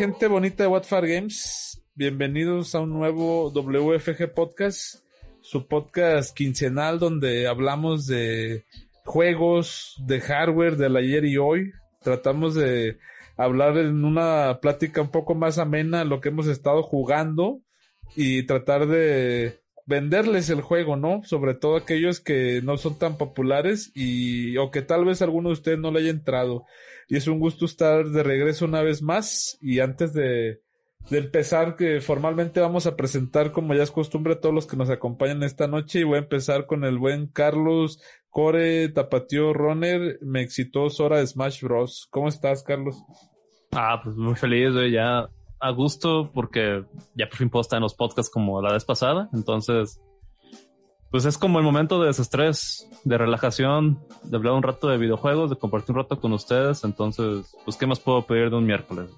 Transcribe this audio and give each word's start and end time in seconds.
gente 0.00 0.28
bonita 0.28 0.62
de 0.62 0.68
What 0.70 0.84
Far 0.84 1.06
Games? 1.06 1.78
Bienvenidos 1.94 2.74
a 2.74 2.80
un 2.80 2.88
nuevo 2.88 3.50
WFG 3.50 4.32
Podcast, 4.32 5.04
su 5.42 5.68
podcast 5.68 6.34
quincenal 6.34 6.98
donde 6.98 7.46
hablamos 7.46 8.06
de 8.06 8.64
juegos, 9.04 9.96
de 10.06 10.22
hardware, 10.22 10.78
del 10.78 10.96
ayer 10.96 11.26
y 11.26 11.36
hoy. 11.36 11.72
Tratamos 12.00 12.54
de 12.54 12.96
hablar 13.36 13.76
en 13.76 14.06
una 14.06 14.60
plática 14.62 15.02
un 15.02 15.10
poco 15.10 15.34
más 15.34 15.58
amena 15.58 16.04
lo 16.04 16.22
que 16.22 16.30
hemos 16.30 16.46
estado 16.46 16.82
jugando 16.82 17.60
y 18.16 18.44
tratar 18.44 18.86
de 18.86 19.60
venderles 19.84 20.48
el 20.48 20.62
juego, 20.62 20.96
¿no? 20.96 21.20
Sobre 21.24 21.52
todo 21.52 21.76
aquellos 21.76 22.20
que 22.20 22.62
no 22.62 22.78
son 22.78 22.98
tan 22.98 23.18
populares 23.18 23.92
y 23.94 24.56
o 24.56 24.70
que 24.70 24.80
tal 24.80 25.04
vez 25.04 25.20
alguno 25.20 25.50
de 25.50 25.54
ustedes 25.54 25.78
no 25.78 25.90
le 25.90 26.00
haya 26.00 26.10
entrado. 26.10 26.64
Y 27.10 27.16
es 27.16 27.26
un 27.26 27.40
gusto 27.40 27.64
estar 27.64 28.08
de 28.08 28.22
regreso 28.22 28.64
una 28.64 28.82
vez 28.82 29.02
más 29.02 29.58
y 29.60 29.80
antes 29.80 30.12
de, 30.12 30.60
empezar 31.10 31.74
que 31.74 32.00
formalmente 32.00 32.60
vamos 32.60 32.86
a 32.86 32.94
presentar 32.94 33.50
como 33.50 33.74
ya 33.74 33.82
es 33.82 33.90
costumbre 33.90 34.34
a 34.34 34.40
todos 34.40 34.54
los 34.54 34.66
que 34.66 34.76
nos 34.76 34.90
acompañan 34.90 35.42
esta 35.42 35.66
noche 35.66 36.00
y 36.00 36.04
voy 36.04 36.16
a 36.16 36.20
empezar 36.20 36.66
con 36.66 36.84
el 36.84 36.98
buen 36.98 37.26
Carlos 37.26 38.00
Core 38.28 38.90
Tapatío 38.90 39.52
Runner, 39.52 40.20
me 40.22 40.40
excitó 40.40 40.88
Sora 40.88 41.18
de 41.18 41.26
Smash 41.26 41.62
Bros. 41.62 42.06
¿Cómo 42.10 42.28
estás, 42.28 42.62
Carlos? 42.62 43.02
Ah, 43.72 44.00
pues 44.04 44.14
muy 44.14 44.36
feliz, 44.36 44.70
ya 44.92 45.28
a 45.58 45.70
gusto 45.72 46.30
porque 46.32 46.84
ya 47.16 47.28
por 47.28 47.38
fin 47.38 47.50
puedo 47.50 47.62
estar 47.62 47.78
en 47.78 47.82
los 47.82 47.94
podcasts 47.94 48.30
como 48.30 48.62
la 48.62 48.72
vez 48.72 48.84
pasada. 48.84 49.28
Entonces, 49.32 50.00
pues 51.10 51.24
es 51.24 51.36
como 51.36 51.58
el 51.58 51.64
momento 51.64 52.00
de 52.00 52.08
desestrés, 52.08 52.88
de 53.04 53.18
relajación, 53.18 53.98
de 54.22 54.36
hablar 54.36 54.54
un 54.54 54.62
rato 54.62 54.88
de 54.88 54.96
videojuegos, 54.96 55.50
de 55.50 55.56
compartir 55.56 55.94
un 55.94 56.02
rato 56.02 56.20
con 56.20 56.32
ustedes. 56.32 56.84
Entonces, 56.84 57.56
pues, 57.64 57.76
¿qué 57.76 57.86
más 57.86 57.98
puedo 57.98 58.22
pedir 58.22 58.50
de 58.50 58.56
un 58.56 58.66
miércoles? 58.66 59.10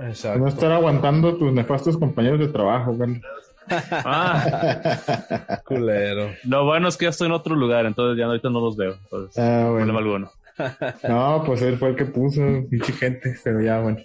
Exacto. 0.00 0.40
No 0.40 0.48
estar 0.48 0.72
aguantando 0.72 1.36
tus 1.36 1.52
nefastos 1.52 1.96
compañeros 1.96 2.40
de 2.40 2.48
trabajo, 2.48 2.92
güey. 2.94 3.20
Ah, 4.04 5.60
culero. 5.64 6.30
Lo 6.44 6.64
bueno 6.64 6.88
es 6.88 6.96
que 6.96 7.04
ya 7.04 7.10
estoy 7.10 7.26
en 7.26 7.32
otro 7.32 7.54
lugar, 7.54 7.86
entonces 7.86 8.18
ya 8.18 8.26
ahorita 8.26 8.50
no 8.50 8.60
los 8.60 8.76
veo. 8.76 8.96
Entonces, 9.04 9.38
ah, 9.38 9.68
bueno. 9.70 9.96
alguno. 9.96 10.32
No, 11.08 11.42
pues 11.46 11.62
él 11.62 11.78
fue 11.78 11.90
el 11.90 11.96
que 11.96 12.06
puso, 12.06 12.42
pinche 12.68 12.92
gente, 12.92 13.36
pero 13.44 13.62
ya 13.62 13.80
bueno. 13.80 13.98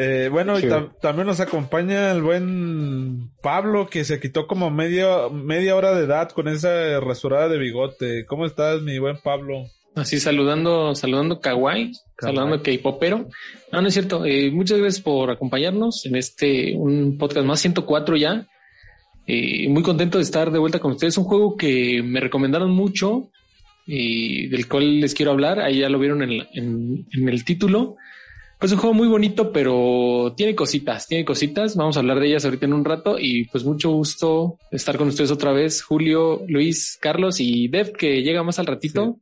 Eh, 0.00 0.28
bueno, 0.30 0.56
y 0.60 0.62
también 1.00 1.26
nos 1.26 1.40
acompaña 1.40 2.12
el 2.12 2.22
buen 2.22 3.32
Pablo, 3.42 3.88
que 3.88 4.04
se 4.04 4.20
quitó 4.20 4.46
como 4.46 4.70
media, 4.70 5.28
media 5.28 5.74
hora 5.74 5.92
de 5.92 6.04
edad 6.04 6.30
con 6.30 6.46
esa 6.46 7.00
rasurada 7.00 7.48
de 7.48 7.58
bigote. 7.58 8.24
¿Cómo 8.26 8.46
estás, 8.46 8.80
mi 8.80 9.00
buen 9.00 9.16
Pablo? 9.18 9.64
Así 9.96 10.20
saludando, 10.20 10.94
saludando 10.94 11.40
Kawaii, 11.40 11.90
saludando 12.20 12.62
K-Popero. 12.62 13.28
No, 13.72 13.82
no 13.82 13.88
es 13.88 13.94
cierto. 13.94 14.24
Eh, 14.24 14.52
muchas 14.52 14.78
gracias 14.78 15.02
por 15.02 15.32
acompañarnos 15.32 16.06
en 16.06 16.14
este, 16.14 16.76
un 16.76 17.18
podcast 17.18 17.44
más 17.44 17.58
104 17.58 18.16
ya. 18.16 18.46
Eh, 19.26 19.68
muy 19.68 19.82
contento 19.82 20.18
de 20.18 20.24
estar 20.24 20.52
de 20.52 20.60
vuelta 20.60 20.78
con 20.78 20.92
ustedes. 20.92 21.18
Un 21.18 21.24
juego 21.24 21.56
que 21.56 22.04
me 22.04 22.20
recomendaron 22.20 22.70
mucho 22.70 23.30
y 23.84 24.46
del 24.46 24.68
cual 24.68 25.00
les 25.00 25.12
quiero 25.14 25.32
hablar. 25.32 25.58
Ahí 25.58 25.80
ya 25.80 25.88
lo 25.88 25.98
vieron 25.98 26.22
en, 26.22 26.46
en 26.54 27.28
el 27.28 27.44
título. 27.44 27.96
Pues 28.58 28.72
un 28.72 28.78
juego 28.78 28.92
muy 28.92 29.06
bonito, 29.06 29.52
pero 29.52 30.34
tiene 30.36 30.56
cositas, 30.56 31.06
tiene 31.06 31.24
cositas. 31.24 31.76
Vamos 31.76 31.96
a 31.96 32.00
hablar 32.00 32.18
de 32.18 32.26
ellas 32.26 32.44
ahorita 32.44 32.66
en 32.66 32.72
un 32.72 32.84
rato 32.84 33.16
y 33.16 33.44
pues 33.44 33.64
mucho 33.64 33.90
gusto 33.90 34.58
estar 34.72 34.98
con 34.98 35.08
ustedes 35.08 35.30
otra 35.30 35.52
vez, 35.52 35.80
Julio, 35.80 36.42
Luis, 36.48 36.98
Carlos 37.00 37.38
y 37.38 37.68
Dev, 37.68 37.92
que 37.92 38.20
llega 38.22 38.42
más 38.42 38.58
al 38.58 38.66
ratito, 38.66 39.20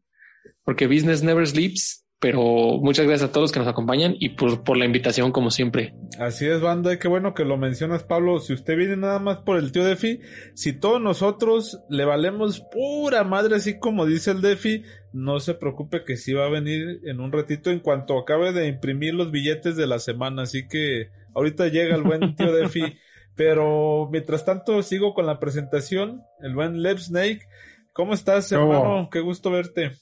porque 0.65 0.87
Business 0.87 1.23
Never 1.23 1.47
Sleeps. 1.47 2.06
Pero 2.27 2.81
muchas 2.81 3.07
gracias 3.07 3.31
a 3.31 3.33
todos 3.33 3.45
los 3.45 3.53
que 3.53 3.61
nos 3.61 3.69
acompañan 3.69 4.17
y 4.19 4.31
por, 4.31 4.65
por 4.65 4.77
la 4.77 4.85
invitación, 4.85 5.31
como 5.31 5.53
siempre. 5.53 5.95
Así 6.19 6.45
es, 6.45 6.61
banda. 6.61 6.99
Qué 6.99 7.07
bueno 7.07 7.35
que 7.35 7.45
lo 7.45 7.57
mencionas, 7.57 8.03
Pablo. 8.03 8.41
Si 8.41 8.53
usted 8.53 8.77
viene 8.77 8.97
nada 8.97 9.21
más 9.21 9.37
por 9.37 9.59
el 9.59 9.71
tío 9.71 9.85
Defi, 9.85 10.19
si 10.53 10.73
todos 10.73 11.01
nosotros 11.01 11.79
le 11.89 12.05
valemos 12.05 12.59
pura 12.73 13.23
madre, 13.23 13.55
así 13.55 13.79
como 13.79 14.07
dice 14.07 14.33
el 14.33 14.41
Defi, 14.41 14.83
no 15.13 15.39
se 15.39 15.55
preocupe 15.55 16.03
que 16.03 16.17
sí 16.17 16.33
va 16.33 16.47
a 16.47 16.51
venir 16.51 16.99
en 17.05 17.21
un 17.21 17.31
ratito 17.31 17.71
en 17.71 17.79
cuanto 17.79 18.19
acabe 18.19 18.53
de 18.53 18.67
imprimir 18.67 19.15
los 19.15 19.31
billetes 19.31 19.77
de 19.77 19.87
la 19.87 20.01
semana. 20.01 20.43
Así 20.43 20.67
que 20.67 21.11
ahorita 21.33 21.69
llega 21.69 21.95
el 21.95 22.03
buen 22.03 22.35
tío 22.35 22.53
Defi. 22.53 22.97
Pero 23.37 24.09
mientras 24.11 24.45
tanto 24.45 24.83
sigo 24.83 25.15
con 25.15 25.27
la 25.27 25.39
presentación. 25.39 26.23
El 26.41 26.57
buen 26.57 26.83
Lev 26.83 26.99
Snake. 26.99 27.47
¿Cómo 27.93 28.15
estás, 28.15 28.51
hermano? 28.51 29.11
Qué 29.13 29.21
gusto 29.21 29.53
verte. 29.53 29.93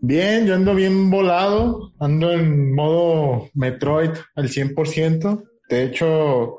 Bien, 0.00 0.46
yo 0.46 0.54
ando 0.54 0.74
bien 0.74 1.10
volado, 1.10 1.92
ando 1.98 2.30
en 2.32 2.74
modo 2.74 3.48
Metroid 3.54 4.10
al 4.34 4.48
100%. 4.48 5.42
De 5.68 5.84
hecho, 5.84 6.58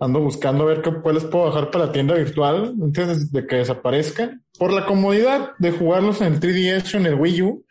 ando 0.00 0.20
buscando 0.20 0.66
ver 0.66 0.82
qué 0.82 0.90
les 1.12 1.24
puedo 1.24 1.46
bajar 1.46 1.70
para 1.70 1.86
la 1.86 1.92
tienda 1.92 2.14
virtual 2.14 2.74
antes 2.82 3.30
de 3.30 3.46
que 3.46 3.56
desaparezca. 3.56 4.38
Por 4.58 4.72
la 4.72 4.84
comodidad 4.84 5.52
de 5.58 5.70
jugarlos 5.70 6.20
en 6.20 6.34
el 6.34 6.40
3DS 6.40 6.94
o 6.94 6.98
en 6.98 7.06
el 7.06 7.14
Wii 7.14 7.42
U. 7.42 7.64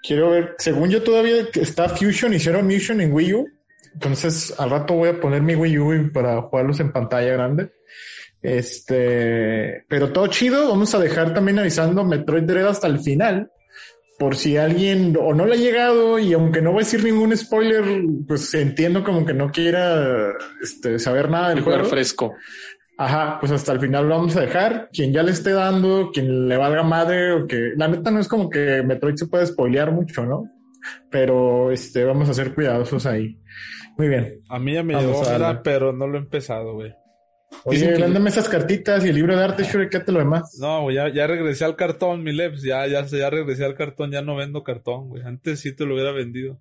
Quiero 0.00 0.30
ver, 0.30 0.54
según 0.58 0.90
yo 0.90 1.02
todavía 1.02 1.46
está 1.54 1.88
Fusion 1.88 2.34
y 2.34 2.38
Zero 2.38 2.62
Mission 2.62 3.00
en 3.00 3.12
Wii 3.12 3.34
U. 3.34 3.48
Entonces, 3.94 4.54
al 4.58 4.70
rato 4.70 4.94
voy 4.94 5.10
a 5.10 5.20
poner 5.20 5.42
mi 5.42 5.54
Wii 5.54 5.78
U 5.78 6.12
para 6.12 6.40
jugarlos 6.40 6.80
en 6.80 6.92
pantalla 6.92 7.32
grande. 7.32 7.72
Este, 8.40 9.84
pero 9.88 10.12
todo 10.12 10.28
chido. 10.28 10.68
Vamos 10.68 10.94
a 10.94 10.98
dejar 10.98 11.34
también 11.34 11.58
avisando 11.58 12.04
Metroid 12.04 12.44
Dread 12.44 12.66
hasta 12.66 12.86
el 12.86 13.00
final 13.00 13.50
por 14.18 14.36
si 14.36 14.56
alguien 14.56 15.16
o 15.20 15.34
no 15.34 15.46
le 15.46 15.54
ha 15.54 15.58
llegado 15.58 16.18
y 16.18 16.32
aunque 16.32 16.62
no 16.62 16.70
voy 16.70 16.82
a 16.82 16.84
decir 16.84 17.02
ningún 17.02 17.36
spoiler, 17.36 17.84
pues 18.26 18.52
entiendo 18.54 19.02
como 19.02 19.26
que 19.26 19.34
no 19.34 19.50
quiera 19.50 20.32
este, 20.62 20.98
saber 20.98 21.30
nada 21.30 21.50
del 21.50 21.62
juego. 21.62 21.84
fresco. 21.84 22.34
Ajá, 22.98 23.38
pues 23.40 23.50
hasta 23.50 23.72
el 23.72 23.80
final 23.80 24.08
lo 24.08 24.16
vamos 24.16 24.36
a 24.36 24.42
dejar. 24.42 24.88
Quien 24.92 25.12
ya 25.12 25.22
le 25.22 25.32
esté 25.32 25.52
dando, 25.52 26.10
quien 26.12 26.48
le 26.48 26.56
valga 26.56 26.82
madre 26.82 27.32
o 27.32 27.46
que 27.46 27.72
la 27.76 27.88
neta 27.88 28.10
no 28.10 28.20
es 28.20 28.28
como 28.28 28.48
que 28.48 28.82
Metroid 28.82 29.16
se 29.16 29.26
puede 29.26 29.46
spoilear 29.46 29.90
mucho, 29.90 30.24
¿no? 30.24 30.44
Pero 31.10 31.72
este, 31.72 32.04
vamos 32.04 32.28
a 32.28 32.34
ser 32.34 32.54
cuidadosos 32.54 33.06
ahí. 33.06 33.40
Muy 33.96 34.08
bien. 34.08 34.40
A 34.48 34.58
mí 34.58 34.74
ya 34.74 34.82
me 34.82 34.94
llegó, 34.94 35.22
pero 35.64 35.92
no 35.92 36.06
lo 36.06 36.18
he 36.18 36.20
empezado, 36.20 36.74
güey. 36.74 36.94
Oye, 37.64 37.98
mándame 37.98 38.30
esas 38.30 38.48
cartitas 38.48 39.04
y 39.04 39.08
el 39.08 39.14
libro 39.14 39.36
de 39.36 39.44
arte, 39.44 39.64
Shure, 39.64 39.88
¿qué 39.88 40.00
te 40.00 40.12
lo 40.12 40.18
demás? 40.18 40.58
No, 40.58 40.90
ya, 40.90 41.08
ya 41.12 41.26
regresé 41.26 41.64
al 41.64 41.76
cartón, 41.76 42.22
mi 42.22 42.32
Leps, 42.32 42.62
ya, 42.62 42.86
ya, 42.86 43.04
ya 43.06 43.30
regresé 43.30 43.64
al 43.64 43.74
cartón, 43.74 44.10
ya 44.10 44.22
no 44.22 44.36
vendo 44.36 44.64
cartón, 44.64 45.08
güey. 45.08 45.22
Antes 45.22 45.60
sí 45.60 45.74
te 45.74 45.84
lo 45.84 45.94
hubiera 45.94 46.12
vendido. 46.12 46.58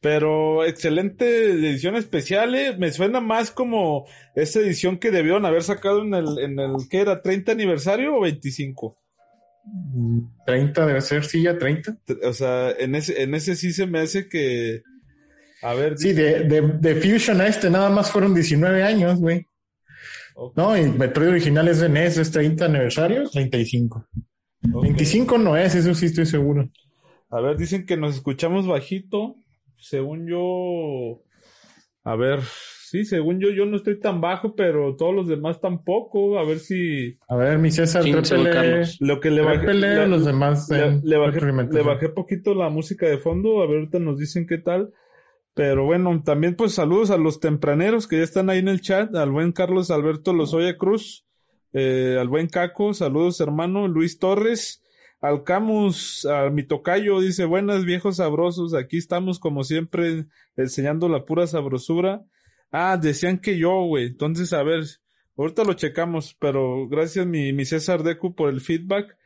Pero 0.00 0.64
excelente 0.64 1.52
edición 1.52 1.96
especial, 1.96 2.54
¿eh? 2.54 2.76
me 2.78 2.92
suena 2.92 3.20
más 3.20 3.50
como 3.50 4.06
esa 4.34 4.60
edición 4.60 4.98
que 4.98 5.10
debieron 5.10 5.46
haber 5.46 5.62
sacado 5.62 6.02
en 6.02 6.12
el, 6.12 6.38
en 6.38 6.58
el, 6.58 6.72
¿qué 6.90 7.00
era? 7.00 7.22
¿30 7.22 7.52
aniversario 7.52 8.16
o 8.16 8.20
25? 8.20 8.98
30 10.44 10.86
debe 10.86 11.00
ser, 11.00 11.24
sí, 11.24 11.42
ya 11.42 11.56
30. 11.56 11.96
O 12.24 12.34
sea, 12.34 12.70
en 12.78 12.94
ese, 12.94 13.22
en 13.22 13.34
ese 13.34 13.56
sí 13.56 13.72
se 13.72 13.86
me 13.86 14.00
hace 14.00 14.28
que, 14.28 14.82
a 15.62 15.72
ver. 15.72 15.96
Sí, 15.96 16.12
de, 16.12 16.40
de, 16.40 16.60
de 16.60 16.94
Fusion 16.96 17.40
a 17.40 17.46
este 17.46 17.70
nada 17.70 17.88
más 17.88 18.10
fueron 18.10 18.34
19 18.34 18.82
años, 18.82 19.18
güey. 19.18 19.48
No, 20.56 20.76
y 20.76 20.88
Metroid 20.90 21.28
original 21.28 21.68
es 21.68 21.80
de 21.80 21.88
NES, 21.88 22.18
es 22.18 22.30
30 22.30 22.64
aniversario, 22.64 23.28
35. 23.30 24.06
25 24.62 25.38
no 25.38 25.56
es, 25.56 25.74
eso 25.74 25.94
sí 25.94 26.06
estoy 26.06 26.26
seguro. 26.26 26.68
A 27.30 27.40
ver, 27.40 27.56
dicen 27.56 27.86
que 27.86 27.96
nos 27.96 28.14
escuchamos 28.14 28.66
bajito. 28.66 29.36
Según 29.76 30.26
yo. 30.26 31.22
A 32.04 32.16
ver, 32.16 32.40
sí, 32.42 33.04
según 33.04 33.40
yo, 33.40 33.50
yo 33.50 33.66
no 33.66 33.76
estoy 33.76 33.98
tan 33.98 34.20
bajo, 34.20 34.54
pero 34.54 34.94
todos 34.96 35.14
los 35.14 35.28
demás 35.28 35.60
tampoco. 35.60 36.38
A 36.38 36.44
ver 36.44 36.58
si. 36.58 37.18
A 37.28 37.36
ver, 37.36 37.58
mi 37.58 37.70
César, 37.70 38.04
Lo 39.00 39.20
que 39.20 39.30
le 39.30 39.42
bajé. 39.42 39.70
a 39.70 40.06
los 40.06 40.24
demás. 40.24 40.68
Le, 40.70 41.16
bajé, 41.18 41.40
le 41.40 41.82
bajé 41.82 42.08
poquito 42.08 42.54
la 42.54 42.68
música 42.70 43.06
de 43.06 43.18
fondo. 43.18 43.62
A 43.62 43.66
ver, 43.66 43.78
ahorita 43.78 43.98
nos 43.98 44.18
dicen 44.18 44.46
qué 44.46 44.58
tal. 44.58 44.92
Pero 45.54 45.84
bueno, 45.84 46.20
también 46.24 46.56
pues 46.56 46.74
saludos 46.74 47.10
a 47.10 47.16
los 47.16 47.38
tempraneros 47.38 48.08
que 48.08 48.18
ya 48.18 48.24
están 48.24 48.50
ahí 48.50 48.58
en 48.58 48.68
el 48.68 48.80
chat, 48.80 49.14
al 49.14 49.30
buen 49.30 49.52
Carlos 49.52 49.92
Alberto 49.92 50.32
Lozoya 50.32 50.76
Cruz, 50.76 51.24
eh, 51.72 52.16
al 52.20 52.28
buen 52.28 52.48
Caco, 52.48 52.92
saludos 52.92 53.40
hermano, 53.40 53.86
Luis 53.86 54.18
Torres, 54.18 54.82
al 55.20 55.44
Camus, 55.44 56.26
a 56.26 56.50
mi 56.50 56.64
tocayo, 56.64 57.20
dice, 57.20 57.44
buenas 57.44 57.84
viejos 57.84 58.16
sabrosos, 58.16 58.74
aquí 58.74 58.98
estamos 58.98 59.38
como 59.38 59.62
siempre 59.62 60.26
enseñando 60.56 61.08
la 61.08 61.24
pura 61.24 61.46
sabrosura. 61.46 62.24
Ah, 62.72 62.96
decían 63.00 63.38
que 63.38 63.56
yo, 63.56 63.84
güey, 63.84 64.06
entonces 64.06 64.52
a 64.52 64.64
ver, 64.64 64.84
ahorita 65.36 65.62
lo 65.62 65.74
checamos, 65.74 66.36
pero 66.40 66.88
gracias 66.88 67.26
mi, 67.26 67.52
mi 67.52 67.64
César 67.64 68.02
Decu 68.02 68.34
por 68.34 68.50
el 68.50 68.60
feedback. 68.60 69.16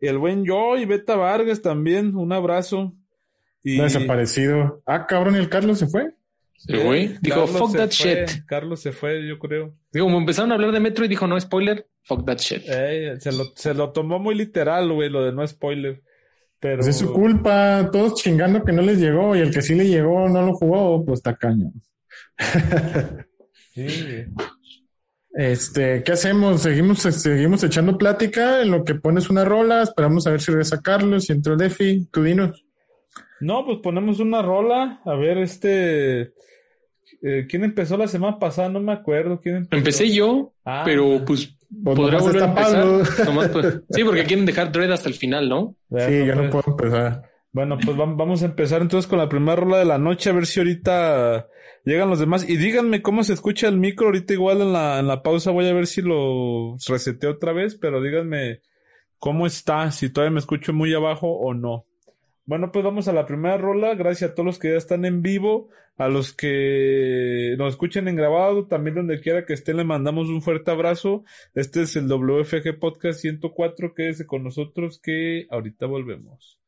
El 0.00 0.18
buen 0.18 0.44
yo 0.44 0.76
y 0.76 0.84
Beta 0.84 1.16
Vargas 1.16 1.62
también, 1.62 2.14
un 2.14 2.32
abrazo. 2.32 2.94
Desaparecido. 3.62 4.82
Ah, 4.86 5.06
cabrón, 5.06 5.36
¿y 5.36 5.38
el 5.38 5.48
Carlos 5.48 5.78
se 5.78 5.86
fue? 5.86 6.14
Se 6.56 6.76
fue. 6.76 7.16
Dijo, 7.20 7.46
fuck 7.46 7.76
that 7.76 7.90
shit. 7.90 8.44
Carlos 8.46 8.80
se 8.80 8.92
fue, 8.92 9.26
yo 9.26 9.38
creo. 9.38 9.74
Digo, 9.92 10.06
como 10.06 10.18
empezaron 10.18 10.50
a 10.50 10.54
hablar 10.54 10.72
de 10.72 10.80
Metro 10.80 11.04
y 11.04 11.08
dijo, 11.08 11.26
no 11.26 11.38
spoiler, 11.40 11.86
fuck 12.02 12.26
that 12.26 12.38
shit. 12.38 12.62
se, 12.62 13.32
lo, 13.32 13.44
se 13.54 13.74
lo 13.74 13.92
tomó 13.92 14.18
muy 14.18 14.34
literal, 14.34 14.92
güey, 14.92 15.08
lo 15.08 15.24
de 15.24 15.32
no 15.32 15.46
spoiler. 15.46 16.02
Pero... 16.60 16.78
Pues 16.78 16.88
es 16.88 16.98
su 16.98 17.12
culpa, 17.12 17.88
todos 17.92 18.20
chingando 18.20 18.64
que 18.64 18.72
no 18.72 18.82
les 18.82 18.98
llegó 18.98 19.36
y 19.36 19.40
el 19.40 19.52
que 19.52 19.62
sí 19.62 19.74
le 19.74 19.86
llegó 19.86 20.28
no 20.28 20.42
lo 20.42 20.54
jugó, 20.54 21.04
pues 21.04 21.20
está 21.20 21.34
caño. 21.34 21.72
sí. 23.74 24.24
Este, 25.30 26.02
¿qué 26.02 26.12
hacemos? 26.12 26.62
Seguimos, 26.62 26.98
seguimos 26.98 27.62
echando 27.62 27.96
plática 27.96 28.62
en 28.62 28.72
lo 28.72 28.82
que 28.82 28.96
pones 28.96 29.30
una 29.30 29.44
rola, 29.44 29.82
esperamos 29.82 30.26
a 30.26 30.30
ver 30.32 30.40
si 30.40 30.50
regresa 30.50 30.82
Carlos 30.82 31.28
y 31.28 31.32
entró 31.32 31.56
Defi, 31.56 32.08
tú 32.10 32.24
dinos. 32.24 32.64
No, 33.40 33.64
pues 33.64 33.78
ponemos 33.78 34.20
una 34.20 34.42
rola, 34.42 35.00
a 35.04 35.14
ver 35.14 35.38
este 35.38 36.32
eh, 37.22 37.46
¿quién 37.48 37.64
empezó 37.64 37.96
la 37.96 38.08
semana 38.08 38.38
pasada? 38.38 38.68
No 38.68 38.80
me 38.80 38.92
acuerdo 38.92 39.40
quién 39.40 39.56
empezó. 39.56 39.78
Empecé 39.78 40.10
yo, 40.10 40.52
ah. 40.64 40.82
pero 40.84 41.24
pues, 41.24 41.56
pues 41.82 41.96
podrá 41.96 42.18
volver 42.18 42.42
a 42.42 42.46
empezar. 42.46 42.86
Pues, 43.52 43.80
sí, 43.90 44.04
porque 44.04 44.24
quieren 44.24 44.46
dejar 44.46 44.72
Dread 44.72 44.92
hasta 44.92 45.08
el 45.08 45.14
final, 45.14 45.48
¿no? 45.48 45.76
Sí, 45.90 46.26
ya 46.26 46.34
no 46.34 46.50
puedo 46.50 46.64
empezar. 46.68 47.22
Bueno, 47.52 47.78
pues 47.82 47.96
vamos 47.96 48.42
a 48.42 48.46
empezar 48.46 48.82
entonces 48.82 49.08
con 49.08 49.18
la 49.18 49.28
primera 49.28 49.56
rola 49.56 49.78
de 49.78 49.84
la 49.84 49.98
noche, 49.98 50.30
a 50.30 50.34
ver 50.34 50.46
si 50.46 50.60
ahorita 50.60 51.48
llegan 51.84 52.10
los 52.10 52.18
demás. 52.18 52.48
Y 52.48 52.56
díganme 52.56 53.02
cómo 53.02 53.24
se 53.24 53.32
escucha 53.32 53.68
el 53.68 53.78
micro. 53.78 54.06
Ahorita 54.06 54.34
igual 54.34 54.60
en 54.60 54.72
la, 54.72 54.98
en 54.98 55.08
la 55.08 55.22
pausa 55.22 55.50
voy 55.50 55.66
a 55.66 55.72
ver 55.72 55.86
si 55.86 56.02
lo 56.02 56.76
reseteo 56.86 57.32
otra 57.32 57.52
vez, 57.52 57.74
pero 57.74 58.02
díganme 58.02 58.60
cómo 59.18 59.46
está, 59.46 59.90
si 59.90 60.10
todavía 60.10 60.34
me 60.34 60.40
escucho 60.40 60.72
muy 60.72 60.94
abajo 60.94 61.28
o 61.28 61.54
no. 61.54 61.86
Bueno, 62.48 62.72
pues 62.72 62.82
vamos 62.82 63.08
a 63.08 63.12
la 63.12 63.26
primera 63.26 63.58
rola. 63.58 63.94
Gracias 63.94 64.30
a 64.30 64.34
todos 64.34 64.46
los 64.46 64.58
que 64.58 64.70
ya 64.70 64.78
están 64.78 65.04
en 65.04 65.20
vivo, 65.20 65.68
a 65.98 66.08
los 66.08 66.32
que 66.32 67.54
nos 67.58 67.74
escuchen 67.74 68.08
en 68.08 68.16
grabado, 68.16 68.66
también 68.66 68.96
donde 68.96 69.20
quiera 69.20 69.44
que 69.44 69.52
estén, 69.52 69.76
le 69.76 69.84
mandamos 69.84 70.30
un 70.30 70.40
fuerte 70.40 70.70
abrazo. 70.70 71.24
Este 71.54 71.82
es 71.82 71.94
el 71.96 72.08
WFG 72.08 72.78
Podcast 72.80 73.20
104. 73.20 73.92
Quédese 73.92 74.26
con 74.26 74.44
nosotros 74.44 74.98
que 74.98 75.46
ahorita 75.50 75.84
volvemos. 75.84 76.58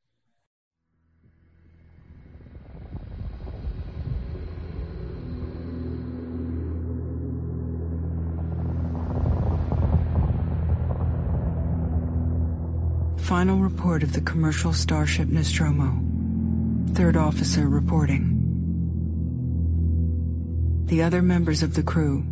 Final 13.31 13.59
report 13.59 14.03
of 14.03 14.12
the 14.12 14.21
commercial 14.23 14.73
starship 14.73 15.29
Nostromo. 15.29 16.03
Third 16.94 17.17
officer 17.17 17.69
reporting. 17.69 18.37
The 20.87 21.05
other 21.05 21.23
members 21.23 21.62
of 21.62 21.75
the 21.75 21.85
crew. 21.85 22.25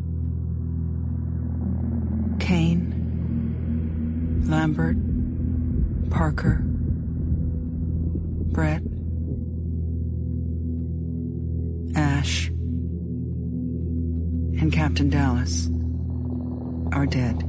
Kane, 2.41 4.43
Lambert, 4.49 4.97
Parker, 6.11 6.63
Brett, 8.51 8.83
Ash, 11.95 12.49
and 12.49 14.73
Captain 14.73 15.11
Dallas 15.11 15.71
are 16.91 17.07
dead. 17.07 17.48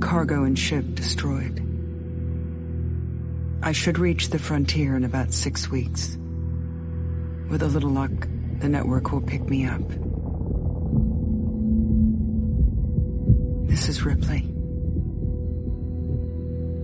Cargo 0.00 0.44
and 0.44 0.58
ship 0.58 0.84
destroyed. 0.94 1.62
I 3.62 3.72
should 3.72 3.98
reach 3.98 4.30
the 4.30 4.38
frontier 4.38 4.96
in 4.96 5.04
about 5.04 5.32
six 5.32 5.70
weeks. 5.70 6.16
With 7.48 7.62
a 7.62 7.66
little 7.66 7.90
luck, 7.90 8.12
the 8.60 8.68
network 8.68 9.12
will 9.12 9.20
pick 9.20 9.42
me 9.48 9.66
up. 9.66 9.82
This 13.68 13.88
is 13.88 14.04
Ripley. 14.04 14.48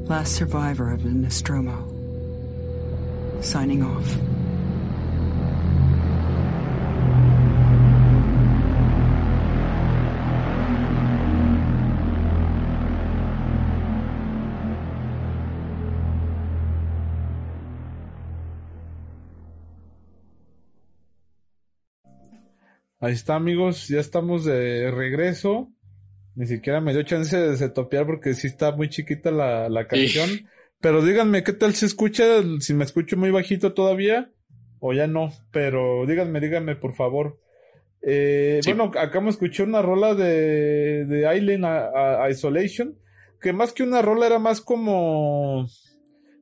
Last 0.08 0.34
survivor 0.34 0.92
of 0.92 1.02
the 1.02 1.10
Nostromo. 1.10 1.88
Signing 3.40 3.82
off. 3.82 4.31
Ahí 23.02 23.14
está, 23.14 23.34
amigos, 23.34 23.88
ya 23.88 23.98
estamos 23.98 24.44
de 24.44 24.88
regreso. 24.92 25.72
Ni 26.36 26.46
siquiera 26.46 26.80
me 26.80 26.92
dio 26.92 27.02
chance 27.02 27.36
de 27.36 27.56
setopear 27.56 28.06
porque 28.06 28.32
sí 28.34 28.46
está 28.46 28.70
muy 28.70 28.88
chiquita 28.88 29.32
la, 29.32 29.68
la 29.68 29.88
canción. 29.88 30.30
Pero 30.80 31.04
díganme, 31.04 31.42
¿qué 31.42 31.52
tal 31.52 31.74
se 31.74 31.86
escucha? 31.86 32.24
Si 32.60 32.74
me 32.74 32.84
escucho 32.84 33.16
muy 33.16 33.32
bajito 33.32 33.74
todavía 33.74 34.30
o 34.78 34.92
ya 34.92 35.08
no. 35.08 35.32
Pero 35.50 36.06
díganme, 36.06 36.38
díganme, 36.38 36.76
por 36.76 36.94
favor. 36.94 37.40
Eh, 38.02 38.60
Bueno, 38.64 38.92
acá 38.96 39.20
me 39.20 39.30
escuché 39.30 39.64
una 39.64 39.82
rola 39.82 40.14
de, 40.14 41.04
de 41.04 41.36
Island 41.36 41.66
Isolation, 42.30 42.96
que 43.40 43.52
más 43.52 43.72
que 43.72 43.82
una 43.82 44.00
rola 44.00 44.26
era 44.26 44.38
más 44.38 44.60
como... 44.60 45.66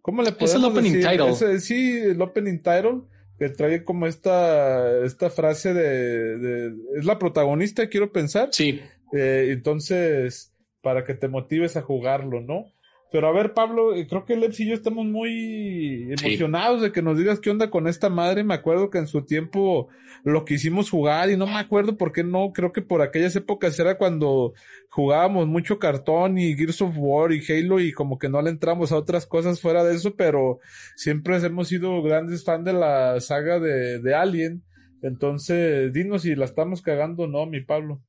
¿Cómo 0.03 0.23
le 0.23 0.33
podemos 0.33 0.51
Es 0.51 0.57
el 0.57 0.65
opening 0.65 0.93
title. 1.01 1.61
sí, 1.61 2.01
el 2.01 2.21
opening 2.21 2.59
title 2.59 3.01
que 3.41 3.49
trae 3.49 3.85
como 3.85 4.07
esta, 4.07 5.03
esta 5.03 5.31
frase 5.31 5.73
de, 5.73 6.75
es 6.95 7.07
la 7.07 7.19
protagonista, 7.19 7.89
quiero 7.89 8.13
pensar. 8.13 8.51
Sí. 8.53 8.83
Eh, 9.15 9.47
entonces, 9.49 10.55
para 10.83 11.05
que 11.05 11.15
te 11.15 11.27
motives 11.27 11.75
a 11.79 11.81
jugarlo, 11.81 12.43
¿no? 12.43 12.67
Pero 13.12 13.27
a 13.27 13.33
ver, 13.33 13.55
Pablo, 13.55 13.95
eh, 13.95 14.07
creo 14.07 14.25
que 14.25 14.37
Leps 14.37 14.61
y 14.61 14.69
yo 14.69 14.75
estamos 14.75 15.05
muy 15.05 16.12
emocionados 16.12 16.81
de 16.81 16.93
que 16.93 17.03
nos 17.03 17.19
digas 17.19 17.41
qué 17.41 17.51
onda 17.51 17.69
con 17.69 17.89
esta 17.89 18.09
madre. 18.09 18.45
Me 18.45 18.55
acuerdo 18.55 18.89
que 18.89 18.99
en 18.99 19.09
su 19.09 19.23
tiempo 19.23 19.89
lo 20.23 20.45
quisimos 20.45 20.91
jugar 20.91 21.29
y 21.31 21.37
no 21.37 21.47
me 21.47 21.59
acuerdo 21.59 21.97
por 21.97 22.12
qué 22.12 22.23
no. 22.23 22.53
Creo 22.53 22.73
que 22.73 22.83
por 22.83 23.03
aquellas 23.03 23.35
épocas 23.35 23.79
era 23.81 23.99
cuando 23.99 24.55
jugábamos 24.91 25.49
mucho 25.49 25.81
cartón 25.81 26.39
y 26.39 26.55
Gears 26.55 26.83
of 26.83 26.95
War 26.97 27.33
y 27.33 27.43
Halo 27.50 27.81
y 27.81 27.93
como 27.93 28.17
que 28.19 28.29
no 28.29 28.40
le 28.43 28.50
entramos 28.50 28.93
a 28.93 28.97
otras 28.97 29.26
cosas 29.26 29.61
fuera 29.61 29.83
de 29.83 29.97
eso, 29.97 30.14
pero 30.14 30.61
siempre 30.95 31.37
hemos 31.38 31.69
sido 31.69 32.02
grandes 32.02 32.45
fans 32.45 32.64
de 32.64 32.73
la 32.75 33.21
saga 33.21 33.59
de, 33.59 33.99
de 33.99 34.14
Alien. 34.14 34.62
Entonces, 35.02 35.93
dinos 35.93 36.23
si 36.23 36.35
la 36.37 36.45
estamos 36.45 36.83
cagando 36.83 37.25
o 37.25 37.26
no, 37.26 37.47
mi 37.47 37.61
Pablo. 37.61 38.00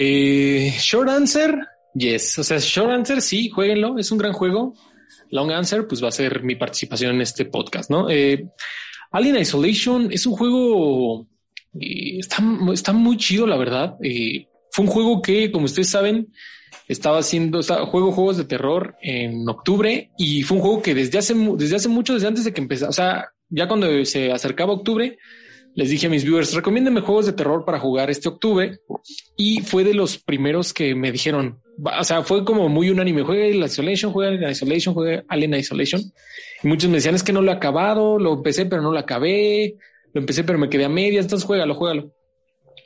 Eh, 0.00 0.72
short 0.78 1.08
answer, 1.08 1.58
Yes, 1.94 2.38
o 2.38 2.44
sea, 2.44 2.58
short 2.58 2.90
answer, 2.90 3.20
sí, 3.22 3.48
jueguenlo, 3.48 3.98
es 3.98 4.10
un 4.10 4.18
gran 4.18 4.32
juego. 4.32 4.74
Long 5.30 5.50
answer, 5.50 5.86
pues 5.86 6.02
va 6.02 6.08
a 6.08 6.12
ser 6.12 6.42
mi 6.42 6.54
participación 6.54 7.16
en 7.16 7.22
este 7.22 7.44
podcast, 7.44 7.90
¿no? 7.90 8.08
Eh, 8.10 8.46
Alien 9.10 9.36
Isolation 9.36 10.12
es 10.12 10.26
un 10.26 10.34
juego, 10.34 11.26
eh, 11.80 12.18
está, 12.18 12.42
está, 12.72 12.92
muy 12.92 13.16
chido, 13.16 13.46
la 13.46 13.56
verdad. 13.56 13.96
Eh, 14.02 14.46
fue 14.70 14.84
un 14.84 14.90
juego 14.90 15.22
que, 15.22 15.50
como 15.50 15.64
ustedes 15.64 15.90
saben, 15.90 16.28
estaba 16.86 17.18
haciendo, 17.18 17.62
juego 17.62 18.12
juegos 18.12 18.36
de 18.36 18.44
terror 18.44 18.96
en 19.02 19.48
octubre 19.48 20.10
y 20.16 20.42
fue 20.42 20.56
un 20.56 20.62
juego 20.62 20.82
que 20.82 20.94
desde 20.94 21.18
hace, 21.18 21.34
desde 21.34 21.76
hace 21.76 21.88
mucho, 21.88 22.14
desde 22.14 22.28
antes 22.28 22.44
de 22.44 22.52
que 22.52 22.60
empezara, 22.60 22.90
o 22.90 22.92
sea, 22.92 23.32
ya 23.50 23.66
cuando 23.66 24.04
se 24.04 24.32
acercaba 24.32 24.72
octubre, 24.72 25.18
les 25.74 25.90
dije 25.90 26.06
a 26.06 26.10
mis 26.10 26.24
viewers, 26.24 26.54
recomiéndenme 26.54 27.02
juegos 27.02 27.26
de 27.26 27.32
terror 27.32 27.64
para 27.64 27.78
jugar 27.78 28.10
este 28.10 28.28
octubre. 28.28 28.80
Y 29.36 29.60
fue 29.60 29.84
de 29.84 29.94
los 29.94 30.18
primeros 30.18 30.72
que 30.72 30.94
me 30.94 31.12
dijeron, 31.12 31.60
o 31.82 32.04
sea, 32.04 32.22
fue 32.22 32.44
como 32.44 32.68
muy 32.68 32.90
unánime, 32.90 33.22
juega 33.22 33.56
la 33.56 33.66
Isolation, 33.66 34.12
juega 34.12 34.32
la 34.32 34.50
Isolation, 34.50 34.94
juega 34.94 35.24
Alien 35.28 35.54
Isolation. 35.54 36.02
Y 36.62 36.68
muchos 36.68 36.90
me 36.90 36.96
decían, 36.96 37.14
es 37.14 37.22
que 37.22 37.32
no 37.32 37.42
lo 37.42 37.52
he 37.52 37.54
acabado, 37.54 38.18
lo 38.18 38.34
empecé, 38.34 38.66
pero 38.66 38.82
no 38.82 38.92
lo 38.92 38.98
acabé, 38.98 39.76
lo 40.12 40.20
empecé, 40.20 40.42
pero 40.44 40.58
me 40.58 40.68
quedé 40.68 40.84
a 40.84 40.88
medias, 40.88 41.26
entonces 41.26 41.46
juégalo, 41.46 41.74
juégalo. 41.74 42.12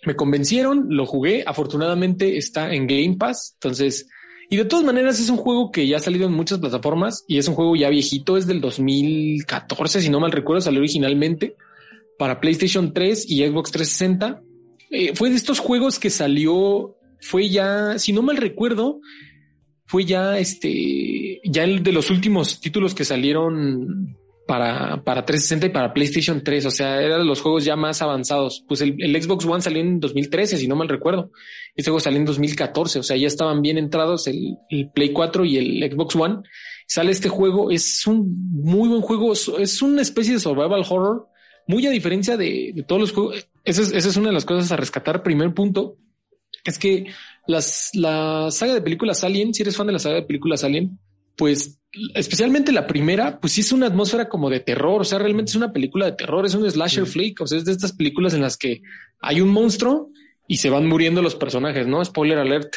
Me 0.04 0.14
convencieron, 0.16 0.88
lo 0.90 1.06
jugué, 1.06 1.44
afortunadamente 1.46 2.36
está 2.36 2.74
en 2.74 2.86
Game 2.86 3.16
Pass, 3.18 3.54
entonces... 3.54 4.08
Y 4.50 4.56
de 4.56 4.66
todas 4.66 4.84
maneras 4.84 5.18
es 5.18 5.30
un 5.30 5.38
juego 5.38 5.70
que 5.72 5.86
ya 5.86 5.96
ha 5.96 6.00
salido 6.00 6.26
en 6.26 6.34
muchas 6.34 6.58
plataformas 6.58 7.24
y 7.26 7.38
es 7.38 7.48
un 7.48 7.54
juego 7.54 7.74
ya 7.74 7.88
viejito, 7.88 8.36
es 8.36 8.46
del 8.46 8.60
2014, 8.60 10.02
si 10.02 10.10
no 10.10 10.20
mal 10.20 10.30
recuerdo, 10.30 10.60
salió 10.60 10.80
originalmente 10.80 11.56
para 12.22 12.38
PlayStation 12.38 12.94
3 12.94 13.28
y 13.28 13.44
Xbox 13.44 13.72
360. 13.72 14.42
Eh, 14.92 15.12
fue 15.16 15.30
de 15.30 15.34
estos 15.34 15.58
juegos 15.58 15.98
que 15.98 16.08
salió, 16.08 16.96
fue 17.20 17.48
ya, 17.48 17.98
si 17.98 18.12
no 18.12 18.22
mal 18.22 18.36
recuerdo, 18.36 19.00
fue 19.86 20.04
ya 20.04 20.38
este, 20.38 21.40
ya 21.42 21.64
el 21.64 21.82
de 21.82 21.90
los 21.90 22.10
últimos 22.10 22.60
títulos 22.60 22.94
que 22.94 23.04
salieron 23.04 24.16
para, 24.46 25.02
para 25.02 25.24
360 25.24 25.66
y 25.66 25.70
para 25.70 25.92
PlayStation 25.92 26.44
3. 26.44 26.66
O 26.66 26.70
sea, 26.70 27.02
era 27.02 27.18
de 27.18 27.24
los 27.24 27.40
juegos 27.40 27.64
ya 27.64 27.74
más 27.74 28.02
avanzados. 28.02 28.64
Pues 28.68 28.82
el, 28.82 29.20
Xbox 29.20 29.44
One 29.44 29.60
salió 29.60 29.80
en 29.80 29.98
2013, 29.98 30.58
si 30.58 30.68
no 30.68 30.76
mal 30.76 30.88
recuerdo. 30.88 31.32
Este 31.74 31.90
juego 31.90 31.98
salió 31.98 32.20
en 32.20 32.26
2014. 32.26 33.00
O 33.00 33.02
sea, 33.02 33.16
ya 33.16 33.26
estaban 33.26 33.62
bien 33.62 33.78
entrados 33.78 34.28
el, 34.28 34.58
el 34.70 34.92
Play 34.92 35.12
4 35.12 35.44
y 35.44 35.56
el 35.56 35.90
Xbox 35.90 36.14
One. 36.14 36.36
Sale 36.86 37.10
este 37.10 37.28
juego. 37.28 37.72
Es 37.72 38.06
un 38.06 38.48
muy 38.48 38.88
buen 38.88 39.00
juego. 39.00 39.32
Es 39.32 39.82
una 39.82 40.02
especie 40.02 40.34
de 40.34 40.38
survival 40.38 40.84
horror 40.88 41.31
muy 41.66 41.86
a 41.86 41.90
diferencia 41.90 42.36
de, 42.36 42.84
todos 42.86 43.00
los 43.00 43.12
juegos, 43.12 43.48
esa 43.64 43.82
es, 43.82 44.16
una 44.16 44.28
de 44.28 44.34
las 44.34 44.44
cosas 44.44 44.70
a 44.72 44.76
rescatar. 44.76 45.22
Primer 45.22 45.54
punto 45.54 45.96
es 46.64 46.78
que 46.78 47.06
las, 47.46 47.90
la 47.94 48.50
saga 48.50 48.74
de 48.74 48.82
películas 48.82 49.24
Alien, 49.24 49.54
si 49.54 49.62
eres 49.62 49.76
fan 49.76 49.86
de 49.86 49.92
la 49.92 49.98
saga 49.98 50.16
de 50.16 50.22
películas 50.22 50.64
Alien, 50.64 50.98
pues 51.36 51.80
especialmente 52.14 52.72
la 52.72 52.86
primera, 52.86 53.40
pues 53.40 53.52
sí 53.52 53.60
es 53.60 53.72
una 53.72 53.86
atmósfera 53.86 54.28
como 54.28 54.50
de 54.50 54.60
terror. 54.60 55.00
O 55.00 55.04
sea, 55.04 55.18
realmente 55.18 55.50
es 55.50 55.56
una 55.56 55.72
película 55.72 56.06
de 56.06 56.12
terror, 56.12 56.44
es 56.44 56.54
un 56.54 56.68
slasher 56.70 57.06
flick. 57.06 57.40
O 57.40 57.46
sea, 57.46 57.58
es 57.58 57.64
de 57.64 57.72
estas 57.72 57.92
películas 57.92 58.34
en 58.34 58.42
las 58.42 58.56
que 58.56 58.82
hay 59.20 59.40
un 59.40 59.48
monstruo 59.48 60.10
y 60.46 60.56
se 60.56 60.70
van 60.70 60.86
muriendo 60.86 61.22
los 61.22 61.34
personajes, 61.34 61.86
¿no? 61.86 62.04
Spoiler 62.04 62.38
alert. 62.38 62.74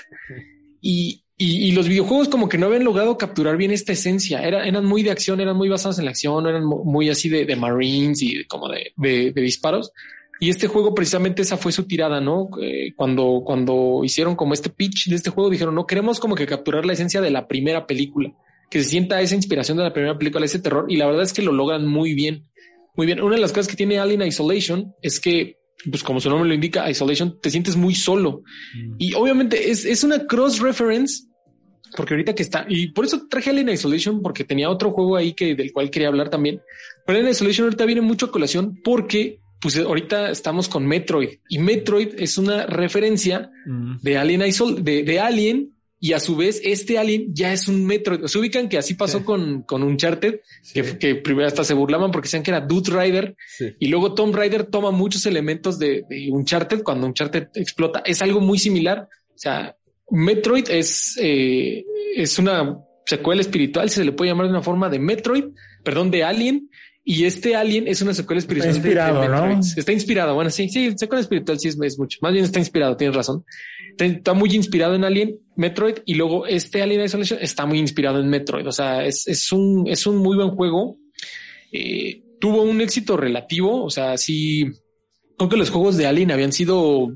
Y, 0.82 1.25
y, 1.38 1.74
los 1.74 1.90
videojuegos 1.90 2.30
como 2.30 2.48
que 2.48 2.58
no 2.58 2.68
habían 2.68 2.86
logrado 2.86 3.18
capturar 3.18 3.58
bien 3.58 3.72
esta 3.72 3.92
esencia. 3.92 4.42
Era, 4.42 4.66
eran 4.66 4.86
muy 4.86 5.04
de 5.04 5.12
acción, 5.12 5.42
eran 5.42 5.58
muy 5.58 5.68
basados 5.68 6.00
en 6.00 6.06
la 6.06 6.12
acción, 6.12 6.48
eran 6.48 6.64
muy 6.66 7.10
así 7.10 7.28
de, 7.28 7.46
de 7.46 7.56
Marines 7.58 8.22
y 8.22 8.46
como 8.46 8.70
de, 8.70 8.94
de, 8.96 9.32
de, 9.34 9.42
disparos. 9.42 9.92
Y 10.40 10.50
este 10.50 10.68
juego 10.68 10.94
precisamente 10.94 11.42
esa 11.42 11.58
fue 11.58 11.74
su 11.74 11.84
tirada, 11.84 12.22
¿no? 12.22 12.50
Eh, 12.62 12.94
cuando, 12.96 13.42
cuando 13.46 14.02
hicieron 14.04 14.36
como 14.38 14.54
este 14.54 14.70
pitch 14.70 15.10
de 15.10 15.16
este 15.16 15.30
juego, 15.30 15.50
dijeron, 15.50 15.76
no 15.76 15.86
queremos 15.86 16.22
como 16.22 16.36
que 16.36 16.46
capturar 16.46 16.86
la 16.86 16.94
esencia 16.94 17.20
de 17.20 17.32
la 17.32 17.48
primera 17.48 17.86
película, 17.86 18.34
que 18.70 18.82
se 18.82 18.90
sienta 18.90 19.22
esa 19.22 19.36
inspiración 19.36 19.78
de 19.78 19.84
la 19.84 19.94
primera 19.94 20.18
película, 20.18 20.46
ese 20.46 20.60
terror. 20.60 20.86
Y 20.88 20.96
la 20.96 21.06
verdad 21.06 21.24
es 21.24 21.34
que 21.34 21.42
lo 21.42 21.52
logran 21.52 21.86
muy 21.86 22.14
bien. 22.14 22.48
Muy 22.96 23.08
bien. 23.08 23.22
Una 23.22 23.36
de 23.36 23.42
las 23.42 23.52
cosas 23.52 23.68
que 23.68 23.76
tiene 23.76 24.00
Alien 24.00 24.22
Isolation 24.22 24.96
es 25.02 25.20
que 25.20 25.58
pues 25.90 26.04
como 26.04 26.20
su 26.20 26.30
nombre 26.30 26.48
lo 26.48 26.56
indica, 26.56 26.90
Isolation, 26.90 27.40
te 27.40 27.50
sientes 27.50 27.76
muy 27.76 27.96
solo. 27.96 28.44
Mm. 28.74 28.96
Y 28.98 29.14
obviamente 29.14 29.70
es, 29.70 29.86
es 29.86 30.04
una 30.04 30.26
cross 30.26 30.60
reference, 30.60 31.26
porque 31.96 32.14
ahorita 32.14 32.34
que 32.34 32.44
está, 32.44 32.66
y 32.68 32.88
por 32.88 33.06
eso 33.06 33.28
traje 33.30 33.50
Alien 33.50 33.70
Isolation, 33.70 34.22
porque 34.22 34.44
tenía 34.44 34.70
otro 34.70 34.92
juego 34.92 35.16
ahí 35.16 35.34
que 35.34 35.56
del 35.56 35.72
cual 35.72 35.90
quería 35.90 36.08
hablar 36.08 36.30
también. 36.30 36.62
Pero 37.06 37.20
Alien 37.20 37.32
Isolation 37.32 37.66
ahorita 37.66 37.86
viene 37.86 38.02
mucho 38.02 38.28
a 38.28 38.32
colación 38.32 38.80
porque 38.84 39.40
pues 39.62 39.78
ahorita 39.78 40.30
estamos 40.32 40.68
con 40.68 40.86
Metroid 40.86 41.40
y 41.50 41.58
Metroid 41.60 42.10
es 42.20 42.38
una 42.38 42.66
referencia 42.66 43.50
mm. 43.66 43.98
de 44.02 44.18
Alien 44.18 44.46
Isol 44.46 44.84
de, 44.84 45.04
de 45.04 45.20
Alien 45.20 45.75
y 46.06 46.14
a 46.14 46.20
su 46.20 46.36
vez 46.36 46.62
este 46.64 47.00
Alien 47.00 47.34
ya 47.34 47.52
es 47.52 47.68
un 47.68 47.84
Metroid. 47.84 48.26
Se 48.26 48.38
ubican 48.38 48.70
que 48.70 48.78
así 48.78 48.94
pasó 48.94 49.26
con, 49.26 49.64
con 49.64 49.82
Uncharted, 49.82 50.42
que, 50.72 51.00
que, 51.00 51.16
primero 51.16 51.48
hasta 51.48 51.64
se 51.64 51.74
burlaban 51.74 52.12
porque 52.12 52.28
decían 52.28 52.44
que 52.44 52.52
era 52.52 52.62
Dude 52.62 52.92
Rider 52.92 53.36
y 53.80 53.88
luego 53.88 54.14
Tom 54.14 54.32
Rider 54.32 54.66
toma 54.66 54.92
muchos 54.92 55.26
elementos 55.26 55.80
de, 55.80 56.04
de, 56.08 56.30
Uncharted 56.32 56.84
cuando 56.84 57.08
Uncharted 57.08 57.48
explota. 57.56 58.04
Es 58.06 58.22
algo 58.22 58.40
muy 58.40 58.60
similar. 58.60 59.10
O 59.34 59.38
sea, 59.38 59.76
Metroid 60.12 60.70
es, 60.70 61.18
eh, 61.20 61.84
es 62.16 62.38
una 62.38 62.78
secuela 63.04 63.42
espiritual, 63.42 63.90
se 63.90 64.06
le 64.06 64.12
puede 64.12 64.30
llamar 64.30 64.46
de 64.46 64.52
una 64.52 64.62
forma 64.62 64.90
de 64.90 65.00
Metroid, 65.00 65.46
perdón, 65.84 66.12
de 66.12 66.24
Alien. 66.24 66.70
Y 67.08 67.26
este 67.26 67.56
Alien 67.56 67.88
es 67.88 68.02
una 68.02 68.16
secuela 68.16 68.40
espiritual. 68.40 68.72
Está 68.72 68.80
inspirado, 68.80 69.22
de, 69.22 69.28
¿no? 69.30 69.60
Está 69.60 69.92
inspirado. 69.94 70.34
Bueno, 70.34 70.50
sí, 70.50 70.68
sí, 70.70 70.92
secuela 70.98 71.22
espiritual 71.22 71.60
sí 71.60 71.68
es, 71.68 71.78
es 71.80 72.00
mucho. 72.00 72.18
Más 72.22 72.34
bien 72.34 72.44
está 72.44 72.60
inspirado, 72.60 72.98
tienes 72.98 73.16
razón 73.16 73.46
está 74.04 74.34
muy 74.34 74.54
inspirado 74.54 74.96
en 74.96 75.04
Alien, 75.04 75.40
Metroid, 75.56 75.98
y 76.06 76.16
luego 76.16 76.46
este 76.46 76.82
Alien 76.82 77.04
Isolation 77.04 77.40
está 77.42 77.66
muy 77.66 77.80
inspirado 77.80 78.20
en 78.20 78.30
Metroid. 78.30 78.68
O 78.68 78.72
sea, 78.72 79.06
es, 79.06 79.28
es 79.28 79.52
un, 79.52 79.88
es 79.88 80.06
un 80.06 80.18
muy 80.18 80.36
buen 80.36 80.52
juego. 80.52 80.98
Eh, 81.72 82.24
tuvo 82.40 82.64
un 82.64 82.82
éxito 82.82 83.16
relativo. 83.16 83.84
O 83.84 83.90
sea, 83.90 84.18
sí, 84.18 84.66
aunque 85.38 85.58
los 85.58 85.70
juegos 85.70 85.98
de 85.98 86.08
Alien 86.08 86.32
habían 86.32 86.52
sido 86.52 87.14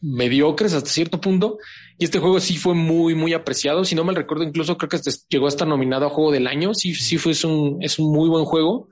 mediocres 0.00 0.74
hasta 0.74 0.90
cierto 0.90 1.20
punto, 1.20 1.58
y 1.98 2.04
este 2.04 2.18
juego 2.18 2.40
sí 2.40 2.56
fue 2.56 2.74
muy, 2.74 3.14
muy 3.14 3.32
apreciado. 3.32 3.84
Si 3.84 3.94
no 3.94 4.04
mal 4.04 4.16
recuerdo, 4.16 4.44
incluso 4.44 4.76
creo 4.76 4.88
que 4.88 4.98
llegó 5.28 5.46
a 5.46 5.50
estar 5.50 5.66
nominado 5.66 6.06
a 6.06 6.10
juego 6.10 6.30
del 6.30 6.46
año. 6.46 6.74
Sí, 6.74 6.94
sí 6.94 7.16
fue, 7.18 7.32
es 7.32 7.44
un, 7.44 7.78
es 7.80 7.98
un 7.98 8.12
muy 8.12 8.28
buen 8.28 8.44
juego. 8.44 8.88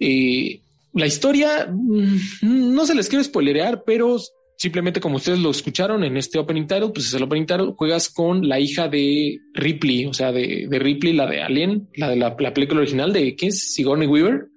Eh, 0.00 0.60
la 0.94 1.06
historia, 1.06 1.68
mm, 1.70 2.74
no 2.74 2.86
se 2.86 2.94
les 2.94 3.08
quiero 3.08 3.24
spoilerear, 3.24 3.84
pero 3.84 4.18
simplemente 4.56 5.00
como 5.00 5.16
ustedes 5.16 5.38
lo 5.38 5.50
escucharon 5.50 6.02
en 6.02 6.16
este 6.16 6.38
opening 6.38 6.66
title, 6.66 6.90
pues 6.92 7.06
es 7.06 7.14
el 7.14 7.22
opening 7.22 7.46
title, 7.46 7.74
juegas 7.76 8.08
con 8.08 8.48
la 8.48 8.58
hija 8.58 8.88
de 8.88 9.38
Ripley, 9.54 10.06
o 10.06 10.12
sea, 10.12 10.32
de, 10.32 10.66
de 10.68 10.78
Ripley, 10.78 11.12
la 11.12 11.26
de 11.26 11.42
Alien, 11.42 11.88
la 11.94 12.10
de 12.10 12.16
la, 12.16 12.36
película 12.36 12.80
original 12.80 13.12
de, 13.12 13.36
¿qué 13.36 13.46
es? 13.46 13.72
Sigourney 13.72 14.08
Weaver. 14.08 14.48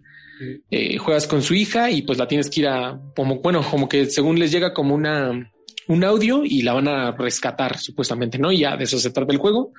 Eh, 0.71 0.97
juegas 0.97 1.27
con 1.27 1.43
su 1.43 1.53
hija 1.53 1.91
y 1.91 2.01
pues 2.01 2.17
la 2.17 2.27
tienes 2.27 2.49
que 2.49 2.61
ir 2.61 2.67
a, 2.67 2.99
como, 3.15 3.41
bueno, 3.41 3.61
como 3.69 3.87
que 3.87 4.07
según 4.07 4.39
les 4.39 4.51
llega 4.51 4.73
como 4.73 4.95
una, 4.95 5.51
un 5.87 6.03
audio 6.03 6.43
y 6.43 6.63
la 6.63 6.73
van 6.73 6.87
a 6.87 7.11
rescatar 7.11 7.77
supuestamente, 7.77 8.39
¿no? 8.39 8.51
Y 8.51 8.59
ya 8.59 8.75
de 8.75 8.85
eso 8.85 8.97
se 8.97 9.11
trata 9.11 9.31
el 9.31 9.37
juego. 9.37 9.73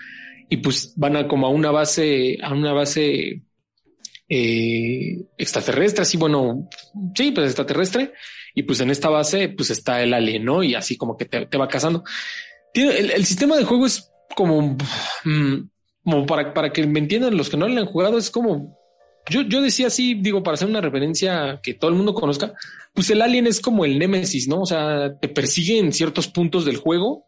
Y 0.48 0.58
pues 0.58 0.92
van 0.96 1.16
a 1.16 1.26
como 1.26 1.48
a 1.48 1.50
una 1.50 1.72
base, 1.72 2.38
a 2.40 2.52
una 2.54 2.72
base 2.72 3.42
eh, 4.34 5.26
extraterrestre, 5.36 6.02
así 6.02 6.16
bueno, 6.16 6.66
sí, 7.14 7.32
pues 7.32 7.48
extraterrestre 7.48 8.14
y 8.54 8.62
pues 8.62 8.80
en 8.80 8.90
esta 8.90 9.10
base 9.10 9.50
pues 9.50 9.68
está 9.68 10.02
el 10.02 10.14
alien, 10.14 10.46
¿no? 10.46 10.62
Y 10.62 10.74
así 10.74 10.96
como 10.96 11.18
que 11.18 11.26
te, 11.26 11.58
va 11.58 11.68
cazando. 11.68 12.02
Tiene, 12.72 12.96
el, 12.96 13.26
sistema 13.26 13.58
de 13.58 13.64
juego 13.64 13.84
es 13.84 14.10
como, 14.34 14.78
mm, 15.24 15.68
como 16.02 16.24
para, 16.24 16.54
para 16.54 16.72
que 16.72 16.86
me 16.86 17.00
entiendan 17.00 17.36
los 17.36 17.50
que 17.50 17.58
no 17.58 17.68
lo 17.68 17.78
han 17.78 17.86
jugado, 17.86 18.16
es 18.16 18.30
como, 18.30 18.74
yo, 19.28 19.42
yo 19.42 19.60
decía 19.60 19.88
así, 19.88 20.14
digo, 20.14 20.42
para 20.42 20.54
hacer 20.54 20.68
una 20.68 20.80
referencia 20.80 21.60
que 21.62 21.74
todo 21.74 21.90
el 21.90 21.96
mundo 21.98 22.14
conozca, 22.14 22.54
pues 22.94 23.10
el 23.10 23.20
alien 23.20 23.46
es 23.46 23.60
como 23.60 23.84
el 23.84 23.98
némesis, 23.98 24.48
¿no? 24.48 24.62
O 24.62 24.66
sea, 24.66 25.14
te 25.20 25.28
persigue 25.28 25.78
en 25.78 25.92
ciertos 25.92 26.28
puntos 26.28 26.64
del 26.64 26.78
juego, 26.78 27.26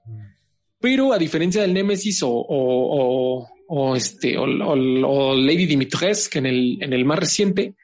pero 0.80 1.12
a 1.12 1.18
diferencia 1.18 1.61
del 1.61 1.75
némesis 1.75 2.23
o, 2.23 2.30
o, 2.30 3.42
o, 3.42 3.49
este, 3.97 4.37
o, 4.38 4.47
Lady 5.35 5.66
Dimitrescu 5.66 6.38
en 6.38 6.47
el, 6.47 6.78
en 6.80 6.92
el 6.92 7.04
más 7.04 7.18
reciente, 7.18 7.75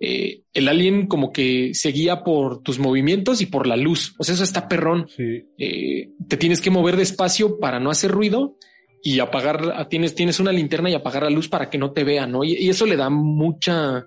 eh, 0.00 0.42
el 0.54 0.68
alien 0.68 1.06
como 1.06 1.32
que 1.32 1.74
seguía 1.74 2.22
por 2.24 2.62
tus 2.62 2.78
movimientos 2.78 3.40
y 3.40 3.46
por 3.46 3.66
la 3.66 3.76
luz. 3.76 4.14
O 4.18 4.24
sea, 4.24 4.34
eso 4.34 4.44
está 4.44 4.68
perrón. 4.68 5.06
Eh, 5.58 6.10
te 6.28 6.36
tienes 6.36 6.60
que 6.60 6.70
mover 6.70 6.96
despacio 6.96 7.58
para 7.58 7.80
no 7.80 7.90
hacer 7.90 8.10
ruido 8.10 8.56
y 9.02 9.20
apagar, 9.20 9.88
tienes, 9.88 10.14
tienes 10.14 10.40
una 10.40 10.52
linterna 10.52 10.90
y 10.90 10.94
apagar 10.94 11.22
la 11.24 11.30
luz 11.30 11.48
para 11.48 11.70
que 11.70 11.78
no 11.78 11.92
te 11.92 12.04
vean, 12.04 12.32
¿no? 12.32 12.44
Y, 12.44 12.68
eso 12.68 12.86
le 12.86 12.96
da 12.96 13.08
mucha, 13.08 14.06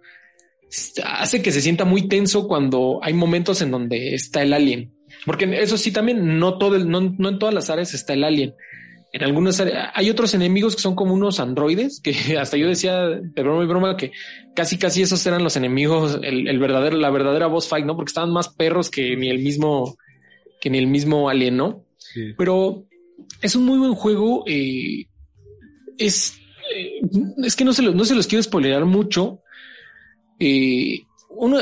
hace 1.04 1.42
que 1.42 1.52
se 1.52 1.62
sienta 1.62 1.84
muy 1.84 2.08
tenso 2.08 2.48
cuando 2.48 3.00
hay 3.02 3.14
momentos 3.14 3.62
en 3.62 3.72
donde 3.72 4.14
está 4.14 4.44
el 4.44 4.54
alien. 4.54 4.94
Porque 5.26 5.46
eso 5.62 5.78
sí 5.78 5.92
también, 5.92 6.40
no 6.40 6.58
todo 6.58 6.78
no, 6.80 7.16
no 7.18 7.30
en 7.30 7.40
todas 7.40 7.54
las 7.54 7.70
áreas 7.70 7.94
está 7.94 8.14
el 8.14 8.24
alien 8.24 8.56
en 9.14 9.24
algunas 9.24 9.60
áreas, 9.60 9.92
hay 9.94 10.10
otros 10.10 10.34
enemigos 10.34 10.76
que 10.76 10.82
son 10.82 10.96
como 10.96 11.14
unos 11.14 11.40
androides 11.40 12.02
que 12.02 12.14
hasta 12.40 12.58
yo 12.58 12.68
decía 12.68 13.00
de 13.08 13.44
broma 13.44 13.64
y 13.64 13.68
broma 13.68 13.96
que 13.96 14.12
casi 14.56 14.80
casi 14.80 15.04
esos 15.04 15.24
eran 15.28 15.44
los 15.44 15.56
enemigos, 15.56 16.20
el, 16.24 16.60
verdadero, 16.60 16.98
la 16.98 17.12
verdadera 17.12 17.46
boss 17.46 17.68
fight, 17.68 17.86
¿no? 17.86 17.96
Porque 17.96 18.10
estaban 18.10 18.34
más 18.34 18.50
perros 18.50 18.90
que 18.90 19.16
ni 19.16 19.30
el 19.30 19.40
mismo, 19.40 19.98
que 20.60 20.72
ni 20.72 20.80
el 20.80 20.88
mismo 20.88 21.30
alien, 21.30 21.58
¿no? 21.58 21.86
Pero 22.38 22.86
es 23.42 23.56
un 23.56 23.66
muy 23.66 23.78
buen 23.78 23.94
juego. 23.94 24.44
Eh, 24.48 25.06
es, 25.98 26.40
eh, 26.76 27.02
es 27.44 27.56
que 27.56 27.66
no 27.66 27.74
se, 27.74 27.84
no 27.84 28.06
se 28.06 28.16
los 28.16 28.26
quiero 28.26 28.42
spoilerar 28.42 28.86
mucho. 28.86 29.42
Eh, 30.40 31.02
uno, 31.30 31.60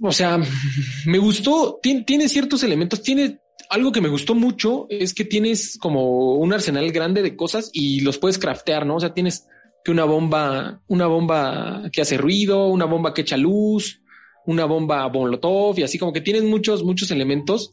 o 0.00 0.12
sea, 0.12 0.38
me 1.06 1.18
gustó, 1.18 1.78
tiene, 1.82 2.04
tiene 2.04 2.28
ciertos 2.28 2.62
elementos, 2.62 3.02
tiene 3.02 3.38
algo 3.70 3.92
que 3.92 4.00
me 4.00 4.08
gustó 4.08 4.34
mucho 4.34 4.86
es 4.90 5.14
que 5.14 5.24
tienes 5.24 5.78
como 5.80 6.34
un 6.34 6.52
arsenal 6.52 6.90
grande 6.90 7.22
de 7.22 7.36
cosas 7.36 7.70
y 7.72 8.00
los 8.00 8.18
puedes 8.18 8.38
craftear, 8.38 8.84
¿no? 8.84 8.96
O 8.96 9.00
sea, 9.00 9.14
tienes 9.14 9.46
que 9.84 9.92
una 9.92 10.04
bomba, 10.04 10.82
una 10.88 11.06
bomba 11.06 11.88
que 11.92 12.02
hace 12.02 12.18
ruido, 12.18 12.66
una 12.66 12.84
bomba 12.84 13.14
que 13.14 13.22
echa 13.22 13.36
luz, 13.36 14.02
una 14.44 14.64
bomba 14.64 15.08
molotov 15.08 15.78
y 15.78 15.84
así 15.84 15.98
como 15.98 16.12
que 16.12 16.20
tienes 16.20 16.42
muchos, 16.42 16.82
muchos 16.82 17.12
elementos, 17.12 17.72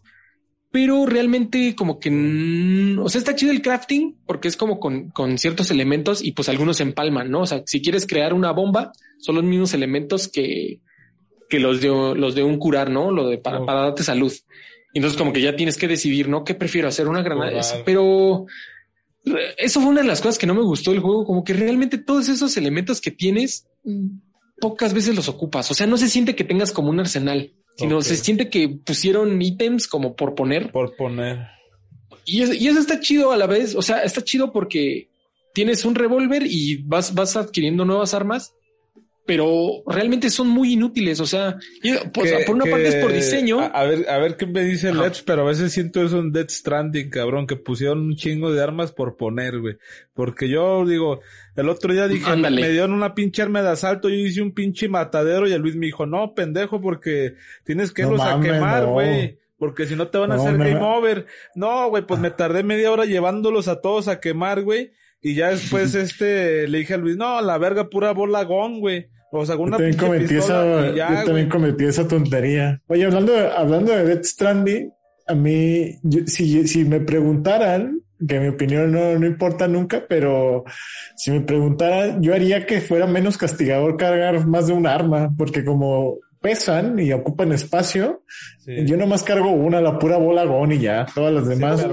pero 0.71 1.07
realmente 1.07 1.75
como 1.75 1.99
que, 1.99 2.11
o 2.99 3.09
sea, 3.09 3.17
está 3.17 3.35
chido 3.35 3.51
el 3.51 3.63
crafting 3.63 4.19
porque 4.27 4.47
es 4.49 4.55
como 4.55 4.79
con, 4.79 5.09
con 5.09 5.39
ciertos 5.39 5.71
elementos 5.71 6.23
y 6.23 6.33
pues 6.33 6.47
algunos 6.47 6.77
se 6.77 6.83
empalman, 6.83 7.31
¿no? 7.31 7.41
O 7.41 7.47
sea, 7.47 7.63
si 7.65 7.81
quieres 7.81 8.05
crear 8.05 8.35
una 8.35 8.51
bomba, 8.51 8.91
son 9.17 9.33
los 9.33 9.43
mismos 9.43 9.73
elementos 9.73 10.27
que, 10.27 10.79
que 11.49 11.59
los 11.59 11.81
de, 11.81 11.87
los 11.87 12.35
de 12.35 12.43
un 12.43 12.59
curar, 12.59 12.91
¿no? 12.91 13.09
Lo 13.09 13.27
de 13.27 13.39
para, 13.39 13.65
para 13.65 13.81
darte 13.81 14.03
salud 14.03 14.31
entonces 14.97 15.17
como 15.17 15.33
que 15.33 15.41
ya 15.41 15.55
tienes 15.55 15.77
que 15.77 15.87
decidir, 15.87 16.29
¿no? 16.29 16.43
¿Qué 16.43 16.53
prefiero 16.53 16.87
hacer? 16.87 17.07
Una 17.07 17.21
granada. 17.21 17.61
Pero 17.85 18.45
eso 19.57 19.81
fue 19.81 19.89
una 19.89 20.01
de 20.01 20.07
las 20.07 20.21
cosas 20.21 20.37
que 20.37 20.47
no 20.47 20.55
me 20.55 20.61
gustó 20.61 20.91
del 20.91 20.99
juego, 20.99 21.25
como 21.25 21.43
que 21.43 21.53
realmente 21.53 21.97
todos 21.97 22.29
esos 22.29 22.55
elementos 22.57 23.01
que 23.01 23.11
tienes, 23.11 23.67
pocas 24.59 24.93
veces 24.93 25.15
los 25.15 25.29
ocupas. 25.29 25.69
O 25.71 25.73
sea, 25.73 25.87
no 25.87 25.97
se 25.97 26.09
siente 26.09 26.35
que 26.35 26.43
tengas 26.43 26.71
como 26.71 26.89
un 26.89 26.99
arsenal, 26.99 27.53
sino 27.77 28.01
se 28.01 28.17
siente 28.17 28.49
que 28.49 28.69
pusieron 28.69 29.41
ítems 29.41 29.87
como 29.87 30.15
por 30.15 30.35
poner. 30.35 30.71
Por 30.71 30.95
poner. 30.95 31.47
Y, 32.25 32.43
y 32.43 32.67
eso 32.67 32.79
está 32.79 32.99
chido 32.99 33.31
a 33.31 33.37
la 33.37 33.47
vez. 33.47 33.75
O 33.75 33.81
sea, 33.81 34.03
está 34.03 34.23
chido 34.23 34.51
porque 34.51 35.09
tienes 35.53 35.85
un 35.85 35.95
revólver 35.95 36.43
y 36.45 36.83
vas, 36.83 37.13
vas 37.13 37.35
adquiriendo 37.35 37.85
nuevas 37.85 38.13
armas 38.13 38.53
pero 39.27 39.83
realmente 39.85 40.29
son 40.31 40.47
muy 40.47 40.73
inútiles. 40.73 41.19
O 41.19 41.27
sea, 41.27 41.57
por, 42.13 42.55
una 42.55 42.65
parte 42.65 42.87
es 42.87 42.95
por 42.95 43.13
diseño. 43.13 43.59
A, 43.59 43.83
ver, 43.83 44.09
a 44.09 44.17
ver 44.17 44.37
qué 44.37 44.47
me 44.47 44.63
dice 44.63 44.93
Let's, 44.93 45.21
pero 45.21 45.43
a 45.43 45.45
veces 45.45 45.71
siento 45.73 46.01
eso 46.01 46.19
en 46.19 46.31
Dead 46.31 46.49
Stranding, 46.49 47.09
cabrón, 47.09 47.45
que 47.45 47.57
pusieron 47.57 47.99
un 47.99 48.15
chingo 48.15 48.51
de 48.51 48.63
armas 48.63 48.91
por 48.91 49.17
poner, 49.17 49.59
güey. 49.59 49.77
Porque 50.13 50.49
yo 50.49 50.85
digo, 50.85 51.19
el 51.55 51.69
otro 51.69 51.93
día 51.93 52.07
dije, 52.07 52.35
me 52.35 52.69
dieron 52.69 52.93
una 52.93 53.13
pinche 53.13 53.41
arma 53.41 53.61
de 53.61 53.69
asalto, 53.69 54.09
yo 54.09 54.15
hice 54.15 54.41
un 54.41 54.53
pinche 54.53 54.87
matadero 54.87 55.47
y 55.47 55.51
el 55.51 55.61
Luis 55.61 55.75
me 55.75 55.87
dijo, 55.87 56.05
no, 56.05 56.33
pendejo, 56.33 56.81
porque 56.81 57.35
tienes 57.65 57.91
que 57.91 58.03
irlos 58.03 58.21
a 58.21 58.39
quemar, 58.39 58.85
güey. 58.85 59.37
Porque 59.57 59.87
si 59.87 59.95
no 59.95 60.07
te 60.07 60.19
van 60.19 60.31
a 60.31 60.35
hacer 60.35 60.57
game 60.57 60.79
over. 60.79 61.25
No, 61.55 61.89
güey, 61.89 62.05
pues 62.05 62.19
me 62.19 62.31
tardé 62.31 62.63
media 62.63 62.91
hora 62.91 63.05
llevándolos 63.05 63.67
a 63.67 63.81
todos 63.81 64.07
a 64.07 64.19
quemar, 64.19 64.61
güey 64.61 64.91
Y 65.19 65.33
ya 65.33 65.49
después 65.49 65.95
este 65.95 66.67
le 66.67 66.79
dije 66.79 66.93
a 66.93 66.97
Luis, 66.97 67.17
no, 67.17 67.41
la 67.41 67.57
verga 67.57 67.89
pura 67.89 68.13
bola 68.13 68.43
gon, 68.43 68.79
güey. 68.79 69.09
O 69.31 69.45
sea, 69.45 69.55
una 69.57 69.77
yo 69.77 69.83
también, 69.83 69.97
cometí 69.97 70.35
esa, 70.35 70.95
ya, 70.95 71.19
yo 71.19 71.25
también 71.25 71.49
cometí 71.49 71.85
esa 71.85 72.07
tontería. 72.07 72.81
Oye, 72.87 73.05
hablando 73.05 73.33
de, 73.33 73.47
hablando 73.51 73.91
de 73.91 74.03
Death 74.05 74.23
Stranding, 74.23 74.91
a 75.27 75.35
mí, 75.35 75.95
si, 76.27 76.67
si 76.67 76.85
me 76.85 77.01
preguntaran, 77.01 77.99
que 78.25 78.39
mi 78.39 78.47
opinión 78.47 78.91
no, 78.91 79.19
no 79.19 79.25
importa 79.25 79.67
nunca, 79.67 80.05
pero 80.07 80.63
si 81.15 81.31
me 81.31 81.41
preguntaran, 81.41 82.21
yo 82.21 82.33
haría 82.33 82.65
que 82.65 82.81
fuera 82.81 83.05
menos 83.05 83.37
castigador 83.37 83.97
cargar 83.97 84.47
más 84.47 84.67
de 84.67 84.73
un 84.73 84.87
arma, 84.87 85.33
porque 85.37 85.63
como 85.63 86.17
pesan 86.41 86.97
y 86.99 87.11
ocupan 87.11 87.51
espacio, 87.51 88.23
yo 88.65 88.97
nomás 88.97 89.23
cargo 89.23 89.51
una, 89.51 89.81
la 89.81 89.99
pura 89.99 90.17
bola 90.17 90.45
gon 90.45 90.71
y 90.71 90.79
ya, 90.79 91.05
todas 91.13 91.33
las 91.33 91.47
demás. 91.47 91.85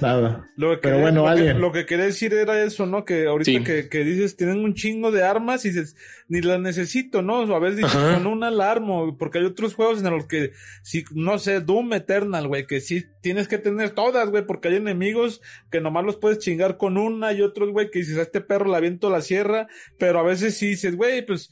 Nada. 0.00 0.48
Lo 0.56 0.72
que 0.72 0.88
Pero 0.88 0.98
bueno, 1.00 1.22
lo 1.22 1.28
alguien. 1.28 1.54
Que, 1.54 1.58
lo 1.60 1.72
que 1.72 1.86
quería 1.86 2.04
decir 2.06 2.34
era 2.34 2.62
eso, 2.62 2.86
¿no? 2.86 3.04
Que 3.04 3.26
ahorita 3.26 3.50
Sí. 3.50 3.62
que, 3.64 3.88
que 3.88 4.04
dices, 4.04 4.36
tienen 4.36 4.58
un 4.64 4.74
chingo 4.74 5.10
de 5.10 5.22
armas 5.22 5.64
y 5.64 5.68
dices, 5.70 5.96
ni 6.28 6.40
las 6.42 6.60
necesito, 6.60 7.22
¿no? 7.22 7.40
O 7.40 7.54
a 7.54 7.58
veces 7.58 7.78
dices, 7.78 7.94
Ajá. 7.94 8.14
con 8.14 8.26
una 8.26 8.48
alarma, 8.48 9.16
porque 9.18 9.38
hay 9.38 9.44
otros 9.44 9.74
juegos 9.74 10.02
en 10.02 10.10
los 10.10 10.26
que, 10.26 10.52
si, 10.82 11.04
no 11.14 11.38
sé, 11.38 11.60
Doom 11.60 11.92
Eternal, 11.94 12.46
güey, 12.48 12.66
que 12.66 12.80
sí 12.80 13.04
tienes 13.22 13.48
que 13.48 13.58
tener 13.58 13.90
todas, 13.90 14.30
güey, 14.30 14.44
porque 14.46 14.68
hay 14.68 14.76
enemigos 14.76 15.40
que 15.70 15.80
nomás 15.80 16.04
los 16.04 16.16
puedes 16.16 16.38
chingar 16.38 16.76
con 16.76 16.96
una 16.98 17.32
y 17.32 17.42
otros, 17.42 17.70
güey, 17.70 17.90
que 17.90 18.00
dices, 18.00 18.18
a 18.18 18.22
este 18.22 18.40
perro 18.40 18.70
le 18.70 18.76
aviento 18.76 19.10
la 19.10 19.22
sierra, 19.22 19.66
pero 19.98 20.18
a 20.20 20.22
veces 20.22 20.56
sí 20.58 20.68
dices, 20.68 20.96
güey, 20.96 21.24
pues, 21.24 21.50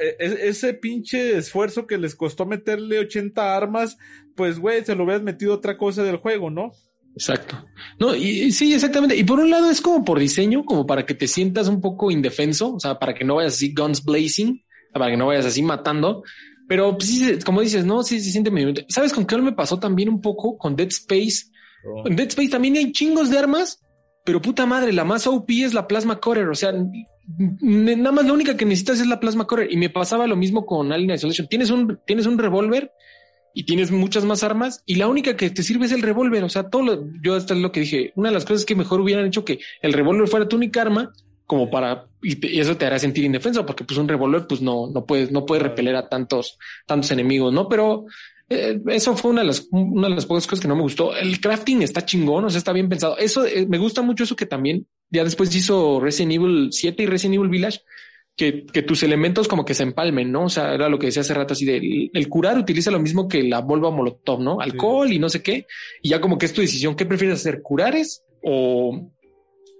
e- 0.00 0.16
e- 0.18 0.48
ese 0.48 0.74
pinche 0.74 1.36
esfuerzo 1.36 1.86
que 1.86 1.98
les 1.98 2.14
costó 2.14 2.46
meterle 2.46 2.98
80 2.98 3.56
armas, 3.56 3.96
pues, 4.36 4.58
güey, 4.58 4.84
se 4.84 4.94
lo 4.94 5.04
hubieras 5.04 5.22
metido 5.22 5.54
otra 5.54 5.76
cosa 5.76 6.02
del 6.02 6.16
juego, 6.16 6.50
¿no? 6.50 6.70
Exacto. 7.14 7.64
No, 7.98 8.14
y, 8.14 8.52
sí, 8.52 8.72
exactamente. 8.72 9.16
Y 9.16 9.24
por 9.24 9.40
un 9.40 9.50
lado 9.50 9.70
es 9.70 9.80
como 9.80 10.04
por 10.04 10.18
diseño, 10.18 10.64
como 10.64 10.86
para 10.86 11.04
que 11.04 11.14
te 11.14 11.26
sientas 11.26 11.68
un 11.68 11.80
poco 11.80 12.10
indefenso, 12.10 12.74
o 12.74 12.80
sea, 12.80 12.98
para 12.98 13.14
que 13.14 13.24
no 13.24 13.36
vayas 13.36 13.54
así 13.54 13.74
guns 13.74 14.04
blazing, 14.04 14.62
para 14.92 15.10
que 15.10 15.16
no 15.16 15.26
vayas 15.26 15.46
así 15.46 15.62
matando. 15.62 16.22
Pero 16.68 16.96
pues, 16.96 17.08
sí, 17.08 17.38
como 17.44 17.62
dices, 17.62 17.84
no, 17.84 18.02
sí 18.02 18.20
se 18.20 18.30
siente 18.30 18.50
medio. 18.50 18.72
¿Sabes 18.88 19.12
con 19.12 19.26
qué 19.26 19.36
me 19.38 19.52
pasó 19.52 19.78
también 19.78 20.08
un 20.08 20.20
poco 20.20 20.56
con 20.56 20.76
Dead 20.76 20.88
Space? 20.88 21.46
En 22.04 22.14
Dead 22.14 22.28
Space 22.28 22.50
también 22.50 22.76
hay 22.76 22.92
chingos 22.92 23.28
de 23.28 23.38
armas, 23.38 23.82
pero 24.24 24.40
puta 24.40 24.66
madre, 24.66 24.92
la 24.92 25.04
más 25.04 25.26
OP 25.26 25.50
es 25.50 25.74
la 25.74 25.88
Plasma 25.88 26.20
Cutter. 26.20 26.48
O 26.48 26.54
sea, 26.54 26.72
nada 26.72 28.12
más 28.12 28.24
la 28.24 28.32
única 28.32 28.56
que 28.56 28.64
necesitas 28.64 29.00
es 29.00 29.08
la 29.08 29.18
Plasma 29.18 29.46
Cutter. 29.46 29.66
Y 29.68 29.76
me 29.76 29.90
pasaba 29.90 30.28
lo 30.28 30.36
mismo 30.36 30.64
con 30.64 30.92
Alien 30.92 31.10
Isolation. 31.10 31.48
Tienes 31.48 31.70
un, 31.70 31.98
tienes 32.06 32.26
un 32.26 32.38
revólver 32.38 32.92
y 33.54 33.64
tienes 33.64 33.90
muchas 33.90 34.24
más 34.24 34.42
armas 34.42 34.82
y 34.86 34.94
la 34.96 35.08
única 35.08 35.36
que 35.36 35.50
te 35.50 35.62
sirve 35.62 35.86
es 35.86 35.92
el 35.92 36.02
revólver. 36.02 36.44
O 36.44 36.48
sea, 36.48 36.70
todo 36.70 36.82
lo, 36.82 37.04
yo 37.22 37.34
hasta 37.34 37.54
es 37.54 37.60
lo 37.60 37.72
que 37.72 37.80
dije. 37.80 38.12
Una 38.16 38.28
de 38.28 38.34
las 38.34 38.44
cosas 38.44 38.64
que 38.64 38.74
mejor 38.74 39.00
hubieran 39.00 39.26
hecho 39.26 39.44
que 39.44 39.60
el 39.82 39.92
revólver 39.92 40.28
fuera 40.28 40.48
tu 40.48 40.56
única 40.56 40.82
arma 40.82 41.12
como 41.46 41.68
para, 41.68 42.06
y, 42.22 42.36
te- 42.36 42.48
y 42.52 42.60
eso 42.60 42.76
te 42.76 42.86
hará 42.86 42.98
sentir 42.98 43.24
indefenso 43.24 43.66
porque 43.66 43.82
pues 43.84 43.98
un 43.98 44.06
revólver 44.08 44.46
pues 44.46 44.60
no, 44.62 44.86
no 44.88 45.04
puedes, 45.04 45.32
no 45.32 45.44
puedes 45.46 45.62
repeler 45.64 45.96
a 45.96 46.08
tantos, 46.08 46.58
tantos 46.86 47.10
enemigos, 47.10 47.52
¿no? 47.52 47.68
Pero 47.68 48.06
eh, 48.48 48.80
eso 48.88 49.16
fue 49.16 49.32
una 49.32 49.40
de 49.40 49.48
las, 49.48 49.66
una 49.72 50.08
de 50.08 50.14
las 50.14 50.26
pocas 50.26 50.46
cosas 50.46 50.60
que 50.62 50.68
no 50.68 50.76
me 50.76 50.82
gustó. 50.82 51.16
El 51.16 51.40
crafting 51.40 51.82
está 51.82 52.04
chingón, 52.04 52.44
o 52.44 52.50
sea, 52.50 52.58
está 52.58 52.72
bien 52.72 52.88
pensado. 52.88 53.18
Eso 53.18 53.44
eh, 53.44 53.66
me 53.68 53.78
gusta 53.78 54.00
mucho 54.02 54.22
eso 54.24 54.36
que 54.36 54.46
también 54.46 54.86
ya 55.10 55.24
después 55.24 55.52
hizo 55.56 55.98
Resident 55.98 56.34
Evil 56.34 56.68
7 56.70 57.02
y 57.02 57.06
Resident 57.06 57.34
Evil 57.36 57.48
Village, 57.50 57.80
que, 58.40 58.64
que 58.64 58.80
tus 58.80 59.02
elementos 59.02 59.48
como 59.48 59.66
que 59.66 59.74
se 59.74 59.82
empalmen, 59.82 60.32
¿no? 60.32 60.44
O 60.44 60.48
sea, 60.48 60.72
era 60.72 60.88
lo 60.88 60.98
que 60.98 61.08
decía 61.08 61.20
hace 61.20 61.34
rato 61.34 61.52
así 61.52 61.66
de 61.66 61.76
el, 61.76 62.10
el 62.14 62.28
curar 62.30 62.56
utiliza 62.56 62.90
lo 62.90 62.98
mismo 62.98 63.28
que 63.28 63.42
la 63.42 63.60
volva 63.60 63.90
molotov, 63.90 64.40
¿no? 64.40 64.62
Alcohol 64.62 65.12
y 65.12 65.18
no 65.18 65.28
sé 65.28 65.42
qué. 65.42 65.66
Y 66.00 66.08
ya 66.08 66.22
como 66.22 66.38
que 66.38 66.46
es 66.46 66.54
tu 66.54 66.62
decisión, 66.62 66.96
¿qué 66.96 67.04
prefieres 67.04 67.38
hacer? 67.38 67.60
¿Curares 67.60 68.24
o, 68.42 69.10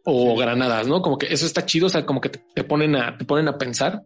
o 0.04 0.36
granadas, 0.36 0.86
no? 0.86 1.00
Como 1.00 1.16
que 1.16 1.32
eso 1.32 1.46
está 1.46 1.64
chido, 1.64 1.86
o 1.86 1.88
sea, 1.88 2.04
como 2.04 2.20
que 2.20 2.28
te, 2.28 2.42
te 2.54 2.62
ponen 2.62 2.96
a, 2.96 3.16
te 3.16 3.24
ponen 3.24 3.48
a 3.48 3.56
pensar. 3.56 4.02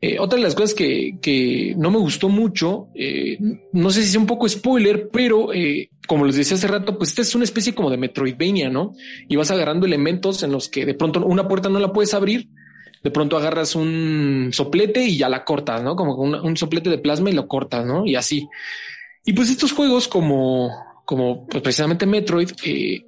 Eh, 0.00 0.20
otra 0.20 0.36
de 0.36 0.44
las 0.44 0.54
cosas 0.54 0.72
que, 0.72 1.18
que 1.20 1.74
no 1.76 1.90
me 1.90 1.98
gustó 1.98 2.28
mucho, 2.28 2.90
eh, 2.94 3.38
no 3.72 3.90
sé 3.90 4.02
si 4.02 4.10
es 4.10 4.16
un 4.16 4.26
poco 4.26 4.48
spoiler, 4.48 5.08
pero 5.12 5.52
eh, 5.52 5.90
como 6.06 6.26
les 6.26 6.36
decía 6.36 6.56
hace 6.56 6.68
rato, 6.68 6.96
pues 6.96 7.10
esta 7.10 7.22
es 7.22 7.34
una 7.34 7.42
especie 7.42 7.74
como 7.74 7.90
de 7.90 7.96
Metroidvania, 7.96 8.70
¿no? 8.70 8.92
Y 9.28 9.34
vas 9.34 9.50
agarrando 9.50 9.84
elementos 9.84 10.44
en 10.44 10.52
los 10.52 10.68
que 10.68 10.86
de 10.86 10.94
pronto 10.94 11.26
una 11.26 11.48
puerta 11.48 11.68
no 11.70 11.80
la 11.80 11.92
puedes 11.92 12.14
abrir, 12.14 12.48
de 13.04 13.10
pronto 13.10 13.36
agarras 13.36 13.76
un 13.76 14.48
soplete 14.50 15.04
y 15.04 15.18
ya 15.18 15.28
la 15.28 15.44
cortas, 15.44 15.82
¿no? 15.82 15.94
Como 15.94 16.16
un, 16.16 16.34
un 16.34 16.56
soplete 16.56 16.88
de 16.88 16.98
plasma 16.98 17.28
y 17.28 17.34
lo 17.34 17.46
cortas, 17.46 17.84
¿no? 17.84 18.06
Y 18.06 18.16
así. 18.16 18.48
Y 19.26 19.34
pues 19.34 19.50
estos 19.50 19.72
juegos 19.72 20.08
como, 20.08 20.70
como 21.04 21.46
pues 21.46 21.62
precisamente 21.62 22.06
Metroid, 22.06 22.50
eh, 22.64 23.04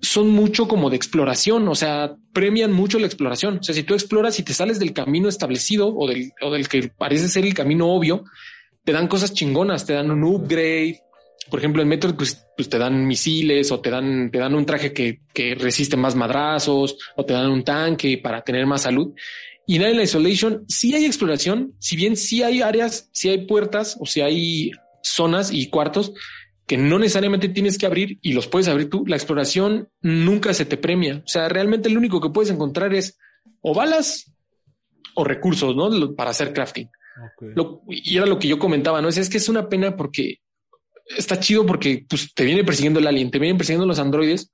son 0.00 0.30
mucho 0.30 0.68
como 0.68 0.88
de 0.88 0.96
exploración, 0.96 1.68
o 1.68 1.74
sea, 1.74 2.16
premian 2.32 2.72
mucho 2.72 3.00
la 3.00 3.06
exploración. 3.06 3.58
O 3.58 3.62
sea, 3.62 3.74
si 3.74 3.82
tú 3.82 3.94
exploras 3.94 4.38
y 4.38 4.44
te 4.44 4.54
sales 4.54 4.78
del 4.78 4.92
camino 4.92 5.28
establecido 5.28 5.94
o 5.94 6.08
del, 6.08 6.32
o 6.40 6.52
del 6.52 6.68
que 6.68 6.88
parece 6.88 7.28
ser 7.28 7.44
el 7.44 7.52
camino 7.52 7.92
obvio, 7.92 8.24
te 8.84 8.92
dan 8.92 9.08
cosas 9.08 9.34
chingonas, 9.34 9.84
te 9.84 9.94
dan 9.94 10.12
un 10.12 10.22
upgrade. 10.24 11.00
Por 11.48 11.58
ejemplo, 11.58 11.82
en 11.82 11.88
Metroid, 11.88 12.14
pues, 12.14 12.46
pues 12.56 12.68
te 12.68 12.78
dan 12.78 13.06
misiles 13.06 13.72
o 13.72 13.80
te 13.80 13.90
dan, 13.90 14.30
te 14.30 14.38
dan 14.38 14.54
un 14.54 14.66
traje 14.66 14.92
que, 14.92 15.20
que 15.32 15.54
resiste 15.54 15.96
más 15.96 16.14
madrazos 16.14 16.96
o 17.16 17.24
te 17.24 17.32
dan 17.32 17.50
un 17.50 17.64
tanque 17.64 18.18
para 18.18 18.42
tener 18.42 18.66
más 18.66 18.82
salud. 18.82 19.12
Y 19.66 19.76
en 19.76 19.84
Alien 19.84 20.02
Isolation 20.02 20.64
sí 20.68 20.94
hay 20.94 21.04
exploración, 21.06 21.74
si 21.78 21.96
bien 21.96 22.16
sí 22.16 22.42
hay 22.42 22.60
áreas, 22.62 23.08
sí 23.12 23.28
hay 23.28 23.46
puertas 23.46 23.96
o 24.00 24.06
si 24.06 24.20
hay 24.20 24.72
zonas 25.02 25.52
y 25.52 25.68
cuartos 25.70 26.12
que 26.66 26.76
no 26.76 26.98
necesariamente 27.00 27.48
tienes 27.48 27.78
que 27.78 27.86
abrir 27.86 28.18
y 28.22 28.32
los 28.32 28.46
puedes 28.46 28.68
abrir 28.68 28.88
tú. 28.90 29.04
La 29.06 29.16
exploración 29.16 29.88
nunca 30.02 30.54
se 30.54 30.66
te 30.66 30.76
premia. 30.76 31.22
O 31.24 31.28
sea, 31.28 31.48
realmente 31.48 31.88
lo 31.90 31.98
único 31.98 32.20
que 32.20 32.30
puedes 32.30 32.50
encontrar 32.52 32.94
es 32.94 33.18
o 33.60 33.74
balas 33.74 34.32
o 35.14 35.24
recursos, 35.24 35.74
¿no? 35.74 36.14
Para 36.14 36.30
hacer 36.30 36.52
crafting. 36.52 36.88
Lo- 37.56 37.82
y 37.88 38.16
era 38.16 38.26
lo 38.26 38.38
que 38.38 38.46
yo 38.46 38.58
comentaba, 38.58 39.02
¿no? 39.02 39.08
Es, 39.08 39.16
es 39.18 39.28
que 39.28 39.38
es 39.38 39.48
una 39.48 39.68
pena 39.68 39.96
porque 39.96 40.36
está 41.16 41.38
chido 41.40 41.66
porque 41.66 42.04
pues, 42.08 42.34
te 42.34 42.44
viene 42.44 42.64
persiguiendo 42.64 43.00
el 43.00 43.06
alien, 43.06 43.30
te 43.30 43.38
vienen 43.38 43.56
persiguiendo 43.56 43.86
los 43.86 43.98
androides. 43.98 44.50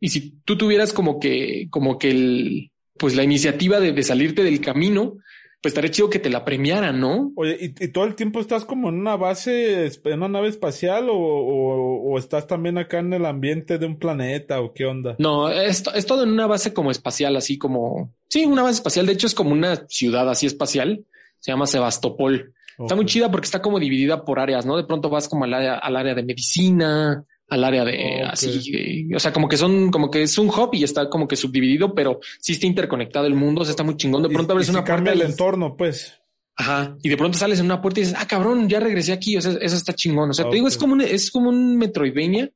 Y 0.00 0.08
si 0.08 0.40
tú 0.44 0.56
tuvieras 0.56 0.92
como 0.92 1.20
que, 1.20 1.68
como 1.70 1.98
que 1.98 2.10
el, 2.10 2.70
pues 2.98 3.14
la 3.14 3.22
iniciativa 3.22 3.80
de, 3.80 3.92
de 3.92 4.02
salirte 4.02 4.42
del 4.42 4.60
camino, 4.60 5.18
pues 5.62 5.72
estaría 5.72 5.90
chido 5.90 6.08
que 6.08 6.18
te 6.18 6.30
la 6.30 6.42
premiaran, 6.42 7.00
¿no? 7.00 7.32
Oye, 7.36 7.58
¿y, 7.60 7.84
y 7.84 7.88
todo 7.88 8.04
el 8.06 8.14
tiempo 8.14 8.40
estás 8.40 8.64
como 8.64 8.88
en 8.88 8.94
una 8.94 9.16
base, 9.16 9.86
en 9.86 10.12
una 10.14 10.28
nave 10.28 10.48
espacial 10.48 11.10
o, 11.10 11.14
o, 11.14 12.12
o 12.12 12.18
estás 12.18 12.46
también 12.46 12.78
acá 12.78 13.00
en 13.00 13.12
el 13.12 13.26
ambiente 13.26 13.76
de 13.76 13.84
un 13.84 13.98
planeta 13.98 14.62
o 14.62 14.72
qué 14.72 14.86
onda? 14.86 15.16
No, 15.18 15.50
es, 15.50 15.84
es 15.94 16.06
todo 16.06 16.22
en 16.22 16.30
una 16.30 16.46
base 16.46 16.72
como 16.72 16.90
espacial, 16.90 17.36
así 17.36 17.58
como, 17.58 18.14
sí, 18.30 18.46
una 18.46 18.62
base 18.62 18.76
espacial. 18.76 19.04
De 19.04 19.12
hecho, 19.12 19.26
es 19.26 19.34
como 19.34 19.52
una 19.52 19.86
ciudad 19.88 20.30
así 20.30 20.46
espacial. 20.46 21.04
Se 21.40 21.52
llama 21.52 21.66
Sebastopol. 21.66 22.54
Está 22.80 22.94
muy 22.96 23.06
chida 23.06 23.30
porque 23.30 23.44
está 23.46 23.60
como 23.62 23.78
dividida 23.78 24.24
por 24.24 24.38
áreas, 24.38 24.64
¿no? 24.66 24.76
De 24.76 24.84
pronto 24.84 25.08
vas 25.10 25.28
como 25.28 25.44
al 25.44 25.54
área, 25.54 25.74
al 25.78 25.96
área 25.96 26.14
de 26.14 26.22
medicina, 26.22 27.24
al 27.48 27.64
área 27.64 27.84
de 27.84 28.22
así, 28.22 28.70
de- 28.72 29.16
o 29.16 29.18
sea, 29.20 29.32
como 29.32 29.48
que 29.48 29.56
son, 29.56 29.90
como 29.90 30.10
que 30.10 30.22
es 30.22 30.38
un 30.38 30.48
hub 30.48 30.70
y 30.72 30.84
está 30.84 31.08
como 31.10 31.26
que 31.26 31.36
subdividido, 31.36 31.94
pero 31.94 32.20
sí 32.40 32.52
está 32.52 32.66
interconectado 32.66 33.26
el 33.26 33.34
mundo, 33.34 33.62
o 33.62 33.64
sea, 33.64 33.70
está 33.72 33.82
muy 33.82 33.96
chingón. 33.96 34.22
De 34.22 34.28
pronto 34.28 34.52
abres 34.52 34.68
y 34.68 34.70
una 34.70 34.84
puerta 34.84 35.12
el 35.12 35.18
y- 35.18 35.22
entorno, 35.22 35.76
pues. 35.76 36.16
Ajá. 36.56 36.96
Y 37.02 37.08
de 37.08 37.16
pronto 37.16 37.38
sales 37.38 37.58
en 37.58 37.64
una 37.66 37.80
puerta 37.80 38.00
y 38.00 38.02
dices, 38.02 38.18
ah, 38.20 38.26
cabrón, 38.28 38.68
ya 38.68 38.80
regresé 38.80 39.12
aquí. 39.12 39.36
O 39.36 39.40
sea, 39.40 39.52
eso 39.60 39.76
está 39.76 39.94
chingón. 39.94 40.30
O 40.30 40.34
sea, 40.34 40.48
te 40.48 40.56
digo, 40.56 40.68
es 40.68 40.76
como 40.76 40.92
un, 40.92 41.00
es 41.00 41.30
como 41.30 41.48
un 41.48 41.76
Metroidvania, 41.78 42.50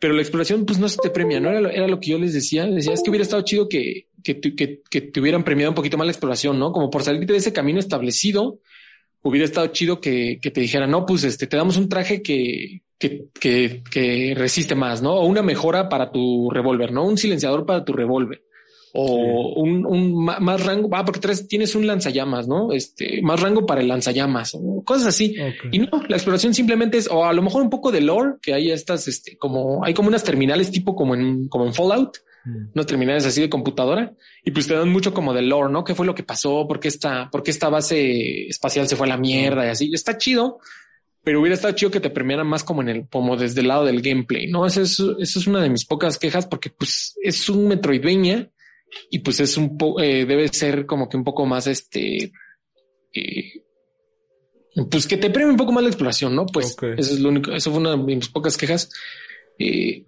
pero 0.00 0.14
la 0.14 0.20
exploración, 0.22 0.66
pues 0.66 0.78
no 0.80 0.88
se 0.88 0.98
te 0.98 1.10
premia, 1.10 1.38
¿no? 1.38 1.50
Era 1.50 1.60
lo, 1.60 1.70
era 1.70 1.86
lo 1.86 2.00
que 2.00 2.10
yo 2.10 2.18
les 2.18 2.32
decía. 2.34 2.66
Les 2.66 2.74
decía, 2.76 2.92
es 2.94 3.02
que 3.04 3.10
hubiera 3.10 3.22
estado 3.22 3.42
chido 3.42 3.68
que, 3.68 4.08
que, 4.24 4.40
que, 4.40 4.82
que 4.90 5.00
te 5.00 5.20
hubieran 5.20 5.44
premiado 5.44 5.70
un 5.70 5.76
poquito 5.76 5.96
más 5.96 6.06
la 6.06 6.10
exploración, 6.12 6.58
¿no? 6.58 6.72
Como 6.72 6.90
por 6.90 7.04
salirte 7.04 7.32
de 7.34 7.38
ese 7.38 7.52
camino 7.52 7.78
establecido, 7.78 8.58
hubiera 9.22 9.44
estado 9.44 9.66
chido 9.68 10.00
que, 10.00 10.38
que 10.40 10.50
te 10.50 10.60
dijeran, 10.60 10.90
no, 10.90 11.04
pues 11.06 11.24
este, 11.24 11.46
te 11.46 11.56
damos 11.56 11.76
un 11.76 11.88
traje 11.88 12.22
que, 12.22 12.82
que, 12.98 13.26
que, 13.40 13.82
que 13.90 14.34
resiste 14.36 14.74
más, 14.74 15.02
¿no? 15.02 15.14
O 15.14 15.26
una 15.26 15.42
mejora 15.42 15.88
para 15.88 16.10
tu 16.12 16.50
revólver, 16.50 16.92
¿no? 16.92 17.04
Un 17.04 17.18
silenciador 17.18 17.66
para 17.66 17.84
tu 17.84 17.92
revólver. 17.92 18.42
O 18.98 19.52
un, 19.60 19.84
un 19.84 20.24
más 20.24 20.64
rango, 20.64 20.88
va, 20.88 21.04
porque 21.04 21.20
traes- 21.20 21.46
tienes 21.46 21.74
un 21.74 21.86
lanzallamas, 21.86 22.48
¿no? 22.48 22.72
Este, 22.72 23.20
más 23.20 23.40
rango 23.42 23.66
para 23.66 23.82
el 23.82 23.88
lanzallamas, 23.88 24.54
o 24.54 24.82
cosas 24.84 25.08
así. 25.08 25.34
Y 25.70 25.80
no, 25.80 25.88
la 26.08 26.16
exploración 26.16 26.54
simplemente 26.54 26.96
es, 26.96 27.06
o 27.10 27.22
a 27.26 27.32
lo 27.34 27.42
mejor 27.42 27.60
un 27.60 27.68
poco 27.68 27.92
de 27.92 28.00
lore, 28.00 28.36
que 28.40 28.54
hay 28.54 28.70
estas, 28.70 29.06
este, 29.06 29.36
como, 29.36 29.84
hay 29.84 29.92
como 29.92 30.08
unas 30.08 30.24
terminales 30.24 30.70
tipo 30.70 30.94
como 30.96 31.14
en, 31.14 31.46
como 31.48 31.66
en 31.66 31.74
Fallout, 31.74 32.16
Mm. 32.46 32.70
unas 32.74 32.86
terminales 32.86 33.26
así 33.26 33.40
de 33.40 33.50
computadora, 33.50 34.14
y 34.44 34.52
pues 34.52 34.68
te 34.68 34.74
dan 34.74 34.88
mucho 34.88 35.12
como 35.12 35.34
de 35.34 35.42
lore, 35.42 35.72
¿no? 35.72 35.82
¿Qué 35.82 35.96
fue 35.96 36.06
lo 36.06 36.14
que 36.14 36.22
pasó? 36.22 36.66
¿Por 36.68 36.78
qué 36.78 36.86
esta, 36.86 37.28
por 37.28 37.42
qué 37.42 37.50
esta 37.50 37.68
base 37.68 38.46
espacial 38.46 38.86
se 38.86 38.94
fue 38.94 39.06
a 39.06 39.10
la 39.10 39.16
mierda 39.16 39.66
y 39.66 39.70
así? 39.70 39.90
Está 39.92 40.16
chido, 40.16 40.60
pero 41.24 41.40
hubiera 41.40 41.56
estado 41.56 41.74
chido 41.74 41.90
que 41.90 41.98
te 41.98 42.10
premiaran 42.10 42.46
más 42.46 42.62
como 42.62 42.82
en 42.82 42.88
el, 42.88 43.08
como 43.08 43.36
desde 43.36 43.62
el 43.62 43.68
lado 43.68 43.84
del 43.84 44.00
gameplay, 44.00 44.46
¿no? 44.46 44.64
Eso 44.64 44.82
es, 44.82 44.92
eso 44.92 45.38
es 45.40 45.46
una 45.48 45.60
de 45.60 45.70
mis 45.70 45.84
pocas 45.84 46.18
quejas 46.18 46.46
porque 46.46 46.70
pues 46.70 47.16
es 47.20 47.48
un 47.48 47.66
Metroidvania 47.66 48.48
y 49.10 49.18
pues 49.18 49.40
es 49.40 49.56
un 49.56 49.76
poco, 49.76 50.00
debe 50.00 50.46
ser 50.48 50.86
como 50.86 51.08
que 51.08 51.16
un 51.16 51.24
poco 51.24 51.44
más 51.46 51.66
este, 51.66 52.30
eh, 53.12 53.64
pues 54.88 55.08
que 55.08 55.16
te 55.16 55.30
premie 55.30 55.50
un 55.50 55.56
poco 55.56 55.72
más 55.72 55.82
la 55.82 55.88
exploración, 55.88 56.36
¿no? 56.36 56.46
Pues 56.46 56.76
eso 56.80 57.14
es 57.14 57.18
lo 57.18 57.30
único, 57.30 57.50
eso 57.50 57.72
fue 57.72 57.80
una 57.80 57.96
de 57.96 57.96
mis 57.96 58.28
pocas 58.28 58.56
quejas. 58.56 58.88
Eh, 59.58 60.04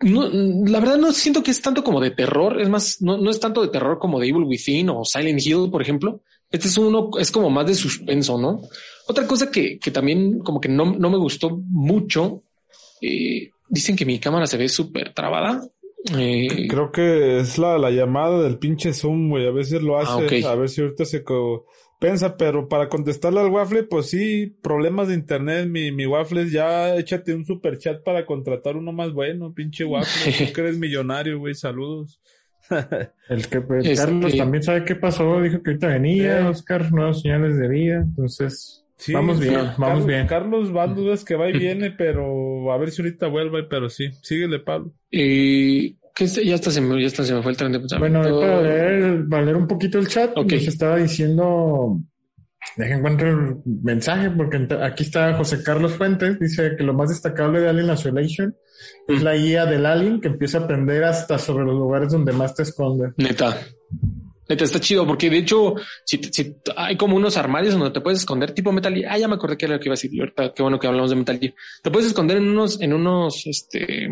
no, 0.00 0.28
la 0.28 0.80
verdad 0.80 0.96
no 0.98 1.12
siento 1.12 1.42
que 1.42 1.50
es 1.50 1.60
tanto 1.60 1.82
como 1.82 2.00
de 2.00 2.10
terror, 2.10 2.60
es 2.60 2.68
más, 2.68 3.00
no, 3.02 3.16
no 3.16 3.30
es 3.30 3.40
tanto 3.40 3.62
de 3.62 3.68
terror 3.68 3.98
como 3.98 4.18
de 4.20 4.28
Evil 4.28 4.44
Within 4.44 4.90
o 4.90 5.04
Silent 5.04 5.44
Hill, 5.44 5.68
por 5.70 5.82
ejemplo. 5.82 6.20
Este 6.50 6.68
es 6.68 6.78
uno, 6.78 7.10
es 7.18 7.30
como 7.30 7.50
más 7.50 7.66
de 7.66 7.74
suspenso, 7.74 8.38
¿no? 8.38 8.62
Otra 9.06 9.26
cosa 9.26 9.50
que, 9.50 9.78
que 9.78 9.90
también 9.90 10.38
como 10.38 10.60
que 10.60 10.68
no, 10.68 10.84
no 10.96 11.10
me 11.10 11.18
gustó 11.18 11.50
mucho, 11.68 12.42
eh, 13.02 13.50
dicen 13.68 13.96
que 13.96 14.06
mi 14.06 14.18
cámara 14.18 14.46
se 14.46 14.56
ve 14.56 14.68
súper 14.68 15.12
trabada. 15.12 15.62
Eh, 16.16 16.68
Creo 16.68 16.90
que 16.92 17.40
es 17.40 17.58
la, 17.58 17.76
la 17.76 17.90
llamada 17.90 18.42
del 18.42 18.56
pinche 18.58 18.92
Zoom, 18.94 19.28
güey. 19.30 19.46
A 19.46 19.50
veces 19.50 19.82
lo 19.82 19.98
hace, 19.98 20.10
Ah, 20.12 20.16
ok. 20.16 20.44
a 20.46 20.54
ver 20.54 20.68
si 20.68 20.80
ahorita 20.80 21.04
se 21.04 21.22
pensa, 21.98 22.36
pero 22.36 22.68
para 22.68 22.88
contestarle 22.88 23.40
al 23.40 23.50
Waffle, 23.50 23.84
pues 23.84 24.06
sí, 24.10 24.56
problemas 24.62 25.08
de 25.08 25.14
internet, 25.14 25.66
mi, 25.68 25.90
mi 25.92 26.06
Waffle, 26.06 26.48
ya 26.50 26.94
échate 26.96 27.34
un 27.34 27.44
super 27.44 27.78
chat 27.78 28.02
para 28.02 28.24
contratar 28.26 28.76
uno 28.76 28.92
más 28.92 29.12
bueno, 29.12 29.52
pinche 29.54 29.84
Waffle. 29.84 30.46
Tú 30.46 30.52
que 30.52 30.60
eres 30.60 30.78
millonario, 30.78 31.38
güey, 31.38 31.54
saludos. 31.54 32.20
El 33.28 33.46
que 33.48 33.60
pues, 33.62 33.86
Este- 33.86 33.96
Carlos 34.04 34.36
también 34.36 34.62
sabe 34.62 34.84
qué 34.84 34.94
pasó, 34.94 35.40
dijo 35.40 35.62
que 35.62 35.70
ahorita 35.70 35.86
venía, 35.88 36.40
Eh. 36.40 36.44
Oscar, 36.44 36.92
nuevas 36.92 37.22
señales 37.22 37.56
de 37.58 37.68
vida, 37.68 37.96
entonces 37.96 38.84
Sí, 38.96 39.12
vamos 39.12 39.38
sí, 39.38 39.44
bien, 39.44 39.54
Carlos- 39.54 39.78
vamos 39.78 40.06
bien. 40.06 40.26
Carlos 40.26 40.72
van 40.72 40.94
dudas 40.96 41.24
que 41.24 41.36
va 41.36 41.48
y 41.48 41.52
viene, 41.58 41.92
pero 41.92 42.72
a 42.72 42.76
ver 42.78 42.90
si 42.90 43.00
ahorita 43.00 43.28
vuelve, 43.28 43.62
pero 43.62 43.88
sí, 43.88 44.10
síguele, 44.22 44.58
Pablo. 44.58 44.92
eh, 45.12 45.94
que 46.18 46.24
este- 46.24 46.44
ya 46.44 46.56
está 46.56 46.70
se 46.72 46.80
me, 46.80 47.00
ya 47.00 47.06
está 47.06 47.24
se 47.24 47.32
me 47.32 47.42
fue 47.42 47.52
el 47.52 47.56
tren 47.56 47.72
de 47.72 47.78
Bueno, 47.78 48.20
pensamiento. 48.22 48.40
para 48.40 48.60
leer, 48.62 49.28
para 49.30 49.42
leer 49.44 49.56
un 49.56 49.66
poquito 49.68 49.98
el 49.98 50.08
chat, 50.08 50.32
Ok. 50.36 50.52
nos 50.52 50.66
estaba 50.66 50.96
diciendo, 50.96 52.00
deja 52.76 52.96
encuentro 52.96 53.28
el 53.28 53.56
mensaje, 53.84 54.28
porque 54.30 54.66
aquí 54.82 55.04
está 55.04 55.34
José 55.34 55.62
Carlos 55.62 55.92
Fuentes, 55.94 56.38
dice 56.40 56.72
que 56.76 56.82
lo 56.84 56.92
más 56.92 57.08
destacable 57.10 57.60
de 57.60 57.68
Alien 57.68 57.92
Isolation 57.92 58.54
es 59.08 59.20
Mm. 59.20 59.24
la 59.24 59.34
guía 59.36 59.64
del 59.66 59.86
Alien 59.86 60.20
que 60.20 60.28
empieza 60.28 60.58
a 60.58 60.62
aprender 60.62 61.04
hasta 61.04 61.38
sobre 61.38 61.64
los 61.64 61.74
lugares 61.74 62.10
donde 62.12 62.32
más 62.32 62.54
te 62.54 62.62
esconde. 62.64 63.12
Neta. 63.16 63.56
Neta, 64.48 64.64
está 64.64 64.80
chido 64.80 65.06
porque 65.06 65.28
de 65.28 65.38
hecho, 65.38 65.74
si, 66.06 66.16
si 66.32 66.56
hay 66.74 66.96
como 66.96 67.16
unos 67.16 67.36
armarios 67.36 67.74
donde 67.74 67.90
te 67.90 68.00
puedes 68.00 68.20
esconder, 68.20 68.52
tipo 68.52 68.72
Metal 68.72 68.94
Gear. 68.94 69.12
Ah, 69.12 69.18
ya 69.18 69.28
me 69.28 69.34
acordé 69.34 69.56
que 69.58 69.66
era 69.66 69.74
lo 69.74 69.80
que 69.80 69.88
iba 69.88 69.92
a 69.92 69.96
decir. 70.00 70.10
Ahorita, 70.18 70.52
qué 70.54 70.62
bueno 70.62 70.78
que 70.78 70.86
hablamos 70.86 71.10
de 71.10 71.16
Metal 71.16 71.38
Gear. 71.38 71.52
Te 71.82 71.90
puedes 71.90 72.08
esconder 72.08 72.38
en 72.38 72.48
unos, 72.48 72.80
en 72.80 72.94
unos, 72.94 73.46
este, 73.46 74.08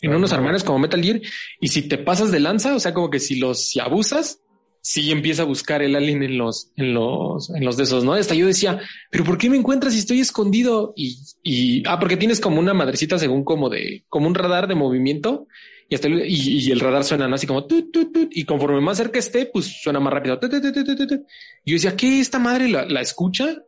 en 0.00 0.14
unos 0.14 0.32
armarios 0.32 0.64
como 0.64 0.78
Metal 0.78 1.02
Gear. 1.02 1.20
Y 1.60 1.68
si 1.68 1.82
te 1.88 1.98
pasas 1.98 2.30
de 2.30 2.40
lanza, 2.40 2.74
o 2.74 2.80
sea, 2.80 2.94
como 2.94 3.10
que 3.10 3.20
si 3.20 3.36
los, 3.36 3.68
si 3.68 3.80
abusas, 3.80 4.40
sí 4.80 5.10
empieza 5.10 5.42
a 5.42 5.46
buscar 5.46 5.82
el 5.82 5.96
alien 5.96 6.22
en 6.22 6.38
los, 6.38 6.72
en 6.76 6.94
los, 6.94 7.50
en 7.50 7.64
los 7.64 7.76
de 7.76 7.82
esos, 7.84 8.04
¿no? 8.04 8.14
Hasta 8.14 8.34
yo 8.34 8.46
decía, 8.46 8.80
pero 9.10 9.24
¿por 9.24 9.38
qué 9.38 9.50
me 9.50 9.56
encuentras 9.56 9.92
si 9.92 9.98
estoy 9.98 10.20
escondido? 10.20 10.92
Y, 10.96 11.18
y, 11.42 11.82
ah, 11.86 11.98
porque 11.98 12.16
tienes 12.16 12.40
como 12.40 12.58
una 12.58 12.74
madrecita 12.74 13.18
según 13.18 13.44
como 13.44 13.68
de, 13.68 14.04
como 14.08 14.26
un 14.28 14.34
radar 14.34 14.68
de 14.68 14.74
movimiento 14.74 15.46
y 15.88 15.94
hasta 15.94 16.08
el, 16.08 16.24
y, 16.26 16.66
y 16.66 16.70
el 16.70 16.80
radar 16.80 17.04
suena 17.04 17.28
¿no? 17.28 17.34
así 17.34 17.46
como 17.46 17.66
tut, 17.66 17.92
tut, 17.92 18.12
tut, 18.12 18.28
y 18.32 18.44
conforme 18.44 18.80
más 18.80 18.98
cerca 18.98 19.18
esté, 19.18 19.46
pues 19.46 19.66
suena 19.82 20.00
más 20.00 20.12
rápido. 20.12 20.38
Y 20.42 21.70
yo 21.70 21.74
decía, 21.74 21.96
¿qué 21.96 22.20
esta 22.20 22.38
madre 22.38 22.68
la, 22.68 22.84
la 22.84 23.00
escucha? 23.00 23.62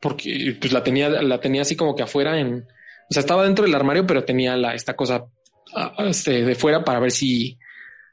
Porque 0.00 0.56
pues 0.60 0.72
la 0.72 0.84
tenía, 0.84 1.08
la 1.08 1.40
tenía 1.40 1.62
así 1.62 1.74
como 1.74 1.96
que 1.96 2.02
afuera 2.04 2.38
en, 2.38 2.66
o 3.08 3.12
sea, 3.12 3.20
estaba 3.20 3.44
dentro 3.44 3.64
del 3.64 3.74
armario, 3.74 4.06
pero 4.06 4.24
tenía 4.24 4.56
la, 4.56 4.74
esta 4.74 4.94
cosa 4.94 5.26
este, 5.98 6.44
de 6.44 6.54
fuera 6.54 6.84
para 6.84 7.00
ver 7.00 7.10
si, 7.10 7.58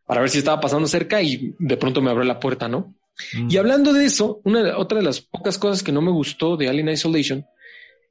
para 0.06 0.22
ver 0.22 0.30
si 0.30 0.40
estaba 0.40 0.60
pasando 0.60 0.88
cerca 0.88 1.22
y 1.22 1.54
de 1.60 1.78
pronto 1.78 2.02
me 2.02 2.10
abrió 2.12 2.26
la 2.26 2.40
puerta, 2.40 2.68
¿no? 2.68 2.96
Y 3.48 3.58
hablando 3.58 3.94
de 3.94 4.06
eso, 4.06 4.42
una 4.44 4.76
otra 4.78 4.98
de 4.98 5.04
las 5.04 5.22
pocas 5.22 5.60
cosas 5.60 5.84
que 5.84 5.92
no 5.92 6.02
me 6.02 6.10
gustó 6.12 6.58
de 6.58 6.68
Alien 6.68 6.90
Isolation 6.90 7.46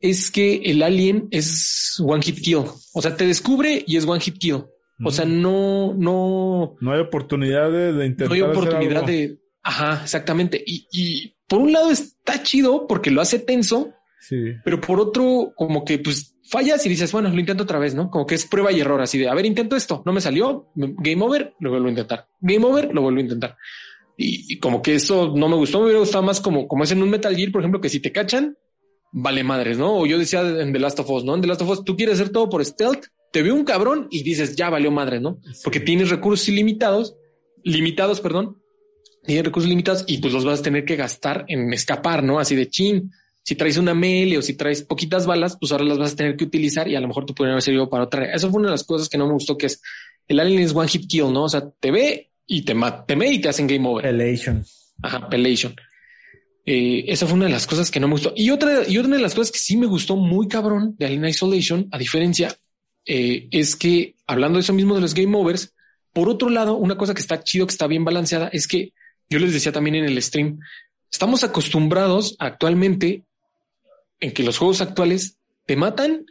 es 0.01 0.31
que 0.31 0.57
el 0.65 0.83
alien 0.83 1.27
es 1.33 2.01
one 2.05 2.23
hit 2.23 2.41
kill. 2.41 2.65
O 2.93 3.03
sea, 3.03 3.17
te 3.17 3.27
descubre 3.27 3.85
y 3.87 3.97
es 3.97 4.07
one 4.07 4.21
hit 4.21 4.39
kill. 4.39 4.65
O 5.05 5.11
sea, 5.11 5.25
no, 5.25 5.93
no, 5.95 6.77
No 6.81 6.93
hay 6.93 7.01
oportunidad 7.01 7.71
de, 7.73 7.93
de 7.93 7.93
no 7.93 8.05
intentar 8.05 8.33
hay 8.37 8.43
hacer 8.43 8.57
oportunidad 8.57 8.97
algo. 8.99 9.07
de. 9.09 9.39
Ajá, 9.65 10.01
exactamente. 10.05 10.63
Y, 10.65 10.87
y 10.93 11.35
por 11.49 11.61
un 11.61 11.73
lado 11.73 11.91
está 11.91 12.41
chido 12.45 12.87
porque 12.87 13.11
lo 13.11 13.21
hace 13.21 13.41
tenso, 13.41 13.93
Sí. 14.21 14.37
pero 14.65 14.81
por 14.81 15.01
otro, 15.01 15.53
como 15.57 15.85
que 15.85 15.99
pues 15.99 16.37
fallas 16.53 16.85
y 16.87 16.88
dices, 16.88 17.11
bueno, 17.11 17.31
lo 17.31 17.41
intento 17.41 17.65
otra 17.65 17.79
vez, 17.81 17.95
¿no? 17.95 18.11
Como 18.11 18.27
que 18.27 18.35
es 18.37 18.47
prueba 18.47 18.71
y 18.71 18.79
error, 18.81 19.01
así 19.01 19.19
de, 19.19 19.29
a 19.29 19.35
ver, 19.35 19.47
intento 19.47 19.75
esto, 19.75 20.03
no 20.07 20.12
me 20.12 20.21
salió, 20.21 20.69
me- 20.77 20.95
game 20.99 21.25
over, 21.25 21.55
lo 21.59 21.71
vuelvo 21.71 21.87
a 21.87 21.91
intentar, 21.91 22.29
game 22.41 22.65
over, 22.65 22.93
lo 22.95 23.01
vuelvo 23.03 23.19
a 23.19 23.23
intentar. 23.23 23.57
Y, 24.17 24.55
y 24.55 24.59
como 24.59 24.83
que 24.83 24.95
eso 24.95 25.33
no 25.35 25.49
me 25.49 25.57
gustó, 25.57 25.79
me 25.79 25.85
hubiera 25.87 26.01
gustado 26.01 26.23
más 26.23 26.41
como, 26.41 26.69
como 26.69 26.85
es 26.85 26.93
en 26.93 27.03
un 27.03 27.11
Metal 27.11 27.35
Gear, 27.35 27.51
por 27.51 27.62
ejemplo, 27.62 27.81
que 27.81 27.88
si 27.88 27.99
te 28.01 28.12
cachan, 28.12 28.57
vale 29.11 29.43
madres, 29.43 29.79
¿no? 29.79 29.97
O 29.99 30.07
yo 30.07 30.19
decía 30.19 30.41
en 30.43 30.73
The 30.73 30.79
Last 30.79 31.01
of 31.01 31.11
Us, 31.11 31.25
¿no? 31.25 31.35
En 31.35 31.41
The 31.41 31.47
Last 31.49 31.62
of 31.62 31.71
Us, 31.71 31.85
tú 31.85 31.97
quieres 31.97 32.21
hacer 32.21 32.31
todo 32.31 32.49
por 32.51 32.65
stealth, 32.65 33.07
te 33.33 33.43
ve 33.43 33.51
un 33.51 33.65
cabrón 33.65 34.09
y 34.11 34.23
dices, 34.23 34.55
ya 34.55 34.69
valió 34.69 34.91
madres, 34.91 35.23
¿no? 35.23 35.38
Porque 35.65 35.81
tienes 35.81 36.11
recursos 36.11 36.47
ilimitados, 36.49 37.17
limitados, 37.65 38.21
perdón, 38.21 38.59
tienes 39.25 39.45
recursos 39.47 39.69
limitados 39.71 40.05
y 40.07 40.19
pues 40.19 40.33
los 40.35 40.45
vas 40.45 40.61
a 40.61 40.62
tener 40.62 40.85
que 40.85 40.97
gastar 40.97 41.45
en 41.49 41.73
escapar, 41.73 42.23
¿no? 42.23 42.38
Así 42.38 42.55
de 42.55 42.69
chin. 42.69 43.11
Si 43.45 43.57
traes 43.57 43.77
una 43.77 43.95
melee 43.95 44.39
o 44.39 44.43
si 44.43 44.55
traes 44.55 44.83
poquitas 44.83 45.27
balas, 45.27 45.57
pues 45.59 45.73
ahora 45.73 45.85
las 45.85 45.99
vas 45.99 46.13
a 46.13 46.17
tener 46.17 46.37
que 46.37 46.45
utilizar 46.45 46.89
y 46.89 46.95
a 46.95 47.01
lo 47.01 47.09
mejor 47.09 47.27
te 47.27 47.33
pueden 47.33 47.53
haber 47.53 47.63
servido 47.63 47.89
para 47.89 48.05
otra. 48.05 48.33
Eso 48.33 48.51
fue 48.51 48.61
una 48.61 48.69
de 48.69 48.73
las 48.73 48.85
cosas 48.85 49.09
que 49.09 49.19
no 49.19 49.27
me 49.27 49.33
gustó, 49.33 49.59
que 49.59 49.67
es 49.67 49.81
el 50.29 50.41
alien 50.41 50.63
es 50.63 50.75
one 50.75 50.89
hit 50.89 51.09
kill, 51.09 51.33
¿no? 51.33 51.45
O 51.45 51.49
sea, 51.49 51.69
te 51.69 51.91
ve 51.91 52.31
y 52.47 52.63
te 52.63 52.75
mata, 52.75 53.05
te 53.05 53.17
ve 53.17 53.33
y 53.33 53.41
te 53.41 53.49
hacen 53.49 53.67
game 53.67 53.89
over. 53.89 54.07
Elation. 54.07 54.65
Ajá, 55.03 55.29
Pelation. 55.29 55.75
Eh, 56.65 57.05
esa 57.09 57.27
fue 57.27 57.35
una 57.35 57.47
de 57.47 57.53
las 57.53 57.67
cosas 57.67 57.91
que 57.91 57.99
no 57.99 58.07
me 58.07 58.15
gustó. 58.15 58.33
Y 58.37 58.51
otra, 58.51 58.89
y 58.89 58.99
otra 58.99 59.17
de 59.17 59.23
las 59.23 59.35
cosas 59.35 59.51
que 59.51 59.59
sí 59.59 59.77
me 59.77 59.87
gustó 59.87 60.17
muy 60.17 60.47
cabrón 60.49 60.95
de 60.99 61.07
Alien 61.07 61.25
Isolation, 61.27 61.89
a 61.91 61.99
diferencia, 61.99 62.57
eh, 63.05 63.49
es 63.51 63.75
que 63.75 64.15
hablando 64.27 64.59
de 64.59 64.63
eso 64.63 64.73
mismo 64.73 64.95
de 64.95 65.01
los 65.01 65.15
game 65.15 65.37
overs, 65.37 65.75
por 66.13 66.29
otro 66.29 66.51
lado, 66.51 66.77
una 66.77 66.97
cosa 66.97 67.15
que 67.15 67.21
está 67.21 67.43
chido, 67.43 67.67
que 67.67 67.73
está 67.73 67.87
bien 67.87 68.05
balanceada, 68.05 68.49
es 68.49 68.69
que 68.69 68.93
yo 69.29 69.39
les 69.39 69.53
decía 69.53 69.73
también 69.73 69.97
en 69.97 70.05
el 70.05 70.23
stream, 70.23 70.61
estamos 71.11 71.43
acostumbrados 71.43 72.37
actualmente 72.39 73.25
en 74.23 74.33
que 74.33 74.43
los 74.43 74.57
juegos 74.57 74.81
actuales 74.81 75.37
te 75.67 75.77
matan 75.77 76.25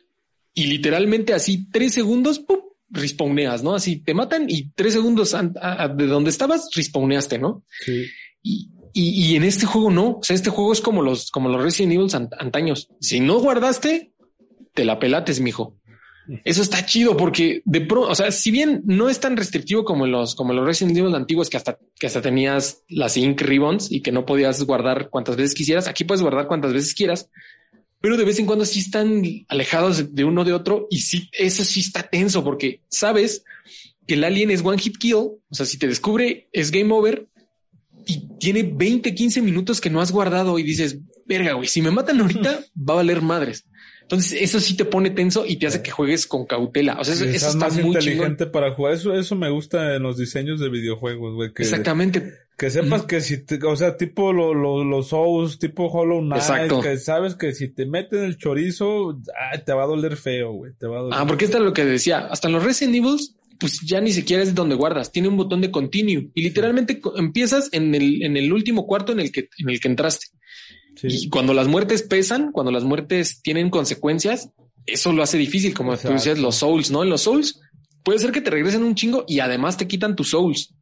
y 0.56 0.66
literalmente 0.66 1.34
así 1.34 1.68
tres 1.72 1.94
segundos, 1.94 2.40
¡pum! 2.40 2.58
respawneas, 2.90 3.64
¿no? 3.64 3.74
Así 3.74 3.98
te 3.98 4.14
matan 4.14 4.50
y 4.50 4.70
tres 4.72 4.94
segundos 4.94 5.32
de 5.34 6.08
donde 6.08 6.30
estabas, 6.30 6.70
respawneaste, 6.76 7.40
¿no? 7.40 7.64
Sí. 7.86 8.06
Y, 8.44 8.70
y, 8.92 9.10
y 9.32 9.36
en 9.38 9.44
este 9.44 9.66
juego 9.66 9.90
no. 9.92 10.18
O 10.18 10.24
sea, 10.24 10.36
este 10.36 10.50
juego 10.50 10.74
es 10.74 10.82
como 10.82 11.02
los, 11.02 11.32
como 11.32 11.48
los 11.48 11.64
Resident 11.64 11.94
Evil 11.94 12.08
ant- 12.10 12.36
antaños. 12.38 12.90
Si 13.00 13.22
no 13.22 13.40
guardaste, 13.40 14.12
te 14.74 14.84
la 14.84 15.00
pelates, 15.00 15.40
mijo. 15.40 15.78
Eso 16.44 16.62
está 16.62 16.86
chido 16.86 17.18
porque 17.18 17.62
de 17.66 17.82
pronto, 17.82 18.10
o 18.10 18.16
sea, 18.16 18.32
si 18.32 18.52
bien 18.52 18.82
no 18.86 19.10
es 19.10 19.20
tan 19.20 19.38
restrictivo 19.38 19.84
como 19.86 20.06
los, 20.06 20.36
como 20.36 20.54
los 20.54 20.66
Resident 20.66 20.98
Evil 20.98 21.16
antiguos 21.16 21.50
que 21.50 21.58
hasta, 21.58 21.80
que 21.98 22.08
hasta 22.08 22.22
tenías 22.22 22.84
las 22.90 23.16
Ink 23.18 23.42
Ribbons 23.42 23.92
y 23.92 24.02
que 24.02 24.12
no 24.12 24.26
podías 24.26 24.62
guardar 24.64 25.10
cuantas 25.10 25.36
veces 25.38 25.56
quisieras, 25.56 25.88
aquí 25.88 26.04
puedes 26.04 26.22
guardar 26.22 26.48
cuantas 26.48 26.74
veces 26.74 26.94
quieras, 26.94 27.30
pero 28.02 28.18
de 28.18 28.26
vez 28.26 28.40
en 28.40 28.46
cuando 28.46 28.66
sí 28.66 28.80
están 28.80 29.22
alejados 29.48 30.14
de- 30.16 30.24
uno 30.24 30.44
de 30.44 30.54
otro 30.54 30.88
y 30.90 31.00
sí, 31.02 31.30
eso 31.38 31.64
sí 31.64 31.80
está 31.82 32.04
tenso 32.04 32.44
porque 32.44 32.82
sabes 32.90 33.44
que 34.08 34.16
el 34.16 34.24
alien 34.24 34.50
es 34.52 34.62
one 34.66 34.80
hit 34.80 34.98
kill. 34.98 35.16
O 35.16 35.40
sea, 35.52 35.66
si 35.66 35.78
te 35.78 35.88
descubre 35.88 36.50
es 36.52 36.72
game 36.72 36.92
over 36.94 37.28
y 38.06 38.28
tiene 38.40 38.64
20, 38.64 39.14
15 39.14 39.42
minutos 39.42 39.80
que 39.80 39.90
no 39.92 40.02
has 40.02 40.12
guardado 40.12 40.58
y 40.58 40.64
dices, 40.64 40.98
verga, 41.28 41.54
güey, 41.54 41.68
si 41.68 41.82
me 41.82 41.92
matan 41.92 42.20
ahorita 42.20 42.60
va 42.76 42.94
a 42.94 42.98
valer 42.98 43.22
madres. 43.22 43.66
Entonces 44.02 44.42
eso 44.42 44.60
sí 44.60 44.76
te 44.76 44.84
pone 44.84 45.12
tenso 45.12 45.46
y 45.48 45.56
te 45.56 45.68
hace 45.68 45.82
que 45.82 45.92
juegues 45.92 46.28
con 46.28 46.46
cautela. 46.46 46.98
O 47.00 47.04
sea, 47.06 47.14
eso, 47.14 47.24
eso 47.24 47.48
está 47.48 47.58
más 47.60 47.74
muy 47.76 47.82
chingón. 47.96 48.02
inteligente 48.02 48.46
para 48.48 48.74
jugar. 48.74 48.96
Eso, 48.96 49.14
eso 49.14 49.36
me 49.38 49.50
gusta 49.50 49.96
en 49.96 50.04
los 50.04 50.18
diseños 50.18 50.60
de 50.60 50.70
videojuegos, 50.70 51.34
güey. 51.36 51.52
Exactamente. 51.56 52.34
Que 52.62 52.70
sepas 52.70 53.02
que 53.08 53.22
si 53.22 53.44
te, 53.44 53.58
o 53.66 53.76
sea, 53.76 53.98
tipo 53.98 54.32
lo- 54.32 54.54
lo- 54.54 54.84
los 54.84 55.08
Souls, 55.08 55.58
tipo 55.58 55.88
Hollow 55.88 56.22
Knight, 56.22 56.42
Exacto. 56.44 56.80
que 56.80 56.98
sabes 56.98 57.34
que 57.34 57.54
si 57.54 57.70
te 57.70 57.88
meten 57.88 58.24
el 58.24 58.38
chorizo, 58.38 59.18
ay, 59.52 59.62
te 59.66 59.74
va 59.74 59.84
a 59.84 59.88
doler 59.88 60.16
feo, 60.16 60.52
güey. 60.54 60.74
Te 60.80 60.86
va 60.86 61.00
a 61.00 61.02
doler. 61.02 61.18
Ah, 61.20 61.26
porque 61.26 61.46
esto 61.46 61.58
es 61.58 61.64
lo 61.64 61.74
que 61.74 61.84
decía. 61.86 62.20
Hasta 62.30 62.48
en 62.50 62.54
los 62.54 62.64
Resident 62.64 62.96
Evil, 62.98 63.18
pues 63.60 63.80
ya 63.82 64.00
ni 64.00 64.12
siquiera 64.14 64.44
es 64.44 64.54
donde 64.54 64.76
guardas. 64.76 65.12
Tiene 65.12 65.28
un 65.28 65.38
botón 65.38 65.62
de 65.62 65.72
continue 65.72 66.30
y 66.36 66.42
literalmente 66.44 67.02
empiezas 67.16 67.68
en 67.72 67.96
el, 67.96 68.22
en 68.22 68.38
el 68.38 68.54
último 68.54 68.86
cuarto 68.86 69.12
en 69.12 69.22
el 69.22 69.32
que, 69.32 69.50
en 69.58 69.70
el 69.72 69.80
que 69.80 69.88
entraste. 69.88 70.28
Sí. 70.98 71.08
Y 71.10 71.30
cuando 71.30 71.56
las 71.56 71.68
muertes 71.68 72.04
pesan, 72.04 72.52
cuando 72.52 72.72
las 72.72 72.84
muertes 72.84 73.42
tienen 73.42 73.72
consecuencias, 73.72 74.50
eso 74.86 75.14
lo 75.14 75.24
hace 75.24 75.38
difícil, 75.40 75.74
como 75.74 75.98
tú 75.98 76.10
decías, 76.10 76.38
los 76.38 76.58
souls, 76.58 76.92
¿no? 76.92 77.02
En 77.04 77.10
los 77.10 77.22
souls 77.22 77.60
puede 78.04 78.20
ser 78.20 78.32
que 78.32 78.42
te 78.42 78.50
regresen 78.50 78.84
un 78.84 78.96
chingo 78.96 79.26
y 79.28 79.40
además 79.40 79.78
te 79.78 79.88
quitan 79.88 80.16
tus 80.16 80.30
souls. 80.32 80.74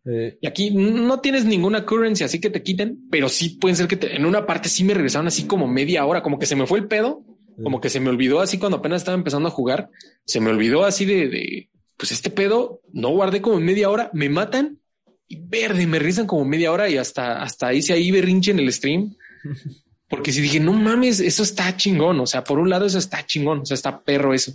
Y 0.42 0.48
aquí 0.48 0.72
no 0.72 1.20
tienes 1.20 1.46
ninguna 1.46 1.86
currency, 1.86 2.24
así 2.24 2.40
que 2.40 2.50
te 2.50 2.64
quiten, 2.64 3.08
pero 3.12 3.30
sí 3.30 3.50
pueden 3.60 3.76
ser 3.76 3.88
que 3.88 3.98
te- 3.98 4.16
en 4.16 4.26
una 4.26 4.46
parte 4.46 4.70
sí 4.70 4.84
me 4.84 4.94
regresaron 4.94 5.28
así 5.28 5.44
como 5.46 5.68
media 5.68 6.06
hora, 6.06 6.22
como 6.24 6.40
que 6.40 6.46
se 6.46 6.56
me 6.56 6.66
fue 6.68 6.80
el 6.80 6.88
pedo, 6.88 7.24
como 7.62 7.82
que 7.82 7.90
se 7.90 8.00
me 8.00 8.10
olvidó 8.10 8.40
así 8.40 8.58
cuando 8.58 8.78
apenas 8.78 9.02
estaba 9.02 9.18
empezando 9.18 9.50
a 9.50 9.52
jugar, 9.52 9.90
se 10.26 10.40
me 10.40 10.50
olvidó 10.50 10.86
así 10.86 11.04
de, 11.06 11.28
de 11.28 11.70
pues 11.98 12.12
este 12.14 12.30
pedo, 12.30 12.80
no 12.94 13.10
guardé 13.10 13.42
como 13.42 13.60
media 13.60 13.90
hora, 13.90 14.10
me 14.14 14.30
matan 14.30 14.80
y 15.28 15.36
verde, 15.42 15.86
me 15.86 16.00
rizan 16.00 16.26
como 16.26 16.46
media 16.46 16.72
hora 16.72 16.90
y 16.90 16.96
hasta, 16.98 17.42
hasta 17.42 17.74
hice 17.74 17.92
ahí 17.94 18.12
berrinche 18.12 18.52
en 18.52 18.60
el 18.60 18.72
stream. 18.72 19.16
Porque 20.10 20.32
si 20.32 20.42
dije, 20.42 20.60
no 20.60 20.74
mames, 20.74 21.20
eso 21.20 21.44
está 21.44 21.78
chingón. 21.78 22.20
O 22.20 22.26
sea, 22.26 22.44
por 22.44 22.58
un 22.58 22.68
lado, 22.68 22.88
eso 22.88 22.98
está 22.98 23.24
chingón. 23.28 23.60
O 23.60 23.66
sea, 23.66 23.76
está 23.76 24.02
perro 24.02 24.34
eso. 24.34 24.54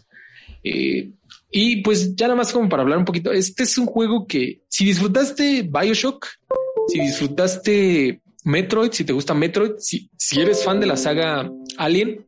Eh, 0.64 1.10
Y 1.56 1.82
pues 1.82 2.16
ya 2.16 2.26
nada 2.26 2.36
más 2.36 2.52
como 2.52 2.68
para 2.68 2.82
hablar 2.82 2.98
un 2.98 3.04
poquito, 3.04 3.30
este 3.30 3.62
es 3.62 3.78
un 3.78 3.86
juego 3.86 4.26
que 4.26 4.62
si 4.66 4.84
disfrutaste 4.84 5.62
Bioshock, 5.62 6.26
si 6.88 6.98
disfrutaste 6.98 8.20
Metroid, 8.42 8.90
si 8.90 9.04
te 9.04 9.12
gusta 9.12 9.34
Metroid, 9.34 9.74
si, 9.78 10.10
si 10.18 10.40
eres 10.40 10.64
fan 10.64 10.80
de 10.80 10.86
la 10.86 10.96
saga 10.96 11.48
Alien, 11.76 12.26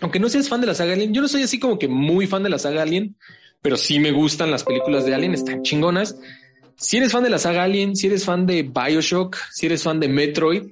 aunque 0.00 0.20
no 0.20 0.28
seas 0.28 0.48
fan 0.48 0.60
de 0.60 0.68
la 0.68 0.76
saga 0.76 0.92
Alien, 0.92 1.12
yo 1.12 1.20
no 1.20 1.26
soy 1.26 1.42
así 1.42 1.58
como 1.58 1.76
que 1.76 1.88
muy 1.88 2.28
fan 2.28 2.44
de 2.44 2.50
la 2.50 2.58
saga 2.60 2.82
Alien, 2.82 3.16
pero 3.62 3.76
sí 3.76 3.98
me 3.98 4.12
gustan 4.12 4.52
las 4.52 4.62
películas 4.62 5.04
de 5.04 5.12
Alien, 5.12 5.34
están 5.34 5.64
chingonas. 5.64 6.16
Si 6.76 6.98
eres 6.98 7.10
fan 7.10 7.24
de 7.24 7.30
la 7.30 7.40
saga 7.40 7.64
Alien, 7.64 7.96
si 7.96 8.06
eres 8.06 8.24
fan 8.24 8.46
de 8.46 8.62
Bioshock, 8.62 9.38
si 9.50 9.66
eres 9.66 9.82
fan 9.82 9.98
de 9.98 10.06
Metroid, 10.06 10.62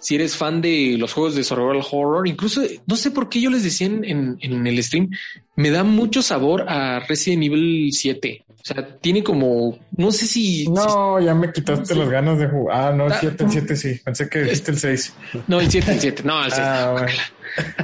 si 0.00 0.14
eres 0.14 0.36
fan 0.36 0.60
de 0.60 0.96
los 0.98 1.12
juegos 1.12 1.34
de 1.34 1.44
survival 1.44 1.82
horror, 1.90 2.26
incluso 2.26 2.62
no 2.86 2.96
sé 2.96 3.10
por 3.10 3.28
qué 3.28 3.40
yo 3.40 3.50
les 3.50 3.62
decía 3.62 3.86
en, 3.86 4.38
en, 4.40 4.66
el 4.66 4.82
stream, 4.82 5.10
me 5.56 5.70
da 5.70 5.84
mucho 5.84 6.22
sabor 6.22 6.64
a 6.68 7.00
Resident 7.00 7.44
Evil 7.44 7.92
7. 7.92 8.44
O 8.48 8.64
sea, 8.64 8.98
tiene 8.98 9.22
como, 9.22 9.78
no 9.96 10.12
sé 10.12 10.26
si... 10.26 10.68
No, 10.68 11.18
ya 11.20 11.34
me 11.34 11.50
quitaste 11.50 11.94
las 11.94 12.08
ganas 12.10 12.38
de 12.38 12.48
jugar. 12.48 12.76
Ah, 12.76 12.92
no, 12.94 13.06
el 13.06 13.14
7, 13.14 13.44
el 13.44 13.50
7 13.50 13.76
sí. 13.76 14.00
Pensé 14.04 14.28
que 14.28 14.42
dijiste 14.42 14.70
el 14.70 14.78
6. 14.78 15.14
No, 15.46 15.60
el 15.60 15.70
7, 15.70 15.92
el 15.92 16.00
7. 16.00 16.22
No, 16.24 16.44
el 16.44 16.50
6. 16.50 16.62
Ah, 16.62 16.90
bueno. 16.92 17.12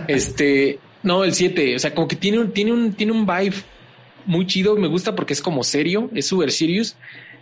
Este, 0.06 0.78
no, 1.02 1.24
el 1.24 1.34
7. 1.34 1.76
O 1.76 1.78
sea, 1.78 1.94
como 1.94 2.06
que 2.06 2.16
tiene 2.16 2.38
un, 2.38 2.52
tiene 2.52 2.72
un, 2.72 2.92
tiene 2.92 3.12
un 3.12 3.24
vibe 3.24 3.56
muy 4.26 4.46
chido. 4.46 4.76
Me 4.76 4.86
gusta 4.86 5.14
porque 5.14 5.32
es 5.32 5.40
como 5.40 5.64
serio, 5.64 6.10
es 6.14 6.26
super 6.26 6.52
serious. 6.52 6.96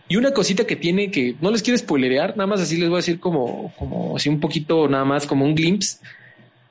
Y 0.08 0.16
una 0.16 0.32
cosita 0.32 0.66
que 0.66 0.76
tiene 0.76 1.10
que 1.10 1.34
no 1.40 1.50
les 1.50 1.62
quiero 1.62 1.78
spoilerear, 1.78 2.36
nada 2.36 2.46
más 2.46 2.60
así 2.60 2.76
les 2.76 2.88
voy 2.88 2.96
a 2.96 2.98
decir 2.98 3.18
como, 3.18 3.72
como 3.78 4.16
así 4.16 4.28
un 4.28 4.40
poquito, 4.40 4.88
nada 4.88 5.04
más 5.04 5.26
como 5.26 5.44
un 5.44 5.54
glimpse. 5.54 5.98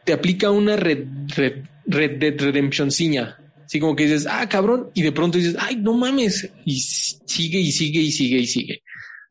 Te 0.04 0.14
aplica 0.14 0.52
una 0.52 0.76
red, 0.76 1.06
red, 1.36 1.64
red 1.86 2.18
Dead 2.20 2.40
Redemption 2.40 2.92
ciña. 2.92 3.38
Así 3.66 3.80
como 3.80 3.96
que 3.96 4.04
dices, 4.04 4.28
ah, 4.30 4.48
cabrón, 4.48 4.90
y 4.94 5.02
de 5.02 5.12
pronto 5.12 5.38
dices, 5.38 5.56
ay, 5.60 5.78
no 5.78 5.94
mames, 5.94 6.52
y 6.66 6.80
sigue 6.80 7.60
y 7.60 7.72
sigue 7.72 8.02
y 8.02 8.12
sigue 8.12 8.38
y 8.38 8.46
sigue. 8.46 8.84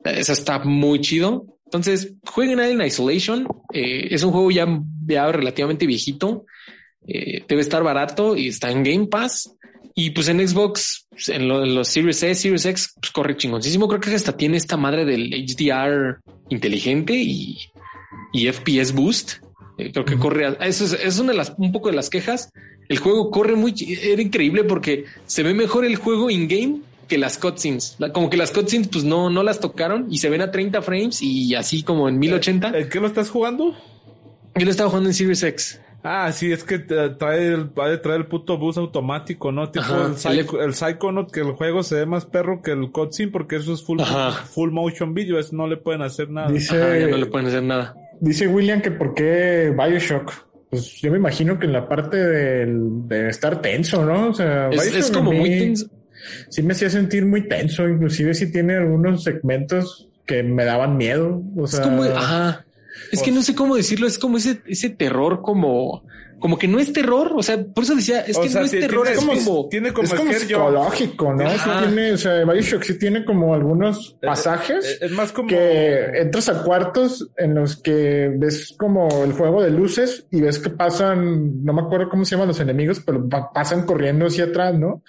Eso 0.05 0.33
está 0.33 0.59
muy 0.59 1.01
chido. 1.01 1.47
Entonces, 1.67 2.15
jueguen 2.27 2.61
en 2.61 2.83
Isolation. 2.83 3.47
Eh, 3.73 4.09
es 4.11 4.23
un 4.23 4.33
juego 4.33 4.51
ya, 4.51 4.67
ya 5.07 5.31
relativamente 5.31 5.87
viejito. 5.87 6.45
Eh, 7.07 7.45
debe 7.49 7.63
estar 7.63 7.83
barato 7.83 8.37
y 8.37 8.49
está 8.49 8.71
en 8.71 8.83
Game 8.83 9.07
Pass. 9.07 9.55
Y 9.95 10.11
pues 10.11 10.29
en 10.29 10.47
Xbox, 10.47 11.07
en, 11.29 11.49
los 11.49 11.89
Series 11.89 12.23
S, 12.23 12.43
Series 12.43 12.67
X, 12.67 12.95
pues 13.01 13.11
corre 13.13 13.37
chingoncísimo. 13.37 13.89
Creo 13.89 14.01
que 14.01 14.15
hasta 14.15 14.37
tiene 14.37 14.57
esta 14.57 14.77
madre 14.77 15.05
del 15.05 15.31
HDR 15.31 16.21
inteligente 16.49 17.15
y, 17.15 17.59
y 18.33 18.51
FPS 18.51 18.93
Boost. 18.93 19.33
Eh, 19.79 19.93
creo 19.93 20.05
que 20.05 20.19
corre. 20.19 20.57
eso 20.61 20.85
es, 20.85 20.93
es, 20.93 21.19
una 21.19 21.33
de 21.33 21.39
las, 21.39 21.55
un 21.59 21.73
poco 21.73 21.91
de 21.91 21.97
las 21.97 22.11
quejas. 22.11 22.51
El 22.89 22.99
juego 22.99 23.31
corre 23.31 23.55
muy, 23.55 23.75
era 24.03 24.23
increíble 24.23 24.65
porque 24.65 25.05
se 25.27 25.43
ve 25.43 25.55
mejor 25.55 25.85
el 25.85 25.97
juego 25.97 26.31
in 26.31 26.49
game 26.49 26.81
que 27.09 27.19
las 27.19 27.37
cutscenes. 27.37 27.99
Como 28.15 28.31
que 28.31 28.39
las 28.39 28.51
cutscenes, 28.51 28.89
pues 28.89 29.05
no, 29.05 29.29
no 29.29 29.43
las 29.43 29.61
tocaron 29.61 30.07
y 30.11 30.19
se 30.19 30.31
ven 30.31 30.41
a 30.41 30.51
30 30.51 30.81
frames 30.81 31.21
y 31.21 31.55
así 31.55 31.83
como 31.83 32.09
en 32.09 32.19
1080. 32.19 32.79
¿En 32.79 32.89
qué 32.89 33.01
lo 33.01 33.07
estás 33.07 33.29
jugando? 33.29 33.77
Yo 34.55 34.65
lo 34.65 34.71
estaba 34.71 34.89
jugando 34.89 35.11
en 35.11 35.15
Series 35.15 35.43
X. 35.43 35.82
Ah, 36.05 36.33
sí, 36.33 36.51
es 36.51 36.65
que 36.65 36.81
trae 36.81 37.47
el, 37.47 37.71
trae 37.73 38.17
el 38.17 38.27
puto 38.27 38.59
bus 38.59 38.77
automático, 38.77 39.53
¿no? 39.53 39.71
Tipo 39.71 40.07
el, 40.07 40.17
Psycho, 40.17 40.61
el 40.61 40.75
Psychonaut, 40.75 41.31
que 41.31 41.41
el 41.41 41.53
juego 41.53 41.85
se 41.85 41.95
ve 41.97 42.07
más 42.07 42.27
perro 42.27 42.61
que 42.61 42.73
el 42.73 42.91
cutscene 42.91 43.31
porque 43.31 43.57
eso 43.57 43.73
es 43.73 43.85
full, 43.85 44.01
full 44.51 44.73
motion 44.73 45.15
video, 45.15 45.39
eso 45.39 45.55
no 45.55 45.69
le 45.69 45.77
pueden 45.77 46.03
hacer 46.03 46.29
nada. 46.29 46.51
Dice, 46.51 47.07
no 47.09 47.17
le 47.17 47.27
pueden 47.27 47.47
hacer 47.47 47.63
nada. 47.63 47.95
Dice 48.21 48.49
William 48.49 48.81
que 48.81 48.91
por 48.91 49.15
qué 49.15 49.73
Bioshock. 49.77 50.33
Pues 50.71 51.01
yo 51.01 51.11
me 51.11 51.19
imagino 51.19 51.59
que 51.59 51.67
en 51.67 51.73
la 51.73 51.89
parte 51.89 52.17
del, 52.17 53.07
de 53.07 53.29
estar 53.29 53.61
tenso, 53.61 54.05
¿no? 54.05 54.31
O 54.31 54.35
sea, 54.35 54.71
es, 54.71 55.11
como 55.11 55.33
muy 55.33 55.51
tenso. 55.51 55.87
Sí 56.49 56.63
me 56.63 56.73
hacía 56.73 56.89
sentir 56.91 57.27
muy 57.27 57.47
tenso, 57.47 57.87
inclusive 57.89 58.35
si 58.35 58.51
tiene 58.51 58.77
algunos 58.77 59.23
segmentos 59.23 60.09
que 60.25 60.43
me 60.43 60.65
daban 60.65 60.97
miedo. 60.97 61.43
O 61.57 61.67
sea, 61.67 61.81
es 61.81 61.87
como, 61.87 62.03
ajá 62.03 62.65
es 63.13 63.23
que 63.23 63.31
no 63.31 63.43
sé 63.43 63.55
cómo 63.55 63.77
decirlo, 63.77 64.07
es 64.07 64.19
como 64.19 64.39
ese, 64.39 64.63
ese 64.67 64.89
terror 64.89 65.43
como, 65.43 66.03
como 66.43 66.59
que 66.59 66.67
no 66.67 66.81
es 66.81 66.93
terror, 66.93 67.33
o 67.37 67.43
sea, 67.43 67.65
por 67.65 67.85
eso 67.85 67.95
decía, 67.95 68.23
es 68.23 68.37
que 68.37 68.49
no 68.49 68.63
es 68.63 68.71
terror, 68.73 69.07
es 69.07 69.17
como, 69.17 69.69
tiene 69.69 69.93
como, 69.93 70.09
es 70.09 70.13
como 70.13 70.33
psicológico, 70.33 71.33
¿no? 71.33 71.49
Sí 71.51 71.71
tiene, 71.79 72.13
o 72.13 72.19
sea, 72.19 72.45
Bioshock 72.45 72.83
sí 72.83 72.99
tiene 72.99 73.25
como 73.25 73.55
algunos 73.55 74.17
pasajes 74.21 74.99
es, 75.01 75.13
más 75.13 75.31
como 75.31 75.47
que 75.47 76.05
entras 76.15 76.49
a 76.49 76.65
cuartos 76.65 77.31
en 77.37 77.55
los 77.55 77.77
que 77.77 78.29
ves 78.37 78.75
como 78.77 79.23
el 79.23 79.33
juego 79.35 79.63
de 79.63 79.71
luces 79.71 80.27
y 80.33 80.41
ves 80.41 80.59
que 80.59 80.71
pasan, 80.71 81.65
no 81.65 81.73
me 81.73 81.83
acuerdo 81.83 82.09
cómo 82.09 82.25
se 82.25 82.33
llaman 82.33 82.49
los 82.49 82.59
enemigos, 82.59 83.01
pero 83.07 83.29
pasan 83.29 83.87
corriendo 83.87 84.27
hacia 84.27 84.45
atrás, 84.45 84.75
¿no? 84.75 85.05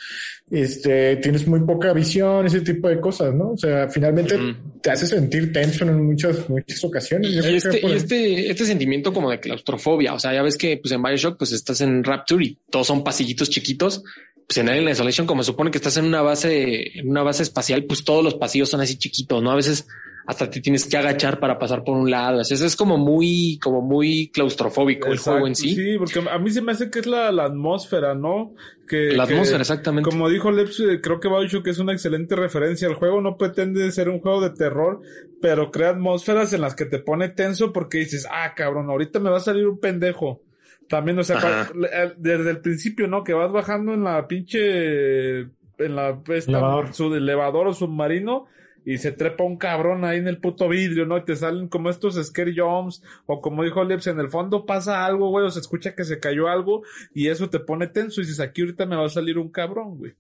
Este, 0.52 1.16
tienes 1.16 1.48
muy 1.48 1.62
poca 1.62 1.94
visión, 1.94 2.46
ese 2.46 2.62
tipo 2.62 2.88
de 2.88 3.00
cosas, 3.00 3.34
¿no? 3.34 3.54
O 3.54 3.58
sea, 3.58 3.90
finalmente 3.90 4.38
te 4.82 4.92
hace 4.92 5.08
sentir 5.08 5.52
tenso 5.52 5.84
en 5.84 6.06
muchas, 6.06 6.48
muchas 6.48 6.84
ocasiones. 6.84 7.32
y 7.32 7.40
este, 7.40 7.96
este, 7.96 8.52
este 8.52 8.66
sentimiento 8.66 9.12
como 9.12 9.32
de 9.32 9.40
claustrofobia, 9.40 10.14
o 10.14 10.20
sea, 10.20 10.32
ya 10.32 10.44
ves 10.44 10.58
que 10.58 10.78
pues 10.78 10.92
en 10.92 11.02
Bioshock 11.02 11.23
pues 11.32 11.52
estás 11.52 11.82
en 11.82 12.04
Rapture 12.04 12.46
y 12.46 12.58
todos 12.70 12.88
son 12.88 13.04
pasillitos 13.04 13.50
chiquitos. 13.50 14.04
Pues 14.48 14.58
en 14.58 14.70
Alien 14.70 14.90
Isolation, 14.90 15.26
como 15.26 15.44
supone 15.44 15.72
que 15.72 15.78
estás 15.78 15.98
en 15.98 16.06
una 16.06 16.22
base, 16.22 17.00
en 17.00 17.10
una 17.10 17.24
base 17.24 17.44
espacial, 17.44 17.86
pues 17.86 18.04
todos 18.04 18.24
los 18.24 18.36
pasillos 18.36 18.70
son 18.70 18.82
así 18.82 18.98
chiquitos, 18.98 19.42
¿no? 19.42 19.52
A 19.52 19.56
veces 19.56 19.88
hasta 20.26 20.50
te 20.50 20.62
tienes 20.62 20.86
que 20.86 20.98
agachar 20.98 21.40
para 21.40 21.60
pasar 21.60 21.84
por 21.84 21.98
un 21.98 22.10
lado. 22.10 22.42
Eso 22.42 22.66
es 22.66 22.76
como 22.76 22.98
muy, 22.98 23.60
como 23.62 23.82
muy 23.82 24.30
claustrofóbico 24.30 25.10
el 25.10 25.18
juego 25.18 25.48
en 25.48 25.56
sí. 25.56 25.76
Sí, 25.76 25.98
porque 25.98 26.24
a 26.30 26.38
mí 26.40 26.50
se 26.50 26.62
me 26.62 26.72
hace 26.72 26.90
que 26.90 27.00
es 27.00 27.06
la, 27.06 27.28
atmósfera, 27.28 28.16
¿no? 28.16 28.54
Que, 28.88 29.14
la 29.14 29.24
atmósfera, 29.24 29.62
exactamente. 29.62 30.10
Como 30.10 30.30
dijo 30.30 30.52
Leps, 30.52 30.80
eh, 30.80 31.02
creo 31.02 31.20
que 31.20 31.28
Bioshock 31.28 31.68
es 31.68 31.80
una 31.80 31.94
excelente 31.94 32.36
referencia. 32.36 32.88
El 32.88 32.96
juego 32.96 33.22
no 33.22 33.38
pretende 33.38 33.92
ser 33.92 34.08
un 34.08 34.20
juego 34.20 34.42
de 34.42 34.52
terror, 34.52 35.02
pero 35.42 35.72
crea 35.72 35.90
atmósferas 35.90 36.54
en 36.54 36.62
las 36.62 36.76
que 36.76 36.86
te 36.86 37.00
pone 37.00 37.30
tenso 37.30 37.74
porque 37.74 38.00
dices, 38.00 38.26
ah, 38.32 38.54
cabrón, 38.56 38.90
ahorita 38.90 39.20
me 39.20 39.30
va 39.30 39.38
a 39.38 39.42
salir 39.42 39.68
un 39.68 39.80
pendejo. 39.80 40.42
También, 40.88 41.18
o 41.20 41.24
sea, 41.24 41.70
desde 42.18 42.50
el 42.50 42.60
principio, 42.60 43.08
¿no? 43.08 43.24
Que 43.24 43.34
vas 43.34 43.52
bajando 43.52 43.94
en 43.94 44.04
la 44.04 44.28
pinche, 44.28 45.40
en 45.42 45.96
la, 45.96 46.22
esta, 46.30 46.94
su 46.94 47.14
elevador 47.14 47.68
o 47.68 47.74
submarino 47.74 48.48
y 48.86 48.98
se 48.98 49.12
trepa 49.12 49.44
un 49.44 49.58
cabrón 49.58 50.04
ahí 50.04 50.18
en 50.18 50.28
el 50.28 50.40
puto 50.40 50.68
vidrio, 50.68 51.06
¿no? 51.06 51.18
Y 51.18 51.24
te 51.24 51.36
salen 51.36 51.68
como 51.68 51.90
estos 51.90 52.16
scary 52.24 52.56
jumps, 52.58 53.04
o 53.26 53.42
como 53.42 53.64
dijo 53.64 53.84
Lips, 53.84 54.08
en 54.08 54.20
el 54.20 54.30
fondo 54.30 54.66
pasa 54.66 55.06
algo, 55.06 55.30
güey, 55.30 55.46
o 55.46 55.50
se 55.50 55.60
escucha 55.60 55.96
que 55.96 56.04
se 56.04 56.20
cayó 56.20 56.48
algo, 56.48 56.84
y 57.14 57.30
eso 57.30 57.50
te 57.50 57.60
pone 57.60 57.88
tenso, 57.88 58.22
y 58.22 58.26
dices, 58.26 58.40
aquí 58.40 58.62
ahorita 58.62 58.86
me 58.86 58.96
va 58.96 59.06
a 59.06 59.10
salir 59.10 59.38
un 59.38 59.50
cabrón, 59.50 59.98
güey. 59.98 60.14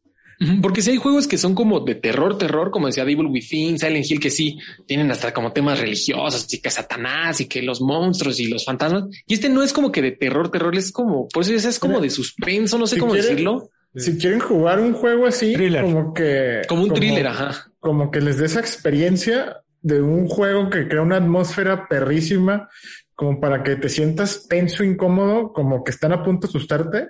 Porque 0.62 0.82
si 0.82 0.92
hay 0.92 0.98
juegos 0.98 1.28
que 1.28 1.38
son 1.38 1.56
como 1.56 1.80
de 1.80 1.96
terror, 1.96 2.38
terror, 2.38 2.72
como 2.72 2.88
decía 2.88 3.06
Devil 3.06 3.28
Within, 3.28 3.80
Silent 3.80 4.10
Hill, 4.10 4.20
que 4.20 4.30
sí 4.30 4.58
tienen 4.86 5.10
hasta 5.12 5.34
como 5.34 5.54
temas 5.54 5.80
religiosos 5.80 6.52
y 6.54 6.62
que 6.62 6.70
Satanás 6.70 7.40
y 7.42 7.48
que 7.48 7.62
los 7.62 7.82
monstruos 7.82 8.40
y 8.40 8.48
los 8.48 8.66
fantasmas. 8.66 9.06
Y 9.28 9.36
este 9.36 9.50
no 9.50 9.64
es 9.64 9.74
como 9.74 9.92
que 9.92 10.02
de 10.02 10.12
terror, 10.12 10.50
terror, 10.52 10.76
es 10.76 10.92
como, 10.92 11.28
por 11.28 11.44
eso 11.44 11.70
es 11.70 11.80
como 11.80 12.00
de 12.00 12.10
suspenso, 12.10 12.78
no 12.78 12.88
sé 12.88 12.98
cómo 12.98 13.14
decirlo. 13.14 13.70
Si 13.96 14.18
quieren 14.18 14.40
jugar 14.40 14.80
un 14.80 14.94
juego 14.94 15.28
así, 15.28 15.56
como 15.82 16.14
que. 16.14 16.62
Como 16.68 16.84
un 16.84 16.94
thriller, 16.94 17.28
ajá. 17.28 17.72
Como 17.80 18.10
que 18.10 18.22
les 18.22 18.38
dé 18.38 18.48
esa 18.48 18.60
experiencia 18.60 19.62
de 19.82 20.02
un 20.02 20.28
juego 20.28 20.70
que 20.70 20.88
crea 20.88 21.02
una 21.02 21.18
atmósfera 21.18 21.88
perrísima, 21.88 22.70
como 23.14 23.40
para 23.40 23.62
que 23.62 23.76
te 23.76 23.90
sientas 23.90 24.48
tenso, 24.48 24.84
incómodo, 24.84 25.54
como 25.54 25.84
que 25.84 25.92
están 25.92 26.12
a 26.12 26.24
punto 26.24 26.48
de 26.48 26.52
asustarte. 26.52 27.10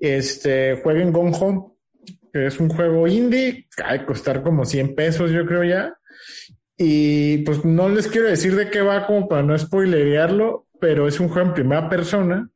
Este, 0.00 0.80
jueguen 0.82 1.12
Gone 1.12 1.36
Home 1.38 1.77
que 2.32 2.46
es 2.46 2.60
un 2.60 2.68
juego 2.68 3.06
indie, 3.06 3.66
hay 3.84 4.00
que 4.00 4.06
costar 4.06 4.42
como 4.42 4.64
100 4.64 4.94
pesos, 4.94 5.30
yo 5.30 5.46
creo 5.46 5.64
ya. 5.64 5.94
Y 6.76 7.38
pues 7.38 7.64
no 7.64 7.88
les 7.88 8.06
quiero 8.06 8.28
decir 8.28 8.54
de 8.54 8.70
qué 8.70 8.80
va 8.80 9.06
como 9.06 9.28
para 9.28 9.42
no 9.42 9.58
spoilerearlo, 9.58 10.66
pero 10.80 11.08
es 11.08 11.18
un 11.18 11.28
juego 11.28 11.48
en 11.48 11.54
primera 11.54 11.88
persona. 11.88 12.48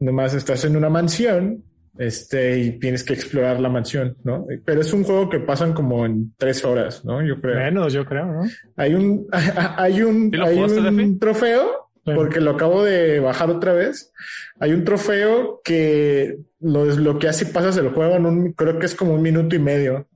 Nomás 0.00 0.34
estás 0.34 0.64
en 0.64 0.76
una 0.76 0.88
mansión, 0.88 1.64
este, 1.98 2.58
y 2.58 2.78
tienes 2.78 3.02
que 3.02 3.12
explorar 3.12 3.60
la 3.60 3.68
mansión, 3.68 4.16
¿no? 4.22 4.46
Pero 4.64 4.80
es 4.80 4.92
un 4.92 5.04
juego 5.04 5.28
que 5.28 5.40
pasan 5.40 5.72
como 5.72 6.06
en 6.06 6.32
tres 6.36 6.64
horas, 6.64 7.04
¿no? 7.04 7.24
Yo 7.24 7.40
creo. 7.40 7.56
Menos, 7.56 7.92
yo 7.92 8.04
creo, 8.04 8.26
¿no? 8.26 8.42
Hay 8.76 8.94
un, 8.94 9.26
hay 9.76 10.02
un, 10.02 10.32
hay 10.40 10.58
un 10.58 11.18
trofeo 11.18 11.88
porque 12.14 12.40
lo 12.40 12.52
acabo 12.52 12.84
de 12.84 13.20
bajar 13.20 13.50
otra 13.50 13.72
vez. 13.72 14.12
Hay 14.60 14.72
un 14.72 14.84
trofeo 14.84 15.60
que 15.64 16.38
lo 16.60 16.86
desbloqueas 16.86 17.40
y 17.42 17.46
pasas 17.46 17.76
el 17.76 17.90
juego 17.90 18.16
en 18.16 18.26
un, 18.26 18.52
creo 18.52 18.78
que 18.78 18.86
es 18.86 18.94
como 18.94 19.14
un 19.14 19.22
minuto 19.22 19.54
y 19.54 19.58
medio. 19.58 20.08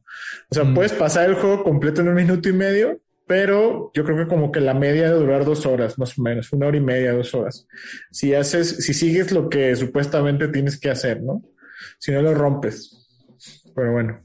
O 0.50 0.54
sea, 0.54 0.64
mm. 0.64 0.74
puedes 0.74 0.92
pasar 0.92 1.28
el 1.28 1.36
juego 1.36 1.62
completo 1.62 2.00
en 2.00 2.08
un 2.08 2.14
minuto 2.14 2.48
y 2.48 2.52
medio, 2.52 3.00
pero 3.26 3.90
yo 3.94 4.04
creo 4.04 4.16
que 4.18 4.26
como 4.26 4.52
que 4.52 4.60
la 4.60 4.74
media 4.74 5.10
de 5.10 5.18
durar 5.18 5.44
dos 5.44 5.64
horas, 5.66 5.98
más 5.98 6.18
o 6.18 6.22
menos, 6.22 6.52
una 6.52 6.66
hora 6.66 6.76
y 6.76 6.80
media, 6.80 7.12
dos 7.12 7.34
horas. 7.34 7.66
Si 8.10 8.34
haces, 8.34 8.84
si 8.84 8.94
sigues 8.94 9.32
lo 9.32 9.48
que 9.48 9.74
supuestamente 9.76 10.48
tienes 10.48 10.78
que 10.78 10.90
hacer, 10.90 11.22
¿no? 11.22 11.42
Si 11.98 12.12
no 12.12 12.22
lo 12.22 12.34
rompes. 12.34 13.08
Pero 13.74 13.92
bueno. 13.92 14.20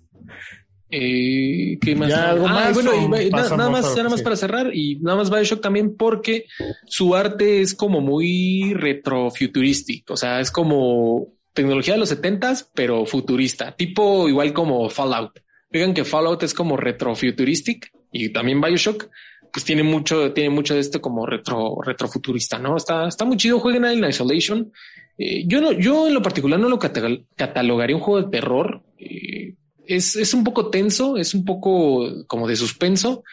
Eh, 0.89 1.77
¿Qué 1.81 1.95
más? 1.95 2.13
ah, 2.13 2.33
bueno, 2.73 2.91
nada 3.29 3.69
más, 3.69 3.95
nada 3.95 4.09
más 4.09 4.21
para 4.21 4.37
cerrar 4.37 4.73
y 4.73 4.99
nada 5.01 5.17
más 5.17 5.29
Bioshock 5.29 5.61
también 5.61 5.97
porque 5.97 6.45
su 6.85 7.13
arte 7.13 7.59
es 7.59 7.73
como 7.73 7.99
muy 7.99 8.73
retrofuturístico, 8.73 10.13
o 10.13 10.17
sea, 10.17 10.39
es 10.39 10.49
como 10.49 11.33
tecnología 11.57 11.95
de 11.95 11.99
los 11.99 12.09
setentas, 12.09 12.69
pero 12.75 13.05
futurista, 13.07 13.75
tipo 13.75 14.29
igual 14.29 14.53
como 14.53 14.87
Fallout. 14.89 15.39
Digan 15.71 15.95
que 15.95 16.05
Fallout 16.05 16.43
es 16.43 16.53
como 16.53 16.77
retrofuturistic 16.77 17.91
y 18.11 18.29
también 18.29 18.61
Bioshock, 18.61 19.09
pues 19.51 19.65
tiene 19.65 19.81
mucho, 19.81 20.33
tiene 20.33 20.51
mucho 20.51 20.75
de 20.75 20.81
esto 20.81 21.01
como 21.01 21.25
retro, 21.25 21.79
retrofuturista, 21.83 22.59
¿no? 22.59 22.77
Está, 22.77 23.07
está 23.07 23.25
muy 23.25 23.37
chido. 23.37 23.59
Jueguen 23.59 23.85
en 23.85 24.07
Isolation. 24.07 24.71
Eh, 25.17 25.45
yo 25.47 25.59
no, 25.59 25.71
yo 25.71 26.07
en 26.07 26.13
lo 26.13 26.21
particular 26.21 26.59
no 26.59 26.69
lo 26.69 26.77
catalogaría 26.77 27.95
un 27.95 28.03
juego 28.03 28.21
de 28.21 28.31
terror. 28.31 28.83
Eh, 28.99 29.55
es, 29.87 30.15
es 30.15 30.33
un 30.35 30.43
poco 30.43 30.69
tenso, 30.69 31.17
es 31.17 31.33
un 31.33 31.43
poco 31.43 32.23
como 32.27 32.47
de 32.47 32.55
suspenso, 32.55 33.23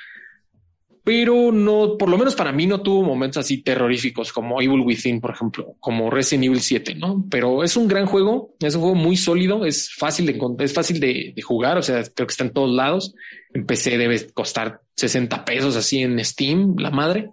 pero 1.05 1.53
no, 1.53 1.99
por 1.99 2.09
lo 2.09 2.17
menos 2.17 2.35
para 2.35 2.51
mí 2.51 2.67
no 2.67 2.81
tuvo 2.81 3.03
momentos 3.03 3.45
así 3.45 3.63
terroríficos 3.63 4.33
como 4.33 4.63
Evil 4.63 4.81
Within, 4.81 5.21
por 5.21 5.33
ejemplo, 5.33 5.77
como 5.79 6.11
Resident 6.11 6.45
Evil 6.45 6.63
7, 6.63 6.95
¿no? 6.95 7.27
Pero 7.31 7.63
es 7.63 7.77
un 7.77 7.87
gran 7.87 8.07
juego, 8.07 8.55
es 8.59 8.75
un 8.75 8.81
juego 8.81 8.97
muy 8.97 9.19
sólido, 9.19 9.67
es 9.67 9.93
fácil 9.93 10.25
de 10.25 10.41
es 10.65 10.73
fácil 10.73 11.01
de, 11.01 11.35
jugar, 11.43 11.77
o 11.77 11.83
sea, 11.83 12.03
creo 12.03 12.27
que 12.27 12.33
está 12.33 12.45
en 12.45 12.55
todos 12.55 12.75
lados. 12.75 13.15
En 13.53 13.67
PC 13.67 13.99
debe 13.99 14.33
costar 14.33 14.81
60 14.97 15.45
pesos 15.45 15.77
así 15.77 16.01
en 16.01 16.25
Steam, 16.25 16.77
la 16.79 16.91
madre. 16.91 17.29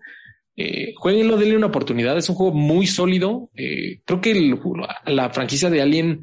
Eh, 0.57 0.93
jueguenlo, 0.97 1.37
denle 1.37 1.55
una 1.55 1.67
oportunidad, 1.67 2.17
es 2.17 2.27
un 2.27 2.35
juego 2.35 2.53
muy 2.53 2.87
sólido. 2.87 3.51
Eh, 3.55 4.01
creo 4.03 4.19
que 4.19 4.53
la 5.05 5.29
franquicia 5.29 5.69
de 5.69 5.81
Alien 5.81 6.21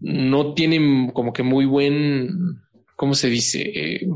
no 0.00 0.52
tiene 0.52 1.12
como 1.12 1.32
que 1.32 1.44
muy 1.44 1.64
buen, 1.64 2.60
¿cómo 2.96 3.14
se 3.14 3.30
dice? 3.30 3.62
Eh, 3.62 4.08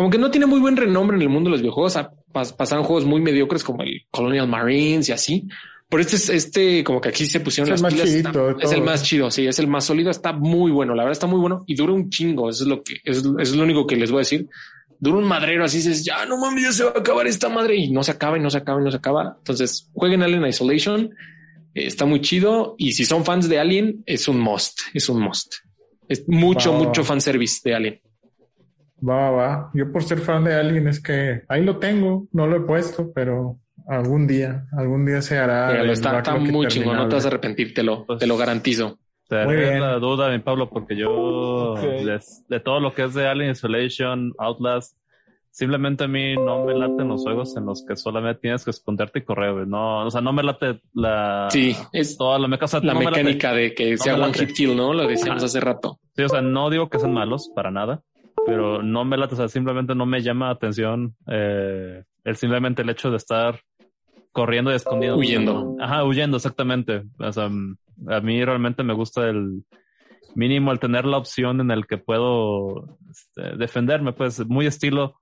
como 0.00 0.08
que 0.08 0.16
no 0.16 0.30
tiene 0.30 0.46
muy 0.46 0.60
buen 0.60 0.78
renombre 0.78 1.14
en 1.14 1.20
el 1.20 1.28
mundo 1.28 1.50
de 1.50 1.52
los 1.52 1.60
videojuegos. 1.60 1.98
pasaron 2.32 2.84
juegos 2.86 3.04
muy 3.04 3.20
mediocres 3.20 3.62
como 3.62 3.82
el 3.82 4.06
Colonial 4.10 4.48
Marines 4.48 5.10
y 5.10 5.12
así. 5.12 5.46
Pero 5.90 6.00
este 6.00 6.16
es 6.16 6.30
este, 6.30 6.82
como 6.82 7.02
que 7.02 7.10
aquí 7.10 7.26
se 7.26 7.40
pusieron 7.40 7.70
es 7.70 7.82
las 7.82 7.92
pilas. 7.92 8.08
es 8.08 8.72
el 8.72 8.80
más 8.80 9.02
chido. 9.02 9.30
Sí, 9.30 9.46
es 9.46 9.58
el 9.58 9.66
más 9.66 9.84
sólido. 9.84 10.10
Está 10.10 10.32
muy 10.32 10.72
bueno. 10.72 10.94
La 10.94 11.02
verdad 11.02 11.12
está 11.12 11.26
muy 11.26 11.38
bueno 11.38 11.64
y 11.66 11.74
dura 11.74 11.92
un 11.92 12.08
chingo. 12.08 12.48
Eso 12.48 12.64
es 12.64 12.68
lo 12.70 12.82
que 12.82 12.94
es, 13.04 13.22
es 13.40 13.54
lo 13.54 13.62
único 13.62 13.86
que 13.86 13.96
les 13.96 14.10
voy 14.10 14.20
a 14.20 14.20
decir. 14.20 14.48
Dura 14.98 15.18
un 15.18 15.24
madrero. 15.24 15.66
Así 15.66 15.76
dices, 15.76 16.02
ya 16.02 16.24
no 16.24 16.38
mames, 16.38 16.64
ya 16.64 16.72
se 16.72 16.84
va 16.84 16.92
a 16.96 17.00
acabar 17.00 17.26
esta 17.26 17.50
madre 17.50 17.76
y 17.76 17.90
no 17.90 18.02
se 18.02 18.12
acaba 18.12 18.38
y 18.38 18.40
no 18.40 18.48
se 18.48 18.56
acaba 18.56 18.80
y 18.80 18.84
no 18.84 18.90
se 18.90 18.96
acaba. 18.96 19.34
Entonces 19.36 19.90
jueguen 19.92 20.22
Alien 20.22 20.46
Isolation. 20.46 21.14
está 21.74 22.06
muy 22.06 22.22
chido. 22.22 22.74
Y 22.78 22.92
si 22.92 23.04
son 23.04 23.22
fans 23.26 23.50
de 23.50 23.58
Alien, 23.58 24.02
es 24.06 24.28
un 24.28 24.40
must. 24.40 24.80
Es 24.94 25.10
un 25.10 25.20
must. 25.20 25.56
Es 26.08 26.26
mucho, 26.26 26.72
mucho 26.72 27.04
fan 27.04 27.16
fanservice 27.16 27.60
de 27.62 27.74
Alien. 27.74 28.00
Va, 29.06 29.30
va. 29.30 29.70
Yo 29.74 29.90
por 29.92 30.02
ser 30.02 30.18
fan 30.18 30.44
de 30.44 30.54
alguien 30.54 30.88
es 30.88 31.02
que 31.02 31.42
ahí 31.48 31.64
lo 31.64 31.78
tengo, 31.78 32.28
no 32.32 32.46
lo 32.46 32.56
he 32.56 32.60
puesto, 32.60 33.12
pero 33.14 33.58
algún 33.86 34.26
día, 34.26 34.66
algún 34.72 35.04
día 35.06 35.22
se 35.22 35.38
hará. 35.38 35.68
Pero 35.70 35.92
está, 35.92 36.18
está 36.18 36.36
muy 36.36 36.66
chingón, 36.68 36.96
no 36.96 37.08
te 37.08 37.16
vas 37.16 37.24
a 37.24 37.28
arrepentir, 37.28 37.74
te 37.74 37.82
lo, 37.82 38.04
te 38.18 38.26
lo 38.26 38.36
garantizo. 38.36 38.98
Muy 39.30 39.56
bien. 39.56 39.80
la 39.80 39.98
duda, 39.98 40.28
mi 40.30 40.40
Pablo, 40.40 40.68
porque 40.68 40.96
yo 40.96 41.74
de, 41.76 42.60
todo 42.60 42.80
lo 42.80 42.92
que 42.92 43.04
es 43.04 43.14
de 43.14 43.28
Alien 43.28 43.52
Isolation, 43.52 44.32
Outlast, 44.38 44.96
simplemente 45.52 46.04
a 46.04 46.08
mí 46.08 46.34
no 46.34 46.64
me 46.64 46.74
laten 46.74 47.06
los 47.06 47.22
juegos 47.22 47.56
en 47.56 47.64
los 47.64 47.84
que 47.84 47.94
solamente 47.94 48.40
tienes 48.40 48.64
que 48.64 48.72
esconderte 48.72 49.20
y 49.20 49.22
correr, 49.22 49.68
No, 49.68 50.04
o 50.04 50.10
sea, 50.10 50.20
no 50.20 50.32
me 50.32 50.42
late 50.42 50.80
la. 50.94 51.46
Sí, 51.50 51.76
es 51.92 52.18
toda 52.18 52.40
la, 52.40 52.48
la 52.48 52.94
mecánica 52.94 53.52
de 53.52 53.72
que 53.72 53.96
sea 53.96 54.16
one 54.16 54.34
hit 54.34 54.52
kill, 54.52 54.76
¿no? 54.76 54.92
Lo 54.92 55.06
decíamos 55.06 55.44
hace 55.44 55.60
rato. 55.60 56.00
Sí, 56.16 56.24
o 56.24 56.28
sea, 56.28 56.42
no 56.42 56.68
digo 56.68 56.90
que 56.90 56.98
sean 56.98 57.14
malos 57.14 57.52
para 57.54 57.70
nada 57.70 58.02
pero 58.46 58.82
no 58.82 59.04
me 59.04 59.16
late, 59.16 59.34
o 59.34 59.36
sea, 59.36 59.48
simplemente 59.48 59.94
no 59.94 60.06
me 60.06 60.22
llama 60.22 60.50
atención 60.50 61.14
eh, 61.26 62.02
el 62.24 62.36
simplemente 62.36 62.82
el 62.82 62.90
hecho 62.90 63.10
de 63.10 63.16
estar 63.16 63.60
corriendo 64.32 64.72
y 64.72 64.76
escondiendo. 64.76 65.18
Huyendo. 65.18 65.76
Ajá, 65.80 66.04
huyendo, 66.04 66.36
exactamente. 66.36 67.02
O 67.18 67.32
sea, 67.32 67.44
a 67.44 68.20
mí 68.20 68.44
realmente 68.44 68.82
me 68.82 68.94
gusta 68.94 69.28
el 69.28 69.64
mínimo 70.34 70.72
el 70.72 70.78
tener 70.78 71.04
la 71.04 71.18
opción 71.18 71.60
en 71.60 71.70
el 71.70 71.86
que 71.86 71.98
puedo 71.98 72.98
este, 73.10 73.56
defenderme, 73.56 74.12
pues 74.12 74.46
muy 74.46 74.66
estilo 74.66 75.20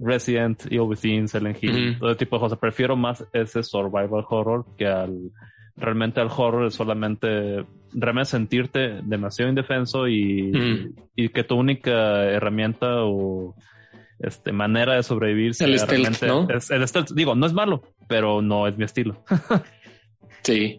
Resident 0.00 0.66
Evil 0.66 0.80
Within, 0.82 1.28
Silent 1.28 1.62
Hill, 1.62 1.98
todo 1.98 2.16
tipo 2.16 2.36
de 2.36 2.40
cosas. 2.40 2.58
Prefiero 2.58 2.96
más 2.96 3.26
ese 3.32 3.62
survival 3.62 4.24
horror 4.28 4.66
que 4.76 4.86
al 4.86 5.32
realmente 5.76 6.20
al 6.20 6.30
horror 6.34 6.66
es 6.66 6.74
solamente 6.74 7.64
realmente 7.94 8.30
sentirte 8.30 9.00
demasiado 9.02 9.48
indefenso 9.48 10.08
y, 10.08 10.92
y 11.14 11.28
que 11.30 11.44
tu 11.44 11.56
única 11.56 12.24
herramienta 12.24 13.04
o 13.04 13.54
este, 14.18 14.52
manera 14.52 14.94
de 14.94 15.02
sobrevivir 15.02 15.52
el 15.60 15.78
stealth, 15.78 16.22
¿no? 16.22 16.48
es 16.48 16.70
el 16.70 16.86
stealth. 16.86 17.10
Digo, 17.12 17.34
no 17.34 17.46
es 17.46 17.52
malo, 17.52 17.82
pero 18.08 18.42
no 18.42 18.66
es 18.66 18.76
mi 18.76 18.84
estilo. 18.84 19.24
sí. 20.42 20.78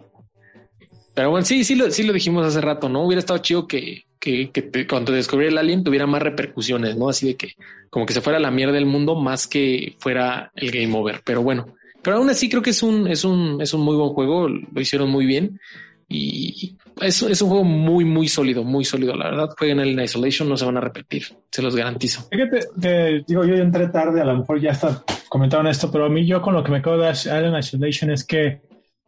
Pero 1.14 1.32
bueno, 1.32 1.46
sí, 1.46 1.64
sí 1.64 1.76
lo, 1.76 1.90
sí 1.92 2.04
lo 2.04 2.14
dijimos 2.14 2.46
hace 2.46 2.60
rato, 2.60 2.90
¿no? 2.90 3.06
Hubiera 3.06 3.20
estado 3.20 3.40
chido 3.40 3.68
que, 3.68 4.04
que, 4.20 4.52
que 4.52 4.88
cuando 4.88 5.14
descubriera 5.14 5.54
el 5.54 5.58
alien 5.58 5.84
tuviera 5.84 6.06
más 6.08 6.22
repercusiones, 6.22 6.98
¿no? 6.98 7.08
Así 7.08 7.28
de 7.28 7.36
que 7.36 7.54
como 7.90 8.06
que 8.06 8.14
se 8.14 8.22
fuera 8.22 8.40
la 8.40 8.52
mierda 8.52 8.74
del 8.74 8.86
mundo 8.86 9.16
más 9.16 9.48
que 9.48 9.96
fuera 10.00 10.52
el 10.56 10.72
game 10.72 10.94
over. 10.98 11.22
Pero 11.24 11.42
bueno, 11.42 11.68
pero 12.02 12.18
aún 12.18 12.30
así 12.30 12.50
creo 12.50 12.62
que 12.62 12.72
es 12.72 12.84
un, 12.84 13.08
es 13.08 13.24
un, 13.24 13.62
es 13.62 13.74
un 13.74 13.82
muy 13.82 13.96
buen 13.96 14.10
juego, 14.10 14.50
lo 14.50 14.82
hicieron 14.82 15.10
muy 15.10 15.26
bien 15.26 15.60
y 16.08 16.78
es, 17.02 17.22
es 17.22 17.42
un 17.42 17.50
juego 17.50 17.64
muy, 17.64 18.06
muy 18.06 18.28
sólido, 18.28 18.64
muy 18.64 18.86
sólido. 18.86 19.16
La 19.16 19.32
verdad, 19.32 19.50
jueguen 19.58 19.80
el 19.80 20.00
Isolation, 20.02 20.48
no 20.48 20.58
se 20.58 20.66
van 20.66 20.78
a 20.78 20.82
repetir, 20.82 21.24
se 21.52 21.62
los 21.62 21.76
garantizo. 21.76 22.28
Fíjate, 22.32 23.24
digo, 23.28 23.44
yo 23.46 23.56
entré 23.56 23.88
tarde, 23.88 24.22
a 24.22 24.26
lo 24.26 24.38
mejor 24.38 24.60
ya 24.60 24.72
está 24.72 25.04
comentaron 25.30 25.68
esto, 25.68 25.92
pero 25.92 26.06
a 26.06 26.10
mí 26.10 26.26
yo 26.26 26.42
con 26.42 26.54
lo 26.54 26.64
que 26.64 26.72
me 26.72 26.82
quedo 26.82 26.98
de 26.98 27.08
Alien 27.08 27.58
Isolation 27.58 28.12
es 28.12 28.24
que 28.24 28.62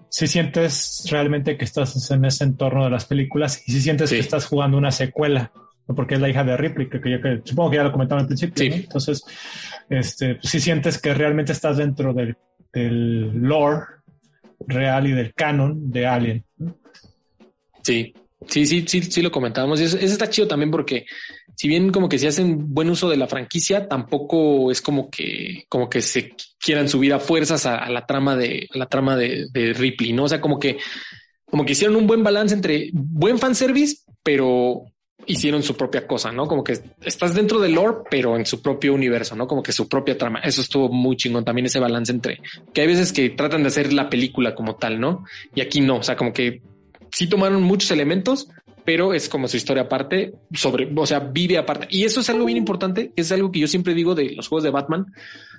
si 0.09 0.27
sientes 0.27 1.05
realmente 1.09 1.57
que 1.57 1.65
estás 1.65 2.11
en 2.11 2.25
ese 2.25 2.43
entorno 2.43 2.83
de 2.83 2.89
las 2.89 3.05
películas 3.05 3.63
y 3.67 3.71
si 3.71 3.81
sientes 3.81 4.09
que 4.09 4.19
estás 4.19 4.45
jugando 4.45 4.77
una 4.77 4.91
secuela, 4.91 5.51
porque 5.85 6.15
es 6.15 6.21
la 6.21 6.29
hija 6.29 6.43
de 6.43 6.57
Ripley, 6.57 6.89
que, 6.89 6.97
yo 6.97 7.21
que 7.21 7.41
supongo 7.45 7.71
que 7.71 7.77
ya 7.77 7.83
lo 7.83 7.91
comentaron 7.91 8.23
al 8.23 8.27
principio. 8.27 8.73
Entonces, 8.73 9.23
este, 9.89 10.37
si 10.41 10.59
sientes 10.59 10.99
que 10.99 11.13
realmente 11.13 11.53
estás 11.53 11.77
dentro 11.77 12.13
del 12.13 12.35
del 12.73 13.31
lore 13.41 13.85
real 14.67 15.07
y 15.07 15.11
del 15.11 15.33
canon 15.33 15.91
de 15.91 16.07
Alien. 16.07 16.45
Sí, 17.87 18.13
sí, 18.49 18.65
sí, 18.65 18.83
sí, 18.85 19.01
sí 19.01 19.21
lo 19.21 19.31
comentábamos. 19.31 19.79
Y 19.79 19.85
eso, 19.85 19.97
está 19.97 20.29
chido 20.29 20.45
también 20.45 20.69
porque 20.69 21.05
si 21.55 21.69
bien 21.69 21.89
como 21.89 22.09
que 22.09 22.19
si 22.19 22.27
hacen 22.27 22.73
buen 22.73 22.89
uso 22.89 23.09
de 23.09 23.15
la 23.15 23.27
franquicia, 23.27 23.87
tampoco 23.87 24.69
es 24.69 24.81
como 24.81 25.09
que, 25.09 25.63
como 25.69 25.89
que 25.89 26.01
se 26.01 26.33
quieran 26.59 26.89
subir 26.89 27.13
a 27.13 27.19
fuerzas 27.21 27.65
a, 27.65 27.89
la 27.89 28.05
trama 28.05 28.35
de 28.35 28.67
la 28.73 28.87
trama 28.87 29.15
de, 29.15 29.47
de, 29.53 29.71
Ripley, 29.71 30.11
¿no? 30.11 30.25
O 30.25 30.27
sea, 30.27 30.41
como 30.41 30.59
que, 30.59 30.79
como 31.49 31.65
que 31.65 31.71
hicieron 31.71 31.95
un 31.95 32.07
buen 32.07 32.25
balance 32.25 32.53
entre 32.53 32.89
buen 32.91 33.39
fanservice, 33.39 33.99
pero 34.21 34.83
hicieron 35.25 35.63
su 35.63 35.77
propia 35.77 36.05
cosa, 36.05 36.33
¿no? 36.33 36.45
Como 36.45 36.65
que 36.65 36.77
estás 37.05 37.33
dentro 37.33 37.61
del 37.61 37.71
lore, 37.71 37.99
pero 38.11 38.35
en 38.35 38.45
su 38.45 38.61
propio 38.61 38.93
universo, 38.93 39.33
¿no? 39.33 39.47
Como 39.47 39.63
que 39.63 39.71
su 39.71 39.87
propia 39.87 40.17
trama. 40.17 40.39
Eso 40.39 40.59
estuvo 40.59 40.89
muy 40.89 41.15
chingón 41.15 41.45
también 41.45 41.67
ese 41.67 41.79
balance 41.79 42.11
entre 42.11 42.41
que 42.73 42.81
hay 42.81 42.87
veces 42.87 43.13
que 43.13 43.29
tratan 43.29 43.61
de 43.61 43.69
hacer 43.69 43.93
la 43.93 44.09
película 44.09 44.53
como 44.53 44.75
tal, 44.75 44.99
¿no? 44.99 45.23
Y 45.55 45.61
aquí 45.61 45.79
no, 45.79 45.99
o 45.99 46.03
sea, 46.03 46.17
como 46.17 46.33
que 46.33 46.61
sí 47.11 47.27
tomaron 47.27 47.63
muchos 47.63 47.91
elementos, 47.91 48.49
pero 48.85 49.13
es 49.13 49.27
como 49.27 49.47
su 49.47 49.57
historia 49.57 49.83
aparte 49.83 50.33
sobre, 50.53 50.89
o 50.95 51.05
sea, 51.05 51.19
vive 51.19 51.57
aparte. 51.57 51.87
Y 51.89 52.05
eso 52.05 52.21
es 52.21 52.29
algo 52.29 52.45
bien 52.45 52.57
importante, 52.57 53.11
es 53.15 53.31
algo 53.31 53.51
que 53.51 53.59
yo 53.59 53.67
siempre 53.67 53.93
digo 53.93 54.15
de 54.15 54.31
los 54.31 54.47
juegos 54.47 54.63
de 54.63 54.69
Batman. 54.69 55.07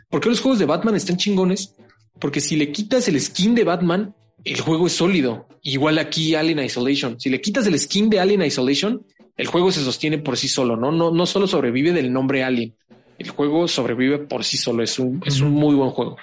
porque 0.08 0.30
los 0.30 0.40
juegos 0.40 0.58
de 0.58 0.64
Batman 0.64 0.96
están 0.96 1.18
chingones? 1.18 1.74
Porque 2.18 2.40
si 2.40 2.56
le 2.56 2.72
quitas 2.72 3.06
el 3.08 3.20
skin 3.20 3.54
de 3.54 3.64
Batman, 3.64 4.14
el 4.44 4.60
juego 4.60 4.86
es 4.86 4.94
sólido. 4.94 5.46
Igual 5.62 5.98
aquí 5.98 6.34
Alien 6.34 6.60
Isolation. 6.60 7.20
Si 7.20 7.28
le 7.28 7.40
quitas 7.40 7.66
el 7.66 7.78
skin 7.78 8.08
de 8.08 8.18
Alien 8.18 8.42
Isolation, 8.42 9.04
el 9.36 9.46
juego 9.46 9.70
se 9.72 9.84
sostiene 9.84 10.18
por 10.18 10.36
sí 10.36 10.48
solo, 10.48 10.76
¿no? 10.76 10.90
No, 10.90 11.10
no 11.10 11.26
solo 11.26 11.46
sobrevive 11.46 11.92
del 11.92 12.12
nombre 12.12 12.42
Alien. 12.42 12.74
El 13.18 13.30
juego 13.30 13.68
sobrevive 13.68 14.18
por 14.18 14.42
sí 14.44 14.56
solo. 14.56 14.82
Es 14.82 14.98
un, 14.98 15.22
es 15.26 15.40
un 15.40 15.50
muy 15.50 15.74
buen 15.74 15.90
juego. 15.90 16.16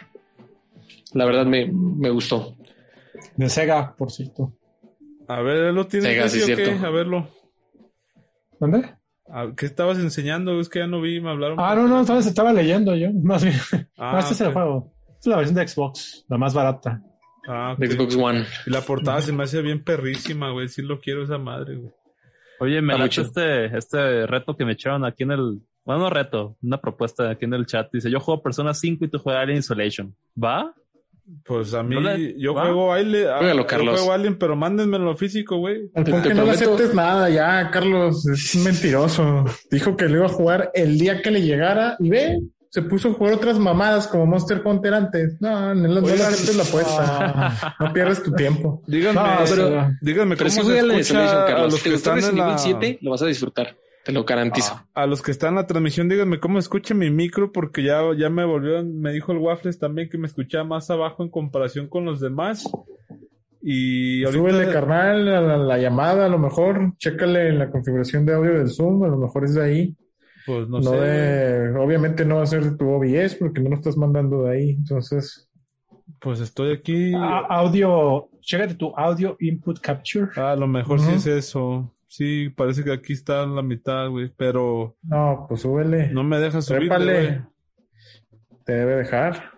La 1.14 1.26
verdad 1.26 1.46
me, 1.46 1.72
me 1.72 2.10
gustó. 2.10 2.56
De 3.38 3.50
Sega, 3.50 3.96
por 3.96 4.12
cierto. 4.12 4.54
A 5.28 5.42
ver, 5.42 5.74
¿lo 5.74 5.88
tienes 5.88 6.10
Sega, 6.10 6.30
sí, 6.30 6.40
cierto. 6.42 6.86
A 6.86 6.90
verlo. 6.90 7.28
¿Dónde? 8.60 8.96
¿Qué 9.58 9.66
estabas 9.66 9.98
enseñando? 9.98 10.60
Es 10.60 10.70
que 10.70 10.80
ya 10.80 10.88
no 10.88 11.02
vi, 11.02 11.20
me 11.20 11.32
hablaron. 11.32 11.60
Ah, 11.60 11.76
no, 11.76 11.88
no, 11.88 12.02
estaba, 12.02 12.20
estaba 12.20 12.54
leyendo 12.54 12.96
yo. 12.96 13.12
Más 13.24 13.44
bien. 13.44 13.56
Ah, 13.98 14.14
no, 14.14 14.20
este 14.20 14.34
es 14.34 14.42
el 14.42 14.54
juego. 14.54 14.94
Es 15.20 15.28
la 15.28 15.38
versión 15.38 15.56
de 15.56 15.68
Xbox, 15.68 16.26
la 16.30 16.38
más 16.38 16.54
barata. 16.54 17.02
Ah, 17.48 17.76
Xbox 17.80 18.16
One. 18.16 18.46
Y 18.68 18.70
la 18.70 18.82
portada 18.82 19.22
se 19.22 19.32
me 19.32 19.44
hace 19.44 19.62
bien 19.62 19.84
perrísima, 19.84 20.52
güey. 20.52 20.68
Sí 20.68 20.84
lo 20.84 21.00
quiero 21.00 21.24
esa 21.24 21.40
madre, 21.40 21.78
güey. 21.78 21.92
Oye, 22.60 22.82
me 22.82 22.98
late 22.98 23.22
este, 23.22 23.78
este 23.78 24.28
reto 24.28 24.56
que 24.56 24.66
me 24.66 24.74
echaron 24.74 25.04
aquí 25.04 25.24
en 25.24 25.32
el, 25.32 25.62
bueno, 25.84 26.04
no 26.04 26.10
reto, 26.10 26.58
una 26.62 26.80
propuesta 26.80 27.30
aquí 27.30 27.46
en 27.46 27.54
el 27.54 27.66
chat. 27.66 27.92
Dice, 27.92 28.10
yo 28.10 28.20
juego 28.20 28.44
Persona 28.44 28.74
5 28.74 29.06
y 29.06 29.08
tú 29.10 29.20
juegas 29.20 29.44
Alien 29.44 29.60
Isolation. 29.60 30.16
¿Va? 30.42 30.74
Pues 31.44 31.74
a 31.74 31.82
mí, 31.82 31.96
yo 32.38 32.54
juego 32.54 32.94
Alien, 32.94 33.28
Carlos. 33.68 33.86
yo 33.86 33.98
juego 33.98 34.12
Alien, 34.12 34.38
pero 34.38 34.56
mándenmelo 34.56 35.16
físico, 35.16 35.58
güey. 35.58 35.88
¿Por 35.90 36.22
qué 36.22 36.34
no 36.34 36.46
le 36.46 36.52
aceptes 36.52 36.94
nada 36.94 37.30
ya, 37.30 37.70
Carlos? 37.72 38.28
Es 38.28 38.56
mentiroso. 38.64 39.44
Dijo 39.72 39.98
que 39.98 40.08
lo 40.08 40.18
iba 40.18 40.26
a 40.28 40.30
jugar 40.30 40.72
el 40.74 41.00
día 41.00 41.22
que 41.22 41.32
le 41.32 41.42
llegara 41.42 41.96
y 42.00 42.10
ve, 42.10 42.40
se 42.70 42.84
puso 42.84 43.10
a 43.10 43.14
jugar 43.14 43.34
otras 43.34 43.58
mamadas 43.58 44.08
como 44.08 44.28
Monster 44.28 44.62
Hunter 44.64 44.94
antes. 44.94 45.38
No, 45.40 45.74
no, 45.74 45.88
no 45.88 46.02
le 46.02 46.14
aceptes 46.14 46.56
la 46.56 46.64
apuesta. 46.64 47.76
no 47.80 47.94
pierdes 47.94 48.22
tu 48.22 48.32
tiempo. 48.34 48.84
Díganme, 48.86 49.22
pero, 49.50 49.90
díganme 50.02 50.36
pero 50.36 50.50
cómo 50.50 50.62
si 50.62 50.70
se 50.70 50.80
escucha 50.80 51.46
a 51.46 51.64
los 51.64 51.82
que 51.82 51.94
están 51.94 52.20
en 52.20 52.38
la... 52.38 52.58
7, 52.58 53.00
lo 53.02 53.12
vas 53.12 53.22
a 53.24 53.28
disfrutar. 53.28 53.76
Te 54.06 54.12
lo 54.12 54.24
garantizo. 54.24 54.80
A 54.94 55.08
los 55.08 55.22
que 55.24 55.32
están 55.32 55.50
en 55.50 55.56
la 55.56 55.68
transmisión, 55.68 56.08
díganme 56.08 56.40
cómo 56.40 56.60
escucha 56.60 56.94
mi 56.94 57.10
micro, 57.10 57.52
porque 57.52 57.84
ya, 57.84 58.02
ya 58.18 58.30
me 58.30 58.46
volvió, 58.46 58.86
me 58.86 59.12
dijo 59.12 59.32
el 59.32 59.40
Waffles 59.40 59.80
también 59.80 60.10
que 60.10 60.18
me 60.20 60.28
escuchaba 60.28 60.64
más 60.64 60.90
abajo 60.92 61.24
en 61.24 61.30
comparación 61.30 61.88
con 61.88 62.06
los 62.06 62.20
demás. 62.20 62.64
Y 63.62 64.24
ahorita- 64.24 64.40
Súbele, 64.52 64.72
carnal, 64.72 65.28
a 65.28 65.42
la, 65.42 65.58
la 65.58 65.78
llamada, 65.80 66.28
a 66.28 66.30
lo 66.30 66.38
mejor. 66.38 66.94
Chécale 66.98 67.48
en 67.50 67.58
la 67.60 67.72
configuración 67.72 68.26
de 68.26 68.36
audio 68.36 68.54
del 68.60 68.70
Zoom, 68.70 69.04
a 69.04 69.08
lo 69.08 69.18
mejor 69.18 69.46
es 69.46 69.56
de 69.56 69.64
ahí. 69.64 69.96
pues 70.46 70.70
no, 70.70 70.78
No, 70.80 70.92
sé. 70.92 70.98
de, 70.98 71.76
obviamente 71.80 72.24
no 72.24 72.36
va 72.36 72.44
a 72.44 72.46
ser 72.46 72.64
de 72.64 72.78
tu 72.78 72.88
OBS 72.88 73.34
porque 73.40 73.60
no 73.62 73.70
lo 73.72 73.76
estás 73.78 73.98
mandando 73.98 74.44
de 74.44 74.52
ahí. 74.56 74.70
Entonces, 74.70 75.50
Pues 76.20 76.40
estoy 76.40 76.72
aquí. 76.74 77.12
A- 77.16 77.48
audio, 77.50 78.30
chécate 78.42 78.76
tu 78.76 78.94
audio 78.96 79.36
input 79.40 79.80
capture. 79.80 80.28
Ah, 80.36 80.52
a 80.52 80.56
lo 80.56 80.68
mejor 80.68 81.00
sí 81.00 81.12
es 81.16 81.26
eso. 81.26 81.92
Sí, 82.08 82.50
parece 82.50 82.84
que 82.84 82.94
aquí 82.94 83.14
está 83.14 83.44
en 83.44 83.56
la 83.56 83.62
mitad, 83.62 84.08
güey. 84.10 84.32
Pero 84.38 84.96
no, 85.04 85.46
pues 85.50 85.62
súbele. 85.62 86.10
no 86.12 86.24
me 86.24 86.40
deja 86.40 86.62
subir. 86.62 86.90
Te 88.66 88.74
debe 88.74 88.96
dejar. 88.96 89.52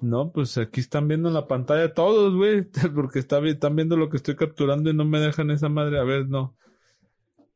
No, 0.00 0.30
pues 0.32 0.58
aquí 0.58 0.80
están 0.80 1.08
viendo 1.08 1.28
en 1.28 1.34
la 1.34 1.46
pantalla 1.48 1.92
todos, 1.94 2.34
güey. 2.34 2.62
Porque 2.94 3.18
está, 3.18 3.38
están 3.46 3.74
viendo 3.76 3.96
lo 3.96 4.10
que 4.10 4.18
estoy 4.18 4.36
capturando 4.36 4.90
y 4.90 4.94
no 4.94 5.04
me 5.04 5.18
dejan 5.18 5.50
esa 5.50 5.68
madre. 5.68 5.98
A 5.98 6.04
ver, 6.04 6.28
no. 6.28 6.56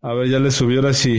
A 0.01 0.15
ver, 0.15 0.29
ya 0.29 0.39
le 0.39 0.51
subió 0.51 0.81
ahora 0.81 0.93
sí. 0.93 1.19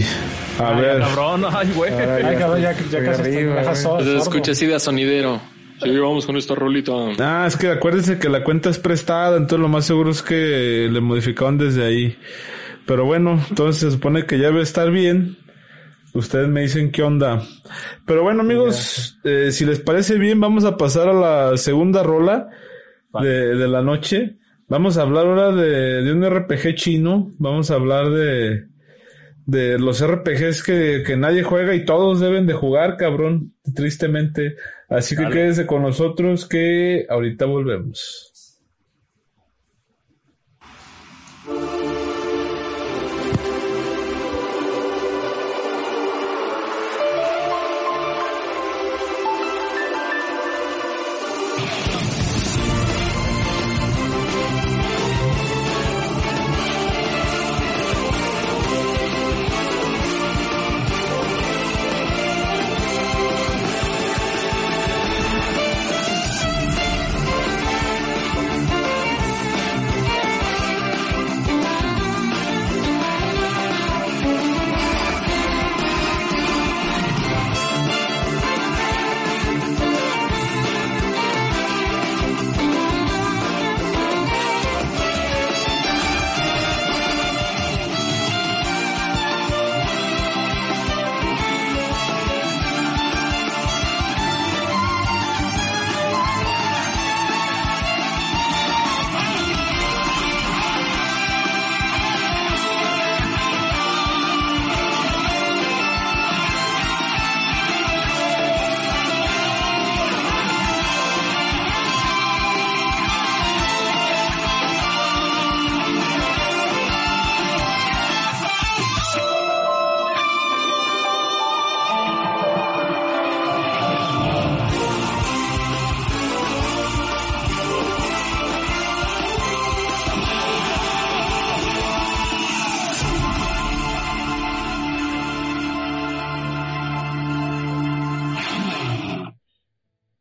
A 0.59 0.75
Ay, 0.75 0.81
ver. 0.81 0.99
cabrón, 0.99 1.43
ay, 1.51 1.71
güey. 1.75 1.91
Ahora 1.93 2.15
Ay, 2.27 2.37
cabrón, 2.37 2.61
ya, 2.61 2.71
ya 2.89 3.03
casi 3.03 3.21
arriba, 3.21 3.61
güey. 3.63 3.75
solo. 3.75 4.03
Sordo. 4.03 4.17
escucha 4.17 4.51
así 4.53 4.65
de 4.65 4.79
sonidero. 4.79 5.39
Sí, 5.81 5.97
vamos 5.97 6.25
con 6.25 6.35
esta 6.35 6.55
rolita. 6.55 6.91
Ah, 7.19 7.45
es 7.47 7.55
que 7.55 7.69
acuérdense 7.69 8.19
que 8.19 8.27
la 8.27 8.43
cuenta 8.43 8.69
es 8.69 8.79
prestada, 8.79 9.37
entonces 9.37 9.59
lo 9.59 9.69
más 9.69 9.85
seguro 9.85 10.11
es 10.11 10.21
que 10.21 10.89
le 10.91 10.99
modificaron 10.99 11.57
desde 11.57 11.85
ahí. 11.85 12.17
Pero 12.89 13.05
bueno, 13.05 13.39
entonces 13.47 13.81
se 13.83 13.91
supone 13.91 14.25
que 14.25 14.39
ya 14.39 14.47
debe 14.47 14.63
estar 14.63 14.89
bien. 14.89 15.37
Ustedes 16.15 16.47
me 16.47 16.61
dicen 16.61 16.91
qué 16.91 17.03
onda. 17.03 17.43
Pero 18.07 18.23
bueno, 18.23 18.41
amigos, 18.41 19.19
eh, 19.23 19.51
si 19.51 19.63
les 19.63 19.79
parece 19.79 20.17
bien, 20.17 20.39
vamos 20.39 20.65
a 20.65 20.75
pasar 20.75 21.07
a 21.07 21.13
la 21.13 21.57
segunda 21.57 22.01
rola 22.01 22.49
de, 23.21 23.55
de 23.55 23.67
la 23.67 23.83
noche. 23.83 24.39
Vamos 24.69 24.97
a 24.97 25.03
hablar 25.03 25.27
ahora 25.27 25.51
de, 25.51 26.01
de 26.01 26.11
un 26.11 26.27
RPG 26.27 26.73
chino. 26.73 27.29
Vamos 27.37 27.69
a 27.69 27.75
hablar 27.75 28.09
de, 28.09 28.65
de 29.45 29.77
los 29.77 30.03
RPGs 30.03 30.63
que, 30.63 31.03
que 31.05 31.15
nadie 31.15 31.43
juega 31.43 31.75
y 31.75 31.85
todos 31.85 32.19
deben 32.19 32.47
de 32.47 32.53
jugar, 32.53 32.97
cabrón, 32.97 33.53
tristemente. 33.75 34.55
Así 34.89 35.15
que 35.15 35.21
Dale. 35.21 35.35
quédense 35.35 35.67
con 35.67 35.83
nosotros 35.83 36.47
que 36.47 37.05
ahorita 37.07 37.45
volvemos. 37.45 38.29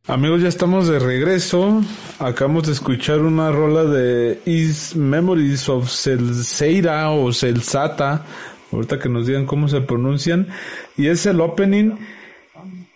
Amigos, 0.08 0.40
ya 0.40 0.48
estamos 0.48 0.88
de 0.88 0.98
regreso. 0.98 1.82
Acabamos 2.18 2.66
de 2.66 2.72
escuchar 2.72 3.18
una 3.20 3.52
rola 3.52 3.84
de 3.84 4.40
Is 4.46 4.96
Memories 4.96 5.68
of 5.68 5.90
Celseira 5.90 7.10
o 7.10 7.30
Celsata. 7.30 8.24
Ahorita 8.72 8.98
que 8.98 9.10
nos 9.10 9.26
digan 9.26 9.44
cómo 9.44 9.68
se 9.68 9.82
pronuncian. 9.82 10.48
Y 10.96 11.08
es 11.08 11.26
el 11.26 11.42
opening. 11.42 11.96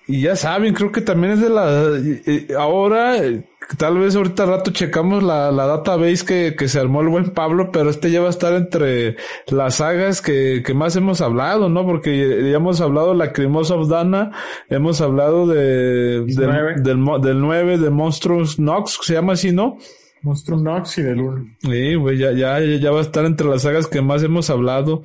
Y 0.09 0.23
ya 0.23 0.35
saben, 0.37 0.75
creo 0.75 0.91
que 0.93 1.01
también 1.01 1.35
es 1.35 1.41
de 1.41 1.49
la... 1.49 1.83
eh, 1.97 2.23
eh, 2.27 2.47
ahora, 2.59 3.19
eh, 3.25 3.45
tal 3.79 3.99
vez 3.99 4.17
ahorita 4.17 4.47
rato 4.47 4.73
checamos 4.73 5.23
la, 5.23 5.53
la 5.53 5.67
database 5.67 6.25
que, 6.27 6.57
que 6.57 6.67
se 6.69 6.81
armó 6.81 7.03
el 7.03 7.09
buen 7.09 7.31
Pablo, 7.31 7.71
pero 7.73 7.89
este 7.89 8.11
ya 8.11 8.21
va 8.21 8.27
a 8.27 8.31
estar 8.31 8.53
entre 8.55 9.17
las 9.49 9.77
sagas 9.77 10.21
que, 10.21 10.63
que 10.67 10.75
más 10.75 10.97
hemos 10.97 11.21
hablado, 11.21 11.69
¿no? 11.69 11.87
Porque 11.87 12.19
ya 12.51 12.57
hemos 12.57 12.81
hablado 12.81 13.11
de 13.13 13.19
la 13.19 13.33
Crimosa 13.33 13.75
of 13.77 13.89
Dana, 13.89 14.33
hemos 14.69 15.01
hablado 15.01 15.47
de, 15.47 16.25
del, 16.25 16.47
Nueve. 16.49 16.75
del, 16.79 16.99
mo- 16.99 17.19
del 17.21 17.41
9, 17.41 17.79
de 17.79 17.91
Monstruos 17.91 18.59
Nox, 18.59 18.99
se 19.03 19.15
llama 19.15 19.35
así, 19.35 19.53
¿no? 19.53 19.79
Monstrum 20.25 20.63
Nox 20.63 20.99
y 20.99 21.03
del 21.03 21.21
1. 21.21 21.45
Sí, 21.63 21.95
güey, 21.97 22.17
ya, 22.17 22.31
ya, 22.31 22.61
ya 22.61 22.91
va 22.93 22.99
a 22.99 23.03
estar 23.03 23.25
entre 23.25 23.49
las 23.49 23.63
sagas 23.63 23.89
que 23.89 24.03
más 24.03 24.23
hemos 24.23 24.51
hablado. 24.51 25.03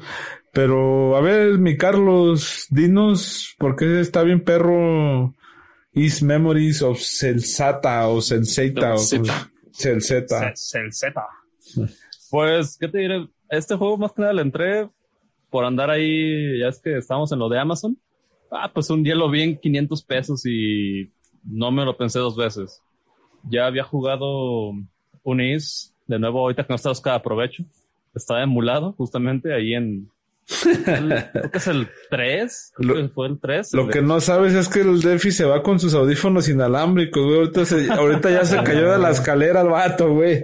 Pero, 0.58 1.16
a 1.16 1.22
ver, 1.22 1.60
mi 1.60 1.78
Carlos, 1.78 2.66
dinos 2.72 3.54
por 3.60 3.76
qué 3.76 4.00
está 4.00 4.24
bien 4.24 4.44
perro 4.44 5.36
Is 5.94 6.24
Memories 6.24 6.82
of 6.82 7.00
Celsata 7.00 8.08
o 8.08 8.22
Celsata 8.22 8.96
o 8.96 8.98
Celzeta. 8.98 9.52
Celzeta. 9.72 10.50
El 10.50 10.92
Z. 10.92 11.28
Pues, 12.32 12.76
¿qué 12.80 12.88
te 12.88 12.98
diré? 12.98 13.28
Este 13.50 13.76
juego 13.76 14.00
más 14.00 14.14
que 14.14 14.24
nada 14.24 14.34
le 14.34 14.42
entré 14.42 14.90
por 15.52 15.64
andar 15.64 15.92
ahí, 15.92 16.60
ya 16.60 16.70
es 16.70 16.82
que 16.82 16.98
estábamos 16.98 17.32
en 17.32 17.38
lo 17.38 17.50
de 17.50 17.60
Amazon. 17.60 17.96
Ah, 18.50 18.72
pues 18.74 18.90
un 18.90 19.04
día 19.04 19.14
lo 19.14 19.30
vi 19.30 19.44
en 19.44 19.60
500 19.60 20.04
pesos 20.06 20.44
y 20.48 21.12
no 21.44 21.70
me 21.70 21.86
lo 21.86 21.96
pensé 21.96 22.18
dos 22.18 22.36
veces. 22.36 22.82
Ya 23.44 23.68
había 23.68 23.84
jugado 23.84 24.72
un 25.22 25.40
Is, 25.40 25.94
de 26.08 26.18
nuevo 26.18 26.40
ahorita 26.40 26.64
que 26.64 26.70
no 26.70 26.78
está 26.78 26.90
Oscar 26.90 27.14
aprovecho. 27.14 27.64
Estaba 28.16 28.42
emulado 28.42 28.94
justamente 28.94 29.54
ahí 29.54 29.76
en... 29.76 30.10
creo 30.48 31.52
que 31.52 31.58
es 31.58 31.68
el 31.68 31.90
3. 32.10 32.72
Creo 32.76 32.96
Lo- 32.96 33.02
que 33.02 33.10
fue 33.14 33.28
el 33.28 33.40
3. 33.40 33.74
Lo 33.74 33.88
que 33.90 34.02
no 34.02 34.20
sabes 34.22 34.54
es 34.54 34.70
que 34.70 34.80
el 34.82 35.02
Defi 35.02 35.32
se 35.32 35.44
va 35.46 35.62
con 35.62 35.80
sus 35.80 35.94
audífonos 35.94 36.48
inalámbricos, 36.48 37.24
güey. 37.24 37.38
Ahorita, 37.40 37.66
se- 37.66 37.92
ahorita 37.92 38.30
ya 38.32 38.46
se 38.46 38.64
cayó 38.64 38.92
de 38.92 38.98
la 39.00 39.10
escalera 39.12 39.62
el 39.62 39.68
vato, 39.70 40.14
güey. 40.14 40.44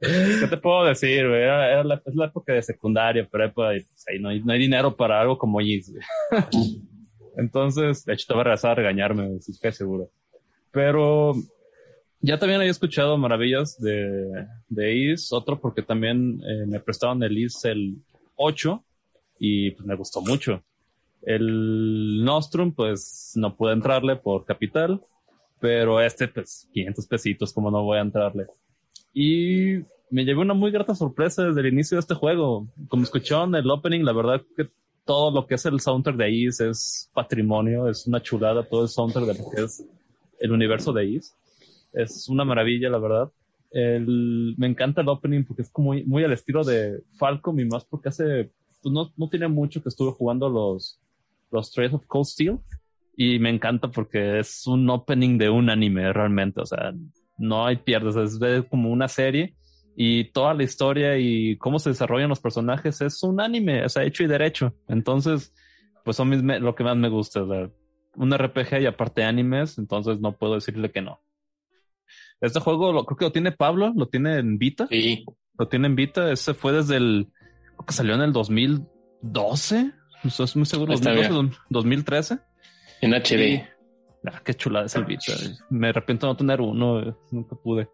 ¿Qué 0.00 0.46
te 0.48 0.56
puedo 0.56 0.84
decir, 0.84 1.28
güey? 1.28 1.42
Era, 1.42 1.70
era 1.70 1.84
la, 1.84 2.02
es 2.04 2.14
la 2.14 2.26
época 2.26 2.52
de 2.52 2.62
secundaria, 2.62 3.26
y 3.76 3.80
pues, 3.82 4.04
ahí 4.08 4.18
no 4.20 4.28
hay, 4.30 4.40
no 4.42 4.52
hay 4.52 4.58
dinero 4.58 4.96
para 4.96 5.20
algo 5.20 5.38
como 5.38 5.60
güey. 5.90 6.04
Entonces, 7.36 8.04
de 8.04 8.14
hecho, 8.14 8.26
te 8.28 8.34
va 8.34 8.40
a 8.42 8.44
regresar 8.44 8.70
a 8.72 8.74
regañarme, 8.76 9.40
si 9.40 9.52
estoy 9.52 9.72
seguro. 9.72 10.10
Pero 10.70 11.34
ya 12.24 12.38
también 12.38 12.60
había 12.60 12.70
escuchado 12.70 13.18
maravillas 13.18 13.78
de, 13.78 14.46
de 14.68 14.94
Is, 14.94 15.30
otro 15.30 15.60
porque 15.60 15.82
también 15.82 16.40
eh, 16.42 16.64
me 16.66 16.80
prestaron 16.80 17.22
el 17.22 17.36
Is 17.36 17.64
el 17.66 17.96
8 18.36 18.82
y 19.38 19.72
pues, 19.72 19.86
me 19.86 19.94
gustó 19.94 20.22
mucho. 20.22 20.62
El 21.22 22.24
Nostrum, 22.24 22.72
pues 22.72 23.32
no 23.34 23.54
pude 23.54 23.74
entrarle 23.74 24.16
por 24.16 24.46
capital, 24.46 25.02
pero 25.60 26.00
este, 26.00 26.28
pues 26.28 26.66
500 26.72 27.06
pesitos, 27.06 27.52
como 27.52 27.70
no 27.70 27.82
voy 27.82 27.98
a 27.98 28.02
entrarle. 28.02 28.46
Y 29.12 29.80
me 30.10 30.24
llevé 30.24 30.40
una 30.40 30.54
muy 30.54 30.70
grata 30.70 30.94
sorpresa 30.94 31.44
desde 31.44 31.60
el 31.60 31.74
inicio 31.74 31.96
de 31.96 32.00
este 32.00 32.14
juego. 32.14 32.68
Como 32.88 33.02
escucharon 33.02 33.54
el 33.54 33.70
opening, 33.70 34.02
la 34.02 34.12
verdad 34.12 34.40
que 34.56 34.70
todo 35.04 35.30
lo 35.30 35.46
que 35.46 35.56
es 35.56 35.66
el 35.66 35.78
soundtrack 35.78 36.16
de 36.16 36.48
Ace 36.48 36.70
es 36.70 37.10
patrimonio, 37.12 37.88
es 37.88 38.06
una 38.06 38.22
chulada 38.22 38.62
todo 38.62 38.82
el 38.82 38.88
soundtrack 38.88 39.26
de 39.26 39.34
lo 39.34 39.50
que 39.50 39.62
es 39.62 39.86
el 40.40 40.52
universo 40.52 40.90
de 40.94 41.18
Ace. 41.18 41.34
Es 41.94 42.28
una 42.28 42.44
maravilla, 42.44 42.90
la 42.90 42.98
verdad. 42.98 43.32
El, 43.70 44.54
me 44.56 44.66
encanta 44.66 45.00
el 45.00 45.08
opening 45.08 45.44
porque 45.44 45.62
es 45.62 45.70
como 45.70 45.94
muy, 46.06 46.24
al 46.24 46.32
estilo 46.32 46.62
de 46.62 47.02
Falcom 47.18 47.58
y 47.58 47.64
más 47.64 47.84
porque 47.84 48.08
hace, 48.08 48.50
pues 48.82 48.92
no, 48.92 49.12
no 49.16 49.28
tiene 49.28 49.48
mucho 49.48 49.82
que 49.82 49.88
estuve 49.88 50.12
jugando 50.12 50.48
los, 50.48 51.00
los 51.50 51.72
Trails 51.72 51.94
of 51.94 52.06
Cold 52.06 52.26
Steel 52.26 52.58
y 53.16 53.38
me 53.38 53.50
encanta 53.50 53.88
porque 53.88 54.38
es 54.38 54.66
un 54.66 54.88
opening 54.90 55.38
de 55.38 55.50
un 55.50 55.70
anime 55.70 56.12
realmente, 56.12 56.60
o 56.60 56.66
sea, 56.66 56.92
no 57.38 57.66
hay 57.66 57.76
pierdes, 57.76 58.16
es 58.16 58.64
como 58.68 58.90
una 58.90 59.08
serie 59.08 59.54
y 59.96 60.24
toda 60.32 60.54
la 60.54 60.64
historia 60.64 61.18
y 61.18 61.56
cómo 61.56 61.78
se 61.78 61.90
desarrollan 61.90 62.28
los 62.28 62.40
personajes 62.40 63.00
es 63.00 63.22
un 63.22 63.40
anime, 63.40 63.84
o 63.84 63.88
sea, 63.88 64.04
hecho 64.04 64.24
y 64.24 64.26
derecho. 64.26 64.74
Entonces, 64.88 65.54
pues 66.04 66.16
son 66.16 66.28
mis, 66.28 66.42
lo 66.42 66.74
que 66.74 66.84
más 66.84 66.96
me 66.96 67.08
gusta, 67.08 67.42
un 68.16 68.32
RPG 68.32 68.82
y 68.82 68.86
aparte 68.86 69.24
animes, 69.24 69.78
entonces 69.78 70.20
no 70.20 70.36
puedo 70.36 70.54
decirle 70.54 70.90
que 70.90 71.02
no. 71.02 71.20
Este 72.44 72.60
juego 72.60 72.92
lo, 72.92 73.04
creo 73.04 73.16
que 73.16 73.24
lo 73.26 73.32
tiene 73.32 73.52
Pablo, 73.52 73.92
lo 73.94 74.06
tiene 74.06 74.38
en 74.38 74.58
Vita. 74.58 74.86
Sí. 74.90 75.24
Lo 75.58 75.68
tiene 75.68 75.86
en 75.86 75.96
Vita, 75.96 76.30
ese 76.30 76.54
fue 76.54 76.72
desde 76.72 76.96
el, 76.96 77.28
creo 77.76 77.86
que 77.86 77.92
salió 77.92 78.14
en 78.14 78.22
el 78.22 78.32
2012, 78.32 79.92
eso 80.24 80.44
es 80.44 80.56
muy 80.56 80.66
seguro, 80.66 80.92
2012, 80.92 81.58
2013. 81.70 82.38
En 83.00 83.12
HD. 83.12 83.64
ah, 84.26 84.42
qué 84.44 84.54
chulada 84.54 84.86
es 84.86 84.94
el 84.96 85.04
Vita. 85.04 85.32
Me 85.70 85.88
arrepiento 85.88 86.26
de 86.26 86.32
no 86.32 86.36
tener 86.36 86.60
uno, 86.60 87.16
nunca 87.30 87.56
pude 87.56 87.88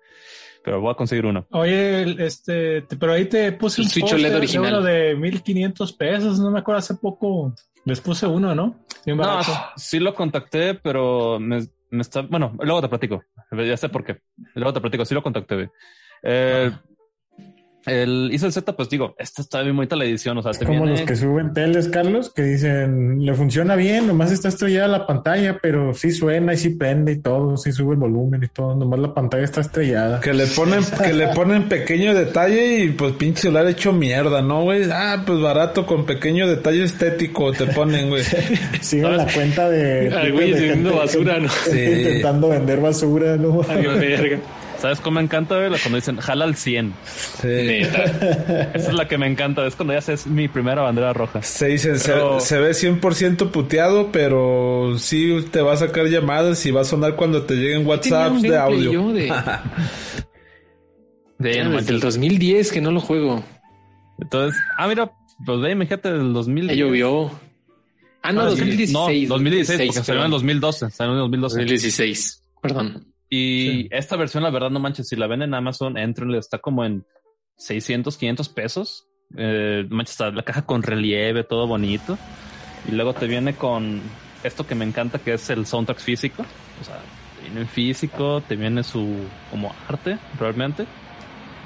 pero 0.62 0.80
voy 0.80 0.92
a 0.92 0.94
conseguir 0.94 1.26
uno. 1.26 1.46
Oye, 1.51 2.24
este, 2.24 2.82
pero 2.82 3.12
ahí 3.12 3.26
te 3.26 3.53
puse 3.53 3.80
un 3.80 3.88
Switch 3.88 4.12
OLED 4.12 4.36
original. 4.36 4.70
de 4.70 4.78
uno 4.78 4.82
de 4.82 5.16
1500 5.16 5.92
pesos, 5.94 6.38
no 6.38 6.51
me 6.51 6.61
acuerdo, 6.61 6.78
hace 6.78 6.94
poco 6.94 7.55
les 7.84 8.01
puse 8.01 8.26
uno, 8.26 8.55
¿no? 8.55 8.78
no, 9.07 9.40
sí 9.76 9.98
lo 9.98 10.14
contacté, 10.14 10.74
pero 10.74 11.40
me, 11.40 11.66
bueno, 12.28 12.57
luego 12.61 12.82
te 12.82 12.88
platico, 12.88 13.24
ya 13.53 13.76
sé 13.76 13.88
por 13.88 14.05
qué, 14.05 14.20
luego 14.55 14.72
te 14.72 14.80
platico, 14.80 15.05
sí 15.05 15.14
lo 15.14 15.22
contacté. 15.22 15.70
Eh, 16.22 16.70
el 17.87 18.31
hizo 18.33 18.47
el 18.47 18.53
Z, 18.53 18.76
pues 18.76 18.89
digo, 18.89 19.14
esta 19.18 19.43
está 19.43 19.62
bien 19.62 19.74
bonita 19.74 19.97
la 19.97 20.05
edición. 20.05 20.37
O 20.39 20.43
sea, 20.43 20.53
es 20.53 20.59
como 20.59 20.87
los 20.87 21.01
que 21.03 21.16
suben 21.16 21.53
teles, 21.53 21.89
Carlos, 21.89 22.33
que 22.33 22.43
dicen 22.43 23.24
le 23.24 23.35
funciona 23.35 23.76
bien, 23.76 24.07
nomás 24.07 24.33
está 24.33 24.49
estrellada 24.49 24.89
la 24.89 25.07
pantalla, 25.07 25.59
pero 25.61 25.95
sí 25.95 26.11
suena 26.11 26.55
y 26.55 26.57
sí 26.57 26.70
prende 26.70 27.12
y 27.12 27.18
todo, 27.18 27.57
sí 27.57 27.72
sube 27.72 27.95
el 27.95 28.01
volumen 28.01 28.43
y 28.45 28.49
todo, 28.49 28.74
nomás 28.74 29.01
la 29.01 29.14
pantalla 29.14 29.45
está 29.45 29.61
estrellada. 29.61 30.20
Que 30.20 30.35
le 30.35 30.47
ponen, 30.47 30.81
que 31.05 31.12
le 31.12 31.28
ponen 31.28 31.68
pequeño 31.68 32.14
detalle 32.14 32.85
y 32.85 32.91
pues 32.91 33.12
pinche 33.14 33.43
celular 33.43 33.66
hecho 33.66 33.93
mierda, 33.93 34.43
¿no, 34.43 34.62
güey? 34.62 34.91
Ah, 34.93 35.22
pues 35.26 35.41
barato 35.41 35.87
con 35.87 36.05
pequeño 36.05 36.47
detalle 36.47 36.85
estético 36.85 37.53
te 37.53 37.66
ponen, 37.66 38.09
güey. 38.09 38.24
Sigan 38.81 39.16
la 39.16 39.26
cuenta 39.26 39.68
de. 39.68 40.14
Ay, 40.14 40.31
güey, 40.31 40.83
basura, 40.83 41.39
¿no? 41.39 41.49
Sí. 41.49 41.81
Intentando 41.81 42.49
vender 42.49 42.81
basura, 42.81 43.37
¿no? 43.37 43.62
Ay, 43.68 43.87
verga. 43.87 44.39
¿Sabes 44.81 45.01
cómo 45.01 45.16
me 45.16 45.22
encanta? 45.22 45.57
Güey? 45.57 45.78
Cuando 45.81 45.97
dicen 45.97 46.16
jala 46.16 46.47
al 46.47 46.57
100. 46.57 46.95
Sí. 47.05 47.49
Esa 47.49 48.72
es 48.74 48.95
la 48.95 49.07
que 49.07 49.18
me 49.18 49.26
encanta. 49.26 49.66
Es 49.66 49.76
cuando 49.76 49.93
ya 49.93 50.12
es 50.12 50.26
mi 50.26 50.49
primera 50.49 50.81
bandera 50.83 51.12
roja. 51.12 51.43
Se 51.43 51.66
dice, 51.66 51.99
se, 51.99 52.14
se, 52.41 52.59
ve 52.59 52.70
100% 52.70 53.51
puteado, 53.51 54.11
pero 54.11 54.95
sí 54.99 55.45
te 55.51 55.61
va 55.61 55.74
a 55.74 55.76
sacar 55.76 56.07
llamadas 56.07 56.64
y 56.64 56.70
va 56.70 56.81
a 56.81 56.85
sonar 56.85 57.14
cuando 57.16 57.43
te 57.43 57.57
lleguen 57.57 57.87
WhatsApps 57.87 58.41
de 58.41 58.57
audio. 58.57 59.12
De... 59.12 59.24
de 61.39 61.64
desde 61.64 61.93
el 61.93 62.01
2010 62.01 62.72
que 62.72 62.81
no 62.81 62.91
lo 62.91 63.01
juego. 63.01 63.45
Entonces, 64.18 64.59
ah, 64.78 64.89
mira, 64.89 65.12
pues 65.45 65.61
ve, 65.61 65.72
imagínate 65.72 66.11
del 66.11 66.33
2000. 66.33 66.68
Ya 66.68 66.74
llovió. 66.74 67.31
Ah, 68.22 68.33
no, 68.33 68.47
2016. 68.47 69.28
No, 69.28 69.35
2016, 69.35 69.89
porque 69.89 70.07
salió 70.07 70.24
en 70.24 70.31
2012. 70.31 70.91
Salió 70.91 71.12
en 71.12 71.18
2012. 71.20 71.57
2016, 71.57 72.43
perdón. 72.62 73.07
Y 73.31 73.62
sí. 73.62 73.89
esta 73.93 74.16
versión, 74.16 74.43
la 74.43 74.51
verdad, 74.51 74.70
no 74.70 74.81
manches, 74.81 75.09
si 75.09 75.16
la 75.16 75.28
ven 75.28 75.43
en 75.43 75.55
Amazon, 75.55 75.97
entrenle, 75.97 76.39
está 76.39 76.59
como 76.59 76.85
en 76.85 77.07
600, 77.57 78.16
500 78.16 78.49
pesos. 78.49 79.07
Eh, 79.37 79.87
manches, 79.89 80.12
está 80.14 80.31
la 80.33 80.43
caja 80.43 80.66
con 80.66 80.83
relieve, 80.83 81.45
todo 81.45 81.68
bonito. 81.68 82.18
Y 82.89 82.93
luego 82.93 83.14
te 83.14 83.28
viene 83.28 83.55
con 83.55 84.03
esto 84.43 84.66
que 84.66 84.74
me 84.74 84.85
encanta, 84.85 85.20
que 85.20 85.35
es 85.35 85.49
el 85.49 85.64
soundtrack 85.64 86.01
físico. 86.01 86.45
O 86.81 86.85
sea, 86.85 86.97
te 87.37 87.43
viene 87.45 87.61
en 87.61 87.68
físico, 87.68 88.43
te 88.47 88.57
viene 88.57 88.83
su 88.83 89.28
como 89.51 89.72
arte, 89.89 90.18
realmente. 90.39 90.83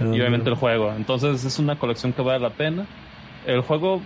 Uh 0.00 0.04
-huh. 0.04 0.16
Y 0.16 0.20
obviamente 0.20 0.50
el 0.50 0.56
juego. 0.56 0.92
Entonces 0.94 1.44
es 1.44 1.58
una 1.58 1.78
colección 1.78 2.12
que 2.12 2.20
vale 2.20 2.40
la 2.40 2.50
pena. 2.50 2.86
El 3.46 3.62
juego, 3.62 4.02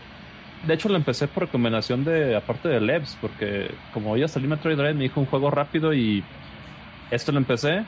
de 0.65 0.75
hecho, 0.75 0.89
lo 0.89 0.97
empecé 0.97 1.27
por 1.27 1.45
recomendación 1.45 2.05
de, 2.05 2.37
aparte 2.37 2.69
de 2.69 2.81
Lebs, 2.81 3.19
porque 3.21 3.71
como 3.93 4.17
ya 4.17 4.29
salí 4.29 4.47
Metroid 4.47 4.77
Dread, 4.77 4.95
me 4.95 5.05
dijo 5.05 5.19
un 5.19 5.27
juego 5.27 5.51
rápido 5.51 5.93
y 5.93 6.23
esto 7.11 7.33
lo 7.33 7.39
empecé, 7.39 7.85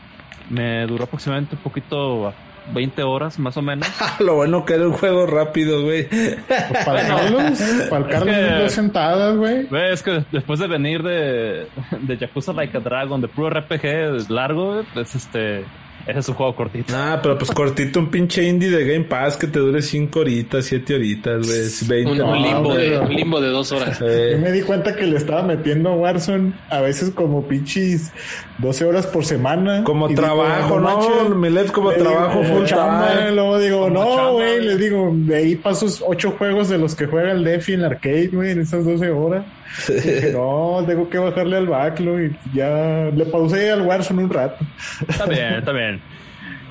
me 0.49 0.87
duró 0.87 1.05
aproximadamente 1.05 1.57
un 1.57 1.62
poquito 1.62 2.33
20 2.73 3.03
horas 3.03 3.39
más 3.39 3.57
o 3.57 3.62
menos. 3.62 3.89
Lo 4.21 4.37
bueno 4.37 4.64
que 4.64 4.75
era 4.75 4.87
un 4.87 4.93
juego 4.93 5.27
rápido, 5.27 5.83
güey. 5.83 6.09
Pues 6.09 6.85
para 6.85 7.07
Carlos, 7.07 7.62
para 7.89 8.07
Carlos 8.07 8.37
es 8.37 8.49
que, 8.49 8.62
dos 8.62 8.73
sentadas, 8.73 9.37
güey. 9.37 9.68
Es 9.93 10.03
que 10.03 10.25
después 10.31 10.61
de 10.61 10.66
venir 10.66 11.03
de, 11.03 11.66
de 12.01 12.16
Yakuza 12.16 12.53
Like 12.53 12.77
a 12.77 12.81
Dragon, 12.81 13.21
de 13.21 13.29
puro 13.29 13.51
RPG 13.51 14.31
largo, 14.31 14.83
pues 14.95 15.14
este 15.14 15.64
ese 16.11 16.19
es 16.21 16.29
un 16.29 16.35
juego 16.35 16.55
cortito. 16.55 16.95
Ah, 16.97 17.21
pero 17.23 17.39
pues 17.39 17.51
cortito, 17.51 18.01
un 18.01 18.11
pinche 18.11 18.43
indie 18.45 18.71
de 18.71 18.85
Game 18.85 19.05
Pass 19.05 19.37
que 19.37 19.47
te 19.47 19.59
dure 19.59 19.83
5 19.83 20.21
horitas, 20.21 20.65
7 20.67 20.95
horitas, 20.95 21.47
güey. 21.47 22.05
20 22.05 22.23
un, 22.23 22.29
un, 22.29 22.43
limbo 22.43 22.75
de, 22.75 22.99
un 22.99 23.15
limbo 23.15 23.41
de 23.41 23.49
2 23.49 23.73
horas. 23.73 24.01
Eh. 24.03 24.31
Yo 24.33 24.39
me 24.39 24.53
di 24.53 24.63
cuenta 24.63 24.95
que 24.95 25.07
le 25.07 25.17
estaba 25.17 25.43
metiendo 25.43 25.91
a 25.91 25.95
Warzone 25.95 26.53
a 26.69 26.81
veces 26.81 27.11
como 27.11 27.47
pinches 27.47 28.13
12 28.59 28.85
horas 28.85 29.07
por 29.07 29.25
semana. 29.25 29.85
Como 29.85 30.09
trabajo, 30.15 30.77
digo, 30.77 30.81
¿no? 30.81 31.29
no 31.29 31.35
Milet 31.35 31.71
como 31.73 31.93
trabajo 31.93 32.41
digo, 32.41 32.55
full 32.57 32.67
time. 32.67 33.33
Luego 33.33 33.59
digo, 33.59 33.91
no, 33.91 34.33
güey, 34.35 34.61
le 34.61 34.77
digo, 34.77 35.11
de 35.15 35.37
ahí 35.37 35.57
paso 35.57 35.87
8 36.07 36.35
juegos 36.39 36.69
de 36.69 36.79
los 36.79 36.95
que 36.95 37.07
juega 37.07 37.33
el 37.33 37.45
Defi 37.45 37.75
en 37.75 37.81
el 37.81 37.87
arcade, 37.87 38.29
güey, 38.29 38.51
en 38.51 38.61
esas 38.61 38.85
12 38.85 39.11
horas. 39.11 39.45
Dije, 39.89 40.33
no, 40.37 40.83
tengo 40.87 41.09
que 41.09 41.18
bajarle 41.18 41.57
al 41.57 41.66
backlog 41.66 42.21
y 42.21 42.39
ya 42.53 43.11
le 43.14 43.25
pausé 43.27 43.71
al 43.71 43.83
Warzone 43.83 44.25
un 44.25 44.31
rato. 44.31 44.64
Está 45.09 45.27
bien, 45.27 45.55
está 45.55 45.73
bien. 45.73 46.01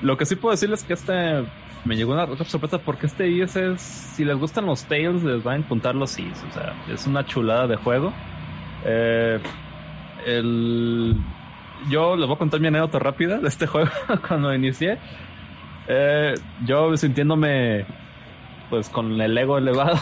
Lo 0.02 0.16
que 0.16 0.26
sí 0.26 0.36
puedo 0.36 0.52
decirles 0.52 0.80
es 0.80 0.86
que 0.86 0.94
este 0.94 1.44
me 1.84 1.96
llegó 1.96 2.12
una 2.12 2.24
otra 2.24 2.44
sorpresa 2.44 2.78
porque 2.78 3.06
este 3.06 3.28
IS 3.28 3.56
es, 3.56 3.80
si 3.80 4.24
les 4.24 4.36
gustan 4.36 4.66
los 4.66 4.84
Tales, 4.84 5.22
les 5.22 5.42
van 5.42 5.54
a 5.54 5.58
encontrar 5.58 5.94
los 5.94 6.18
IS. 6.18 6.44
O 6.48 6.52
sea, 6.52 6.74
es 6.92 7.06
una 7.06 7.24
chulada 7.24 7.66
de 7.66 7.76
juego. 7.76 8.12
Eh, 8.84 9.38
el, 10.26 11.16
yo 11.88 12.16
les 12.16 12.26
voy 12.26 12.34
a 12.34 12.38
contar 12.38 12.60
mi 12.60 12.68
anécdota 12.68 12.98
rápida 12.98 13.38
de 13.38 13.48
este 13.48 13.66
juego 13.66 13.90
cuando 14.26 14.54
inicié. 14.54 14.98
Eh, 15.88 16.34
yo 16.64 16.96
sintiéndome 16.96 17.86
pues 18.68 18.88
con 18.88 19.20
el 19.20 19.36
ego 19.36 19.58
elevado, 19.58 19.98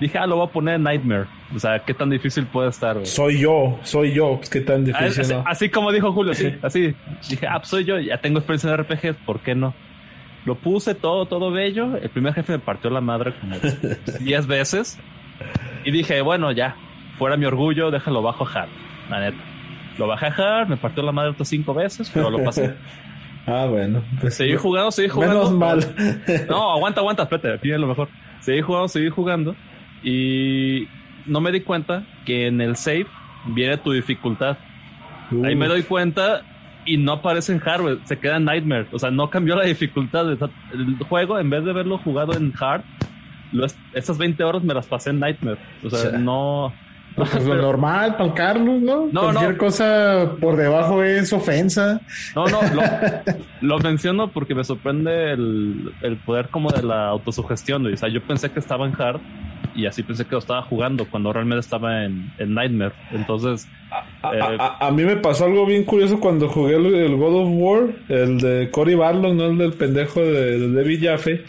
dije, 0.00 0.18
ah, 0.18 0.26
lo 0.26 0.36
voy 0.36 0.46
a 0.46 0.50
poner 0.50 0.74
en 0.76 0.82
Nightmare. 0.82 1.26
O 1.54 1.58
sea, 1.58 1.78
¿qué 1.80 1.94
tan 1.94 2.10
difícil 2.10 2.46
puede 2.46 2.68
estar? 2.68 2.94
Güey? 2.94 3.06
Soy 3.06 3.38
yo, 3.38 3.78
soy 3.82 4.12
yo, 4.12 4.36
pues, 4.36 4.50
¿qué 4.50 4.60
tan 4.60 4.84
difícil? 4.84 5.20
Así, 5.22 5.32
no? 5.32 5.44
así 5.46 5.68
como 5.68 5.92
dijo 5.92 6.12
Julio, 6.12 6.34
sí, 6.34 6.54
así. 6.62 6.94
Dije, 7.28 7.46
ah, 7.46 7.58
pues 7.58 7.68
soy 7.68 7.84
yo, 7.84 7.98
ya 7.98 8.18
tengo 8.20 8.38
experiencia 8.38 8.70
en 8.70 8.78
RPG, 8.78 9.24
¿por 9.24 9.40
qué 9.40 9.54
no? 9.54 9.74
Lo 10.44 10.54
puse 10.54 10.94
todo, 10.94 11.26
todo 11.26 11.50
bello. 11.50 11.96
El 11.96 12.08
primer 12.08 12.32
jefe 12.34 12.52
me 12.52 12.58
partió 12.58 12.88
la 12.90 13.00
madre 13.00 13.34
como 13.40 13.56
10 14.20 14.46
veces. 14.46 14.98
Y 15.84 15.90
dije, 15.90 16.20
bueno, 16.20 16.52
ya, 16.52 16.76
fuera 17.18 17.36
mi 17.36 17.46
orgullo, 17.46 17.90
déjalo 17.90 18.22
bajo 18.22 18.46
hard, 18.46 18.68
la 19.10 19.20
neta. 19.20 19.38
Lo 19.98 20.06
bajé 20.06 20.26
a 20.26 20.28
hard, 20.28 20.68
me 20.68 20.76
partió 20.76 21.02
la 21.02 21.12
madre 21.12 21.30
otras 21.30 21.48
5 21.48 21.74
veces, 21.74 22.10
pero 22.12 22.30
lo 22.30 22.42
pasé. 22.42 22.74
Ah, 23.48 23.66
bueno. 23.66 24.02
Pues, 24.20 24.34
seguí 24.34 24.56
jugando, 24.56 24.90
seguí 24.90 25.08
jugando. 25.08 25.44
Menos 25.44 25.52
mal. 25.52 25.94
No, 26.48 26.72
aguanta, 26.72 27.00
aguanta, 27.00 27.22
espérate, 27.22 27.58
tiene 27.58 27.78
lo 27.78 27.86
mejor. 27.86 28.08
Seguí 28.40 28.60
jugando, 28.60 28.88
seguí 28.88 29.08
jugando. 29.08 29.54
Y 30.06 30.86
no 31.26 31.40
me 31.40 31.50
di 31.50 31.62
cuenta 31.62 32.06
que 32.24 32.46
en 32.46 32.60
el 32.60 32.76
save 32.76 33.06
viene 33.48 33.76
tu 33.76 33.90
dificultad. 33.90 34.56
Ahí 35.44 35.56
me 35.56 35.66
doy 35.66 35.82
cuenta 35.82 36.42
y 36.84 36.96
no 36.96 37.14
aparece 37.14 37.52
en 37.52 37.60
hard, 37.64 37.98
se 38.04 38.16
queda 38.16 38.36
en 38.36 38.44
Nightmare. 38.44 38.86
O 38.92 39.00
sea, 39.00 39.10
no 39.10 39.28
cambió 39.28 39.56
la 39.56 39.64
dificultad. 39.64 40.30
El 40.30 40.38
juego, 41.08 41.40
en 41.40 41.50
vez 41.50 41.64
de 41.64 41.72
haberlo 41.72 41.98
jugado 41.98 42.34
en 42.34 42.52
hard, 42.56 42.82
esas 43.92 44.16
20 44.16 44.44
horas 44.44 44.62
me 44.62 44.74
las 44.74 44.86
pasé 44.86 45.10
en 45.10 45.18
Nightmare. 45.18 45.58
O 45.82 45.90
sea, 45.90 46.16
no 46.16 46.72
Pues 47.16 47.44
lo 47.46 47.54
normal 47.54 48.12
para 48.12 48.26
el 48.26 48.34
Carlos, 48.34 48.80
¿no? 48.82 49.08
No, 49.10 49.20
Cualquier 49.22 49.52
no. 49.52 49.58
cosa 49.58 50.32
por 50.40 50.56
debajo 50.56 51.02
es 51.02 51.32
ofensa. 51.32 52.00
No, 52.34 52.44
no, 52.46 52.60
lo, 52.74 52.82
lo 53.62 53.78
menciono 53.78 54.28
porque 54.30 54.54
me 54.54 54.62
sorprende 54.64 55.32
el, 55.32 55.92
el 56.02 56.16
poder 56.18 56.48
como 56.50 56.70
de 56.70 56.82
la 56.82 57.08
autosugestión. 57.08 57.86
O 57.86 57.96
sea, 57.96 58.10
yo 58.10 58.22
pensé 58.22 58.50
que 58.50 58.58
estaba 58.60 58.86
en 58.86 58.94
hard 59.00 59.20
y 59.74 59.86
así 59.86 60.02
pensé 60.02 60.24
que 60.26 60.32
lo 60.32 60.38
estaba 60.38 60.62
jugando 60.62 61.06
cuando 61.10 61.32
realmente 61.32 61.60
estaba 61.60 62.04
en, 62.04 62.30
en 62.38 62.54
Nightmare. 62.54 62.92
Entonces, 63.12 63.66
A, 64.22 64.34
Eh, 64.34 64.40
a- 64.58 64.86
a 64.86 64.90
mí 64.90 65.02
me 65.04 65.16
pasó 65.16 65.46
algo 65.46 65.64
bien 65.66 65.84
curioso 65.84 66.20
cuando 66.20 66.48
jugué 66.48 66.76
el, 66.76 66.86
el 66.94 67.16
God 67.16 67.34
of 67.42 67.48
War, 67.52 67.82
el 68.08 68.38
de 68.40 68.70
Cory 68.70 68.94
Barlow, 68.94 69.32
no 69.34 69.46
el 69.46 69.56
del 69.58 69.72
pendejo 69.72 70.20
de, 70.20 70.58
de 70.58 70.72
David 70.74 71.00
Jaffe. 71.04 71.44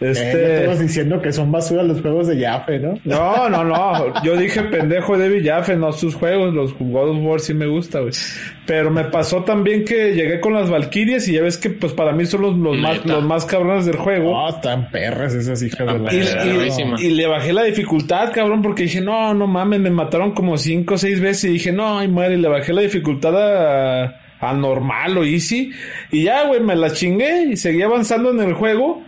Eh, 0.00 0.10
Este. 0.10 0.64
todos 0.64 0.80
diciendo 0.80 1.22
que 1.22 1.32
son 1.32 1.52
basura 1.52 1.82
los 1.82 2.00
juegos 2.00 2.26
de 2.26 2.36
Yafe, 2.38 2.78
¿no? 2.80 2.94
No, 3.04 3.48
no, 3.48 3.62
no. 3.64 4.22
Yo 4.24 4.36
dije 4.36 4.62
pendejo 4.64 5.16
David 5.16 5.46
Jaffe, 5.46 5.76
no 5.76 5.92
sus 5.92 6.14
juegos. 6.14 6.52
Los 6.52 6.74
God 6.78 7.10
of 7.10 7.18
War 7.22 7.40
sí 7.40 7.54
me 7.54 7.66
gusta, 7.66 8.00
güey. 8.00 8.12
Pero 8.66 8.90
me 8.90 9.04
pasó 9.04 9.44
también 9.44 9.84
que 9.84 10.14
llegué 10.14 10.40
con 10.40 10.54
las 10.54 10.68
Valkyrias 10.70 11.28
y 11.28 11.34
ya 11.34 11.42
ves 11.42 11.58
que, 11.58 11.70
pues 11.70 11.92
para 11.92 12.12
mí 12.12 12.26
son 12.26 12.42
los, 12.42 12.56
los, 12.56 12.76
más, 12.76 13.04
los 13.06 13.22
más 13.22 13.44
cabrones 13.44 13.86
del 13.86 13.96
juego. 13.96 14.32
No, 14.32 14.48
están 14.48 14.90
perras 14.90 15.34
esas 15.34 15.62
hijas 15.62 15.86
de 15.86 15.98
la 15.98 16.12
Y, 16.12 17.06
y- 17.06 17.10
le 17.10 17.26
bajé 17.26 17.52
la 17.52 17.62
dificultad, 17.62 18.32
cabrón, 18.32 18.62
porque 18.62 18.84
dije, 18.84 19.00
no, 19.00 19.32
no 19.34 19.46
mames, 19.46 19.80
me 19.80 19.90
mataron 19.90 20.32
como 20.32 20.56
cinco 20.58 20.94
o 20.94 20.98
seis 20.98 21.20
veces 21.20 21.44
y 21.44 21.52
dije, 21.54 21.72
no, 21.72 21.98
ay, 21.98 22.08
muere, 22.08 22.34
y 22.34 22.38
le 22.38 22.48
bajé 22.48 22.72
la 22.72 22.82
dificultad 22.82 23.34
a, 23.36 24.20
a 24.40 24.52
normal 24.54 25.16
o 25.18 25.24
easy. 25.24 25.70
Y 26.10 26.24
ya, 26.24 26.46
güey, 26.46 26.60
me 26.60 26.74
la 26.74 26.90
chingué 26.90 27.44
y 27.52 27.56
seguí 27.56 27.82
avanzando 27.82 28.30
en 28.30 28.40
el 28.40 28.54
juego. 28.54 29.02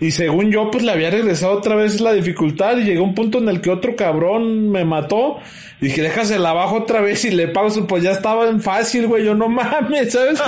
Y 0.00 0.10
según 0.10 0.50
yo, 0.50 0.70
pues 0.70 0.82
le 0.82 0.90
había 0.90 1.10
regresado 1.10 1.52
otra 1.52 1.76
vez 1.76 2.00
la 2.00 2.12
dificultad 2.12 2.76
y 2.78 2.84
llegó 2.84 3.04
un 3.04 3.14
punto 3.14 3.38
en 3.38 3.48
el 3.48 3.60
que 3.60 3.70
otro 3.70 3.94
cabrón 3.94 4.70
me 4.70 4.84
mató. 4.84 5.38
Y 5.80 5.86
dije, 5.86 6.02
déjasela 6.02 6.50
abajo 6.50 6.78
otra 6.78 7.00
vez 7.00 7.24
y 7.24 7.30
le 7.30 7.48
pauso, 7.48 7.86
pues 7.86 8.02
ya 8.02 8.10
estaba 8.10 8.48
en 8.48 8.60
fácil, 8.60 9.06
güey, 9.06 9.24
yo 9.24 9.34
no 9.34 9.48
mames, 9.48 10.12
¿sabes? 10.12 10.42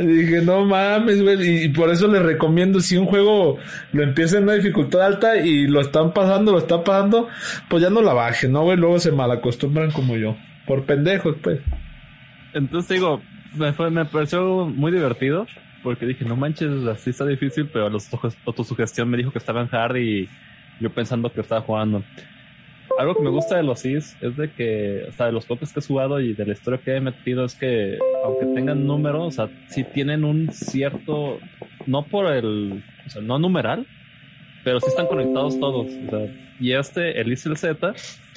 dije, 0.06 0.40
no 0.42 0.64
mames, 0.64 1.22
güey, 1.22 1.64
y 1.64 1.68
por 1.68 1.90
eso 1.90 2.08
les 2.08 2.22
recomiendo, 2.22 2.80
si 2.80 2.96
un 2.96 3.06
juego 3.06 3.58
lo 3.92 4.02
empieza 4.02 4.38
en 4.38 4.44
una 4.44 4.54
dificultad 4.54 5.02
alta 5.02 5.36
y 5.36 5.66
lo 5.66 5.80
están 5.80 6.12
pasando, 6.12 6.52
lo 6.52 6.58
están 6.58 6.82
pasando, 6.82 7.28
pues 7.68 7.82
ya 7.82 7.90
no 7.90 8.02
la 8.02 8.14
bajen, 8.14 8.52
¿no, 8.52 8.62
güey? 8.62 8.76
Luego 8.76 8.98
se 8.98 9.12
malacostumbran 9.12 9.90
como 9.90 10.16
yo, 10.16 10.36
por 10.66 10.84
pendejos, 10.84 11.36
pues. 11.42 11.60
entonces 12.54 12.96
digo, 12.96 13.20
me, 13.56 13.72
fue, 13.72 13.90
me 13.90 14.04
pareció 14.06 14.66
muy 14.66 14.90
divertido 14.90 15.46
porque 15.82 16.06
dije, 16.06 16.24
no 16.24 16.36
manches, 16.36 16.70
así 16.86 17.10
está 17.10 17.24
difícil, 17.26 17.68
pero 17.72 17.90
autosuge- 17.90 18.36
autosugestión 18.46 19.08
me 19.08 19.16
dijo 19.16 19.30
que 19.32 19.38
estaba 19.38 19.62
en 19.62 19.68
hard 19.74 19.96
y 19.96 20.28
yo 20.80 20.90
pensando 20.90 21.32
que 21.32 21.40
estaba 21.40 21.60
jugando. 21.62 22.02
Algo 22.98 23.14
que 23.14 23.22
me 23.22 23.30
gusta 23.30 23.56
de 23.56 23.62
los 23.62 23.80
SIS 23.80 24.16
es 24.20 24.36
de 24.36 24.50
que, 24.50 25.06
o 25.08 25.12
sea, 25.12 25.26
de 25.26 25.32
los 25.32 25.46
pocos 25.46 25.72
que 25.72 25.80
he 25.80 25.82
jugado 25.82 26.20
y 26.20 26.34
de 26.34 26.44
la 26.44 26.52
historia 26.52 26.80
que 26.84 26.96
he 26.96 27.00
metido 27.00 27.44
es 27.44 27.54
que, 27.54 27.98
aunque 28.24 28.46
tengan 28.46 28.86
números, 28.86 29.26
o 29.28 29.30
sea, 29.30 29.48
sí 29.68 29.84
tienen 29.84 30.24
un 30.24 30.50
cierto, 30.52 31.38
no 31.86 32.04
por 32.04 32.30
el, 32.30 32.82
o 33.06 33.10
sea, 33.10 33.22
no 33.22 33.38
numeral, 33.38 33.86
pero 34.64 34.80
sí 34.80 34.88
están 34.88 35.06
conectados 35.06 35.58
todos. 35.58 35.86
o 35.86 36.10
sea, 36.10 36.34
y 36.58 36.72
este, 36.72 37.18
el 37.18 37.32
Is 37.32 37.46
y 37.46 37.48
el 37.50 37.56
Z, 37.56 37.94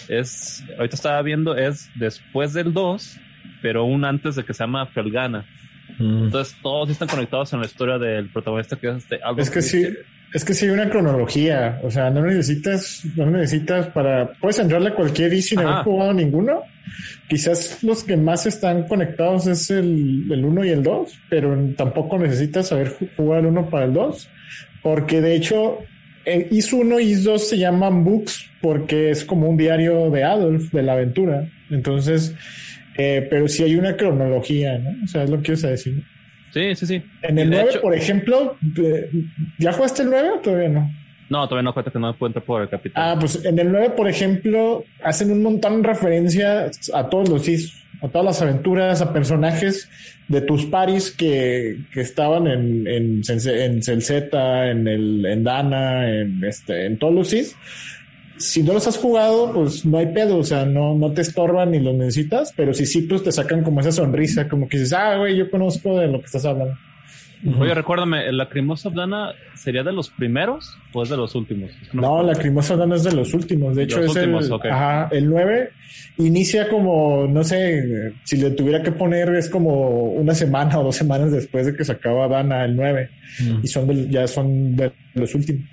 es, 0.08 0.64
ahorita 0.78 0.96
estaba 0.96 1.22
viendo, 1.24 1.58
es 1.58 1.89
después 1.96 2.54
del 2.54 2.72
2, 2.74 3.20
pero 3.62 3.84
un 3.84 4.06
antes 4.06 4.36
de 4.36 4.46
que 4.46 4.54
se 4.54 4.64
llama 4.64 4.86
Felgana. 4.86 5.46
Entonces 6.00 6.56
todos 6.62 6.89
están 6.89 7.08
conectados 7.08 7.54
en 7.54 7.60
la 7.60 7.66
historia 7.66 7.98
del 7.98 8.30
protagonista 8.30 8.76
que 8.76 8.89
es 8.89 8.98
este 8.98 9.20
Albert 9.24 9.39
Es 9.48 9.50
que 9.50 9.62
sí, 9.62 9.88
es 10.34 10.44
que 10.46 10.54
sí 10.54 10.66
hay 10.66 10.72
una 10.72 10.89
cronología. 10.89 11.80
O 11.84 11.91
sea, 11.91 12.10
no 12.10 12.22
necesitas, 12.26 13.04
no 13.16 13.28
necesitas 13.30 13.88
para, 13.88 14.34
puedes 14.34 14.60
entrarle 14.60 14.89
a 14.89 14.96
cualquier 14.96 15.34
y 15.34 15.41
sin 15.41 15.60
Ajá. 15.60 15.70
haber 15.74 15.84
jugado 15.86 16.14
ninguno. 16.14 16.62
Quizás 17.28 17.84
los 17.84 18.04
que 18.04 18.18
más 18.18 18.46
están 18.46 18.88
conectados 18.88 19.48
es 19.48 19.70
el, 19.72 20.26
el 20.32 20.44
1 20.46 20.66
y 20.66 20.70
el 20.70 20.84
2, 20.84 21.14
pero 21.30 21.58
tampoco 21.78 22.18
necesitas 22.20 22.68
saber 22.68 22.89
ju- 22.98 23.10
jugar 23.16 23.39
el 23.41 23.46
1 23.48 23.70
para 23.70 23.86
el 23.86 23.94
2. 23.94 24.30
Porque 24.82 25.22
de 25.22 25.36
hecho, 25.36 25.80
el 26.26 26.48
IS 26.52 26.74
1 26.74 27.00
y 27.00 27.12
IS 27.12 27.24
2 27.24 27.50
se 27.50 27.58
llaman 27.58 28.04
books 28.04 28.50
porque 28.62 29.10
es 29.12 29.24
como 29.26 29.50
un 29.50 29.58
diario 29.58 30.10
de 30.10 30.24
Adolf, 30.24 30.72
de 30.72 30.84
la 30.84 30.94
aventura. 30.94 31.48
Entonces, 31.70 32.36
eh, 32.98 33.28
pero 33.30 33.48
sí 33.48 33.64
hay 33.64 33.76
una 33.76 33.96
cronología, 33.96 34.78
¿no? 34.78 34.91
O 35.04 35.08
sea, 35.08 35.24
es 35.24 35.30
lo 35.30 35.38
que 35.38 35.54
quiero 35.54 35.70
decir. 35.70 36.04
Sí, 36.54 36.76
sí, 36.76 36.86
sí. 36.86 37.02
En 37.24 37.38
el 37.39 37.50
de 37.50 37.56
9, 37.58 37.70
hecho- 37.72 37.82
por 37.82 37.96
ejemplo, 37.96 38.58
eh, 38.78 39.10
¿ya 39.58 39.74
jugaste 39.74 40.04
el 40.04 40.10
9 40.10 40.30
o 40.36 40.39
todavía 40.39 40.70
no? 40.70 40.91
No, 41.30 41.48
todavía 41.48 41.64
no 41.64 41.74
cuenta 41.74 41.89
que 41.89 41.98
no 41.98 42.10
encuentre 42.12 42.41
por 42.41 42.62
el 42.62 42.70
capitán. 42.70 43.04
Ah, 43.04 43.18
pues 43.20 43.44
en 43.44 43.58
el 43.58 43.72
9, 43.72 43.91
por 43.98 44.08
ejemplo, 44.08 44.84
hacen 45.04 45.32
un 45.32 45.41
montón 45.41 45.82
de 45.82 45.88
referencias 45.88 46.91
a 46.94 47.10
todos 47.10 47.28
los 47.30 47.48
is, 47.48 47.74
a 48.04 48.08
todas 48.10 48.26
las 48.26 48.41
aventuras, 48.44 49.02
a 49.02 49.12
personajes 49.14 49.89
de 50.28 50.41
tus 50.41 50.66
paris 50.66 51.10
que, 51.12 51.78
que 51.91 52.02
estaban 52.02 52.46
en, 52.48 52.86
en, 52.88 53.22
en 53.28 53.82
Celzeta, 53.82 54.70
en 54.70 54.88
el, 54.88 55.26
en 55.26 55.44
Dana, 55.44 56.08
en 56.10 56.44
este, 56.44 56.86
en 56.86 56.98
todos 57.00 57.14
los 57.16 57.34
is. 57.34 57.56
Si 58.38 58.64
no 58.64 58.74
los 58.74 58.88
has 58.88 58.98
jugado, 58.98 59.54
pues 59.54 59.86
no 59.86 59.98
hay 59.98 60.08
pedo, 60.08 60.38
o 60.38 60.44
sea, 60.44 60.66
no, 60.66 60.96
no 60.96 61.12
te 61.12 61.22
estorban 61.22 61.72
ni 61.72 61.80
los 61.80 61.94
necesitas, 61.96 62.52
pero 62.56 62.74
si 62.74 62.86
sí, 62.86 63.02
pues 63.04 63.24
te 63.24 63.32
sacan 63.32 63.64
como 63.64 63.80
esa 63.80 63.92
sonrisa, 63.92 64.48
como 64.50 64.68
que 64.68 64.78
dices, 64.78 64.94
ah, 64.94 65.18
güey, 65.18 65.36
yo 65.38 65.50
conozco 65.52 66.00
de 66.00 66.08
lo 66.08 66.20
que 66.20 66.26
estás 66.26 66.46
hablando. 66.46 66.76
Oye, 67.60 67.74
recuérdame, 67.74 68.26
¿el 68.26 68.38
Lacrimosa 68.38 68.90
Dana 68.90 69.34
sería 69.54 69.84
de 69.84 69.92
los 69.92 70.10
primeros 70.10 70.78
o 70.94 71.04
es 71.04 71.10
de 71.10 71.18
los 71.18 71.36
últimos? 71.36 71.72
No, 71.92 72.24
la 72.24 72.32
Lacrimosa 72.34 72.78
Dana 72.78 72.96
es 72.96 73.04
de 73.04 73.12
los 73.12 73.34
últimos. 73.34 73.76
De 73.76 73.84
hecho, 73.84 73.98
Los 74.00 74.12
es 74.12 74.16
últimos, 74.16 74.46
el, 74.46 74.52
ok. 74.54 74.66
ajá, 74.68 75.10
el 75.12 75.30
9. 75.30 75.70
Inicia 76.20 76.70
como, 76.70 77.28
no 77.28 77.44
sé, 77.44 78.14
si 78.24 78.38
le 78.38 78.52
tuviera 78.52 78.82
que 78.82 78.94
poner, 78.94 79.36
es 79.36 79.50
como 79.50 80.04
una 80.14 80.34
semana 80.34 80.80
o 80.80 80.84
dos 80.86 80.96
semanas 80.96 81.32
después 81.34 81.66
de 81.66 81.76
que 81.76 81.84
se 81.84 81.92
acaba 81.92 82.30
Dana 82.30 82.64
el 82.64 82.78
9. 82.78 83.10
Y 83.62 83.68
son 83.68 83.88
del- 83.88 84.10
ya 84.10 84.26
son 84.26 84.78
de 84.78 84.94
los 85.14 85.36
últimos. 85.36 85.68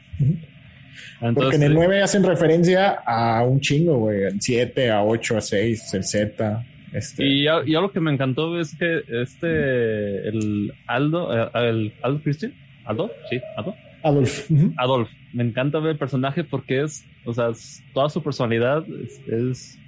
Entonces, 1.21 1.35
Porque 1.43 1.57
en 1.57 1.63
el 1.63 1.69
sí. 1.73 1.75
9 1.75 2.03
hacen 2.03 2.25
referencia 2.25 3.03
a 3.07 3.43
un 3.45 3.61
chingo, 3.61 3.99
güey. 3.99 4.25
Al 4.27 4.41
7, 4.41 4.91
a 4.91 5.03
8, 5.05 5.37
a 5.37 5.41
6, 5.41 5.95
el 5.95 6.05
Z. 6.05 6.67
Este. 6.93 7.25
Y 7.25 7.45
ya, 7.45 7.61
y 7.65 7.75
algo 7.75 7.93
que 7.93 8.01
me 8.01 8.13
encantó 8.13 8.59
es 8.59 8.75
que 8.77 9.03
este, 9.23 10.29
el 10.29 10.73
Aldo, 10.87 11.33
eh, 11.37 11.51
el 11.55 11.93
Aldo 12.03 12.21
Christian, 12.23 12.53
Aldo, 12.85 13.11
sí, 13.31 13.41
Aldo, 13.57 13.75
Adolf. 14.03 14.51
Ujú. 14.51 14.73
Adolf, 14.77 15.09
me 15.33 15.45
encanta 15.45 15.79
ver 15.79 15.93
el 15.93 15.99
personaje 15.99 16.43
porque 16.43 16.83
es, 16.83 17.05
o 17.25 17.33
sea, 17.33 17.51
es- 17.51 17.83
toda 17.95 18.09
su 18.09 18.23
personalidad 18.23 18.85
es, 18.89 19.21
es, 19.29 19.79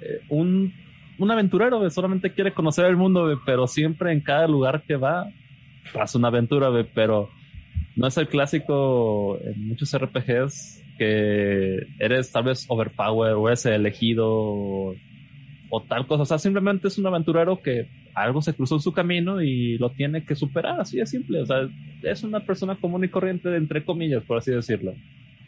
eh, 0.00 0.20
un, 0.28 0.74
un 1.18 1.30
aventurero, 1.30 1.78
güey, 1.78 1.90
solamente 1.90 2.32
quiere 2.32 2.52
conocer 2.52 2.86
el 2.86 2.96
mundo, 2.96 3.40
pero 3.46 3.66
siempre 3.68 4.12
en 4.12 4.20
cada 4.20 4.48
lugar 4.48 4.82
que 4.86 4.96
va 4.96 5.28
pasa 5.92 6.18
una 6.18 6.28
aventura, 6.28 6.68
pero 6.94 7.30
no 7.96 8.06
es 8.06 8.16
el 8.16 8.28
clásico 8.28 9.38
en 9.42 9.68
muchos 9.68 9.96
RPGs 9.96 10.82
que 10.98 11.86
eres 11.98 12.32
tal 12.32 12.44
vez 12.44 12.64
overpower 12.68 13.32
o 13.32 13.48
eres 13.48 13.66
el 13.66 13.74
elegido 13.74 14.26
o, 14.28 14.94
o 15.70 15.82
tal 15.82 16.06
cosa, 16.06 16.22
o 16.22 16.26
sea, 16.26 16.38
simplemente 16.38 16.88
es 16.88 16.98
un 16.98 17.06
aventurero 17.06 17.60
que 17.62 17.88
algo 18.14 18.42
se 18.42 18.54
cruzó 18.54 18.76
en 18.76 18.80
su 18.80 18.92
camino 18.92 19.40
y 19.42 19.78
lo 19.78 19.90
tiene 19.90 20.24
que 20.24 20.34
superar, 20.34 20.80
así 20.80 20.98
de 20.98 21.06
simple, 21.06 21.42
o 21.42 21.46
sea, 21.46 21.68
es 22.02 22.22
una 22.22 22.40
persona 22.40 22.76
común 22.76 23.04
y 23.04 23.08
corriente, 23.08 23.54
entre 23.56 23.84
comillas, 23.84 24.24
por 24.24 24.38
así 24.38 24.50
decirlo. 24.50 24.94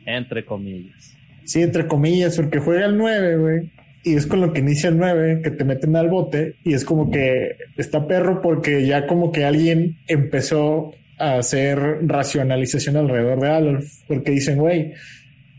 Entre 0.07 0.45
comillas. 0.45 1.16
Sí, 1.45 1.62
entre 1.62 1.87
comillas, 1.87 2.37
porque 2.37 2.59
juega 2.59 2.87
el 2.87 2.97
9, 2.97 3.37
güey. 3.39 3.70
Y 4.03 4.14
es 4.14 4.26
con 4.26 4.41
lo 4.41 4.53
que 4.53 4.61
inicia 4.61 4.89
el 4.89 4.99
9, 4.99 5.43
que 5.43 5.51
te 5.51 5.64
meten 5.64 5.95
al 5.97 6.09
bote. 6.09 6.55
Y 6.64 6.72
es 6.72 6.85
como 6.85 7.11
que 7.11 7.57
está 7.76 8.07
perro 8.07 8.41
porque 8.41 8.87
ya 8.87 9.07
como 9.07 9.31
que 9.31 9.45
alguien 9.45 9.99
empezó 10.07 10.95
a 11.20 11.38
hacer 11.38 11.78
racionalización 12.02 12.96
alrededor 12.96 13.40
de 13.40 13.48
Adolf. 13.48 13.84
Porque 14.08 14.32
dicen, 14.32 14.58
güey, 14.58 14.92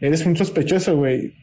eres 0.01 0.26
un 0.26 0.36
sospechoso, 0.36 0.97
güey. 0.97 1.34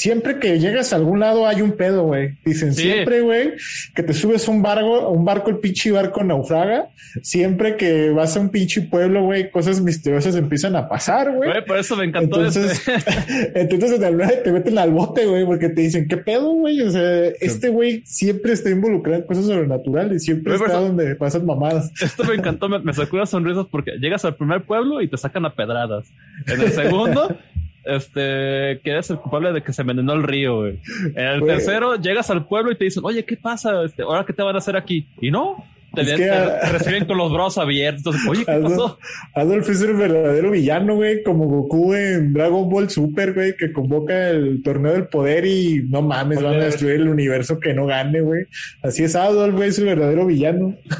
Siempre 0.00 0.38
que 0.38 0.58
llegas 0.58 0.94
a 0.94 0.96
algún 0.96 1.20
lado 1.20 1.46
hay 1.46 1.60
un 1.60 1.72
pedo, 1.72 2.04
güey. 2.04 2.38
Dicen, 2.42 2.72
Sí. 2.72 2.84
siempre, 2.84 3.20
güey, 3.20 3.52
que 3.94 4.02
te 4.02 4.14
subes 4.14 4.48
a 4.48 4.50
un 4.50 4.62
barco, 4.62 4.94
a 4.96 5.10
un 5.10 5.26
barco, 5.26 5.50
el 5.50 5.58
pinche 5.58 5.90
barco 5.92 6.24
naufraga. 6.24 6.88
Siempre 7.20 7.76
que 7.76 8.08
vas 8.08 8.34
a 8.34 8.40
un 8.40 8.48
pinche 8.48 8.80
pueblo, 8.80 9.24
güey, 9.24 9.50
cosas 9.50 9.82
misteriosas 9.82 10.36
empiezan 10.36 10.74
a 10.74 10.88
pasar, 10.88 11.30
güey. 11.36 11.50
Por 11.66 11.76
eso 11.76 11.96
me 11.96 12.06
encantó 12.06 12.38
Entonces, 12.38 12.88
este. 12.88 13.60
entonces 13.60 13.92
en 13.92 14.04
el 14.04 14.16
9 14.16 14.40
te 14.42 14.52
meten 14.52 14.78
al 14.78 14.90
bote, 14.90 15.26
güey, 15.26 15.44
porque 15.44 15.68
te 15.68 15.82
dicen, 15.82 16.08
¿qué 16.08 16.16
pedo, 16.16 16.50
güey? 16.52 16.80
O 16.80 16.90
sea, 16.90 17.26
este 17.38 17.68
güey 17.68 18.02
siempre 18.06 18.54
está 18.54 18.70
involucrado 18.70 19.18
en 19.20 19.26
cosas 19.26 19.44
sobrenaturales, 19.44 20.22
siempre 20.24 20.54
está 20.54 20.78
donde 20.80 21.14
pasan 21.16 21.44
mamadas. 21.44 21.92
Esto 22.00 22.24
me 22.24 22.36
encantó, 22.36 22.70
me, 22.70 22.78
me 22.78 22.94
sacó 22.94 23.18
las 23.18 23.28
sonrisas 23.28 23.66
porque 23.70 23.98
llegas 24.00 24.24
al 24.24 24.34
primer 24.36 24.62
pueblo 24.62 25.02
y 25.02 25.08
te 25.10 25.18
sacan 25.18 25.44
a 25.44 25.54
pedradas. 25.54 26.06
En 26.46 26.58
el 26.62 26.72
segundo, 26.72 27.36
este, 27.84 28.80
que 28.82 28.90
eres 28.90 29.10
el 29.10 29.18
culpable 29.18 29.52
de 29.52 29.62
que 29.62 29.72
se 29.72 29.82
envenenó 29.82 30.12
el 30.12 30.22
río, 30.22 30.58
güey. 30.60 30.80
En 31.16 31.24
el 31.26 31.40
Güey. 31.40 31.54
tercero, 31.56 31.96
llegas 31.96 32.30
al 32.30 32.46
pueblo 32.46 32.70
y 32.72 32.76
te 32.76 32.84
dicen, 32.84 33.02
oye, 33.04 33.24
¿qué 33.24 33.36
pasa? 33.36 33.82
Este, 33.84 34.02
¿Ahora 34.02 34.24
qué 34.24 34.32
te 34.32 34.42
van 34.42 34.54
a 34.54 34.58
hacer 34.58 34.76
aquí? 34.76 35.08
Y 35.20 35.30
no, 35.30 35.64
Te, 35.94 36.02
es 36.02 36.12
que 36.12 36.26
te, 36.26 36.72
reciben 36.72 37.04
con 37.04 37.18
los 37.18 37.32
brazos 37.32 37.58
abiertos. 37.58 38.14
Oye, 38.28 38.44
¿qué 38.44 38.50
Adolf, 38.52 38.70
pasó? 38.70 38.98
Adolf 39.34 39.68
es 39.68 39.80
el 39.82 39.94
verdadero 39.94 40.50
villano, 40.50 40.94
güey, 40.94 41.22
como 41.22 41.46
Goku 41.46 41.94
en 41.94 42.32
Dragon 42.32 42.68
Ball 42.68 42.88
Super, 42.90 43.34
güey, 43.34 43.56
que 43.56 43.72
convoca 43.72 44.30
el 44.30 44.62
torneo 44.62 44.92
del 44.92 45.08
poder 45.08 45.46
y 45.46 45.82
no 45.88 46.02
mames, 46.02 46.42
van 46.42 46.54
a 46.54 46.64
destruir 46.64 46.96
el 46.96 47.08
universo 47.08 47.58
que 47.58 47.74
no 47.74 47.86
gane, 47.86 48.20
güey. 48.20 48.44
Así 48.82 49.02
es 49.02 49.16
Adolf, 49.16 49.54
güey, 49.54 49.70
es 49.70 49.78
el 49.78 49.86
verdadero 49.86 50.26
villano. 50.26 50.76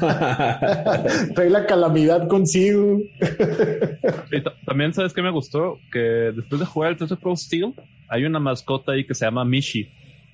Trae 1.35 1.49
la 1.49 1.65
calamidad 1.65 2.27
consigo. 2.27 2.99
y 4.31 4.65
también, 4.65 4.93
¿sabes 4.93 5.13
qué 5.13 5.21
me 5.21 5.31
gustó? 5.31 5.79
Que 5.91 6.33
después 6.35 6.59
de 6.59 6.65
jugar 6.65 6.91
el 6.91 6.97
Test 6.97 7.13
Pro 7.13 7.35
Steel, 7.35 7.73
hay 8.09 8.25
una 8.25 8.39
mascota 8.39 8.91
ahí 8.91 9.05
que 9.05 9.15
se 9.15 9.25
llama 9.25 9.45
Mishi. 9.45 9.89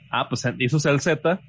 Ah, 0.10 0.28
pues 0.28 0.48
hizo 0.58 0.90
el 0.90 1.00
Z 1.00 1.40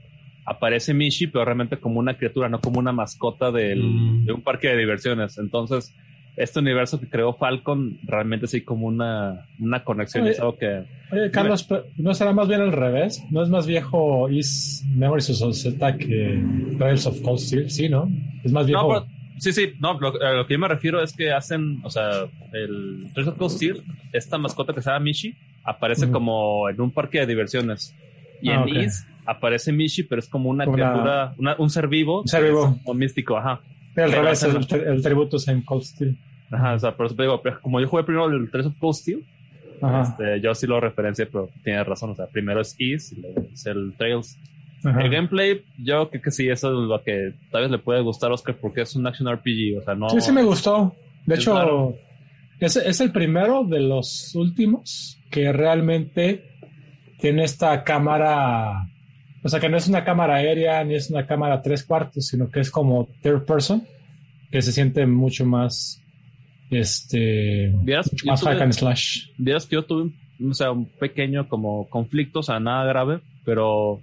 aparece 0.48 0.94
Mishi, 0.94 1.26
pero 1.26 1.44
realmente 1.44 1.76
como 1.76 2.00
una 2.00 2.16
criatura, 2.16 2.48
no 2.48 2.60
como 2.60 2.78
una 2.78 2.92
mascota 2.92 3.50
del, 3.52 3.82
mm. 3.82 4.24
de 4.24 4.32
un 4.32 4.42
parque 4.42 4.68
de 4.68 4.78
diversiones. 4.78 5.36
Entonces, 5.38 5.94
este 6.36 6.60
universo 6.60 6.98
que 6.98 7.08
creó 7.08 7.34
Falcon 7.34 7.98
realmente 8.04 8.46
sí 8.46 8.62
como 8.62 8.86
una, 8.86 9.46
una 9.58 9.84
conexión. 9.84 10.24
Oye, 10.24 10.32
es 10.32 10.40
algo 10.40 10.56
que. 10.56 10.84
Oye, 11.12 11.30
Carlos, 11.30 11.68
¿no 11.96 12.14
será 12.14 12.32
más 12.32 12.48
bien 12.48 12.62
al 12.62 12.72
revés? 12.72 13.22
¿No 13.30 13.42
es 13.42 13.50
más 13.50 13.66
viejo 13.66 14.30
Is 14.30 14.84
Memories 14.94 15.42
of 15.42 15.54
Z 15.54 15.96
que 15.98 16.42
Trails 16.78 17.06
of 17.06 17.20
Cold 17.20 17.40
Steel? 17.40 17.70
Sí, 17.70 17.88
¿no? 17.88 18.08
Es 18.42 18.52
más 18.52 18.66
viejo. 18.66 18.82
No, 18.82 18.88
pero, 18.88 19.06
sí, 19.38 19.52
sí, 19.52 19.72
no, 19.80 19.98
lo, 20.00 20.14
a 20.22 20.32
lo 20.32 20.46
que 20.46 20.54
yo 20.54 20.58
me 20.60 20.68
refiero 20.68 21.02
es 21.02 21.12
que 21.12 21.32
hacen, 21.32 21.80
o 21.82 21.90
sea, 21.90 22.22
el 22.52 23.10
Trails 23.12 23.28
of 23.28 23.36
Cold 23.36 23.50
Steel, 23.50 23.82
esta 24.12 24.38
mascota 24.38 24.72
que 24.72 24.80
se 24.80 24.90
llama 24.90 25.04
Mishi, 25.04 25.34
aparece 25.64 26.06
mm. 26.06 26.12
como 26.12 26.70
en 26.70 26.80
un 26.80 26.90
parque 26.90 27.18
de 27.18 27.26
diversiones. 27.26 27.94
Y 28.40 28.50
ah, 28.50 28.54
en 28.54 28.60
okay. 28.60 28.84
Is 28.84 29.06
aparece 29.28 29.72
Mishi, 29.72 30.04
pero 30.04 30.20
es 30.20 30.28
como 30.28 30.48
una, 30.48 30.64
una 30.64 30.72
criatura, 30.72 31.34
una, 31.36 31.54
un 31.58 31.68
ser 31.68 31.86
vivo. 31.86 32.22
Un 32.22 32.28
ser 32.28 32.44
vivo. 32.44 32.78
O 32.84 32.94
místico, 32.94 33.36
ajá. 33.36 33.60
El 33.94 34.12
revés, 34.12 34.42
el, 34.42 34.56
el, 34.56 35.02
tributo 35.02 35.36
es 35.36 35.48
en 35.48 35.62
Cold 35.62 35.82
Steel. 35.82 36.16
Ajá, 36.50 36.74
o 36.74 36.78
sea, 36.78 36.96
por 36.96 37.06
eso 37.06 37.14
te 37.14 37.24
digo, 37.24 37.42
como 37.60 37.80
yo 37.80 37.88
jugué 37.88 38.04
primero 38.04 38.26
el 38.26 38.50
3 38.50 38.66
of 38.66 38.78
Cold 38.78 38.94
Steel, 38.94 39.24
este, 40.02 40.40
yo 40.40 40.54
sí 40.54 40.66
lo 40.66 40.80
referencié, 40.80 41.26
pero 41.26 41.50
tienes 41.62 41.86
razón, 41.86 42.10
o 42.10 42.14
sea, 42.14 42.26
primero 42.26 42.60
es 42.60 42.74
Ease 42.78 43.14
y 43.14 43.20
luego 43.20 43.42
es 43.52 43.66
el 43.66 43.92
Trails. 43.98 44.38
Ajá. 44.84 45.02
El 45.02 45.10
gameplay, 45.10 45.62
yo 45.76 46.08
creo 46.08 46.22
que 46.22 46.30
sí, 46.30 46.48
eso 46.48 46.68
es 46.68 46.88
lo 46.88 47.02
que 47.02 47.34
tal 47.50 47.62
vez 47.62 47.70
le 47.70 47.78
puede 47.78 48.00
gustar 48.00 48.30
a 48.30 48.34
Oscar 48.34 48.56
porque 48.58 48.82
es 48.82 48.96
un 48.96 49.06
action 49.06 49.30
RPG, 49.30 49.78
o 49.78 49.82
sea, 49.82 49.94
no... 49.94 50.08
Sí, 50.08 50.20
sí 50.20 50.32
me 50.32 50.42
gustó. 50.42 50.94
De 51.26 51.34
hecho, 51.34 51.94
es, 52.60 52.76
es 52.76 53.00
el 53.00 53.12
primero 53.12 53.64
de 53.64 53.80
los 53.80 54.34
últimos 54.36 55.20
que 55.30 55.52
realmente 55.52 56.47
tiene 57.18 57.44
esta 57.44 57.84
cámara 57.84 58.88
o 59.42 59.48
sea, 59.48 59.60
que 59.60 59.68
no 59.68 59.76
es 59.76 59.88
una 59.88 60.04
cámara 60.04 60.36
aérea 60.36 60.82
ni 60.84 60.94
es 60.94 61.10
una 61.10 61.26
cámara 61.26 61.62
tres 61.62 61.84
cuartos, 61.84 62.26
sino 62.26 62.50
que 62.50 62.60
es 62.60 62.70
como 62.70 63.08
third 63.22 63.44
person, 63.44 63.86
que 64.50 64.60
se 64.62 64.72
siente 64.72 65.06
mucho 65.06 65.46
más, 65.46 66.02
este, 66.70 67.72
mucho 67.72 68.26
más 68.26 68.42
hack 68.42 68.60
and 68.60 68.72
slash. 68.72 69.28
Vieras 69.38 69.66
que 69.66 69.76
yo 69.76 69.84
tuve, 69.84 70.10
o 70.44 70.54
sea, 70.54 70.72
un 70.72 70.86
pequeño 70.86 71.48
como 71.48 71.88
conflicto, 71.88 72.40
o 72.40 72.42
sea, 72.42 72.58
nada 72.58 72.84
grave, 72.86 73.20
pero 73.44 74.00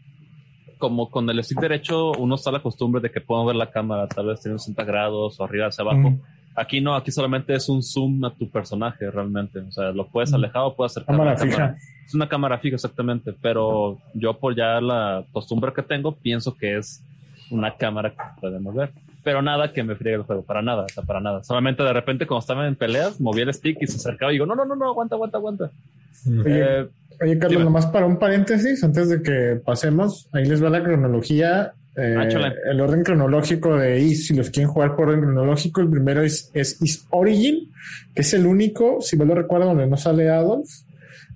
como 0.77 1.09
con 1.09 1.29
el 1.29 1.43
stick 1.43 1.59
derecho 1.59 2.11
uno 2.13 2.35
está 2.35 2.49
a 2.49 2.53
la 2.53 2.61
costumbre 2.61 3.01
de 3.01 3.09
que 3.09 3.21
puedo 3.21 3.45
ver 3.45 3.55
la 3.55 3.71
cámara 3.71 4.07
tal 4.07 4.27
vez 4.27 4.41
tiene 4.41 4.59
60 4.59 4.83
grados 4.83 5.39
o 5.39 5.43
arriba 5.43 5.67
hacia 5.67 5.83
abajo. 5.83 6.11
Mm. 6.11 6.21
Aquí 6.55 6.79
no, 6.79 6.95
aquí 6.95 7.11
solamente 7.11 7.53
es 7.53 7.67
un 7.67 7.83
zoom 7.83 8.23
a 8.23 8.33
tu 8.33 8.49
personaje 8.49 9.11
realmente. 9.11 9.59
O 9.59 9.71
sea, 9.71 9.91
lo 9.91 10.07
puedes 10.07 10.33
alejar 10.33 10.63
o 10.63 10.75
puedes 10.75 10.93
acercar. 10.93 11.17
Cámara 11.17 11.37
fija. 11.37 11.55
Cámara. 11.55 11.77
Es 12.05 12.13
una 12.13 12.29
cámara 12.29 12.59
fija, 12.59 12.75
exactamente. 12.75 13.33
Pero 13.41 13.97
yo, 14.13 14.37
por 14.37 14.55
ya 14.55 14.79
la 14.81 15.23
costumbre 15.31 15.73
que 15.73 15.81
tengo, 15.81 16.15
pienso 16.15 16.55
que 16.55 16.77
es 16.77 17.03
una 17.49 17.75
cámara 17.75 18.11
que 18.11 18.41
podemos 18.41 18.75
ver. 18.75 18.91
Pero 19.23 19.41
nada 19.41 19.73
que 19.73 19.83
me 19.83 19.95
friegue 19.95 20.17
el 20.17 20.23
juego, 20.23 20.43
para 20.43 20.61
nada, 20.61 20.83
o 20.83 20.89
sea, 20.89 21.03
para 21.03 21.19
nada. 21.19 21.43
Solamente 21.43 21.81
de 21.83 21.93
repente, 21.93 22.27
cuando 22.27 22.41
estaba 22.41 22.67
en 22.67 22.75
peleas, 22.75 23.19
movía 23.19 23.43
el 23.43 23.53
stick 23.53 23.77
y 23.81 23.87
se 23.87 23.97
acercaba 23.97 24.31
y 24.31 24.35
digo, 24.35 24.45
no, 24.45 24.55
no, 24.55 24.65
no, 24.65 24.75
no, 24.75 24.85
aguanta, 24.85 25.15
aguanta, 25.15 25.37
aguanta. 25.37 25.71
Oye, 26.27 26.81
eh, 26.81 26.87
oye 27.21 27.39
Carlos, 27.39 27.49
dime. 27.49 27.63
nomás 27.63 27.87
para 27.87 28.05
un 28.05 28.17
paréntesis, 28.17 28.83
antes 28.83 29.09
de 29.09 29.23
que 29.23 29.59
pasemos, 29.65 30.29
ahí 30.31 30.45
les 30.45 30.63
va 30.63 30.69
la 30.69 30.83
cronología 30.83 31.73
eh, 31.97 32.49
el 32.69 32.81
orden 32.81 33.03
cronológico 33.03 33.77
de 33.77 34.01
Is, 34.01 34.27
si 34.27 34.35
los 34.35 34.49
quieren 34.49 34.69
jugar 34.69 34.95
por 34.95 35.07
orden 35.07 35.21
cronológico, 35.21 35.79
el 35.79 35.89
primero 35.89 36.23
es, 36.23 36.51
es 36.53 36.81
Is 36.81 37.07
Origin, 37.09 37.71
que 38.13 38.21
es 38.21 38.33
el 38.33 38.45
único, 38.45 38.99
si 38.99 39.15
me 39.15 39.25
lo 39.25 39.33
recuerdo, 39.33 39.67
donde 39.67 39.87
no 39.87 39.95
sale 39.95 40.29
Adolf. 40.29 40.69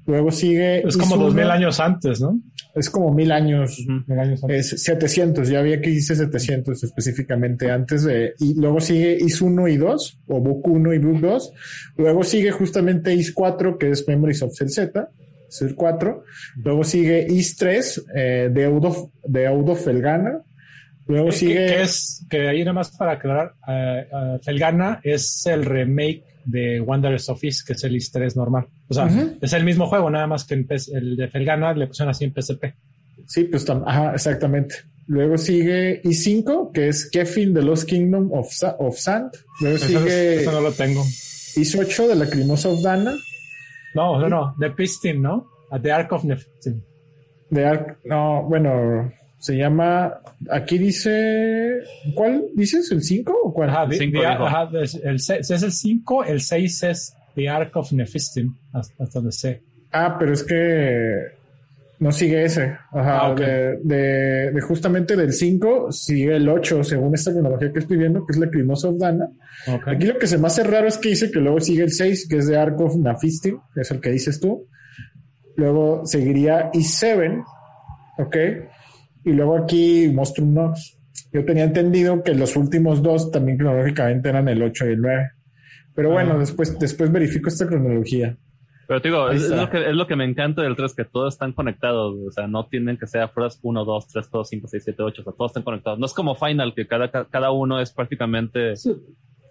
Luego 0.10 0.32
sigue. 0.32 0.80
Es 0.88 0.98
como 0.98 1.18
dos 1.18 1.36
mil 1.36 1.52
años 1.52 1.80
antes, 1.80 2.20
¿no? 2.20 2.40
Es 2.74 2.90
como 2.90 3.14
mil 3.14 3.32
años. 3.32 3.78
Uh 3.78 3.92
-huh. 3.92 4.04
mil 4.08 4.20
años 4.20 4.44
antes. 4.44 4.74
Es 4.74 4.84
700, 4.84 5.48
ya 5.48 5.60
había 5.60 5.80
que 5.80 5.92
dice 5.92 6.16
700 6.16 6.84
específicamente 6.84 7.70
antes 7.70 8.06
de. 8.06 8.34
Y 8.40 8.60
luego 8.60 8.80
sigue 8.80 9.16
Is 9.20 9.40
1 9.40 9.68
y 9.68 9.78
2, 9.78 10.20
o 10.28 10.42
Book 10.42 10.68
1 10.68 10.94
y 10.96 10.98
Book 10.98 11.22
2. 11.22 11.52
Luego 11.98 12.24
sigue 12.24 12.50
justamente 12.50 13.14
Is 13.14 13.32
4, 13.34 13.78
que 13.78 13.92
es 13.92 14.08
Memories 14.08 14.42
of 14.42 14.58
Cell 14.58 14.70
Z. 14.70 15.10
Es 15.48 15.62
el 15.62 15.76
4. 15.76 16.24
Luego 16.64 16.84
sigue 16.84 17.28
Is 17.30 17.56
3, 17.56 18.06
eh, 18.16 18.50
de 18.52 18.66
Audo, 18.66 19.12
de 19.24 19.76
Felgana. 19.76 20.42
Luego 21.06 21.32
sigue. 21.32 21.68
Que, 21.68 21.74
que, 21.74 21.82
es, 21.84 22.26
que 22.28 22.48
ahí 22.48 22.60
nada 22.62 22.74
más 22.74 22.98
para 22.98 23.12
aclarar, 23.12 23.54
uh, 23.68 24.36
uh, 24.36 24.40
Felgana 24.42 25.02
es 25.04 25.46
el 25.46 25.66
remake 25.66 26.24
de 26.50 26.82
Wanderers 26.82 27.30
of 27.30 27.44
East, 27.44 27.66
que 27.66 27.74
es 27.74 27.84
el 27.84 27.96
East 27.96 28.14
3 28.14 28.36
normal. 28.36 28.68
O 28.88 28.94
sea, 28.94 29.06
uh 29.06 29.10
-huh. 29.10 29.38
es 29.42 29.54
el 29.54 29.64
mismo 29.64 29.88
juego, 29.88 30.10
nada 30.10 30.28
más 30.28 30.46
que 30.46 30.56
en 30.56 30.66
PC, 30.68 30.98
el 30.98 31.16
de 31.16 31.28
Felgana 31.28 31.74
le 31.74 31.88
pusieron 31.88 32.12
así 32.12 32.26
en 32.26 32.34
PSP. 32.34 32.74
Sí, 33.26 33.44
pues 33.44 33.70
ajá, 33.70 34.14
exactamente. 34.14 34.76
Luego 35.06 35.38
sigue 35.38 36.02
I5, 36.04 36.72
que 36.72 36.88
es 36.88 37.10
Kefin 37.10 37.54
de 37.54 37.62
Lost 37.62 37.88
Kingdom 37.88 38.32
of, 38.32 38.52
Sa 38.52 38.76
of 38.80 38.98
Sand. 38.98 39.32
Luego 39.62 39.78
eso 39.78 39.88
sigue. 39.88 40.42
Eso 40.42 40.52
no 40.52 40.62
lo 40.62 40.72
tengo. 40.72 41.04
I8 41.04 42.08
de 42.08 42.16
la 42.16 42.30
Crimosa 42.30 42.70
of 42.70 42.82
Dana. 42.82 43.16
No, 43.96 44.20
no, 44.20 44.30
no. 44.30 44.56
De 44.60 44.70
Pistin, 44.72 45.22
¿no? 45.22 45.48
The 45.82 45.92
Ark 45.92 46.12
of 46.14 46.24
Nefertim. 46.24 46.82
De 47.50 47.66
Ark, 47.66 48.00
no, 48.06 48.44
bueno, 48.44 49.12
se 49.40 49.56
llama, 49.56 50.20
aquí 50.52 50.78
dice, 50.78 51.80
¿cuál 52.14 52.48
dices? 52.56 52.92
¿El 52.92 53.02
5 53.02 53.34
o 53.46 53.54
cuál? 53.54 53.70
Ajá, 53.70 53.88
cinco, 53.92 54.20
the, 54.20 54.26
ajá 54.26 54.70
el, 54.74 55.16
es 55.16 55.50
el 55.50 55.72
5, 55.72 56.26
el 56.26 56.42
6 56.42 56.84
es 56.84 57.16
The 57.36 57.48
Ark 57.48 57.72
of 57.78 57.94
Nephistim, 57.94 58.54
hasta, 58.74 59.02
hasta 59.02 59.20
donde 59.20 59.32
sé. 59.32 59.64
Ah, 59.94 60.18
pero 60.20 60.34
es 60.34 60.44
que 60.44 61.40
no 62.00 62.12
sigue 62.12 62.44
ese. 62.44 62.78
Ajá, 62.92 63.20
ah, 63.20 63.32
okay. 63.32 63.46
de, 63.46 63.80
de, 63.84 64.52
de, 64.52 64.62
justamente 64.62 65.16
del 65.16 65.32
5 65.32 65.94
sigue 65.94 66.36
el 66.36 66.50
8, 66.50 66.84
según 66.84 67.16
esta 67.16 67.32
cronología 67.32 67.72
que 67.72 67.80
estoy 67.80 67.96
viendo, 67.96 68.26
que 68.26 68.34
es 68.34 68.40
la 68.40 68.50
Crimosa 68.50 68.90
of 68.90 68.98
Dana. 69.00 69.30
Okay. 69.68 69.96
Aquí 69.96 70.06
lo 70.06 70.20
que 70.20 70.28
se 70.28 70.38
me 70.38 70.48
hace 70.48 70.66
raro 70.66 70.90
es 70.90 70.98
que 70.98 71.10
dice 71.10 71.32
que 71.32 71.40
luego 71.40 71.62
sigue 71.62 71.84
el 71.84 71.92
6, 71.92 72.28
que 72.30 72.38
es 72.38 72.48
de 72.48 72.58
Ark 72.58 72.80
of 72.82 72.98
Nephistim, 72.98 73.58
que 73.74 73.82
es 73.82 73.92
el 73.92 74.02
que 74.02 74.12
dices 74.12 74.40
tú. 74.42 74.68
Luego 75.56 76.06
seguiría 76.06 76.72
I7, 76.72 77.44
¿ok? 78.18 78.38
Y 79.30 79.34
luego 79.34 79.58
aquí 79.58 80.10
Monstrum 80.12 80.54
Nox. 80.56 80.98
Yo 81.32 81.46
tenía 81.46 81.64
entendido 81.64 82.24
que 82.24 82.34
los 82.34 82.56
últimos 82.56 83.04
dos 83.04 83.30
también 83.30 83.60
cronológicamente 83.60 84.30
eran 84.30 84.48
el 84.48 84.64
8 84.64 84.88
y 84.88 84.94
el 84.94 85.02
9. 85.02 85.32
Pero 85.94 86.10
bueno, 86.10 86.34
ah. 86.34 86.40
después, 86.40 86.80
después 86.80 87.12
verifico 87.12 87.50
esta 87.50 87.68
cronología. 87.68 88.36
Pero 88.88 89.02
te 89.02 89.10
digo, 89.10 89.30
es, 89.30 89.44
es, 89.44 89.52
lo 89.52 89.70
que, 89.70 89.88
es 89.88 89.96
lo 89.96 90.08
que 90.08 90.16
me 90.16 90.26
encanta 90.26 90.64
del 90.64 90.76
3, 90.76 90.96
que 90.96 91.06
todos 91.06 91.36
están 91.36 91.54
conectados. 91.54 92.16
O 92.28 92.32
sea, 92.32 92.48
no 92.48 92.66
tienen 92.66 92.98
que 92.98 93.06
ser 93.06 93.30
Frost 93.30 93.60
1, 93.62 93.86
2, 93.86 94.08
3, 94.08 94.28
4, 94.32 94.46
5, 94.46 94.68
6, 94.68 94.84
7, 94.84 95.04
8. 95.04 95.22
O 95.22 95.24
sea, 95.24 95.34
todos 95.34 95.52
están 95.52 95.64
conectados. 95.64 96.00
No 96.00 96.08
es 96.08 96.14
como 96.14 96.34
Final, 96.34 96.74
que 96.74 96.88
cada, 96.88 97.12
cada 97.12 97.52
uno 97.52 97.80
es 97.80 97.92
prácticamente... 97.92 98.76
Sí. 98.76 98.96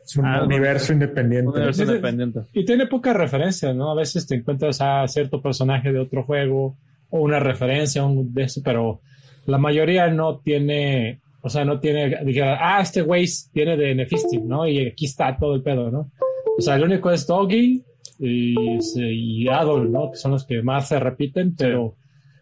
Es 0.05 0.17
un 0.17 0.27
ah, 0.27 0.43
universo 0.43 0.93
independiente. 0.93 1.49
Un 1.51 1.55
universo 1.55 1.83
independiente. 1.85 2.41
Y 2.55 2.65
tiene 2.65 2.87
poca 2.87 3.13
referencia, 3.13 3.73
¿no? 3.75 3.93
A 3.93 3.95
veces 3.95 4.27
te 4.27 4.35
encuentras 4.35 4.81
a 4.81 5.07
cierto 5.07 5.41
personaje 5.41 5.93
de 5.93 6.01
otro 6.01 6.25
juego 6.25 6.79
o 7.11 7.21
una 7.21 7.39
referencia 7.39 8.05
un 8.05 8.33
de 8.33 8.45
eso, 8.45 8.61
pero 8.65 9.03
la 9.49 9.57
mayoría 9.57 10.09
no 10.09 10.41
tiene, 10.41 11.23
o 11.41 11.49
sea, 11.49 11.65
no 11.65 11.81
tiene, 11.81 12.23
diga, 12.25 12.59
ah, 12.61 12.83
este 12.83 13.01
güey 13.01 13.27
tiene 13.51 13.79
de 13.79 13.95
Nephistime, 13.95 14.45
¿no? 14.45 14.69
Y 14.69 14.87
aquí 14.87 15.07
está 15.07 15.37
todo 15.39 15.55
el 15.55 15.63
pedo, 15.63 15.91
¿no? 15.91 16.11
O 16.59 16.61
sea, 16.61 16.77
el 16.77 16.85
único 16.85 17.11
es 17.11 17.27
Doggy 17.27 17.83
y, 18.19 18.55
y 18.97 19.49
Adol, 19.49 19.91
¿no? 19.91 20.11
Que 20.11 20.19
son 20.19 20.33
los 20.33 20.45
que 20.45 20.63
más 20.63 20.89
se 20.89 21.01
repiten, 21.01 21.57
pero 21.57 21.97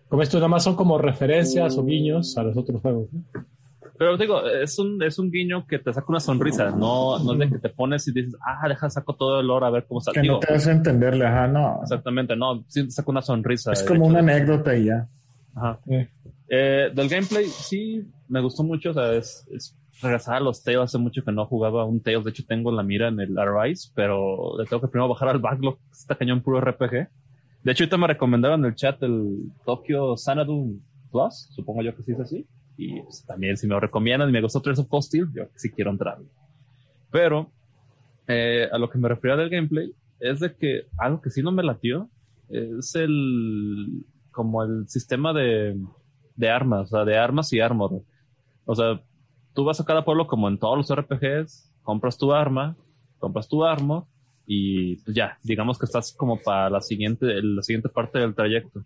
como 0.09 0.23
estos 0.23 0.41
nada 0.41 0.49
más 0.49 0.65
son 0.65 0.75
como 0.75 0.99
referencias 0.99 1.79
o 1.79 1.85
guiños 1.85 2.37
a 2.39 2.43
los 2.43 2.57
otros 2.57 2.83
juegos, 2.83 3.09
¿no? 3.13 3.23
Pero 3.99 4.19
digo, 4.19 4.45
es 4.45 4.79
un, 4.79 5.01
es 5.03 5.19
un 5.19 5.31
guiño 5.31 5.65
que 5.65 5.79
te 5.79 5.93
saca 5.93 6.07
una 6.09 6.21
sonrisa, 6.21 6.71
no, 6.71 7.19
no 7.21 7.33
es 7.33 7.39
de 7.39 7.49
que 7.49 7.59
te 7.61 7.69
pones 7.71 8.07
y 8.09 8.13
dices, 8.13 8.35
ah, 8.45 8.69
deja, 8.69 8.91
saco 8.91 9.15
todo 9.15 9.41
el 9.41 9.49
oro 9.49 9.65
a 9.65 9.71
ver 9.71 9.87
cómo 9.87 10.01
está. 10.01 10.13
Que 10.13 10.21
digo, 10.23 10.35
no 10.35 10.41
te 10.41 10.53
hace 10.53 10.73
entenderle, 10.73 11.25
ajá, 11.25 11.47
no. 11.47 11.79
Exactamente, 11.83 12.35
no, 12.37 12.65
sí 12.67 12.85
te 12.85 12.91
saca 12.91 13.11
una 13.11 13.23
sonrisa. 13.23 13.73
Es 13.73 13.85
como 13.85 14.07
una 14.07 14.19
anécdota 14.19 14.77
y 14.77 14.87
ya. 14.87 15.09
Ajá. 15.55 15.79
Sí. 15.87 15.95
Eh, 16.49 16.91
del 16.95 17.09
gameplay, 17.09 17.47
sí, 17.47 18.07
me 18.29 18.41
gustó 18.41 18.63
mucho, 18.63 18.91
o 18.91 18.95
sea, 18.95 19.15
es, 19.15 19.47
es 19.51 19.77
regresar 20.01 20.37
a 20.37 20.41
los 20.41 20.63
Tales, 20.63 20.81
hace 20.81 20.99
mucho 20.99 21.25
que 21.25 21.33
no 21.33 21.47
jugaba 21.47 21.85
un 21.85 22.01
Tales, 22.01 22.25
de 22.25 22.31
hecho 22.31 22.45
tengo 22.47 22.71
la 22.71 22.83
mira 22.83 23.09
en 23.09 23.19
el 23.21 23.37
Arise, 23.39 23.91
pero 23.95 24.57
le 24.59 24.65
tengo 24.67 24.83
que 24.83 24.89
primero 24.89 25.09
bajar 25.09 25.29
al 25.29 25.39
backlog, 25.39 25.79
está 25.91 26.15
cañón 26.15 26.43
puro 26.43 26.61
RPG. 26.61 27.09
De 27.63 27.73
hecho, 27.73 27.85
ahorita 27.85 27.97
me 27.97 28.07
recomendaron 28.07 28.61
en 28.61 28.67
el 28.67 28.75
chat 28.77 29.03
el 29.03 29.51
Tokyo 29.65 30.17
Sanadu 30.17 30.79
Plus, 31.11 31.49
supongo 31.51 31.83
yo 31.83 31.97
que 31.97 32.03
sí 32.03 32.13
es 32.13 32.21
así. 32.21 32.47
Y 32.77 33.01
pues, 33.01 33.25
también 33.27 33.57
si 33.57 33.67
me 33.67 33.75
lo 33.75 33.81
recomiendan 33.81 34.29
y 34.29 34.33
me 34.33 34.43
gustó 34.43 34.61
Trails 34.61 34.79
of 34.79 34.89
Cold 34.89 35.03
Steel, 35.03 35.29
yo 35.35 35.45
sí 35.57 35.71
quiero 35.71 35.91
entrar. 35.91 36.19
Pero 37.11 37.51
eh, 38.29 38.69
a 38.71 38.79
lo 38.79 38.89
que 38.89 38.99
me 38.99 39.09
refería 39.09 39.37
del 39.37 39.51
gameplay 39.51 39.93
es 40.21 40.41
de 40.41 40.55
que 40.55 40.87
algo 40.99 41.21
que 41.21 41.31
sí 41.31 41.43
no 41.43 41.51
me 41.51 41.63
latió 41.63 42.09
es 42.49 42.95
el 42.95 44.05
como 44.31 44.63
el 44.63 44.87
sistema 44.89 45.33
de, 45.33 45.77
de 46.37 46.49
armas, 46.49 46.93
o 46.93 46.97
sea, 46.97 47.05
de 47.05 47.17
armas 47.17 47.53
y 47.53 47.61
armor. 47.61 48.03
O 48.65 48.75
sea, 48.75 49.01
tú 49.55 49.65
vas 49.65 49.81
a 49.81 49.85
cada 49.85 50.05
pueblo 50.05 50.27
como 50.27 50.49
en 50.49 50.59
todos 50.59 50.77
los 50.77 50.95
RPGs, 50.95 51.73
compras 51.83 52.19
tu 52.19 52.33
arma, 52.33 52.77
compras 53.19 53.49
tu 53.49 53.65
arma 53.65 54.05
y 54.47 54.97
pues 54.97 55.17
ya, 55.17 55.39
digamos 55.43 55.79
que 55.79 55.87
estás 55.87 56.13
como 56.13 56.39
para 56.39 56.71
la 56.71 56.81
siguiente, 56.81 57.27
la 57.43 57.63
siguiente 57.63 57.89
parte 57.89 58.19
del 58.19 58.35
trayecto. 58.35 58.85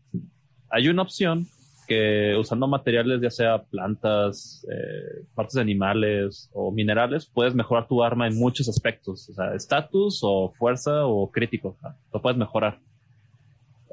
Hay 0.70 0.88
una 0.88 1.03
opción 1.03 1.46
que 1.90 2.36
usando 2.38 2.68
materiales, 2.68 3.20
ya 3.20 3.30
sea 3.30 3.64
plantas, 3.64 4.64
eh, 4.70 5.24
partes 5.34 5.55
de 5.55 5.61
animales 5.61 6.48
o 6.53 6.70
minerales, 6.70 7.26
puedes 7.26 7.53
mejorar 7.53 7.88
tu 7.88 8.05
arma 8.05 8.28
en 8.28 8.38
muchos 8.38 8.68
aspectos. 8.68 9.28
O 9.28 9.34
sea, 9.34 9.55
estatus 9.55 10.20
o 10.22 10.53
fuerza 10.57 11.05
o 11.05 11.28
crítico. 11.32 11.76
Lo 12.12 12.22
puedes 12.22 12.38
mejorar. 12.38 12.78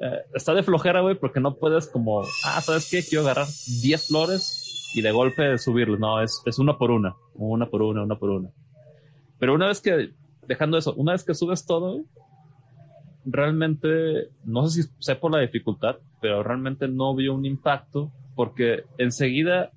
Eh, 0.00 0.18
está 0.34 0.54
de 0.54 0.62
flojera, 0.62 1.00
güey, 1.00 1.16
porque 1.16 1.40
no 1.40 1.56
puedes 1.56 1.88
como, 1.88 2.22
ah, 2.44 2.60
¿sabes 2.60 2.88
qué? 2.90 3.02
Quiero 3.02 3.24
agarrar 3.24 3.46
10 3.82 4.06
flores 4.06 4.92
y 4.94 5.02
de 5.02 5.10
golpe 5.10 5.58
subirlo. 5.58 5.98
No, 5.98 6.22
es, 6.22 6.40
es 6.46 6.58
una 6.58 6.78
por 6.78 6.90
una, 6.90 7.16
una 7.34 7.66
por 7.66 7.82
una, 7.82 8.02
una 8.02 8.16
por 8.16 8.30
una. 8.30 8.50
Pero 9.38 9.54
una 9.54 9.66
vez 9.66 9.80
que, 9.80 10.12
dejando 10.46 10.78
eso, 10.78 10.94
una 10.94 11.12
vez 11.12 11.24
que 11.24 11.34
subes 11.34 11.66
todo, 11.66 12.04
realmente, 13.24 14.28
no 14.44 14.66
sé 14.68 14.82
si 14.82 14.88
sé 14.98 15.16
por 15.16 15.32
la 15.32 15.40
dificultad, 15.40 15.96
pero 16.20 16.42
realmente 16.42 16.88
no 16.88 17.14
vio 17.14 17.34
un 17.34 17.44
impacto 17.44 18.10
porque 18.34 18.84
enseguida, 18.98 19.72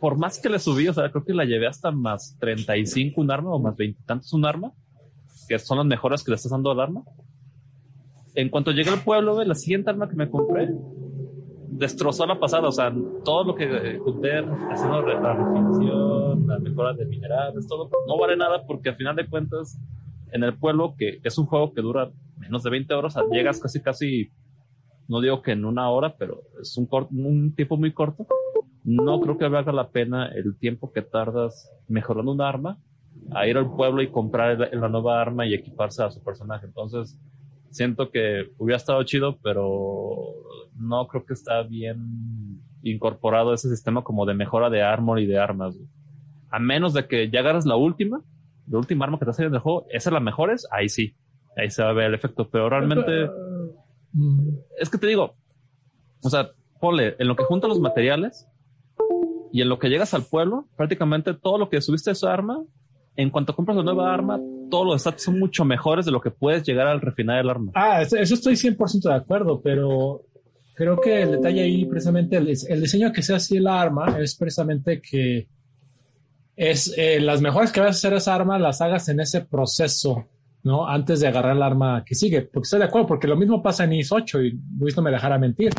por 0.00 0.18
más 0.18 0.38
que 0.40 0.48
le 0.48 0.58
subí, 0.58 0.88
o 0.88 0.94
sea, 0.94 1.10
creo 1.10 1.24
que 1.24 1.34
la 1.34 1.44
llevé 1.44 1.66
hasta 1.66 1.90
más 1.90 2.36
35 2.40 3.20
un 3.20 3.30
arma 3.30 3.50
o 3.50 3.58
más 3.58 3.76
20 3.76 4.02
tantos 4.04 4.32
un 4.32 4.46
arma, 4.46 4.72
que 5.48 5.58
son 5.58 5.78
las 5.78 5.86
mejoras 5.86 6.24
que 6.24 6.30
le 6.30 6.36
estás 6.36 6.52
dando 6.52 6.70
al 6.70 6.80
arma. 6.80 7.02
En 8.34 8.48
cuanto 8.48 8.70
llegué 8.70 8.90
al 8.90 9.02
pueblo, 9.02 9.42
la 9.44 9.54
siguiente 9.54 9.90
arma 9.90 10.08
que 10.08 10.16
me 10.16 10.30
compré 10.30 10.70
destrozó 11.82 12.26
la 12.26 12.38
pasada, 12.38 12.68
o 12.68 12.72
sea, 12.72 12.94
todo 13.24 13.44
lo 13.44 13.54
que 13.54 13.98
junté 13.98 14.38
haciendo 14.70 15.02
la 15.02 15.34
refinación, 15.34 16.46
la 16.46 16.58
mejora 16.58 16.92
de 16.92 17.06
minerales, 17.06 17.66
todo, 17.66 17.90
no 18.06 18.18
vale 18.18 18.36
nada 18.36 18.64
porque 18.66 18.90
al 18.90 18.96
final 18.96 19.16
de 19.16 19.26
cuentas, 19.26 19.80
en 20.30 20.44
el 20.44 20.56
pueblo, 20.56 20.94
que 20.96 21.18
es 21.22 21.38
un 21.38 21.46
juego 21.46 21.72
que 21.72 21.82
dura 21.82 22.10
menos 22.38 22.62
de 22.62 22.70
20 22.70 22.94
horas, 22.94 23.16
llegas 23.30 23.58
casi, 23.58 23.80
casi, 23.80 24.30
no 25.08 25.20
digo 25.20 25.42
que 25.42 25.52
en 25.52 25.64
una 25.64 25.90
hora, 25.90 26.14
pero 26.16 26.42
es 26.60 26.76
un, 26.76 26.88
un 27.10 27.54
tiempo 27.54 27.76
muy 27.76 27.92
corto. 27.92 28.26
No 28.84 29.20
creo 29.20 29.38
que 29.38 29.48
valga 29.48 29.72
la 29.72 29.90
pena 29.90 30.28
el 30.28 30.56
tiempo 30.58 30.92
que 30.92 31.02
tardas 31.02 31.70
mejorando 31.88 32.32
un 32.32 32.40
arma 32.40 32.78
a 33.32 33.46
ir 33.46 33.56
al 33.56 33.70
pueblo 33.74 34.02
y 34.02 34.10
comprar 34.10 34.58
la 34.72 34.88
nueva 34.88 35.20
arma 35.20 35.46
y 35.46 35.54
equiparse 35.54 36.02
a 36.02 36.10
su 36.10 36.22
personaje. 36.22 36.66
Entonces, 36.66 37.18
siento 37.72 38.10
que 38.10 38.52
hubiera 38.58 38.76
estado 38.76 39.02
chido, 39.02 39.38
pero 39.42 40.16
no 40.76 41.08
creo 41.08 41.24
que 41.24 41.34
está 41.34 41.62
bien 41.62 42.62
incorporado 42.82 43.52
ese 43.52 43.68
sistema 43.68 44.02
como 44.04 44.24
de 44.26 44.34
mejora 44.34 44.70
de 44.70 44.82
armor 44.82 45.18
y 45.18 45.26
de 45.26 45.38
armas. 45.38 45.76
A 46.50 46.58
menos 46.60 46.92
de 46.92 47.06
que 47.08 47.30
ya 47.30 47.40
agarres 47.40 47.66
la 47.66 47.76
última, 47.76 48.22
la 48.68 48.78
última 48.78 49.04
arma 49.04 49.18
que 49.18 49.24
te 49.24 49.32
salido 49.32 49.48
en 49.48 49.54
el 49.56 49.60
juego, 49.60 49.86
esas 49.90 50.12
las 50.12 50.22
mejores, 50.22 50.68
ahí 50.70 50.88
sí 50.88 51.16
ahí 51.56 51.70
se 51.70 51.82
va 51.82 51.90
a 51.90 51.94
ver 51.94 52.06
el 52.06 52.14
efecto, 52.14 52.48
pero 52.48 52.68
realmente 52.68 53.30
es 54.78 54.90
que 54.90 54.98
te 54.98 55.06
digo, 55.06 55.34
o 56.22 56.30
sea, 56.30 56.50
ponle 56.80 57.16
en 57.18 57.28
lo 57.28 57.36
que 57.36 57.44
junta 57.44 57.68
los 57.68 57.80
materiales 57.80 58.48
y 59.52 59.62
en 59.62 59.68
lo 59.68 59.78
que 59.78 59.88
llegas 59.88 60.14
al 60.14 60.24
pueblo, 60.24 60.66
prácticamente 60.76 61.34
todo 61.34 61.58
lo 61.58 61.68
que 61.68 61.80
subiste 61.80 62.10
de 62.10 62.14
esa 62.14 62.32
arma, 62.32 62.62
en 63.16 63.30
cuanto 63.30 63.54
compras 63.54 63.76
la 63.76 63.82
nueva 63.82 64.12
arma, 64.12 64.40
todos 64.72 64.86
los 64.86 65.02
stats 65.02 65.24
son 65.24 65.38
mucho 65.38 65.66
mejores 65.66 66.06
de 66.06 66.12
lo 66.12 66.22
que 66.22 66.30
puedes 66.30 66.62
llegar 66.62 66.86
al 66.86 67.02
refinar 67.02 67.38
el 67.38 67.50
arma. 67.50 67.72
Ah, 67.74 68.00
eso 68.00 68.16
estoy 68.16 68.54
100% 68.54 69.02
de 69.02 69.14
acuerdo, 69.14 69.60
pero 69.60 70.22
creo 70.74 70.98
que 70.98 71.20
el 71.20 71.32
detalle 71.32 71.60
ahí, 71.60 71.84
precisamente, 71.84 72.38
el, 72.38 72.46
diseño 72.80 73.12
que 73.12 73.20
se 73.22 73.34
hace 73.34 73.60
la 73.60 73.82
arma 73.82 74.16
es 74.18 74.34
precisamente 74.34 75.02
que 75.02 75.46
es 76.56 76.94
eh, 76.96 77.20
las 77.20 77.42
mejores 77.42 77.70
que 77.70 77.80
vas 77.80 77.88
a 77.88 77.98
hacer 77.98 78.14
esa 78.14 78.34
arma 78.34 78.58
las 78.58 78.80
hagas 78.80 79.10
en 79.10 79.20
ese 79.20 79.42
proceso 79.42 80.24
¿no? 80.62 80.88
Antes 80.88 81.20
de 81.20 81.26
agarrar 81.26 81.56
el 81.56 81.62
arma 81.62 82.02
que 82.06 82.14
sigue. 82.14 82.40
Porque 82.40 82.64
estoy 82.64 82.78
de 82.78 82.86
acuerdo, 82.86 83.08
porque 83.08 83.26
lo 83.26 83.36
mismo 83.36 83.62
pasa 83.62 83.84
en 83.84 83.92
IS 83.92 84.10
8 84.10 84.42
y 84.42 84.58
Luis 84.78 84.96
no 84.96 85.02
me 85.02 85.10
dejará 85.10 85.36
mentir. 85.36 85.72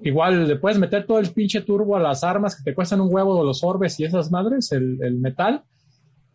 Igual 0.00 0.48
le 0.48 0.56
puedes 0.56 0.78
meter 0.78 1.04
todo 1.04 1.18
el 1.18 1.32
pinche 1.32 1.60
turbo 1.60 1.96
a 1.96 2.00
las 2.00 2.24
armas 2.24 2.56
que 2.56 2.62
te 2.62 2.74
cuestan 2.74 3.02
un 3.02 3.12
huevo 3.12 3.38
de 3.38 3.44
los 3.44 3.62
orbes 3.62 3.98
y 4.00 4.04
esas 4.04 4.30
madres, 4.30 4.72
el, 4.72 5.02
el 5.02 5.16
metal, 5.16 5.64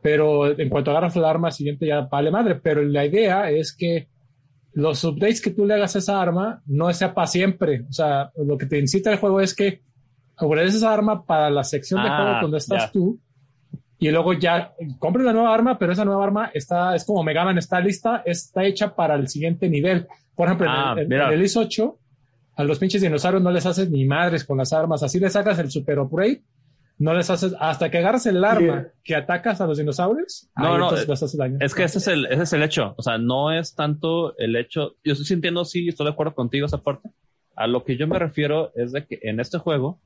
pero 0.02 0.60
en 0.60 0.70
cuanto 0.70 0.91
agarras 0.91 1.16
el 1.16 1.26
arma 1.26 1.52
siguiente 1.52 1.86
ya 1.86 2.02
vale 2.02 2.32
madre. 2.32 2.56
Pero 2.56 2.82
la 2.84 3.06
idea 3.06 3.49
es 3.49 3.76
que 3.76 4.08
los 4.74 5.04
updates 5.04 5.41
que 5.41 5.52
tú 5.52 5.66
le 5.66 5.76
hagas 5.76 5.95
a 5.95 5.99
esa 5.99 6.22
arma 6.22 6.62
no 6.66 6.91
sea 6.93 7.14
para 7.14 7.28
siempre. 7.28 7.86
O 7.89 7.93
sea, 7.93 8.32
lo 8.36 8.58
que 8.58 8.66
te 8.66 8.80
incita 8.80 9.12
el 9.12 9.20
juego 9.20 9.41
es 9.41 9.56
que 9.56 9.82
agregues 10.38 10.76
esa 10.76 10.93
arma 10.93 11.24
para 11.26 11.49
la 11.49 11.64
sección 11.64 12.02
de 12.04 12.10
juego 12.10 12.32
ah, 12.32 12.39
donde 12.41 12.58
estás 12.58 12.91
tú 12.91 13.20
y 14.02 14.10
luego 14.10 14.34
ya 14.34 14.74
compre 14.97 15.24
la 15.24 15.32
nueva 15.32 15.54
arma, 15.54 15.78
pero 15.78 15.93
esa 15.93 16.04
nueva 16.04 16.24
arma 16.24 16.49
está, 16.52 16.95
es 16.95 17.06
como 17.06 17.24
Mega 17.24 17.45
Man, 17.45 17.60
está 17.60 17.80
lista, 17.80 18.24
está 18.26 18.64
hecha 18.64 18.95
para 18.95 19.14
el 19.14 19.28
siguiente 19.28 19.70
nivel. 19.70 20.08
Por 20.34 20.47
ejemplo, 20.47 20.66
en, 20.97 21.14
el, 21.14 21.22
ah, 21.22 21.36
IS 21.36 21.56
8, 21.56 21.99
a 22.56 22.64
los 22.64 22.80
pinches 22.80 23.04
dinosaurios 23.04 23.43
no 23.43 23.52
les 23.52 23.64
haces 23.64 23.91
ni 23.91 24.04
madres 24.06 24.43
con 24.43 24.58
las 24.58 24.74
armas, 24.74 25.04
así 25.04 25.20
le 25.20 25.30
sacas 25.30 25.60
el 25.60 25.70
super 25.70 25.99
upgrade, 25.99 26.41
no 26.98 27.14
les 27.14 27.30
haces, 27.30 27.56
hasta 27.60 27.89
que 27.89 27.98
agarras 27.98 28.26
el 28.28 28.44
arma 28.44 28.88
que 29.04 29.16
atacas 29.16 29.60
a 29.60 29.68
los 29.68 29.78
dinosaurios, 29.78 30.50
no, 30.56 30.78
no, 30.78 30.96
es 30.96 31.06
que 31.06 31.14
ese 31.84 31.98
es, 31.98 32.08
el, 32.08 32.26
ese 32.28 32.44
es 32.44 32.54
el 32.54 32.64
hecho, 32.64 32.94
o 32.98 33.02
sea, 33.02 33.18
no 33.18 33.52
es 33.52 33.74
tanto 33.76 34.38
el 34.38 34.56
hecho, 34.56 34.96
yo 35.04 35.14
estoy 35.14 35.26
sintiendo, 35.26 35.66
sí, 35.66 35.88
estoy 35.88 36.06
de 36.06 36.12
acuerdo 36.12 36.36
contigo 36.36 36.68
esa 36.68 36.84
parte, 36.84 37.10
a 37.56 37.68
lo 37.68 37.84
que 37.84 37.98
yo 37.98 38.08
me 38.08 38.20
refiero 38.20 38.72
es 38.76 38.92
de 38.92 39.06
que 39.06 39.20
en 39.24 39.39
este 39.39 39.58
juego, 39.58 40.00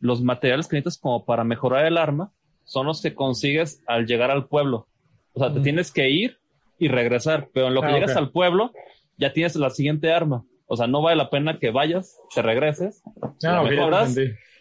los 0.00 0.22
materiales 0.22 0.68
que 0.68 0.76
necesitas 0.76 0.98
como 0.98 1.24
para 1.24 1.44
mejorar 1.44 1.86
el 1.86 1.96
arma, 1.96 2.32
son 2.64 2.86
los 2.86 3.02
que 3.02 3.14
consigues 3.14 3.82
al 3.86 4.06
llegar 4.06 4.30
al 4.30 4.46
pueblo. 4.46 4.88
O 5.32 5.40
sea, 5.40 5.52
te 5.52 5.60
tienes 5.60 5.90
que 5.90 6.08
ir 6.10 6.38
y 6.78 6.88
regresar, 6.88 7.48
pero 7.52 7.68
en 7.68 7.74
lo 7.74 7.80
que 7.82 7.88
ah, 7.88 7.92
llegas 7.92 8.16
al 8.16 8.30
pueblo, 8.30 8.72
ya 9.16 9.32
tienes 9.32 9.56
la 9.56 9.70
siguiente 9.70 10.12
arma. 10.12 10.44
O 10.66 10.76
sea, 10.76 10.86
no 10.86 11.02
vale 11.02 11.16
la 11.16 11.30
pena 11.30 11.58
que 11.58 11.70
vayas, 11.70 12.18
te 12.34 12.42
regreses, 12.42 13.02
ah, 13.44 13.62
mejoras 13.62 14.16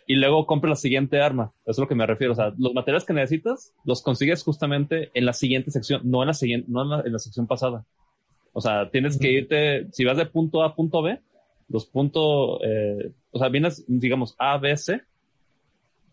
y 0.05 0.15
luego 0.15 0.45
compres 0.45 0.69
la 0.69 0.75
siguiente 0.75 1.21
arma. 1.21 1.53
Eso 1.63 1.71
es 1.71 1.77
lo 1.79 1.87
que 1.87 1.95
me 1.95 2.05
refiero. 2.05 2.33
O 2.33 2.35
sea, 2.35 2.53
los 2.57 2.73
materiales 2.73 3.05
que 3.05 3.13
necesitas 3.13 3.73
los 3.85 4.01
consigues 4.01 4.43
justamente 4.43 5.11
en 5.13 5.25
la 5.25 5.33
siguiente 5.33 5.71
sección, 5.71 6.01
no 6.03 6.21
en 6.21 6.27
la 6.27 6.33
siguiente, 6.33 6.67
no 6.69 7.03
en 7.03 7.11
la, 7.11 7.19
sección 7.19 7.47
pasada. 7.47 7.85
O 8.51 8.61
sea, 8.61 8.89
tienes 8.89 9.17
que 9.17 9.31
irte, 9.31 9.87
si 9.91 10.03
vas 10.03 10.17
de 10.17 10.25
punto 10.25 10.61
A 10.61 10.67
a 10.67 10.75
punto 10.75 11.01
B, 11.01 11.19
los 11.69 11.85
puntos, 11.85 12.59
eh, 12.63 13.11
o 13.31 13.39
sea, 13.39 13.49
vienes, 13.49 13.83
digamos, 13.87 14.35
A, 14.37 14.57
B, 14.57 14.75
C, 14.77 15.01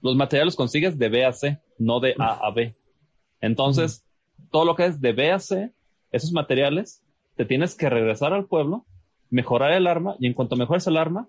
los 0.00 0.16
materiales 0.16 0.56
consigues 0.56 0.98
de 0.98 1.08
B 1.08 1.24
a 1.24 1.32
C, 1.32 1.60
no 1.78 2.00
de 2.00 2.14
A 2.18 2.46
a 2.46 2.50
B. 2.50 2.74
Entonces, 3.40 4.06
todo 4.50 4.64
lo 4.64 4.74
que 4.74 4.86
es 4.86 5.00
de 5.00 5.12
B 5.12 5.30
a 5.30 5.38
C, 5.38 5.72
esos 6.12 6.32
materiales, 6.32 7.02
te 7.36 7.44
tienes 7.44 7.74
que 7.74 7.90
regresar 7.90 8.32
al 8.32 8.46
pueblo, 8.46 8.86
mejorar 9.28 9.72
el 9.72 9.86
arma, 9.86 10.16
y 10.18 10.26
en 10.26 10.34
cuanto 10.34 10.56
mejores 10.56 10.86
el 10.86 10.96
arma, 10.96 11.28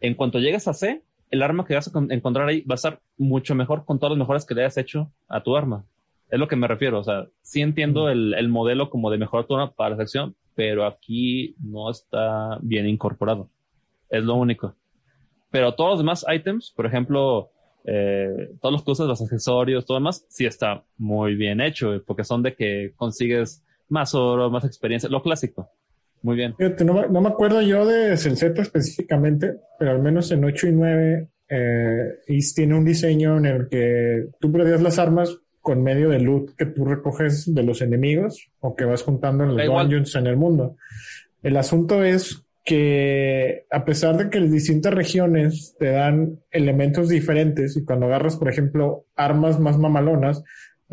en 0.00 0.14
cuanto 0.14 0.38
llegues 0.38 0.68
a 0.68 0.74
C, 0.74 1.02
el 1.34 1.42
arma 1.42 1.64
que 1.66 1.74
vas 1.74 1.94
a 1.94 1.98
encontrar 2.10 2.48
ahí 2.48 2.62
va 2.62 2.74
a 2.74 2.76
estar 2.76 3.00
mucho 3.18 3.54
mejor 3.54 3.84
con 3.84 3.98
todas 3.98 4.12
las 4.12 4.18
mejoras 4.18 4.46
que 4.46 4.54
le 4.54 4.62
hayas 4.62 4.78
hecho 4.78 5.10
a 5.28 5.42
tu 5.42 5.56
arma. 5.56 5.84
Es 6.30 6.38
lo 6.38 6.48
que 6.48 6.56
me 6.56 6.68
refiero. 6.68 7.00
O 7.00 7.04
sea, 7.04 7.26
sí 7.42 7.60
entiendo 7.60 8.08
el, 8.08 8.34
el 8.34 8.48
modelo 8.48 8.88
como 8.88 9.10
de 9.10 9.18
mejorar 9.18 9.46
tu 9.46 9.54
arma 9.54 9.72
para 9.72 9.90
la 9.90 9.96
sección, 9.96 10.34
pero 10.54 10.86
aquí 10.86 11.54
no 11.58 11.90
está 11.90 12.58
bien 12.62 12.88
incorporado. 12.88 13.48
Es 14.08 14.22
lo 14.22 14.34
único. 14.36 14.74
Pero 15.50 15.74
todos 15.74 15.90
los 15.90 15.98
demás 15.98 16.24
items, 16.32 16.70
por 16.70 16.86
ejemplo, 16.86 17.50
eh, 17.84 18.50
todos 18.60 18.72
los 18.72 18.82
cosas, 18.82 19.06
los 19.06 19.20
accesorios, 19.20 19.84
todo 19.84 19.98
demás, 19.98 20.24
sí 20.28 20.46
está 20.46 20.84
muy 20.96 21.34
bien 21.34 21.60
hecho, 21.60 22.02
porque 22.06 22.24
son 22.24 22.42
de 22.42 22.54
que 22.54 22.92
consigues 22.96 23.64
más 23.88 24.14
oro, 24.14 24.50
más 24.50 24.64
experiencia, 24.64 25.08
lo 25.08 25.22
clásico. 25.22 25.68
Muy 26.24 26.36
bien. 26.36 26.54
no, 26.86 27.20
me 27.20 27.28
acuerdo 27.28 27.60
yo 27.60 27.84
de 27.84 28.16
Senseta 28.16 28.62
específicamente, 28.62 29.56
pero 29.78 29.90
al 29.90 30.00
menos 30.00 30.32
en 30.32 30.42
8 30.42 30.68
y 30.68 30.72
9 30.72 31.28
eh, 31.50 32.14
tiene 32.54 32.74
un 32.74 32.84
diseño 32.86 33.36
en 33.36 33.44
el 33.44 33.68
que 33.68 34.28
tú 34.40 34.50
perdías 34.50 34.80
las 34.80 34.98
armas 34.98 35.38
con 35.60 35.82
medio 35.82 36.08
de 36.08 36.20
loot 36.20 36.56
que 36.56 36.64
tú 36.64 36.86
recoges 36.86 37.54
de 37.54 37.62
los 37.62 37.82
enemigos 37.82 38.48
o 38.60 38.74
que 38.74 38.86
vas 38.86 39.02
juntando 39.02 39.44
en 39.44 39.54
los 39.54 39.66
dungeons 39.66 40.14
en 40.16 40.26
el 40.26 40.36
mundo. 40.38 40.78
El 41.42 41.58
asunto 41.58 42.02
es 42.02 42.46
que 42.64 43.66
a 43.70 43.84
pesar 43.84 44.16
de 44.16 44.30
que 44.30 44.40
las 44.40 44.50
distintas 44.50 44.94
regiones 44.94 45.76
te 45.78 45.90
dan 45.90 46.38
elementos 46.50 47.10
diferentes 47.10 47.76
y 47.76 47.84
cuando 47.84 48.06
agarras, 48.06 48.38
por 48.38 48.48
ejemplo, 48.48 49.04
armas 49.14 49.60
más 49.60 49.76
mamalonas, 49.76 50.42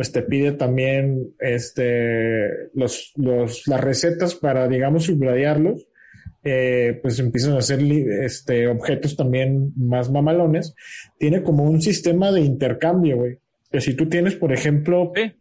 pues 0.02 0.12
te 0.12 0.24
pide 0.24 0.54
también 0.54 1.36
este, 1.40 2.48
los, 2.74 3.14
los, 3.18 3.68
las 3.68 3.80
recetas 3.80 4.34
para, 4.34 4.68
digamos, 4.68 5.04
subradearlos. 5.04 5.86
eh, 6.44 7.00
pues 7.04 7.20
empiezan 7.20 7.54
a 7.54 7.60
hacer 7.60 7.80
este, 8.24 8.68
objetos 8.68 9.16
también 9.16 9.74
más 9.78 10.10
mamalones, 10.10 10.74
tiene 11.20 11.44
como 11.44 11.66
un 11.66 11.84
sistema 11.84 12.32
de 12.32 12.42
intercambio, 12.42 13.18
güey. 13.18 13.38
Que 13.72 13.80
si 13.80 13.94
tú 13.94 14.10
tienes, 14.10 14.34
por 14.38 14.52
ejemplo, 14.52 15.12
Sí. 15.16 15.34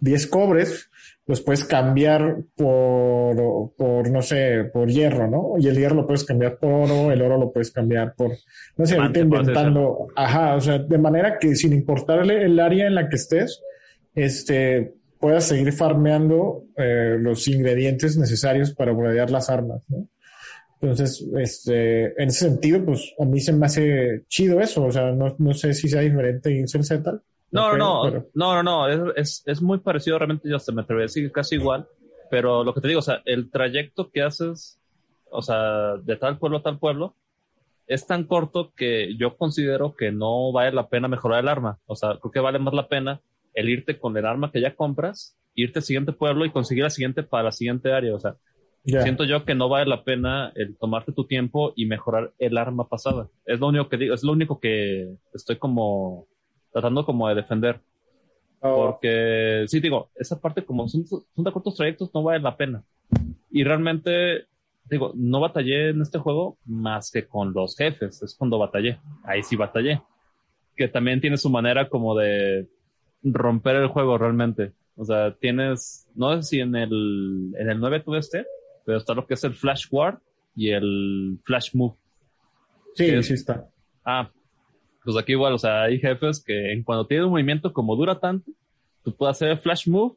10 0.00 0.26
cobres, 0.26 0.90
los 1.28 1.40
puedes 1.40 1.64
cambiar 1.64 2.38
por, 2.56 3.72
por, 3.76 4.10
no 4.10 4.22
sé, 4.22 4.64
por 4.72 4.88
hierro, 4.88 5.28
¿no? 5.30 5.54
Y 5.60 5.68
el 5.68 5.76
hierro 5.76 5.94
lo 5.94 6.06
puedes 6.06 6.24
cambiar 6.24 6.58
por 6.58 6.72
oro, 6.72 7.12
el 7.12 7.22
oro 7.22 7.38
lo 7.38 7.52
puedes 7.52 7.70
cambiar 7.70 8.14
por, 8.16 8.32
no 8.76 8.86
sé, 8.86 8.96
ahorita 8.96 9.20
inventando, 9.20 10.08
ajá, 10.16 10.56
o 10.56 10.60
sea, 10.60 10.78
de 10.78 10.98
manera 10.98 11.38
que 11.38 11.54
sin 11.54 11.72
importarle 11.74 12.42
el 12.44 12.58
área 12.58 12.88
en 12.88 12.96
la 12.96 13.08
que 13.08 13.14
estés, 13.14 13.62
este, 14.14 14.94
puedas 15.18 15.44
seguir 15.44 15.72
farmeando 15.72 16.64
eh, 16.76 17.16
los 17.18 17.46
ingredientes 17.48 18.16
necesarios 18.16 18.72
para 18.74 18.92
upgradear 18.92 19.30
las 19.30 19.50
armas, 19.50 19.84
¿no? 19.88 20.08
Entonces, 20.82 21.26
este, 21.38 22.20
en 22.22 22.28
ese 22.30 22.46
sentido, 22.48 22.82
pues 22.82 23.12
a 23.18 23.24
mí 23.26 23.38
se 23.40 23.52
me 23.52 23.66
hace 23.66 24.24
chido 24.28 24.60
eso, 24.60 24.84
o 24.84 24.90
sea, 24.90 25.12
no, 25.12 25.34
no 25.38 25.52
sé 25.52 25.74
si 25.74 25.88
sea 25.90 26.00
diferente 26.00 26.50
Incel 26.56 26.84
Z. 26.84 27.20
No, 27.52 27.76
no, 27.76 27.76
no, 27.76 28.00
pero- 28.04 28.26
no, 28.34 28.54
no, 28.54 28.62
no, 28.62 28.88
es, 28.88 29.16
es, 29.16 29.42
es 29.44 29.60
muy 29.62 29.78
parecido 29.80 30.18
realmente, 30.18 30.48
yo 30.48 30.56
hasta 30.56 30.72
me 30.72 30.80
atrevería 30.82 31.04
a 31.04 31.08
decir 31.08 31.30
casi 31.32 31.56
igual, 31.56 31.86
pero 32.30 32.64
lo 32.64 32.72
que 32.72 32.80
te 32.80 32.88
digo, 32.88 33.00
o 33.00 33.02
sea, 33.02 33.20
el 33.26 33.50
trayecto 33.50 34.10
que 34.10 34.22
haces, 34.22 34.78
o 35.30 35.42
sea, 35.42 35.96
de 36.02 36.16
tal 36.16 36.38
pueblo 36.38 36.58
a 36.58 36.62
tal 36.62 36.78
pueblo, 36.78 37.14
es 37.86 38.06
tan 38.06 38.24
corto 38.24 38.72
que 38.74 39.16
yo 39.18 39.36
considero 39.36 39.94
que 39.96 40.12
no 40.12 40.50
vale 40.52 40.72
la 40.72 40.88
pena 40.88 41.08
mejorar 41.08 41.40
el 41.40 41.48
arma, 41.48 41.78
o 41.86 41.94
sea, 41.96 42.16
creo 42.20 42.30
que 42.32 42.40
vale 42.40 42.58
más 42.58 42.72
la 42.72 42.88
pena 42.88 43.20
el 43.54 43.68
irte 43.68 43.98
con 43.98 44.16
el 44.16 44.26
arma 44.26 44.50
que 44.50 44.60
ya 44.60 44.74
compras, 44.74 45.36
irte 45.54 45.80
al 45.80 45.84
siguiente 45.84 46.12
pueblo 46.12 46.44
y 46.44 46.50
conseguir 46.50 46.84
la 46.84 46.90
siguiente 46.90 47.22
para 47.22 47.44
la 47.44 47.52
siguiente 47.52 47.92
área, 47.92 48.14
o 48.14 48.20
sea, 48.20 48.36
siento 48.84 49.24
yo 49.24 49.44
que 49.44 49.54
no 49.54 49.68
vale 49.68 49.86
la 49.86 50.04
pena 50.04 50.52
el 50.54 50.76
tomarte 50.76 51.12
tu 51.12 51.26
tiempo 51.26 51.72
y 51.76 51.86
mejorar 51.86 52.32
el 52.38 52.56
arma 52.56 52.88
pasada. 52.88 53.28
Es 53.44 53.60
lo 53.60 53.68
único 53.68 53.88
que 53.88 53.96
digo, 53.96 54.14
es 54.14 54.22
lo 54.22 54.32
único 54.32 54.58
que 54.58 55.16
estoy 55.34 55.56
como 55.56 56.26
tratando 56.72 57.04
como 57.04 57.28
de 57.28 57.34
defender. 57.34 57.80
Porque, 58.60 59.64
sí, 59.68 59.80
digo, 59.80 60.10
esa 60.14 60.38
parte 60.38 60.64
como 60.64 60.86
son, 60.86 61.06
son 61.06 61.24
de 61.36 61.52
cortos 61.52 61.76
trayectos 61.76 62.10
no 62.14 62.22
vale 62.22 62.40
la 62.40 62.56
pena. 62.56 62.84
Y 63.50 63.64
realmente, 63.64 64.46
digo, 64.84 65.12
no 65.14 65.40
batallé 65.40 65.90
en 65.90 66.02
este 66.02 66.18
juego 66.18 66.58
más 66.66 67.10
que 67.10 67.26
con 67.26 67.54
los 67.54 67.74
jefes. 67.76 68.22
Es 68.22 68.34
cuando 68.34 68.58
batallé. 68.58 69.00
Ahí 69.24 69.42
sí 69.42 69.56
batallé. 69.56 70.02
Que 70.76 70.88
también 70.88 71.20
tiene 71.22 71.38
su 71.38 71.48
manera 71.48 71.88
como 71.88 72.14
de 72.14 72.68
romper 73.22 73.76
el 73.76 73.88
juego 73.88 74.18
realmente. 74.18 74.72
O 74.96 75.04
sea, 75.04 75.34
tienes, 75.34 76.08
no 76.14 76.36
sé 76.36 76.42
si 76.42 76.60
en 76.60 76.74
el, 76.76 77.52
en 77.58 77.70
el 77.70 77.78
9 77.80 78.00
tuve 78.00 78.18
este, 78.18 78.46
pero 78.84 78.98
está 78.98 79.14
lo 79.14 79.26
que 79.26 79.34
es 79.34 79.44
el 79.44 79.54
Flash 79.54 79.88
Guard 79.90 80.18
y 80.54 80.70
el 80.70 81.38
Flash 81.44 81.70
Move. 81.74 81.94
Sí, 82.94 83.06
es- 83.06 83.26
sí 83.26 83.34
está. 83.34 83.68
Ah, 84.04 84.30
pues 85.04 85.16
aquí 85.16 85.32
igual, 85.32 85.54
o 85.54 85.58
sea, 85.58 85.82
hay 85.84 85.98
jefes 85.98 86.42
que 86.44 86.72
en 86.72 86.82
cuando 86.82 87.06
tiene 87.06 87.24
un 87.24 87.30
movimiento 87.30 87.72
como 87.72 87.96
dura 87.96 88.18
tanto, 88.18 88.50
tú 89.02 89.14
puedes 89.14 89.36
hacer 89.36 89.48
el 89.50 89.58
flash 89.58 89.88
move, 89.88 90.14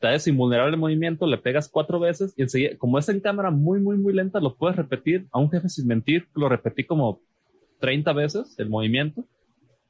te 0.00 0.08
haces 0.08 0.26
invulnerable 0.26 0.74
el 0.74 0.80
movimiento, 0.80 1.26
le 1.26 1.38
pegas 1.38 1.68
cuatro 1.68 2.00
veces 2.00 2.34
y 2.36 2.42
enseguida, 2.42 2.76
como 2.76 2.98
es 2.98 3.08
en 3.08 3.20
cámara 3.20 3.50
muy, 3.50 3.80
muy, 3.80 3.96
muy 3.96 4.12
lenta, 4.12 4.40
lo 4.40 4.56
puedes 4.56 4.76
repetir. 4.76 5.26
A 5.30 5.38
un 5.38 5.50
jefe 5.50 5.68
sin 5.68 5.86
mentir, 5.86 6.26
lo 6.34 6.48
repetí 6.48 6.84
como 6.84 7.20
30 7.78 8.12
veces 8.12 8.54
el 8.58 8.68
movimiento 8.68 9.24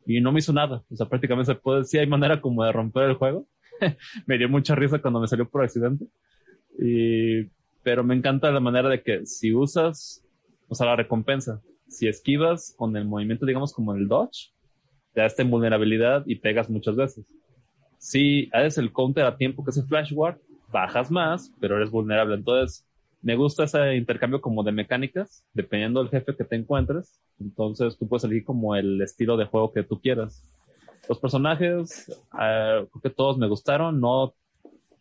y 0.06 0.20
no 0.20 0.32
me 0.32 0.38
hizo 0.40 0.52
nada. 0.52 0.82
O 0.90 0.96
sea, 0.96 1.06
prácticamente 1.06 1.52
se 1.52 1.58
puede, 1.58 1.84
sí 1.84 1.98
hay 1.98 2.06
manera 2.06 2.40
como 2.40 2.64
de 2.64 2.72
romper 2.72 3.04
el 3.04 3.14
juego. 3.14 3.46
me 4.26 4.38
dio 4.38 4.48
mucha 4.48 4.74
risa 4.74 5.00
cuando 5.00 5.20
me 5.20 5.28
salió 5.28 5.48
por 5.48 5.62
accidente. 5.64 6.06
Y, 6.78 7.44
pero 7.82 8.04
me 8.04 8.14
encanta 8.14 8.50
la 8.50 8.60
manera 8.60 8.88
de 8.88 9.02
que 9.02 9.26
si 9.26 9.54
usas, 9.54 10.24
o 10.68 10.74
sea, 10.74 10.86
la 10.86 10.96
recompensa, 10.96 11.62
si 11.88 12.08
esquivas 12.08 12.74
con 12.76 12.96
el 12.96 13.04
movimiento, 13.04 13.46
digamos, 13.46 13.72
como 13.72 13.94
el 13.94 14.08
dodge, 14.08 14.52
te 15.12 15.20
da 15.20 15.26
esta 15.26 15.42
invulnerabilidad 15.42 16.24
y 16.26 16.36
pegas 16.36 16.68
muchas 16.68 16.96
veces. 16.96 17.26
Si 17.98 18.50
haces 18.52 18.78
el 18.78 18.92
counter 18.92 19.24
a 19.24 19.36
tiempo 19.36 19.64
que 19.64 19.70
es 19.70 19.76
el 19.76 19.86
flash 19.86 20.12
guard, 20.12 20.38
bajas 20.72 21.10
más, 21.10 21.52
pero 21.60 21.76
eres 21.76 21.90
vulnerable. 21.90 22.34
Entonces, 22.34 22.84
me 23.24 23.36
gusta 23.36 23.64
ese 23.64 23.96
intercambio 23.96 24.42
como 24.42 24.62
de 24.62 24.70
mecánicas, 24.70 25.46
dependiendo 25.54 26.00
del 26.00 26.10
jefe 26.10 26.36
que 26.36 26.44
te 26.44 26.56
encuentres. 26.56 27.18
Entonces, 27.40 27.96
tú 27.96 28.06
puedes 28.06 28.24
elegir 28.24 28.44
como 28.44 28.76
el 28.76 29.00
estilo 29.00 29.38
de 29.38 29.46
juego 29.46 29.72
que 29.72 29.82
tú 29.82 29.98
quieras. 29.98 30.46
Los 31.08 31.18
personajes, 31.18 32.06
eh, 32.38 32.86
creo 32.90 33.02
que 33.02 33.08
todos 33.08 33.38
me 33.38 33.48
gustaron, 33.48 33.98
no 33.98 34.34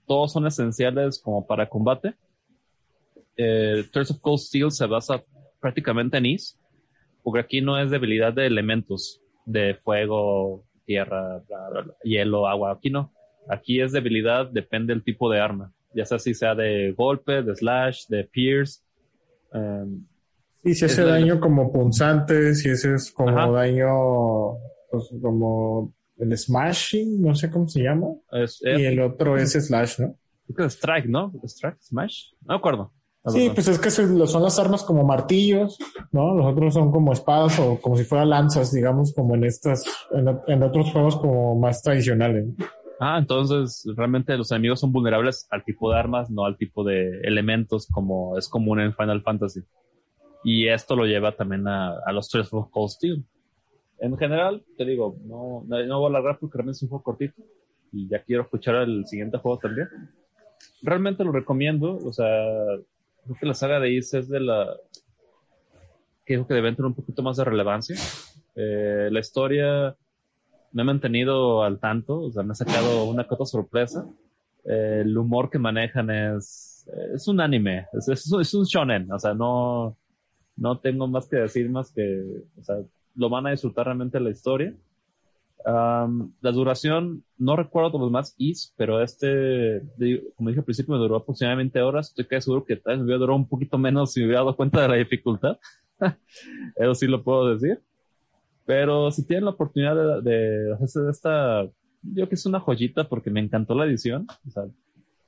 todos 0.08 0.32
son 0.32 0.48
esenciales 0.48 1.22
como 1.22 1.46
para 1.46 1.68
combate. 1.68 2.14
Eh, 3.36 3.84
Thirst 3.92 4.12
of 4.12 4.22
Cold 4.22 4.40
Steel 4.40 4.72
se 4.72 4.86
basa 4.86 5.22
prácticamente 5.60 6.18
en 6.18 6.26
Is, 6.28 6.58
porque 7.24 7.42
aquí 7.42 7.60
no 7.60 7.78
es 7.78 7.92
debilidad 7.92 8.32
de 8.32 8.46
elementos, 8.46 9.22
de 9.46 9.76
fuego, 9.76 10.64
tierra, 10.86 11.42
bla, 11.46 11.70
bla, 11.70 11.82
bla, 11.82 11.94
hielo, 12.04 12.48
agua. 12.48 12.72
Aquí 12.72 12.90
no. 12.90 13.12
Aquí 13.50 13.82
es 13.82 13.92
debilidad, 13.92 14.50
depende 14.50 14.94
del 14.94 15.04
tipo 15.04 15.30
de 15.30 15.42
arma. 15.42 15.74
Ya 15.96 16.06
sea 16.06 16.20
si 16.20 16.34
sea 16.34 16.56
de 16.56 16.94
golpe, 16.98 17.42
de 17.44 17.56
slash, 17.56 18.08
de 18.08 18.24
pierce. 18.26 18.82
em, 19.54 20.06
Y 20.66 20.74
si 20.76 20.86
Es 20.86 20.94
hace 20.94 21.04
la- 21.04 21.12
daño 21.20 21.40
como 21.42 21.72
punzante, 21.74 22.56
si 22.56 22.70
ese 22.70 22.94
es 22.96 23.12
como 23.12 23.38
Ajá. 23.38 23.52
daño, 23.52 24.58
pues 24.90 25.10
como 25.22 25.94
el 26.18 26.38
smashing, 26.38 27.22
no 27.22 27.36
sé 27.36 27.50
cómo 27.52 27.68
se 27.68 27.84
llama. 27.84 28.08
es, 28.32 28.62
Y 28.64 28.70
es- 28.70 28.80
el 28.94 29.02
otro 29.02 29.38
es 29.38 29.52
slash, 29.52 30.00
¿no? 30.00 30.16
creo 30.48 30.56
que 30.56 30.66
es 30.66 30.74
strike, 30.76 31.06
¿no? 31.08 31.32
Strike, 31.44 31.78
smash. 31.82 32.32
No 32.42 32.54
me 32.54 32.56
acuerdo. 32.56 32.92
Sí, 33.28 33.50
pues 33.54 33.68
es 33.70 33.80
que 33.80 33.90
son 33.90 34.18
las 34.20 34.60
armas 34.60 34.84
como 34.84 35.04
martillos, 35.06 35.78
¿no? 36.12 36.34
Los 36.36 36.46
otros 36.46 36.74
son 36.74 36.92
como 36.92 37.14
espadas 37.14 37.58
o 37.60 37.80
como 37.80 37.96
si 37.96 38.04
fueran 38.04 38.30
lanzas, 38.30 38.72
digamos, 38.74 39.14
como 39.14 39.36
en 39.36 39.46
estas, 39.46 39.84
en, 40.12 40.28
en 40.48 40.64
otros 40.64 40.92
juegos 40.92 41.16
como 41.18 41.56
más 41.58 41.82
tradicionales. 41.82 42.46
Ah, 43.00 43.18
entonces 43.18 43.86
realmente 43.96 44.38
los 44.38 44.52
enemigos 44.52 44.80
son 44.80 44.92
vulnerables 44.92 45.48
al 45.50 45.64
tipo 45.64 45.92
de 45.92 46.00
armas, 46.00 46.30
no 46.30 46.46
al 46.46 46.58
tipo 46.58 46.84
de 46.84 47.22
elementos 47.22 47.88
como 47.88 48.38
es 48.38 48.48
común 48.48 48.80
en 48.80 48.96
Final 48.96 49.22
Fantasy. 49.22 49.62
Y 50.44 50.68
esto 50.68 50.96
lo 50.96 51.06
lleva 51.06 51.36
también 51.36 51.68
a, 51.68 51.98
a 52.06 52.12
los 52.12 52.30
tres 52.30 52.50
Cold 52.50 52.90
Steel. 52.90 53.24
En 54.00 54.18
general, 54.18 54.64
te 54.78 54.86
digo, 54.86 55.18
no, 55.26 55.64
no, 55.66 55.84
no 55.86 56.00
voy 56.00 56.08
a 56.08 56.10
alargar 56.10 56.38
porque 56.40 56.58
realmente 56.58 56.78
es 56.78 56.84
un 56.84 56.90
juego 56.90 57.04
cortito 57.04 57.42
y 57.92 58.10
ya 58.10 58.22
quiero 58.24 58.44
escuchar 58.44 58.76
el 58.76 59.06
siguiente 59.06 59.38
juego 59.38 59.60
también. 59.60 59.88
Realmente 60.82 61.24
lo 61.24 61.32
recomiendo, 61.32 61.98
o 61.98 62.12
sea, 62.12 62.26
creo 63.24 63.38
que 63.40 63.46
la 63.46 63.54
saga 63.54 63.80
de 63.80 63.94
Is 63.94 64.14
es 64.14 64.28
de 64.28 64.40
la 64.40 64.76
que 66.26 66.36
creo 66.36 66.48
que 66.48 66.54
debe 66.54 66.72
tener 66.72 66.86
un 66.86 66.96
poquito 66.96 67.22
más 67.22 67.38
de 67.38 67.46
relevancia. 67.46 67.96
Eh, 68.56 69.10
la 69.12 69.20
historia 69.20 69.96
me 70.74 70.82
ha 70.82 70.86
mantenido 70.86 71.64
al 71.64 71.80
tanto, 71.80 72.20
o 72.20 72.32
sea, 72.32 72.44
me 72.44 72.52
ha 72.52 72.56
sacado 72.56 73.06
una 73.06 73.28
cota 73.28 73.46
sorpresa. 73.46 74.06
Eh, 74.66 75.02
el 75.02 75.18
humor 75.18 75.50
que 75.50 75.60
manejan 75.60 76.10
es, 76.10 76.90
es 77.14 77.28
un 77.28 77.40
anime, 77.40 77.88
es, 77.94 78.08
es, 78.10 78.32
es 78.32 78.54
un 78.54 78.66
shonen, 78.66 79.12
o 79.12 79.20
sea, 79.20 79.34
no, 79.34 79.98
no 80.56 80.80
tengo 80.80 81.08
más 81.08 81.28
que 81.28 81.38
decir 81.38 81.70
más 81.70 81.92
que, 81.92 82.24
o 82.60 82.64
sea, 82.64 82.78
lo 83.16 83.30
van 83.30 83.48
a 83.48 83.52
disfrutar 83.52 83.86
realmente 83.86 84.20
la 84.20 84.32
historia. 84.32 84.74
Um, 85.66 86.34
la 86.42 86.52
duración, 86.52 87.24
no 87.38 87.56
recuerdo 87.56 87.98
los 87.98 88.12
más 88.12 88.36
is, 88.38 88.74
pero 88.76 89.02
este, 89.02 89.82
como 90.36 90.50
dije 90.50 90.60
al 90.60 90.66
principio, 90.66 90.94
me 90.94 91.00
duró 91.00 91.16
aproximadamente 91.18 91.82
horas. 91.82 92.10
Estoy 92.10 92.26
casi 92.26 92.46
seguro 92.46 92.66
que 92.66 92.76
tal 92.76 92.94
vez 92.94 93.00
me 93.00 93.06
hubiera 93.06 93.20
durado 93.20 93.38
un 93.38 93.48
poquito 93.48 93.78
menos 93.78 94.12
si 94.12 94.20
me 94.20 94.26
hubiera 94.26 94.42
dado 94.42 94.58
cuenta 94.58 94.82
de 94.82 94.88
la 94.90 94.96
dificultad. 94.96 95.58
Eso 96.76 96.96
sí 96.96 97.08
lo 97.08 97.24
puedo 97.24 97.54
decir. 97.54 97.82
Pero 98.66 99.12
si 99.12 99.26
tienen 99.26 99.46
la 99.46 99.52
oportunidad 99.52 100.22
de, 100.22 100.30
de 100.30 100.74
hacerse 100.74 101.02
de 101.02 101.12
esta, 101.12 101.64
yo 102.04 102.30
que 102.30 102.36
es 102.36 102.46
una 102.46 102.60
joyita 102.60 103.08
porque 103.10 103.30
me 103.30 103.40
encantó 103.42 103.76
la 103.76 103.86
edición. 103.86 104.26
O 104.48 104.52
sea, 104.52 104.64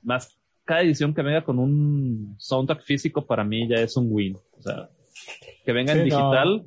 más 0.02 0.36
cada 0.64 0.82
edición 0.82 1.14
que 1.14 1.22
venga 1.22 1.44
con 1.44 1.58
un 1.58 2.34
soundtrack 2.38 2.82
físico 2.82 3.24
para 3.26 3.44
mí 3.44 3.68
ya 3.68 3.76
es 3.76 3.96
un 3.96 4.08
win. 4.10 4.36
O 4.58 4.62
sea, 4.62 4.88
que 5.64 5.72
venga 5.72 5.92
en 5.92 5.98
no. 5.98 6.04
digital 6.04 6.64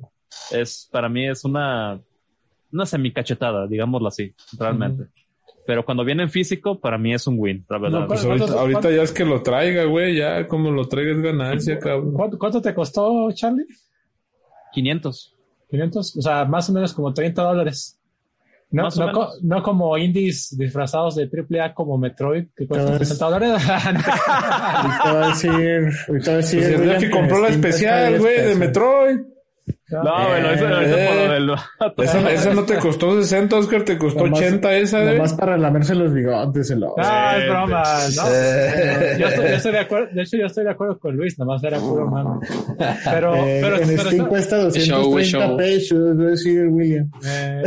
es 0.52 0.88
para 0.90 1.08
mí 1.08 1.26
es 1.28 1.44
una 1.44 2.00
una 2.72 2.86
semicachetada, 2.86 3.66
digámoslo 3.66 4.06
así, 4.08 4.32
realmente. 4.58 5.06
Pero 5.66 5.84
cuando 5.84 6.04
viene 6.04 6.22
en 6.22 6.30
físico, 6.30 6.80
para 6.80 6.98
mí 6.98 7.12
es 7.12 7.26
un 7.26 7.34
win, 7.38 7.64
la 7.68 7.78
verdad. 7.78 8.00
No, 8.00 8.06
Pues 8.06 8.24
¿Cuántos- 8.24 8.50
ahorita, 8.52 8.90
ya 8.90 9.02
es 9.02 9.12
que 9.12 9.24
lo 9.24 9.42
traiga, 9.42 9.84
güey. 9.84 10.16
Ya 10.16 10.46
como 10.48 10.70
lo 10.70 10.86
traiga 10.88 11.12
es 11.12 11.20
ganancia, 11.20 11.78
cabrón. 11.78 12.12
¿Cuánto, 12.14 12.38
cuánto 12.38 12.62
te 12.62 12.72
costó, 12.74 13.30
Charlie? 13.32 13.66
500. 14.72 15.36
500, 15.70 16.16
o 16.16 16.22
sea, 16.22 16.44
más 16.44 16.68
o 16.68 16.72
menos 16.72 16.92
como 16.94 17.12
30 17.14 17.42
dólares. 17.42 17.96
No, 18.72 18.84
no, 18.84 19.12
co- 19.12 19.32
no 19.42 19.62
como 19.64 19.98
indies 19.98 20.56
disfrazados 20.56 21.16
de 21.16 21.28
AAA 21.28 21.74
como 21.74 21.98
Metroid, 21.98 22.46
que 22.56 22.64
es- 22.64 22.98
60 23.08 23.24
dólares. 23.24 23.50
Ahorita 23.68 25.12
va 25.12 25.24
a 25.24 25.28
decir, 25.28 25.50
ahorita 26.08 26.30
va 26.30 26.34
a 26.34 26.36
decir. 26.36 26.76
Pues 26.76 26.88
es 26.90 26.98
que 27.04 27.10
compró 27.10 27.40
la 27.40 27.48
especial, 27.48 28.10
cuesta 28.18 28.20
güey, 28.20 28.34
10 28.36 28.46
de. 28.48 28.54
Metroid. 28.66 29.18
No, 29.90 30.52
hice, 30.54 30.68
lo 30.68 30.82
hice 30.82 31.06
por 31.06 31.16
lo 31.16 31.32
del 31.32 31.46
vato. 31.50 32.02
Esa, 32.02 32.30
esa 32.32 32.54
no 32.54 32.64
te 32.64 32.76
costó 32.78 33.20
60, 33.20 33.56
Oscar, 33.56 33.82
te 33.82 33.98
costó 33.98 34.24
Nomás- 34.26 34.40
80 34.40 34.76
esa, 34.76 35.02
¿eh? 35.02 35.14
Nomás 35.16 35.34
para 35.34 35.56
lamerse 35.58 35.94
los 35.94 36.12
bigotes. 36.12 36.70
El 36.70 36.84
Ah, 36.98 37.36
es 37.38 37.48
broma, 37.48 37.82
¿no? 38.16 38.22
Eh. 38.32 39.16
Yo 39.18 39.26
estoy, 39.28 39.44
yo 39.48 39.54
estoy 39.56 39.72
de 39.72 39.78
acuerdo, 39.78 40.08
de 40.14 40.22
hecho, 40.22 40.36
yo 40.36 40.46
estoy 40.46 40.64
de 40.64 40.70
acuerdo 40.70 40.98
con 40.98 41.16
Luis, 41.16 41.38
nomás 41.38 41.62
era 41.64 41.78
puro 41.78 42.06
mame. 42.08 42.46
Pero, 43.04 43.34
Eh, 43.34 43.58
pero, 43.62 43.76
en 43.78 43.88
pero- 43.88 44.02
Steam 44.10 44.26
cuesta 44.28 44.56
show, 44.56 44.64
230 45.12 45.46
show. 45.48 45.56
pesos, 45.56 46.18
decir 46.18 46.66
William. 46.68 47.10
eh, 47.24 47.62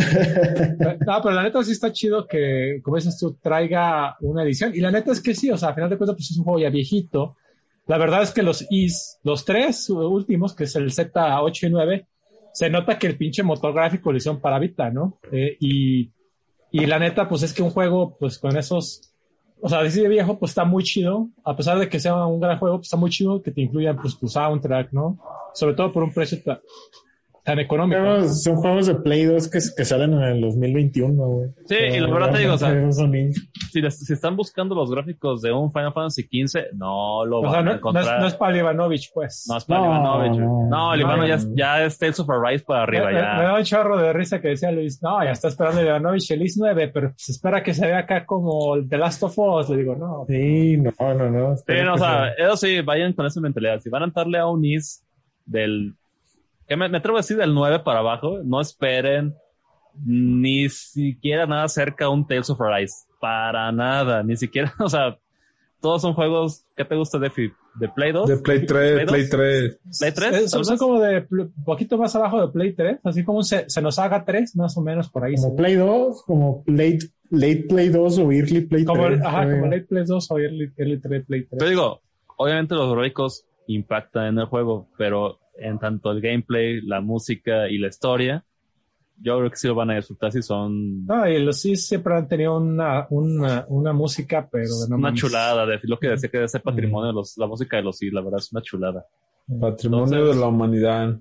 no, 1.06 1.22
pero 1.22 1.36
la 1.36 1.44
neta 1.44 1.64
sí 1.64 1.72
está 1.72 1.92
chido 1.92 2.26
que, 2.28 2.80
como 2.84 2.98
dices 2.98 3.18
tú, 3.18 3.38
traiga 3.42 4.16
una 4.22 4.44
edición. 4.44 4.72
Y 4.74 4.80
la 4.80 4.92
neta 4.92 5.12
es 5.12 5.22
que 5.22 5.36
sí, 5.36 5.50
o 5.52 5.58
sea, 5.58 5.70
a 5.70 5.74
final 5.74 5.90
de 5.90 5.98
cuentas, 5.98 6.16
pues 6.16 6.32
es 6.32 6.38
un 6.38 6.44
juego 6.44 6.60
ya 6.60 6.70
viejito. 6.70 7.36
La 7.88 7.98
verdad 7.98 8.24
es 8.24 8.32
que 8.32 8.44
los 8.44 8.66
Is, 8.70 9.18
los 9.24 9.44
tres 9.44 9.90
últimos, 9.90 10.56
que 10.56 10.64
es 10.64 10.76
el 10.78 10.90
Z8 10.92 11.68
y 11.68 11.70
9, 11.70 12.06
se 12.54 12.70
nota 12.70 12.99
que 12.99 13.08
el 13.08 13.18
pinche 13.18 13.43
motor 13.43 13.74
gráfico 13.74 14.12
lo 14.12 14.18
hicieron 14.18 14.39
para 14.39 14.60
Vita, 14.60 14.89
¿no? 14.91 15.20
Eh, 15.32 15.58
y, 15.60 16.12
y 16.72 16.86
la 16.86 16.99
neta, 16.99 17.28
pues 17.28 17.41
es 17.43 17.54
que 17.54 17.64
un 17.64 17.72
juego, 17.72 18.16
pues 18.18 18.38
con 18.38 18.56
esos, 18.56 19.14
o 19.60 19.68
sea, 19.68 19.80
así 19.80 20.01
de 20.01 20.08
viejo, 20.08 20.38
pues 20.38 20.51
está 20.51 20.64
muy 20.64 20.84
chido. 20.84 21.30
A 21.43 21.56
pesar 21.56 21.80
de 21.80 21.89
que 21.89 21.99
sea 21.99 22.26
un 22.26 22.39
gran 22.39 22.60
juego, 22.60 22.78
pues 22.78 22.88
está 22.88 22.97
muy 22.97 23.10
chido 23.10 23.41
que 23.41 23.51
te 23.51 23.62
incluyan 23.62 23.97
pues 23.97 24.18
tu 24.18 24.28
soundtrack, 24.28 24.93
¿no? 24.93 25.20
Sobre 25.54 25.74
todo 25.74 25.91
por 25.91 26.04
un 26.04 26.14
precio 26.14 26.38
tan 27.44 27.60
económico. 27.60 28.00
Pero 28.02 28.30
son 28.30 28.56
juegos 28.56 28.88
de 28.88 28.96
Play 28.96 29.26
2 29.26 29.50
que, 29.50 29.60
que 29.76 29.84
salen 29.86 30.14
en 30.14 30.24
el 30.24 30.41
2021, 30.41 31.14
güey. 31.26 31.50
Sí, 31.66 31.76
y 31.76 32.00
la 32.00 32.10
verdad 32.10 32.32
te 32.32 32.39
digo, 32.39 32.54
o 32.54 32.58
sea, 32.58 32.74
si, 33.72 33.82
les- 33.82 34.00
si 34.06 34.14
están 34.14 34.36
buscando 34.38 34.74
los 34.76 34.89
gráficos 34.89 35.41
de 35.41 35.52
un 35.52 35.72
Final 35.72 35.91
Fantasy 35.94 36.24
XV, 36.24 36.74
no 36.76 37.26
lo 37.26 37.39
O 37.39 37.41
sea, 37.52 37.52
van 37.52 37.60
a 37.60 37.62
no, 37.62 37.66
no 37.66 37.72
es, 37.72 37.78
encontrar. 37.78 38.20
no 38.22 38.28
es 38.28 38.34
para 38.36 38.58
Ivanovich, 38.58 39.12
pues. 39.14 39.46
No, 39.50 39.58
es 39.58 39.66
para 39.66 39.80
No, 39.82 39.86
Ivanovich. 39.88 40.39
no, 40.39 40.68
No, 40.70 40.94
el 40.94 41.02
Ivano 41.02 41.18
no. 41.24 41.28
ya, 41.28 41.36
es- 41.36 41.50
ya 41.54 41.84
es 41.84 41.98
Tales 41.98 42.20
of 42.20 42.30
Arise 42.30 42.64
para 42.64 42.84
arriba, 42.84 43.06
me, 43.08 43.14
me- 43.14 43.20
me 43.22 43.26
ya. 43.28 43.41
da 43.44 43.56
un 43.58 43.64
chorro 43.64 43.98
de 43.98 44.14
risa 44.14 44.39
que 44.39 44.48
decía 44.50 44.72
Luis, 44.72 45.02
no, 45.04 45.24
ya 45.24 45.32
está 45.32 45.50
esperando 45.50 45.82
el 45.82 45.88
Ivanovich 45.88 46.32
el 46.32 46.41
IS 46.44 46.58
9, 46.58 46.88
pero 46.94 47.12
se 47.18 47.34
espera 47.34 47.62
que 47.62 47.74
se 47.74 47.86
vea 47.86 48.00
acá 48.00 48.26
como 48.26 48.76
el 48.76 48.88
The 48.88 48.98
Last 48.98 49.22
of 49.24 49.38
Us. 49.38 49.70
Le 49.70 49.78
digo, 49.78 49.96
no. 49.96 50.26
Sí, 50.30 50.78
no, 50.78 50.91
no, 51.14 51.30
no. 51.30 51.58
Sí, 51.58 51.74
no, 51.84 51.96
o 51.96 51.98
sea, 51.98 52.30
eso 52.38 52.56
sí, 52.56 52.80
vayan 52.82 53.12
con 53.14 53.26
esa 53.26 53.41
mentalidad. 53.41 53.80
Si 53.80 53.89
van 53.89 54.04
a 54.04 54.06
entrarle 54.06 54.38
a 54.38 54.48
un 54.48 54.64
IS 54.64 55.04
del. 55.46 55.94
Que 56.68 56.76
me, 56.78 56.89
me 56.89 56.97
atrevo 56.97 57.18
a 57.18 57.22
decir 57.22 57.38
del 57.38 57.53
9 57.53 57.80
para 57.80 57.99
abajo, 57.99 58.39
no 58.43 58.61
esperen 58.61 59.34
ni 60.05 60.70
siquiera 60.70 61.45
nada 61.45 61.68
cerca 61.68 62.05
a 62.05 62.09
un 62.09 62.26
Tales 62.26 62.49
of 62.49 62.59
Arise. 62.61 62.93
Para 63.20 63.72
nada, 63.72 64.24
ni 64.24 64.36
siquiera, 64.36 64.74
o 64.80 64.89
sea, 64.89 65.18
todos 65.82 66.01
son 66.01 66.14
juegos. 66.14 66.64
¿Qué 66.76 66.84
te 66.86 66.95
gusta, 66.95 67.20
Defi? 67.20 67.51
¿De 67.76 67.89
Play 67.89 68.11
2? 68.11 68.28
De 68.30 68.38
Play 68.38 68.66
3, 68.66 69.05
Play 69.07 69.30
3. 69.30 69.80
¿Play 69.99 70.11
3? 70.11 70.34
Eh, 70.34 70.47
Son, 70.47 70.64
son 70.64 70.78
como 70.78 70.99
de 70.99 71.26
poquito 71.66 71.97
más 71.97 72.16
abajo 72.16 72.39
de 72.45 72.51
Play 72.51 72.74
3, 72.74 72.99
así 73.03 73.24
como 73.24 73.41
se, 73.43 73.68
se 73.70 73.82
nos 73.82 73.97
haga 73.99 74.24
3, 74.26 74.55
más 74.57 74.78
o 74.78 74.82
menos 74.82 75.09
por 75.09 75.24
ahí. 75.26 75.36
Como 75.36 75.55
Play 75.55 75.76
2, 75.76 76.24
como 76.24 76.64
late, 76.68 76.99
late 77.32 77.66
Play 77.70 77.89
2 77.89 78.18
o 78.20 78.32
Early 78.32 78.61
Play 78.61 78.86
3. 78.86 78.86
Como, 78.86 79.07
el- 79.07 79.26
ajá, 79.26 79.43
como 79.49 79.66
Late 79.66 79.86
Play 79.89 80.03
2 80.05 80.32
o 80.32 80.38
Early, 80.39 80.72
Early 80.78 80.99
3, 81.01 81.26
Play 81.26 81.45
3. 81.45 81.59
Te 81.59 81.70
digo, 81.70 82.01
obviamente 82.38 82.76
los 82.76 82.93
gráficos 82.95 83.45
impactan 83.68 84.26
en 84.28 84.39
el 84.39 84.45
juego, 84.45 84.88
pero 84.97 85.39
en 85.56 85.80
tanto 85.80 86.12
el 86.12 86.22
gameplay, 86.22 86.82
la 86.82 87.01
música 87.01 87.70
y 87.70 87.78
la 87.78 87.88
historia, 87.88 88.43
yo 89.22 89.38
creo 89.38 89.49
que 89.49 89.56
sí 89.56 89.68
lo 89.68 89.76
van 89.76 89.91
a 89.91 89.95
disfrutar 89.95 90.32
si 90.32 90.41
son 90.41 91.06
No, 91.06 91.28
y 91.28 91.39
los 91.43 91.62
sí 91.62 91.76
siempre 91.76 92.16
han 92.16 92.28
tenido 92.28 92.58
una, 92.58 93.06
una, 93.12 93.66
una 93.70 93.93
música, 93.93 94.49
pero 94.51 94.66
de 94.66 94.89
no 94.89 94.95
una 94.95 95.08
mames. 95.10 95.20
chulada. 95.22 95.66
De, 95.66 95.80
lo 95.84 95.99
que 95.99 96.08
decía 96.10 96.30
que 96.30 96.38
debe 96.38 96.47
ser 96.49 96.62
patrimonio, 96.62 97.08
de 97.08 97.14
los, 97.14 97.38
la 97.38 97.47
música 97.47 97.78
de 97.78 97.84
los 97.84 97.97
sí, 97.97 98.10
la 98.10 98.22
verdad 98.22 98.39
es 98.39 98.51
una 98.51 98.62
chulada. 98.62 99.06
Patrimonio 99.60 100.06
Entonces- 100.16 100.36
de 100.36 100.41
la 100.41 100.47
humanidad. 100.47 101.20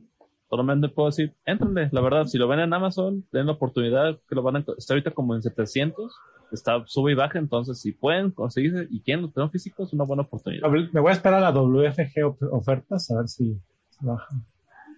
Solamente 0.49 0.89
puedo 0.91 1.09
decir, 1.09 1.33
éntrenle, 1.47 1.89
la 1.93 2.01
verdad, 2.03 2.27
si 2.27 2.37
lo 2.37 2.47
ven 2.47 2.61
en 2.61 2.75
Amazon, 2.75 3.25
den 3.33 3.47
la 3.47 3.53
oportunidad, 3.53 4.19
que 4.29 4.35
lo 4.35 4.43
van 4.43 4.57
a, 4.57 4.65
está 4.77 4.93
ahorita 4.93 5.11
como 5.13 5.35
en 5.35 5.41
700, 5.43 6.13
está 6.53 6.83
sube 6.85 7.13
y 7.13 7.15
baja, 7.15 7.39
entonces 7.39 7.81
si 7.81 7.93
pueden 7.93 8.31
conseguirse 8.33 8.87
y 8.91 9.01
quieren 9.01 9.33
tener 9.33 9.49
físico, 9.49 9.85
es 9.85 9.95
una 9.95 10.05
buena 10.05 10.25
oportunidad. 10.25 10.69
Me 10.93 11.01
voy 11.01 11.09
a 11.09 11.15
esperar 11.15 11.43
a 11.43 11.51
la 11.51 11.59
WFG 11.59 12.37
ofertas 12.51 13.11
a 13.11 13.17
ver 13.17 13.29
si 13.29 13.57
baja. 14.03 14.29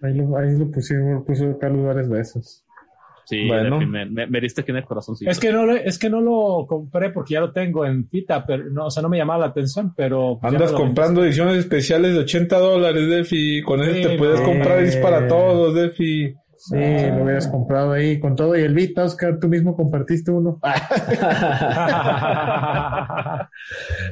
Ahí 0.01 0.13
lo, 0.13 0.37
ahí 0.37 0.57
lo 0.57 0.69
pusieron, 0.69 1.23
puso 1.23 1.57
Carlos 1.57 1.85
varias 1.85 2.09
veces. 2.09 2.65
Sí, 3.25 3.47
Bueno. 3.47 3.79
Me, 3.79 4.05
me, 4.05 4.27
me 4.27 4.39
diste 4.39 4.61
aquí 4.61 4.71
en 4.71 4.77
el 4.77 4.85
corazón. 4.85 5.15
Es 5.21 5.39
que 5.39 5.51
no 5.51 5.65
lo, 5.65 5.75
es 5.75 5.97
que 5.97 6.09
no 6.09 6.21
lo 6.21 6.65
compré 6.67 7.09
porque 7.09 7.33
ya 7.33 7.39
lo 7.39 7.51
tengo 7.51 7.85
en 7.85 8.07
Vita, 8.09 8.45
pero 8.45 8.65
no, 8.65 8.85
o 8.85 8.91
sea, 8.91 9.01
no 9.01 9.09
me 9.09 9.17
llamaba 9.17 9.39
la 9.39 9.45
atención, 9.47 9.93
pero 9.95 10.37
pues, 10.39 10.53
Andas 10.53 10.71
comprando 10.71 11.23
ediciones 11.23 11.57
especiales 11.57 12.13
de 12.13 12.19
80 12.19 12.57
dólares, 12.59 13.09
Defi. 13.09 13.61
Con 13.63 13.81
eso 13.81 13.93
Sí, 13.93 14.03
te 14.03 14.17
puedes 14.17 14.41
comprar 14.41 14.79
es 14.79 14.95
para 14.97 15.27
todos, 15.27 15.73
Defi. 15.73 16.35
Sí, 16.57 16.77
lo 16.77 17.23
hubieras 17.23 17.47
comprado 17.47 17.91
ahí 17.91 18.19
con 18.19 18.35
todo 18.35 18.57
y 18.57 18.61
el 18.61 18.73
Vita, 18.73 19.03
Oscar, 19.03 19.37
tú 19.39 19.47
mismo 19.47 19.75
compartiste 19.75 20.31
uno. 20.31 20.59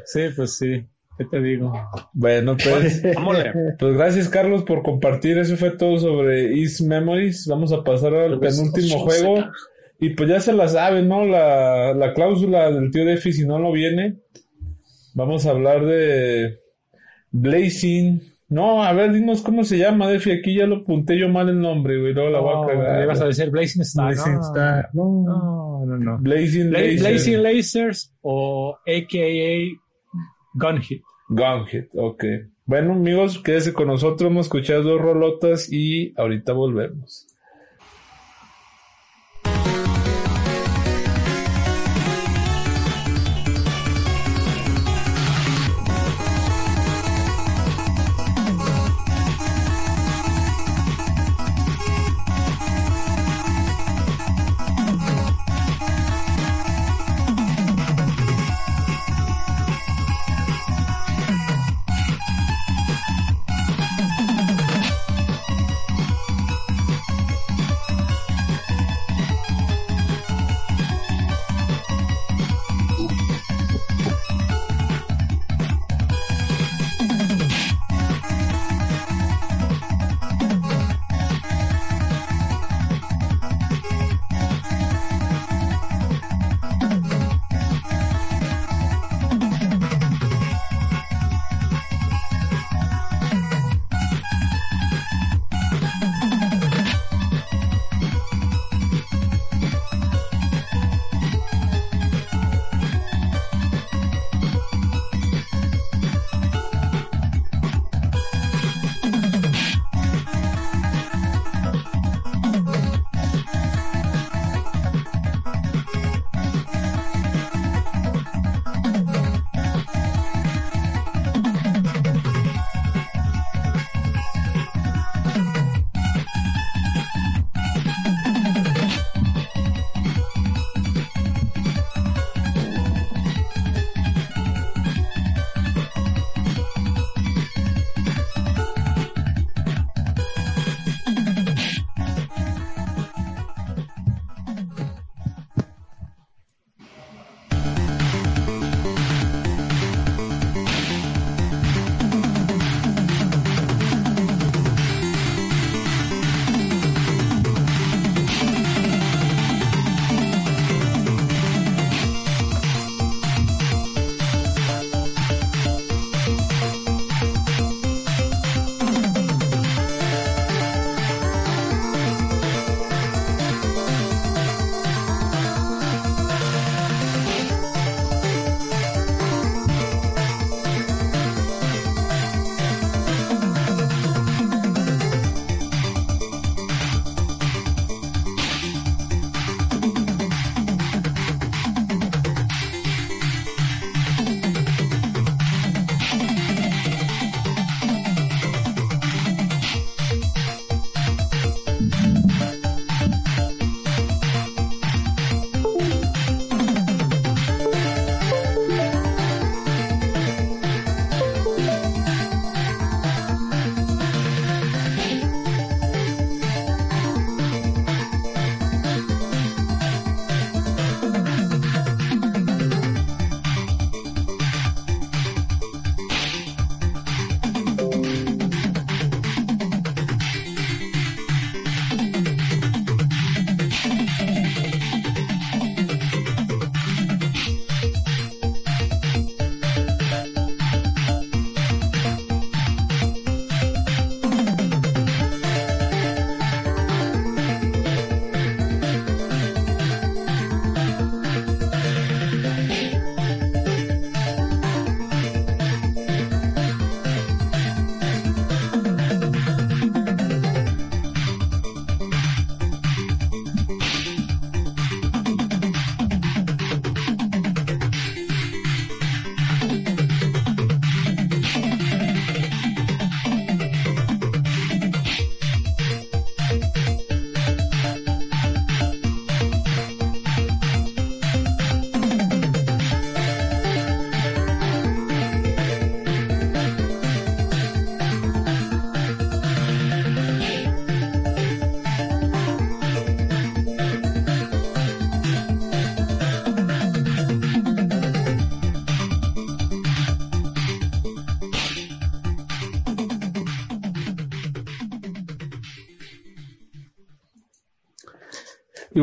sí, 0.05 0.21
pues 0.35 0.57
sí. 0.57 0.85
¿Qué 1.17 1.25
te 1.25 1.39
digo? 1.41 1.71
Bueno, 2.13 2.55
pues, 2.57 3.01
pues 3.79 3.93
gracias, 3.95 4.29
Carlos, 4.29 4.63
por 4.63 4.81
compartir. 4.81 5.37
Eso 5.37 5.55
fue 5.57 5.71
todo 5.71 5.97
sobre 5.99 6.53
Is 6.57 6.81
Memories. 6.81 7.45
Vamos 7.47 7.71
a 7.71 7.83
pasar 7.83 8.13
al 8.15 8.39
Pues, 8.39 8.57
penúltimo 8.57 8.99
juego. 8.99 9.35
Y 9.99 10.09
pues 10.11 10.27
ya 10.29 10.39
se 10.39 10.53
la 10.53 10.67
saben, 10.67 11.07
¿no? 11.07 11.23
La, 11.25 11.93
la 11.93 12.13
cláusula 12.13 12.71
del 12.71 12.89
tío 12.91 13.05
Defi, 13.05 13.31
si 13.31 13.45
no 13.45 13.59
lo 13.59 13.71
viene. 13.71 14.15
Vamos 15.13 15.45
a 15.45 15.51
hablar 15.51 15.85
de 15.85 16.59
Blazing. 17.31 18.21
No, 18.49 18.83
a 18.83 18.91
ver, 18.93 19.13
dinos 19.13 19.41
cómo 19.41 19.63
se 19.63 19.77
llama, 19.77 20.07
Defi. 20.09 20.31
Aquí 20.31 20.55
ya 20.55 20.65
lo 20.65 20.77
apunté 20.77 21.17
yo 21.17 21.29
mal 21.29 21.49
el 21.49 21.59
nombre, 21.59 21.99
güey. 21.99 22.13
Luego 22.13 22.29
la 22.29 22.39
voy 22.39 22.51
a 22.53 22.55
No, 22.61 22.67
cagar. 22.67 22.97
le 22.99 23.03
ibas 23.05 23.21
a 23.21 23.25
decir 23.27 23.49
Blazing 23.49 23.81
Star. 23.83 24.13
Blazing 24.13 24.33
no. 24.33 24.41
Star. 24.41 24.89
No. 24.93 25.23
No, 25.23 25.85
no, 25.85 25.97
no. 25.97 26.17
Blazing 26.19 26.69
Bla- 26.69 26.79
Laser. 26.81 26.99
Blazing 26.99 27.43
Lasers 27.43 28.13
o 28.21 28.77
AKA 28.85 29.79
Gun 30.53 30.81
Hit. 30.81 31.03
Gunhit, 31.29 31.89
ok. 31.93 32.23
Bueno, 32.65 32.93
amigos, 32.93 33.39
quédese 33.39 33.73
con 33.73 33.87
nosotros. 33.87 34.29
Hemos 34.29 34.45
escuchado 34.45 34.83
dos 34.83 35.01
rolotas 35.01 35.71
y 35.71 36.13
ahorita 36.17 36.53
volvemos. 36.53 37.27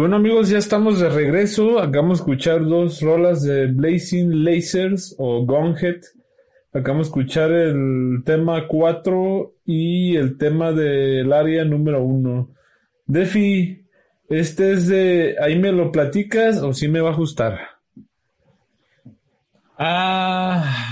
Bueno 0.00 0.16
amigos, 0.16 0.48
ya 0.48 0.56
estamos 0.56 0.98
de 0.98 1.10
regreso. 1.10 1.78
Acabamos 1.78 2.18
de 2.18 2.22
escuchar 2.22 2.64
dos 2.64 3.02
rolas 3.02 3.42
de 3.42 3.66
Blazing 3.66 4.44
Lasers 4.44 5.14
o 5.18 5.44
Gunhead. 5.44 6.00
Acabamos 6.72 7.08
de 7.08 7.10
escuchar 7.10 7.52
el 7.52 8.22
tema 8.24 8.66
4 8.66 9.56
y 9.66 10.16
el 10.16 10.38
tema 10.38 10.72
del 10.72 11.30
área 11.30 11.66
número 11.66 12.02
1. 12.02 12.48
Defi, 13.04 13.84
este 14.30 14.72
es 14.72 14.88
de... 14.88 15.36
¿Ahí 15.38 15.58
me 15.58 15.70
lo 15.70 15.92
platicas 15.92 16.62
o 16.62 16.72
sí 16.72 16.88
me 16.88 17.02
va 17.02 17.10
a 17.10 17.12
ajustar? 17.12 17.58
Ah, 19.76 20.89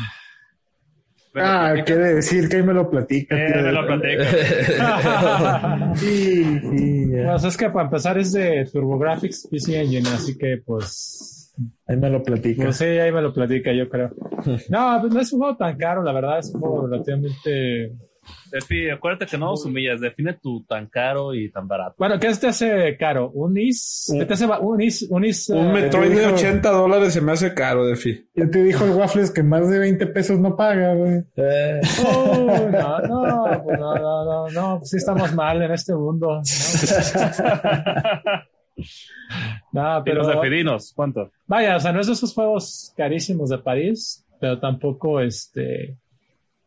Ah, 1.41 1.75
quiere 1.85 2.15
decir 2.15 2.49
que 2.49 2.57
ahí 2.57 2.63
me 2.63 2.75
lo 2.75 2.89
platica. 2.91 3.37
Eh, 3.37 3.53
tío. 3.53 3.63
me 3.63 3.73
lo 3.73 3.87
platico. 3.87 4.23
Sí, 5.97 6.61
sí, 6.61 7.11
ya. 7.11 7.31
pues 7.33 7.45
es 7.45 7.57
que 7.57 7.71
para 7.71 7.85
empezar 7.87 8.19
es 8.19 8.33
de 8.33 8.69
TurboGrafx 8.73 9.49
PC 9.51 9.81
Engine, 9.81 10.09
así 10.11 10.37
que 10.37 10.61
pues, 10.65 11.55
Ahí 11.87 11.97
me 11.97 12.09
lo 12.11 12.23
platica. 12.23 12.65
pues 12.65 12.77
sí, 12.77 12.85
ahí 12.85 13.11
me 13.11 13.21
lo 13.23 13.33
platica, 13.33 13.73
yo 13.73 13.89
creo. 13.89 14.11
No, 14.69 14.99
pues 15.01 15.13
no 15.13 15.21
es 15.21 15.33
un 15.33 15.41
juego 15.41 15.57
tan 15.57 15.77
caro, 15.77 16.03
la 16.03 16.13
verdad, 16.13 16.39
es 16.39 16.53
un 16.55 16.61
juego 16.61 16.87
relativamente... 16.87 17.93
Defi, 18.51 18.89
acuérdate 18.89 19.27
que 19.27 19.37
no 19.37 19.47
nos 19.51 19.65
humillas. 19.67 20.01
Define 20.01 20.33
tu 20.35 20.65
tan 20.65 20.87
caro 20.87 21.35
y 21.35 21.51
tan 21.51 21.69
barato. 21.69 21.95
Bueno, 21.99 22.19
¿qué 22.19 22.33
te 22.35 22.47
hace 22.49 22.97
caro? 22.99 23.31
¿Un 23.31 23.59
IS? 23.59 24.13
¿Qué 24.19 24.25
te 24.25 24.33
hace 24.35 24.47
un 24.47 24.81
IS? 24.81 25.07
Un, 25.11 25.25
IS, 25.25 25.51
Un 25.51 25.67
eh, 25.69 25.73
Metroid 25.73 26.11
de 26.11 26.21
dijo- 26.21 26.33
80 26.35 26.71
dólares 26.71 27.13
se 27.13 27.21
me 27.21 27.33
hace 27.33 27.53
caro, 27.53 27.85
Defi. 27.87 28.27
Ya 28.35 28.49
te 28.51 28.63
dijo 28.63 28.85
el 28.85 28.91
Waffles 28.93 29.31
que 29.31 29.43
más 29.43 29.69
de 29.69 29.79
20 29.79 30.07
pesos 30.07 30.39
no 30.39 30.57
paga, 30.57 30.95
güey. 30.95 31.23
Eh, 31.37 31.81
Oh, 32.07 32.69
no, 32.71 33.01
no, 33.03 33.63
pues 33.65 33.79
no, 33.79 33.95
no, 33.95 34.25
no, 34.25 34.49
no, 34.49 34.79
pues 34.79 34.91
sí 34.91 34.97
estamos 34.97 35.35
mal 35.35 35.61
en 35.63 35.73
este 35.73 35.95
mundo. 35.95 36.41
No, 39.73 39.99
no 39.99 40.03
Pero 40.05 40.23
pero 40.23 40.41
Defidinos, 40.41 40.93
¿cuánto? 40.95 41.31
vaya, 41.47 41.77
o 41.77 41.81
sea, 41.81 41.93
no 41.93 42.01
es 42.01 42.07
de 42.07 42.13
esos 42.15 42.33
juegos 42.33 42.93
carísimos 42.97 43.51
de 43.51 43.59
París, 43.59 44.25
pero 44.41 44.59
tampoco 44.59 45.21
este 45.21 45.97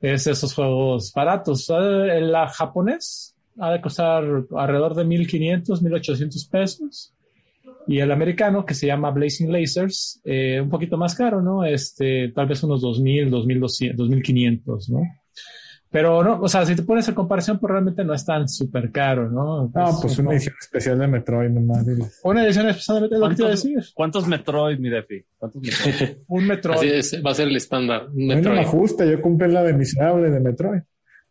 es 0.02 0.28
esos 0.28 0.54
juegos 0.54 1.14
baratos. 1.14 1.70
El 1.70 2.32
la 2.32 2.48
japonés 2.48 3.36
ha 3.60 3.72
de 3.72 3.82
costar 3.82 4.24
alrededor 4.56 4.96
de 4.96 5.06
1500, 5.06 5.82
1800 5.82 6.46
pesos. 6.46 7.14
Y 7.88 8.00
el 8.00 8.12
americano, 8.12 8.66
que 8.66 8.74
se 8.74 8.88
llama 8.88 9.12
Blazing 9.12 9.52
Lasers, 9.52 10.22
eh, 10.24 10.60
un 10.62 10.70
poquito 10.70 10.98
más 10.98 11.16
caro, 11.16 11.42
¿no? 11.42 11.66
Este, 11.66 12.30
tal 12.30 12.48
vez 12.48 12.64
unos 12.64 12.82
2000, 12.82 13.30
2200, 13.30 13.98
2500, 13.98 14.90
¿no? 14.90 15.02
Pero 15.92 16.24
no, 16.24 16.40
o 16.40 16.48
sea, 16.48 16.66
si 16.66 16.74
te 16.74 16.84
pones 16.84 17.06
en 17.10 17.16
comparación, 17.16 17.60
pues 17.60 17.70
realmente 17.70 18.04
no 18.06 18.14
es 18.14 18.24
tan 18.26 18.48
súper 18.48 18.92
caro, 18.92 19.30
¿no? 19.30 19.70
No, 19.76 19.90
Es 19.90 19.96
pues 20.02 20.18
un- 20.20 20.28
una 20.28 20.36
edición 20.36 20.56
especial 20.62 20.98
de 21.00 21.08
Metroid 21.08 21.50
nomás. 21.50 21.86
una 22.24 22.46
edición 22.46 22.70
especial 22.70 22.96
de 22.96 23.02
lo 23.02 23.10
que 23.10 23.10
te 23.10 23.16
iba 23.18 23.26
a 23.26 23.30
¿Cuántos, 23.52 23.64
decir. 23.64 23.84
cuántos 23.94 24.28
Metroid, 24.28 24.80
mi 24.80 24.90
Defi? 24.90 25.26
¿Cuántos 25.38 25.62
Metroid? 25.62 26.18
Un 26.30 26.48
Metroid. 26.48 26.78
Así 26.78 26.88
es, 26.88 27.22
va 27.26 27.32
a 27.32 27.36
ser 27.36 27.50
el 27.50 27.58
estándar. 27.58 28.04
un 28.04 28.10
A 28.10 28.14
mí 28.14 28.22
no 28.28 28.28
me 28.28 28.36
Metroid. 28.36 28.60
ajusta, 28.60 29.06
yo 29.06 29.22
compré 29.22 29.50
la 29.50 29.64
de 29.64 29.74
miserable 29.74 30.30
de 30.30 30.40
Metroid. 30.40 30.82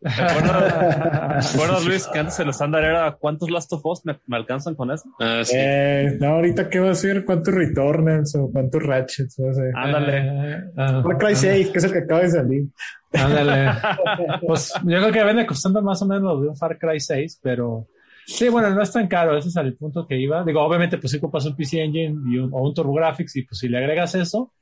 ¿Te 0.01 0.09
acuerdas, 0.09 1.52
¿te 1.52 1.59
acuerdas, 1.59 1.85
Luis, 1.85 2.06
que 2.06 2.18
antes 2.18 2.40
el 2.40 2.48
estándar 2.48 2.85
era 2.85 3.16
cuántos 3.20 3.51
Last 3.51 3.70
of 3.74 3.85
Us 3.85 4.05
me, 4.05 4.18
me 4.27 4.36
alcanzan 4.39 4.74
con 4.74 4.90
eso? 4.90 5.10
Ah, 5.20 5.43
sí. 5.44 5.55
Eh, 5.59 6.16
no, 6.18 6.28
ahorita 6.28 6.70
qué 6.70 6.81
va 6.81 6.90
a 6.90 6.94
ser, 6.94 7.24
cuántos 7.27 7.52
Returnals 7.52 8.35
o 8.36 8.51
cuántos 8.51 8.82
Ratchets, 8.82 9.39
no 9.39 9.52
sé. 9.52 9.70
Ándale. 9.74 10.70
Ah, 10.77 11.02
Far 11.02 11.18
Cry 11.18 11.36
6, 11.36 11.68
que 11.68 11.78
es 11.78 11.85
el 11.85 11.93
que 11.93 11.98
acaba 11.98 12.22
de 12.22 12.31
salir. 12.31 12.64
ándale. 13.12 13.72
Pues 14.47 14.72
yo 14.85 14.98
creo 14.98 15.12
que 15.12 15.24
vende 15.24 15.47
costando 15.47 15.82
más 15.82 16.01
o 16.01 16.06
menos 16.06 16.40
de 16.40 16.48
un 16.48 16.56
Far 16.56 16.78
Cry 16.78 16.98
6, 16.98 17.40
pero 17.43 17.86
sí, 18.24 18.48
bueno, 18.48 18.70
no 18.70 18.81
es 18.81 18.90
tan 18.93 19.06
caro. 19.06 19.36
Ese 19.36 19.48
es 19.48 19.56
el 19.56 19.77
punto 19.77 20.06
que 20.06 20.16
iba. 20.18 20.43
Digo, 20.44 20.62
obviamente, 20.62 20.97
pues 20.97 21.10
sí 21.10 21.18
ocupas 21.18 21.44
un 21.44 21.56
PC 21.56 21.82
Engine 21.82 22.16
y 22.27 22.39
un, 22.39 22.51
o 22.55 22.62
un 22.62 22.72
TurboGrafx, 22.72 23.36
y 23.36 23.43
pues 23.43 23.59
si 23.59 23.68
le 23.68 23.77
agregas 23.77 24.14
eso, 24.14 24.55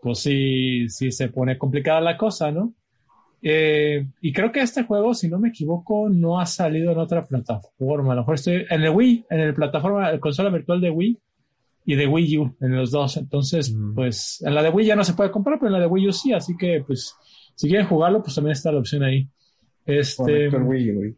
pues 0.00 0.20
sí, 0.20 0.88
sí 0.88 1.10
se 1.10 1.28
pone 1.28 1.58
complicada 1.58 2.00
la 2.00 2.16
cosa, 2.16 2.52
¿no? 2.52 2.72
Eh, 3.48 4.04
y 4.22 4.32
creo 4.32 4.50
que 4.50 4.60
este 4.60 4.82
juego, 4.82 5.14
si 5.14 5.28
no 5.28 5.38
me 5.38 5.50
equivoco, 5.50 6.08
no 6.08 6.40
ha 6.40 6.46
salido 6.46 6.90
en 6.90 6.98
otra 6.98 7.24
plataforma. 7.24 8.12
A 8.12 8.16
lo 8.16 8.22
mejor 8.22 8.34
estoy 8.34 8.64
en 8.68 8.82
el 8.82 8.90
Wii, 8.90 9.26
en 9.30 9.38
el 9.40 9.54
plataforma, 9.54 10.10
el 10.10 10.18
consola 10.18 10.50
virtual 10.50 10.80
de 10.80 10.90
Wii 10.90 11.18
y 11.84 11.94
de 11.94 12.06
Wii 12.08 12.38
U, 12.38 12.56
en 12.60 12.74
los 12.74 12.90
dos. 12.90 13.16
Entonces, 13.16 13.72
Mm. 13.72 13.94
pues 13.94 14.42
en 14.44 14.52
la 14.52 14.64
de 14.64 14.70
Wii 14.70 14.86
ya 14.88 14.96
no 14.96 15.04
se 15.04 15.12
puede 15.14 15.30
comprar, 15.30 15.58
pero 15.60 15.68
en 15.68 15.74
la 15.74 15.78
de 15.80 15.86
Wii 15.86 16.08
U 16.08 16.12
sí. 16.12 16.32
Así 16.32 16.56
que, 16.56 16.82
pues, 16.84 17.14
si 17.54 17.68
quieren 17.68 17.86
jugarlo, 17.86 18.20
pues 18.20 18.34
también 18.34 18.50
está 18.52 18.72
la 18.72 18.80
opción 18.80 19.04
ahí. 19.04 19.28
Este, 19.84 20.48
Wii, 20.48 20.90
güey. 20.92 21.14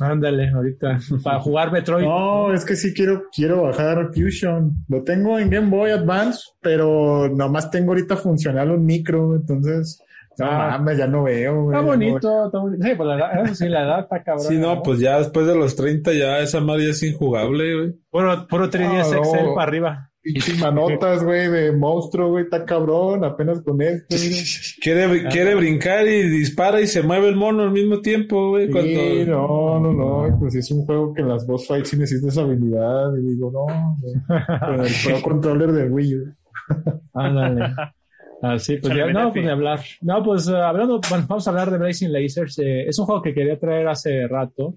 ándale, 0.00 0.48
ahorita, 0.50 0.98
para 1.22 1.38
jugar 1.38 1.70
Metroid. 1.70 2.04
No, 2.04 2.52
es 2.52 2.64
que 2.64 2.74
sí 2.74 2.92
quiero, 2.92 3.24
quiero 3.32 3.62
bajar 3.62 4.10
Fusion. 4.12 4.72
Lo 4.88 5.04
tengo 5.04 5.38
en 5.38 5.48
Game 5.50 5.70
Boy 5.70 5.92
Advance, 5.92 6.40
pero 6.60 7.28
nomás 7.28 7.70
tengo 7.70 7.92
ahorita 7.92 8.16
funcional 8.16 8.72
un 8.72 8.84
micro, 8.84 9.36
entonces, 9.36 10.02
no 10.44 10.50
Ah. 10.50 10.68
mames, 10.78 10.98
ya 10.98 11.06
no 11.06 11.22
veo, 11.24 11.64
güey. 11.64 11.76
Está 11.76 11.86
bonito, 11.86 12.46
está 12.46 12.58
bonito. 12.58 12.84
Sí, 12.86 12.92
pues 12.96 13.06
la 13.08 13.16
edad, 13.16 13.44
eso 13.44 13.54
sí, 13.54 13.68
la 13.68 13.82
edad 13.84 14.00
está 14.00 14.22
cabrón. 14.22 14.46
sí, 14.46 14.58
no, 14.58 14.82
pues 14.82 15.00
ya 15.00 15.18
después 15.18 15.46
de 15.46 15.54
los 15.54 15.74
30 15.76 16.12
ya 16.12 16.38
esa 16.40 16.60
madre 16.60 16.84
ya 16.84 16.90
es 16.90 17.02
injugable, 17.02 17.74
güey. 17.74 17.94
Puro, 18.10 18.46
puro 18.48 18.70
3DS 18.70 19.12
Ah, 19.12 19.16
no. 19.16 19.18
Excel 19.18 19.46
para 19.54 19.62
arriba. 19.68 20.04
Pinches 20.20 20.58
manotas, 20.60 21.22
güey, 21.24 21.48
de 21.48 21.72
monstruo, 21.72 22.28
güey, 22.30 22.44
está 22.44 22.64
cabrón, 22.66 23.24
apenas 23.24 23.62
con 23.62 23.80
este. 23.80 24.16
mira. 24.18 24.42
Quiere, 24.82 25.28
quiere 25.28 25.54
brincar 25.54 26.06
y 26.06 26.28
dispara 26.28 26.80
y 26.82 26.86
se 26.86 27.02
mueve 27.02 27.28
el 27.28 27.36
mono 27.36 27.62
al 27.62 27.70
mismo 27.70 28.00
tiempo, 28.00 28.50
güey. 28.50 28.66
Sí, 28.66 28.72
cuando- 28.72 29.30
no, 29.30 29.80
no, 29.80 29.92
no, 30.28 30.38
pues 30.38 30.56
es 30.56 30.70
un 30.72 30.84
juego 30.84 31.14
que 31.14 31.22
en 31.22 31.28
las 31.28 31.46
boss 31.46 31.66
fights 31.68 31.88
sí 31.90 31.96
necesitas 31.96 32.36
habilidad, 32.36 33.14
y 33.16 33.22
digo, 33.30 33.50
no, 33.52 33.96
güey, 34.02 34.14
con 34.58 34.84
el 34.84 34.92
Pro 35.06 35.22
Controller 35.22 35.72
de 35.72 35.84
Wii 35.88 36.14
U. 36.16 36.34
Ándale. 37.14 37.72
Así, 38.40 38.76
pues 38.76 38.94
ya, 38.94 39.06
no, 39.06 39.32
pues 39.32 39.44
de 39.44 39.50
hablar. 39.50 39.80
No, 40.00 40.22
pues 40.22 40.46
eh, 40.48 40.56
hablando, 40.56 41.00
bueno, 41.10 41.26
vamos 41.28 41.46
a 41.46 41.50
hablar 41.50 41.70
de 41.70 41.78
Blazing 41.78 42.12
Lasers. 42.12 42.58
Eh, 42.60 42.86
es 42.88 42.98
un 42.98 43.06
juego 43.06 43.20
que 43.22 43.34
quería 43.34 43.58
traer 43.58 43.88
hace 43.88 44.28
rato. 44.28 44.74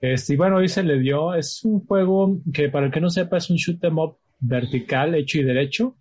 Este, 0.00 0.34
y 0.34 0.36
bueno, 0.36 0.56
hoy 0.56 0.68
se 0.68 0.82
le 0.82 0.98
dio. 0.98 1.34
Es 1.34 1.64
un 1.64 1.84
juego 1.86 2.38
que, 2.52 2.68
para 2.70 2.86
el 2.86 2.92
que 2.92 3.00
no 3.00 3.10
sepa, 3.10 3.36
es 3.36 3.50
un 3.50 3.56
shoot 3.56 3.82
'em 3.84 3.98
up 3.98 4.16
vertical, 4.40 5.14
hecho 5.14 5.38
y 5.38 5.42
derecho, 5.44 5.96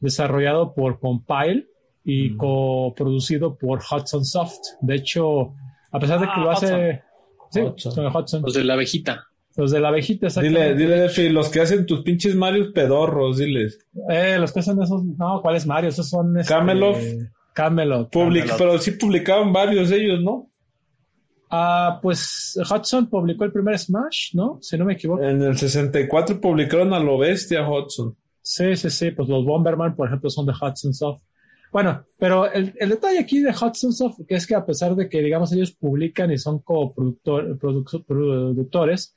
desarrollado 0.00 0.74
por 0.74 1.00
Compile 1.00 1.66
y 2.04 2.30
Mm. 2.30 2.36
coproducido 2.38 3.56
por 3.58 3.80
Hudson 3.80 4.24
Soft. 4.24 4.60
De 4.80 4.94
hecho, 4.94 5.54
a 5.90 5.98
pesar 5.98 6.20
de 6.20 6.26
que 6.26 6.32
Ah, 6.34 6.40
lo 6.44 6.50
hace. 6.50 7.02
Sí, 7.50 7.60
Hudson. 7.60 7.92
son 7.92 8.04
de 8.04 8.18
Hudson. 8.18 8.42
Los 8.42 8.54
de 8.54 8.64
la 8.64 8.74
abejita. 8.74 9.24
Los 9.56 9.70
de 9.70 9.80
la 9.80 9.88
abejita, 9.88 10.28
Dile, 10.40 10.74
dile, 10.74 11.00
Defi, 11.00 11.30
los 11.30 11.48
que 11.48 11.60
hacen 11.62 11.86
tus 11.86 12.02
pinches 12.02 12.34
Marios 12.36 12.68
pedorros, 12.72 13.38
diles. 13.38 13.78
Eh, 14.10 14.36
los 14.38 14.52
que 14.52 14.60
hacen 14.60 14.80
esos. 14.82 15.02
No, 15.04 15.40
¿cuáles 15.40 15.66
Mario? 15.66 15.88
Esos 15.88 16.08
son. 16.10 16.38
este, 16.38 16.52
Camelot. 16.52 16.96
Camelot. 17.54 18.12
Public- 18.12 18.40
Camelot. 18.42 18.58
pero 18.58 18.78
sí 18.78 18.90
publicaban 18.92 19.52
varios 19.54 19.88
de 19.88 19.96
ellos, 20.04 20.22
¿no? 20.22 20.50
Ah, 21.50 22.00
pues 22.02 22.58
Hudson 22.70 23.08
publicó 23.08 23.44
el 23.44 23.52
primer 23.52 23.78
Smash, 23.78 24.34
¿no? 24.34 24.58
Si 24.60 24.76
no 24.76 24.84
me 24.84 24.94
equivoco. 24.94 25.22
En 25.22 25.40
el 25.42 25.56
64 25.56 26.40
publicaron 26.40 26.92
a 26.92 26.98
lo 27.00 27.18
bestia 27.18 27.68
Hudson. 27.68 28.16
Sí, 28.42 28.76
sí, 28.76 28.90
sí. 28.90 29.10
Pues 29.12 29.28
los 29.28 29.44
Bomberman, 29.44 29.94
por 29.94 30.08
ejemplo, 30.08 30.28
son 30.28 30.46
de 30.46 30.52
Hudson 30.52 30.92
Soft. 30.92 31.22
Bueno, 31.72 32.04
pero 32.18 32.50
el, 32.50 32.74
el 32.78 32.88
detalle 32.90 33.18
aquí 33.18 33.40
de 33.40 33.50
Hudson 33.50 33.92
Soft, 33.92 34.20
que 34.26 34.34
es 34.34 34.46
que 34.46 34.54
a 34.54 34.64
pesar 34.66 34.94
de 34.96 35.08
que, 35.08 35.20
digamos, 35.20 35.52
ellos 35.52 35.72
publican 35.72 36.30
y 36.32 36.38
son 36.38 36.62
coproductor- 36.62 37.58
produc- 37.58 38.04
productores, 38.06 39.14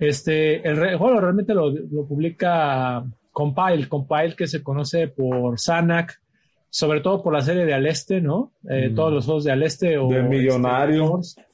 este, 0.00 0.66
el, 0.68 0.96
juego 0.96 1.20
realmente 1.20 1.54
lo, 1.54 1.70
lo 1.70 2.06
publica 2.06 3.04
Compile, 3.30 3.88
Compile 3.88 4.34
que 4.36 4.46
se 4.48 4.62
conoce 4.62 5.06
por 5.08 5.58
Sanac, 5.60 6.20
sobre 6.68 7.00
todo 7.00 7.22
por 7.22 7.32
la 7.32 7.40
serie 7.42 7.64
de 7.64 7.74
Aleste, 7.74 8.20
¿no? 8.20 8.52
Eh, 8.68 8.88
Mm. 8.90 8.94
Todos 8.94 9.12
los 9.12 9.24
juegos 9.26 9.44
de 9.44 9.52
Aleste 9.52 9.98
o... 9.98 10.08
De 10.08 10.22
Millonario. 10.22 11.20
este, 11.20 11.44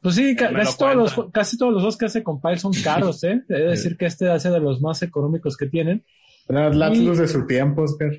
pues 0.00 0.14
sí, 0.16 0.34
ca- 0.34 0.52
casi 0.52 0.78
todos, 0.78 0.96
los, 0.96 1.30
casi 1.32 1.56
todos 1.58 1.72
los 1.72 1.82
juegos 1.82 1.96
que 1.96 2.06
hace 2.06 2.22
Compile 2.22 2.56
son 2.58 2.72
caros, 2.84 3.22
¿eh? 3.24 3.42
De 3.48 3.62
decir 3.66 3.96
que 3.96 4.06
este 4.06 4.28
hace 4.30 4.50
de 4.50 4.60
los 4.60 4.80
más 4.80 5.02
económicos 5.02 5.56
que 5.56 5.66
tienen. 5.66 6.04
El 6.48 6.82
Atlus 6.82 7.18
de 7.18 7.28
su 7.28 7.46
tiempo, 7.46 7.82
Oscar. 7.82 8.10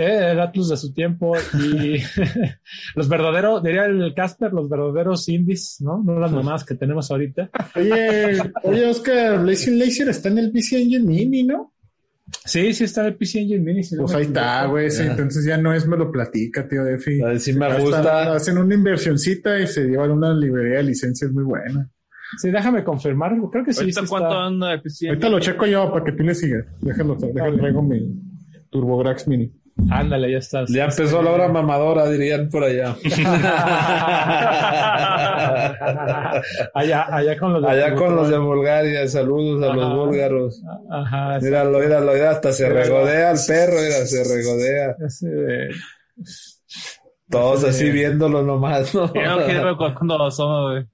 Eh, 0.00 0.30
el 0.30 0.38
Atlus 0.40 0.68
de 0.68 0.76
su 0.76 0.92
tiempo 0.94 1.34
y 1.54 1.96
los 2.94 3.08
verdaderos, 3.08 3.62
diría 3.64 3.84
el 3.86 4.14
Casper, 4.14 4.52
los 4.52 4.68
verdaderos 4.68 5.28
indies, 5.28 5.78
¿no? 5.80 6.00
No 6.04 6.20
las 6.20 6.30
mamás 6.30 6.64
que 6.64 6.76
tenemos 6.76 7.10
ahorita. 7.10 7.50
Oye, 7.74 8.38
oye, 8.62 8.86
Oscar, 8.86 9.42
Blazing 9.42 9.76
Laser 9.78 10.08
está 10.08 10.28
en 10.28 10.38
el 10.38 10.52
PC 10.52 10.80
Engine 10.82 11.04
Mini, 11.04 11.42
¿no? 11.42 11.72
Sí, 12.44 12.72
sí 12.74 12.84
está 12.84 13.06
el 13.06 13.16
PC 13.16 13.40
Engine 13.40 13.60
Mini. 13.64 13.82
si 13.82 13.96
Pues 13.96 14.14
ahí 14.14 14.22
está, 14.24 14.66
güey. 14.66 14.88
sí, 14.90 15.02
entonces 15.02 15.44
ya 15.44 15.56
no 15.56 15.74
es 15.74 15.86
me 15.86 15.96
lo 15.96 16.12
platica, 16.12 16.68
tío 16.68 16.84
Defi. 16.84 17.20
A 17.22 17.26
ver 17.28 17.40
si 17.40 17.52
me 17.54 17.66
gusta. 17.80 17.98
están- 18.00 18.28
hacen 18.36 18.58
una 18.58 18.74
inversioncita 18.74 19.58
y 19.58 19.66
se 19.66 19.84
llevan 19.86 20.12
una 20.12 20.32
librería 20.32 20.76
de 20.78 20.84
licencias 20.84 21.32
muy 21.32 21.42
buena. 21.44 21.90
Sí, 22.36 22.50
déjame 22.50 22.84
confirmar. 22.84 23.32
Creo 23.50 23.64
que 23.64 23.72
sí. 23.72 23.80
¿Ahorita 23.80 24.02
sí 24.02 24.06
cuánto 24.06 24.28
está. 24.28 24.44
anda 24.46 24.72
el 24.74 24.82
PC? 24.82 25.08
Ahorita 25.08 25.28
lo 25.30 25.40
checo 25.40 25.66
yo 25.66 25.90
para 25.90 26.04
que 26.04 26.12
tú 26.12 26.22
le 26.22 26.34
sigas. 26.34 26.66
Déjalo, 26.82 27.16
déjalo, 27.16 27.56
traigo 27.56 27.82
mi 27.82 28.14
TurboGrafx 28.70 29.26
Mini. 29.28 29.50
Ándale, 29.90 30.30
ya 30.32 30.38
estás. 30.38 30.68
Ya 30.70 30.84
empezó 30.84 31.22
la 31.22 31.30
hora 31.30 31.48
mamadora, 31.48 32.08
dirían 32.10 32.48
por 32.50 32.64
allá. 32.64 32.94
allá, 36.74 37.06
allá 37.10 37.38
con 37.38 37.52
los 37.54 37.62
de 37.62 37.68
Allá 37.68 37.94
con 37.94 38.16
los 38.16 38.28
de 38.28 38.38
Bulgaria, 38.38 39.06
saludos 39.08 39.62
a 39.68 39.74
los 39.74 39.94
búlgaros. 39.94 40.62
Ajá. 40.90 41.38
Míralo, 41.40 41.78
míralo, 41.78 42.12
mira, 42.12 42.30
hasta 42.32 42.52
se 42.52 42.68
regodea 42.68 43.30
el 43.32 43.38
perro, 43.46 43.74
mira, 43.76 44.06
se 44.06 44.24
regodea. 44.24 44.96
Ese 45.06 45.68
Todos 47.30 47.64
así 47.64 47.90
viéndolo 47.90 48.42
nomás, 48.42 48.94
¿no? 48.94 49.12
Yo 49.14 49.22
no 49.38 49.44
quiero 49.46 49.76
cu- 49.78 49.94
cuando 49.94 50.18
lo 50.18 50.26
asoma, 50.26 50.86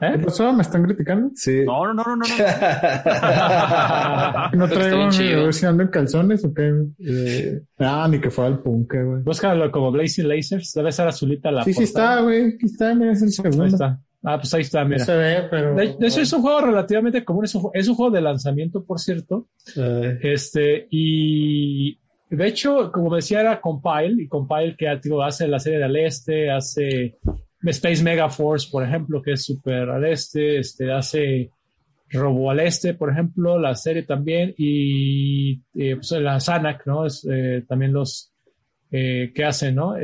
güey. 0.00 0.12
¿Qué 0.12 0.18
¿Eh? 0.20 0.24
pasó? 0.24 0.52
¿Me 0.52 0.62
están 0.62 0.82
criticando? 0.84 1.30
Sí. 1.34 1.62
No, 1.64 1.86
no, 1.86 1.94
no, 1.94 2.04
no, 2.04 2.16
no. 2.16 2.24
no. 4.52 4.58
¿No 4.58 4.64
Está 4.66 4.80
traigo 4.80 5.52
si 5.52 5.66
ando 5.66 5.82
en 5.82 5.88
calzones 5.88 6.44
o 6.44 6.52
qué? 6.54 6.72
Eh, 7.00 7.60
Ah, 7.78 8.06
ni 8.10 8.20
que 8.20 8.30
fuera 8.30 8.50
el 8.50 8.58
punk, 8.58 8.92
güey. 8.94 9.22
Búscalo 9.22 9.70
como 9.70 9.90
Blazing 9.92 10.28
Lasers. 10.28 10.72
Debe 10.74 10.92
ser 10.92 11.08
azulita 11.08 11.50
la 11.50 11.64
Sí, 11.64 11.72
sí 11.72 11.84
está, 11.84 12.20
güey. 12.20 12.54
Aquí 12.54 12.66
está, 12.66 12.94
mira, 12.94 13.12
es 13.12 13.22
el 13.22 13.28
Ahí 13.28 13.32
segundo. 13.32 13.64
está. 13.66 14.00
Ah, 14.26 14.38
pues 14.38 14.54
ahí 14.54 14.62
está, 14.62 14.82
No 14.84 14.88
mira. 14.90 15.04
se 15.04 15.14
ve, 15.14 15.42
pero... 15.50 15.74
De, 15.74 15.96
de 15.98 16.06
hecho, 16.06 16.22
es 16.22 16.32
un 16.32 16.40
juego 16.40 16.62
relativamente 16.62 17.22
común. 17.24 17.44
Es 17.44 17.54
un, 17.54 17.70
es 17.74 17.88
un 17.88 17.94
juego 17.94 18.10
de 18.14 18.22
lanzamiento, 18.22 18.82
por 18.84 18.98
cierto. 18.98 19.48
eh, 19.76 20.18
Este, 20.22 20.86
y 20.90 21.98
de 22.30 22.46
hecho, 22.46 22.90
como 22.90 23.14
decía, 23.14 23.40
era 23.42 23.60
Compile, 23.60 24.22
y 24.22 24.28
Compile 24.28 24.76
que 24.78 24.98
digo, 25.02 25.22
hace 25.22 25.46
la 25.46 25.58
serie 25.58 25.78
del 25.78 25.94
este, 25.96 26.50
hace 26.50 27.18
Space 27.70 28.02
Mega 28.02 28.28
Force, 28.28 28.68
por 28.70 28.84
ejemplo, 28.84 29.22
que 29.22 29.32
es 29.32 29.44
súper 29.44 29.88
al 29.88 30.04
este, 30.04 30.58
este, 30.58 30.92
hace 30.92 31.50
Robo 32.10 32.50
al 32.50 32.60
este, 32.60 32.94
por 32.94 33.10
ejemplo, 33.10 33.58
la 33.58 33.74
serie 33.74 34.02
también, 34.02 34.54
y 34.56 35.54
eh, 35.74 35.96
pues, 35.96 36.12
la 36.12 36.38
Sanac, 36.38 36.86
¿no? 36.86 37.06
Eh, 37.06 37.64
también 37.66 37.92
los 37.92 38.32
eh, 38.90 39.32
que 39.34 39.44
hacen, 39.44 39.74
¿no? 39.74 39.94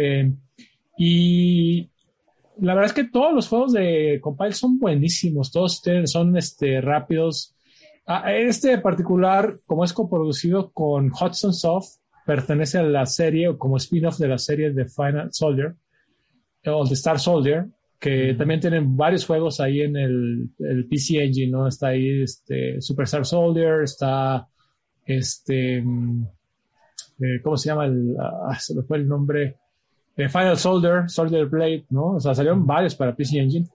Y 0.99 1.89
la 2.59 2.75
verdad 2.75 2.91
es 2.91 2.93
que 2.93 3.11
todos 3.11 3.33
los 3.33 3.49
juegos 3.49 3.73
de 3.73 4.19
Compile 4.21 4.53
son 4.53 4.79
buenísimos, 4.79 5.53
todos 5.53 5.83
son 6.05 6.37
este, 6.37 6.81
rápidos. 6.81 7.55
Este 8.27 8.77
particular, 8.79 9.55
como 9.67 9.85
es 9.85 9.93
coproducido 9.93 10.73
con 10.73 11.13
Hudson 11.13 11.55
Soft, 11.55 11.99
pertenece 12.27 12.79
a 12.79 12.83
la 12.83 13.07
serie 13.07 13.49
o 13.49 13.59
como 13.59 13.77
spin-off 13.77 14.19
de 14.19 14.29
la 14.29 14.39
serie 14.39 14.73
de 14.73 14.87
Final 14.87 15.33
Soldier 15.33 15.77
o 16.67 16.87
de 16.87 16.95
Star 16.95 17.19
Soldier, 17.19 17.67
que 17.99 18.35
también 18.35 18.61
tienen 18.61 18.97
varios 18.97 19.27
juegos 19.27 19.61
ahí 19.61 19.83
en 19.83 19.97
el, 19.97 20.51
el 20.59 20.87
PC 20.87 21.23
Engine, 21.23 21.51
¿no? 21.51 21.67
Está 21.67 21.89
ahí 21.89 22.23
este, 22.23 22.81
Super 22.81 23.05
Star 23.05 23.27
Soldier, 23.27 23.83
está 23.83 24.47
este, 25.05 25.83
mm, 25.83 26.25
eh, 27.21 27.41
¿cómo 27.43 27.57
se 27.57 27.69
llama? 27.69 27.87
El, 27.87 28.17
ah, 28.19 28.57
se 28.59 28.75
me 28.75 28.83
fue 28.83 28.99
el 28.99 29.09
nombre. 29.09 29.57
Eh, 30.17 30.29
Final 30.29 30.57
Soldier, 30.57 31.09
Soldier 31.09 31.47
Blade, 31.47 31.87
¿no? 31.91 32.13
O 32.13 32.21
sea, 32.21 32.35
salieron 32.35 32.67
varios 32.67 32.95
para 32.95 33.15
PC 33.15 33.39
Engine. 33.39 33.69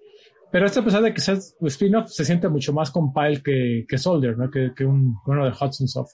Pero 0.51 0.65
este, 0.65 0.79
a 0.79 0.83
pesar 0.83 1.01
de 1.01 1.13
que 1.13 1.21
sea 1.21 1.37
spin-off, 1.61 2.09
se 2.09 2.23
siente 2.23 2.47
mucho 2.47 2.71
más 2.71 2.91
compile 2.91 3.41
que, 3.43 3.85
que 3.87 3.97
Soldier, 3.97 4.37
¿no? 4.37 4.49
Que, 4.49 4.73
que 4.75 4.85
un, 4.85 5.17
uno 5.25 5.45
de 5.45 5.51
Hudson 5.51 5.87
Soft. 5.87 6.13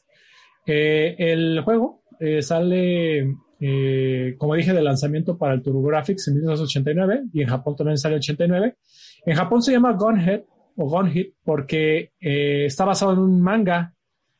Eh, 0.65 1.15
el 1.17 1.61
juego 1.61 2.01
eh, 2.19 2.41
sale, 2.41 3.35
eh, 3.63 4.35
como 4.37 4.55
dije, 4.55 4.73
de 4.73 4.81
lanzamiento 4.81 5.37
para 5.37 5.53
el 5.53 5.61
TurboGrafx 5.61 6.27
en 6.27 6.33
1989 6.33 7.21
y 7.31 7.41
en 7.43 7.47
Japón 7.47 7.75
también 7.77 7.97
sale 7.97 8.15
89. 8.15 8.75
En 9.25 9.35
Japón 9.35 9.61
se 9.61 9.71
llama 9.71 9.93
Gunhead 9.93 10.41
o 10.75 10.89
Gunhit 10.89 11.35
porque 11.43 12.11
eh, 12.19 12.65
está 12.65 12.83
basado 12.85 13.13
en 13.13 13.19
un 13.19 13.39
manga, 13.41 13.93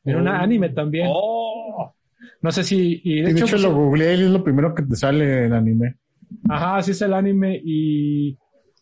en 0.04 0.16
un 0.18 0.28
Oh. 0.28 0.32
anime 0.32 0.70
también. 0.70 1.08
Oh, 1.10 1.94
No 2.42 2.52
sé 2.52 2.64
si... 2.64 3.00
Y 3.04 3.22
de, 3.22 3.34
de 3.34 3.40
hecho, 3.42 3.58
lo 3.58 3.74
googleé 3.76 4.16
y 4.16 4.22
es 4.24 4.30
lo 4.32 4.44
primero 4.44 4.74
que 4.74 4.84
te 4.84 4.96
sale 4.96 5.46
el 5.46 5.54
anime. 5.54 5.98
Ajá, 6.50 6.78
así 6.78 6.92
es 6.92 7.02
el 7.04 7.14
anime 7.14 7.62
y 7.64 8.36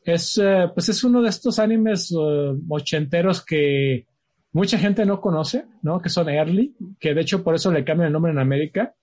es, 0.05 0.39
eh, 0.41 0.67
pues 0.73 0.87
es 0.89 1.03
uno 1.03 1.21
de 1.21 1.29
estos 1.29 1.59
animes 1.59 2.11
eh, 2.17 2.53
ochenteros 2.69 3.43
que 3.45 4.05
mucha 4.53 4.77
gente 4.77 5.05
no 5.05 5.19
conoce, 5.19 5.65
¿no? 5.81 5.99
Que 5.99 6.09
son 6.09 6.29
early, 6.29 6.75
que 6.99 7.13
de 7.13 7.21
hecho 7.21 7.43
por 7.43 7.55
eso 7.55 7.71
le 7.71 7.83
cambian 7.83 8.07
el 8.07 8.13
nombre 8.13 8.31
en 8.31 8.39
América, 8.39 8.93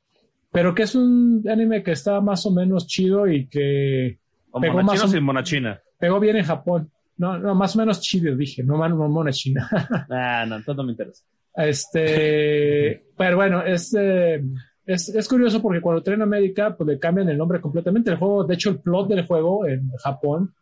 pero 0.52 0.74
que 0.74 0.84
es 0.84 0.94
un 0.94 1.44
anime 1.48 1.82
que 1.82 1.92
está 1.92 2.20
más 2.20 2.44
o 2.46 2.50
menos 2.50 2.86
chido 2.86 3.26
y 3.28 3.46
que 3.48 4.18
o 4.50 4.60
Pegó 4.60 4.74
monachina 4.74 5.02
más 5.02 5.04
o 5.04 5.08
sin 5.08 5.22
monachina. 5.24 5.80
pegó 5.98 6.18
bien 6.20 6.36
en 6.36 6.44
Japón. 6.44 6.90
No, 7.18 7.38
no, 7.38 7.54
más 7.54 7.74
o 7.76 7.78
menos 7.78 8.00
chido, 8.00 8.34
dije, 8.36 8.62
no, 8.62 8.76
no 8.88 9.08
mona 9.08 9.32
china. 9.32 9.68
Ah, 10.10 10.44
no, 10.46 10.56
entonces 10.56 10.76
no 10.76 10.84
me 10.84 10.92
interesa. 10.92 11.24
Este, 11.56 13.04
pero 13.16 13.36
bueno, 13.36 13.62
es, 13.62 13.94
eh, 13.98 14.42
es, 14.84 15.08
es 15.08 15.28
curioso 15.28 15.60
porque 15.62 15.80
cuando 15.80 16.02
traen 16.02 16.22
América, 16.22 16.76
pues 16.76 16.86
le 16.88 16.98
cambian 16.98 17.28
el 17.28 17.38
nombre 17.38 17.60
completamente. 17.60 18.10
El 18.10 18.16
juego, 18.18 18.44
de 18.44 18.54
hecho, 18.54 18.70
el 18.70 18.80
plot 18.80 19.08
del 19.08 19.26
juego 19.26 19.66
en 19.66 19.90
Japón 19.98 20.54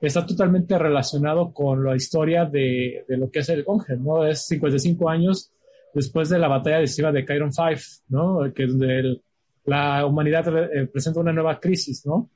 está 0.00 0.26
totalmente 0.26 0.78
relacionado 0.78 1.52
con 1.52 1.84
la 1.84 1.94
historia 1.96 2.44
de, 2.44 3.04
de 3.08 3.16
lo 3.16 3.30
que 3.30 3.38
es 3.40 3.48
el 3.48 3.62
Gongen, 3.64 4.04
¿no? 4.04 4.26
Es 4.26 4.46
55 4.46 5.08
años 5.08 5.52
después 5.94 6.28
de 6.28 6.38
la 6.38 6.48
batalla 6.48 6.78
decisiva 6.78 7.12
de 7.12 7.24
Chiron 7.24 7.52
5, 7.52 7.70
¿no? 8.08 8.52
Que 8.54 8.64
es 8.64 8.70
donde 8.70 8.98
el- 9.00 9.22
la 9.64 10.04
humanidad 10.06 10.46
eh, 10.74 10.86
presenta 10.86 11.20
una 11.20 11.32
nueva 11.32 11.58
crisis, 11.60 12.04
¿no? 12.06 12.30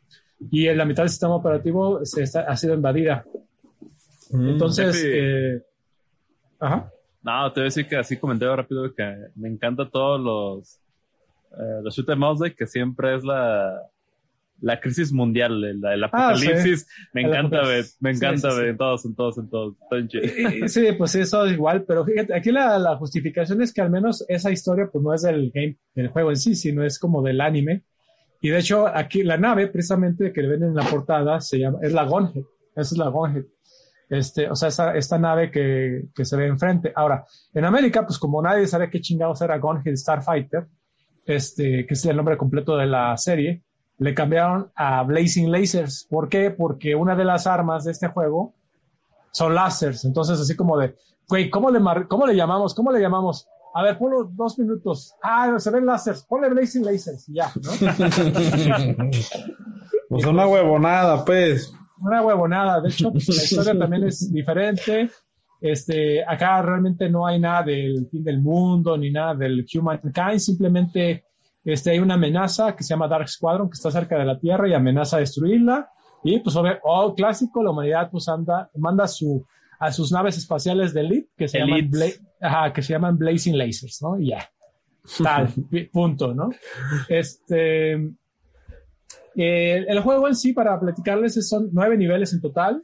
Y 0.50 0.66
en 0.68 0.78
la 0.78 0.84
mitad 0.84 1.02
del 1.02 1.10
sistema 1.10 1.36
operativo 1.36 2.04
se 2.04 2.22
está, 2.22 2.42
ha 2.42 2.56
sido 2.56 2.74
invadida. 2.74 3.24
Entonces, 4.32 4.96
Jefe. 4.96 5.54
eh, 5.56 5.62
ajá. 6.60 6.90
No, 7.22 7.52
te 7.52 7.60
voy 7.60 7.64
a 7.64 7.70
decir 7.70 7.88
que 7.88 7.96
así 7.96 8.16
comenté 8.16 8.46
rápido 8.54 8.92
que 8.94 9.16
me 9.34 9.48
encanta 9.48 9.88
todos 9.88 10.20
los, 10.20 10.80
eh, 11.58 11.80
los 11.82 11.94
shoot 11.94 12.08
'em 12.10 12.54
que 12.56 12.66
siempre 12.66 13.16
es 13.16 13.24
la, 13.24 13.80
la 14.60 14.80
crisis 14.80 15.12
mundial, 15.12 15.62
el, 15.64 15.84
el 15.84 16.04
Ah, 16.12 16.34
sí. 16.36 16.46
apocalipsis. 16.46 16.88
Me 17.12 17.22
encanta, 17.22 17.58
apocalipsis. 17.58 17.96
Me 18.00 18.10
encanta, 18.10 18.50
sí, 18.50 18.56
sí. 18.60 18.66
En 18.68 18.76
todos, 18.76 19.04
en 19.04 19.14
todos, 19.14 19.38
en 19.38 19.50
todos. 19.50 19.74
Sí, 20.66 20.86
pues 20.96 21.14
eso 21.14 21.44
es 21.44 21.52
igual, 21.52 21.84
pero 21.84 22.04
fíjate, 22.04 22.34
aquí 22.34 22.50
la, 22.52 22.78
la 22.78 22.96
justificación 22.96 23.60
es 23.62 23.72
que 23.72 23.80
al 23.82 23.90
menos 23.90 24.24
esa 24.28 24.50
historia 24.50 24.88
pues 24.90 25.02
no 25.04 25.12
es 25.14 25.22
del 25.22 25.50
game, 25.54 25.76
del 25.94 26.08
juego 26.08 26.30
en 26.30 26.36
sí, 26.36 26.54
sino 26.54 26.84
es 26.84 26.98
como 26.98 27.22
del 27.22 27.40
anime. 27.40 27.84
Y 28.40 28.50
de 28.50 28.58
hecho, 28.58 28.86
aquí 28.86 29.22
la 29.22 29.36
nave, 29.38 29.66
precisamente 29.68 30.32
que 30.32 30.42
le 30.42 30.48
ven 30.48 30.62
en 30.64 30.74
la 30.74 30.84
portada, 30.84 31.40
se 31.40 31.58
llama, 31.58 31.78
es 31.82 31.92
la 31.92 32.04
Gunhead. 32.04 32.44
Esa 32.76 32.94
es 32.94 32.98
la 32.98 33.08
Gunhead. 33.08 33.44
Este, 34.08 34.48
o 34.48 34.54
sea, 34.54 34.68
esa- 34.68 34.94
esta 34.96 35.18
nave 35.18 35.50
que, 35.50 36.04
que 36.14 36.24
se 36.24 36.36
ve 36.36 36.46
enfrente. 36.46 36.92
Ahora, 36.94 37.24
en 37.54 37.64
América, 37.64 38.06
pues 38.06 38.18
como 38.18 38.40
nadie 38.40 38.66
sabe 38.66 38.88
qué 38.88 39.00
chingados 39.00 39.40
era 39.42 39.58
Gunhead 39.58 39.96
Starfighter, 39.96 40.66
este, 41.24 41.86
que 41.86 41.94
es 41.94 42.04
el 42.06 42.16
nombre 42.16 42.36
completo 42.36 42.76
de 42.76 42.86
la 42.86 43.16
serie, 43.16 43.62
le 43.98 44.14
cambiaron 44.14 44.70
a 44.74 45.02
Blazing 45.02 45.50
Lasers. 45.50 46.06
¿Por 46.08 46.28
qué? 46.28 46.50
Porque 46.50 46.94
una 46.94 47.16
de 47.16 47.24
las 47.24 47.46
armas 47.46 47.84
de 47.84 47.92
este 47.92 48.08
juego 48.08 48.54
son 49.30 49.54
láseres. 49.54 50.04
Entonces, 50.04 50.40
así 50.40 50.56
como 50.56 50.78
de, 50.78 50.96
güey, 51.28 51.50
¿cómo 51.50 51.70
le, 51.70 51.80
¿cómo 52.08 52.26
le 52.26 52.34
llamamos? 52.34 52.74
¿Cómo 52.74 52.92
le 52.92 53.00
llamamos? 53.00 53.48
A 53.74 53.82
ver, 53.82 53.98
ponlo 53.98 54.24
dos 54.32 54.58
minutos. 54.58 55.14
Ah, 55.22 55.54
se 55.58 55.70
ven 55.70 55.84
láseres. 55.84 56.22
Ponle 56.22 56.48
Blazing 56.48 56.84
Lasers 56.84 57.28
y 57.28 57.34
ya, 57.34 57.52
¿no? 57.62 57.70
Pues 60.08 60.24
una 60.24 60.46
huevonada, 60.46 61.24
pues. 61.24 61.72
Una 62.00 62.22
huevonada. 62.22 62.80
De 62.80 62.88
hecho, 62.88 63.10
pues, 63.12 63.28
la 63.28 63.42
historia 63.42 63.78
también 63.78 64.04
es 64.04 64.32
diferente. 64.32 65.10
Este, 65.60 66.24
acá 66.24 66.62
realmente 66.62 67.10
no 67.10 67.26
hay 67.26 67.40
nada 67.40 67.64
del 67.64 68.06
fin 68.10 68.22
del 68.22 68.40
mundo 68.40 68.96
ni 68.96 69.10
nada 69.10 69.34
del 69.34 69.66
humankind. 69.74 70.38
Simplemente 70.38 71.25
este, 71.66 71.90
hay 71.90 71.98
una 71.98 72.14
amenaza 72.14 72.74
que 72.74 72.82
se 72.82 72.90
llama 72.94 73.08
Dark 73.08 73.28
Squadron 73.28 73.68
que 73.68 73.74
está 73.74 73.90
cerca 73.90 74.18
de 74.18 74.24
la 74.24 74.38
Tierra 74.38 74.68
y 74.68 74.72
amenaza 74.72 75.18
a 75.18 75.20
destruirla. 75.20 75.90
Y 76.24 76.40
pues, 76.40 76.56
obvio, 76.56 76.78
oh, 76.84 77.14
clásico, 77.14 77.62
la 77.62 77.70
humanidad 77.72 78.08
pues 78.10 78.26
anda, 78.28 78.70
manda 78.76 79.06
su, 79.06 79.44
a 79.78 79.92
sus 79.92 80.10
naves 80.10 80.38
espaciales 80.38 80.94
de 80.94 81.00
Elite 81.02 81.28
que 81.36 81.46
se, 81.48 81.58
llaman, 81.58 81.78
Elites. 81.80 82.20
Bla- 82.40 82.48
ajá, 82.48 82.72
que 82.72 82.82
se 82.82 82.92
llaman 82.94 83.18
Blazing 83.18 83.58
Lasers, 83.58 84.00
¿no? 84.02 84.18
Y 84.18 84.28
ya. 84.30 84.48
Tal, 85.22 85.48
punto, 85.92 86.34
¿no? 86.34 86.48
Este, 87.08 87.92
eh, 89.36 89.84
el 89.88 90.00
juego 90.00 90.28
en 90.28 90.34
sí, 90.34 90.52
para 90.52 90.78
platicarles, 90.80 91.36
es- 91.36 91.48
son 91.48 91.68
nueve 91.72 91.96
niveles 91.96 92.32
en 92.32 92.40
total. 92.40 92.82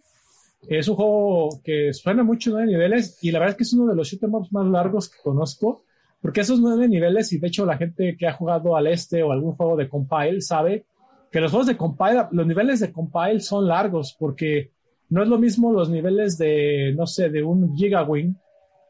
Es 0.68 0.86
un 0.88 0.94
juego 0.94 1.48
que 1.64 1.92
suena 1.92 2.22
mucho 2.22 2.50
nueve 2.52 2.68
niveles 2.68 3.18
y 3.22 3.32
la 3.32 3.40
verdad 3.40 3.52
es 3.52 3.56
que 3.56 3.62
es 3.64 3.72
uno 3.72 3.86
de 3.90 3.96
los 3.96 4.06
shoot 4.08 4.22
'em 4.22 4.34
ups 4.34 4.52
más 4.52 4.66
largos 4.66 5.08
que 5.10 5.18
conozco, 5.22 5.82
porque 6.22 6.42
esos 6.42 6.60
nueve 6.60 6.88
niveles, 6.88 7.32
y 7.32 7.38
de 7.38 7.48
hecho 7.48 7.66
la 7.66 7.76
gente 7.76 8.16
que 8.16 8.28
ha 8.28 8.32
jugado 8.32 8.76
al 8.76 8.86
este 8.86 9.22
o 9.24 9.32
algún 9.32 9.56
juego 9.56 9.76
de 9.76 9.88
compile 9.88 10.40
sabe 10.40 10.86
que 11.32 11.40
los 11.40 11.50
juegos 11.50 11.66
de 11.66 11.76
compile, 11.76 12.26
los 12.30 12.46
niveles 12.46 12.78
de 12.80 12.92
compile 12.92 13.40
son 13.40 13.66
largos, 13.66 14.14
porque 14.18 14.70
no 15.08 15.22
es 15.22 15.28
lo 15.28 15.38
mismo 15.38 15.72
los 15.72 15.90
niveles 15.90 16.38
de, 16.38 16.94
no 16.96 17.06
sé, 17.06 17.28
de 17.28 17.42
un 17.42 17.76
Gigawing, 17.76 18.36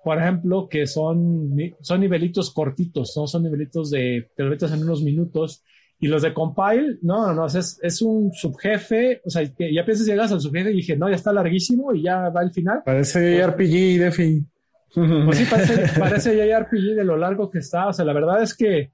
por 0.05 0.19
ejemplo, 0.19 0.69
que 0.69 0.87
son, 0.87 1.57
son 1.81 2.01
nivelitos 2.01 2.53
cortitos, 2.53 3.15
¿no? 3.17 3.27
Son 3.27 3.45
nivelitos 3.45 3.91
de, 3.91 4.29
te 4.37 4.43
lo 4.43 4.51
metes 4.51 4.73
en 4.73 4.83
unos 4.83 5.03
minutos. 5.03 5.63
Y 6.01 6.09
los 6.09 6.23
de 6.23 6.35
compile, 6.35 6.99
no, 7.03 7.29
no, 7.29 7.35
no, 7.35 7.47
es, 7.47 7.79
es 7.81 8.03
un 8.03 8.33
subjefe, 8.33 9.23
o 9.25 9.31
sea, 9.31 9.49
que 9.55 9.73
ya 9.73 9.85
piensas 9.85 10.07
llegas 10.07 10.33
al 10.33 10.41
subjefe 10.41 10.73
y 10.73 10.77
dije, 10.79 10.97
no, 10.97 11.09
ya 11.09 11.15
está 11.15 11.33
larguísimo 11.33 11.95
y 11.95 12.03
ya 12.03 12.29
va 12.29 12.41
al 12.41 12.53
final. 12.53 12.83
Parece 12.85 13.47
RPG, 13.47 14.01
Defi. 14.01 14.45
Pues 14.95 15.39
sí, 15.39 15.45
parece, 15.51 15.99
parece 15.99 16.37
JRPG 16.37 16.97
de 16.97 17.05
lo 17.05 17.17
largo 17.17 17.49
que 17.49 17.59
está. 17.59 17.89
O 17.89 17.93
sea, 17.93 18.05
la 18.05 18.13
verdad 18.13 18.43
es 18.43 18.55
que 18.55 18.91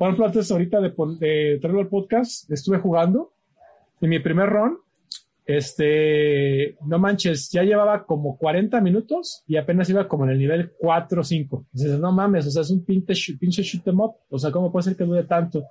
por 0.00 0.08
ejemplo, 0.08 0.24
antes 0.24 0.50
ahorita 0.50 0.80
de, 0.80 0.94
de 1.18 1.58
traerlo 1.60 1.80
al 1.80 1.88
podcast, 1.88 2.50
estuve 2.50 2.78
jugando 2.78 3.34
y 4.00 4.08
mi 4.08 4.18
primer 4.18 4.48
run, 4.48 4.78
este, 5.44 6.78
no 6.86 6.98
manches, 6.98 7.50
ya 7.50 7.64
llevaba 7.64 8.06
como 8.06 8.38
40 8.38 8.80
minutos 8.80 9.44
y 9.46 9.58
apenas 9.58 9.90
iba 9.90 10.08
como 10.08 10.24
en 10.24 10.30
el 10.30 10.38
nivel 10.38 10.72
4 10.78 11.20
o 11.20 11.22
5. 11.22 11.66
Dices, 11.70 12.00
no 12.00 12.12
mames, 12.12 12.46
o 12.46 12.50
sea, 12.50 12.62
es 12.62 12.70
un 12.70 12.82
pinche, 12.82 13.14
pinche 13.38 13.62
shoot 13.62 13.86
'em 13.88 14.00
up. 14.00 14.14
O 14.30 14.38
sea, 14.38 14.50
¿cómo 14.50 14.72
puede 14.72 14.84
ser 14.84 14.96
que 14.96 15.04
dure 15.04 15.24
tanto? 15.24 15.64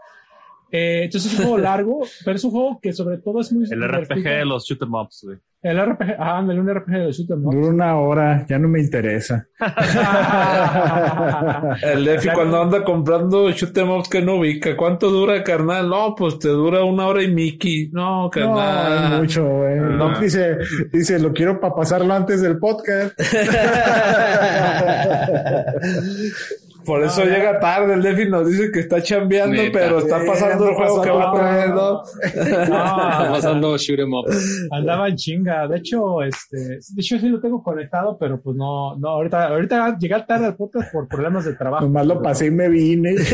Eh, 0.71 1.01
entonces 1.05 1.33
es 1.33 1.39
un 1.39 1.45
juego 1.45 1.57
largo, 1.63 1.99
pero 2.23 2.35
es 2.35 2.43
un 2.43 2.51
juego 2.51 2.79
que 2.81 2.93
sobre 2.93 3.17
todo 3.17 3.39
es 3.41 3.51
muy 3.51 3.65
El 3.69 3.81
RPG 3.87 4.23
de 4.23 4.45
los 4.45 4.65
shoot 4.67 4.81
'em 4.83 4.93
ups, 4.93 5.23
güey. 5.25 5.37
El 5.61 5.77
RPG, 5.77 6.15
ah, 6.17 6.37
ándale, 6.37 6.61
un 6.61 6.69
RPG 6.73 6.91
de 7.05 7.11
shoot 7.11 7.29
'em. 7.31 7.41
Dura 7.43 7.67
una 7.67 7.99
hora, 7.99 8.45
ya 8.47 8.57
no 8.59 8.69
me 8.69 8.79
interesa. 8.79 9.45
El 11.81 12.05
Defi 12.05 12.23
Claro. 12.23 12.37
cuando 12.39 12.61
anda 12.61 12.81
comprando 12.83 13.49
shoot 13.51 13.75
'em 13.77 13.89
ups 13.89 14.07
que 14.09 14.21
no 14.21 14.35
ubica. 14.35 14.75
¿Cuánto 14.77 15.09
dura, 15.09 15.43
carnal? 15.43 15.89
No, 15.89 16.15
pues 16.15 16.39
te 16.39 16.47
dura 16.49 16.83
una 16.85 17.07
hora 17.07 17.23
y 17.23 17.27
Mickey. 17.33 17.89
No, 17.91 18.23
No, 18.23 18.29
carnal. 18.29 19.13
es 19.13 19.19
mucho, 19.19 19.45
güey. 19.49 19.75
No, 19.79 20.17
dice, 20.19 20.57
dice, 20.93 21.19
lo 21.19 21.33
quiero 21.33 21.59
para 21.59 21.73
pasarlo 21.75 22.13
antes 22.13 22.41
del 22.41 22.57
podcast. 22.57 23.19
Por 26.89 27.03
eso 27.03 27.23
llega 27.23 27.59
tarde. 27.59 27.93
El 27.93 28.01
Defi 28.01 28.27
nos 28.27 28.49
dice 28.49 28.71
que 28.71 28.79
está 28.79 28.99
chambeando, 28.99 29.55
Neta. 29.55 29.77
pero 29.79 29.99
está 29.99 30.19
Sí, 30.21 30.25
pasando 30.27 30.63
el 30.63 30.71
anda 30.71 30.75
juego 30.85 31.01
que 31.03 31.09
va 31.11 31.33
traer, 31.33 31.69
¿no? 31.69 32.01
Pasando 33.31 33.77
shoot 33.77 33.99
'em 33.99 34.11
up. 34.11 34.25
andaba 34.71 35.07
en 35.07 35.15
chinga. 35.15 35.67
De 35.67 35.77
hecho, 35.77 36.23
este, 36.23 36.57
de 36.57 36.79
hecho 36.97 37.19
sí 37.19 37.29
lo 37.29 37.39
tengo 37.39 37.61
conectado, 37.61 38.17
pero 38.19 38.41
pues 38.41 38.57
no, 38.57 38.95
no, 38.97 39.09
ahorita, 39.09 39.49
ahorita 39.49 39.97
llegué 39.99 40.15
tarde 40.27 40.47
al 40.47 40.55
podcast 40.55 40.91
por 40.91 41.07
problemas 41.07 41.45
de 41.45 41.53
trabajo. 41.53 41.85
Nomás 41.85 42.07
lo 42.07 42.21
pasé 42.23 42.47
y 42.47 42.51
me 42.51 42.67
vine. 42.69 43.15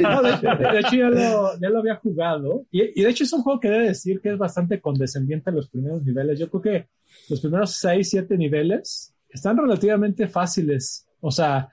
No, 0.00 0.22
de, 0.22 0.30
hecho, 0.30 0.48
de 0.72 0.78
hecho 0.80 0.96
ya 0.96 1.08
lo, 1.08 1.58
ya 1.60 1.68
lo 1.70 1.78
había 1.78 1.96
jugado. 1.96 2.66
Y, 2.70 3.00
y 3.00 3.02
de 3.04 3.10
hecho 3.10 3.24
es 3.24 3.32
un 3.32 3.42
juego 3.42 3.60
que 3.60 3.68
debe 3.70 3.88
decir 3.88 4.20
que 4.20 4.30
es 4.30 4.38
bastante 4.38 4.80
condescendiente 4.80 5.50
en 5.50 5.56
los 5.56 5.68
primeros 5.68 6.04
niveles. 6.04 6.38
Yo 6.38 6.50
creo 6.50 6.62
que 6.62 6.88
los 7.30 7.40
primeros 7.40 7.70
6, 7.76 8.10
7 8.10 8.36
niveles 8.36 9.14
están 9.30 9.56
relativamente 9.56 10.28
fáciles. 10.28 11.06
O 11.20 11.30
sea, 11.30 11.68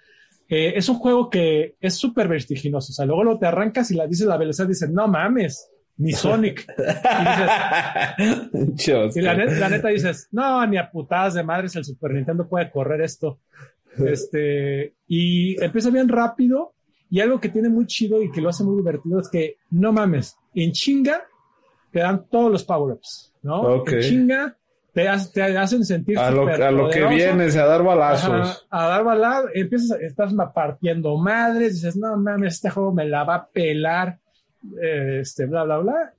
eh, 0.51 0.73
es 0.75 0.87
un 0.89 0.97
juego 0.97 1.29
que 1.29 1.75
es 1.79 1.95
súper 1.95 2.27
vertiginoso. 2.27 2.91
O 2.91 2.93
sea, 2.93 3.05
luego 3.05 3.23
lo 3.23 3.39
te 3.39 3.47
arrancas 3.47 3.89
y 3.91 3.95
la 3.95 4.05
dices 4.05 4.27
la 4.27 4.37
velocidad, 4.37 4.67
dices, 4.67 4.89
no 4.91 5.07
mames, 5.07 5.69
ni 5.97 6.11
Sonic. 6.11 6.67
Y 6.77 8.63
dices, 8.65 9.15
y 9.15 9.21
la, 9.21 9.35
net- 9.35 9.57
la 9.57 9.69
neta 9.69 9.87
dices, 9.87 10.27
no, 10.31 10.65
ni 10.67 10.77
a 10.77 10.91
putadas 10.91 11.33
de 11.35 11.43
madres 11.43 11.75
el 11.75 11.85
Super 11.85 12.11
Nintendo 12.11 12.47
puede 12.47 12.69
correr 12.69 13.01
esto. 13.01 13.39
Este, 14.05 14.95
y 15.07 15.61
empieza 15.63 15.89
bien 15.89 16.09
rápido. 16.09 16.73
Y 17.09 17.19
algo 17.19 17.41
que 17.41 17.49
tiene 17.49 17.67
muy 17.67 17.85
chido 17.87 18.21
y 18.23 18.31
que 18.31 18.39
lo 18.39 18.49
hace 18.49 18.63
muy 18.63 18.77
divertido 18.77 19.19
es 19.19 19.29
que, 19.29 19.57
no 19.71 19.91
mames, 19.91 20.37
en 20.55 20.71
chinga 20.71 21.21
te 21.91 21.99
dan 21.99 22.25
todos 22.29 22.49
los 22.49 22.63
power-ups, 22.63 23.33
¿no? 23.41 23.59
Ok. 23.61 23.91
En 23.91 24.01
chinga 24.01 24.57
te, 24.93 25.07
te 25.33 25.57
hacen 25.57 25.85
sentir 25.85 26.19
a 26.19 26.31
lo, 26.31 26.47
a 26.47 26.71
lo 26.71 26.89
que 26.89 27.05
vienes, 27.05 27.55
a 27.55 27.65
dar 27.65 27.81
Ajá, 27.81 27.83
balazos. 27.83 28.67
a 28.69 28.87
dar 28.87 29.03
balazos, 29.03 29.51
empiezas, 29.53 29.99
estás 30.01 30.33
partiendo 30.53 31.17
madres, 31.17 31.75
dices, 31.75 31.95
no 31.95 32.17
mames, 32.17 32.55
este 32.55 32.69
juego 32.69 32.93
me 32.93 33.05
la 33.05 33.23
va 33.23 33.35
a 33.35 33.47
pelar, 33.47 34.19
eh, 34.81 35.19
este, 35.21 35.45
bla, 35.45 35.63
bla, 35.63 35.77
bla. 35.77 36.13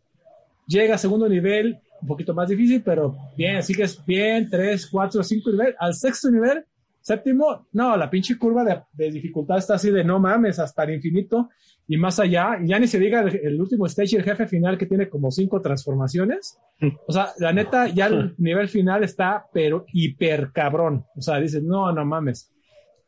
Llega 0.67 0.95
a 0.95 0.99
segundo 0.99 1.29
nivel, 1.29 1.81
un 2.01 2.09
poquito 2.09 2.33
más 2.35 2.49
difícil, 2.49 2.83
pero 2.83 3.15
bien, 3.37 3.63
sigues 3.63 4.03
bien, 4.07 4.49
tres, 4.49 4.89
cuatro, 4.91 5.23
cinco 5.23 5.51
nivel. 5.51 5.75
Al 5.79 5.95
sexto 5.95 6.31
nivel, 6.31 6.65
séptimo, 7.03 7.67
no, 7.73 7.97
la 7.97 8.09
pinche 8.09 8.39
curva 8.39 8.65
de, 8.65 8.81
de 8.93 9.11
dificultad 9.11 9.59
está 9.59 9.75
así 9.75 9.91
de 9.91 10.05
no 10.05 10.19
mames, 10.19 10.59
hasta 10.59 10.85
el 10.85 10.95
infinito 10.95 11.51
y 11.87 11.97
más 11.97 12.19
allá. 12.21 12.59
Ya 12.63 12.79
ni 12.79 12.87
se 12.87 12.99
diga 12.99 13.21
el, 13.21 13.37
el 13.37 13.61
último 13.61 13.87
stage, 13.87 14.17
el 14.17 14.23
jefe 14.23 14.47
final 14.47 14.79
que 14.79 14.87
tiene 14.87 15.09
como 15.09 15.31
cinco 15.31 15.61
transformaciones. 15.61 16.59
O 17.07 17.13
sea, 17.13 17.29
la 17.39 17.53
neta, 17.53 17.87
ya 17.89 18.07
el 18.07 18.35
nivel 18.39 18.69
final 18.69 19.05
está, 19.05 19.47
pero 19.53 19.85
hiper 19.93 20.51
cabrón. 20.53 21.05
O 21.15 21.21
sea, 21.21 21.39
dices, 21.39 21.63
no, 21.63 21.93
no 21.93 22.05
mames. 22.05 22.51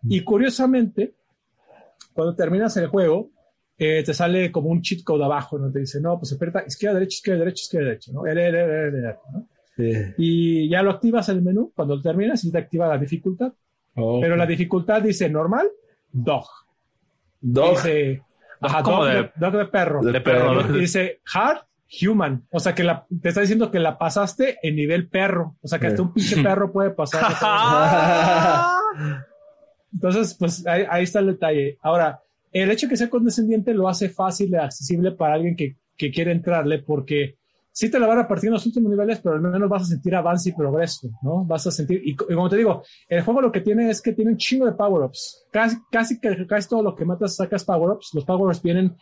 Y 0.08 0.20
curiosamente, 0.20 1.14
cuando 2.12 2.36
terminas 2.36 2.76
el 2.76 2.86
juego, 2.88 3.30
eh, 3.76 4.04
te 4.04 4.14
sale 4.14 4.52
como 4.52 4.68
un 4.68 4.82
cheat 4.82 5.02
code 5.02 5.24
abajo, 5.24 5.58
¿no? 5.58 5.72
Te 5.72 5.80
dice, 5.80 6.00
no, 6.00 6.18
pues 6.18 6.32
aprieta 6.32 6.62
izquierda, 6.66 6.94
derecha, 6.94 7.16
izquierda, 7.16 7.40
derecha, 7.40 7.62
izquierda, 7.62 7.88
derecha, 7.88 8.12
¿no? 8.12 8.26
R, 8.26 9.18
¿no? 9.32 9.48
Y 9.76 10.68
ya 10.68 10.82
lo 10.82 10.92
activas 10.92 11.28
el 11.30 11.42
menú 11.42 11.72
cuando 11.74 11.96
lo 11.96 12.02
terminas 12.02 12.44
y 12.44 12.52
te 12.52 12.58
activa 12.58 12.86
la 12.88 12.98
dificultad. 12.98 13.52
Oh. 13.96 14.20
Pero 14.20 14.36
la 14.36 14.46
dificultad 14.46 15.02
dice 15.02 15.28
normal, 15.28 15.68
dog. 16.12 16.46
Dog. 17.40 17.76
Dice, 17.76 18.22
ajá, 18.60 18.82
dog, 18.82 19.04
de- 19.06 19.30
dog 19.36 19.56
de 19.56 19.66
perro. 19.66 20.00
dice 20.72 21.20
hard 21.32 21.58
human. 22.02 22.44
O 22.50 22.58
sea 22.58 22.74
que 22.74 22.82
la, 22.82 23.06
te 23.22 23.28
está 23.28 23.40
diciendo 23.42 23.70
que 23.70 23.78
la 23.78 23.98
pasaste 23.98 24.58
en 24.62 24.76
nivel 24.76 25.08
perro. 25.08 25.56
O 25.62 25.68
sea 25.68 25.78
que 25.78 25.88
hasta 25.88 26.02
un 26.02 26.12
pinche 26.12 26.36
perro 26.42 26.72
puede 26.72 26.90
pasar. 26.90 27.22
Entonces, 29.92 30.34
pues 30.38 30.66
ahí, 30.66 30.84
ahí 30.90 31.04
está 31.04 31.20
el 31.20 31.26
detalle. 31.28 31.78
Ahora, 31.82 32.20
el 32.52 32.70
hecho 32.70 32.86
de 32.86 32.90
que 32.90 32.96
sea 32.96 33.10
condescendiente 33.10 33.74
lo 33.74 33.88
hace 33.88 34.08
fácil 34.08 34.50
y 34.50 34.56
accesible 34.56 35.12
para 35.12 35.34
alguien 35.34 35.56
que, 35.56 35.76
que 35.96 36.10
quiere 36.10 36.32
entrarle 36.32 36.80
porque 36.80 37.36
sí 37.74 37.90
te 37.90 37.98
la 37.98 38.06
van 38.06 38.20
a 38.20 38.28
partir 38.28 38.48
en 38.48 38.54
los 38.54 38.64
últimos 38.66 38.88
niveles, 38.88 39.20
pero 39.20 39.34
al 39.34 39.40
menos 39.40 39.68
vas 39.68 39.82
a 39.82 39.86
sentir 39.86 40.14
avance 40.14 40.48
y 40.48 40.52
progreso, 40.52 41.10
¿no? 41.22 41.44
Vas 41.44 41.66
a 41.66 41.72
sentir, 41.72 42.00
y, 42.04 42.12
y 42.12 42.14
como 42.14 42.48
te 42.48 42.56
digo, 42.56 42.84
el 43.08 43.22
juego 43.22 43.40
lo 43.40 43.50
que 43.50 43.62
tiene 43.62 43.90
es 43.90 44.00
que 44.00 44.12
tiene 44.12 44.30
un 44.30 44.36
chingo 44.36 44.64
de 44.64 44.72
power-ups. 44.72 45.48
Casi, 45.50 45.76
casi 45.90 46.20
que 46.20 46.46
casi 46.46 46.68
todo 46.68 46.84
lo 46.84 46.94
que 46.94 47.04
matas 47.04 47.34
sacas 47.34 47.64
power-ups. 47.64 48.10
Los 48.14 48.24
power-ups 48.24 48.62
vienen 48.62 48.94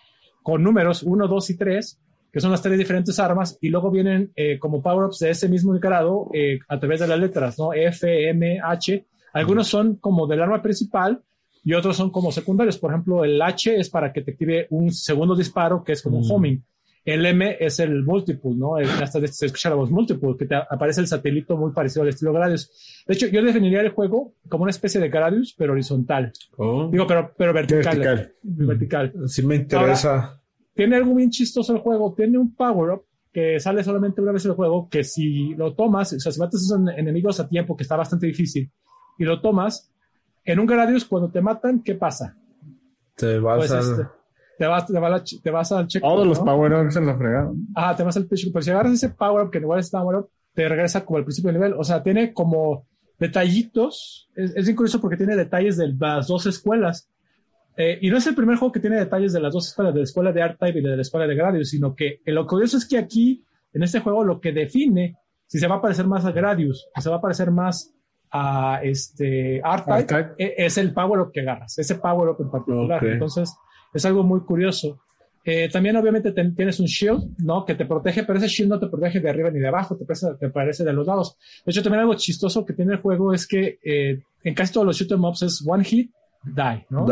con 0.43 0.63
números 0.63 1.03
1, 1.03 1.29
2 1.29 1.51
y 1.51 1.57
3, 1.59 2.01
que 2.33 2.41
son 2.41 2.51
las 2.51 2.63
tres 2.63 2.79
diferentes 2.79 3.19
armas, 3.19 3.59
y 3.61 3.69
luego 3.69 3.91
vienen 3.91 4.33
eh, 4.37 4.59
como 4.59 4.81
power-ups 4.81 5.19
de 5.19 5.31
ese 5.31 5.51
mismo 5.51 5.73
grado 5.75 6.31
eh, 6.33 6.59
a 6.67 6.81
través 6.81 7.01
de 7.01 7.09
las 7.09 7.19
letras, 7.19 7.59
¿no? 7.59 7.75
F, 7.75 8.31
M, 8.31 8.59
H. 8.65 9.05
Algunos 9.35 9.69
son 9.69 9.97
como 9.97 10.27
del 10.27 10.41
arma 10.41 10.63
principal 10.63 11.23
y 11.63 11.75
otros 11.75 11.95
son 11.95 12.11
como 12.11 12.33
secundarios. 12.33 12.79
Por 12.79 12.91
ejemplo, 12.91 13.23
el 13.23 13.41
H 13.41 13.79
es 13.79 13.91
para 13.91 14.15
que 14.15 14.23
te 14.23 14.31
active 14.31 14.67
un 14.71 14.91
segundo 14.93 15.37
disparo, 15.37 15.85
que 15.85 15.93
es 15.93 16.03
como 16.03 16.19
un 16.19 16.31
homing. 16.31 16.63
El 17.05 17.27
M 17.27 17.57
es 17.59 17.81
el 17.81 18.05
multiple, 18.05 18.53
¿no? 18.55 18.79
El- 18.79 18.89
hasta 18.89 19.27
se 19.27 19.47
escucha 19.47 19.71
la 19.71 19.75
voz 19.77 19.91
multiple, 19.91 20.37
que 20.39 20.47
te 20.47 20.55
aparece 20.55 21.01
el 21.01 21.09
satélite 21.09 21.53
muy 21.55 21.73
parecido 21.73 22.03
al 22.03 22.09
estilo 22.11 22.33
Gradius. 22.33 23.05
De 23.07 23.15
hecho, 23.15 23.27
yo 23.27 23.43
definiría 23.43 23.81
el 23.81 23.91
juego 23.91 24.35
como 24.49 24.63
una 24.65 24.71
especie 24.71 25.01
de 25.01 25.09
Gradius, 25.09 25.55
pero 25.59 25.73
horizontal. 25.73 26.33
Oh, 26.57 26.89
Digo, 26.93 27.07
pero, 27.07 27.33
pero 27.37 27.53
vertical. 27.53 27.99
Vertical. 27.99 28.35
Vertical. 28.43 29.13
sí 29.27 29.45
me 29.45 29.57
interesa. 29.57 30.41
Tiene 30.75 30.97
algo 30.97 31.15
bien 31.15 31.31
chistoso 31.31 31.73
el 31.75 31.81
juego. 31.81 32.15
Tiene 32.15 32.39
un 32.39 32.55
power-up 32.55 33.05
que 33.33 33.59
sale 33.59 33.83
solamente 33.83 34.21
una 34.21 34.33
vez 34.33 34.45
en 34.45 34.51
el 34.53 34.57
juego, 34.57 34.89
que 34.89 35.03
si 35.05 35.55
lo 35.55 35.75
tomas, 35.75 36.13
o 36.13 36.21
sea, 36.21 36.31
si 36.31 36.39
matas 36.39 36.61
a 36.61 36.65
esos 36.65 36.79
en- 36.79 36.99
enemigos 37.01 37.41
a 37.41 37.49
tiempo, 37.49 37.77
que 37.77 37.83
está 37.83 37.97
bastante 37.97 38.27
difícil, 38.27 38.71
y 39.19 39.25
lo 39.25 39.41
tomas, 39.41 39.91
en 40.45 40.61
un 40.61 40.67
Gradius, 40.67 41.05
cuando 41.07 41.31
te 41.31 41.41
matan, 41.41 41.83
¿qué 41.83 41.95
pasa? 41.95 42.37
Te 43.17 43.39
vas 43.39 43.57
Pues 43.59 43.73
al... 43.73 43.79
este, 43.81 44.03
te 44.63 44.69
vas, 44.69 44.87
te, 44.87 44.93
vas 44.93 45.11
a 45.11 45.17
la 45.17 45.25
te 45.43 45.51
vas 45.51 45.73
al 45.73 45.89
check. 45.89 46.03
Todos 46.03 46.25
los 46.25 46.39
power-ups 46.39 46.95
se 46.95 47.01
lo 47.01 47.19
fregaron. 47.19 47.67
Ah, 47.75 47.97
te 47.97 48.05
vas 48.05 48.17
al 48.17 48.29
check. 48.29 48.53
Pero 48.53 48.63
si 48.63 48.71
agarras 48.71 48.93
ese 48.93 49.09
power-up, 49.09 49.51
que 49.51 49.59
igual 49.59 49.81
es 49.81 49.91
power-up, 49.91 50.29
te 50.55 50.69
regresa 50.69 51.05
como 51.05 51.19
al 51.19 51.25
principio 51.25 51.51
del 51.51 51.61
nivel. 51.61 51.75
O 51.77 51.83
sea, 51.83 52.01
tiene 52.01 52.33
como 52.33 52.87
detallitos. 53.19 54.31
Es, 54.37 54.55
es 54.55 54.73
curioso 54.77 55.01
porque 55.01 55.17
tiene 55.17 55.35
detalles 55.35 55.77
de 55.79 55.93
las 55.99 56.29
dos 56.29 56.47
escuelas. 56.47 57.11
Eh, 57.77 57.99
y 58.03 58.11
no 58.11 58.19
es 58.19 58.27
el 58.29 58.37
primer 58.37 58.57
juego 58.57 58.71
que 58.71 58.79
tiene 58.79 59.01
detalles 59.01 59.33
de 59.33 59.41
las 59.41 59.53
dos 59.53 59.67
escuelas, 59.67 59.95
de 59.95 59.99
la 60.01 60.05
escuela 60.05 60.31
de 60.31 60.43
Art-Type 60.43 60.79
y 60.79 60.83
de 60.83 60.95
la 60.95 61.03
escuela 61.03 61.27
de 61.27 61.35
Gradius, 61.35 61.71
sino 61.71 61.97
que 61.97 62.21
lo 62.27 62.47
curioso 62.47 62.77
es 62.77 62.87
que 62.87 62.99
aquí, 62.99 63.45
en 63.73 63.83
este 63.83 63.99
juego, 63.99 64.23
lo 64.23 64.41
que 64.41 64.53
define 64.53 65.17
si 65.49 65.59
se 65.59 65.67
va 65.67 65.77
a 65.77 65.83
parecer 65.83 66.07
más 66.07 66.25
a 66.25 66.31
Gradius 66.31 66.89
o 66.97 67.01
se 67.01 67.11
va 67.11 67.17
a 67.17 67.21
parecer 67.21 67.51
más 67.51 67.93
a 68.31 68.79
este 68.85 69.61
Art-Type 69.65 70.15
Art-Type. 70.15 70.35
e- 70.39 70.55
es 70.67 70.79
el 70.79 70.95
power-up 70.95 71.33
que 71.33 71.41
agarras, 71.41 71.77
ese 71.79 71.97
power-up 71.97 72.37
en 72.39 72.51
particular. 72.51 73.03
Ok. 73.03 73.11
Entonces, 73.11 73.57
es 73.93 74.05
algo 74.05 74.23
muy 74.23 74.41
curioso. 74.41 75.01
Eh, 75.45 75.69
también, 75.71 75.97
obviamente, 75.97 76.33
tienes 76.33 76.79
un 76.79 76.87
shield, 76.87 77.37
¿no? 77.39 77.65
Que 77.65 77.75
te 77.75 77.85
protege, 77.85 78.23
pero 78.23 78.39
ese 78.39 78.49
shield 78.49 78.71
no 78.71 78.79
te 78.79 78.87
protege 78.87 79.21
de 79.21 79.29
arriba 79.29 79.51
ni 79.51 79.59
de 79.59 79.69
abajo, 79.69 79.97
te 79.97 80.05
parece, 80.05 80.29
te 80.39 80.51
parece 80.51 80.85
de 80.85 80.93
los 80.93 81.07
lados. 81.07 81.37
De 81.65 81.73
hecho, 81.73 81.83
también 81.83 82.03
algo 82.03 82.15
chistoso 82.15 82.65
que 82.65 82.75
tiene 82.75 82.93
el 82.93 83.01
juego 83.01 83.35
es 83.35 83.47
que 83.47 83.79
eh, 83.83 84.23
en 84.45 84.55
casi 84.55 84.73
todos 84.73 84.87
los 84.87 84.97
shoot 84.97 85.11
'em 85.11 85.25
ups 85.25 85.43
es 85.43 85.65
one 85.67 85.83
hit, 85.85 86.13
die, 86.45 86.87
¿no? 86.91 87.07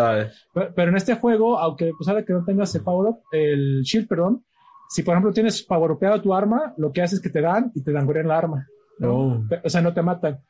Pero, 0.55 0.75
pero 0.75 0.91
en 0.91 0.97
este 0.97 1.17
juego, 1.17 1.59
aunque 1.59 1.91
pues 1.97 2.09
ahora 2.09 2.25
que 2.25 2.33
no 2.33 2.45
tengas 2.45 2.73
el 2.75 2.83
power 2.83 3.11
up, 3.11 3.19
el 3.33 3.83
shield, 3.83 4.07
perdón, 4.07 4.45
si 4.89 5.03
por 5.03 5.15
ejemplo 5.15 5.33
tienes 5.33 5.63
power 5.63 5.93
upeado 5.93 6.21
tu 6.21 6.35
arma, 6.35 6.75
lo 6.77 6.93
que 6.93 7.03
hace 7.03 7.17
es 7.17 7.21
que 7.21 7.31
te 7.31 7.41
dan 7.41 7.73
y 7.75 7.83
te 7.83 7.93
dan 7.93 8.09
la 8.27 8.39
arma. 8.39 8.67
¿no? 8.99 9.15
Oh. 9.15 9.45
O 9.65 9.69
sea, 9.69 9.81
no 9.81 9.95
te 9.95 10.03
matan. 10.03 10.41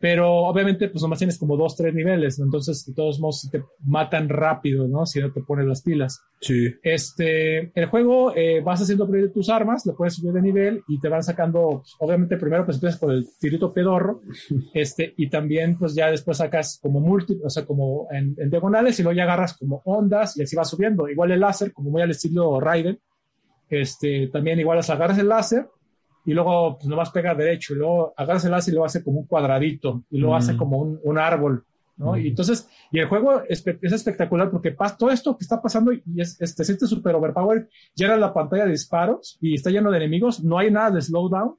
Pero 0.00 0.32
obviamente 0.46 0.88
pues 0.88 1.02
nomás 1.02 1.18
tienes 1.18 1.38
como 1.38 1.58
dos, 1.58 1.76
tres 1.76 1.94
niveles, 1.94 2.38
entonces 2.38 2.86
de 2.86 2.94
todos 2.94 3.20
modos 3.20 3.46
te 3.52 3.62
matan 3.84 4.30
rápido, 4.30 4.88
¿no? 4.88 5.04
Si 5.04 5.20
no 5.20 5.30
te 5.30 5.42
pones 5.42 5.66
las 5.66 5.82
pilas. 5.82 6.22
Sí. 6.40 6.68
Este, 6.82 7.70
el 7.78 7.86
juego 7.86 8.34
eh, 8.34 8.62
vas 8.62 8.80
haciendo 8.80 9.04
upgrade 9.04 9.28
tus 9.28 9.50
armas, 9.50 9.84
le 9.84 9.92
puedes 9.92 10.14
subir 10.14 10.32
de 10.32 10.40
nivel 10.40 10.82
y 10.88 10.98
te 10.98 11.10
van 11.10 11.22
sacando, 11.22 11.82
pues, 11.82 11.94
obviamente 11.98 12.38
primero 12.38 12.64
pues 12.64 12.78
empiezas 12.78 12.98
con 12.98 13.10
el 13.10 13.26
tirito 13.38 13.74
pedorro, 13.74 14.22
este, 14.74 15.12
y 15.18 15.28
también 15.28 15.76
pues 15.76 15.94
ya 15.94 16.10
después 16.10 16.38
sacas 16.38 16.80
como 16.82 17.00
múltiples, 17.00 17.44
o 17.44 17.50
sea, 17.50 17.66
como 17.66 18.08
en, 18.10 18.34
en, 18.38 18.48
diagonales 18.48 18.98
y 18.98 19.02
luego 19.02 19.18
ya 19.18 19.24
agarras 19.24 19.58
como 19.58 19.82
ondas 19.84 20.34
y 20.38 20.42
así 20.42 20.56
vas 20.56 20.70
subiendo. 20.70 21.10
Igual 21.10 21.32
el 21.32 21.40
láser, 21.40 21.74
como 21.74 21.90
muy 21.90 22.00
al 22.00 22.10
estilo 22.10 22.58
Raiden, 22.58 22.98
este, 23.68 24.28
también 24.28 24.58
igual 24.58 24.78
agarras 24.78 25.18
el 25.18 25.28
láser 25.28 25.68
y 26.24 26.32
luego 26.32 26.76
pues 26.76 26.88
nomás 26.88 27.10
pega 27.10 27.34
derecho 27.34 27.74
y 27.74 27.76
luego 27.76 28.12
agarras 28.16 28.44
el 28.44 28.54
y 28.72 28.76
lo 28.76 28.84
hace 28.84 29.02
como 29.02 29.20
un 29.20 29.26
cuadradito 29.26 30.04
y 30.10 30.18
lo 30.18 30.34
hace 30.34 30.56
como 30.56 30.78
un, 30.78 31.00
un 31.02 31.18
árbol, 31.18 31.64
¿no? 31.96 32.16
Y 32.16 32.28
entonces, 32.28 32.68
y 32.90 32.98
el 32.98 33.06
juego 33.08 33.42
es, 33.48 33.66
es 33.66 33.92
espectacular 33.92 34.50
porque 34.50 34.72
pasa, 34.72 34.96
todo 34.96 35.10
esto 35.10 35.36
que 35.36 35.44
está 35.44 35.60
pasando 35.60 35.92
y 35.92 36.02
es, 36.16 36.40
es, 36.40 36.54
te 36.54 36.64
sientes 36.64 36.88
súper 36.88 37.14
overpowered, 37.14 37.66
llena 37.94 38.16
la 38.16 38.32
pantalla 38.32 38.64
de 38.64 38.72
disparos 38.72 39.38
y 39.40 39.54
está 39.54 39.70
lleno 39.70 39.90
de 39.90 39.98
enemigos, 39.98 40.42
no 40.42 40.58
hay 40.58 40.70
nada 40.70 40.90
de 40.90 41.02
slowdown. 41.02 41.56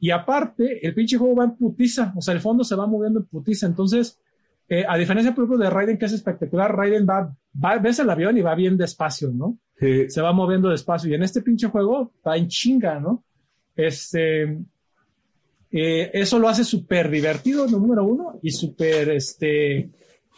Y 0.00 0.10
aparte, 0.10 0.86
el 0.86 0.94
pinche 0.94 1.18
juego 1.18 1.34
va 1.34 1.44
en 1.44 1.56
putiza, 1.56 2.12
o 2.16 2.20
sea, 2.20 2.32
el 2.32 2.40
fondo 2.40 2.62
se 2.62 2.76
va 2.76 2.86
moviendo 2.86 3.18
en 3.18 3.26
putiza. 3.26 3.66
Entonces, 3.66 4.20
eh, 4.68 4.84
a 4.88 4.96
diferencia, 4.96 5.34
por 5.34 5.44
ejemplo, 5.44 5.64
de 5.64 5.70
Raiden, 5.70 5.98
que 5.98 6.04
es 6.04 6.12
espectacular, 6.12 6.76
Raiden 6.76 7.04
va, 7.04 7.34
va, 7.64 7.78
ves 7.78 7.98
el 7.98 8.10
avión 8.10 8.36
y 8.36 8.42
va 8.42 8.54
bien 8.54 8.76
despacio, 8.76 9.30
¿no? 9.32 9.58
Sí. 9.76 10.08
Se 10.08 10.20
va 10.20 10.32
moviendo 10.32 10.68
despacio. 10.68 11.10
Y 11.10 11.14
en 11.14 11.22
este 11.22 11.42
pinche 11.42 11.68
juego 11.68 12.12
va 12.26 12.36
en 12.36 12.48
chinga, 12.48 13.00
¿no? 13.00 13.24
Este, 13.78 14.42
eh, 15.70 16.10
eso 16.12 16.38
lo 16.40 16.48
hace 16.48 16.64
súper 16.64 17.08
divertido, 17.08 17.68
número 17.68 18.04
uno, 18.04 18.40
y 18.42 18.50
súper, 18.50 19.10
este, 19.10 19.88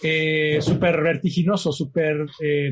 eh, 0.02 0.58
súper 0.60 1.00
vertiginoso, 1.02 1.72
súper, 1.72 2.26
eh, 2.42 2.70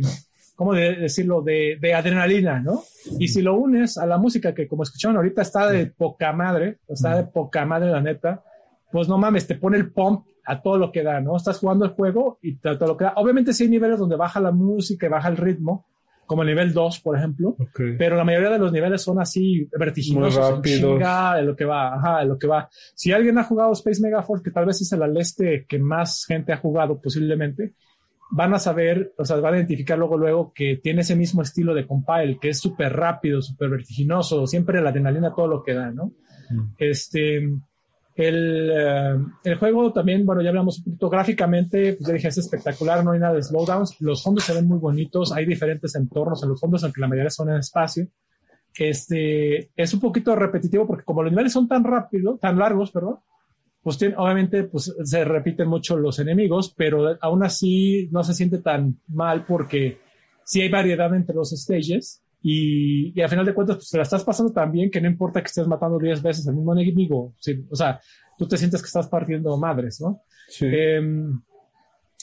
¿cómo 0.55 0.75
de 0.75 0.97
decirlo? 0.97 1.41
De, 1.41 1.79
de, 1.81 1.95
adrenalina, 1.95 2.61
¿no? 2.61 2.85
Y 3.19 3.29
si 3.29 3.41
lo 3.41 3.57
unes 3.57 3.97
a 3.97 4.05
la 4.05 4.19
música 4.19 4.55
que, 4.55 4.69
como 4.69 4.83
escucharon 4.83 5.17
ahorita, 5.17 5.41
está 5.41 5.71
de 5.71 5.87
poca 5.87 6.35
madre, 6.35 6.81
está 6.87 7.17
de 7.17 7.25
poca 7.25 7.65
madre, 7.65 7.91
la 7.91 8.03
neta, 8.03 8.45
pues 8.93 9.09
no 9.09 9.17
mames, 9.17 9.47
te 9.47 9.55
pone 9.55 9.79
el 9.79 9.91
pump 9.91 10.27
a 10.45 10.61
todo 10.61 10.77
lo 10.77 10.93
que 10.93 11.03
da, 11.03 11.19
¿no? 11.23 11.35
Estás 11.35 11.59
jugando 11.61 11.87
el 11.87 11.93
juego 11.93 12.39
y 12.43 12.57
todo 12.57 12.87
lo 12.87 12.97
que 12.99 13.05
da. 13.05 13.15
Obviamente 13.17 13.55
sí 13.55 13.65
hay 13.65 13.71
niveles 13.71 13.99
donde 13.99 14.17
baja 14.17 14.39
la 14.39 14.53
música 14.53 15.07
y 15.07 15.11
baja 15.11 15.29
el 15.29 15.39
ritmo, 15.39 15.87
como 16.29 16.43
el 16.43 16.49
nivel 16.49 16.73
2, 16.73 17.01
por 17.01 17.17
ejemplo, 17.17 17.57
Okay. 17.59 17.97
pero 17.99 18.15
la 18.15 18.23
mayoría 18.25 18.51
de 18.51 18.59
los 18.61 18.71
niveles 18.71 19.03
son 19.03 19.21
así 19.21 19.69
vertiginosos, 19.77 20.39
Muy 20.39 20.49
en 20.49 20.55
rápidos. 20.57 20.81
chinga, 20.93 21.35
de 21.37 21.43
lo 21.43 21.57
que 21.57 21.65
va, 21.65 21.95
ajá, 21.97 22.21
de 22.21 22.27
lo 22.27 22.39
que 22.39 22.47
va. 22.47 22.69
Si 22.95 23.11
alguien 23.11 23.39
ha 23.39 23.45
jugado 23.45 23.73
Space 23.73 24.01
Megaforce, 24.01 24.45
que 24.45 24.51
tal 24.53 24.67
vez 24.67 24.81
es 24.81 24.93
el 24.93 25.03
aleste 25.03 25.67
que 25.69 25.79
más 25.81 26.25
gente 26.27 26.53
ha 26.53 26.59
jugado 26.59 27.01
posiblemente, 27.01 27.73
van 28.31 28.53
a 28.53 28.59
saber, 28.59 29.15
o 29.17 29.25
sea, 29.25 29.37
van 29.39 29.55
a 29.55 29.57
identificar 29.57 29.99
luego, 29.99 30.19
luego 30.19 30.53
que 30.55 30.79
tiene 30.83 31.01
ese 31.01 31.17
mismo 31.17 31.41
estilo 31.43 31.73
de 31.75 31.87
compile, 31.87 32.39
que 32.41 32.51
es 32.51 32.61
súper 32.61 32.93
rápido, 32.93 33.41
súper 33.41 33.71
vertiginoso, 33.71 34.47
siempre 34.47 34.83
la 34.83 34.91
adrenalina 34.91 35.35
todo 35.35 35.49
lo 35.49 35.63
que 35.65 35.73
da, 35.75 35.91
¿no? 35.91 36.13
Mm. 36.51 36.75
Este, 36.79 37.41
el, 38.19 38.71
eh, 38.75 39.17
el 39.45 39.55
juego 39.59 39.93
también, 39.93 40.27
bueno, 40.27 40.43
ya 40.43 40.49
hablamos 40.49 40.79
un 40.79 40.85
poquito 40.85 41.09
gráficamente, 41.09 41.93
pues 41.93 42.09
ya 42.09 42.15
dije, 42.15 42.29
es 42.29 42.39
espectacular, 42.39 43.05
no 43.05 43.13
hay 43.13 43.21
nada 43.21 43.35
de 43.35 43.43
slowdowns, 43.45 44.01
los 44.01 44.25
fondos 44.25 44.43
se 44.43 44.55
ven 44.55 44.67
muy 44.67 44.79
bonitos, 44.79 45.31
hay 45.33 45.47
diferentes 45.47 45.95
entornos 45.95 46.43
en 46.43 46.49
los 46.49 46.61
fondos, 46.61 46.83
aunque 46.83 47.01
la 47.01 47.07
mayoría 47.07 47.31
son 47.31 47.51
en 47.51 47.59
espacio. 47.59 48.09
Este, 48.77 49.71
es 49.77 49.95
un 49.95 50.01
poquito 50.01 50.35
repetitivo 50.35 50.85
porque 50.85 51.05
como 51.05 51.23
los 51.23 51.31
niveles 51.31 51.53
son 51.53 51.69
tan 51.69 51.85
rápidos, 51.85 52.41
tan 52.41 52.59
largos, 52.59 52.91
perdón, 52.91 53.19
pues 53.83 53.99
tiene, 53.99 54.17
obviamente 54.19 54.65
pues, 54.65 54.93
se 55.05 55.25
repiten 55.25 55.69
mucho 55.69 55.97
los 55.97 56.19
enemigos, 56.19 56.75
pero 56.77 57.17
aún 57.21 57.45
así 57.45 58.09
no 58.11 58.25
se 58.25 58.35
siente 58.35 58.59
tan 58.59 59.01
mal 59.07 59.47
porque 59.47 60.01
sí 60.45 60.61
hay 60.61 60.69
variedad 60.69 61.15
entre 61.15 61.37
los 61.37 61.51
stages 61.51 62.25
y, 62.43 63.19
y 63.19 63.23
a 63.23 63.29
final 63.29 63.45
de 63.45 63.55
cuentas 63.55 63.77
pues 63.77 63.91
te 63.91 63.97
la 63.97 64.05
estás 64.05 64.25
pasando 64.25 64.53
tan 64.53 64.71
bien 64.71 64.91
que 64.91 65.01
no 65.01 65.09
importa 65.09 65.41
que 65.41 65.47
estés 65.49 65.67
matando 65.67 65.99
10 65.99 66.23
veces 66.23 66.49
al 66.49 66.55
mismo 66.55 66.73
enemigo, 66.73 67.35
sí, 67.39 67.65
o 67.71 67.77
sea, 67.77 68.01
tú 68.37 68.47
te 68.47 68.57
sientes 68.57 68.81
que 68.81 68.87
estás 68.87 69.09
partiendo 69.09 69.57
madres, 69.57 70.01
¿no? 70.01 70.23
Sí. 70.49 70.67
Eh, 70.71 71.01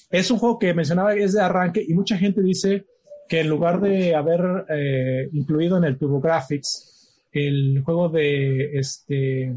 es 0.09 0.31
un 0.31 0.37
juego 0.37 0.57
que 0.57 0.73
mencionaba 0.73 1.13
es 1.15 1.33
de 1.33 1.41
arranque 1.41 1.83
y 1.85 1.93
mucha 1.93 2.17
gente 2.17 2.41
dice 2.41 2.85
que 3.27 3.41
en 3.41 3.49
lugar 3.49 3.81
de 3.81 4.15
haber 4.15 4.65
eh, 4.69 5.29
incluido 5.33 5.77
en 5.77 5.83
el 5.83 5.97
TurboGrafx 5.97 6.93
el 7.31 7.81
juego 7.83 8.09
de 8.09 8.77
este 8.77 9.53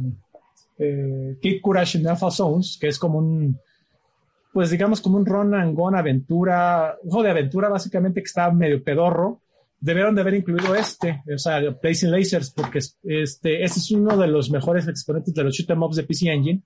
eh, 0.78 1.36
Kid 1.40 1.60
Courage 1.62 1.98
in 1.98 2.08
Alpha 2.08 2.30
Zones, 2.30 2.76
que 2.80 2.88
es 2.88 2.98
como 2.98 3.18
un 3.18 3.58
pues 4.52 4.70
digamos 4.70 5.00
como 5.00 5.18
un 5.18 5.26
run 5.26 5.54
and 5.54 5.76
gun 5.76 5.94
aventura, 5.94 6.96
un 7.02 7.10
juego 7.10 7.24
de 7.24 7.30
aventura 7.30 7.68
básicamente 7.68 8.20
que 8.20 8.26
está 8.26 8.50
medio 8.50 8.82
pedorro, 8.82 9.42
debieron 9.80 10.14
de 10.14 10.20
haber 10.20 10.34
incluido 10.34 10.74
este, 10.74 11.22
o 11.32 11.38
sea, 11.38 11.60
Placing 11.78 12.10
Lasers, 12.10 12.50
porque 12.50 12.78
este, 12.78 13.62
este 13.62 13.78
es 13.78 13.90
uno 13.90 14.16
de 14.16 14.26
los 14.26 14.50
mejores 14.50 14.88
exponentes 14.88 15.34
de 15.34 15.44
los 15.44 15.54
shoot 15.54 15.70
'em 15.70 15.82
ups 15.82 15.96
de 15.96 16.02
PC 16.02 16.30
Engine, 16.30 16.62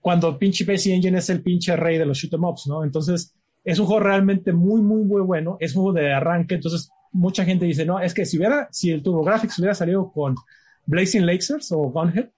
cuando 0.00 0.38
pinche 0.38 0.64
PC 0.64 0.94
Engine 0.94 1.18
es 1.18 1.30
el 1.30 1.42
pinche 1.42 1.76
rey 1.76 1.98
de 1.98 2.06
los 2.06 2.18
shoot 2.18 2.34
'em 2.34 2.44
ups, 2.44 2.66
¿no? 2.66 2.84
Entonces, 2.84 3.34
es 3.64 3.78
un 3.78 3.86
juego 3.86 4.00
realmente 4.00 4.52
muy, 4.52 4.80
muy, 4.80 5.02
muy 5.02 5.22
bueno, 5.22 5.56
es 5.60 5.74
un 5.74 5.82
juego 5.82 5.98
de 5.98 6.12
arranque, 6.12 6.54
entonces 6.54 6.88
mucha 7.12 7.44
gente 7.44 7.64
dice, 7.64 7.84
no, 7.84 7.98
es 7.98 8.14
que 8.14 8.24
si 8.24 8.36
hubiera, 8.36 8.68
si 8.70 8.90
el 8.90 9.02
TurboGrafx 9.02 9.58
hubiera 9.58 9.74
salido 9.74 10.12
con 10.12 10.34
Blazing 10.86 11.26
Lasers 11.26 11.72
o 11.72 11.78
Gunhead, 11.90 12.28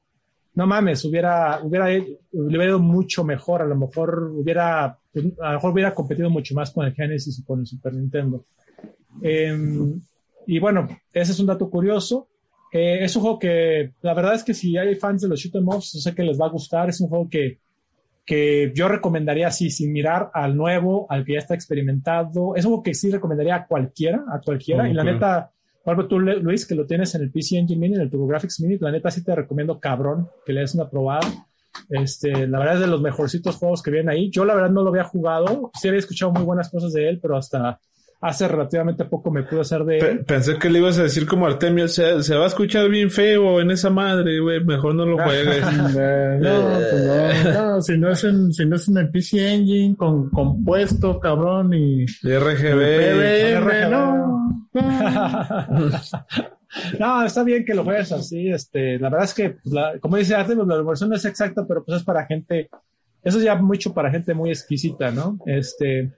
no 0.54 0.66
mames, 0.66 1.04
hubiera, 1.04 1.60
hubiera, 1.62 1.86
hubiera 2.32 2.64
ido 2.64 2.78
mucho 2.78 3.24
mejor, 3.24 3.62
a 3.62 3.66
lo 3.66 3.76
mejor 3.76 4.32
hubiera, 4.34 4.84
a 4.86 4.98
lo 5.14 5.52
mejor 5.52 5.72
hubiera 5.72 5.94
competido 5.94 6.30
mucho 6.30 6.54
más 6.54 6.70
con 6.70 6.86
el 6.86 6.94
Genesis 6.94 7.38
y 7.38 7.44
con 7.44 7.60
el 7.60 7.66
Super 7.66 7.94
Nintendo. 7.94 8.44
Eh, 9.22 9.56
y 10.46 10.58
bueno, 10.58 10.88
ese 11.12 11.32
es 11.32 11.40
un 11.40 11.46
dato 11.46 11.68
curioso. 11.68 12.28
Eh, 12.72 12.98
es 13.02 13.14
un 13.16 13.22
juego 13.22 13.38
que, 13.38 13.92
la 14.02 14.14
verdad 14.14 14.34
es 14.34 14.44
que 14.44 14.54
si 14.54 14.76
hay 14.76 14.94
fans 14.94 15.22
de 15.22 15.28
los 15.28 15.40
shoot 15.40 15.54
'em 15.56 15.68
ups, 15.68 15.92
yo 15.94 16.00
sé 16.00 16.14
que 16.14 16.22
les 16.22 16.40
va 16.40 16.46
a 16.46 16.50
gustar. 16.50 16.88
Es 16.88 17.00
un 17.00 17.08
juego 17.08 17.28
que, 17.28 17.58
que 18.24 18.72
yo 18.74 18.88
recomendaría 18.88 19.48
así, 19.48 19.70
sin 19.70 19.92
mirar 19.92 20.30
al 20.34 20.56
nuevo, 20.56 21.06
al 21.08 21.24
que 21.24 21.34
ya 21.34 21.38
está 21.38 21.54
experimentado. 21.54 22.54
Es 22.56 22.64
un 22.64 22.70
juego 22.72 22.82
que 22.82 22.94
sí 22.94 23.10
recomendaría 23.10 23.56
a 23.56 23.66
cualquiera, 23.66 24.24
a 24.30 24.40
cualquiera. 24.40 24.84
Ok. 24.84 24.90
Y 24.90 24.94
la 24.94 25.04
neta, 25.04 25.50
por 25.82 26.08
tú, 26.08 26.18
Luis, 26.18 26.66
que 26.66 26.74
lo 26.74 26.86
tienes 26.86 27.14
en 27.14 27.22
el 27.22 27.30
PC 27.30 27.56
Engine 27.58 27.80
Mini, 27.80 27.94
en 27.94 28.02
el 28.02 28.10
TurboGrafx 28.10 28.60
Mini, 28.60 28.78
la 28.78 28.90
neta 28.90 29.10
sí 29.10 29.24
te 29.24 29.34
recomiendo 29.34 29.80
cabrón 29.80 30.28
que 30.44 30.52
le 30.52 30.60
des 30.60 30.74
una 30.74 30.88
probada. 30.88 31.46
Este, 31.90 32.46
la 32.46 32.58
verdad 32.58 32.74
es 32.74 32.80
de 32.80 32.86
los 32.86 33.00
mejorcitos 33.00 33.56
juegos 33.56 33.82
que 33.82 33.90
vienen 33.90 34.10
ahí. 34.10 34.30
Yo 34.30 34.44
la 34.44 34.54
verdad 34.54 34.70
no 34.70 34.82
lo 34.82 34.90
había 34.90 35.04
jugado, 35.04 35.70
sí 35.74 35.88
había 35.88 36.00
escuchado 36.00 36.32
muy 36.32 36.42
buenas 36.42 36.70
cosas 36.70 36.92
de 36.92 37.08
él, 37.08 37.18
pero 37.20 37.36
hasta 37.36 37.80
hace 38.20 38.48
relativamente 38.48 39.04
poco 39.04 39.30
me 39.30 39.44
pude 39.44 39.60
hacer 39.60 39.84
de 39.84 39.98
él. 39.98 40.24
pensé 40.24 40.58
que 40.58 40.68
le 40.70 40.80
ibas 40.80 40.98
a 40.98 41.04
decir 41.04 41.24
como 41.26 41.46
Artemio, 41.46 41.86
se, 41.86 42.22
se 42.22 42.34
va 42.34 42.44
a 42.44 42.48
escuchar 42.48 42.88
bien 42.88 43.10
feo 43.10 43.60
en 43.60 43.70
esa 43.70 43.90
madre, 43.90 44.40
güey, 44.40 44.64
mejor 44.64 44.94
no 44.96 45.06
lo 45.06 45.18
juegues. 45.22 45.64
Eh, 45.96 46.38
no, 46.40 46.78
pues 46.90 47.54
no, 47.54 47.66
no, 47.74 47.82
si 47.82 47.96
no 47.96 48.10
es 48.10 48.24
en, 48.24 48.52
si 48.52 48.66
no 48.66 48.74
es 48.76 48.88
en 48.88 48.96
el 48.98 49.10
PC 49.10 49.54
Engine 49.54 49.96
con 49.96 50.30
compuesto, 50.30 51.20
cabrón, 51.20 51.72
y 51.74 52.04
RGB. 52.06 53.62
PBM, 53.62 53.90
no. 53.90 54.68
no, 56.98 57.24
está 57.24 57.42
bien 57.44 57.64
que 57.64 57.74
lo 57.74 57.84
juegues 57.84 58.12
así. 58.12 58.48
Este, 58.50 58.98
la 58.98 59.08
verdad 59.10 59.24
es 59.26 59.34
que, 59.34 59.50
pues, 59.50 59.72
la- 59.72 59.98
como 60.00 60.16
dice 60.16 60.34
Artem, 60.34 60.66
la 60.66 60.82
versión 60.82 61.10
no 61.10 61.16
es 61.16 61.24
exacta, 61.24 61.64
pero 61.66 61.84
pues 61.84 61.98
es 61.98 62.04
para 62.04 62.26
gente, 62.26 62.68
eso 63.22 63.38
es 63.38 63.44
ya 63.44 63.54
mucho 63.56 63.92
para 63.94 64.10
gente 64.10 64.34
muy 64.34 64.50
exquisita, 64.50 65.10
¿no? 65.10 65.38
Este, 65.46 66.12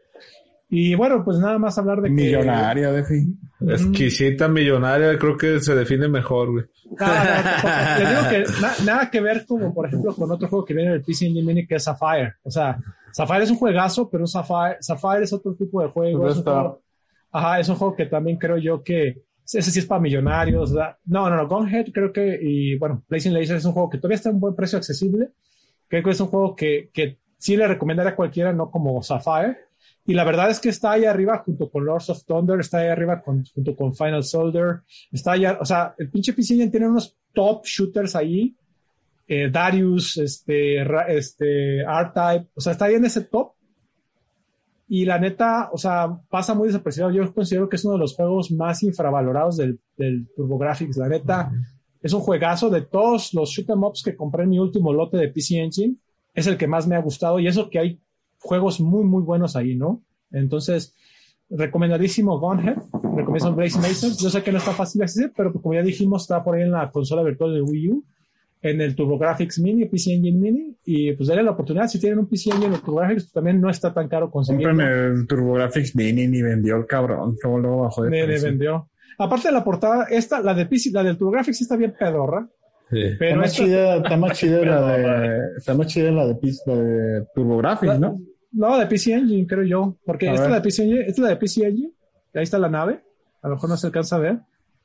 y 0.71 0.95
bueno, 0.95 1.23
pues 1.25 1.39
nada 1.39 1.59
más 1.59 1.77
hablar 1.79 2.01
de 2.01 2.09
que. 2.09 2.15
Millonaria, 2.15 2.93
de 2.93 3.05
fin. 3.05 3.39
Exquisita, 3.69 4.49
millonaria, 4.49 5.19
creo 5.19 5.37
que 5.37 5.61
se 5.61 5.75
define 5.75 6.09
mejor, 6.09 6.51
güey. 6.53 6.65
Nada, 6.99 7.43
nada, 7.65 7.99
les 7.99 8.09
digo 8.09 8.31
que 8.31 8.61
na- 8.63 8.85
nada 8.85 9.11
que 9.11 9.21
ver 9.21 9.45
como, 9.47 9.75
por 9.75 9.87
ejemplo, 9.87 10.15
con 10.15 10.31
otro 10.31 10.49
juego 10.49 10.65
que 10.65 10.75
viene 10.75 10.93
del 10.93 11.03
PC 11.03 11.27
Engine 11.27 11.45
Mini 11.47 11.67
que 11.67 11.75
es 11.77 11.85
Sapphire. 11.85 12.35
O 12.43 12.51
sea, 12.51 12.79
Sapphire 13.13 13.43
es 13.45 13.51
un 13.51 13.57
juegazo, 13.59 14.09
pero 14.09 14.27
Sapphire, 14.27 14.77
Sapphire 14.81 15.23
es 15.25 15.33
otro 15.33 15.55
tipo 15.55 15.83
de 15.83 15.89
juego. 15.89 16.27
Es 16.29 16.35
un 16.35 16.39
está. 16.39 16.53
juego- 16.53 16.83
ajá, 17.33 17.61
es 17.61 17.69
un 17.69 17.77
juego 17.77 17.95
que 17.97 18.07
también 18.07 18.39
creo 18.39 18.57
yo 18.59 18.83
que 18.83 19.23
ese 19.45 19.63
sí 19.71 19.79
es 19.81 19.87
para 19.87 20.01
millonarios. 20.01 20.73
¿verdad? 20.73 20.97
No, 21.07 21.29
no, 21.29 21.37
no, 21.37 21.49
Gunhead 21.49 21.87
creo 21.93 22.13
que, 22.13 22.39
y 22.41 22.77
bueno, 22.79 23.03
Blazing 23.09 23.35
Laser 23.35 23.57
es 23.57 23.65
un 23.65 23.73
juego 23.73 23.91
que 23.91 23.99
todavía 23.99 24.17
está 24.17 24.31
a 24.31 24.33
un 24.33 24.41
buen 24.41 24.55
precio 24.55 24.79
accesible. 24.79 25.29
Creo 25.89 26.03
que 26.05 26.11
es 26.11 26.21
un 26.21 26.29
juego 26.29 26.55
que, 26.55 26.89
que 26.93 27.19
sí 27.37 27.57
le 27.57 27.67
recomendaría 27.69 28.13
a 28.13 28.17
cualquiera, 28.17 28.53
no 28.53 28.71
como 28.71 29.03
Sapphire. 29.03 29.59
Y 30.07 30.15
la 30.15 30.25
verdad 30.25 30.51
es 30.51 30.59
que 30.61 30.71
está 30.71 30.93
ahí 30.93 31.05
arriba 31.05 31.39
junto 31.45 31.71
con 31.71 31.85
Lords 31.85 32.11
of 32.11 32.25
Thunder, 32.25 32.59
está 32.61 32.79
ahí 32.79 32.89
arriba 32.89 33.23
con- 33.23 33.45
junto 33.55 33.77
con 33.77 33.95
Final 33.95 34.25
Soldier, 34.25 34.81
está 35.13 35.33
allá, 35.33 35.59
o 35.61 35.65
sea, 35.65 35.95
el 35.99 36.11
pinche 36.11 36.33
PC 36.33 36.55
Engine 36.55 36.71
tiene 36.71 36.89
unos 36.89 37.17
top 37.33 37.65
shooters 37.65 38.17
ahí, 38.17 38.57
eh, 39.29 39.49
Darius, 39.51 40.17
este, 40.17 40.83
este, 41.17 41.81
R-Type, 41.83 42.49
o 42.55 42.61
sea, 42.61 42.73
está 42.73 42.87
ahí 42.87 42.95
en 42.95 43.05
ese 43.05 43.21
top. 43.23 43.53
Y 44.89 45.05
la 45.05 45.21
neta, 45.21 45.71
o 45.73 45.79
sea, 45.79 46.09
pasa 46.29 46.53
muy 46.53 46.67
desapercibido. 46.67 47.13
Yo 47.13 47.33
considero 47.33 47.69
que 47.69 47.77
es 47.77 47.85
uno 47.85 47.95
de 47.95 48.01
los 48.01 48.17
juegos 48.17 48.51
más 48.51 48.83
infravalorados 48.83 49.57
del, 49.57 49.79
del 49.97 50.27
TurboGrafx. 50.35 50.97
La 50.97 51.09
neta, 51.09 51.53
es 52.03 52.13
un 52.13 52.21
juegazo 52.23 52.71
de 52.71 52.81
todos 52.81 53.33
los 53.35 53.51
shoot 53.51 53.71
'em 53.71 53.85
ups 53.85 54.03
que 54.03 54.17
compré 54.17 54.43
en 54.43 54.51
mi 54.51 54.59
último 54.59 54.93
lote 54.93 55.17
de 55.17 55.29
PC 55.29 55.59
Engine. 55.61 55.95
es 56.35 56.47
el 56.49 56.57
que 56.57 56.67
más 56.67 56.89
me 56.89 56.97
ha 56.97 57.01
gustado 57.01 57.39
y 57.39 57.47
eso 57.47 57.69
que 57.71 57.79
hay 57.79 58.01
juegos 58.41 58.81
muy, 58.81 59.05
muy 59.05 59.23
buenos 59.23 59.55
ahí, 59.57 59.77
¿no? 59.77 60.03
Entonces, 60.33 60.95
recomendadísimo 61.49 62.39
Gunhead, 62.39 62.77
recomiendo 63.17 63.55
Blaze 63.55 63.79
Masons. 63.79 64.19
Yo 64.19 64.31
sé 64.31 64.43
que 64.43 64.53
no 64.53 64.59
está 64.59 64.73
fácil 64.73 65.01
de 65.01 65.05
acceder, 65.05 65.33
pero 65.37 65.53
como 65.53 65.75
ya 65.75 65.83
dijimos, 65.83 66.23
está 66.23 66.43
por 66.43 66.57
ahí 66.57 66.63
en 66.63 66.71
la 66.73 66.91
consola 66.91 67.23
virtual 67.23 67.55
de 67.55 67.63
Wii 67.63 67.91
U, 67.91 68.05
en 68.63 68.81
el 68.81 68.95
TurboGrafx 68.95 69.59
Mini, 69.61 69.87
PC 69.87 70.13
Engine 70.15 70.39
Mini, 70.39 70.77
y 70.85 71.13
pues 71.13 71.29
denle 71.29 71.43
la 71.45 71.53
oportunidad. 71.53 71.89
Si 71.89 71.99
tienen 71.99 72.19
un 72.19 72.29
PC 72.29 72.51
Engine 72.51 72.75
o 72.77 72.79
TurboGrafx, 72.81 73.15
pues 73.15 73.33
también 73.33 73.61
no 73.61 73.71
está 73.71 73.93
tan 73.93 74.07
caro 74.09 74.31
conseguirlo. 74.31 74.69
Compren 74.71 74.89
el 74.89 75.27
TurboGrafx 75.27 75.97
Mini, 75.97 76.27
ni 76.29 76.43
vendió 76.43 76.77
el 76.77 76.87
cabrón. 76.87 77.37
Luego, 77.43 77.59
luego 77.59 77.81
bajó 77.83 78.03
de 78.05 78.11
precio. 78.25 78.49
vendió. 78.49 78.89
Aparte 79.19 79.49
de 79.49 79.55
la 79.55 79.65
portada, 79.65 80.05
esta, 80.11 80.41
la 80.41 80.55
de 80.55 80.67
PC, 80.67 80.91
la 80.93 81.03
del 81.03 81.17
TurboGrafx 81.17 81.61
está 81.61 81.77
bien 81.77 81.95
pedorra, 81.99 82.49
Sí. 82.91 82.99
Está 83.03 83.17
pero 83.21 83.37
más 83.37 83.53
esta- 83.53 83.65
chida, 83.65 83.97
está 83.99 84.17
más 84.17 84.37
chida 84.39 84.65
la 84.65 84.97
de, 84.99 85.39
está 85.59 85.75
más 85.75 85.87
chida 85.87 86.11
la 86.11 86.27
de, 86.27 86.37
la 86.67 86.75
de 86.75 87.27
TurboGrafx, 87.37 88.01
¿no? 88.01 88.21
No, 88.53 88.79
de 88.79 88.87
PC 88.87 89.13
Engine, 89.15 89.47
creo 89.47 89.65
yo. 89.65 89.97
Porque 90.05 90.29
A 90.29 90.33
esta 90.33 90.45
es 90.47 90.51
la 90.51 90.57
de 90.57 90.63
PC 90.63 90.83
Engine, 90.83 91.01
esta 91.01 91.13
es 91.13 91.19
la 91.19 91.29
de 91.29 91.37
PC 91.37 91.67
Engine. 91.67 91.93
Ahí 92.35 92.43
está 92.43 92.59
la 92.59 92.69
nave. 92.69 93.01
A 93.43 93.49
lo 93.49 93.55
mejor 93.55 93.71
no 93.71 93.77
se 93.77 93.87
alcanza 93.87 94.17
a 94.17 94.19
ver. 94.21 94.39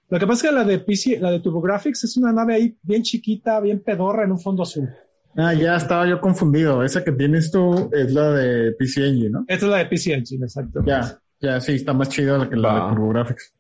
Lo 0.10 0.20
que 0.20 0.28
pasa 0.28 0.46
es 0.46 0.52
que 0.52 0.56
la 0.56 0.64
de 0.64 0.80
PC, 0.80 1.20
la 1.20 1.32
de 1.32 1.40
TurboGrafx 1.40 2.04
es 2.04 2.18
una 2.18 2.32
nave 2.32 2.54
ahí 2.54 2.78
bien 2.84 3.02
chiquita, 3.02 3.60
bien 3.60 3.80
pedorra 3.80 4.24
en 4.24 4.32
un 4.32 4.40
fondo 4.40 4.64
azul. 4.64 4.88
Ah, 5.36 5.54
ya 5.54 5.76
estaba 5.76 6.08
yo 6.08 6.22
confundido. 6.22 6.84
Esa 6.84 7.04
que 7.04 7.12
tienes 7.12 7.52
tú 7.52 7.90
es 7.92 8.14
la 8.14 8.32
de 8.32 8.72
PC 8.74 9.08
Engine, 9.08 9.30
¿no? 9.32 9.46
Esta 9.48 9.66
es 9.66 9.72
la 9.72 9.78
de 9.80 9.86
PC 9.88 10.14
Engine, 10.14 10.46
exacto. 10.46 10.84
Ya, 10.86 11.20
ya, 11.42 11.60
sí, 11.60 11.74
está 11.74 11.94
más 11.94 12.10
chida 12.10 12.38
la 12.38 12.50
que 12.50 12.56
la 12.56 12.74
Va. 12.74 12.90
de 12.90 12.96
TurboGrafx. 12.96 13.55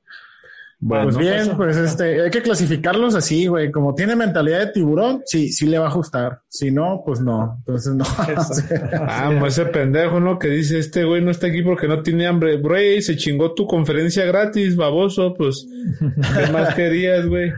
Bueno, 0.79 1.05
pues 1.05 1.17
bien, 1.17 1.33
eso. 1.35 1.57
pues 1.57 1.77
este, 1.77 2.21
hay 2.21 2.29
que 2.29 2.41
clasificarlos 2.41 3.15
así, 3.15 3.47
güey. 3.47 3.71
Como 3.71 3.95
tiene 3.95 4.15
mentalidad 4.15 4.59
de 4.59 4.67
tiburón, 4.67 5.21
sí, 5.25 5.51
sí 5.51 5.65
le 5.67 5.79
va 5.79 5.85
a 5.85 5.87
ajustar. 5.89 6.41
Si 6.49 6.69
no, 6.69 7.01
pues 7.05 7.21
no. 7.21 7.55
Entonces 7.59 7.93
no. 7.95 8.03
Ah, 9.07 9.31
pues 9.39 9.57
ese 9.57 9.69
pendejo, 9.69 10.19
¿no? 10.19 10.37
Que 10.37 10.49
dice, 10.49 10.77
este 10.79 11.03
güey 11.05 11.21
no 11.21 11.31
está 11.31 11.47
aquí 11.47 11.61
porque 11.61 11.87
no 11.87 12.01
tiene 12.03 12.27
hambre. 12.27 12.57
Bray, 12.57 13.01
se 13.01 13.15
chingó 13.15 13.53
tu 13.53 13.65
conferencia 13.65 14.25
gratis, 14.25 14.75
baboso. 14.75 15.33
Pues, 15.33 15.65
¿qué 15.99 16.51
más 16.51 16.75
querías, 16.75 17.25
güey? 17.25 17.51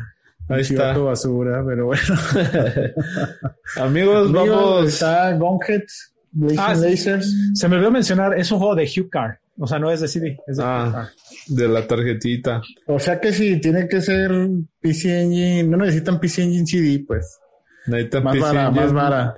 Ahí 0.49 0.61
está. 0.61 0.73
Chivato 0.75 1.05
basura, 1.05 1.63
pero 1.67 1.87
bueno. 1.87 2.01
Amigos, 3.77 4.29
Amigos, 4.29 4.31
vamos. 4.31 4.85
Está 4.93 5.37
Blazing 6.31 6.59
Ah, 6.59 6.75
sí. 6.75 6.81
Lasers. 6.81 7.35
Se 7.55 7.67
me 7.67 7.75
olvidó 7.75 7.91
mencionar, 7.91 8.37
es 8.37 8.51
un 8.51 8.59
juego 8.59 8.75
de 8.75 8.83
Hugh 8.83 9.09
Carr. 9.09 9.39
O 9.59 9.65
sea, 9.65 9.79
no 9.79 9.89
es 9.91 10.01
de 10.01 10.07
CD, 10.07 10.37
es 10.47 10.57
de 10.57 10.63
Hugh 10.63 10.69
Ah, 10.69 10.89
Carr. 10.93 11.07
De 11.49 11.67
la 11.67 11.85
tarjetita. 11.87 12.61
O 12.87 12.99
sea 12.99 13.19
que 13.19 13.31
si 13.33 13.59
tiene 13.59 13.87
que 13.87 14.01
ser 14.01 14.31
PC 14.79 15.21
Engine, 15.21 15.63
no 15.63 15.77
necesitan 15.77 16.19
PC 16.19 16.43
Engine 16.43 16.65
CD, 16.65 17.03
pues. 17.05 17.39
Necesita 17.87 18.21
Más 18.21 18.33
PC 18.35 18.45
vara, 18.45 18.67
Engine, 18.67 18.81
más 18.85 18.93
vara. 18.93 19.35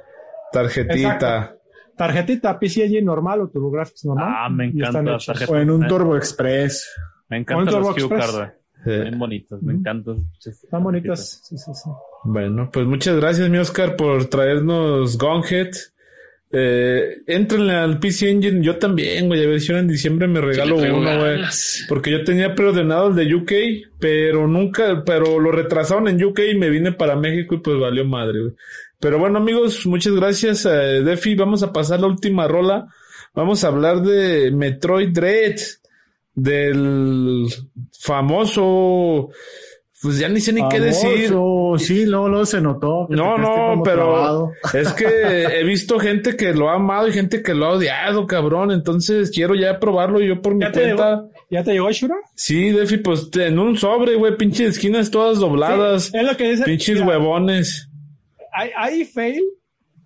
Tarjetita. 0.52 0.95
Exacto. 1.14 1.60
Tarjetita 1.95 2.60
PC 2.60 2.84
Engine 2.86 3.02
normal 3.02 3.41
o 3.41 3.49
TurboGrafx 3.49 4.06
normal. 4.06 4.27
Ah, 4.36 4.49
me 4.49 4.65
encanta 4.65 5.02
la 5.02 5.11
hechos. 5.11 5.26
tarjeta. 5.26 5.52
O 5.52 5.57
en 5.57 5.69
un. 5.69 5.88
Turbo 5.88 6.15
Express. 6.15 6.90
Me 7.30 7.38
encantan 7.38 7.68
Turbo 7.73 7.90
los 7.90 7.98
Express. 7.98 8.31
card. 8.31 8.49
Sí. 8.86 8.90
Bien 8.91 9.19
bonitos, 9.19 9.61
me 9.61 9.73
encantan. 9.73 10.26
Están 10.44 10.81
bonitas. 10.84 11.41
Sí, 11.44 11.57
sí, 11.57 11.72
sí. 11.73 11.90
Bueno, 12.23 12.69
pues 12.72 12.86
muchas 12.86 13.18
gracias, 13.18 13.49
mi 13.49 13.57
Oscar, 13.57 13.98
por 13.98 14.26
traernos 14.30 15.18
Gunhead. 15.18 15.72
Eh, 16.51 17.17
entrenle 17.27 17.73
al 17.73 17.99
PC 17.99 18.30
Engine, 18.30 18.63
yo 18.63 18.77
también, 18.77 19.27
güey. 19.27 19.43
A 19.43 19.47
ver 19.47 19.61
si 19.61 19.71
en 19.71 19.88
diciembre 19.88 20.27
me 20.27 20.41
regalo 20.41 20.80
Sí, 20.80 20.88
uno, 20.88 21.19
güey. 21.19 21.41
Porque 21.88 22.11
yo 22.11 22.23
tenía 22.23 22.55
preordenado 22.55 23.09
el 23.09 23.15
de 23.15 23.35
UK, 23.35 23.51
pero 23.99 24.47
nunca, 24.47 25.03
pero 25.05 25.39
lo 25.39 25.51
retrasaron 25.51 26.07
en 26.07 26.23
UK 26.23 26.39
y 26.51 26.57
me 26.57 26.69
vine 26.69 26.91
para 26.91 27.15
México 27.15 27.55
y 27.55 27.59
pues 27.59 27.77
valió 27.80 28.05
madre, 28.05 28.39
güey. 28.39 28.53
Pero 28.99 29.19
bueno, 29.19 29.38
amigos, 29.38 29.85
muchas 29.85 30.13
gracias, 30.13 30.65
eh, 30.65 31.01
Defi. 31.03 31.35
Vamos 31.35 31.63
a 31.63 31.71
pasar 31.71 32.01
la 32.01 32.07
última 32.07 32.47
rola. 32.47 32.88
Vamos 33.34 33.63
a 33.63 33.67
hablar 33.67 34.01
de 34.01 34.51
Metroid 34.51 35.09
Dread, 35.09 35.55
del 36.34 37.45
famoso, 37.97 39.30
pues 40.01 40.17
ya 40.19 40.30
ni 40.30 40.39
sé 40.39 40.53
ni 40.53 40.67
qué 40.69 40.80
decir. 40.80 41.27
Sí, 41.77 42.05
luego, 42.05 42.27
luego 42.30 42.45
se 42.45 42.61
notó. 42.61 43.05
No, 43.09 43.38
no, 43.38 43.81
pero 43.84 44.03
trabado. 44.05 44.51
es 44.73 44.93
que 44.93 45.05
he 45.59 45.63
visto 45.63 45.99
gente 45.99 46.35
que 46.38 46.53
lo 46.53 46.69
ha 46.69 46.76
amado 46.76 47.07
y 47.07 47.11
gente 47.11 47.41
que 47.43 47.53
lo 47.53 47.65
ha 47.65 47.73
odiado, 47.73 48.26
cabrón. 48.26 48.71
Entonces 48.71 49.30
quiero 49.31 49.55
ya 49.55 49.80
probarlo 49.80 50.19
yo 50.21 50.41
por 50.41 50.55
mi 50.55 50.61
¿Ya 50.61 50.71
te 50.71 50.81
cuenta. 50.84 51.26
¿Ya 51.51 51.63
te 51.63 51.73
llegó 51.73 51.91
Shura? 51.91 52.15
Sí, 52.35 52.69
Defi, 52.69 52.97
pues 52.97 53.30
en 53.35 53.59
un 53.59 53.77
sobre, 53.77 54.15
güey, 54.15 54.38
pinches 54.38 54.69
esquinas 54.69 55.11
todas 55.11 55.39
dobladas, 55.39 56.03
Sí, 56.05 56.17
es 56.17 56.23
lo 56.23 56.38
que 56.38 56.51
dice. 56.51 56.63
pinches 56.63 56.95
mira, 57.01 57.07
huevones. 57.07 57.89
Hay, 58.53 58.69
hay 58.77 59.05
fail 59.05 59.43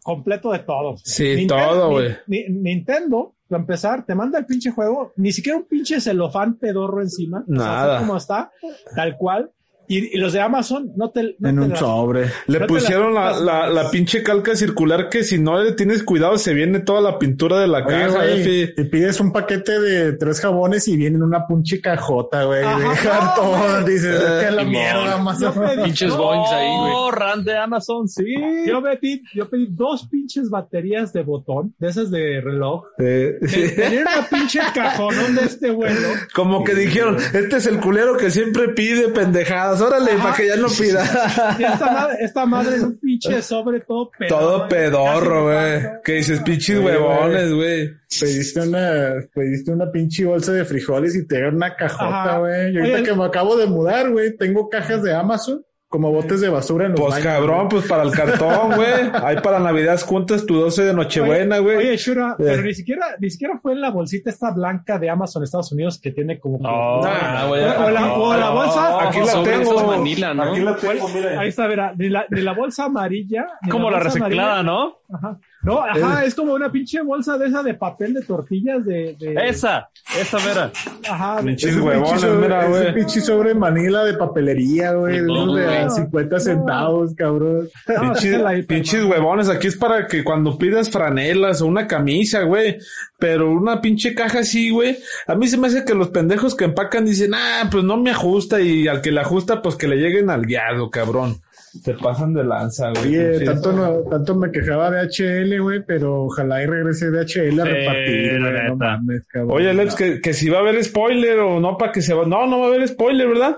completo 0.02 0.52
de 0.52 0.60
todos. 0.60 1.02
Sí, 1.06 1.46
todo, 1.48 1.92
güey. 1.92 2.16
Ni- 2.28 2.44
ni- 2.50 2.60
Nintendo, 2.74 3.36
para 3.48 3.62
empezar, 3.62 4.06
te 4.06 4.16
manda 4.16 4.40
el 4.40 4.46
pinche 4.46 4.72
juego, 4.72 5.14
ni 5.18 5.32
siquiera 5.32 5.58
un 5.58 5.66
pinche 5.66 6.02
celofán 6.02 6.56
pedorro 6.58 7.02
encima. 7.02 7.40
O 7.48 7.56
sea, 7.56 7.66
Nada. 7.66 7.96
así 7.98 8.06
como 8.06 8.18
está, 8.18 8.52
tal 8.96 9.16
cual. 9.18 9.52
Y, 9.98 10.16
y 10.16 10.18
los 10.18 10.34
de 10.34 10.42
Amazon 10.42 10.92
no 10.96 11.12
te. 11.12 11.36
No 11.40 11.50
En 11.50 11.56
te 11.56 11.62
un 11.62 11.70
las- 11.70 11.80
sobre. 11.80 12.32
Le 12.48 12.60
No 12.60 12.68
pusieron 12.68 13.14
la, 13.14 13.32
las- 13.32 13.42
la, 13.42 13.70
la 13.70 13.92
pinche 13.92 14.24
calca 14.24 14.56
circular 14.56 15.10
que 15.10 15.24
si 15.24 15.38
no 15.40 15.62
le 15.62 15.74
tienes 15.74 16.04
cuidado 16.04 16.38
se 16.38 16.54
viene 16.54 16.80
toda 16.80 17.02
la 17.02 17.20
pintura 17.20 17.60
de 17.60 17.68
la 17.68 17.86
Oye, 17.86 18.08
güey, 18.08 18.44
Defi. 18.44 18.82
y 18.82 18.84
pides 18.86 19.20
un 19.20 19.32
paquete 19.32 19.80
de 19.80 20.14
tres 20.14 20.40
jabones 20.42 20.88
y 20.88 20.98
viene 20.98 21.18
en 21.18 21.24
una 21.24 21.46
pinche 21.48 21.80
cajota, 21.82 22.44
güey, 22.46 22.62
de 22.62 22.86
cartón. 23.04 23.52
no, 23.82 23.86
Dices, 23.86 24.16
Eh, 24.20 24.40
es 24.40 24.46
que 24.46 24.52
la 24.52 24.64
mierda 24.64 25.18
pedí- 25.18 25.84
Pinches 25.84 26.10
no, 26.10 26.18
boings 26.18 26.50
ahí, 26.52 26.68
güey. 26.78 26.94
Oh, 26.96 27.12
ran 27.12 27.44
de 27.44 27.58
Amazon, 27.58 28.08
sí. 28.08 28.26
Yo 28.66 28.82
pedí, 28.82 29.22
yo 29.34 29.50
pedí 29.50 29.68
dos 29.70 30.08
pinches 30.10 30.50
baterías 30.50 31.12
de 31.14 31.24
botón, 31.24 31.74
de 31.80 31.90
esas 31.90 32.10
de 32.12 32.42
reloj. 32.42 32.84
Eh, 33.00 33.38
Tenía 33.76 34.02
una 34.02 34.28
pinche 34.30 34.60
cajonón 34.74 35.36
de 35.36 35.44
este 35.46 35.72
vuelo. 35.72 36.08
Como 36.34 36.64
que 36.64 36.74
dijeron, 36.76 37.18
este 37.34 37.58
es 37.58 37.66
el 37.68 37.80
culero 37.80 38.18
que 38.18 38.30
siempre 38.32 38.70
pide 38.70 39.10
pendejadas. 39.10 39.80
Órale, 39.88 40.12
Ajá. 40.12 40.24
para 40.24 40.36
que 40.36 40.48
ya 40.48 40.56
no 40.56 40.68
pida. 40.68 41.04
Esta 41.04 41.92
madre, 41.92 42.18
esta 42.22 42.46
madre 42.46 42.76
en 42.78 42.84
un 42.84 43.00
pinche 43.00 43.42
sobre 43.42 43.80
todo 43.82 44.12
pedorro. 44.18 44.40
Todo 44.40 44.68
pedorro, 44.68 45.44
güey. 45.46 45.82
Que 46.04 46.14
dices, 46.14 46.40
pinches 46.42 46.80
huevones, 46.80 47.54
güey. 47.54 47.92
Pediste 48.20 48.62
una, 48.62 49.14
pediste 49.34 49.72
una 49.72 49.92
pinche 49.92 50.26
bolsa 50.26 50.54
de 50.54 50.66
frijoles 50.66 51.16
y 51.16 51.28
te 51.28 51.36
dieron 51.36 51.56
una 51.56 51.76
cajota, 51.76 52.38
güey. 52.40 52.74
Y 52.74 52.78
ahorita 52.78 52.96
Oye, 52.98 53.04
que 53.04 53.14
me 53.16 53.26
acabo 53.26 53.56
de 53.58 53.66
mudar, 53.66 54.12
güey, 54.12 54.36
tengo 54.38 54.70
cajas 54.70 55.04
de 55.04 55.14
Amazon 55.14 55.64
como 55.94 56.12
botes 56.12 56.42
de 56.42 56.50
basura 56.50 56.88
en 56.88 56.94
los 56.94 57.00
Pues 57.02 57.12
baños, 57.14 57.28
cabrón, 57.28 57.70
pues 57.70 57.86
para 57.88 58.02
el 58.02 58.10
cartón, 58.10 58.72
güey. 58.76 59.12
Ahí 59.24 59.36
para 59.44 59.60
Navidad 59.60 60.02
juntas 60.02 60.44
tu 60.44 60.56
12 60.56 60.86
de 60.86 60.94
Nochebuena, 60.96 61.58
Oye, 61.58 61.64
güey. 61.64 61.78
Oye, 61.78 61.98
Shura, 61.98 62.32
Eh. 62.40 62.44
pero 62.44 62.64
ni 62.64 62.74
siquiera, 62.74 63.06
ni 63.20 63.30
siquiera 63.30 63.60
fue 63.62 63.74
en 63.74 63.82
la 63.82 63.92
bolsita 63.92 64.32
esta 64.32 64.50
blanca 64.50 64.98
de 64.98 65.08
Amazon 65.12 65.44
Estados 65.44 65.72
Unidos 65.72 66.02
que 66.02 66.10
tiene 66.10 66.40
como. 66.40 66.58
No, 66.58 67.00
Nah, 67.04 67.46
güey. 67.46 67.62
o, 67.64 67.90
la, 67.92 68.14
o 68.16 68.36
la 68.36 68.50
bolsa. 68.50 69.08
Aquí 69.08 69.20
la 69.20 69.44
tengo. 69.44 69.86
Manila, 69.86 70.34
¿no? 70.34 70.44
Aquí 70.52 70.62
la 70.62 70.76
tengo, 70.78 71.08
mira. 71.10 71.40
Ahí 71.40 71.50
está, 71.50 71.68
verá, 71.68 71.94
ni 71.96 72.10
la, 72.10 72.26
ni 72.32 72.42
la 72.42 72.54
bolsa 72.54 72.86
amarilla. 72.86 73.46
ni 73.62 73.70
Como 73.70 73.92
la 73.92 74.00
reciclada, 74.00 74.60
amarilla. 74.60 74.64
¿no? 74.64 74.98
Ajá. 75.16 75.38
No, 75.64 75.82
ajá, 75.82 76.26
es 76.26 76.36
como 76.36 76.54
una 76.54 76.72
pinche 76.72 77.02
bolsa 77.02 77.38
de 77.38 77.48
esa 77.48 77.64
de 77.64 77.74
papel 77.74 78.14
de 78.14 78.22
tortillas 78.22 78.84
de. 78.86 79.16
de 79.20 79.34
Esa, 79.48 79.90
esa 80.20 80.38
mera. 80.40 80.72
Ajá, 81.10 81.42
Pinches 81.42 81.78
huevones, 81.78 82.22
sobre- 82.22 82.38
mira, 82.42 82.62
ese 82.68 82.70
güey. 82.82 82.94
pinche 82.96 83.22
sobre 83.22 83.54
Manila 83.56 84.04
de 84.04 84.14
papelería, 84.16 84.92
güey, 84.94 85.16
de 85.22 85.22
No, 85.24 85.54
de 85.56 85.64
güey. 85.64 85.78
a 85.78 85.90
50 85.90 86.40
centavos, 86.40 87.14
cabrón. 87.16 87.70
no, 87.88 88.02
Pinches, 88.14 88.66
pinches 88.68 89.04
huevones, 89.06 89.50
aquí 89.50 89.68
es 89.68 89.78
para 89.78 90.06
que 90.08 90.24
cuando 90.24 90.58
pidas 90.58 90.90
franelas 90.90 91.62
o 91.62 91.66
una 91.68 91.88
camisa, 91.88 92.44
güey. 92.44 92.78
Pero 93.18 93.52
una 93.52 93.80
pinche 93.80 94.14
caja 94.14 94.40
así, 94.40 94.70
güey. 94.70 94.98
A 95.28 95.36
mí 95.36 95.48
se 95.48 95.58
me 95.58 95.68
hace 95.68 95.86
que 95.86 95.94
los 95.94 96.10
pendejos 96.10 96.56
que 96.56 96.66
empacan 96.66 97.06
dicen, 97.06 97.34
ah, 97.34 97.70
pues 97.72 97.84
no 97.86 97.96
me 97.96 98.12
ajusta. 98.12 98.60
Y 98.60 98.88
al 98.90 99.02
que 99.02 99.12
le 99.12 99.22
ajusta, 99.22 99.62
pues 99.62 99.76
que 99.78 99.88
le 99.88 99.96
lleguen 99.96 100.30
al 100.30 100.46
guiado, 100.46 100.90
cabrón. 100.90 101.38
Se 101.82 101.94
pasan 101.96 102.34
de 102.34 102.44
lanza, 102.44 102.92
güey. 102.92 103.08
Oye, 103.18 103.40
Sí. 103.40 103.46
tanto, 103.46 103.74
no, 103.74 104.04
tanto 104.10 104.36
me 104.36 104.52
quejaba 104.52 104.92
de 104.92 105.02
HL, 105.10 105.60
güey, 105.60 105.84
pero 105.84 106.26
ojalá 106.26 106.62
y 106.62 106.68
regrese 106.68 107.10
de 107.10 107.22
HL 107.22 107.60
a 107.62 107.66
Sí, 107.66 107.72
repartir, 107.72 108.34
la 108.40 108.52
güey, 108.52 108.68
no 108.68 108.76
mames, 108.76 109.28
cabrón. 109.28 109.52
Oye, 109.58 109.88
que, 109.98 110.22
que 110.22 110.34
si 110.34 110.50
va 110.50 110.60
a 110.60 110.62
haber 110.62 110.84
spoiler 110.84 111.40
o 111.40 111.60
no, 111.60 111.78
para 111.78 111.92
que 111.92 112.02
se 112.02 112.14
va. 112.14 112.26
No, 112.28 112.46
no 112.46 112.60
va 112.60 112.66
a 112.66 112.70
haber 112.70 112.88
spoiler, 112.88 113.28
¿verdad? 113.28 113.56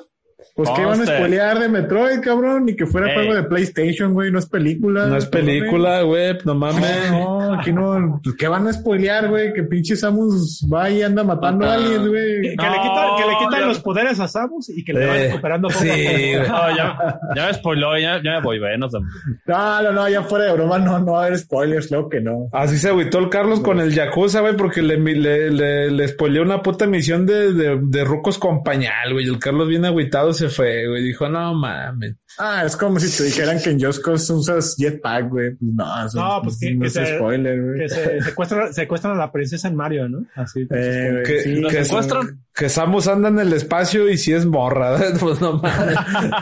Pues 0.56 0.70
que 0.70 0.82
iban 0.82 0.94
a 0.94 0.98
Conste. 0.98 1.16
spoilear 1.18 1.60
de 1.60 1.68
Metroid, 1.70 2.20
cabrón, 2.22 2.66
ni 2.66 2.76
que 2.76 2.86
fuera 2.86 3.08
Ey. 3.10 3.14
juego 3.16 3.36
de 3.36 3.44
PlayStation, 3.44 4.14
güey, 4.14 4.32
no 4.32 4.40
es 4.40 4.46
película. 4.46 5.06
No 5.08 5.18
es 5.18 5.26
película, 5.26 6.02
güey, 6.04 6.38
no 6.46 6.56
mames. 6.56 7.12
No, 7.12 7.42
no, 7.42 7.60
aquí 7.60 7.74
no. 7.74 8.22
Pues, 8.24 8.36
¿Qué 8.38 8.48
van 8.48 8.66
a 8.68 8.72
spoilear, 8.74 9.28
güey? 9.28 9.52
Que 9.54 9.64
pinche 9.64 9.96
Samus 9.98 10.66
va 10.74 10.90
y 10.90 11.02
anda 11.02 11.24
matando 11.24 11.66
a 11.70 11.74
alguien, 11.74 12.04
que, 12.04 12.08
güey. 12.10 12.42
que 12.42 12.50
le 12.50 12.56
quitan, 12.56 13.16
que 13.18 13.24
le 13.30 13.38
quitan 13.40 13.60
ya- 13.60 13.66
los 13.68 13.80
poderes 13.80 14.20
a 14.20 14.28
Samus 14.28 14.70
y 14.70 14.84
que 14.86 14.94
le 14.94 15.06
van 15.06 15.18
Eh, 15.18 15.28
recuperando 15.28 15.68
poco 15.68 15.80
sí, 15.82 15.90
a 15.90 15.94
poco. 15.94 16.08
güey. 16.12 16.36
No, 16.48 16.78
ya, 16.78 17.20
ya 17.36 17.48
me 17.48 17.54
spoiló, 17.54 17.98
ya, 17.98 18.22
ya 18.24 18.32
me 18.38 18.42
voy, 18.42 18.60
güey. 18.60 18.78
No 18.78 18.90
sé. 18.90 18.98
No, 19.46 19.82
no, 19.84 19.92
no, 19.92 20.10
ya 20.10 20.22
fuera 20.24 20.46
de 20.46 20.54
broma, 20.54 20.80
no, 20.80 21.00
no 21.00 21.12
va 21.14 21.24
a 21.24 21.26
haber 21.26 21.38
spoilers, 21.38 21.88
claro 21.88 22.08
que 22.10 22.22
no. 22.22 22.48
Así 22.54 22.78
se 22.78 22.90
agüitó 22.90 23.20
el 23.20 23.30
Carlos 23.30 23.60
con 23.60 23.80
el 23.80 23.94
Yakuza, 23.94 24.40
güey, 24.42 24.56
porque 24.56 24.82
le, 24.82 24.98
le, 24.98 25.52
le, 25.52 25.92
le 25.92 26.08
spoileó 26.08 26.44
una 26.44 26.62
puta 26.62 26.88
misión 26.88 27.26
de, 27.26 27.52
de, 27.54 27.80
de 27.82 28.04
rucos 28.06 28.38
con 28.40 28.64
pañal, 28.64 29.12
güey. 29.14 29.26
Y 29.26 29.30
el 29.30 29.40
Carlos 29.40 29.68
bien 29.68 29.84
agüitado 29.86 30.34
se 30.36 30.49
fue, 30.49 30.88
güey. 30.88 31.03
Dijo, 31.03 31.28
no 31.28 31.53
mames. 31.53 32.16
Ah, 32.38 32.64
es 32.66 32.76
como 32.76 32.99
si 32.99 33.16
te 33.16 33.24
dijeran 33.24 33.60
que 33.62 33.72
en 33.72 33.82
Just 33.84 34.03
Cause 34.03 34.32
usas 34.34 34.76
jetpack, 34.78 35.30
güey. 35.30 35.56
No, 35.62 36.06
eso 36.06 36.20
No, 36.20 36.41
pues 36.44 36.60
que, 36.60 36.74
no 36.76 36.82
que 36.82 36.88
es 36.88 36.94
se, 36.94 37.16
spoiler, 37.18 37.62
güey. 37.64 37.80
que 37.80 37.90
se 37.90 38.22
secuestran, 38.24 38.74
secuestran 38.74 39.14
a 39.16 39.18
la 39.18 39.32
princesa 39.32 39.68
en 39.68 39.76
Mario, 39.76 40.07
¿no? 40.10 40.26
Así. 40.36 40.68
Eh, 40.70 41.10
güey, 41.12 41.24
Que, 41.24 41.40
sí, 41.41 41.62
que, 41.70 41.86
secuestran? 41.86 42.44
que 42.53 42.70
Samus 42.70 43.07
anda 43.07 43.30
en 43.30 43.40
el 43.40 43.53
espacio 43.53 44.10
y 44.10 44.18
si 44.18 44.34
es 44.34 44.45
morra, 44.45 44.98
pues 45.20 45.41
no 45.41 45.53
mames. 45.60 45.95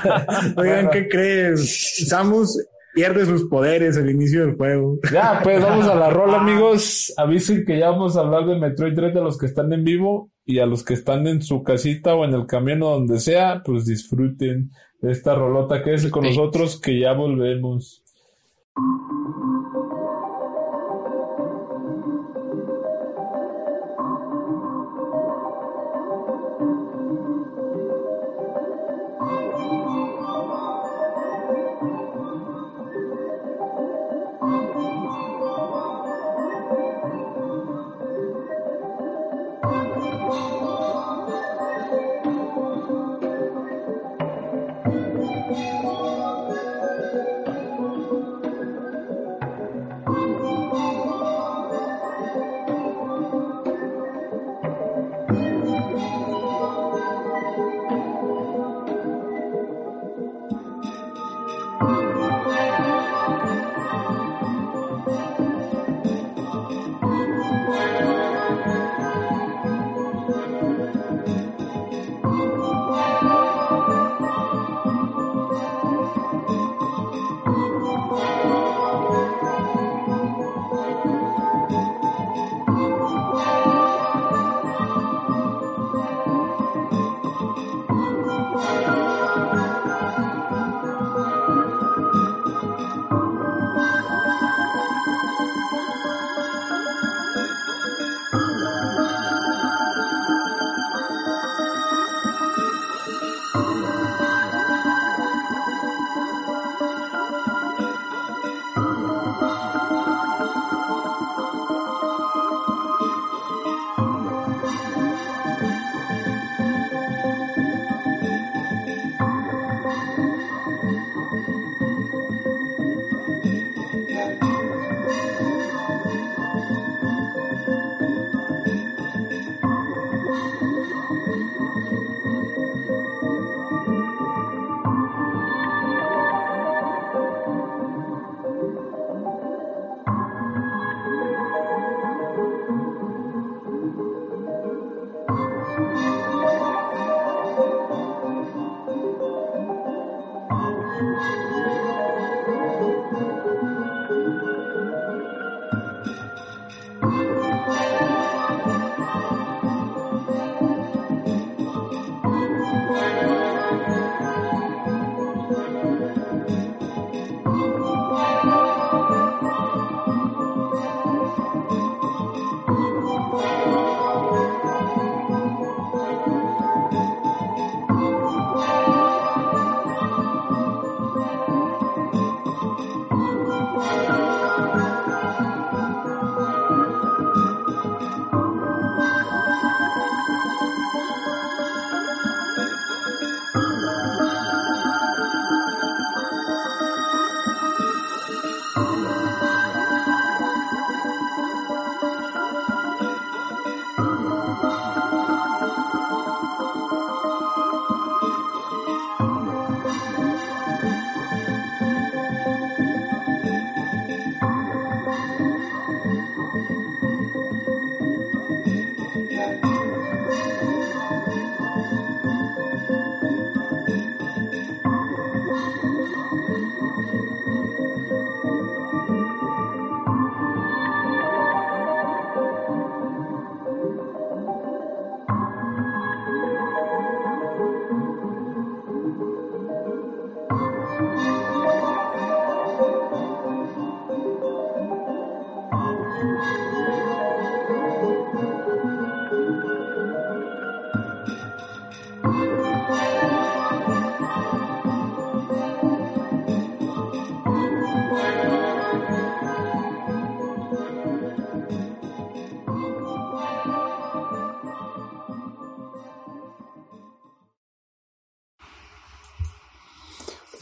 Oigan, 0.57 0.89
¿qué 0.89 1.07
crees? 1.07 2.07
Samus 2.07 2.57
pierde 2.93 3.25
sus 3.25 3.45
poderes 3.45 3.97
al 3.97 4.09
inicio 4.09 4.45
del 4.45 4.55
juego. 4.55 4.99
Ya, 5.11 5.39
pues 5.43 5.61
vamos 5.61 5.87
a 5.87 5.95
la 5.95 6.09
rola, 6.11 6.39
amigos. 6.39 7.11
Avisen 7.17 7.65
que 7.65 7.79
ya 7.79 7.89
vamos 7.89 8.15
a 8.17 8.21
hablar 8.21 8.45
de 8.45 8.59
Metroid 8.59 8.93
Dread 8.93 9.17
a 9.17 9.21
los 9.21 9.37
que 9.37 9.47
están 9.47 9.71
en 9.73 9.83
vivo 9.83 10.29
y 10.45 10.59
a 10.59 10.65
los 10.65 10.83
que 10.83 10.93
están 10.93 11.27
en 11.27 11.41
su 11.41 11.63
casita 11.63 12.15
o 12.15 12.25
en 12.25 12.33
el 12.33 12.45
camión 12.45 12.83
o 12.83 12.89
donde 12.89 13.19
sea, 13.19 13.61
pues 13.63 13.85
disfruten 13.85 14.71
de 15.01 15.11
esta 15.11 15.35
rolota. 15.35 15.81
Quédense 15.81 16.11
con 16.11 16.23
nosotros 16.23 16.79
que 16.79 16.99
ya 16.99 17.13
volvemos. 17.13 18.03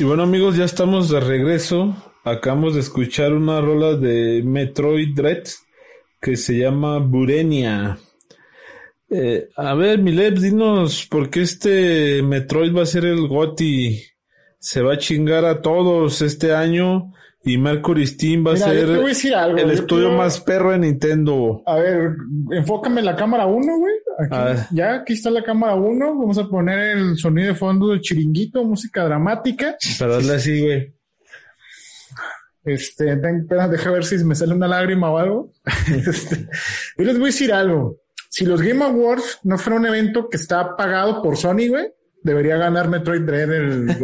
Y 0.01 0.03
bueno 0.03 0.23
amigos, 0.23 0.57
ya 0.57 0.65
estamos 0.65 1.09
de 1.09 1.19
regreso. 1.19 1.95
Acabamos 2.23 2.73
de 2.73 2.79
escuchar 2.79 3.33
una 3.33 3.61
rola 3.61 3.95
de 3.95 4.41
Metroid 4.43 5.13
Dread 5.13 5.43
que 6.19 6.37
se 6.37 6.57
llama 6.57 6.97
Burenia. 6.97 7.99
Eh, 9.11 9.49
a 9.55 9.75
ver, 9.75 9.99
Mileb, 9.99 10.39
dinos 10.39 11.05
por 11.05 11.29
qué 11.29 11.41
este 11.41 12.23
Metroid 12.23 12.75
va 12.75 12.81
a 12.81 12.87
ser 12.87 13.05
el 13.05 13.27
GOTI 13.27 14.01
se 14.57 14.81
va 14.81 14.93
a 14.93 14.97
chingar 14.97 15.45
a 15.45 15.61
todos 15.61 16.23
este 16.23 16.55
año 16.55 17.13
y 17.43 17.57
Mercury 17.57 18.05
Steam 18.05 18.45
va 18.45 18.53
Mira, 18.53 18.65
a 18.67 18.69
ser 18.69 18.87
decir 18.87 19.33
algo. 19.35 19.57
el 19.57 19.71
estudio 19.71 20.11
más 20.11 20.39
perro 20.41 20.71
de 20.71 20.77
Nintendo. 20.79 21.61
A 21.65 21.75
ver, 21.77 22.11
enfócame 22.51 23.01
la 23.01 23.15
cámara 23.15 23.45
1, 23.47 23.77
güey. 23.77 23.93
Aquí, 24.19 24.35
A 24.35 24.43
ver. 24.45 24.57
Ya, 24.71 24.93
aquí 24.95 25.13
está 25.13 25.31
la 25.31 25.43
cámara 25.43 25.75
1. 25.75 26.05
Vamos 26.19 26.37
a 26.37 26.47
poner 26.47 26.97
el 26.97 27.17
sonido 27.17 27.47
de 27.49 27.55
fondo 27.55 27.87
del 27.89 28.01
chiringuito, 28.01 28.63
música 28.63 29.03
dramática. 29.05 29.75
Pero 29.97 30.15
hazle 30.15 30.35
así, 30.35 30.61
güey. 30.61 30.93
Este, 32.63 33.15
ten- 33.17 33.47
deja 33.47 33.89
ver 33.91 34.03
si 34.05 34.23
me 34.23 34.35
sale 34.35 34.53
una 34.53 34.67
lágrima 34.67 35.09
o 35.11 35.17
algo. 35.17 35.51
Este, 36.07 36.47
yo 36.97 37.05
les 37.05 37.15
voy 37.15 37.23
a 37.23 37.33
decir 37.33 37.51
algo. 37.53 37.97
Si 38.29 38.45
los 38.45 38.61
Game 38.61 38.83
Awards 38.85 39.39
no 39.43 39.57
fuera 39.57 39.79
un 39.79 39.85
evento 39.87 40.29
que 40.29 40.37
está 40.37 40.75
pagado 40.77 41.21
por 41.21 41.35
Sony, 41.37 41.67
güey, 41.69 41.91
debería 42.23 42.57
ganar 42.57 42.89
Metroid 42.89 43.21
Dread 43.21 43.51
el... 43.51 43.89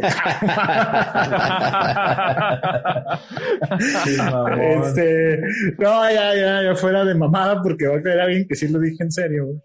este, 4.60 5.39
no, 5.77 6.11
ya, 6.11 6.35
ya, 6.35 6.64
ya 6.64 6.76
fuera 6.76 7.06
de 7.06 7.15
mamada 7.15 7.61
porque 7.61 7.88
va 7.88 7.98
a 7.98 8.02
caer 8.02 8.19
alguien 8.22 8.48
que 8.48 8.56
sí 8.56 8.68
lo 8.68 8.80
dije 8.80 9.03
en 9.03 9.11
serio, 9.11 9.45
güey. 9.45 9.60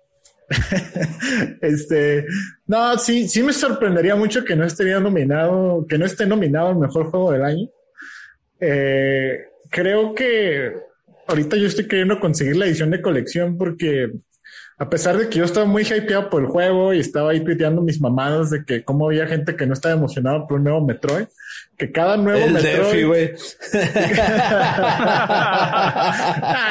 este, 1.62 2.26
no, 2.66 2.98
sí, 2.98 3.28
sí 3.28 3.42
me 3.42 3.52
sorprendería 3.52 4.16
mucho 4.16 4.44
que 4.44 4.56
no 4.56 4.64
estaría 4.64 5.00
nominado, 5.00 5.86
que 5.88 5.98
no 5.98 6.04
esté 6.04 6.26
nominado 6.26 6.68
al 6.68 6.78
mejor 6.78 7.06
juego 7.06 7.32
del 7.32 7.44
año. 7.44 7.68
Eh, 8.60 9.46
creo 9.70 10.14
que 10.14 10.72
ahorita 11.26 11.56
yo 11.56 11.66
estoy 11.66 11.86
queriendo 11.86 12.20
conseguir 12.20 12.56
la 12.56 12.66
edición 12.66 12.90
de 12.90 13.00
colección 13.02 13.56
porque 13.56 14.10
a 14.82 14.90
pesar 14.90 15.16
de 15.16 15.28
que 15.28 15.38
yo 15.38 15.44
estaba 15.44 15.64
muy 15.64 15.84
hypeado 15.84 16.28
por 16.28 16.42
el 16.42 16.48
juego 16.48 16.92
y 16.92 16.98
estaba 16.98 17.30
ahí 17.30 17.44
tuiteando 17.44 17.82
mis 17.82 18.00
mamadas 18.00 18.50
de 18.50 18.64
que 18.64 18.84
cómo 18.84 19.06
había 19.06 19.28
gente 19.28 19.54
que 19.54 19.64
no 19.64 19.74
estaba 19.74 19.94
emocionado 19.94 20.48
por 20.48 20.58
un 20.58 20.64
nuevo 20.64 20.84
Metroid, 20.84 21.26
que 21.78 21.92
cada 21.92 22.16
nuevo 22.16 22.44
El 22.44 22.52
Metroid... 22.52 22.78
Defi, 22.78 23.02
güey. 23.04 23.22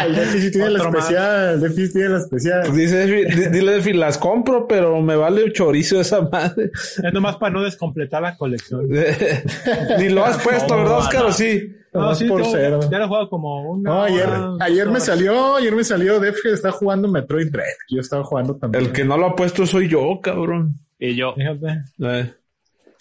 El 0.06 0.16
Defi 0.16 0.42
sí 0.42 0.52
tiene 0.52 0.72
la 0.72 0.80
Otro 0.80 1.00
especial, 1.00 1.54
el 1.54 1.62
Defi 1.62 1.88
sí 1.88 1.94
tiene 1.94 2.10
la 2.10 2.18
especial. 2.18 2.76
Dice 2.76 2.98
Defi, 2.98 3.50
dile 3.50 3.72
Defi, 3.72 3.94
las 3.94 4.18
compro, 4.18 4.68
pero 4.68 5.02
me 5.02 5.16
vale 5.16 5.46
un 5.46 5.54
chorizo 5.54 6.02
esa 6.02 6.20
madre. 6.20 6.70
Es 6.74 7.14
nomás 7.14 7.38
para 7.38 7.54
no 7.54 7.64
descompletar 7.64 8.24
la 8.24 8.36
colección. 8.36 8.90
Ni 10.00 10.10
lo 10.10 10.26
has 10.26 10.38
puesto, 10.44 10.76
¿verdad, 10.76 10.98
Oscar? 10.98 11.28
¿O 11.28 11.32
sí? 11.32 11.78
Nomás 11.94 12.24
por 12.24 12.42
tengo- 12.42 12.52
cero. 12.54 12.80
ya 12.90 12.98
lo 13.00 13.04
he 13.04 13.08
jugado 13.08 13.30
como 13.30 13.72
una. 13.72 13.90
No, 13.90 14.04
ayer, 14.04 14.28
hora, 14.30 14.54
ayer 14.62 14.88
me 14.90 15.00
salió, 15.00 15.56
ayer 15.58 15.76
me 15.76 15.84
salió 15.84 16.20
Def 16.20 16.38
que 16.42 16.52
está 16.52 16.72
jugando 16.72 17.08
Metroid 17.10 17.52
Dread. 17.52 17.66
Yo 17.90 18.00
estaba 18.00 18.24
jugando 18.24 18.56
también. 18.56 18.86
El 18.86 18.92
que 18.92 19.04
no 19.04 19.18
lo 19.18 19.26
ha 19.28 19.36
puesto 19.36 19.66
soy 19.66 19.90
yo, 19.90 20.20
cabrón. 20.22 20.76
Y 21.00 21.16
yo, 21.16 21.34
Fíjate. 21.34 21.84
Eh, 22.02 22.34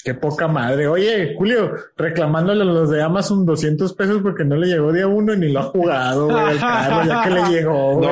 Qué 0.02 0.14
poca 0.14 0.48
madre. 0.48 0.88
Oye, 0.88 1.34
Julio, 1.36 1.74
reclamándole 1.94 2.62
a 2.62 2.64
los 2.64 2.88
de 2.88 3.02
Amazon 3.02 3.44
200 3.44 3.92
pesos 3.92 4.22
porque 4.22 4.44
no 4.46 4.56
le 4.56 4.66
llegó 4.68 4.94
día 4.94 5.06
uno 5.06 5.34
y 5.34 5.36
ni 5.38 5.52
lo 5.52 5.60
ha 5.60 5.62
jugado, 5.64 6.24
güey, 6.24 6.56
carro, 6.58 7.06
ya 7.06 7.22
que 7.22 7.30
le 7.30 7.42
llegó, 7.50 7.96
güey. 7.96 8.08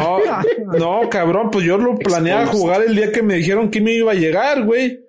No, 0.76 1.00
no, 1.02 1.08
cabrón, 1.08 1.50
pues 1.50 1.64
yo 1.64 1.78
lo 1.78 1.96
planeaba 1.96 2.44
jugar 2.44 2.82
el 2.82 2.94
día 2.94 3.10
que 3.10 3.22
me 3.22 3.36
dijeron 3.36 3.70
que 3.70 3.80
me 3.80 3.92
iba 3.92 4.12
a 4.12 4.14
llegar, 4.14 4.64
güey. 4.64 5.00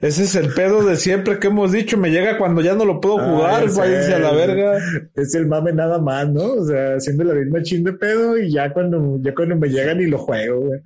Ese 0.00 0.22
es 0.22 0.36
el 0.36 0.54
pedo 0.54 0.84
de 0.84 0.96
siempre 0.96 1.40
que 1.40 1.48
hemos 1.48 1.72
dicho, 1.72 1.96
me 1.98 2.10
llega 2.10 2.38
cuando 2.38 2.60
ya 2.60 2.74
no 2.74 2.84
lo 2.84 3.00
puedo 3.00 3.18
jugar, 3.18 3.64
Ah, 3.64 3.66
ya 3.66 3.78
váyanse 3.80 4.14
a 4.14 4.18
la 4.20 4.32
verga. 4.32 4.78
Es 5.16 5.34
el 5.34 5.46
mame 5.46 5.72
nada 5.72 5.98
más, 5.98 6.28
¿no? 6.28 6.52
O 6.52 6.64
sea, 6.64 6.94
haciendo 6.94 7.24
la 7.24 7.34
misma 7.34 7.62
chin 7.62 7.82
de 7.82 7.92
pedo 7.94 8.38
y 8.38 8.52
ya 8.52 8.72
cuando, 8.72 9.18
ya 9.20 9.34
cuando 9.34 9.56
me 9.56 9.68
llega 9.68 9.94
ni 9.94 10.06
lo 10.06 10.18
juego, 10.18 10.60
güey. 10.66 10.80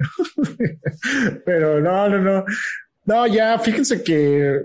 Pero 1.44 1.80
no, 1.80 2.08
no, 2.08 2.18
no. 2.18 2.44
No, 3.04 3.26
ya, 3.26 3.58
fíjense 3.58 4.02
que 4.02 4.62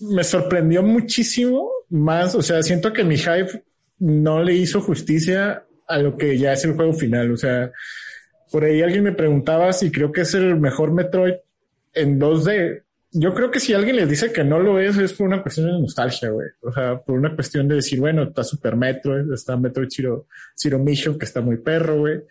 me 0.00 0.24
sorprendió 0.24 0.82
muchísimo 0.82 1.70
más, 1.88 2.34
o 2.34 2.42
sea, 2.42 2.62
siento 2.62 2.92
que 2.92 3.04
mi 3.04 3.16
hype 3.16 3.62
no 4.00 4.42
le 4.42 4.54
hizo 4.54 4.80
justicia 4.80 5.64
a 5.86 5.98
lo 5.98 6.16
que 6.16 6.36
ya 6.36 6.52
es 6.52 6.64
el 6.64 6.74
juego 6.74 6.92
final, 6.92 7.30
o 7.32 7.36
sea, 7.36 7.70
por 8.50 8.64
ahí 8.64 8.82
alguien 8.82 9.04
me 9.04 9.12
preguntaba 9.12 9.72
si 9.72 9.90
creo 9.90 10.12
que 10.12 10.22
es 10.22 10.34
el 10.34 10.58
mejor 10.58 10.92
Metroid 10.92 11.34
en 11.94 12.20
2D. 12.20 12.82
Yo 13.14 13.34
creo 13.34 13.50
que 13.50 13.60
si 13.60 13.74
alguien 13.74 13.96
les 13.96 14.08
dice 14.08 14.32
que 14.32 14.42
no 14.42 14.58
lo 14.58 14.78
es, 14.78 14.96
es 14.96 15.12
por 15.12 15.26
una 15.26 15.42
cuestión 15.42 15.66
de 15.66 15.72
nostalgia, 15.72 16.30
güey. 16.30 16.48
O 16.62 16.72
sea, 16.72 16.98
por 16.98 17.18
una 17.18 17.34
cuestión 17.34 17.68
de 17.68 17.74
decir, 17.76 18.00
bueno, 18.00 18.22
está 18.22 18.42
Super 18.42 18.74
Metroid, 18.74 19.30
está 19.32 19.56
Metroid 19.56 19.88
Zero, 19.90 20.26
Zero 20.56 20.78
Mission, 20.78 21.18
que 21.18 21.26
está 21.26 21.42
muy 21.42 21.58
perro, 21.58 21.98
güey. 21.98 22.22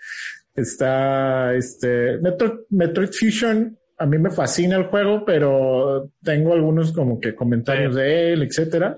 Está 0.56 1.54
este 1.54 2.18
Metroid, 2.18 2.54
Metroid 2.72 3.10
Fusion. 3.12 3.78
A 4.00 4.08
mí 4.08 4.18
me 4.18 4.32
fascina 4.32 4.76
el 4.76 4.86
juego, 4.86 5.24
pero 5.24 6.12
tengo 6.24 6.54
algunos 6.54 6.92
como 6.92 7.20
que 7.20 7.36
comentarios 7.36 7.94
de 7.94 8.34
él, 8.34 8.42
etcétera. 8.42 8.98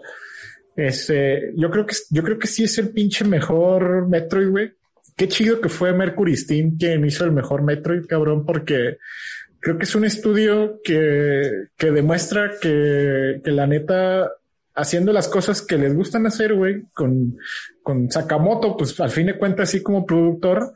Este, 0.77 1.51
yo 1.57 1.69
creo 1.69 1.85
que, 1.85 1.95
yo 2.09 2.23
creo 2.23 2.39
que 2.39 2.47
sí 2.47 2.63
es 2.63 2.77
el 2.77 2.89
pinche 2.89 3.25
mejor 3.25 4.07
Metroid, 4.07 4.49
güey. 4.49 4.71
Qué 5.17 5.27
chido 5.27 5.59
que 5.59 5.69
fue 5.69 5.93
Mercury 5.93 6.35
Steam 6.37 6.77
quien 6.77 7.05
hizo 7.05 7.25
el 7.25 7.33
mejor 7.33 7.61
Metroid, 7.61 8.05
cabrón, 8.07 8.45
porque 8.45 8.97
creo 9.63 9.77
que 9.77 9.85
es 9.85 9.95
un 9.95 10.03
estudio 10.03 10.81
que, 10.83 11.67
que 11.77 11.91
demuestra 11.91 12.51
que, 12.61 13.39
que 13.41 13.51
la 13.51 13.65
neta, 13.65 14.29
haciendo 14.75 15.13
las 15.13 15.29
cosas 15.29 15.61
que 15.61 15.77
les 15.77 15.95
gustan 15.95 16.27
hacer, 16.27 16.53
güey, 16.53 16.83
con, 16.93 17.37
con 17.81 18.11
Sakamoto, 18.11 18.75
pues 18.75 18.99
al 18.99 19.09
fin 19.09 19.27
de 19.27 19.37
cuentas, 19.37 19.69
así 19.69 19.81
como 19.81 20.05
productor, 20.05 20.73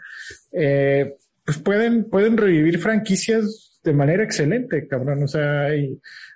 eh, 0.54 1.18
pues 1.44 1.58
pueden, 1.58 2.06
pueden 2.06 2.38
revivir 2.38 2.80
franquicias 2.80 3.78
de 3.84 3.92
manera 3.92 4.24
excelente, 4.24 4.88
cabrón. 4.88 5.22
O 5.22 5.28
sea, 5.28 5.68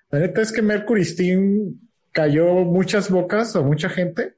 la 0.10 0.20
neta 0.20 0.42
es 0.42 0.52
que 0.52 0.62
Mercury 0.62 1.06
Steam 1.06 1.80
cayó 2.12 2.66
muchas 2.66 3.10
bocas 3.10 3.56
a 3.56 3.62
mucha 3.62 3.88
gente. 3.88 4.34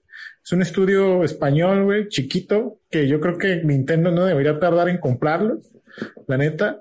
Es 0.46 0.52
un 0.52 0.62
estudio 0.62 1.24
español, 1.24 1.86
güey, 1.86 2.10
chiquito, 2.10 2.80
que 2.92 3.08
yo 3.08 3.20
creo 3.20 3.40
que 3.40 3.64
Nintendo 3.64 4.12
no 4.12 4.26
debería 4.26 4.60
tardar 4.60 4.88
en 4.88 5.00
comprarlo, 5.00 5.62
la 6.28 6.38
neta. 6.38 6.80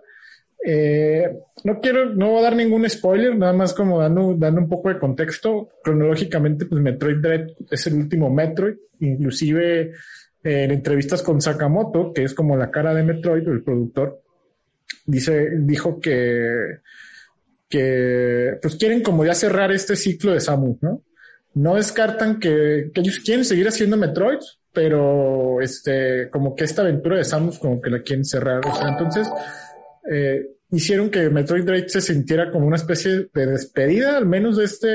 Eh, 0.64 1.40
no 1.64 1.80
quiero, 1.80 2.14
no 2.14 2.30
voy 2.30 2.38
a 2.40 2.42
dar 2.42 2.56
ningún 2.56 2.88
spoiler, 2.88 3.36
nada 3.36 3.52
más 3.52 3.74
como 3.74 4.00
dando, 4.00 4.34
dando 4.34 4.60
un 4.60 4.68
poco 4.68 4.88
de 4.88 4.98
contexto. 4.98 5.70
Cronológicamente, 5.82 6.66
pues 6.66 6.80
Metroid 6.80 7.16
Dread 7.16 7.48
es 7.70 7.86
el 7.86 7.94
último 7.94 8.30
Metroid, 8.30 8.76
inclusive 9.00 9.92
eh, 10.44 10.64
en 10.64 10.70
entrevistas 10.70 11.22
con 11.22 11.40
Sakamoto, 11.40 12.12
que 12.12 12.24
es 12.24 12.34
como 12.34 12.56
la 12.56 12.70
cara 12.70 12.94
de 12.94 13.02
Metroid, 13.02 13.46
el 13.48 13.62
productor, 13.62 14.22
dice, 15.06 15.50
dijo 15.58 16.00
que, 16.00 16.78
que 17.68 18.58
pues 18.60 18.76
quieren 18.76 19.02
como 19.02 19.24
ya 19.24 19.34
cerrar 19.34 19.72
este 19.72 19.96
ciclo 19.96 20.32
de 20.32 20.40
Samus, 20.40 20.82
¿no? 20.82 21.02
No 21.54 21.74
descartan 21.74 22.38
que, 22.38 22.90
que 22.94 23.00
ellos 23.00 23.18
quieren 23.18 23.44
seguir 23.44 23.68
haciendo 23.68 23.96
Metroid, 23.96 24.38
pero 24.72 25.60
este, 25.60 26.30
como 26.30 26.54
que 26.54 26.64
esta 26.64 26.82
aventura 26.82 27.18
de 27.18 27.24
Samus 27.24 27.58
como 27.58 27.80
que 27.80 27.90
la 27.90 28.00
quieren 28.02 28.24
cerrar. 28.24 28.62
Entonces, 28.88 29.28
eh, 30.10 30.42
hicieron 30.70 31.10
que 31.10 31.28
Metroid 31.30 31.64
Dread 31.64 31.86
se 31.88 32.00
sintiera 32.00 32.50
como 32.50 32.66
una 32.66 32.76
especie 32.76 33.28
de 33.32 33.46
despedida, 33.46 34.16
al 34.16 34.26
menos 34.26 34.56
de 34.56 34.64
este, 34.64 34.88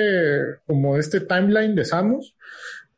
como 0.65 0.95
de 0.95 1.01
este 1.01 1.21
timeline 1.21 1.75
de 1.75 1.85
Samus. 1.85 2.33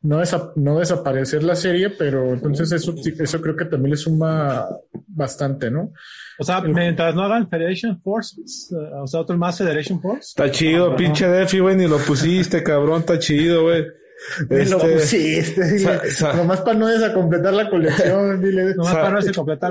No, 0.02 0.18
desa- 0.18 0.52
no 0.56 0.78
desaparecer 0.78 1.42
la 1.44 1.54
serie, 1.54 1.90
pero 1.90 2.32
entonces 2.32 2.72
eso, 2.72 2.96
sí- 2.96 3.12
eso 3.18 3.40
creo 3.42 3.54
que 3.54 3.66
también 3.66 3.90
le 3.90 3.96
suma 3.98 4.66
bastante, 5.08 5.70
¿no? 5.70 5.92
O 6.38 6.44
sea, 6.44 6.62
mientras 6.62 7.14
no 7.14 7.22
hagan 7.22 7.50
Federation 7.50 8.00
Forces, 8.00 8.72
eh, 8.72 8.76
o 9.02 9.06
sea, 9.06 9.20
otro 9.20 9.36
más 9.36 9.58
Federation 9.58 10.00
Force. 10.00 10.28
Está 10.30 10.50
chido, 10.50 10.96
pinche 10.96 11.28
Defi, 11.28 11.58
güey, 11.58 11.76
ni 11.76 11.86
lo 11.86 11.98
pusiste, 11.98 12.62
cabrón, 12.62 13.00
está 13.00 13.18
chido, 13.18 13.64
güey. 13.64 13.84
Este, 14.50 15.00
sí, 15.00 15.34
este, 15.36 15.64
dile, 15.64 15.78
sa- 15.80 16.10
sa- 16.10 16.32
nomás 16.34 16.60
para 16.60 16.78
no 16.78 16.86
desacompletar 16.88 17.52
la 17.54 17.68
colección, 17.70 18.40
dile. 18.42 18.74
Nomás 18.74 18.92
Sa- 18.92 19.00
para 19.00 19.10
no 19.10 19.16
la 19.16 19.22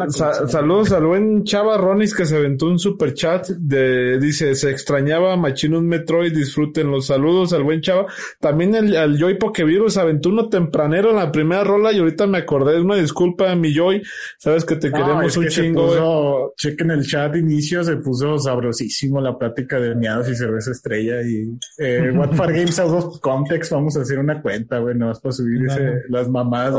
Sa- 0.09 0.25
colección. 0.25 0.49
saludos 0.49 0.91
al 0.91 1.05
buen 1.05 1.43
Chava 1.43 1.77
Ronis 1.77 2.13
que 2.15 2.25
se 2.25 2.35
aventó 2.37 2.65
un 2.65 2.79
super 2.79 3.13
chat 3.13 3.47
de, 3.47 4.19
dice, 4.19 4.55
se 4.55 4.69
extrañaba 4.71 5.35
Machino 5.37 5.77
un 5.79 5.87
Metroid, 5.87 6.33
disfruten 6.35 6.89
los 6.91 7.07
saludos 7.07 7.53
al 7.53 7.63
buen 7.63 7.81
Chava. 7.81 8.07
También 8.39 8.75
el, 8.75 8.95
al 8.95 9.17
Joy 9.17 9.37
Pokevirus 9.37 9.93
se 9.93 10.01
aventó 10.01 10.29
uno 10.29 10.49
tempranero 10.49 11.11
en 11.11 11.17
la 11.17 11.31
primera 11.31 11.63
rola 11.63 11.91
y 11.91 11.99
ahorita 11.99 12.27
me 12.27 12.39
acordé, 12.39 12.79
una 12.81 12.95
disculpa 12.95 13.53
mi 13.55 13.73
Joy, 13.73 14.01
sabes 14.37 14.65
que 14.65 14.75
te 14.75 14.89
No, 14.89 14.97
queremos 14.97 15.25
es 15.25 15.37
un 15.37 15.43
que 15.45 15.49
chingo, 15.49 15.87
puso, 15.87 16.53
chequen 16.57 16.91
el 16.91 17.05
chat 17.05 17.33
de 17.33 17.39
inicio, 17.39 17.83
se 17.83 17.97
puso 17.97 18.37
sabrosísimo 18.39 19.21
la 19.21 19.37
plática 19.37 19.79
de 19.79 19.95
miados 19.95 20.27
y 20.29 20.35
cerveza 20.35 20.71
estrella 20.71 21.21
y 21.21 21.49
eh, 21.77 22.11
What 22.15 22.33
for 22.33 22.51
Games 22.51 22.79
Out 22.79 22.91
of 23.03 23.19
Context, 23.19 23.71
vamos 23.71 23.95
a 23.97 24.01
hacer 24.01 24.19
una 24.19 24.38
cuenta, 24.41 24.79
güey, 24.79 24.95
no 24.95 25.11
para 25.13 25.31
subir 25.33 25.65
ese- 25.65 25.75
Claro. 25.77 25.99
las 26.09 26.27
mamás. 26.29 26.73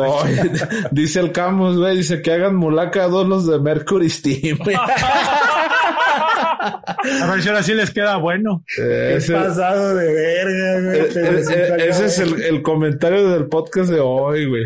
dice 0.91 1.21
el 1.21 1.33
Camus, 1.33 1.77
güey, 1.79 1.99
dice 1.99 2.21
que 2.23 2.33
hagan 2.33 2.57
mulaca 2.57 3.05
a 3.05 3.09
dos 3.09 3.27
los 3.27 3.47
de 3.47 3.59
Mercury 3.61 4.09
Steam. 4.11 4.59
A 6.61 7.31
ver 7.33 7.43
si 7.43 7.49
ahora 7.49 7.63
sí 7.63 7.75
les 7.75 7.91
queda 7.91 8.17
bueno. 8.17 8.65
Es 8.79 9.31
pasado 9.31 9.95
de 9.97 10.13
verga, 10.13 10.81
güey. 10.81 11.01
eh, 11.01 11.09
eh, 11.17 11.75
eh, 11.79 11.87
ese 11.89 12.07
es 12.07 12.19
el, 12.19 12.43
el 12.43 12.63
comentario 12.63 13.31
del 13.31 13.47
podcast 13.49 13.91
de 13.91 14.01
hoy, 14.01 14.47
güey. 14.49 14.65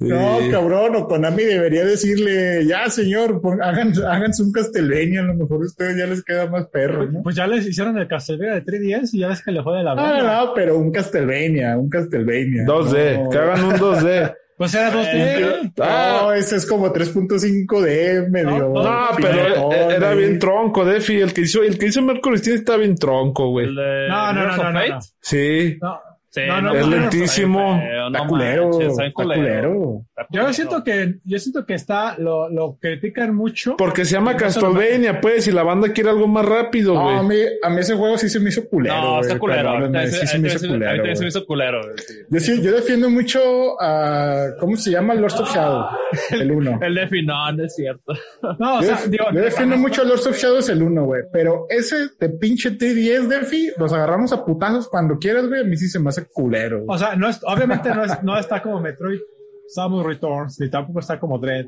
No, 0.00 0.38
cabrón, 0.50 0.96
o 0.96 1.06
Konami 1.08 1.44
debería 1.44 1.84
decirle, 1.84 2.64
ya 2.66 2.88
señor, 2.88 3.40
pon- 3.40 3.62
hagan, 3.62 3.92
háganse 4.06 4.42
un 4.42 4.52
castelveño, 4.52 5.20
a 5.20 5.24
lo 5.24 5.34
mejor 5.34 5.62
a 5.62 5.66
ustedes 5.66 5.96
ya 5.98 6.06
les 6.06 6.22
queda 6.24 6.46
más 6.48 6.66
perro, 6.68 7.10
¿no? 7.10 7.22
Pues 7.22 7.36
ya 7.36 7.46
les 7.46 7.66
hicieron 7.66 7.98
el 7.98 8.08
Castlevania 8.08 8.54
de 8.54 8.64
3DS 8.64 9.10
y 9.12 9.20
ya 9.20 9.28
ves 9.28 9.42
que 9.44 9.52
le 9.52 9.62
fue 9.62 9.76
de 9.78 9.84
la 9.84 9.94
verga. 9.94 10.22
no, 10.22 10.46
no, 10.46 10.54
pero 10.54 10.78
un 10.78 10.90
Castlevania, 10.92 11.76
un 11.76 11.88
Castlevania. 11.88 12.64
2D, 12.64 13.24
No. 13.24 13.30
que 13.30 13.38
hagan 13.38 13.64
un 13.64 13.72
2D. 13.74 14.34
Pues 14.60 14.74
era 14.74 14.90
2D. 14.92 15.72
Ah. 15.80 16.18
No, 16.20 16.32
ese 16.34 16.56
es 16.56 16.66
como 16.66 16.92
3.5D, 16.92 18.28
medio. 18.28 18.68
No, 18.68 18.82
No, 18.82 19.06
pero 19.16 19.28
piratón, 19.32 19.72
e- 19.72 19.94
era 19.94 20.12
bien 20.12 20.38
tronco, 20.38 20.84
Defi. 20.84 21.18
El 21.18 21.32
que 21.32 21.40
hizo, 21.40 21.62
el 21.62 21.78
que 21.78 21.86
hizo 21.86 22.02
Mercury 22.02 22.36
Steam 22.36 22.56
está 22.58 22.76
bien 22.76 22.94
tronco, 22.94 23.48
güey. 23.52 23.74
De 23.74 24.06
No, 24.06 24.34
no, 24.34 24.46
no, 24.48 24.56
no, 24.58 24.70
no, 24.70 24.86
no. 24.86 24.98
Sí. 25.22 25.78
No, 25.80 25.98
Sí, 26.32 26.42
No, 26.46 26.62
no, 26.62 26.74
es 26.74 26.86
no, 26.86 26.96
lentísimo. 26.96 27.80
Está 28.06 28.26
culero, 28.26 28.70
culero. 29.14 30.02
Yo 30.30 30.52
siento 30.52 30.84
que, 30.84 31.16
yo 31.24 31.38
siento 31.40 31.66
que 31.66 31.74
está, 31.74 32.16
lo, 32.18 32.48
lo 32.48 32.76
critican 32.80 33.34
mucho. 33.34 33.76
Porque 33.76 34.04
se 34.04 34.12
llama 34.12 34.36
Castlevania, 34.36 35.20
pues, 35.20 35.48
y 35.48 35.52
la 35.52 35.64
banda 35.64 35.92
quiere 35.92 36.10
algo 36.10 36.28
más 36.28 36.44
rápido, 36.46 36.94
No, 36.94 37.10
a 37.10 37.22
güey. 37.22 37.38
mí, 37.38 37.44
a 37.62 37.70
mí 37.70 37.80
ese 37.80 37.96
juego 37.96 38.16
sí 38.16 38.28
se 38.28 38.38
me 38.38 38.50
hizo 38.50 38.68
culero. 38.68 38.94
No, 38.94 39.08
güey, 39.10 39.20
está 39.22 39.38
culero. 39.40 39.70
A 39.70 39.80
mí 39.80 39.98
sí 40.08 40.26
se 40.26 40.38
me 40.38 40.48
hizo 40.48 40.60
también 40.60 40.78
culero. 40.78 41.02
se 41.02 41.08
me 41.08 41.14
güey. 41.16 41.28
hizo 41.28 41.46
culero. 41.46 41.80
güey. 41.82 41.94
Yo, 42.30 42.40
sí, 42.40 42.62
yo 42.62 42.72
defiendo 42.72 43.10
mucho 43.10 43.40
a. 43.82 44.50
¿Cómo 44.60 44.76
se 44.76 44.92
llama? 44.92 45.14
Lords 45.14 45.40
of 45.40 45.52
Shadow. 45.52 45.86
El 46.30 46.52
1. 46.52 46.78
El 46.82 46.94
de 46.94 47.22
no, 47.24 47.52
no 47.52 47.64
es 47.64 47.74
cierto. 47.74 48.12
No, 48.58 48.78
o 48.78 48.82
sea, 48.82 49.00
digo, 49.08 49.24
yo 49.32 49.40
defiendo 49.40 49.76
mucho 49.76 50.02
a 50.02 50.04
Lords 50.04 50.26
of 50.28 50.36
Shadows 50.36 50.68
el 50.68 50.82
1, 50.82 51.04
güey. 51.04 51.22
Pero 51.32 51.66
ese 51.70 52.08
de 52.20 52.28
pinche 52.30 52.70
T10, 52.78 53.26
Defi, 53.26 53.72
los 53.78 53.92
agarramos 53.92 54.32
a 54.32 54.44
putazos 54.44 54.88
cuando 54.88 55.18
quieras, 55.18 55.48
güey. 55.48 55.62
A 55.62 55.64
mí 55.64 55.76
sí 55.76 55.88
se 55.88 55.98
me 55.98 56.08
hace 56.10 56.19
culero. 56.32 56.84
O 56.88 56.96
sea, 56.98 57.16
no 57.16 57.28
es, 57.28 57.40
obviamente 57.44 57.88
no, 57.94 58.04
es, 58.04 58.22
no 58.22 58.38
está 58.38 58.62
como 58.62 58.80
Metroid 58.80 59.20
Samus 59.68 60.04
Returns, 60.04 60.58
ni 60.60 60.68
tampoco 60.70 61.00
está 61.00 61.18
como 61.20 61.38
Dread. 61.38 61.66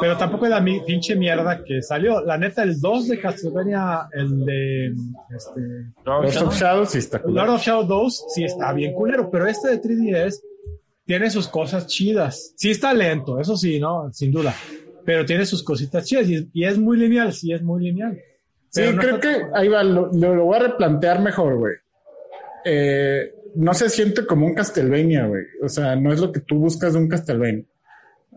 Pero 0.00 0.16
tampoco 0.16 0.44
es 0.44 0.50
la 0.50 0.60
mi- 0.60 0.80
pinche 0.80 1.16
mierda 1.16 1.64
que 1.64 1.82
salió. 1.82 2.20
La 2.20 2.38
neta, 2.38 2.62
el 2.62 2.80
2 2.80 3.08
de 3.08 3.20
Castlevania, 3.20 4.08
el 4.12 4.44
de 4.44 4.86
este, 5.34 5.60
Lords 6.04 6.36
of 6.40 6.54
Shadows 6.54 6.90
sí 6.90 6.98
está 6.98 7.18
Lord 7.18 7.24
culero. 7.26 7.54
of 7.54 7.62
Shadow 7.62 7.84
2, 7.84 8.24
sí 8.34 8.44
está 8.44 8.72
bien 8.72 8.92
culero, 8.94 9.28
pero 9.30 9.46
este 9.46 9.70
de 9.70 9.80
3DS 9.82 10.40
tiene 11.04 11.30
sus 11.30 11.48
cosas 11.48 11.88
chidas. 11.88 12.52
Sí 12.56 12.70
está 12.70 12.94
lento, 12.94 13.40
eso 13.40 13.56
sí, 13.56 13.80
¿no? 13.80 14.12
Sin 14.12 14.30
duda. 14.30 14.54
Pero 15.04 15.24
tiene 15.24 15.44
sus 15.46 15.64
cositas 15.64 16.04
chidas 16.06 16.28
y, 16.28 16.48
y 16.52 16.64
es 16.64 16.78
muy 16.78 16.96
lineal, 16.96 17.32
sí 17.32 17.52
es 17.52 17.60
muy 17.62 17.82
lineal. 17.82 18.16
Sí, 18.68 18.82
no 18.94 19.00
creo 19.00 19.18
que 19.20 19.42
ahí 19.52 19.66
va, 19.68 19.82
lo, 19.82 20.10
lo- 20.12 20.34
lo 20.36 20.44
voy 20.44 20.56
a 20.56 20.60
replantear 20.60 21.20
mejor, 21.20 21.58
güey. 21.58 21.74
Eh, 22.64 23.32
no 23.54 23.74
se 23.74 23.88
siente 23.90 24.26
como 24.26 24.46
un 24.46 24.54
Castlevania, 24.54 25.26
güey. 25.26 25.44
O 25.62 25.68
sea, 25.68 25.96
no 25.96 26.12
es 26.12 26.20
lo 26.20 26.32
que 26.32 26.40
tú 26.40 26.56
buscas 26.58 26.92
de 26.94 26.98
un 26.98 27.08
Castlevania. 27.08 27.64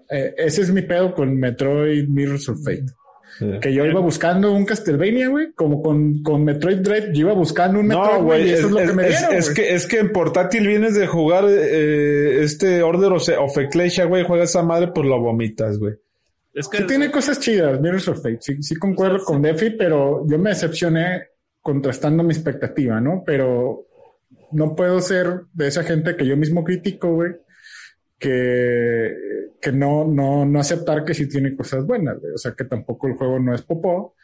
Eh, 0.09 0.33
ese 0.37 0.61
es 0.61 0.71
mi 0.71 0.81
pedo 0.83 1.13
con 1.13 1.35
Metroid 1.37 2.07
Mirrors 2.07 2.49
of 2.49 2.63
Fate. 2.63 2.85
Que 3.61 3.73
yo 3.73 3.85
iba 3.85 3.99
buscando 3.99 4.53
un 4.53 4.63
Castlevania, 4.65 5.27
güey, 5.27 5.51
como 5.53 5.81
con, 5.81 6.23
con 6.23 6.45
Metroid 6.45 6.77
Dread, 6.77 7.11
yo 7.11 7.21
iba 7.27 7.33
buscando 7.33 7.81
un 7.81 7.87
Metroid, 7.87 8.13
No, 8.19 8.23
güey, 8.23 8.49
es, 8.49 8.59
eso 8.59 8.67
es, 8.67 8.71
lo 8.73 8.77
que 8.79 8.93
me 8.93 9.07
es- 9.09 9.19
dieron, 9.19 9.35
es 9.35 9.45
güey. 9.45 9.55
que, 9.55 9.73
es 9.73 9.87
que 9.87 9.99
en 9.99 10.11
portátil 10.13 10.65
vienes 10.67 10.95
de 10.95 11.05
jugar 11.05 11.43
eh, 11.49 12.43
este 12.43 12.81
Order 12.81 13.11
of, 13.11 13.27
of 13.37 13.57
Ecclesia, 13.57 14.05
güey, 14.05 14.23
juegas 14.23 14.51
esa 14.51 14.63
madre, 14.63 14.89
pues 14.95 15.05
lo 15.05 15.19
vomitas, 15.19 15.77
güey. 15.79 15.95
Es 16.53 16.69
que 16.69 16.77
Sí 16.77 16.83
tiene 16.87 17.11
cosas 17.11 17.37
chidas, 17.41 17.81
Mirrors 17.81 18.07
of 18.07 18.17
Fate. 18.23 18.37
Sí, 18.39 18.63
sí 18.63 18.75
concuerdo 18.75 19.21
con 19.25 19.41
Defi, 19.41 19.71
pero 19.71 20.25
yo 20.29 20.39
me 20.39 20.51
decepcioné 20.51 21.23
contrastando 21.61 22.23
mi 22.23 22.31
expectativa, 22.33 23.01
¿no? 23.01 23.21
Pero 23.25 23.85
no 24.56 24.76
puedo 24.76 24.99
ser 25.02 25.41
de 25.53 25.68
esa 25.68 25.84
gente 25.84 26.15
que 26.15 26.26
yo 26.26 26.38
mismo 26.38 26.64
critico, 26.64 27.14
güey, 27.14 27.34
que, 28.18 29.14
que 29.61 29.72
no, 29.72 30.06
no, 30.06 30.45
no 30.45 30.60
aceptar 30.60 31.03
que 31.03 31.14
sí 31.14 31.27
tiene 31.27 31.56
cosas 31.56 31.86
buenas, 31.86 32.19
güey. 32.19 32.34
O 32.34 32.38
sea, 32.38 32.53
que 32.53 32.64
tampoco 32.64 33.07
el 33.07 33.15
juego 33.15 33.40
no 33.40 33.53
es 33.53 33.61
popó, 33.61 34.15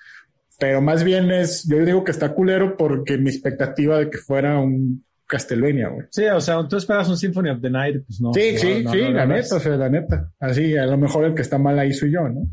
pero 0.60 0.82
más 0.82 1.04
bien 1.04 1.32
es, 1.32 1.68
yo 1.68 1.84
digo 1.84 2.04
que 2.04 2.12
está 2.12 2.34
culero 2.34 2.78
porque 2.78 3.18
mi 3.18 3.30
expectativa 3.30 4.00
de 4.00 4.10
que 4.10 4.18
fuera 4.18 4.60
un 4.60 5.04
Castlevania, 5.28 5.90
güey. 5.90 6.08
Sí, 6.10 6.26
o 6.26 6.42
sea, 6.42 6.68
tú 6.68 6.78
esperas 6.78 7.10
un 7.10 7.18
Symphony 7.18 7.50
of 7.50 7.62
the 7.62 7.70
Night, 7.70 8.04
pues 8.06 8.22
no. 8.22 8.34
Sí, 8.34 8.52
no, 8.54 8.60
sí, 8.60 8.84
no, 8.84 8.92
sí, 8.92 9.02
no, 9.02 9.12
la 9.12 9.26
neta, 9.26 9.56
o 9.56 9.60
sea, 9.60 9.78
la 9.78 9.90
neta. 9.90 10.32
Así, 10.40 10.78
a 10.78 10.86
lo 10.86 10.98
mejor 10.98 11.26
el 11.26 11.34
que 11.34 11.42
está 11.42 11.58
mal 11.58 11.80
ahí 11.80 11.94
soy 11.94 12.12
yo, 12.12 12.28
¿no? 12.28 12.48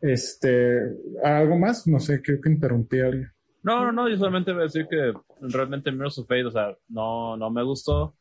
Este, 0.00 0.80
¿algo 1.24 1.58
más? 1.58 1.86
No 1.86 1.98
sé, 1.98 2.22
creo 2.22 2.40
que 2.40 2.50
interrumpí 2.50 3.00
a 3.00 3.06
alguien. 3.06 3.30
No, 3.62 3.84
no, 3.84 3.92
no, 3.92 4.08
yo 4.08 4.16
solamente 4.16 4.52
voy 4.52 4.60
a 4.60 4.64
decir 4.64 4.86
que 4.88 5.12
realmente 5.40 5.90
Mirrors 5.90 6.18
of 6.18 6.28
Fate, 6.28 6.44
o 6.44 6.50
sea, 6.50 6.76
no, 6.88 7.36
no 7.36 7.50
me 7.50 7.62
gustó. 7.62 8.14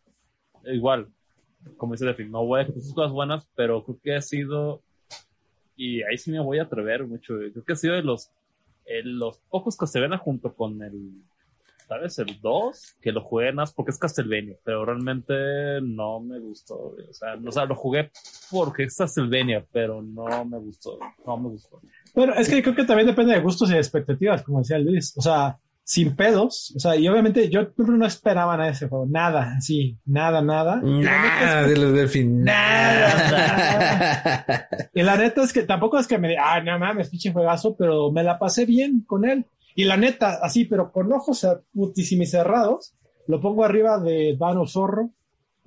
Igual, 0.66 1.08
como 1.78 1.94
dice 1.94 2.06
Defi, 2.06 2.26
no 2.26 2.46
voy 2.46 2.62
a 2.62 2.64
decir 2.66 2.94
cosas 2.94 3.12
buenas, 3.12 3.48
pero 3.56 3.84
creo 3.84 4.00
que 4.02 4.16
ha 4.16 4.22
sido, 4.22 4.82
y 5.76 6.02
ahí 6.04 6.18
sí 6.18 6.32
me 6.32 6.40
voy 6.40 6.60
a 6.60 6.64
atrever 6.64 7.06
mucho, 7.06 7.36
creo 7.36 7.64
que 7.64 7.74
ha 7.74 7.76
sido 7.76 7.96
de 7.96 8.04
los, 8.04 8.32
eh, 8.86 9.02
los 9.04 9.38
pocos 9.50 9.78
que 9.78 9.88
se 9.88 10.00
ven 10.00 10.18
junto 10.18 10.54
con 10.54 10.82
el, 10.82 11.24
¿sabes? 11.88 12.20
El 12.20 12.40
2, 12.42 12.98
que 13.02 13.12
lo 13.12 13.22
jugué 13.22 13.52
más 13.52 13.74
porque 13.74 13.92
es 13.92 14.00
Castlevania, 14.00 14.58
pero 14.64 14.86
realmente 14.86 15.82
no 15.82 16.20
me 16.20 16.40
gustó, 16.40 16.96
o 17.10 17.14
sea, 17.14 17.36
no, 17.36 17.50
o 17.50 17.52
sea, 17.52 17.66
lo 17.66 17.76
jugué 17.76 18.12
porque 18.52 18.84
es 18.84 18.98
Castlevania, 18.98 19.66
pero 19.72 20.02
no 20.02 20.46
me 20.46 20.58
gustó, 20.58 21.00
no 21.26 21.38
me 21.38 21.50
gustó. 21.50 21.82
Pero 22.18 22.34
es 22.34 22.50
que 22.50 22.64
creo 22.64 22.74
que 22.74 22.84
también 22.84 23.06
depende 23.06 23.36
de 23.36 23.42
gustos 23.42 23.70
y 23.70 23.74
de 23.74 23.78
expectativas, 23.78 24.42
como 24.42 24.58
decía 24.58 24.80
Luis. 24.80 25.14
O 25.18 25.22
sea, 25.22 25.60
sin 25.84 26.16
pedos. 26.16 26.74
O 26.76 26.80
sea, 26.80 26.96
y 26.96 27.08
obviamente 27.08 27.48
yo 27.48 27.68
no 27.78 28.08
esperaba 28.08 28.58
nada 28.58 28.70
de 28.70 28.74
ese 28.74 28.88
juego. 28.88 29.06
Nada, 29.06 29.54
así, 29.56 30.00
nada, 30.04 30.42
nada. 30.42 30.82
Nada, 30.82 31.68
diles 31.68 31.94
del 31.94 32.10
fin. 32.10 32.44
Nada. 32.44 33.48
Y 34.96 35.04
la 35.04 35.16
neta 35.16 35.44
es 35.44 35.54
que 35.54 35.62
tampoco 35.62 36.00
es 36.00 36.08
que 36.08 36.18
me 36.18 36.30
diga, 36.30 36.56
ah, 36.56 36.60
no 36.60 36.80
mames, 36.80 37.10
pinche 37.12 37.32
juegazo, 37.32 37.76
pero 37.78 38.12
me 38.12 38.24
la 38.24 38.40
pasé 38.40 38.66
bien 38.66 39.04
con 39.06 39.24
él. 39.24 39.46
Y 39.76 39.84
la 39.84 39.96
neta, 39.96 40.40
así, 40.42 40.66
pero 40.66 40.92
con 40.92 41.14
ojos 41.14 41.48
putísimos 41.72 42.32
cerrados, 42.32 42.96
lo 43.28 43.40
pongo 43.40 43.64
arriba 43.64 44.00
de 44.00 44.36
Vano 44.40 44.66
Zorro, 44.66 45.12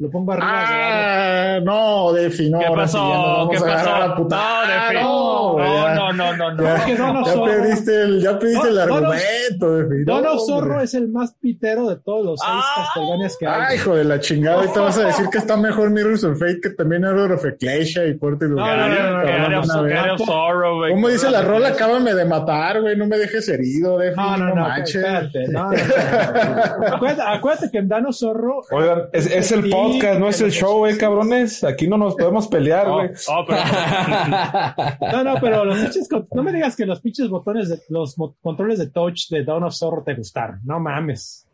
lo 0.00 0.10
pongo 0.10 0.32
arriba 0.32 0.46
de 0.48 0.56
Ah, 0.56 1.60
no, 1.62 2.12
Defi, 2.12 2.48
no. 2.50 2.58
¿Qué 2.58 2.66
pasó? 2.74 3.48
¿Qué 3.52 3.58
pasó? 3.60 4.08
No, 4.18 4.28
Ah, 4.32 4.88
Defi. 4.88 5.02
no. 5.04 5.58
No, 5.58 6.12
no, 6.12 6.12
no, 6.12 6.36
no, 6.54 6.64
Ya, 6.64 6.70
no. 6.70 6.76
Es 6.76 6.82
que 6.84 6.96
Dono 6.96 7.24
ya 7.26 7.32
Zorro- 7.34 7.44
perdiste 7.44 8.02
el, 8.02 8.20
ya 8.22 8.38
perdiste 8.38 8.68
el 8.68 8.78
argumento, 8.78 9.76
Defi. 9.76 10.04
no, 10.06 10.14
Dono. 10.22 10.38
Zorro 10.38 10.80
es 10.80 10.94
el 10.94 11.08
más 11.08 11.34
pitero 11.34 11.88
de 11.90 11.96
todos 11.96 12.24
los 12.24 12.40
seis 12.40 12.50
Ah. 12.50 12.84
Castlevanias 12.94 13.36
que 13.38 13.46
hay. 13.46 13.62
Ay, 13.68 13.76
hijo 13.76 13.94
de 13.94 14.04
la 14.04 14.20
chingada. 14.20 14.56
Ahorita 14.56 14.80
vas 14.80 14.98
a 14.98 15.04
decir 15.04 15.26
que 15.30 15.38
está 15.38 15.56
mejor 15.58 15.90
Mirrors 15.90 16.24
of 16.24 16.38
Fate 16.38 16.60
que 16.62 16.70
también 16.70 17.04
Order 17.04 17.32
of 17.32 17.44
Ecclesia 17.44 18.06
y 18.06 18.14
Puerto 18.14 18.46
no, 18.46 18.56
no, 18.56 18.64
no, 18.88 18.88
no, 18.88 19.26
Gary 19.26 19.54
of- 19.54 19.66
no, 19.66 19.82
Gary 19.82 20.10
of 20.12 20.20
Sorrow, 20.24 20.76
güey. 20.78 20.92
¿Cómo 20.94 21.08
dice 21.08 21.30
la 21.30 21.42
rola? 21.42 21.68
Acábame 21.68 22.14
de 22.14 22.24
matar, 22.24 22.80
güey. 22.80 22.96
No 22.96 23.06
me 23.06 23.18
dejes 23.18 23.46
herido, 23.50 23.98
Defi. 23.98 24.16
No, 24.16 24.36
no, 24.38 24.54
no, 24.54 24.76
espérate, 24.76 25.46
no, 25.48 25.70
no, 25.70 25.76
acuérdate, 27.26 27.70
que 27.70 27.78
en 27.78 27.88
Dano 27.88 28.12
Zorro 28.12 28.62
Oigan, 28.70 29.02
es, 29.12 29.26
el 29.52 29.62
Sí, 29.64 29.70
podcast, 29.92 30.20
no 30.20 30.28
es 30.28 30.40
el 30.40 30.50
show, 30.50 30.78
güey, 30.78 30.96
cabrones. 30.98 31.64
Aquí 31.64 31.86
no 31.88 31.96
nos 31.98 32.14
podemos 32.14 32.48
pelear, 32.48 32.90
güey. 32.90 33.10
oh, 33.28 33.44
pero- 33.46 33.60
No, 35.12 35.24
no, 35.24 35.34
pero 35.40 35.64
los 35.64 35.78
pinches, 35.78 36.08
no 36.32 36.42
me 36.42 36.52
digas 36.52 36.76
que 36.76 36.86
los 36.86 37.00
pinches 37.00 37.28
botones 37.28 37.68
de 37.68 37.80
los 37.88 38.16
controles 38.42 38.78
de 38.78 38.88
touch 38.90 39.28
de 39.30 39.44
Dawn 39.44 39.64
of 39.64 39.74
Zorro 39.74 40.02
te 40.02 40.14
gustaron. 40.14 40.60
No 40.64 40.80
mames. 40.80 41.46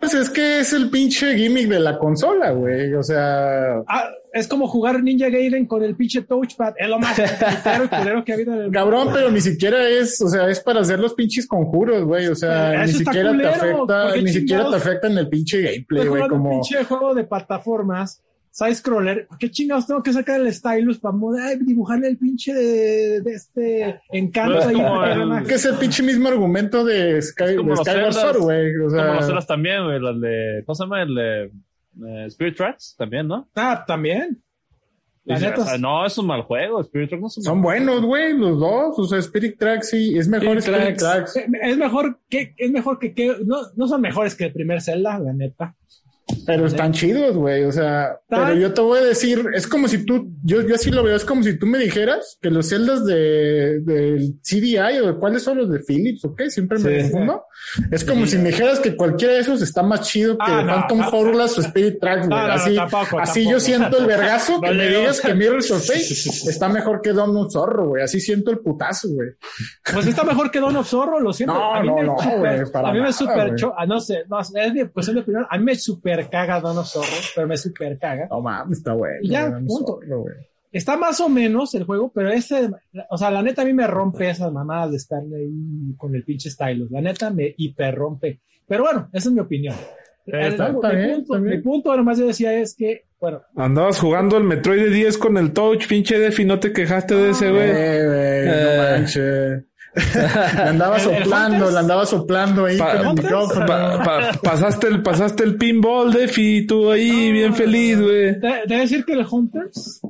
Pues 0.00 0.14
es 0.14 0.30
que 0.30 0.60
es 0.60 0.72
el 0.72 0.88
pinche 0.88 1.36
gimmick 1.36 1.68
de 1.68 1.78
la 1.78 1.98
consola, 1.98 2.52
güey. 2.52 2.94
O 2.94 3.02
sea, 3.02 3.82
Ah, 3.86 4.08
es 4.32 4.48
como 4.48 4.66
jugar 4.66 5.02
Ninja 5.02 5.28
Gaiden 5.28 5.66
con 5.66 5.82
el 5.84 5.94
pinche 5.94 6.22
touchpad. 6.22 6.72
Es 6.78 6.88
lo 6.88 6.98
más 6.98 7.14
culero 7.90 8.24
que 8.24 8.32
ha 8.32 8.34
habido 8.34 8.54
en 8.54 8.60
el 8.62 8.70
cabrón, 8.70 9.10
pero 9.12 9.30
ni 9.30 9.40
siquiera 9.40 9.86
es, 9.88 10.20
o 10.22 10.28
sea, 10.28 10.48
es 10.48 10.60
para 10.60 10.80
hacer 10.80 10.98
los 11.00 11.12
pinches 11.14 11.46
conjuros, 11.46 12.04
güey. 12.04 12.28
O 12.28 12.34
sea, 12.34 12.84
ni 12.86 12.92
siquiera 12.92 13.30
culero, 13.30 13.50
te 13.50 13.54
afecta, 13.58 14.02
¿por 14.04 14.12
qué 14.14 14.22
ni 14.22 14.32
siquiera 14.32 14.70
te 14.70 14.76
afecta 14.76 15.06
en 15.08 15.18
el 15.18 15.28
pinche 15.28 15.60
gameplay, 15.60 16.06
güey. 16.06 16.22
jugando 16.22 16.34
un 16.36 16.42
Como, 16.42 16.50
pinche 16.50 16.84
juego 16.84 17.14
de 17.14 17.24
plataformas, 17.24 18.22
side 18.50 18.74
scroller. 18.74 19.26
¿Por 19.26 19.38
qué 19.38 19.50
chingados 19.50 19.86
tengo 19.86 20.02
que 20.02 20.12
sacar 20.12 20.40
el 20.40 20.52
stylus 20.52 20.98
para 20.98 21.14
dibujarle 21.60 22.08
el 22.08 22.18
pinche 22.18 22.52
de, 22.52 23.20
de 23.20 23.32
este 23.32 24.00
encanto 24.12 24.68
ahí? 24.68 24.74
como 24.74 25.04
el- 25.04 25.46
que 25.46 25.54
es 25.54 25.64
el 25.64 25.76
pinche 25.76 26.02
mismo 26.02 26.28
argumento 26.28 26.84
de, 26.84 27.20
Sky, 27.22 27.44
Es 27.44 27.56
como 27.56 27.70
de 27.70 27.76
los 27.76 27.86
Skyward 27.86 28.12
Sword, 28.12 28.38
güey. 28.40 28.76
O 28.76 28.88
Como 28.88 29.02
los 29.04 29.16
sea, 29.18 29.22
celas 29.26 29.46
también, 29.46 29.84
güey, 29.84 30.00
las 30.00 30.20
de, 30.20 30.62
¿cómo 30.66 30.74
se 30.74 30.82
llama? 30.84 31.02
El 31.02 31.14
de 31.14 31.44
eh, 31.44 32.24
Spirit 32.26 32.56
Tracks 32.56 32.94
también, 32.98 33.28
¿no? 33.28 33.48
Ah, 33.54 33.84
también. 33.86 34.42
La 35.24 35.34
Dice, 35.36 35.48
neta 35.50 35.60
o 35.60 35.64
sea, 35.64 35.74
es- 35.74 35.80
no 35.80 36.06
es 36.06 36.16
un 36.18 36.26
mal 36.26 36.42
juego, 36.42 36.80
Spirit 36.80 37.08
Tracks 37.10 37.20
no 37.20 37.28
es 37.28 37.36
un 37.38 37.42
son 37.44 37.54
mal 37.58 37.62
buenos, 37.62 38.00
güey, 38.02 38.36
los 38.36 38.58
dos. 38.58 38.98
O 38.98 39.04
sea, 39.04 39.18
Spirit 39.18 39.58
Tracks 39.58 39.90
sí, 39.90 40.16
es 40.18 40.26
mejor 40.28 40.56
Spirit 40.58 40.78
Spirit 40.80 40.98
Tracks. 40.98 41.32
Tracks. 41.34 41.36
Eh, 41.36 41.58
Es 41.62 41.76
mejor 41.76 42.18
que, 42.28 42.54
es 42.56 42.70
mejor 42.70 42.98
que, 42.98 43.12
que 43.14 43.36
no, 43.44 43.58
no 43.76 43.86
son 43.86 44.00
mejores 44.00 44.34
que 44.34 44.44
el 44.46 44.52
primer 44.52 44.80
Zelda, 44.80 45.18
la 45.18 45.32
neta. 45.32 45.76
Pero 46.46 46.66
están 46.66 46.92
chidos, 46.92 47.36
güey. 47.36 47.64
O 47.64 47.72
sea, 47.72 48.18
¿Tan? 48.28 48.46
pero 48.46 48.54
yo 48.60 48.72
te 48.74 48.80
voy 48.80 48.98
a 48.98 49.04
decir, 49.04 49.44
es 49.54 49.66
como 49.66 49.88
si 49.88 50.04
tú, 50.04 50.30
yo, 50.42 50.62
yo 50.62 50.74
así 50.74 50.90
lo 50.90 51.02
veo, 51.02 51.16
es 51.16 51.24
como 51.24 51.42
si 51.42 51.58
tú 51.58 51.66
me 51.66 51.78
dijeras 51.78 52.38
que 52.40 52.50
los 52.50 52.68
celdas 52.68 53.04
de, 53.04 53.80
del 53.80 54.34
CDI 54.42 54.98
o 55.02 55.06
de 55.12 55.18
cuáles 55.18 55.42
son 55.42 55.58
los 55.58 55.70
de 55.70 55.80
Philips, 55.80 56.24
¿ok? 56.24 56.42
Siempre 56.48 56.78
me 56.78 57.02
Sí. 57.02 57.10
confundo. 57.10 57.44
Es 57.90 58.04
como 58.04 58.26
si 58.26 58.38
me 58.38 58.48
dijeras 58.50 58.80
que 58.80 58.96
cualquiera 58.96 59.34
de 59.34 59.40
esos 59.40 59.60
está 59.62 59.82
más 59.82 60.00
chido 60.08 60.36
que 60.38 60.44
Ah, 60.50 60.62
no, 60.62 60.72
Phantom 60.74 60.98
no. 60.98 61.08
Hourglass 61.10 61.58
o 61.58 61.60
Spirit 61.60 62.00
Tracks, 62.00 62.26
güey. 62.26 62.38
No, 62.40 62.42
no, 62.42 62.48
no, 62.48 62.54
así, 62.54 62.74
tampoco, 62.74 63.18
así 63.20 63.40
tampoco. 63.40 63.50
yo 63.52 63.60
siento 63.60 63.98
el 63.98 64.06
vergazo 64.06 64.60
que 64.60 64.68
No 64.68 64.74
me 64.74 64.88
digas 64.88 65.20
que 65.20 65.34
Mirror's 65.34 65.70
of 65.70 65.86
Fate 65.86 66.00
está 66.50 66.68
mejor 66.68 67.00
que 67.02 67.12
Donut 67.12 67.50
Zorro, 67.52 67.88
güey. 67.88 68.02
Así 68.02 68.20
siento 68.20 68.50
el 68.50 68.58
putazo, 68.60 69.08
güey. 69.10 69.28
Pues 69.92 70.06
está 70.06 70.24
mejor 70.24 70.50
que 70.50 70.60
Don 70.60 70.74
of 70.76 70.88
Zorro, 70.88 71.20
lo 71.20 71.32
siento. 71.32 71.54
No, 71.54 71.74
a 71.74 71.80
mí 71.82 71.88
no, 71.88 71.96
me 71.96 72.02
no, 72.04 72.16
super- 72.18 72.38
güey, 72.38 72.72
para 72.72 72.88
a 72.88 72.92
mí 72.92 72.98
me 72.98 73.04
nada, 73.04 73.12
super 73.12 73.46
güey. 73.48 73.56
cho- 73.56 73.74
ah, 73.76 73.86
no 73.86 74.00
sé, 74.00 74.24
no, 74.28 74.40
es 74.40 74.72
mi 74.72 74.86
cuestión 74.88 75.16
de 75.16 75.22
opinión. 75.22 75.46
A 75.50 75.58
mí 75.58 75.64
me 75.64 75.74
super 75.74 76.19
caga 76.28 76.60
Don 76.60 76.76
of 76.78 76.86
Zorro, 76.88 77.06
pero 77.34 77.46
me 77.46 77.56
super 77.56 77.96
caga. 77.98 78.26
No 78.30 78.40
mames, 78.40 78.78
está 78.78 78.92
bueno. 78.94 79.16
Y 79.22 79.28
ya, 79.30 79.50
punto. 79.66 80.00
Zorro. 80.06 80.24
Está 80.72 80.96
más 80.96 81.20
o 81.20 81.28
menos 81.28 81.74
el 81.74 81.82
juego, 81.84 82.12
pero 82.14 82.30
ese, 82.30 82.70
o 83.10 83.18
sea, 83.18 83.30
la 83.30 83.42
neta 83.42 83.62
a 83.62 83.64
mí 83.64 83.72
me 83.72 83.86
rompe 83.88 84.30
esas 84.30 84.52
mamadas 84.52 84.92
de 84.92 84.96
estarle 84.98 85.36
ahí 85.38 85.94
con 85.96 86.14
el 86.14 86.22
pinche 86.22 86.48
stylus. 86.50 86.90
La 86.92 87.00
neta 87.00 87.30
me 87.30 87.52
hiper 87.56 87.94
rompe. 87.94 88.40
Pero 88.68 88.84
bueno, 88.84 89.08
esa 89.12 89.28
es 89.30 89.34
mi 89.34 89.40
opinión. 89.40 89.74
El- 90.26 90.40
está- 90.52 90.68
mi, 90.68 90.78
bien, 90.96 91.14
punto, 91.16 91.34
está 91.34 91.38
bien. 91.44 91.56
mi 91.56 91.62
punto, 91.62 91.96
nomás 91.96 92.18
yo 92.18 92.26
decía 92.28 92.52
es 92.54 92.76
que, 92.76 93.04
bueno, 93.20 93.42
Andabas 93.56 93.98
jugando 93.98 94.36
el 94.36 94.44
Metroid 94.44 94.80
de 94.84 94.90
10 94.90 95.18
con 95.18 95.36
el 95.38 95.52
touch, 95.52 95.88
pinche 95.88 96.18
Def, 96.20 96.38
y 96.38 96.44
no 96.44 96.60
te 96.60 96.72
quejaste 96.72 97.16
de 97.16 97.30
ese, 97.30 97.50
güey. 97.50 97.68
Eh, 97.68 98.06
güey, 98.06 98.46
no 98.46 98.52
Eh. 98.52 98.76
manches. 98.92 99.64
Le 99.94 100.62
andaba 100.62 100.96
¿El- 100.96 101.02
el 101.10 101.22
soplando, 101.22 101.56
Hunters? 101.56 101.72
le 101.72 101.78
andaba 101.78 102.06
soplando 102.06 102.64
ahí 102.66 102.78
Pa- 102.78 102.92
con 102.92 103.00
el 103.00 103.06
¿Hunters? 103.08 103.24
micrófono. 103.28 103.66
Pa- 103.66 104.02
pa- 104.04 104.32
pasaste 104.42 104.86
el, 104.88 105.02
pasaste 105.02 105.42
el 105.44 105.56
pinball, 105.56 106.12
Def, 106.12 106.36
y 106.38 106.66
tú 106.66 106.90
ahí 106.90 107.32
bien 107.32 107.54
feliz, 107.54 108.00
güey. 108.00 108.38
de- 108.38 108.62
debe 108.66 108.80
decir 108.82 109.04
que 109.04 109.12
el 109.14 109.26
Hunters 109.28 110.00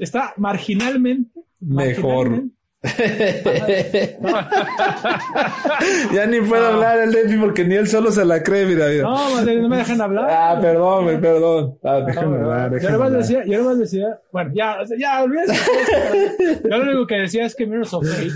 está 0.00 0.34
marginalmente 0.36 1.40
Mejor. 1.60 2.28
marginalmente- 2.30 2.56
Ya 6.12 6.26
ni 6.26 6.40
puedo 6.40 6.66
hablar 6.66 6.98
el 7.00 7.12
Defi 7.12 7.36
porque 7.38 7.64
ni 7.64 7.74
él 7.76 7.86
solo 7.88 8.10
se 8.10 8.24
la 8.24 8.42
cree, 8.42 8.66
mira, 8.66 8.88
mira. 8.88 9.02
No, 9.04 9.30
madre, 9.34 9.60
no 9.60 9.68
me 9.68 9.76
dejan 9.76 10.00
hablar. 10.00 10.26
Ah, 10.28 10.58
perdón, 10.60 11.04
güey, 11.04 11.20
perdón. 11.20 11.78
Ah, 11.84 12.00
Déjame 12.06 12.36
hablar, 12.38 12.80
Yo 12.80 12.90
nomás 12.90 13.12
decía, 13.12 13.44
yo 13.46 13.58
nomás 13.58 13.78
decía, 13.78 14.18
bueno, 14.32 14.50
ya, 14.54 14.80
o 14.80 14.86
sea, 14.86 14.96
ya, 14.98 15.22
olvídate. 15.22 15.52
Yo 16.68 16.76
lo 16.76 16.82
único 16.82 17.06
que 17.06 17.14
decía 17.16 17.46
es 17.46 17.54
que 17.54 17.66
Mirror's 17.66 17.94
of 17.94 18.04
Fate, 18.06 18.30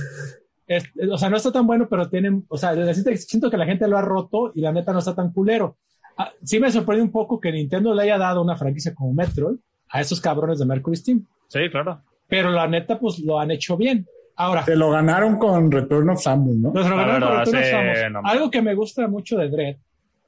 es- 0.67 0.91
o 1.11 1.17
sea, 1.19 1.31
no 1.31 1.37
está 1.37 1.53
tan 1.53 1.67
bueno, 1.67 1.87
pero 1.89 2.09
tienen, 2.09 2.45
o 2.49 2.57
sea, 2.57 2.75
siento, 2.95 3.51
que 3.51 3.57
la 3.57 3.67
gente 3.67 3.87
lo 3.89 3.97
ha 3.99 4.03
roto 4.03 4.53
y 4.55 4.61
la 4.61 4.73
neta 4.73 4.93
no 4.93 4.99
está 5.01 5.15
tan 5.15 5.33
culero. 5.33 5.77
Ah, 6.19 6.31
sí 6.43 6.59
me 6.59 6.71
sorprende 6.71 7.03
un 7.03 7.13
poco 7.13 7.39
que 7.41 7.53
Nintendo 7.53 7.95
le 7.95 8.03
haya 8.03 8.19
dado 8.19 8.43
una 8.43 8.57
franquicia 8.57 8.95
como 8.95 9.13
Metroid 9.13 9.57
a 9.91 10.01
esos 10.01 10.21
cabrones 10.21 10.59
de 10.59 10.65
Mercury 10.67 10.97
Steam, 10.97 11.27
Sí, 11.49 11.61
claro. 11.71 12.01
pero 12.27 12.51
la 12.51 12.67
neta, 12.67 12.99
pues 12.99 13.19
lo 13.21 13.39
han 13.39 13.51
hecho 13.51 13.77
bien. 13.77 14.07
Ahora, 14.39 14.65
Te 14.65 14.77
lo 14.77 14.91
ganaron 14.91 15.39
con 15.39 15.71
Return 15.71 16.11
of 16.11 16.21
Samus, 16.21 16.57
¿no? 16.57 16.73
Los 16.75 16.89
La 16.91 17.05
Return 17.05 17.21
verdad, 17.21 17.43
of 17.43 17.49
sí, 17.49 17.71
Samus. 17.71 18.13
no. 18.13 18.21
Algo 18.25 18.51
que 18.51 18.61
me 18.63 18.75
gusta 18.75 19.07
mucho 19.09 19.37
de 19.39 19.49
Dread, 19.49 19.77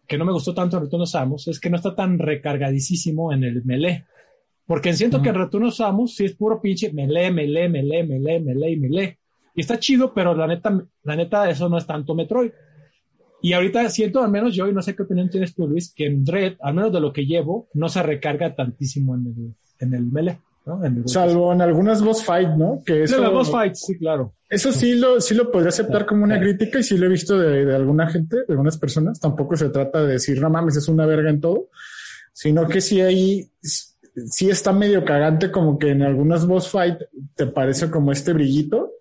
que 0.06 0.16
no 0.16 0.24
me 0.24 0.32
gustó 0.32 0.54
tanto 0.54 0.76
en 0.78 0.84
Return 0.84 1.02
of 1.02 1.08
Samus, 1.10 1.48
es 1.48 1.60
que 1.60 1.68
no 1.68 1.76
está 1.76 1.94
tan 1.94 2.18
recargadísimo 2.18 3.32
en 3.32 3.44
el 3.44 3.64
melee. 3.64 4.04
Porque 4.66 4.92
siento 4.92 5.20
que 5.22 5.30
en 5.30 5.34
Return 5.34 5.64
of 5.64 5.74
Samus 5.74 6.14
sí 6.16 6.24
es 6.26 6.34
puro 6.34 6.60
pinche 6.60 6.92
melee, 6.92 7.30
melee, 7.30 7.68
melee, 7.68 8.04
melee, 8.04 8.40
melee, 8.40 8.76
melee. 8.76 9.17
Y 9.58 9.62
está 9.62 9.76
chido, 9.80 10.14
pero 10.14 10.36
la 10.36 10.46
neta, 10.46 10.70
la 11.02 11.16
neta, 11.16 11.50
eso 11.50 11.68
no 11.68 11.78
es 11.78 11.84
tanto 11.84 12.14
Metroid. 12.14 12.52
Y 13.42 13.54
ahorita 13.54 13.88
siento, 13.90 14.22
al 14.22 14.30
menos 14.30 14.54
yo, 14.54 14.68
y 14.68 14.72
no 14.72 14.80
sé 14.82 14.94
qué 14.94 15.02
opinión 15.02 15.28
tienes 15.30 15.52
tú, 15.52 15.66
Luis, 15.66 15.92
que 15.92 16.06
en 16.06 16.24
Dread, 16.24 16.52
al 16.60 16.74
menos 16.74 16.92
de 16.92 17.00
lo 17.00 17.12
que 17.12 17.26
llevo, 17.26 17.68
no 17.74 17.88
se 17.88 18.00
recarga 18.04 18.54
tantísimo 18.54 19.16
en 19.16 19.26
el, 19.26 19.54
en 19.80 19.94
el 19.94 20.06
melee. 20.06 20.38
¿no? 20.64 20.84
En 20.84 20.98
el- 20.98 21.08
Salvo 21.08 21.52
en 21.52 21.60
algunas 21.60 22.00
boss 22.02 22.24
fight, 22.24 22.50
¿no? 22.50 22.82
Que 22.86 23.02
eso, 23.02 23.20
los 23.20 23.32
boss 23.32 23.50
fights, 23.50 23.80
sí, 23.84 23.98
claro. 23.98 24.34
eso 24.48 24.70
sí 24.70 24.94
lo, 24.94 25.20
sí 25.20 25.34
lo 25.34 25.50
podría 25.50 25.70
aceptar 25.70 26.06
como 26.06 26.22
una 26.22 26.38
crítica 26.38 26.78
y 26.78 26.84
sí 26.84 26.96
lo 26.96 27.06
he 27.06 27.08
visto 27.08 27.36
de, 27.36 27.64
de 27.64 27.74
alguna 27.74 28.06
gente, 28.08 28.36
de 28.36 28.44
algunas 28.50 28.78
personas. 28.78 29.18
Tampoco 29.18 29.56
se 29.56 29.70
trata 29.70 30.02
de 30.04 30.12
decir, 30.12 30.40
no 30.40 30.50
mames, 30.50 30.76
es 30.76 30.86
una 30.86 31.04
verga 31.04 31.30
en 31.30 31.40
todo, 31.40 31.68
sino 32.32 32.68
que 32.68 32.80
sí 32.80 33.00
ahí, 33.00 33.50
sí 33.60 34.50
está 34.50 34.72
medio 34.72 35.04
cagante 35.04 35.50
como 35.50 35.78
que 35.80 35.90
en 35.90 36.02
algunas 36.02 36.46
boss 36.46 36.68
fight 36.68 36.98
te 37.34 37.46
parece 37.46 37.90
como 37.90 38.12
este 38.12 38.32
brillito, 38.32 38.92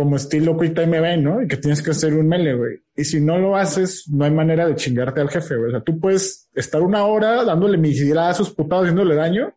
como 0.00 0.16
estilo 0.16 0.56
Quick 0.56 0.74
Time 0.74 0.96
Event, 0.96 1.22
¿no? 1.22 1.42
Y 1.42 1.46
que 1.46 1.58
tienes 1.58 1.82
que 1.82 1.90
hacer 1.90 2.14
un 2.14 2.26
melee, 2.26 2.54
güey. 2.54 2.78
Y 2.96 3.04
si 3.04 3.20
no 3.20 3.36
lo 3.36 3.54
haces, 3.54 4.08
no 4.10 4.24
hay 4.24 4.30
manera 4.30 4.66
de 4.66 4.74
chingarte 4.74 5.20
al 5.20 5.28
jefe, 5.28 5.56
güey. 5.56 5.68
O 5.68 5.70
sea, 5.72 5.82
tú 5.82 6.00
puedes 6.00 6.48
estar 6.54 6.80
una 6.80 7.04
hora 7.04 7.44
dándole 7.44 7.76
misilazos, 7.76 8.50
putados, 8.50 8.84
haciéndole 8.84 9.14
daño, 9.14 9.54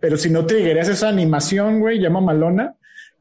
pero 0.00 0.16
si 0.16 0.30
no 0.30 0.46
te 0.46 0.80
esa 0.80 1.06
animación, 1.06 1.80
güey, 1.80 2.00
llama 2.00 2.22
malona, 2.22 2.76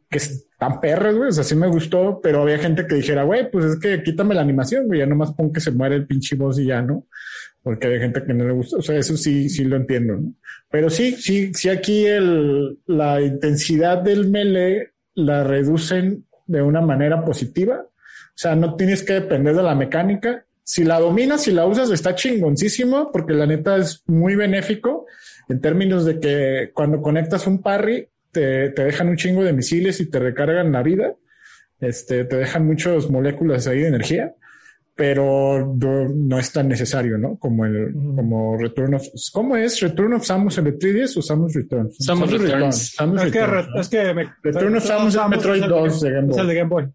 que 0.10 0.19
es 0.19 0.48
tan 0.57 0.80
perras, 0.80 1.15
güey. 1.15 1.27
O 1.27 1.31
sea, 1.34 1.44
sí 1.44 1.53
me 1.53 1.68
gustó, 1.68 2.22
pero 2.23 2.44
había 2.44 2.60
gente 2.60 2.88
que 2.88 2.95
dijera, 2.95 3.23
güey, 3.23 3.52
pues 3.52 3.65
es 3.65 3.80
que 3.81 4.02
quítame 4.02 4.35
la 4.35 4.41
animación, 4.41 4.88
güey, 4.88 4.99
ya 4.99 5.06
nomás 5.06 5.34
pon 5.34 5.52
que 5.52 5.60
se 5.60 5.72
muere 5.72 5.95
el 5.95 6.07
pinche 6.07 6.38
boss 6.38 6.60
y 6.60 6.68
ya, 6.68 6.81
¿no? 6.81 7.07
Porque 7.61 7.88
hay 7.88 7.99
gente 7.99 8.23
que 8.23 8.34
no 8.34 8.45
le 8.45 8.53
gusta. 8.53 8.77
O 8.77 8.81
sea, 8.81 8.98
eso 8.98 9.18
sí, 9.18 9.49
sí 9.49 9.65
lo 9.65 9.76
entiendo, 9.76 10.15
¿no? 10.15 10.34
Pero 10.72 10.90
sí, 10.90 11.18
sí, 11.18 11.52
sí 11.53 11.68
aquí 11.68 12.06
la 12.88 13.22
intensidad 13.22 14.02
del 14.02 14.30
melee 14.30 14.94
la 15.14 15.44
reducen 15.44 16.26
de 16.45 16.61
una 16.61 16.81
manera 16.81 17.23
positiva. 17.23 17.85
O 17.85 18.35
sea, 18.35 18.55
no 18.55 18.75
tienes 18.75 19.03
que 19.03 19.13
depender 19.13 19.55
de 19.55 19.63
la 19.63 19.75
mecánica. 19.75 20.45
Si 20.63 20.83
la 20.83 20.99
dominas, 20.99 21.43
si 21.43 21.51
la 21.51 21.65
usas, 21.65 21.91
está 21.91 22.15
chingoncísimo 22.15 23.11
porque 23.11 23.33
la 23.33 23.45
neta 23.45 23.77
es 23.77 24.03
muy 24.07 24.35
benéfico 24.35 25.05
en 25.49 25.61
términos 25.61 26.05
de 26.05 26.19
que 26.19 26.71
cuando 26.73 27.01
conectas 27.01 27.47
un 27.47 27.61
parry, 27.61 28.07
te, 28.31 28.69
te 28.69 28.83
dejan 28.83 29.09
un 29.09 29.17
chingo 29.17 29.43
de 29.43 29.53
misiles 29.53 29.99
y 29.99 30.09
te 30.09 30.19
recargan 30.19 30.71
la 30.71 30.81
vida. 30.81 31.15
Este, 31.79 32.23
te 32.23 32.37
dejan 32.37 32.65
muchas 32.65 33.09
moléculas 33.09 33.67
ahí 33.67 33.79
de 33.79 33.89
energía, 33.89 34.35
pero 34.95 35.75
no, 35.75 36.07
no 36.09 36.37
es 36.39 36.51
tan 36.53 36.67
necesario, 36.67 37.17
¿no? 37.17 37.37
Como 37.37 37.65
el, 37.65 37.93
como 37.93 38.57
Return 38.57 38.93
of, 38.95 39.03
¿cómo 39.33 39.57
es? 39.57 39.79
¿Return 39.81 40.13
of 40.13 40.23
Samus 40.23 40.57
en 40.59 40.67
el 40.67 40.77
3DS 40.77 41.17
o 41.17 41.21
Samus 41.21 41.53
Returns? 41.53 41.95
Samus 41.99 42.31
Returns. 42.31 42.93
Samus 42.95 43.23
Es 43.23 43.31
que, 43.31 43.39
Returns, 43.45 43.65
re- 43.67 43.71
¿no? 43.75 43.81
es 43.81 43.89
que 43.89 44.13
me, 44.13 44.29
Return 44.43 44.75
of 44.75 44.83
Samus 44.83 45.15
es 45.15 45.21
Metroid 45.29 45.63
el 45.63 45.69
2 45.69 46.01
de 46.01 46.11
Game 46.11 46.27
Es 46.31 46.37
el 46.37 46.43
Boy. 46.45 46.47
de 46.47 46.55
Game 46.59 46.69
Boy. 46.69 46.85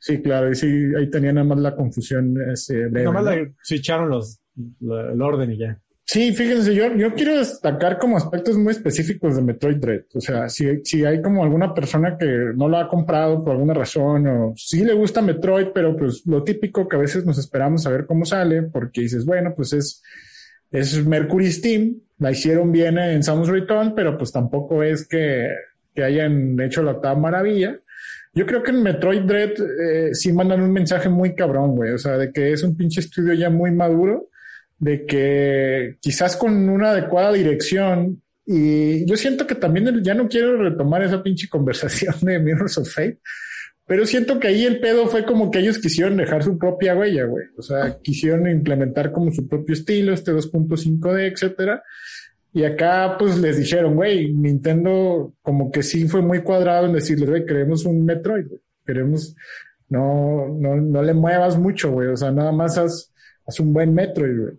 Sí, 0.00 0.22
claro, 0.22 0.50
y 0.50 0.54
sí, 0.54 0.66
ahí 0.98 1.10
tenía 1.10 1.32
nada 1.32 1.46
más 1.46 1.58
la 1.58 1.76
confusión, 1.76 2.34
este, 2.52 2.74
leve, 2.90 3.04
Nomás 3.04 3.24
¿no? 3.24 3.30
le 3.32 3.54
switcharon 3.62 4.08
los, 4.08 4.40
la- 4.80 5.12
el 5.12 5.20
orden 5.20 5.52
y 5.52 5.58
ya. 5.58 5.78
Sí, 6.12 6.30
fíjense, 6.34 6.74
yo, 6.74 6.94
yo 6.94 7.14
quiero 7.14 7.38
destacar 7.38 7.98
como 7.98 8.18
aspectos 8.18 8.58
muy 8.58 8.72
específicos 8.72 9.34
de 9.34 9.40
Metroid 9.40 9.78
Dread. 9.78 10.02
O 10.12 10.20
sea, 10.20 10.46
si, 10.50 10.84
si 10.84 11.06
hay 11.06 11.22
como 11.22 11.42
alguna 11.42 11.72
persona 11.72 12.18
que 12.18 12.26
no 12.54 12.68
lo 12.68 12.76
ha 12.76 12.86
comprado 12.86 13.42
por 13.42 13.52
alguna 13.52 13.72
razón 13.72 14.26
o 14.26 14.52
sí 14.54 14.84
le 14.84 14.92
gusta 14.92 15.22
Metroid, 15.22 15.68
pero 15.74 15.96
pues 15.96 16.26
lo 16.26 16.44
típico 16.44 16.86
que 16.86 16.96
a 16.96 16.98
veces 16.98 17.24
nos 17.24 17.38
esperamos 17.38 17.86
a 17.86 17.90
ver 17.90 18.04
cómo 18.04 18.26
sale, 18.26 18.60
porque 18.60 19.00
dices, 19.00 19.24
bueno, 19.24 19.54
pues 19.56 19.72
es, 19.72 20.02
es 20.70 21.02
Mercury 21.02 21.50
Steam, 21.50 21.94
la 22.18 22.30
hicieron 22.30 22.70
bien 22.72 22.98
en 22.98 23.22
Samus 23.22 23.48
Return, 23.48 23.94
pero 23.94 24.18
pues 24.18 24.32
tampoco 24.32 24.82
es 24.82 25.08
que, 25.08 25.48
que 25.94 26.04
hayan 26.04 26.60
hecho 26.60 26.82
la 26.82 26.90
octava 26.90 27.18
maravilla. 27.18 27.80
Yo 28.34 28.44
creo 28.44 28.62
que 28.62 28.72
en 28.72 28.82
Metroid 28.82 29.22
Dread 29.22 29.52
eh, 29.80 30.10
sí 30.14 30.30
mandan 30.30 30.60
un 30.60 30.72
mensaje 30.72 31.08
muy 31.08 31.34
cabrón, 31.34 31.74
güey. 31.74 31.92
O 31.92 31.98
sea, 31.98 32.18
de 32.18 32.30
que 32.30 32.52
es 32.52 32.62
un 32.62 32.76
pinche 32.76 33.00
estudio 33.00 33.32
ya 33.32 33.48
muy 33.48 33.70
maduro 33.70 34.28
de 34.82 35.06
que 35.06 35.96
quizás 36.00 36.36
con 36.36 36.68
una 36.68 36.90
adecuada 36.90 37.32
dirección 37.32 38.20
y 38.44 39.06
yo 39.06 39.16
siento 39.16 39.46
que 39.46 39.54
también 39.54 40.02
ya 40.02 40.12
no 40.12 40.28
quiero 40.28 40.60
retomar 40.60 41.04
esa 41.04 41.22
pinche 41.22 41.48
conversación 41.48 42.16
de 42.22 42.40
Mirrors 42.40 42.78
of 42.78 42.92
Fate, 42.92 43.20
pero 43.86 44.04
siento 44.06 44.40
que 44.40 44.48
ahí 44.48 44.64
el 44.64 44.80
pedo 44.80 45.06
fue 45.06 45.24
como 45.24 45.52
que 45.52 45.60
ellos 45.60 45.78
quisieron 45.78 46.16
dejar 46.16 46.42
su 46.42 46.58
propia 46.58 46.96
huella, 46.96 47.26
güey. 47.26 47.44
O 47.56 47.62
sea, 47.62 47.96
quisieron 48.02 48.50
implementar 48.50 49.12
como 49.12 49.30
su 49.30 49.46
propio 49.46 49.72
estilo, 49.72 50.12
este 50.12 50.32
2.5D, 50.32 51.30
etcétera. 51.32 51.84
Y 52.52 52.64
acá 52.64 53.14
pues 53.16 53.38
les 53.38 53.58
dijeron, 53.58 53.94
güey, 53.94 54.34
Nintendo 54.34 55.32
como 55.42 55.70
que 55.70 55.84
sí 55.84 56.08
fue 56.08 56.22
muy 56.22 56.42
cuadrado 56.42 56.86
en 56.86 56.94
decirles, 56.94 57.30
güey, 57.30 57.46
queremos 57.46 57.84
un 57.84 58.04
Metroid, 58.04 58.48
güey. 58.48 58.60
Queremos, 58.84 59.36
no, 59.88 60.48
no, 60.48 60.74
no 60.74 61.02
le 61.04 61.14
muevas 61.14 61.56
mucho, 61.56 61.92
güey. 61.92 62.08
O 62.08 62.16
sea, 62.16 62.32
nada 62.32 62.50
más 62.50 62.76
haz, 62.78 63.12
haz 63.46 63.60
un 63.60 63.72
buen 63.72 63.94
Metroid, 63.94 64.40
güey. 64.40 64.54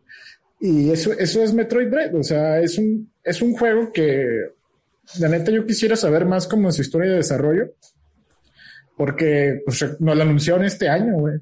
Y 0.66 0.92
eso, 0.92 1.12
eso 1.12 1.44
es 1.44 1.54
Metroid 1.54 1.90
Dread. 1.90 2.16
O 2.16 2.24
sea, 2.24 2.62
es 2.62 2.78
un, 2.78 3.12
es 3.22 3.42
un 3.42 3.52
juego 3.54 3.92
que, 3.92 4.26
la 5.20 5.28
neta, 5.28 5.52
yo 5.52 5.66
quisiera 5.66 5.98
saber 5.98 6.26
más 6.26 6.48
como 6.48 6.72
su 6.72 6.82
historia 6.82 7.12
de 7.12 7.18
desarrollo. 7.18 7.74
Porque, 8.96 9.62
pues, 9.66 10.00
nos 10.00 10.16
lo 10.16 10.24
anunciaron 10.24 10.64
este 10.64 10.88
año, 10.88 11.18
güey. 11.18 11.36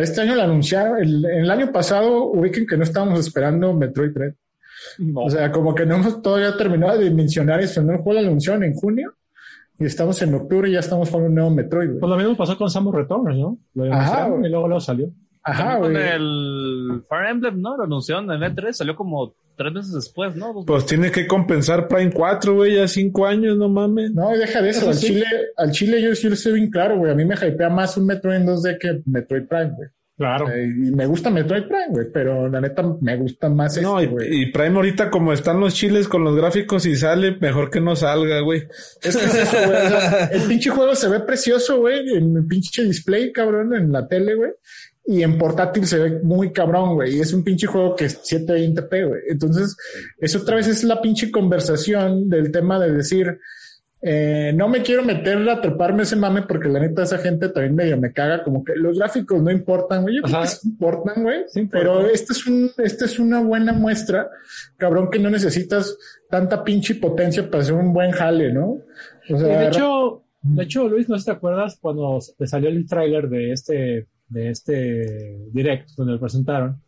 Este 0.00 0.20
año 0.20 0.36
lo 0.36 0.42
anunciaron. 0.42 1.02
El, 1.02 1.24
el 1.24 1.50
año 1.50 1.72
pasado, 1.72 2.30
ubiquen 2.30 2.64
que 2.64 2.76
no 2.76 2.84
estábamos 2.84 3.18
esperando 3.18 3.74
Metroid 3.74 4.12
Dread. 4.12 4.34
O 5.16 5.28
sea, 5.28 5.50
como 5.50 5.74
que 5.74 5.84
no 5.84 5.96
hemos 5.96 6.22
todavía 6.22 6.56
terminado 6.56 7.00
de 7.00 7.10
mencionar 7.10 7.60
eso. 7.60 7.82
No 7.82 7.94
el 7.94 7.98
juego 7.98 8.20
lo 8.20 8.28
anunciaron 8.28 8.62
en 8.62 8.74
junio. 8.74 9.14
Y 9.80 9.84
estamos 9.84 10.22
en 10.22 10.32
octubre 10.32 10.68
y 10.68 10.74
ya 10.74 10.78
estamos 10.78 11.10
con 11.10 11.24
un 11.24 11.34
nuevo 11.34 11.50
Metroid, 11.50 11.88
güey. 11.88 11.98
Pues 11.98 12.10
lo 12.10 12.16
mismo 12.16 12.36
pasó 12.36 12.56
con 12.56 12.70
Samus 12.70 12.94
Returns, 12.94 13.36
¿no? 13.36 13.58
Lo 13.74 13.92
Ajá, 13.92 14.28
y 14.28 14.48
luego, 14.48 14.68
luego 14.68 14.80
salió. 14.80 15.10
Ajá, 15.46 15.78
con 15.78 15.92
güey. 15.92 16.04
el 16.08 16.12
el 16.92 17.02
Fire 17.08 17.28
Emblem, 17.30 17.60
¿no? 17.60 17.76
Lo 17.76 17.84
anunciaron 17.84 18.30
en 18.32 18.40
E3, 18.42 18.72
salió 18.72 18.94
como 18.96 19.34
tres 19.56 19.72
meses 19.72 19.92
después, 19.94 20.34
¿no? 20.36 20.52
Dos- 20.52 20.64
Pues 20.66 20.86
tiene 20.86 21.10
que 21.10 21.26
compensar 21.26 21.88
Prime 21.88 22.10
4, 22.12 22.54
güey, 22.54 22.74
ya 22.76 22.86
cinco 22.88 23.26
años, 23.26 23.56
no 23.56 23.68
mames. 23.68 24.12
No, 24.12 24.30
deja 24.36 24.60
de 24.60 24.70
eso. 24.70 24.80
Eso 24.80 24.88
al, 24.90 24.94
sí. 24.96 25.06
Chile, 25.08 25.26
al 25.56 25.70
Chile 25.70 26.02
yo 26.02 26.14
sí 26.14 26.28
lo 26.28 26.36
sé 26.36 26.52
bien 26.52 26.70
claro, 26.70 26.98
güey. 26.98 27.12
A 27.12 27.14
mí 27.14 27.24
me 27.24 27.34
hypea 27.34 27.68
más 27.70 27.96
un 27.96 28.06
Metroid 28.06 28.36
en 28.36 28.46
2D 28.46 28.78
que 28.78 29.00
Metroid 29.06 29.46
Prime, 29.46 29.72
güey. 29.76 29.88
Claro. 30.18 30.48
Eh, 30.50 30.64
y 30.64 30.90
me 30.92 31.04
gusta 31.04 31.28
Metroid 31.28 31.64
Prime, 31.64 31.88
güey, 31.90 32.06
pero 32.10 32.48
la 32.48 32.58
neta 32.58 32.82
me 33.02 33.16
gusta 33.18 33.50
más 33.50 33.76
No, 33.82 34.00
este, 34.00 34.10
y, 34.10 34.14
güey. 34.14 34.42
y 34.44 34.50
Prime 34.50 34.74
ahorita 34.76 35.10
como 35.10 35.30
están 35.34 35.60
los 35.60 35.74
chiles 35.74 36.08
con 36.08 36.24
los 36.24 36.34
gráficos 36.34 36.86
y 36.86 36.96
sale, 36.96 37.36
mejor 37.38 37.70
que 37.70 37.82
no 37.82 37.94
salga, 37.96 38.40
güey. 38.40 38.62
Es 39.02 39.14
que 39.14 39.24
es 39.26 39.34
eso, 39.34 39.56
güey. 39.66 39.76
O 39.86 39.88
sea, 39.90 40.24
el 40.32 40.40
pinche 40.48 40.70
juego 40.70 40.94
se 40.94 41.10
ve 41.10 41.20
precioso, 41.20 41.80
güey, 41.80 41.98
en 42.16 42.34
el 42.34 42.46
pinche 42.46 42.82
display, 42.84 43.30
cabrón, 43.30 43.74
en 43.74 43.92
la 43.92 44.08
tele, 44.08 44.34
güey. 44.36 44.52
Y 45.06 45.22
en 45.22 45.38
portátil 45.38 45.86
se 45.86 45.98
ve 45.98 46.20
muy 46.22 46.52
cabrón, 46.52 46.94
güey. 46.94 47.16
Y 47.16 47.20
es 47.20 47.32
un 47.32 47.44
pinche 47.44 47.66
juego 47.66 47.94
que 47.94 48.06
es 48.06 48.20
720p, 48.22 49.08
güey. 49.08 49.20
Entonces, 49.28 49.76
eso 50.18 50.38
otra 50.38 50.56
vez 50.56 50.66
es 50.66 50.82
la 50.82 51.00
pinche 51.00 51.30
conversación 51.30 52.28
del 52.28 52.50
tema 52.50 52.80
de 52.80 52.92
decir, 52.92 53.38
eh, 54.02 54.52
no 54.54 54.68
me 54.68 54.82
quiero 54.82 55.02
meter 55.02 55.48
a 55.48 55.60
treparme 55.60 56.02
ese 56.02 56.16
mame 56.16 56.42
porque 56.42 56.68
la 56.68 56.80
neta 56.80 57.02
esa 57.02 57.18
gente 57.18 57.48
también 57.48 57.74
medio 57.74 57.96
me 57.96 58.12
caga, 58.12 58.44
como 58.44 58.62
que 58.62 58.74
los 58.76 58.98
gráficos 58.98 59.42
no 59.42 59.50
importan, 59.50 60.02
güey. 60.02 60.16
Yo 60.16 60.22
creo 60.22 60.36
Ajá. 60.36 60.44
que 60.44 60.50
sí 60.50 60.68
importan, 60.68 61.22
güey. 61.22 61.44
Sí 61.48 61.68
pero 61.70 62.06
esta 62.06 62.32
es 62.32 62.46
un, 62.46 62.70
esta 62.78 63.04
es 63.06 63.18
una 63.18 63.40
buena 63.40 63.72
muestra, 63.72 64.28
cabrón, 64.76 65.10
que 65.10 65.18
no 65.18 65.30
necesitas 65.30 65.96
tanta 66.28 66.62
pinche 66.62 66.96
potencia 66.96 67.50
para 67.50 67.62
hacer 67.62 67.74
un 67.74 67.92
buen 67.92 68.10
jale, 68.10 68.52
¿no? 68.52 68.78
O 69.30 69.38
sea, 69.38 69.60
de 69.60 69.68
hecho, 69.68 70.22
de 70.42 70.62
hecho, 70.62 70.88
Luis, 70.88 71.08
no 71.08 71.16
sé 71.16 71.20
si 71.20 71.26
te 71.26 71.32
acuerdas 71.32 71.78
cuando 71.80 72.18
te 72.38 72.46
salió 72.46 72.68
el 72.68 72.86
tráiler 72.86 73.28
de 73.28 73.52
este, 73.52 74.06
de 74.28 74.50
este 74.50 75.38
direct 75.52 75.90
donde 75.96 76.14
lo 76.14 76.20
presentaron. 76.20 76.80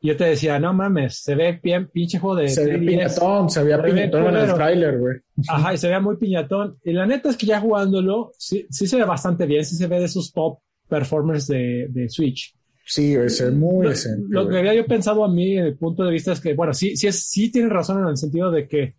Y 0.00 0.08
yo 0.08 0.16
te 0.18 0.24
decía, 0.24 0.58
no 0.58 0.74
mames, 0.74 1.22
se 1.22 1.34
ve 1.34 1.58
bien 1.62 1.88
pinche 1.88 2.18
juego 2.18 2.36
de 2.36 2.48
se 2.48 2.64
ve 2.66 2.78
3DS. 2.78 2.86
piñatón, 2.86 3.50
se 3.50 3.62
veía 3.62 3.82
piñatón 3.82 4.26
en 4.26 4.36
el 4.36 4.54
tráiler, 4.54 4.98
güey. 4.98 5.16
Ajá, 5.48 5.72
y 5.72 5.78
se 5.78 5.88
ve 5.88 5.98
muy 6.00 6.16
piñatón. 6.16 6.76
Y 6.84 6.92
la 6.92 7.06
neta 7.06 7.30
es 7.30 7.36
que 7.38 7.46
ya 7.46 7.58
jugándolo, 7.60 8.32
sí, 8.36 8.66
sí 8.68 8.86
se 8.86 8.96
ve 8.98 9.04
bastante 9.04 9.46
bien, 9.46 9.64
sí 9.64 9.76
se 9.76 9.86
ve 9.86 9.98
de 9.98 10.04
esos 10.04 10.30
top 10.32 10.58
performers 10.88 11.46
de, 11.46 11.86
de 11.88 12.08
Switch. 12.10 12.54
Sí, 12.84 13.16
ve 13.16 13.50
muy 13.52 13.84
Lo, 13.84 13.90
decente. 13.90 14.26
lo 14.28 14.46
que 14.46 14.58
había 14.58 14.74
yo 14.74 14.84
pensado 14.84 15.24
a 15.24 15.28
mí, 15.32 15.56
en 15.56 15.64
el 15.64 15.76
punto 15.78 16.04
de 16.04 16.12
vista 16.12 16.32
es 16.32 16.40
que, 16.40 16.52
bueno, 16.52 16.74
sí, 16.74 16.96
sí, 16.98 17.06
es, 17.06 17.26
sí 17.26 17.50
tiene 17.50 17.70
razón 17.70 18.02
en 18.02 18.08
el 18.08 18.16
sentido 18.18 18.50
de 18.50 18.68
que 18.68 18.92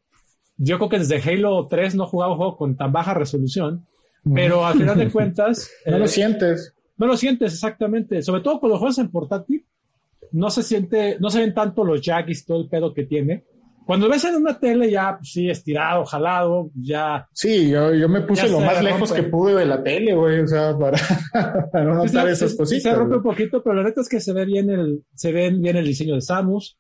yo 0.58 0.78
creo 0.78 0.90
que 0.90 0.98
desde 1.00 1.18
Halo 1.22 1.68
3 1.70 1.94
no 1.94 2.08
jugaba 2.08 2.32
un 2.32 2.38
juego 2.38 2.58
con 2.58 2.76
tan 2.76 2.92
baja 2.92 3.14
resolución, 3.14 3.86
pero 4.34 4.66
al 4.66 4.78
final 4.80 4.98
de 4.98 5.10
cuentas, 5.12 5.70
No 5.86 5.98
eh, 5.98 6.00
lo 6.00 6.08
sientes. 6.08 6.74
No 6.98 7.08
lo 7.08 7.18
sientes 7.18 7.54
exactamente, 7.54 8.22
sobre 8.22 8.42
todo 8.42 8.60
cuando 8.60 8.78
juegas 8.80 8.98
en 9.00 9.10
portátil, 9.12 9.66
no 10.32 10.50
se 10.50 10.64
siente, 10.64 11.18
no 11.20 11.30
se 11.30 11.40
ven 11.40 11.54
tanto 11.54 11.84
los 11.84 12.02
jaggies, 12.02 12.46
todo 12.46 12.62
el 12.62 12.68
pedo 12.70 12.94
que 12.94 13.04
tiene. 13.06 13.44
Cuando 13.86 14.10
ves 14.10 14.26
en 14.26 14.36
una 14.38 14.60
tele 14.60 14.90
ya, 14.90 15.16
pues, 15.18 15.32
sí, 15.32 15.48
estirado, 15.48 16.04
jalado, 16.06 16.72
ya 16.74 17.28
Sí, 17.32 17.70
yo, 17.70 17.94
yo 17.94 18.10
me 18.10 18.22
puse 18.22 18.50
lo 18.50 18.60
más 18.60 18.84
lejos 18.84 19.14
que 19.14 19.22
pude 19.24 19.54
de 19.54 19.66
la 19.68 19.84
tele, 19.84 20.16
güey, 20.16 20.40
o 20.40 20.48
sea, 20.48 20.76
para, 20.78 20.98
para 21.72 21.86
no 21.86 22.02
Sí, 22.08 22.08
notar 22.16 22.26
se- 22.28 22.32
esas 22.34 22.56
cositas. 22.56 22.82
Se 22.84 22.92
rompe 22.96 23.10
güey. 23.10 23.18
un 23.18 23.24
poquito, 23.24 23.62
pero 23.62 23.76
la 23.76 23.84
neta 23.84 24.02
es 24.02 24.10
que 24.10 24.20
se 24.20 24.34
ve 24.34 24.46
bien 24.46 24.72
el, 24.72 25.04
se 25.14 25.32
ve 25.32 25.52
bien 25.52 25.76
el 25.76 25.86
diseño 25.86 26.16
de 26.16 26.22
Samus. 26.22 26.78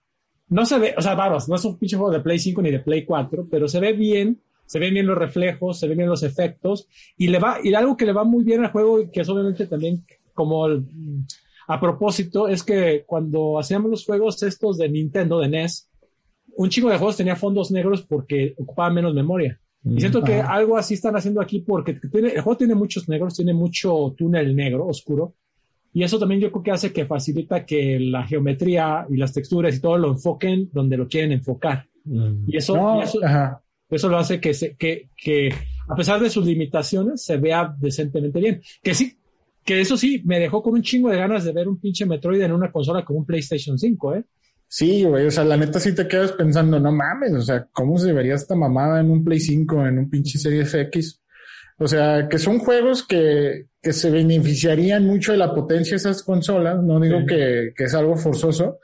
No 0.47 0.65
se 0.65 0.79
ve, 0.79 0.95
o 0.97 1.01
sea, 1.01 1.13
vamos, 1.15 1.47
no 1.47 1.55
es 1.55 1.65
un 1.65 1.77
pinche 1.77 1.95
juego 1.95 2.11
de 2.11 2.21
Play 2.21 2.39
5 2.39 2.61
ni 2.63 2.71
de 2.71 2.79
Play 2.79 3.05
4, 3.05 3.47
pero 3.51 3.67
se 3.67 3.79
ve 3.79 3.93
bien, 3.93 4.41
se 4.65 4.79
ven 4.79 4.93
bien 4.93 5.07
los 5.07 5.17
reflejos, 5.17 5.79
se 5.79 5.87
ven 5.87 5.97
bien 5.97 6.09
los 6.09 6.23
efectos, 6.23 6.87
y 7.17 7.27
le 7.27 7.39
va, 7.39 7.57
y 7.63 7.73
algo 7.73 7.95
que 7.97 8.05
le 8.05 8.13
va 8.13 8.23
muy 8.23 8.43
bien 8.43 8.63
al 8.63 8.71
juego, 8.71 8.99
y 9.01 9.09
que 9.11 9.21
es 9.21 9.29
obviamente 9.29 9.67
también 9.67 10.03
como 10.33 10.65
el- 10.67 10.85
a 11.67 11.79
propósito, 11.79 12.47
es 12.47 12.63
que 12.63 13.03
cuando 13.07 13.57
hacíamos 13.57 13.89
los 13.89 14.05
juegos 14.05 14.41
estos 14.43 14.77
de 14.77 14.87
Nintendo, 14.89 15.39
de 15.39 15.47
NES, 15.47 15.89
un 16.57 16.69
chico 16.69 16.89
de 16.89 16.97
juegos 16.97 17.17
tenía 17.17 17.35
fondos 17.35 17.71
negros 17.71 18.03
porque 18.03 18.53
ocupaban 18.57 18.93
menos 18.93 19.13
memoria. 19.13 19.59
Y 19.83 19.99
siento 19.99 20.23
que 20.23 20.41
algo 20.41 20.77
así 20.77 20.93
están 20.95 21.15
haciendo 21.15 21.41
aquí 21.41 21.59
porque 21.59 21.93
tiene, 22.11 22.29
el 22.29 22.41
juego 22.41 22.57
tiene 22.57 22.75
muchos 22.75 23.07
negros, 23.09 23.35
tiene 23.35 23.53
mucho 23.53 24.13
túnel 24.17 24.55
negro, 24.55 24.87
oscuro. 24.87 25.35
Y 25.93 26.03
eso 26.03 26.17
también 26.19 26.41
yo 26.41 26.51
creo 26.51 26.63
que 26.63 26.71
hace 26.71 26.91
que 26.91 27.05
facilita 27.05 27.65
que 27.65 27.99
la 27.99 28.25
geometría 28.25 29.05
y 29.09 29.17
las 29.17 29.31
texturas 29.33 29.75
y 29.75 29.81
todo 29.81 29.97
lo 29.97 30.09
enfoquen 30.11 30.69
donde 30.73 30.97
lo 30.97 31.07
quieren 31.07 31.31
enfocar. 31.31 31.87
Y 32.47 32.57
eso, 32.57 32.75
No, 32.75 32.99
y 32.99 33.03
eso, 33.03 33.19
ajá. 33.23 33.61
Eso 33.95 34.09
lo 34.09 34.17
hace 34.17 34.39
que, 34.39 34.53
se, 34.53 34.76
que, 34.76 35.09
que, 35.15 35.53
a 35.88 35.95
pesar 35.95 36.19
de 36.19 36.30
sus 36.30 36.45
limitaciones, 36.45 37.23
se 37.23 37.38
vea 37.38 37.73
decentemente 37.80 38.39
bien. 38.39 38.61
Que 38.84 38.93
sí, 38.93 39.17
que 39.63 39.81
eso 39.81 39.97
sí, 39.97 40.22
me 40.26 40.39
dejó 40.39 40.61
con 40.61 40.73
un 40.73 40.81
chingo 40.81 41.09
de 41.09 41.17
ganas 41.17 41.43
de 41.43 41.51
ver 41.51 41.67
un 41.67 41.80
pinche 41.80 42.05
Metroid 42.05 42.41
en 42.41 42.51
una 42.51 42.72
consola 42.72 43.03
como 43.03 43.19
un 43.19 43.26
PlayStation 43.26 43.77
5, 43.77 44.15
¿eh? 44.15 44.23
Sí, 44.67 45.03
güey, 45.03 45.27
o 45.27 45.31
sea, 45.31 45.43
la 45.43 45.57
neta 45.57 45.80
sí 45.80 45.93
te 45.93 46.07
quedas 46.07 46.31
pensando, 46.34 46.80
no 46.80 46.91
mames, 46.91 47.34
o 47.34 47.41
sea, 47.41 47.67
¿cómo 47.72 47.97
se 47.97 48.11
vería 48.13 48.34
esta 48.34 48.55
mamada 48.55 48.99
en 48.99 49.11
un 49.11 49.23
Play 49.23 49.39
5, 49.39 49.85
en 49.88 49.99
un 49.99 50.09
pinche 50.09 50.38
Series 50.39 50.73
X? 50.73 51.22
O 51.77 51.88
sea, 51.88 52.27
que 52.30 52.39
son 52.39 52.57
juegos 52.59 53.05
que, 53.05 53.67
que 53.81 53.93
se 53.93 54.09
beneficiarían 54.09 55.05
mucho 55.05 55.34
de 55.34 55.38
la 55.38 55.53
potencia 55.53 55.91
de 55.91 55.97
esas 55.97 56.23
consolas, 56.23 56.81
no 56.84 56.99
digo 56.99 57.19
Sí. 57.19 57.26
que, 57.27 57.73
que 57.76 57.84
es 57.84 57.93
algo 57.93 58.15
forzoso. 58.17 58.80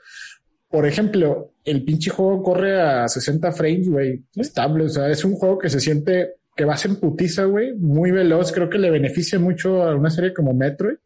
Por 0.72 0.86
ejemplo, 0.86 1.52
el 1.64 1.84
pinche 1.84 2.10
juego 2.10 2.42
corre 2.42 2.80
a 2.80 3.06
60 3.06 3.52
frames, 3.52 3.88
güey, 3.88 4.24
estable, 4.34 4.84
o 4.84 4.88
sea, 4.88 5.08
es 5.10 5.24
un 5.24 5.34
juego 5.34 5.58
que 5.58 5.68
se 5.70 5.78
siente 5.80 6.32
que 6.56 6.64
vas 6.64 6.84
en 6.86 6.96
putiza, 6.96 7.44
güey, 7.44 7.74
muy 7.76 8.10
veloz, 8.10 8.50
creo 8.52 8.68
que 8.70 8.78
le 8.78 8.90
beneficia 8.90 9.38
mucho 9.38 9.82
a 9.82 9.94
una 9.94 10.10
serie 10.10 10.32
como 10.34 10.52
Metroid. 10.54 10.96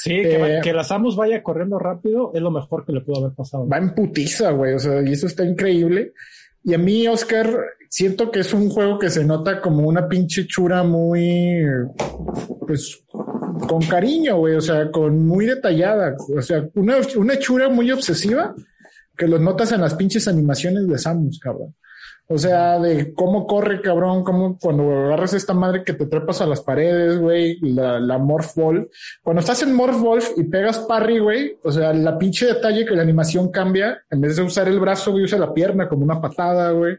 Sí, 0.00 0.10
que, 0.22 0.38
va- 0.38 0.50
Eh, 0.50 0.60
que 0.62 0.72
la 0.72 0.84
Samus 0.84 1.16
vaya 1.16 1.42
corriendo 1.42 1.78
rápido 1.78 2.30
es 2.34 2.40
lo 2.40 2.50
mejor 2.52 2.84
que 2.86 2.92
le 2.92 3.00
pudo 3.00 3.24
haber 3.24 3.34
pasado. 3.36 3.68
va 3.68 3.78
en 3.78 3.94
putiza, 3.94 4.50
güey. 4.52 4.74
O 4.74 4.78
sea, 4.78 5.02
y 5.02 5.12
eso 5.12 5.26
está 5.26 5.44
increíble. 5.44 6.12
Y 6.62 6.74
a 6.74 6.78
mí, 6.78 7.06
Oscar, 7.08 7.48
siento 7.88 8.30
que 8.30 8.40
es 8.40 8.52
un 8.54 8.68
juego 8.70 8.98
que 8.98 9.10
se 9.10 9.24
nota 9.24 9.60
como 9.60 9.86
una 9.88 10.08
pinche 10.08 10.46
chura 10.46 10.84
muy, 10.84 11.62
pues, 12.66 13.04
con 13.68 13.82
cariño, 13.82 14.38
güey. 14.38 14.54
O 14.54 14.60
sea, 14.60 14.90
con 14.90 15.26
muy 15.26 15.46
detallada. 15.46 16.14
O 16.36 16.42
sea, 16.42 16.68
una, 16.74 16.96
una 17.16 17.38
chura 17.38 17.68
muy 17.68 17.90
obsesiva 17.90 18.54
que 19.18 19.26
lo 19.26 19.38
notas 19.38 19.72
en 19.72 19.82
las 19.82 19.94
pinches 19.94 20.28
animaciones 20.28 20.88
de 20.88 20.98
Samus, 20.98 21.38
cabrón. 21.38 21.74
O 22.30 22.36
sea, 22.36 22.78
de 22.78 23.14
cómo 23.14 23.46
corre, 23.46 23.80
cabrón, 23.80 24.22
cómo 24.22 24.58
cuando 24.58 24.82
agarras 24.92 25.32
esta 25.32 25.54
madre 25.54 25.82
que 25.82 25.94
te 25.94 26.04
trepas 26.04 26.42
a 26.42 26.46
las 26.46 26.60
paredes, 26.60 27.18
güey, 27.18 27.58
la, 27.60 27.98
la 27.98 28.18
Morph 28.18 28.54
Ball. 28.54 28.90
Cuando 29.22 29.40
estás 29.40 29.62
en 29.62 29.72
Morph 29.72 29.98
Wolf 29.98 30.32
y 30.36 30.44
pegas 30.44 30.78
parry, 30.80 31.20
güey, 31.20 31.56
o 31.62 31.72
sea, 31.72 31.94
la 31.94 32.18
pinche 32.18 32.44
detalle 32.44 32.84
que 32.84 32.94
la 32.94 33.00
animación 33.00 33.50
cambia, 33.50 34.02
en 34.10 34.20
vez 34.20 34.36
de 34.36 34.42
usar 34.42 34.68
el 34.68 34.78
brazo, 34.78 35.12
güey, 35.12 35.24
usa 35.24 35.38
la 35.38 35.54
pierna 35.54 35.88
como 35.88 36.04
una 36.04 36.20
patada, 36.20 36.70
güey. 36.72 36.98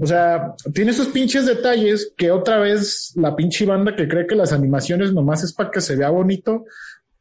O 0.00 0.04
sea, 0.04 0.52
tiene 0.74 0.90
esos 0.90 1.08
pinches 1.08 1.46
detalles 1.46 2.12
que 2.16 2.32
otra 2.32 2.58
vez 2.58 3.12
la 3.14 3.36
pinche 3.36 3.66
banda 3.66 3.94
que 3.94 4.08
cree 4.08 4.26
que 4.26 4.34
las 4.34 4.52
animaciones 4.52 5.12
nomás 5.12 5.44
es 5.44 5.52
para 5.52 5.70
que 5.70 5.80
se 5.80 5.94
vea 5.94 6.10
bonito, 6.10 6.64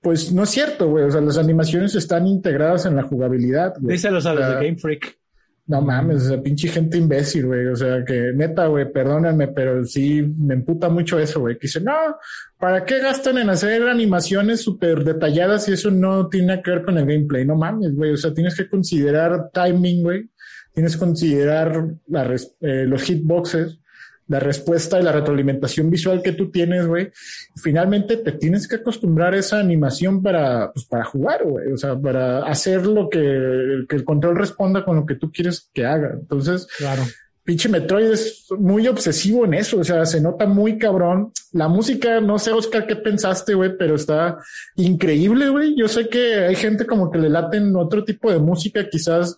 pues 0.06 0.32
no 0.32 0.44
es 0.44 0.52
cierto, 0.52 0.88
güey. 0.88 1.04
O 1.06 1.10
sea, 1.10 1.20
las 1.20 1.40
animaciones 1.40 1.96
están 1.96 2.28
integradas 2.28 2.86
en 2.86 2.96
la 2.96 3.02
jugabilidad, 3.02 3.74
güey. 3.80 3.96
Díselos 3.96 4.28
a 4.28 4.36
los 4.36 4.48
de 4.48 4.54
Game 4.54 4.76
Freak. 4.76 5.18
No 5.66 5.82
mames, 5.82 6.22
o 6.22 6.28
sea, 6.28 6.44
pinche 6.44 6.68
gente 6.68 7.00
imbécil, 7.00 7.48
güey. 7.48 7.66
O 7.66 7.76
sea, 7.76 8.06
que 8.06 8.32
neta, 8.36 8.68
güey, 8.68 8.92
perdónenme, 8.92 9.48
pero 9.48 9.84
sí 9.84 10.22
me 10.22 10.54
emputa 10.54 10.90
mucho 10.90 11.18
eso, 11.18 11.40
güey. 11.40 11.56
Que 11.56 11.66
dice, 11.66 11.82
no, 11.82 12.18
¿para 12.60 12.86
qué 12.86 13.00
gastan 13.00 13.40
en 13.40 13.50
hacer 13.50 13.82
animaciones 13.88 14.62
súper 14.62 15.04
detalladas 15.04 15.66
si 15.66 15.74
eso 15.74 15.90
no 15.90 16.30
tiene 16.30 16.62
que 16.62 16.70
ver 16.70 16.84
con 16.86 17.00
el 17.00 17.08
gameplay? 17.08 17.44
No 17.44 17.56
mames, 17.56 17.96
güey. 17.96 18.12
O 18.12 18.18
sea, 18.18 18.32
tienes 18.32 18.54
que 18.54 18.70
considerar 18.70 19.50
timing, 19.52 20.04
güey. 20.04 20.30
Tienes 20.72 20.94
que 20.94 21.00
considerar 21.00 21.84
la 22.10 22.32
eh, 22.62 22.86
los 22.86 23.02
hitboxes, 23.02 23.80
la 24.28 24.40
respuesta 24.40 25.00
y 25.00 25.04
la 25.04 25.12
retroalimentación 25.12 25.90
visual 25.90 26.22
que 26.24 26.32
tú 26.32 26.50
tienes, 26.50 26.88
güey. 26.88 27.12
Finalmente 27.56 28.18
te 28.18 28.32
tienes 28.32 28.68
que 28.68 28.78
acostumbrar 28.78 29.34
a 29.34 29.38
esa 29.40 29.60
animación 29.60 30.24
para, 30.24 30.72
pues, 30.74 30.86
para 30.86 31.04
jugar, 31.06 31.44
güey. 31.44 31.72
O 31.72 31.78
sea, 31.78 31.96
para 32.00 32.40
hacer 32.46 32.86
lo 32.88 33.08
que, 33.10 33.86
que 33.88 33.96
el 33.96 34.04
control 34.04 34.36
responda 34.38 34.84
con 34.84 34.96
lo 34.96 35.06
que 35.06 35.16
tú 35.16 35.32
quieres 35.32 35.70
que 35.74 35.86
haga. 35.86 36.12
Entonces, 36.20 36.68
Claro. 36.78 37.04
pinche 37.44 37.70
Metroid 37.70 38.10
es 38.12 38.48
muy 38.58 38.88
obsesivo 38.88 39.46
en 39.46 39.54
eso, 39.54 39.78
o 39.80 39.84
sea, 39.84 40.04
se 40.08 40.20
nota 40.20 40.48
muy 40.48 40.80
cabrón. 40.80 41.32
La 41.52 41.68
música, 41.68 42.20
no 42.20 42.40
sé, 42.40 42.52
Oscar, 42.52 42.88
qué 42.88 42.96
pensaste, 42.96 43.54
güey, 43.54 43.78
pero 43.78 43.94
está 43.94 44.40
increíble, 44.76 45.50
güey. 45.50 45.76
Yo 45.78 45.88
sé 45.88 46.08
que 46.10 46.36
hay 46.46 46.56
gente 46.56 46.86
como 46.88 47.12
que 47.12 47.20
le 47.20 47.30
laten 47.30 47.76
otro 47.76 48.04
tipo 48.04 48.32
de 48.32 48.40
música, 48.40 48.90
quizás 48.90 49.38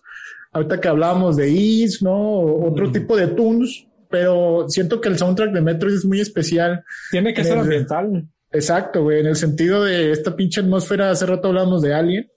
ahorita 0.52 0.80
que 0.80 0.88
hablábamos 0.88 1.36
de 1.36 1.50
Is, 1.50 2.02
¿no? 2.02 2.16
O 2.16 2.70
otro 2.70 2.88
Mm. 2.88 2.92
tipo 2.92 3.16
de 3.16 3.26
tunes, 3.28 3.84
pero 4.10 4.66
siento 4.68 5.00
que 5.00 5.08
el 5.08 5.18
soundtrack 5.18 5.52
de 5.52 5.60
Metroid 5.60 5.94
es 5.94 6.04
muy 6.04 6.20
especial. 6.20 6.84
Tiene 7.10 7.32
que 7.34 7.44
ser 7.44 7.54
el- 7.54 7.60
ambiental. 7.60 8.24
Exacto, 8.50 9.02
güey, 9.02 9.20
en 9.20 9.26
el 9.26 9.36
sentido 9.36 9.84
de 9.84 10.10
esta 10.12 10.34
pinche 10.34 10.60
atmósfera, 10.62 11.10
hace 11.10 11.26
rato 11.26 11.48
hablamos 11.48 11.82
de 11.82 11.92
Alien. 11.94 12.30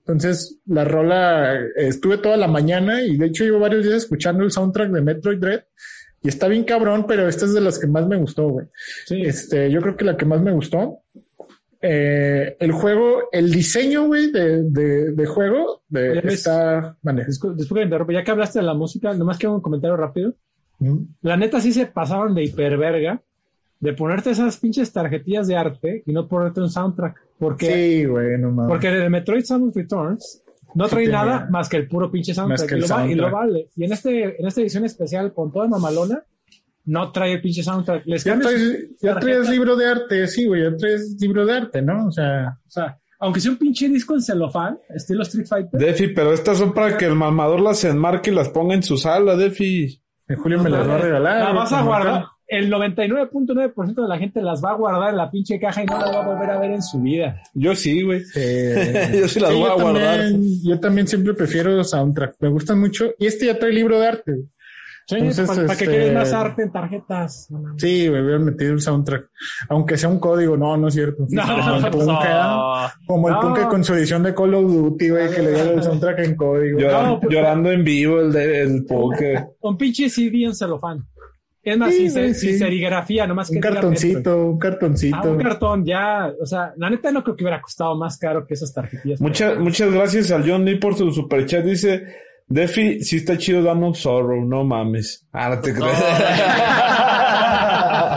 Entonces, 0.00 0.58
la 0.66 0.84
rola, 0.84 1.58
estuve 1.76 2.18
toda 2.18 2.36
la 2.36 2.48
mañana 2.48 3.02
y 3.02 3.16
de 3.16 3.26
hecho 3.26 3.44
llevo 3.44 3.60
varios 3.60 3.84
días 3.84 3.96
escuchando 3.96 4.44
el 4.44 4.50
soundtrack 4.50 4.90
de 4.90 5.00
Metroid 5.00 5.38
Dread 5.38 5.62
y 6.22 6.28
está 6.28 6.48
bien 6.48 6.64
cabrón, 6.64 7.06
pero 7.08 7.26
esta 7.28 7.46
es 7.46 7.54
de 7.54 7.60
las 7.62 7.78
que 7.78 7.86
más 7.86 8.06
me 8.06 8.16
gustó, 8.16 8.48
güey. 8.48 8.66
Sí. 9.06 9.22
Este, 9.22 9.70
yo 9.70 9.80
creo 9.80 9.96
que 9.96 10.04
la 10.04 10.16
que 10.18 10.26
más 10.26 10.42
me 10.42 10.52
gustó. 10.52 10.98
Eh, 11.86 12.56
el 12.60 12.72
juego, 12.72 13.28
el 13.30 13.50
diseño, 13.50 14.06
güey, 14.06 14.30
de, 14.32 14.62
de, 14.64 15.12
de 15.12 15.26
juego 15.26 15.82
de, 15.88 16.18
está. 16.24 16.96
Vale. 17.02 17.26
Discul- 17.26 17.54
Disculpa 17.54 17.80
que 17.80 17.84
interrumpa, 17.84 18.12
ya 18.14 18.24
que 18.24 18.30
hablaste 18.30 18.58
de 18.60 18.64
la 18.64 18.72
música, 18.74 19.12
nomás 19.12 19.36
quiero 19.38 19.54
un 19.54 19.60
comentario 19.60 19.96
rápido. 19.96 20.34
La 21.22 21.36
neta 21.36 21.60
sí 21.60 21.72
se 21.72 21.86
pasaron 21.86 22.34
de 22.34 22.44
hiperverga 22.44 23.22
de 23.80 23.92
ponerte 23.92 24.30
esas 24.30 24.56
pinches 24.58 24.92
tarjetillas 24.92 25.46
de 25.46 25.56
arte 25.56 26.02
y 26.06 26.12
no 26.12 26.26
ponerte 26.28 26.60
un 26.60 26.70
soundtrack. 26.70 27.16
Porque, 27.38 27.66
Sí, 28.00 28.04
güey, 28.06 28.38
no 28.38 28.50
mames. 28.50 28.68
porque 28.70 28.88
en 28.88 28.94
el 28.94 29.10
Metroid 29.10 29.44
Samus 29.44 29.74
Returns 29.74 30.42
no 30.74 30.84
Sí 30.86 30.90
trae 30.90 31.04
tenía. 31.04 31.24
nada 31.24 31.46
más 31.50 31.68
que 31.68 31.76
el 31.76 31.88
puro 31.88 32.10
pinche 32.10 32.32
soundtrack. 32.34 32.72
y, 32.72 32.80
lo 32.80 32.88
va- 32.88 33.06
y 33.08 33.14
lo 33.14 33.30
vale. 33.30 33.68
Y 33.76 33.84
en, 33.84 33.92
este, 33.92 34.40
en 34.40 34.46
esta 34.46 34.60
edición 34.60 34.84
especial, 34.84 35.32
con 35.34 35.52
toda 35.52 35.68
mamalona, 35.68 36.22
no 36.86 37.12
trae 37.12 37.32
el 37.34 37.40
pinche 37.40 37.62
soundtrack. 37.62 38.04
Les 38.06 38.24
Ya 38.24 38.38
traes 38.38 39.48
libro 39.50 39.76
de 39.76 39.86
arte, 39.86 40.26
sí, 40.28 40.46
güey, 40.46 40.62
ya 40.64 40.76
traes 40.76 41.16
libro 41.20 41.44
de 41.46 41.52
arte, 41.52 41.82
¿no? 41.82 42.06
O 42.08 42.12
sea, 42.12 42.58
O 42.66 42.70
sea, 42.70 42.98
aunque 43.18 43.40
sea 43.40 43.52
un 43.52 43.58
pinche 43.58 43.88
disco 43.88 44.14
en 44.14 44.22
celofán, 44.22 44.78
estilo 44.94 45.22
Street 45.22 45.46
Fighter. 45.46 45.80
Defi, 45.80 46.08
pero 46.08 46.32
estas 46.32 46.58
son 46.58 46.72
para 46.74 46.96
que 46.98 47.04
el 47.06 47.14
mamador 47.14 47.60
las 47.60 47.84
enmarque 47.84 48.30
y 48.30 48.34
las 48.34 48.48
ponga 48.48 48.74
en 48.74 48.82
su 48.82 48.96
sala, 48.96 49.36
Defi. 49.36 50.00
En 50.28 50.36
julio 50.36 50.62
me 50.62 50.70
las 50.70 50.88
va 50.88 50.94
a 50.94 50.98
regalar. 50.98 51.38
La 51.38 51.44
güey, 51.44 51.56
vas 51.56 51.72
a 51.72 51.82
guardar. 51.82 52.24
El 52.46 52.70
99.9% 52.70 54.02
de 54.02 54.08
la 54.08 54.18
gente 54.18 54.42
las 54.42 54.62
va 54.62 54.72
a 54.72 54.74
guardar 54.74 55.10
en 55.10 55.16
la 55.16 55.30
pinche 55.30 55.58
caja 55.58 55.82
y 55.82 55.86
no 55.86 55.98
las 55.98 56.14
va 56.14 56.24
a 56.24 56.26
volver 56.26 56.50
a 56.50 56.58
ver 56.58 56.72
en 56.72 56.82
su 56.82 57.00
vida. 57.00 57.42
Yo 57.54 57.74
sí, 57.74 58.02
güey. 58.02 58.22
Eh, 58.34 59.12
Yo 59.20 59.28
sí 59.28 59.40
las 59.40 59.52
voy 59.52 59.70
a 59.70 59.74
guardar. 59.74 60.18
También, 60.20 60.62
yo 60.62 60.78
también 60.78 61.08
siempre 61.08 61.34
prefiero 61.34 61.82
soundtrack. 61.82 62.36
Me 62.40 62.48
gustan 62.48 62.80
mucho. 62.80 63.12
Y 63.18 63.26
este 63.26 63.46
ya 63.46 63.58
trae 63.58 63.72
libro 63.72 63.98
de 63.98 64.06
arte. 64.06 64.32
Sí, 65.06 65.16
Entonces, 65.16 65.46
¿para, 65.46 65.66
para 65.66 65.78
qué 65.78 65.84
este- 65.84 65.96
quieres 65.96 66.14
más 66.14 66.32
arte 66.32 66.62
en 66.62 66.72
tarjetas? 66.72 67.46
No. 67.50 67.78
Sí, 67.78 68.08
me 68.10 68.22
hubiera 68.22 68.38
metido 68.38 68.72
el 68.72 68.80
soundtrack. 68.80 69.28
Aunque 69.68 69.98
sea 69.98 70.08
un 70.08 70.18
código, 70.18 70.56
no, 70.56 70.76
no 70.78 70.88
es 70.88 70.94
cierto. 70.94 71.26
No, 71.28 71.42
como 71.42 71.56
no, 71.58 71.76
el 71.76 71.82
no, 71.82 71.90
Punka, 71.90 72.94
como 73.06 73.28
el 73.28 73.34
No. 73.34 73.40
Punka 73.42 73.68
con 73.68 73.84
su 73.84 73.94
edición 73.94 74.22
de 74.22 74.34
Call 74.34 74.54
of 74.54 74.72
Duty, 74.72 75.08
güey, 75.10 75.30
que 75.30 75.42
le 75.42 75.50
dio 75.54 75.72
el 75.72 75.82
soundtrack 75.82 76.18
en 76.20 76.36
código. 76.36 76.80
No, 76.80 77.20
pues- 77.20 77.34
llorando 77.34 77.70
en 77.70 77.84
vivo 77.84 78.20
el 78.20 78.32
de, 78.32 78.62
el 78.62 78.84
poker. 78.86 79.44
Un 79.60 79.76
pinche 79.76 80.08
CD 80.08 80.44
en 80.44 80.54
celofán. 80.54 81.04
Es 81.62 81.78
más, 81.78 81.92
Sí, 81.92 82.00
sin, 82.00 82.10
ser- 82.10 82.22
güey, 82.22 82.34
sin 82.34 82.52
sí. 82.52 82.58
serigrafía, 82.58 83.26
nomás 83.26 83.48
que 83.48 83.56
un 83.56 83.60
cartoncito, 83.62 84.46
un 84.46 84.58
cartoncito. 84.58 85.16
Ah, 85.18 85.28
un 85.28 85.38
cartón, 85.38 85.84
ya. 85.84 86.30
O 86.40 86.44
sea, 86.44 86.72
la 86.76 86.90
neta 86.90 87.10
no 87.10 87.22
creo 87.24 87.36
que 87.36 87.44
hubiera 87.44 87.60
costado 87.62 87.96
más 87.96 88.18
caro 88.18 88.46
que 88.46 88.52
esas 88.54 88.72
tarjetillas. 88.74 89.18
Muchas, 89.20 89.58
muchas 89.58 89.90
gracias 89.92 90.30
al 90.30 90.46
John 90.48 90.64
Lee 90.64 90.74
por 90.76 90.94
su 90.94 91.10
superchat. 91.10 91.64
Dice, 91.64 92.04
Defi, 92.46 93.00
sí 93.02 93.16
está 93.16 93.38
chido 93.38 93.62
Dawn 93.62 93.82
of 93.84 93.96
Sorrow, 93.96 94.44
no 94.44 94.64
mames. 94.64 95.26
Ah, 95.32 95.48
no 95.50 95.60
te 95.60 95.72
crees. 95.72 95.92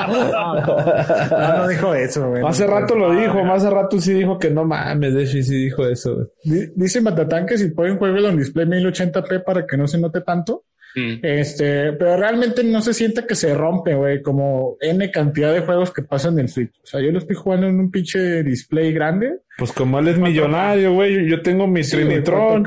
No, 0.07 1.57
no 1.57 1.67
dijo 1.67 1.93
eso, 1.93 2.29
güey. 2.29 2.43
Hace 2.45 2.65
rato 2.67 2.95
lo 2.95 3.11
dijo, 3.11 3.43
más 3.43 3.63
hace 3.63 3.73
rato 3.73 3.99
sí 3.99 4.13
dijo 4.13 4.37
que 4.39 4.49
no 4.49 4.63
mames, 4.65 5.13
Defi 5.13 5.43
sí 5.43 5.63
dijo 5.65 5.85
eso. 5.87 6.15
güey. 6.15 6.27
Di- 6.43 6.71
Dice 6.75 7.01
Matatán 7.01 7.45
que 7.45 7.57
si 7.57 7.69
pueden 7.71 7.97
jugarlo 7.97 8.29
en 8.29 8.37
display 8.37 8.65
1080p 8.65 9.43
para 9.43 9.65
que 9.65 9.77
no 9.77 9.87
se 9.87 9.99
note 9.99 10.21
tanto. 10.21 10.63
Mm. 10.95 11.19
Este, 11.21 11.93
pero 11.93 12.17
realmente 12.17 12.63
no 12.63 12.81
se 12.81 12.93
siente 12.93 13.25
que 13.25 13.35
se 13.35 13.53
rompe, 13.53 13.93
güey, 13.95 14.21
como 14.21 14.77
N 14.81 15.11
cantidad 15.11 15.53
de 15.53 15.59
juegos 15.61 15.91
que 15.91 16.01
pasan 16.03 16.33
en 16.33 16.39
el 16.41 16.49
Switch. 16.49 16.71
O 16.83 16.85
sea, 16.85 17.01
yo 17.01 17.11
lo 17.11 17.19
estoy 17.19 17.35
jugando 17.35 17.67
en 17.67 17.79
un 17.79 17.91
pinche 17.91 18.41
display 18.43 18.93
grande. 18.93 19.39
Pues 19.57 19.71
como 19.73 19.99
él 19.99 20.07
es 20.07 20.17
millonario, 20.17 20.93
güey, 20.93 21.27
yo 21.29 21.41
tengo 21.41 21.67
mi 21.67 21.83
Sí, 21.83 21.97
Trinitron. 21.97 22.65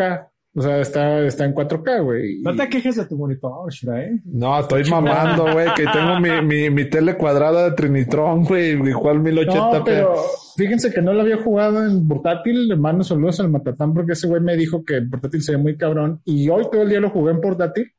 4K. 0.61 0.61
O 0.61 0.63
sea, 0.63 0.81
está, 0.81 1.21
está 1.25 1.45
en 1.45 1.55
4K, 1.55 2.03
güey. 2.05 2.41
No 2.43 2.55
te 2.55 2.69
quejes 2.69 2.97
de 2.97 3.07
tu 3.07 3.17
monitor, 3.17 3.73
Shura, 3.73 4.03
¿eh? 4.03 4.21
No, 4.25 4.61
estoy 4.61 4.85
mamando, 4.85 5.53
güey, 5.53 5.69
que 5.75 5.85
tengo 5.87 6.21
mi, 6.21 6.43
mi, 6.43 6.71
mi 6.71 6.89
tele 6.89 7.17
cuadrada 7.17 7.71
de 7.71 7.77
Trinitron, 7.77 8.45
güey, 8.45 8.73
igual 8.73 9.21
1080p. 9.21 9.79
No, 9.79 9.85
pero 9.85 10.15
fíjense 10.57 10.93
que 10.93 11.03
no 11.03 11.13
lo 11.13 11.23
había 11.23 11.39
jugado 11.39 11.85
en 11.85 12.07
portátil. 12.07 12.69
Le 12.69 12.77
mando 12.77 13.05
saludos 13.05 13.41
al 13.41 13.51
Matatán 13.51 13.95
porque 13.95 14.13
ese 14.13 14.27
güey 14.27 14.41
me 14.41 14.57
dijo 14.57 14.85
que 14.85 15.01
portátil 15.03 15.43
se 15.43 15.53
ve 15.53 15.59
muy 15.59 15.77
cabrón. 15.77 16.21
Y 16.25 16.49
hoy 16.49 16.67
todo 16.71 16.83
el 16.83 16.89
día 16.89 17.01
lo 17.01 17.11
jugué 17.11 17.33
en 17.33 17.41
portátil. 17.41 17.93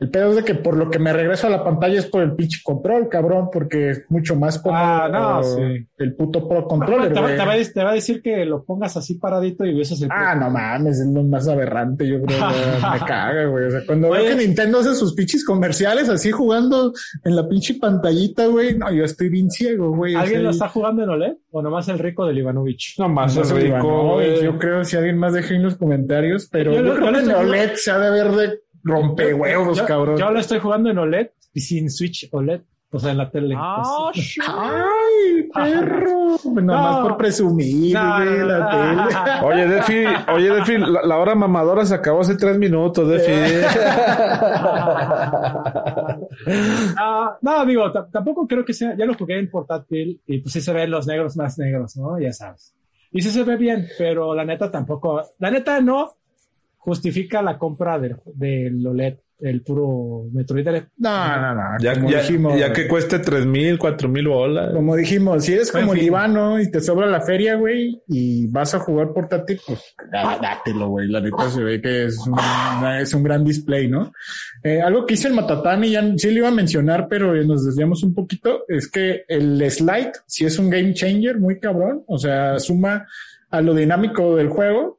El 0.00 0.10
pedo 0.10 0.30
es 0.30 0.36
de 0.36 0.44
que 0.44 0.56
por 0.56 0.76
lo 0.76 0.90
que 0.90 0.98
me 0.98 1.12
regreso 1.12 1.46
a 1.46 1.50
la 1.50 1.62
pantalla 1.62 1.98
es 2.00 2.06
por 2.06 2.20
el 2.22 2.34
pinche 2.34 2.60
control, 2.64 3.08
cabrón, 3.08 3.48
porque 3.52 3.90
es 3.90 4.04
mucho 4.08 4.34
más 4.34 4.58
como 4.58 4.76
Ah, 4.76 5.08
no, 5.10 5.42
sí. 5.44 5.86
el 5.98 6.14
puto 6.16 6.48
Pro 6.48 6.66
Controller, 6.66 7.12
te, 7.12 7.20
va, 7.20 7.26
güey. 7.26 7.36
te 7.38 7.44
va 7.46 7.52
a, 7.52 7.72
te 7.72 7.84
va 7.84 7.90
a 7.92 7.94
decir 7.94 8.20
que 8.20 8.44
lo 8.44 8.64
pongas 8.64 8.96
así 8.96 9.14
paradito 9.14 9.64
y 9.64 9.80
usas 9.80 10.02
el. 10.02 10.08
Ah, 10.10 10.34
no 10.34 10.50
mames, 10.50 10.98
es 10.98 11.06
lo 11.06 11.22
más 11.22 11.46
aberrante, 11.48 12.08
yo 12.08 12.20
creo, 12.22 12.38
me 12.92 13.06
caga, 13.06 13.46
güey. 13.46 13.66
O 13.66 13.70
sea, 13.70 13.80
cuando 13.86 14.08
Oye. 14.08 14.22
veo 14.22 14.36
que 14.36 14.44
Nintendo 14.46 14.80
hace 14.80 14.94
sus 14.96 15.14
pinches 15.14 15.44
comerciales 15.44 16.08
así 16.08 16.32
jugando 16.32 16.92
en 17.24 17.36
la 17.36 17.48
pinche 17.48 17.74
pantallita, 17.74 18.46
güey, 18.46 18.76
no, 18.76 18.92
yo 18.92 19.04
estoy 19.04 19.28
bien 19.28 19.48
ciego, 19.50 19.94
güey. 19.94 20.16
o 20.16 20.18
¿Alguien 20.18 20.38
sea, 20.40 20.44
lo 20.44 20.50
está 20.50 20.68
jugando 20.68 21.04
en 21.04 21.08
OLED 21.10 21.32
o 21.52 21.62
nomás 21.62 21.88
el 21.88 22.00
rico 22.00 22.26
del 22.26 22.38
Ivanovich? 22.38 22.96
No 22.98 23.08
más 23.08 23.36
Más 23.36 23.46
es 23.46 23.52
rico, 23.54 23.66
Ivanovich, 23.78 24.28
güey. 24.32 24.42
Yo 24.44 24.58
creo 24.58 24.84
si 24.84 24.96
alguien 24.96 25.18
más 25.18 25.32
deje 25.34 25.54
en 25.54 25.62
los 25.62 25.76
comentarios, 25.76 26.48
pero 26.50 26.72
Yo 26.72 26.78
yo, 26.78 26.82
lo- 26.82 26.94
creo 26.96 27.12
yo 27.12 27.12
que 27.12 27.24
en 27.24 27.30
OLED 27.36 27.70
se 27.76 27.90
ha 27.92 27.98
de 27.98 28.10
ver 28.10 28.32
de 28.32 28.58
rompehuevos, 28.84 29.78
Yo- 29.78 29.86
cabrón. 29.86 30.16
Yo 30.18 30.30
lo 30.30 30.38
estoy 30.38 30.58
jugando 30.60 30.90
en 30.90 30.98
OLED 30.98 31.28
y 31.52 31.60
sin 31.60 31.90
Switch 31.90 32.28
OLED, 32.30 32.60
o 32.90 32.98
sea, 33.00 33.10
en 33.12 33.18
la 33.18 33.30
tele. 33.30 33.54
Ah, 33.58 34.10
Pues. 34.12 34.36
Ay, 34.46 35.48
perro. 35.52 36.36
Nada 36.62 36.80
más 36.82 36.96
No. 36.96 37.02
por 37.08 37.16
presumir, 37.16 37.94
No, 37.94 38.16
güey, 38.16 38.38
no, 38.38 38.44
la 38.46 38.58
no. 38.58 39.08
tele. 39.08 39.32
Oye, 39.42 39.66
Defi, 39.66 40.04
oye, 40.32 40.50
Defi, 40.50 40.78
la, 40.78 41.02
la 41.02 41.16
hora 41.18 41.34
mamadora 41.34 41.84
se 41.84 41.94
acabó 41.94 42.20
hace 42.20 42.36
tres 42.36 42.56
minutos, 42.58 43.08
Defi. 43.08 43.32
Ah, 46.98 47.36
no, 47.40 47.66
digo, 47.66 47.90
tampoco 48.10 48.46
creo 48.46 48.64
que 48.64 48.72
sea, 48.72 48.96
ya 48.96 49.04
lo 49.06 49.14
jugué 49.14 49.38
en 49.38 49.50
portátil 49.50 50.20
y 50.26 50.38
pues 50.40 50.52
sí 50.52 50.60
se 50.60 50.72
ven 50.72 50.90
los 50.90 51.06
negros 51.06 51.36
más 51.36 51.58
negros, 51.58 51.96
¿no? 51.96 52.18
Ya 52.18 52.32
sabes. 52.32 52.74
Y 53.10 53.22
sí 53.22 53.30
se 53.30 53.44
ve 53.44 53.56
bien, 53.56 53.86
pero 53.98 54.34
la 54.34 54.44
neta 54.44 54.70
tampoco, 54.70 55.22
la 55.38 55.50
neta 55.50 55.80
no 55.80 56.16
justifica 56.84 57.40
la 57.42 57.58
compra 57.58 57.98
del, 57.98 58.16
del 58.34 58.86
OLED, 58.86 59.14
el 59.40 59.62
puro 59.62 60.26
Metroid. 60.32 60.66
No, 60.98 61.40
no, 61.40 61.54
no. 61.54 61.62
Ya, 61.80 61.94
como 61.94 62.10
ya, 62.10 62.20
dijimos, 62.20 62.58
ya 62.58 62.72
que 62.72 62.86
cueste 62.86 63.18
tres 63.18 63.44
mil, 63.46 63.78
cuatro 63.78 64.08
mil 64.08 64.28
bolas. 64.28 64.72
Como 64.72 64.94
dijimos, 64.94 65.44
si 65.44 65.54
eres 65.54 65.72
como 65.72 65.92
el 65.92 65.98
fin. 65.98 66.08
Ivano 66.08 66.60
y 66.60 66.70
te 66.70 66.80
sobra 66.80 67.06
la 67.06 67.20
feria, 67.20 67.56
güey, 67.56 68.00
y 68.06 68.46
vas 68.48 68.74
a 68.74 68.80
jugar 68.80 69.12
portátil, 69.12 69.58
pues 69.66 69.94
dá- 70.12 70.38
dátelo, 70.40 70.88
güey. 70.90 71.08
La 71.08 71.20
neta 71.20 71.50
se 71.50 71.62
ve 71.62 71.80
que 71.80 72.04
es 72.04 72.18
un, 72.26 72.38
es 73.00 73.12
un 73.14 73.22
gran 73.22 73.44
display, 73.44 73.88
¿no? 73.88 74.12
Eh, 74.62 74.80
algo 74.82 75.04
que 75.06 75.14
hice 75.14 75.28
el 75.28 75.34
Matatán 75.34 75.84
y 75.84 75.90
ya 75.92 76.02
sí 76.16 76.30
lo 76.30 76.38
iba 76.38 76.48
a 76.48 76.52
mencionar, 76.52 77.08
pero 77.08 77.34
nos 77.44 77.64
desviamos 77.66 78.02
un 78.02 78.14
poquito, 78.14 78.64
es 78.68 78.88
que 78.90 79.24
el 79.28 79.68
slide 79.70 80.12
sí 80.26 80.44
es 80.44 80.58
un 80.58 80.70
game 80.70 80.94
changer 80.94 81.38
muy 81.38 81.58
cabrón, 81.58 82.04
o 82.06 82.18
sea, 82.18 82.58
suma 82.58 83.06
a 83.50 83.60
lo 83.60 83.74
dinámico 83.74 84.36
del 84.36 84.48
juego. 84.48 84.98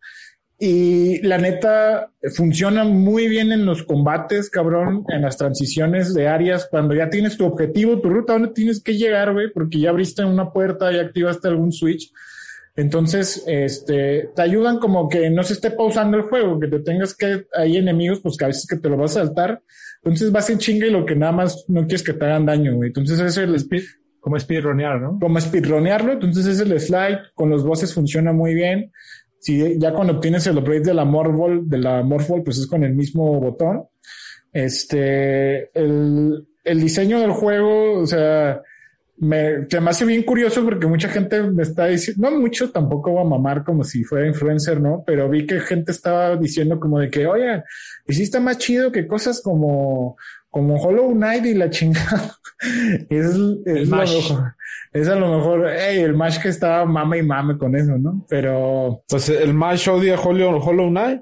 Y 0.58 1.22
la 1.22 1.38
neta 1.38 2.12
funciona 2.34 2.86
muy 2.86 3.28
bien 3.28 3.52
en 3.52 3.66
los 3.66 3.84
combates, 3.84 4.50
cabrón, 4.50 5.04
en 5.10 5.24
las 5.24 5.38
transiciones 5.38 6.14
de 6.14 6.30
áreas, 6.30 6.68
cuando 6.72 6.96
ya 6.96 7.10
tienes 7.10 7.38
tu 7.38 7.46
objetivo, 7.46 8.00
tu 8.00 8.10
ruta, 8.10 8.34
donde 8.34 8.54
tienes 8.54 8.82
que 8.82 8.96
llegar, 8.96 9.34
güey, 9.34 9.52
porque 9.52 9.80
ya 9.80 9.90
abriste 9.90 10.24
una 10.24 10.54
puerta, 10.54 10.92
ya 10.94 11.02
activaste 11.02 11.50
algún 11.50 11.74
switch. 11.74 12.12
Entonces, 12.78 13.44
este, 13.48 14.30
te 14.36 14.42
ayudan 14.42 14.80
como 14.80 15.08
que 15.10 15.30
no 15.30 15.44
se 15.44 15.54
esté 15.54 15.72
pausando 15.72 16.18
el 16.18 16.24
juego, 16.24 16.60
que 16.60 16.68
te 16.68 16.80
tengas 16.80 17.16
que, 17.16 17.46
hay 17.54 17.78
enemigos, 17.78 18.20
pues 18.22 18.38
que 18.38 18.46
a 18.46 18.50
veces 18.50 18.68
que 18.68 18.78
te 18.78 18.90
lo 18.90 18.98
vas 18.98 19.18
a 19.18 19.26
saltar. 19.26 19.62
Entonces 20.04 20.32
vas 20.32 20.50
en 20.50 20.60
chinga 20.60 20.86
y 20.86 20.92
lo 20.92 21.06
que 21.06 21.16
nada 21.16 21.32
más 21.32 21.66
no 21.68 21.82
quieres 21.82 22.04
que 22.04 22.14
te 22.14 22.26
hagan 22.26 22.46
daño, 22.46 22.76
güey. 22.76 22.88
Entonces 22.88 23.20
es 23.20 23.38
el, 23.38 23.56
Speed, 23.56 23.84
como 24.20 24.40
speedronear, 24.40 25.02
¿no? 25.02 25.20
como 25.20 25.40
speedronearlo, 25.40 26.14
entonces 26.14 26.48
es 26.48 26.60
el 26.60 26.80
slide, 26.80 27.20
con 27.34 27.50
los 27.50 27.64
bosses 27.64 27.94
funciona 27.94 28.34
muy 28.34 28.54
bien. 28.54 28.92
Si 29.46 29.78
ya 29.78 29.94
cuando 29.94 30.14
obtienes 30.14 30.48
el 30.48 30.58
upgrade 30.58 30.86
de 30.86 30.96
la 30.96 31.06
Morphball, 31.06 31.70
de 31.70 31.78
la 31.78 32.02
Morphball, 32.02 32.42
pues 32.42 32.58
es 32.58 32.66
con 32.66 32.84
el 32.84 32.96
mismo 32.96 33.40
botón. 33.40 33.84
Este, 34.52 35.70
el, 35.80 36.48
el 36.64 36.82
diseño 36.82 37.20
del 37.20 37.30
juego, 37.30 38.00
o 38.00 38.08
sea, 38.08 38.64
me, 39.18 39.70
se 39.70 39.80
me 39.80 39.92
hace 39.92 40.04
bien 40.04 40.24
curioso 40.24 40.66
porque 40.66 40.88
mucha 40.88 41.10
gente 41.10 41.44
me 41.44 41.62
está 41.62 41.86
diciendo, 41.86 42.28
no 42.28 42.40
mucho, 42.40 42.72
tampoco 42.72 43.14
va 43.14 43.22
a 43.22 43.26
mamar 43.26 43.64
como 43.64 43.84
si 43.84 44.04
fuera 44.04 44.26
influencer, 44.26 44.82
¿no? 44.82 45.04
Pero 45.06 45.30
vi 45.30 45.46
que 45.46 45.60
gente 45.60 45.92
estaba 45.92 46.36
diciendo 46.38 46.80
como 46.80 46.98
de 46.98 47.12
que, 47.12 47.28
oye, 47.28 47.62
y 48.08 48.16
sí 48.16 48.24
está 48.24 48.40
más 48.40 48.58
chido 48.58 48.92
que 48.92 49.06
cosas 49.06 49.44
como, 49.44 50.18
como 50.50 50.82
Hollow 50.82 51.12
Knight 51.12 51.46
y 51.46 51.54
la 51.54 51.70
chingada. 51.70 52.36
es, 53.12 53.28
es 53.68 53.90
lo 53.90 53.96
mejor. 53.96 54.55
Es 54.96 55.10
a 55.10 55.16
lo 55.18 55.36
mejor, 55.36 55.68
hey, 55.78 56.00
el 56.00 56.16
Mash 56.16 56.42
que 56.42 56.48
estaba 56.48 56.86
mame 56.86 57.18
y 57.18 57.22
mame 57.22 57.58
con 57.58 57.76
eso, 57.76 57.98
¿no? 57.98 58.26
Pero 58.30 59.04
Pues 59.10 59.28
el 59.28 59.54
más 59.54 59.86
odia 59.90 60.18
Hollow, 60.18 60.58
Hollow 60.58 60.88
Knight. 60.88 61.22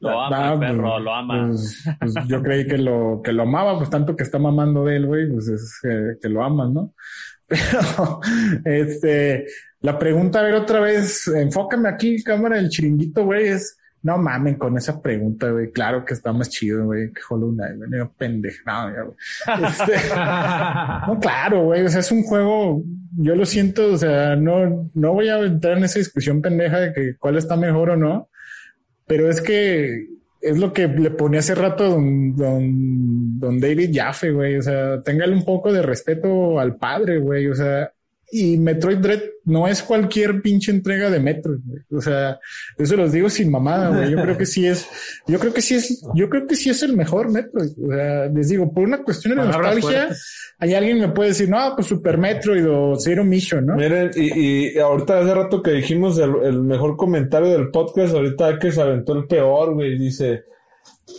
Lo 0.00 0.20
ama, 0.20 0.50
Ah, 0.50 0.52
el 0.54 0.58
perro, 0.58 0.90
pues, 0.90 1.04
lo 1.04 1.14
ama. 1.14 1.46
Pues, 1.46 1.84
pues 2.00 2.26
yo 2.26 2.42
creí 2.42 2.66
que 2.66 2.76
lo, 2.76 3.20
que 3.22 3.32
lo 3.32 3.44
amaba, 3.44 3.78
pues 3.78 3.88
tanto 3.88 4.16
que 4.16 4.24
está 4.24 4.40
mamando 4.40 4.84
de 4.84 4.96
él, 4.96 5.06
güey, 5.06 5.30
pues 5.30 5.46
es 5.46 5.78
que, 5.80 6.16
que 6.20 6.28
lo 6.28 6.42
amas, 6.42 6.70
¿no? 6.70 6.92
Pero, 7.46 8.20
este, 8.64 9.46
la 9.82 9.96
pregunta, 9.96 10.40
a 10.40 10.42
ver 10.42 10.54
otra 10.54 10.80
vez, 10.80 11.28
enfócame 11.28 11.88
aquí, 11.88 12.20
cámara 12.24 12.56
del 12.56 12.68
chiringuito, 12.68 13.24
güey, 13.24 13.46
es, 13.46 13.78
No 14.04 14.18
mamen 14.18 14.56
con 14.56 14.76
esa 14.76 15.00
pregunta, 15.00 15.50
güey. 15.50 15.72
Claro 15.72 16.04
que 16.04 16.12
está 16.12 16.30
más 16.30 16.50
chido, 16.50 16.84
güey, 16.84 17.10
que 17.10 17.22
Hollow 17.26 17.52
Knight, 17.52 17.78
güey. 17.78 17.88
No, 17.90 18.12
pendejo. 18.12 18.62
No, 18.66 18.94
ya, 18.94 19.02
güey. 19.02 19.16
Este, 19.66 20.08
no, 21.06 21.18
claro, 21.20 21.64
güey. 21.64 21.82
O 21.84 21.88
sea, 21.88 22.00
es 22.00 22.12
un 22.12 22.22
juego, 22.22 22.82
yo 23.16 23.34
lo 23.34 23.46
siento, 23.46 23.94
o 23.94 23.96
sea, 23.96 24.36
no, 24.36 24.90
no 24.92 25.12
voy 25.14 25.28
a 25.28 25.38
entrar 25.40 25.78
en 25.78 25.84
esa 25.84 25.98
discusión 25.98 26.42
pendeja 26.42 26.80
de 26.80 26.92
que 26.92 27.16
cuál 27.16 27.38
está 27.38 27.56
mejor 27.56 27.90
o 27.90 27.96
no, 27.96 28.28
pero 29.06 29.30
es 29.30 29.40
que 29.40 30.06
es 30.42 30.58
lo 30.58 30.74
que 30.74 30.86
le 30.86 31.10
ponía 31.10 31.40
hace 31.40 31.54
rato 31.54 31.88
don, 31.88 32.36
don, 32.36 33.40
don 33.40 33.58
David 33.58 33.90
Jaffe, 33.94 34.32
güey. 34.32 34.58
O 34.58 34.62
sea, 34.62 35.00
téngale 35.02 35.32
un 35.32 35.46
poco 35.46 35.72
de 35.72 35.80
respeto 35.80 36.60
al 36.60 36.76
padre, 36.76 37.20
güey. 37.20 37.48
O 37.48 37.54
sea, 37.54 37.90
y 38.36 38.58
Metroid 38.58 38.98
Dread 38.98 39.22
no 39.44 39.68
es 39.68 39.80
cualquier 39.80 40.42
pinche 40.42 40.72
entrega 40.72 41.08
de 41.08 41.20
Metroid, 41.20 41.60
güey. 41.64 41.82
O 41.92 42.00
sea, 42.00 42.40
eso 42.76 42.96
los 42.96 43.12
digo 43.12 43.30
sin 43.30 43.48
mamada, 43.48 43.90
güey. 43.90 44.10
Yo 44.10 44.20
creo 44.20 44.36
que 44.36 44.44
sí 44.44 44.66
es, 44.66 44.88
yo 45.28 45.38
creo 45.38 45.54
que 45.54 45.62
sí 45.62 45.76
es, 45.76 46.02
yo 46.16 46.28
creo 46.28 46.44
que 46.44 46.56
sí 46.56 46.68
es 46.68 46.82
el 46.82 46.96
mejor 46.96 47.30
Metroid. 47.30 47.70
O 47.80 47.86
sea, 47.86 48.26
les 48.26 48.48
digo, 48.48 48.72
por 48.74 48.82
una 48.82 49.04
cuestión 49.04 49.36
de 49.36 49.42
Palabras 49.42 49.76
nostalgia, 49.76 50.06
fuertes. 50.06 50.54
hay 50.58 50.74
alguien 50.74 50.98
me 50.98 51.10
puede 51.10 51.28
decir, 51.28 51.48
no, 51.48 51.74
pues 51.76 51.86
Super 51.86 52.18
Metroid 52.18 52.68
o 52.68 52.96
Zero 52.96 53.22
Mission, 53.22 53.66
¿no? 53.66 53.76
Miren, 53.76 54.10
y, 54.16 54.74
y 54.74 54.78
ahorita 54.78 55.20
hace 55.20 55.32
rato 55.32 55.62
que 55.62 55.70
dijimos 55.70 56.18
el, 56.18 56.34
el 56.42 56.60
mejor 56.60 56.96
comentario 56.96 57.50
del 57.50 57.70
podcast, 57.70 58.14
ahorita 58.14 58.58
que 58.58 58.72
se 58.72 58.82
aventó 58.82 59.12
el 59.12 59.28
peor, 59.28 59.74
güey, 59.74 59.96
dice, 59.96 60.42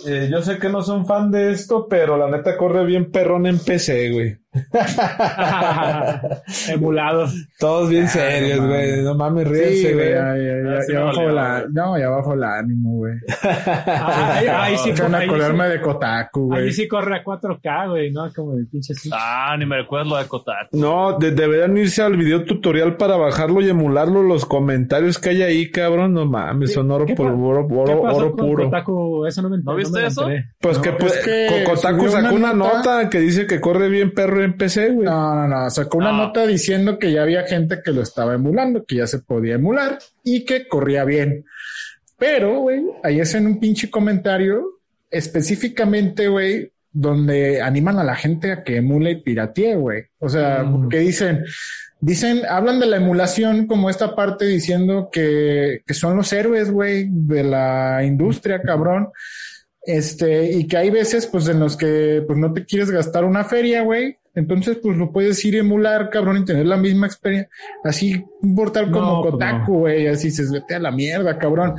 eh, 0.07 0.27
yo 0.31 0.41
sé 0.41 0.57
que 0.57 0.69
no 0.69 0.81
son 0.81 1.05
fan 1.05 1.31
de 1.31 1.51
esto, 1.51 1.87
pero 1.87 2.17
la 2.17 2.29
neta 2.29 2.57
corre 2.57 2.85
bien 2.85 3.11
perrón 3.11 3.45
en 3.45 3.59
PC, 3.59 4.11
güey. 4.11 4.37
Emulado. 6.69 7.27
Todos 7.59 7.89
bien 7.89 8.05
Ah, 8.05 8.09
serios, 8.09 8.59
no 8.61 8.67
güey. 8.67 8.89
mames. 8.91 9.03
No 9.03 9.15
mames, 9.15 9.47
ríense, 9.47 9.93
güey, 9.93 10.09
ya, 10.11 10.31
Ah, 10.31 11.03
bajo 11.05 11.21
la, 11.29 11.65
no, 11.71 11.97
ya 11.97 12.09
bajo 12.09 12.33
el 12.33 12.43
ánimo, 12.43 12.97
güey. 12.97 13.13
Ahí, 13.43 14.47
ahí 14.47 14.77
sí, 14.77 14.91
a 15.01 15.17
ahí 15.17 15.69
de 15.69 15.81
Kotaku, 15.81 16.53
ahí 16.53 16.61
güey. 16.61 16.73
sí 16.73 16.87
corre 16.87 17.17
a 17.17 17.23
4K, 17.23 17.89
güey, 17.89 18.11
¿no? 18.11 18.31
Como 18.33 18.55
de 18.55 18.65
pinche. 18.65 18.93
Ah, 19.11 19.55
ni 19.57 19.65
me 19.65 19.77
recuerdo 19.77 20.11
lo 20.11 20.17
de 20.17 20.27
Kotaku. 20.27 20.77
No, 20.77 21.17
de- 21.17 21.31
deberían 21.31 21.77
irse 21.77 22.01
al 22.01 22.17
video 22.17 22.43
tutorial 22.45 22.97
para 22.97 23.17
bajarlo 23.17 23.61
y 23.61 23.69
emularlo, 23.69 24.23
los 24.23 24.45
comentarios 24.45 25.17
que 25.19 25.29
hay 25.29 25.41
ahí, 25.41 25.71
cabrón. 25.71 26.13
No 26.13 26.25
mames, 26.25 26.73
son 26.73 26.91
oro, 26.91 27.05
por, 27.15 27.31
oro, 27.31 27.67
¿Qué 27.67 27.73
oro, 27.73 28.35
puro. 28.35 28.65
Kotaku? 28.65 29.25
Eso 29.25 29.41
no 29.41 29.49
me 29.49 29.57
¿No 29.57 29.75
viste 29.75 29.99
me 30.01 30.07
eso? 30.07 30.27
Pues 30.59 30.77
No, 30.77 30.83
que, 30.83 30.91
pues 30.93 31.19
pues, 31.23 31.63
Kotaku 31.63 32.09
sacó 32.09 32.35
una 32.35 32.53
nota 32.53 33.09
que 33.09 33.19
dice 33.19 33.47
que 33.47 33.59
corre 33.59 33.89
bien 33.89 34.13
perro 34.13 34.43
en 34.45 34.57
PC, 34.57 34.89
güey. 34.91 35.05
No, 35.05 35.35
no, 35.35 35.47
no. 35.47 35.69
Sacó 35.69 35.97
una 35.97 36.11
No. 36.11 36.27
nota 36.27 36.45
diciendo 36.47 36.97
que 36.99 37.11
ya 37.11 37.23
había 37.23 37.43
gente 37.47 37.81
que 37.83 37.91
lo 37.91 38.01
estaba 38.01 38.33
emulando, 38.35 38.85
que 38.85 38.95
ya 38.97 39.07
se 39.07 39.19
podía 39.19 39.55
emular 39.55 39.99
y 40.23 40.45
que 40.45 40.67
corría 40.67 41.03
bien. 41.03 41.45
Pero, 42.17 42.59
güey, 42.61 42.81
ahí 43.03 43.19
es 43.19 43.35
en 43.35 43.45
un 43.47 43.59
pinche 43.59 43.89
comentario 43.89 44.63
específicamente, 45.11 46.27
güey, 46.27 46.71
donde 46.91 47.61
animan 47.61 47.99
a 47.99 48.03
la 48.03 48.15
gente 48.15 48.51
a 48.51 48.63
que 48.63 48.77
emule 48.77 49.11
y 49.11 49.21
piratee, 49.21 49.75
güey. 49.75 50.03
O 50.19 50.29
sea, 50.29 50.63
Mm. 50.63 50.87
que 50.89 50.99
dicen, 50.99 51.43
dicen, 51.99 52.41
hablan 52.47 52.79
de 52.79 52.85
la 52.85 52.97
emulación 52.97 53.67
como 53.67 53.89
esta 53.89 54.15
parte 54.15 54.45
diciendo 54.45 55.09
que, 55.11 55.81
que 55.85 55.93
son 55.93 56.15
los 56.15 56.31
héroes, 56.31 56.71
güey, 56.71 57.07
de 57.09 57.43
la 57.43 58.01
industria, 58.05 58.61
cabrón. 58.61 59.09
Este, 59.87 60.51
y 60.53 60.67
que 60.67 60.77
hay 60.77 60.89
veces, 60.89 61.27
pues, 61.27 61.47
en 61.47 61.59
los 61.59 61.75
que, 61.77 62.23
pues, 62.25 62.39
no 62.39 62.53
te 62.53 62.65
quieres 62.65 62.89
gastar 62.91 63.23
una 63.25 63.43
feria, 63.43 63.81
güey. 63.83 64.17
Entonces, 64.35 64.77
pues, 64.81 64.97
lo 64.97 65.11
puedes 65.11 65.43
ir 65.45 65.55
a 65.55 65.59
emular, 65.59 66.09
cabrón, 66.09 66.37
y 66.37 66.45
tener 66.45 66.65
la 66.65 66.77
misma 66.77 67.07
experiencia. 67.07 67.49
Así, 67.83 68.23
un 68.41 68.55
portal 68.55 68.91
como 68.91 69.05
No, 69.05 69.21
pues, 69.21 69.31
Kotaku, 69.33 69.79
güey. 69.79 70.07
Así 70.07 70.29
se 70.31 70.43
vete 70.51 70.75
a 70.75 70.79
la 70.79 70.91
mierda, 70.91 71.37
cabrón. 71.37 71.75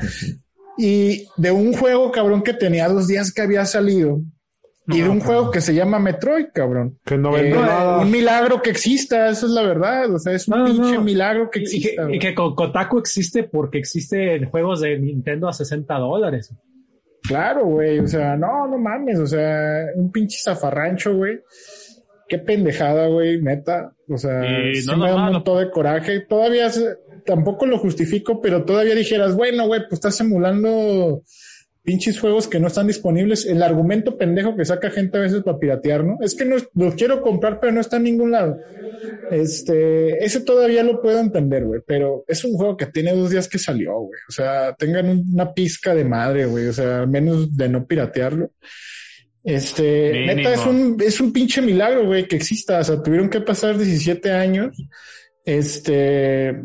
Y 0.78 1.26
de 1.36 1.50
un 1.50 1.72
juego, 1.72 2.10
cabrón, 2.12 2.42
que 2.42 2.52
tenía 2.52 2.88
dos 2.88 3.06
días 3.08 3.32
que 3.32 3.42
había 3.42 3.64
salido. 3.64 4.20
Y 4.88 5.00
de 5.00 5.08
un 5.08 5.18
juego 5.18 5.50
que 5.50 5.60
se 5.60 5.74
llama 5.74 5.98
Metroid, 5.98 6.46
cabrón. 6.54 6.96
Que 7.04 7.18
no 7.18 7.36
Eh, 7.36 7.42
vende 7.42 7.58
nada. 7.58 7.98
un 8.02 8.10
milagro 8.10 8.62
que 8.62 8.70
exista, 8.70 9.28
eso 9.30 9.46
es 9.46 9.52
la 9.52 9.62
verdad. 9.62 10.14
O 10.14 10.18
sea, 10.20 10.32
es 10.32 10.46
un 10.46 10.64
pinche 10.64 10.98
milagro 11.00 11.50
que 11.50 11.58
Y, 11.58 11.62
y 11.62 11.66
que, 11.66 11.76
exista. 11.76 12.06
y 12.14 12.18
que 12.20 12.34
Ko- 12.36 12.54
Kotaku 12.54 12.98
existe 13.00 13.42
porque 13.42 13.78
existen 13.78 14.48
juegos 14.48 14.82
de 14.82 14.96
Nintendo 14.98 15.48
a 15.48 15.52
60 15.52 15.92
dólares. 15.94 16.54
Claro, 17.24 17.64
güey. 17.66 17.98
O 17.98 18.06
sea, 18.06 18.36
no, 18.36 18.68
no 18.68 18.78
mames. 18.78 19.18
O 19.18 19.26
sea, 19.26 19.86
un 19.96 20.12
pinche 20.12 20.38
zafarrancho, 20.40 21.16
güey. 21.16 21.40
Qué 22.28 22.38
pendejada, 22.38 23.06
güey, 23.08 23.40
neta. 23.40 23.92
O 24.08 24.18
sea, 24.18 24.42
sí 24.74 24.86
no 24.86 24.96
me 24.96 25.08
da 25.10 25.16
un 25.16 25.32
montón 25.32 25.64
de 25.64 25.70
coraje. 25.70 26.20
Todavía 26.20 26.70
tampoco 27.24 27.66
lo 27.66 27.78
justifico, 27.78 28.40
pero 28.40 28.64
todavía 28.64 28.94
dijeras, 28.94 29.34
bueno, 29.36 29.66
güey, 29.66 29.80
pues 29.82 29.94
estás 29.94 30.20
emulando 30.20 31.22
pinches 31.82 32.18
juegos 32.18 32.48
que 32.48 32.58
no 32.58 32.66
están 32.66 32.88
disponibles. 32.88 33.46
El 33.46 33.62
argumento 33.62 34.18
pendejo 34.18 34.56
que 34.56 34.64
saca 34.64 34.90
gente 34.90 35.18
a 35.18 35.20
veces 35.20 35.42
para 35.44 35.58
piratear, 35.58 36.02
¿no? 36.04 36.18
Es 36.20 36.34
que 36.34 36.44
no, 36.44 36.56
los 36.74 36.94
quiero 36.96 37.22
comprar, 37.22 37.60
pero 37.60 37.72
no 37.72 37.80
está 37.80 37.98
en 37.98 38.02
ningún 38.04 38.32
lado. 38.32 38.58
Este, 39.30 40.24
ese 40.24 40.40
todavía 40.40 40.82
lo 40.82 41.00
puedo 41.00 41.18
entender, 41.20 41.64
güey, 41.64 41.80
pero 41.86 42.24
es 42.26 42.44
un 42.44 42.54
juego 42.54 42.76
que 42.76 42.86
tiene 42.86 43.12
dos 43.14 43.30
días 43.30 43.48
que 43.48 43.58
salió, 43.58 43.92
güey. 44.00 44.20
O 44.28 44.32
sea, 44.32 44.74
tengan 44.74 45.08
un- 45.08 45.30
una 45.32 45.52
pizca 45.52 45.94
de 45.94 46.04
madre, 46.04 46.46
güey. 46.46 46.66
O 46.66 46.72
sea, 46.72 47.00
al 47.00 47.08
menos 47.08 47.56
de 47.56 47.68
no 47.68 47.86
piratearlo. 47.86 48.50
Este, 49.46 50.10
Mínimo. 50.12 50.34
neta, 50.34 50.54
es 50.54 50.66
un, 50.66 50.96
es 51.00 51.20
un 51.20 51.32
pinche 51.32 51.62
milagro, 51.62 52.04
güey, 52.04 52.26
que 52.26 52.34
exista. 52.34 52.80
O 52.80 52.84
sea, 52.84 53.00
tuvieron 53.00 53.30
que 53.30 53.40
pasar 53.40 53.78
17 53.78 54.32
años. 54.32 54.76
Este, 55.44 56.64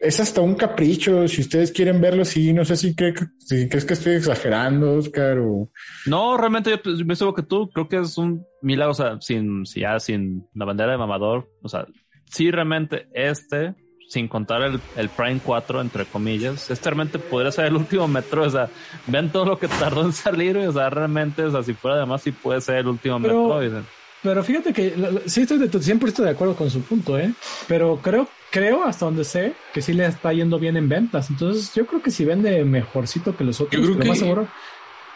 es 0.00 0.18
hasta 0.18 0.40
un 0.40 0.56
capricho. 0.56 1.28
Si 1.28 1.42
ustedes 1.42 1.70
quieren 1.70 2.00
verlo, 2.00 2.24
sí, 2.24 2.52
no 2.52 2.64
sé 2.64 2.76
si, 2.76 2.96
cree, 2.96 3.14
si 3.38 3.68
crees 3.68 3.84
que 3.84 3.94
estoy 3.94 4.14
exagerando, 4.14 4.96
Oscar, 4.96 5.38
o 5.38 5.70
No, 6.06 6.36
realmente 6.36 6.70
yo 6.70 6.92
yo 6.92 7.06
pienso 7.06 7.32
que 7.32 7.44
tú. 7.44 7.70
Creo 7.70 7.88
que 7.88 7.98
es 8.00 8.18
un 8.18 8.44
milagro, 8.62 8.90
o 8.90 8.94
sea, 8.94 9.18
sin, 9.20 9.64
si 9.64 9.82
ya 9.82 10.00
sin 10.00 10.44
la 10.54 10.64
bandera 10.64 10.90
de 10.90 10.98
mamador. 10.98 11.48
O 11.62 11.68
sea, 11.68 11.86
sí, 12.32 12.50
realmente 12.50 13.06
este, 13.14 13.76
sin 14.12 14.28
contar 14.28 14.60
el, 14.60 14.78
el 14.96 15.08
Prime 15.08 15.40
4, 15.42 15.80
entre 15.80 16.04
comillas, 16.04 16.70
este 16.70 16.90
realmente 16.90 17.18
podría 17.18 17.50
ser 17.50 17.64
el 17.64 17.76
último 17.82 18.06
metro. 18.06 18.42
O 18.44 18.50
sea, 18.50 18.68
vean 19.06 19.32
todo 19.32 19.46
lo 19.46 19.58
que 19.58 19.68
tardó 19.68 20.02
en 20.02 20.12
salir. 20.12 20.58
O 20.58 20.72
sea, 20.72 20.90
realmente, 20.90 21.42
o 21.44 21.50
sea, 21.50 21.62
si 21.62 21.72
fuera 21.72 21.96
además, 21.96 22.20
sí 22.20 22.30
puede 22.32 22.60
ser 22.60 22.76
el 22.76 22.88
último 22.88 23.18
Pero- 23.22 23.58
metro. 23.58 23.82
Pero 24.22 24.44
fíjate 24.44 24.72
que 24.72 24.94
sí 25.26 25.40
estoy 25.40 25.58
de, 25.58 25.82
siempre 25.82 26.10
estoy 26.10 26.26
de 26.26 26.30
acuerdo 26.30 26.54
con 26.54 26.70
su 26.70 26.80
punto, 26.82 27.18
¿eh? 27.18 27.32
Pero 27.66 27.98
creo, 28.00 28.28
creo 28.52 28.84
hasta 28.84 29.04
donde 29.06 29.24
sé 29.24 29.54
que 29.74 29.82
sí 29.82 29.94
le 29.94 30.06
está 30.06 30.32
yendo 30.32 30.60
bien 30.60 30.76
en 30.76 30.88
ventas. 30.88 31.28
Entonces 31.30 31.72
yo 31.74 31.84
creo 31.86 32.00
que 32.02 32.12
si 32.12 32.24
vende 32.24 32.62
mejorcito 32.64 33.34
que 33.36 33.42
los 33.42 33.60
otros, 33.60 33.72
Yo 33.72 33.82
creo 33.84 33.94
lo 33.96 34.00
que- 34.02 34.08
más 34.10 34.18
seguro. 34.20 34.46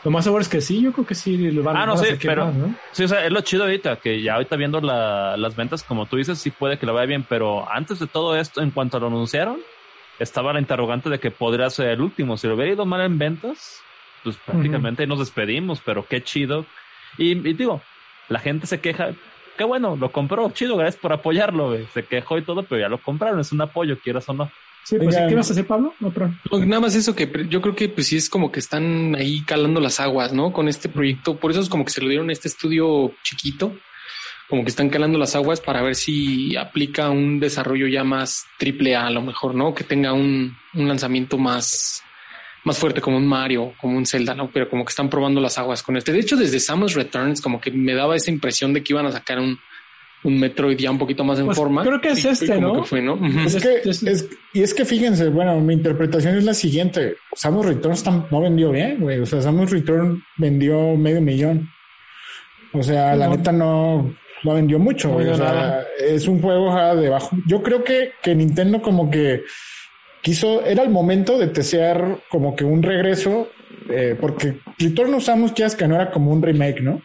Lo 0.05 0.10
más 0.10 0.24
seguro 0.24 0.40
es 0.43 0.48
que 0.48 0.60
sí, 0.60 0.81
yo 0.81 0.93
creo 0.93 1.05
que 1.06 1.14
sí 1.16 1.36
lo 1.51 1.62
van, 1.64 1.77
Ah, 1.77 1.86
no, 1.86 1.94
van 1.94 2.01
a 2.01 2.05
sí, 2.05 2.10
sacar 2.12 2.27
pero- 2.27 2.47
más, 2.47 2.55
¿no? 2.55 2.74
Sí, 2.93 3.05
o 3.05 3.09
sea, 3.09 3.24
es 3.27 3.32
lo 3.32 3.40
chido 3.40 3.64
ahorita, 3.64 3.97
que 3.97 4.23
ya 4.23 4.35
ahorita 4.35 4.55
viendo 4.56 4.81
la- 4.81 5.36
las 5.36 5.56
ventas, 5.56 5.82
como 5.82 6.06
tú 6.06 6.16
dices, 6.16 6.39
sí 6.39 6.51
puede 6.51 6.78
que 6.78 6.86
lo 6.86 6.94
vaya 6.94 7.06
bien, 7.06 7.24
pero 7.28 7.68
antes 7.70 7.98
de 7.98 8.06
todo 8.06 8.36
esto, 8.36 8.60
en 8.62 8.70
cuanto 8.70 9.01
lo 9.01 9.09
anunciaron, 9.09 9.59
estaba 10.20 10.52
la 10.52 10.60
interrogante 10.60 11.10
de 11.10 11.18
que 11.18 11.31
podría 11.32 11.68
ser 11.70 11.89
el 11.89 12.01
último. 12.01 12.36
Si 12.36 12.47
lo 12.47 12.55
hubiera 12.55 12.73
ido 12.73 12.86
mal 12.86 13.01
en 13.01 13.18
ventas, 13.18 13.81
pues 14.23 14.36
prácticamente 14.36 15.06
nos 15.06 15.18
despedimos, 15.18 15.81
pero 15.85 16.06
qué 16.06 16.23
chido. 16.23 16.66
Y, 17.18 17.32
y 17.32 17.52
digo, 17.55 17.82
la 18.28 18.39
gente 18.39 18.66
se 18.66 18.81
queja, 18.81 19.10
qué 19.59 19.64
bueno, 19.64 19.97
lo 19.97 20.12
compró, 20.12 20.48
chido, 20.51 20.77
gracias 20.77 21.01
por 21.01 21.12
apoyarlo. 21.12 21.77
Se 21.93 22.05
quejó 22.05 22.39
y 22.39 22.43
todo, 22.43 22.62
pero 22.62 22.81
ya 22.81 22.89
lo 22.89 22.98
compraron, 22.98 23.40
es 23.40 23.51
un 23.52 23.60
apoyo, 23.60 23.98
quieras 23.98 24.28
o 24.28 24.35
no. 24.35 24.51
Sí, 24.86 24.98
pues 24.98 25.16
Oigan. 25.16 25.28
¿qué 25.28 25.34
vas 25.34 25.50
a 25.50 25.52
hacer, 25.52 25.66
Pablo? 25.66 25.94
No, 25.98 26.12
pero... 26.12 26.32
Nada 26.64 26.78
más 26.78 26.94
eso 26.94 27.12
que 27.16 27.28
yo 27.48 27.60
creo 27.60 27.74
que 27.74 27.88
pues 27.88 28.06
sí 28.06 28.16
es 28.16 28.30
como 28.30 28.52
que 28.52 28.60
están 28.60 29.16
ahí 29.16 29.42
calando 29.44 29.80
las 29.80 29.98
aguas, 29.98 30.32
¿no? 30.32 30.52
Con 30.52 30.68
este 30.68 30.88
proyecto. 30.88 31.40
Por 31.40 31.50
eso 31.50 31.58
es 31.58 31.68
como 31.68 31.84
que 31.84 31.90
se 31.90 32.00
lo 32.00 32.08
dieron 32.08 32.30
a 32.30 32.32
este 32.32 32.46
estudio 32.46 33.12
chiquito. 33.24 33.76
Como 34.48 34.62
que 34.62 34.68
están 34.68 34.88
calando 34.88 35.18
las 35.18 35.34
aguas 35.34 35.60
para 35.60 35.82
ver 35.82 35.96
si 35.96 36.54
aplica 36.54 37.10
un 37.10 37.40
desarrollo 37.40 37.88
ya 37.88 38.04
más 38.04 38.44
triple 38.58 38.94
A 38.94 39.08
a 39.08 39.10
lo 39.10 39.22
mejor, 39.22 39.56
¿no? 39.56 39.74
Que 39.74 39.82
tenga 39.82 40.12
un, 40.12 40.56
un 40.74 40.86
lanzamiento 40.86 41.36
más, 41.36 42.04
más 42.62 42.78
fuerte 42.78 43.00
como 43.00 43.16
un 43.16 43.26
Mario, 43.26 43.74
como 43.80 43.96
un 43.96 44.06
Zelda, 44.06 44.36
¿no? 44.36 44.52
Pero 44.52 44.70
como 44.70 44.84
que 44.84 44.90
están 44.90 45.10
probando 45.10 45.40
las 45.40 45.58
aguas 45.58 45.82
con 45.82 45.96
este. 45.96 46.12
De 46.12 46.20
hecho, 46.20 46.36
desde 46.36 46.60
Samus 46.60 46.94
Returns 46.94 47.40
como 47.40 47.60
que 47.60 47.72
me 47.72 47.94
daba 47.94 48.14
esa 48.14 48.30
impresión 48.30 48.72
de 48.72 48.84
que 48.84 48.92
iban 48.92 49.06
a 49.06 49.10
sacar 49.10 49.40
un, 49.40 49.58
un 50.27 50.39
Metroid 50.39 50.77
ya 50.78 50.90
un 50.90 50.98
poquito 50.98 51.24
más 51.24 51.39
en 51.39 51.47
Pues, 51.47 51.57
forma. 51.57 51.82
creo 51.85 52.01
que 52.01 52.11
es 52.11 52.24
Y- 52.24 52.28
este, 52.28 52.61
¿no? 52.61 52.74
que 52.82 52.82
fue, 52.89 53.01
¿no? 53.03 53.15
Ujú. 53.15 53.27
Es 53.47 53.57
que, 53.57 53.89
es- 53.89 54.03
es- 54.03 54.28
y 54.53 54.62
es 54.62 54.74
que 54.74 54.85
fíjense, 54.85 55.28
bueno, 55.28 55.59
mi 55.61 55.74
interpretación 55.74 56.36
es 56.36 56.44
la 56.44 56.55
siguiente. 56.55 57.16
Samus 57.35 57.66
Returns 57.66 58.05
no 58.31 58.40
vendió 58.40 58.70
bien, 58.73 58.98
güey. 59.01 59.19
O 59.20 59.27
sea, 59.27 59.40
Samus 59.43 59.70
Return 59.70 60.23
vendió 60.36 60.97
medio 60.97 61.20
millón. 61.20 61.69
O 62.73 62.82
sea, 62.82 63.15
la 63.16 63.28
neta 63.28 63.53
no, 63.53 64.15
no 64.44 64.55
vendió 64.55 64.78
mucho, 64.78 65.09
No 65.09 65.15
güey. 65.15 65.28
O 65.28 65.36
sea, 65.36 65.47
nada. 65.47 65.85
es 65.98 66.27
un 66.28 66.40
juego 66.43 66.74
de 66.97 67.09
bajo. 67.09 67.36
Yo 67.47 67.62
creo 67.62 67.82
que, 67.85 68.12
que 68.23 68.35
Nintendo 68.35 68.82
como 68.82 69.11
que 69.11 69.43
quiso, 70.23 70.65
era 70.65 70.82
el 70.82 70.90
momento 70.90 71.39
de 71.39 71.47
desear 71.48 72.19
como 72.28 72.55
que 72.57 72.65
un 72.65 72.82
regreso, 72.82 73.48
eh, 73.89 74.16
porque 74.20 74.59
Return 74.78 75.15
of 75.15 75.23
Samus 75.24 75.53
quieras 75.53 75.77
que 75.77 75.86
no 75.86 75.94
era 75.94 76.11
como 76.11 76.32
un 76.32 76.43
remake, 76.43 76.81
¿no? 76.82 77.01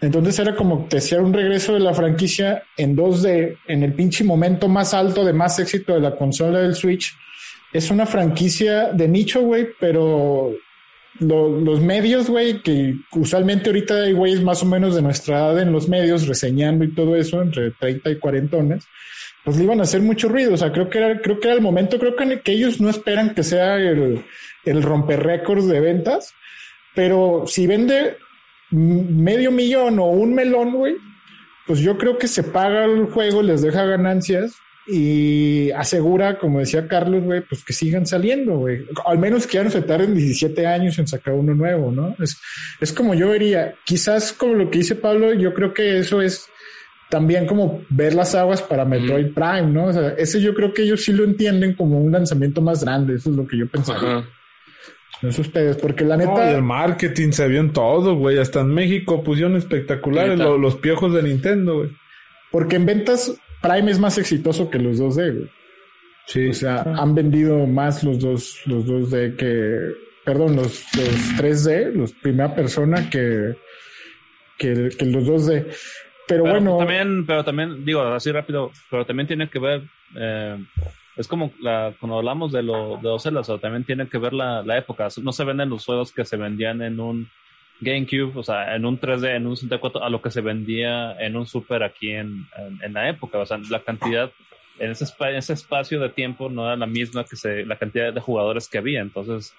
Entonces 0.00 0.38
era 0.38 0.54
como 0.54 0.86
desear 0.90 1.22
un 1.22 1.32
regreso 1.32 1.72
de 1.72 1.80
la 1.80 1.94
franquicia 1.94 2.62
en 2.76 2.96
2D, 2.96 3.58
en 3.66 3.82
el 3.82 3.94
pinche 3.94 4.24
momento 4.24 4.68
más 4.68 4.92
alto 4.92 5.24
de 5.24 5.32
más 5.32 5.58
éxito 5.58 5.94
de 5.94 6.00
la 6.00 6.16
consola 6.16 6.60
del 6.60 6.74
Switch. 6.74 7.16
Es 7.72 7.90
una 7.90 8.06
franquicia 8.06 8.92
de 8.92 9.08
nicho, 9.08 9.40
güey, 9.40 9.68
pero 9.80 10.52
los 11.18 11.80
medios, 11.80 12.28
güey, 12.28 12.62
que 12.62 12.94
usualmente 13.12 13.70
ahorita 13.70 14.02
hay 14.02 14.12
güeyes 14.12 14.42
más 14.42 14.62
o 14.62 14.66
menos 14.66 14.94
de 14.94 15.02
nuestra 15.02 15.38
edad 15.38 15.60
en 15.60 15.72
los 15.72 15.88
medios 15.88 16.26
reseñando 16.26 16.84
y 16.84 16.94
todo 16.94 17.16
eso, 17.16 17.40
entre 17.40 17.70
30 17.70 18.10
y 18.10 18.18
40 18.18 18.58
pues 19.44 19.56
le 19.56 19.64
iban 19.64 19.78
a 19.80 19.84
hacer 19.84 20.02
mucho 20.02 20.28
ruido. 20.28 20.54
O 20.54 20.56
sea, 20.56 20.72
creo 20.72 20.90
que 20.90 20.98
era, 20.98 21.20
creo 21.20 21.38
que 21.40 21.48
era 21.48 21.56
el 21.56 21.62
momento, 21.62 21.98
creo 21.98 22.16
que, 22.16 22.40
que 22.40 22.52
ellos 22.52 22.80
no 22.80 22.90
esperan 22.90 23.34
que 23.34 23.44
sea 23.44 23.76
el, 23.76 24.24
el 24.64 24.82
romper 24.82 25.22
récords 25.22 25.68
de 25.68 25.80
ventas, 25.80 26.34
pero 26.94 27.44
si 27.46 27.66
vende 27.66 28.16
medio 28.70 29.50
millón 29.50 29.98
o 29.98 30.06
un 30.06 30.34
melón, 30.34 30.72
güey, 30.72 30.96
pues 31.66 31.80
yo 31.80 31.98
creo 31.98 32.18
que 32.18 32.28
se 32.28 32.42
paga 32.42 32.84
el 32.84 33.06
juego, 33.06 33.42
les 33.42 33.62
deja 33.62 33.84
ganancias 33.84 34.56
y 34.86 35.70
asegura, 35.72 36.38
como 36.38 36.60
decía 36.60 36.86
Carlos, 36.86 37.24
güey, 37.24 37.40
pues 37.40 37.64
que 37.64 37.72
sigan 37.72 38.06
saliendo, 38.06 38.58
güey. 38.58 38.86
Al 39.04 39.18
menos 39.18 39.46
que 39.46 39.54
ya 39.54 39.64
no 39.64 39.70
se 39.70 39.82
tarden 39.82 40.14
17 40.14 40.64
años 40.66 40.98
en 40.98 41.08
sacar 41.08 41.34
uno 41.34 41.54
nuevo, 41.54 41.90
¿no? 41.90 42.14
Es, 42.20 42.40
es 42.80 42.92
como 42.92 43.14
yo 43.14 43.30
vería, 43.30 43.74
quizás 43.84 44.32
como 44.32 44.54
lo 44.54 44.70
que 44.70 44.78
dice 44.78 44.94
Pablo, 44.94 45.34
yo 45.34 45.52
creo 45.54 45.74
que 45.74 45.98
eso 45.98 46.22
es 46.22 46.48
también 47.08 47.46
como 47.46 47.84
ver 47.88 48.14
las 48.14 48.34
aguas 48.34 48.62
para 48.62 48.84
Metroid 48.84 49.32
Prime, 49.32 49.72
¿no? 49.72 49.86
O 49.86 49.92
sea, 49.92 50.10
ese 50.18 50.40
yo 50.40 50.54
creo 50.54 50.72
que 50.72 50.82
ellos 50.82 51.04
sí 51.04 51.12
lo 51.12 51.24
entienden 51.24 51.74
como 51.74 52.00
un 52.00 52.12
lanzamiento 52.12 52.60
más 52.60 52.84
grande, 52.84 53.14
eso 53.14 53.30
es 53.30 53.36
lo 53.36 53.46
que 53.46 53.58
yo 53.58 53.68
pensaba. 53.68 54.28
No 55.22 55.30
es 55.30 55.38
ustedes, 55.38 55.76
porque 55.76 56.04
la 56.04 56.16
neta. 56.16 56.50
el 56.50 56.62
marketing 56.62 57.30
se 57.30 57.48
vio 57.48 57.60
en 57.60 57.72
todo, 57.72 58.16
güey. 58.16 58.38
Hasta 58.38 58.60
en 58.60 58.74
México 58.74 59.22
pusieron 59.22 59.56
espectaculares 59.56 60.38
los 60.38 60.76
piojos 60.76 61.12
de 61.14 61.22
Nintendo, 61.22 61.78
güey. 61.78 61.90
Porque 62.50 62.76
en 62.76 62.86
ventas 62.86 63.34
Prime 63.62 63.90
es 63.90 63.98
más 63.98 64.18
exitoso 64.18 64.70
que 64.70 64.78
los 64.78 65.00
2D, 65.00 65.34
güey. 65.34 65.50
Sí. 66.26 66.48
O 66.48 66.54
sea, 66.54 66.82
han 66.82 67.14
vendido 67.14 67.66
más 67.66 68.02
los 68.02 68.18
dos, 68.18 68.60
los 68.66 68.84
2D 68.84 69.36
que, 69.36 69.94
perdón, 70.24 70.56
los, 70.56 70.84
los 70.96 71.08
3D, 71.38 71.92
los 71.92 72.12
primera 72.12 72.54
persona 72.54 73.08
que, 73.08 73.54
que, 74.58 74.74
los 74.74 75.24
2D. 75.24 75.66
Pero, 76.26 76.42
bueno. 76.42 76.78
También, 76.78 77.24
pero 77.26 77.44
también, 77.44 77.84
digo, 77.84 78.02
así 78.02 78.32
rápido, 78.32 78.72
pero 78.90 79.06
también 79.06 79.28
tiene 79.28 79.48
que 79.48 79.58
ver, 79.60 79.82
eh, 80.16 80.56
es 81.16 81.28
como 81.28 81.52
la, 81.60 81.94
cuando 81.98 82.18
hablamos 82.18 82.52
de, 82.52 82.62
lo, 82.62 82.98
de 82.98 83.08
los 83.08 83.22
celos, 83.22 83.48
o 83.48 83.58
también 83.58 83.84
tiene 83.84 84.08
que 84.08 84.18
ver 84.18 84.32
la, 84.32 84.62
la 84.62 84.76
época. 84.76 85.08
No 85.22 85.32
se 85.32 85.44
venden 85.44 85.70
los 85.70 85.84
juegos 85.84 86.12
que 86.12 86.24
se 86.24 86.36
vendían 86.36 86.82
en 86.82 87.00
un 87.00 87.30
GameCube, 87.80 88.32
o 88.34 88.42
sea, 88.42 88.74
en 88.74 88.84
un 88.84 89.00
3D, 89.00 89.36
en 89.36 89.46
un 89.46 89.56
64, 89.56 90.02
a 90.02 90.10
lo 90.10 90.20
que 90.20 90.30
se 90.30 90.42
vendía 90.42 91.12
en 91.18 91.36
un 91.36 91.46
Super 91.46 91.82
aquí 91.82 92.10
en, 92.10 92.46
en, 92.82 92.92
la 92.92 93.08
época. 93.08 93.38
O 93.38 93.46
sea, 93.46 93.58
la 93.70 93.80
cantidad, 93.80 94.30
en 94.78 94.90
ese, 94.90 95.06
ese, 95.34 95.52
espacio 95.54 96.00
de 96.00 96.10
tiempo 96.10 96.50
no 96.50 96.66
era 96.66 96.76
la 96.76 96.86
misma 96.86 97.24
que 97.24 97.36
se, 97.36 97.64
la 97.64 97.76
cantidad 97.76 98.12
de 98.12 98.20
jugadores 98.20 98.68
que 98.68 98.78
había. 98.78 99.00
Entonces, 99.00 99.54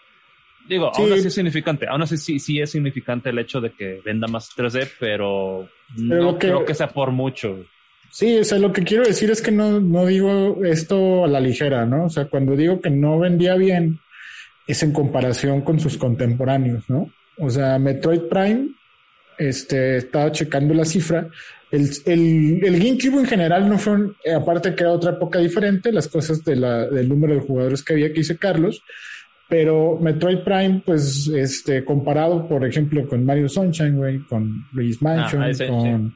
digo, 0.68 0.92
aún 0.96 1.12
así 1.12 1.28
es 1.28 1.34
significante, 1.34 1.88
aún 1.88 2.04
así 2.04 2.18
sí, 2.18 2.38
sí 2.38 2.60
es 2.60 2.72
significante 2.72 3.30
el 3.30 3.40
hecho 3.40 3.62
de 3.62 3.72
que 3.72 4.02
venda 4.06 4.28
más 4.28 4.56
3D, 4.56 4.92
pero, 5.00 5.68
no 5.96 6.38
creo 6.38 6.66
que 6.66 6.76
sea 6.76 6.90
por 6.90 7.12
mucho. 7.12 7.66
Sí, 8.18 8.36
o 8.40 8.44
sea, 8.44 8.58
lo 8.58 8.74
que 8.74 8.82
quiero 8.82 9.04
decir 9.04 9.30
es 9.30 9.44
que 9.44 9.52
no, 9.52 9.80
no 9.80 10.08
digo 10.08 10.66
esto 10.66 11.24
a 11.24 11.28
la 11.28 11.40
ligera, 11.40 11.86
¿no? 11.86 12.06
O 12.06 12.10
sea, 12.10 12.26
cuando 12.26 12.56
digo 12.56 12.82
que 12.82 12.90
no 12.90 13.20
vendía 13.20 13.54
bien, 13.54 14.00
es 14.66 14.82
en 14.82 14.92
comparación 14.92 15.62
con 15.62 15.80
sus 15.80 16.00
contemporáneos, 16.00 16.90
¿no? 16.90 17.12
O 17.38 17.48
sea, 17.52 17.78
Metroid 17.78 18.22
Prime, 18.22 18.70
este, 19.38 19.98
estaba 19.98 20.32
checando 20.32 20.74
la 20.74 20.84
cifra. 20.84 21.30
El, 21.70 21.92
el, 22.08 22.66
el 22.66 22.80
GameCube 22.80 23.20
en 23.20 23.28
general 23.28 23.70
no 23.70 23.78
fue, 23.78 23.96
aparte 24.36 24.74
que 24.74 24.82
era 24.82 24.94
otra 24.94 25.12
época 25.12 25.38
diferente, 25.38 25.92
las 25.92 26.08
cosas 26.08 26.44
de 26.44 26.56
la, 26.56 26.88
del 26.88 27.08
número 27.08 27.36
de 27.36 27.42
jugadores 27.42 27.84
que 27.84 27.94
había 27.94 28.08
que 28.08 28.22
dice 28.22 28.40
Carlos, 28.40 28.82
pero 29.48 30.00
Metroid 30.02 30.40
Prime, 30.40 30.82
pues, 30.84 31.28
este, 31.28 31.86
comparado, 31.86 32.48
por 32.48 32.66
ejemplo, 32.66 33.08
con 33.08 33.24
Mario 33.24 33.48
Sunshine, 33.48 33.96
güey, 33.96 34.20
con 34.22 34.66
Luis 34.72 35.04
Mansion, 35.04 35.44
ah, 35.44 35.52
con, 35.68 36.16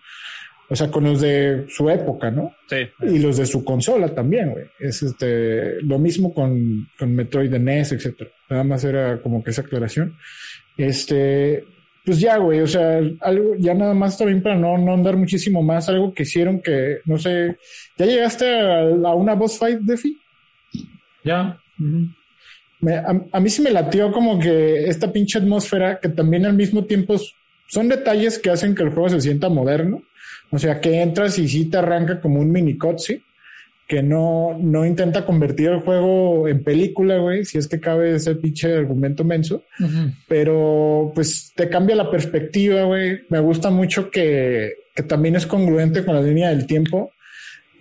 o 0.71 0.75
sea, 0.75 0.89
con 0.89 1.03
los 1.03 1.19
de 1.19 1.65
su 1.67 1.89
época, 1.89 2.31
¿no? 2.31 2.55
Sí. 2.69 2.77
Y 3.01 3.19
los 3.19 3.35
de 3.35 3.45
su 3.45 3.61
consola 3.65 4.15
también, 4.15 4.51
güey. 4.51 4.67
Es 4.79 5.03
este, 5.03 5.81
lo 5.81 5.99
mismo 5.99 6.33
con, 6.33 6.87
con 6.97 7.13
Metroid 7.13 7.53
NES, 7.53 7.91
etcétera. 7.91 8.31
Nada 8.49 8.63
más 8.63 8.81
era 8.85 9.21
como 9.21 9.43
que 9.43 9.49
esa 9.49 9.63
aclaración. 9.63 10.15
Este, 10.77 11.65
pues 12.05 12.21
ya, 12.21 12.37
güey, 12.37 12.61
o 12.61 12.67
sea, 12.67 13.01
algo, 13.19 13.55
ya 13.59 13.73
nada 13.73 13.93
más 13.93 14.17
también 14.17 14.41
para 14.41 14.55
no, 14.55 14.77
no 14.77 14.93
andar 14.93 15.17
muchísimo 15.17 15.61
más, 15.61 15.89
algo 15.89 16.13
que 16.13 16.23
hicieron 16.23 16.61
que, 16.61 16.99
no 17.03 17.17
sé, 17.17 17.57
¿ya 17.97 18.05
llegaste 18.05 18.61
a, 18.61 19.13
una 19.13 19.35
boss 19.35 19.59
fight, 19.59 19.81
Defi? 19.81 20.17
Ya. 21.25 21.59
a, 23.33 23.39
mí 23.41 23.49
sí 23.49 23.61
me 23.61 23.71
latió 23.71 24.09
como 24.13 24.39
que 24.39 24.85
esta 24.85 25.11
pinche 25.11 25.37
atmósfera, 25.37 25.99
que 25.99 26.07
también 26.07 26.45
al 26.45 26.53
mismo 26.53 26.85
tiempo 26.85 27.17
son 27.67 27.89
detalles 27.89 28.39
que 28.39 28.51
hacen 28.51 28.73
que 28.73 28.83
el 28.83 28.91
juego 28.91 29.09
se 29.09 29.19
sienta 29.19 29.49
moderno. 29.49 30.01
O 30.51 30.59
sea, 30.59 30.79
que 30.79 31.01
entras 31.01 31.39
y 31.39 31.47
sí 31.47 31.65
te 31.65 31.77
arranca 31.77 32.19
como 32.19 32.39
un 32.39 32.51
mini 32.51 32.77
cutscene 32.77 33.21
que 33.91 34.01
no, 34.01 34.57
no 34.57 34.85
intenta 34.85 35.25
convertir 35.25 35.67
el 35.67 35.81
juego 35.81 36.47
en 36.47 36.63
película, 36.63 37.17
güey, 37.17 37.43
si 37.43 37.57
es 37.57 37.67
que 37.67 37.81
cabe 37.81 38.15
ese 38.15 38.35
pinche 38.35 38.73
argumento 38.73 39.25
menso, 39.25 39.65
pero 40.29 41.11
pues 41.13 41.51
te 41.53 41.67
cambia 41.67 41.97
la 41.97 42.09
perspectiva, 42.09 42.83
güey. 42.83 43.19
Me 43.27 43.41
gusta 43.41 43.69
mucho 43.69 44.09
que, 44.09 44.75
que 44.95 45.03
también 45.03 45.35
es 45.35 45.45
congruente 45.45 46.05
con 46.05 46.15
la 46.15 46.21
línea 46.21 46.51
del 46.51 46.67
tiempo 46.67 47.11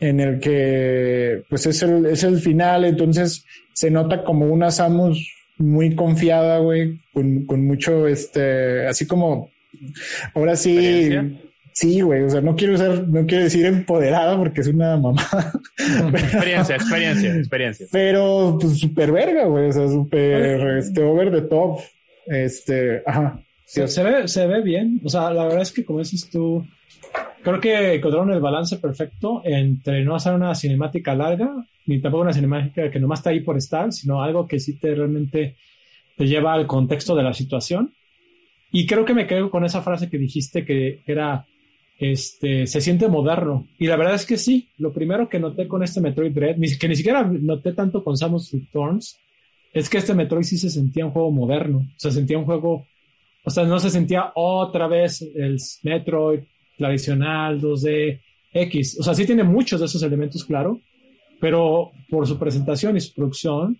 en 0.01 0.18
el 0.18 0.40
que 0.40 1.44
pues 1.48 1.66
es 1.66 1.80
el, 1.82 2.06
es 2.06 2.24
el 2.24 2.40
final, 2.40 2.86
entonces 2.86 3.44
se 3.72 3.88
nota 3.88 4.24
como 4.24 4.47
una 4.47 4.72
Samus 4.72 5.32
muy 5.59 5.94
confiada, 5.94 6.59
güey, 6.59 6.98
con, 7.12 7.44
con 7.47 7.64
mucho, 7.64 8.09
este, 8.09 8.84
así 8.88 9.06
como, 9.06 9.48
ahora 10.34 10.56
sí, 10.56 11.10
Sí, 11.72 12.01
güey, 12.01 12.22
o 12.22 12.30
sea, 12.30 12.40
no 12.40 12.56
quiero 12.56 12.74
usar, 12.74 13.06
no 13.09 13.26
quiero 13.26 13.44
decir 13.44 13.64
empoderada 13.64 14.36
porque 14.36 14.60
es 14.60 14.66
una 14.66 14.97
mamá. 14.97 15.26
experiencia, 16.12 16.76
experiencia, 16.76 17.34
experiencia. 17.34 17.86
Pero, 17.92 18.59
pues, 18.60 18.78
súper 18.78 19.12
verga, 19.12 19.44
güey, 19.44 19.68
o 19.68 19.72
sea, 19.72 19.88
súper, 19.88 20.78
este, 20.78 21.02
over 21.02 21.30
the 21.30 21.42
top. 21.42 21.80
Este, 22.26 23.02
ajá. 23.06 23.40
Se, 23.64 24.02
ve, 24.02 24.26
se 24.26 24.47
ve 24.47 24.62
bien. 24.62 25.01
O 25.05 25.09
sea, 25.09 25.30
la 25.32 25.44
verdad 25.44 25.62
es 25.62 25.72
que, 25.72 25.84
como 25.84 26.01
dices 26.01 26.28
tú, 26.28 26.66
creo 27.42 27.60
que 27.60 27.94
encontraron 27.94 28.32
el 28.32 28.40
balance 28.40 28.76
perfecto 28.78 29.42
entre 29.44 30.05
no 30.05 30.16
hacer 30.16 30.34
una 30.34 30.55
cinemática 30.55 31.14
larga, 31.14 31.55
ni 31.86 32.01
tampoco 32.01 32.22
una 32.22 32.32
cinemática 32.32 32.90
que 32.90 32.98
nomás 32.98 33.20
está 33.20 33.30
ahí 33.30 33.40
por 33.40 33.56
estar, 33.56 33.92
sino 33.92 34.22
algo 34.22 34.47
que 34.47 34.59
sí 34.59 34.78
te 34.78 34.94
realmente 34.94 35.56
te 36.16 36.26
lleva 36.26 36.52
al 36.52 36.66
contexto 36.66 37.14
de 37.14 37.22
la 37.22 37.32
situación. 37.32 37.94
Y 38.72 38.86
creo 38.86 39.05
que 39.05 39.14
me 39.14 39.26
quedo 39.26 39.51
con 39.51 39.64
esa 39.64 39.82
frase 39.82 40.10
que 40.10 40.18
dijiste 40.18 40.64
que 40.64 41.02
era 41.06 41.47
este, 42.01 42.66
se 42.66 42.81
siente 42.81 43.09
moderno. 43.09 43.68
Y 43.78 43.86
la 43.86 43.97
verdad 43.97 44.14
es 44.14 44.24
que 44.24 44.39
sí, 44.39 44.70
lo 44.78 44.93
primero 44.93 45.28
que 45.28 45.39
noté 45.39 45.68
con 45.68 45.82
este 45.82 46.01
Metroid 46.01 46.32
Dread, 46.32 46.56
que 46.81 46.89
ni 46.89 46.97
siquiera 46.97 47.22
noté 47.22 47.74
tanto 47.74 48.02
con 48.02 48.16
Samus 48.16 48.51
Returns, 48.51 49.18
es 49.72 49.89
que 49.90 49.98
este 49.98 50.14
Metroid 50.14 50.44
sí 50.44 50.56
se 50.56 50.70
sentía 50.70 51.05
un 51.05 51.12
juego 51.12 51.31
moderno, 51.31 51.86
se 51.97 52.10
sentía 52.10 52.39
un 52.39 52.47
juego, 52.47 52.86
o 53.44 53.51
sea, 53.51 53.64
no 53.64 53.78
se 53.78 53.90
sentía 53.90 54.32
otra 54.35 54.89
vez 54.89 55.20
el 55.20 55.59
Metroid 55.82 56.40
tradicional 56.78 57.60
2D 57.60 58.20
X, 58.55 58.97
o 58.98 59.02
sea, 59.02 59.14
sí 59.14 59.27
tiene 59.27 59.44
muchos 59.44 59.78
de 59.78 59.86
esos 59.86 60.02
elementos, 60.02 60.44
claro, 60.44 60.81
pero 61.39 61.93
por 62.09 62.27
su 62.27 62.39
presentación 62.39 62.97
y 62.97 63.01
su 63.01 63.12
producción, 63.12 63.78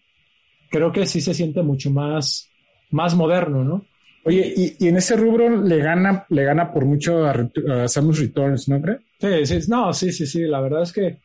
creo 0.70 0.92
que 0.92 1.06
sí 1.06 1.22
se 1.22 1.32
siente 1.32 1.62
mucho 1.62 1.90
más, 1.90 2.51
más 2.90 3.16
moderno, 3.16 3.64
¿no? 3.64 3.86
Oye, 4.24 4.76
y, 4.78 4.88
en 4.88 4.97
ese 4.97 5.16
rubro 5.16 5.48
le 5.62 5.78
gana, 5.78 6.26
le 6.28 6.44
gana 6.44 6.72
por 6.72 6.84
mucho 6.84 7.24
a, 7.24 7.88
Samus 7.88 8.20
Returns, 8.20 8.68
¿no 8.68 8.80
crees? 8.80 9.01
Sí, 9.18 9.60
sí, 9.60 9.70
no, 9.70 9.92
sí, 9.92 10.12
sí, 10.12 10.26
sí. 10.26 10.40
La 10.42 10.60
verdad 10.60 10.82
es 10.82 10.92
que 10.92 11.18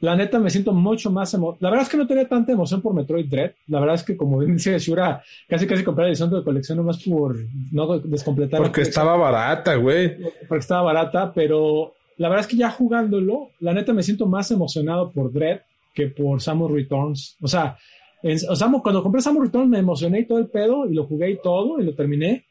la 0.00 0.16
neta 0.16 0.40
me 0.40 0.50
siento 0.50 0.72
mucho 0.72 1.12
más 1.12 1.32
emo 1.32 1.56
La 1.60 1.70
verdad 1.70 1.84
es 1.84 1.88
que 1.88 1.96
no 1.96 2.08
tenía 2.08 2.28
tanta 2.28 2.50
emoción 2.50 2.82
por 2.82 2.92
Metroid 2.92 3.26
Dread. 3.26 3.52
La 3.68 3.78
verdad 3.78 3.94
es 3.94 4.02
que, 4.02 4.16
como 4.16 4.42
dice 4.42 4.76
Shura, 4.78 5.22
casi 5.48 5.66
casi 5.66 5.84
compré 5.84 6.04
la 6.04 6.10
edición 6.10 6.30
de 6.30 6.42
colección 6.42 6.78
nomás 6.78 7.00
por 7.04 7.36
no 7.70 7.98
descompletar. 8.00 8.60
Porque 8.60 8.82
estaba 8.82 9.16
barata, 9.16 9.76
güey. 9.76 10.16
Porque 10.48 10.62
estaba 10.62 10.82
barata, 10.82 11.32
pero 11.32 11.94
la 12.16 12.28
verdad 12.28 12.44
es 12.44 12.50
que 12.50 12.56
ya 12.56 12.70
jugándolo, 12.70 13.50
la 13.60 13.72
neta 13.72 13.92
me 13.92 14.02
siento 14.02 14.26
más 14.26 14.50
emocionado 14.50 15.12
por 15.12 15.32
Dread 15.32 15.60
que 15.94 16.08
por 16.08 16.42
Samus 16.42 16.72
Returns. 16.72 17.36
O 17.40 17.46
sea, 17.46 17.76
o 18.22 18.56
sea, 18.56 18.70
cuando 18.82 19.02
compré 19.02 19.20
Samus 19.20 19.44
Returns 19.44 19.68
me 19.68 19.78
emocioné 19.78 20.20
y 20.20 20.26
todo 20.26 20.38
el 20.38 20.46
pedo 20.46 20.88
y 20.88 20.94
lo 20.94 21.06
jugué 21.06 21.30
y 21.30 21.38
todo 21.42 21.80
y 21.80 21.84
lo 21.84 21.94
terminé. 21.94 22.44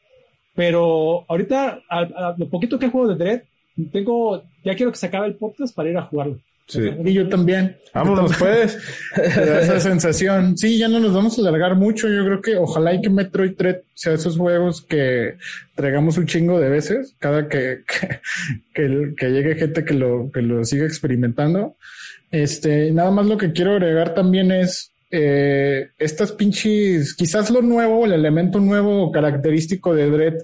Pero 0.54 1.24
ahorita, 1.28 1.82
a, 1.88 2.34
lo 2.36 2.48
poquito 2.48 2.78
que 2.78 2.90
juego 2.90 3.08
de 3.08 3.24
Dread, 3.24 3.42
tengo, 3.90 4.42
ya 4.64 4.74
quiero 4.74 4.92
que 4.92 4.98
se 4.98 5.06
acabe 5.06 5.26
el 5.26 5.36
podcast 5.36 5.74
para 5.74 5.90
ir 5.90 5.96
a 5.96 6.02
jugarlo. 6.02 6.38
Sí. 6.66 6.80
Y 7.04 7.12
yo 7.12 7.28
también. 7.28 7.76
Vámonos, 7.92 8.36
pues. 8.38 8.78
esa 9.16 9.80
sensación. 9.80 10.56
Sí, 10.56 10.78
ya 10.78 10.88
no 10.88 11.00
nos 11.00 11.12
vamos 11.12 11.36
a 11.36 11.40
alargar 11.40 11.74
mucho. 11.74 12.08
Yo 12.08 12.24
creo 12.24 12.40
que 12.40 12.56
ojalá 12.56 12.94
y 12.94 13.00
que 13.00 13.10
Metroid 13.10 13.56
Dread 13.56 13.80
sea 13.94 14.14
esos 14.14 14.36
juegos 14.36 14.82
que 14.82 15.36
traigamos 15.74 16.18
un 16.18 16.26
chingo 16.26 16.60
de 16.60 16.68
veces, 16.68 17.16
cada 17.18 17.48
que, 17.48 17.82
que, 18.74 19.14
que, 19.16 19.30
llegue 19.30 19.56
gente 19.56 19.84
que 19.84 19.94
lo, 19.94 20.30
que 20.32 20.42
lo 20.42 20.64
siga 20.64 20.86
experimentando. 20.86 21.76
Este, 22.30 22.90
nada 22.92 23.10
más 23.10 23.26
lo 23.26 23.36
que 23.36 23.52
quiero 23.52 23.72
agregar 23.72 24.14
también 24.14 24.52
es 24.52 24.91
eh, 25.14 25.90
estas 25.98 26.32
pinches, 26.32 27.14
quizás 27.14 27.50
lo 27.50 27.60
nuevo, 27.60 28.06
el 28.06 28.14
elemento 28.14 28.60
nuevo 28.60 29.12
característico 29.12 29.94
de 29.94 30.10
Dread 30.10 30.34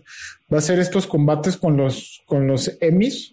va 0.53 0.59
a 0.59 0.61
ser 0.61 0.79
estos 0.79 1.07
combates 1.07 1.57
con 1.57 1.79
los, 1.79 2.23
con 2.27 2.47
los 2.47 2.77
emis, 2.81 3.33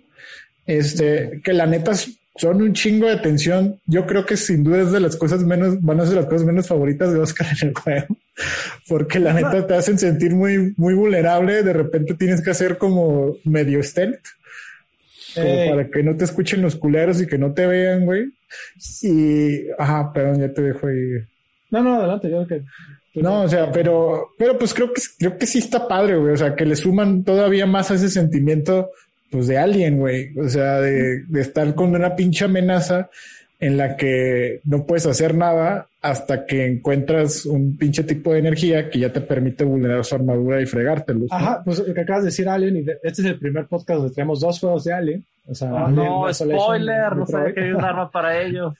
este, 0.66 1.41
que 1.44 1.52
la 1.52 1.66
neta 1.66 1.91
son 2.38 2.62
un 2.62 2.74
chingo 2.74 3.07
de 3.07 3.18
tensión. 3.18 3.82
Yo 3.86 4.06
creo 4.06 4.26
que 4.26 4.38
sin 4.38 4.64
duda 4.64 4.84
es 4.84 4.94
de 4.94 5.02
las 5.02 5.18
cosas 5.18 5.44
menos, 5.44 5.82
van 5.82 5.99
a 5.99 6.06
ser 6.06 6.16
las 6.16 6.28
cosas 6.28 6.48
menos 6.48 6.68
favoritas 6.68 7.12
de 7.12 7.20
Oscar 7.20 7.48
en 7.62 7.68
el 7.68 7.74
juego, 7.74 8.18
porque 8.88 9.20
la 9.20 9.34
neta 9.34 9.68
te 9.68 9.76
hacen 9.76 9.99
sentir 9.99 10.34
muy, 10.34 10.74
muy 10.78 10.94
vulnerable. 10.94 11.64
De 11.64 11.74
repente 11.74 12.14
tienes 12.14 12.41
que 12.41 12.52
hacer 12.52 12.78
como 12.78 13.36
medio 13.44 13.84
stealth, 13.84 14.24
como 15.36 15.70
para 15.70 15.90
que 15.90 16.03
no 16.03 16.16
te 16.16 16.24
escuchen 16.24 16.62
los 16.62 16.76
culeros 16.76 17.22
y 17.22 17.28
que 17.28 17.38
no 17.38 17.53
te 17.53 17.68
vean, 17.68 18.06
güey. 18.06 18.32
Y, 19.02 19.68
ajá, 19.78 20.12
perdón, 20.14 20.40
ya 20.40 20.53
te 20.53 20.62
dejo 20.62 20.88
ahí. 20.88 21.24
No, 21.72 21.84
no, 21.84 21.95
adelante, 21.95 22.30
yo 22.30 22.45
creo 22.45 22.62
que. 22.62 23.22
No, 23.22 23.44
o 23.44 23.48
sea, 23.48 23.72
pero, 23.72 24.32
pero 24.38 24.57
pues 24.57 24.74
creo 24.74 24.91
que, 24.91 25.02
creo 25.18 25.38
que 25.38 25.45
sí 25.45 25.60
está 25.60 25.88
padre, 25.88 26.18
güey. 26.18 26.34
O 26.34 26.38
sea, 26.38 26.56
que 26.56 26.66
le 26.66 26.76
suman 26.76 27.24
todavía 27.24 27.66
más 27.66 27.91
a 27.91 27.95
ese 27.95 28.10
sentimiento, 28.10 28.90
pues 29.32 29.48
de 29.48 29.57
alguien, 29.57 29.98
güey. 29.98 30.38
O 30.38 30.49
sea, 30.49 30.82
de, 30.82 31.24
de 31.28 31.41
estar 31.41 31.74
con 31.76 31.95
una 31.95 32.16
pinche 32.16 32.45
amenaza 32.45 33.10
en 33.60 33.77
la 33.77 33.95
que 33.95 34.60
no 34.65 34.86
puedes 34.86 35.06
hacer 35.06 35.34
nada 35.36 35.88
hasta 36.02 36.45
que 36.45 36.65
encuentras 36.65 37.45
un 37.45 37.77
pinche 37.77 38.03
tipo 38.03 38.34
de 38.34 38.40
energía 38.40 38.90
que 38.90 38.99
ya 38.99 39.11
te 39.11 39.22
permite 39.22 39.64
vulnerar 39.64 40.03
su 40.06 40.14
armadura 40.15 40.61
y 40.61 40.65
fregártelo. 40.65 41.26
Ajá, 41.32 41.61
pues 41.65 41.80
lo 41.88 41.94
que 41.94 42.02
acabas 42.02 42.23
de 42.23 42.27
decir, 42.30 42.48
Alien, 42.49 42.77
y 42.77 42.82
de- 42.84 42.98
este 43.03 43.22
es 43.22 43.27
el 43.27 43.40
primer 43.40 43.65
podcast 43.65 43.99
donde 44.02 44.14
tenemos 44.14 44.40
dos 44.41 44.60
juegos 44.60 44.84
de 44.84 44.94
Alien. 44.94 45.26
O 45.48 45.56
sea, 45.56 45.69
Ah, 45.72 45.86
Alien 45.86 45.95
no, 45.95 46.34
spoiler, 46.34 47.15
no 47.15 47.26
sé 47.26 47.36
Metroid. 47.38 47.53
que 47.56 47.61
hay 47.61 47.72
un 47.72 47.84
arma 47.84 48.11
para 48.11 48.40
ellos. 48.41 48.73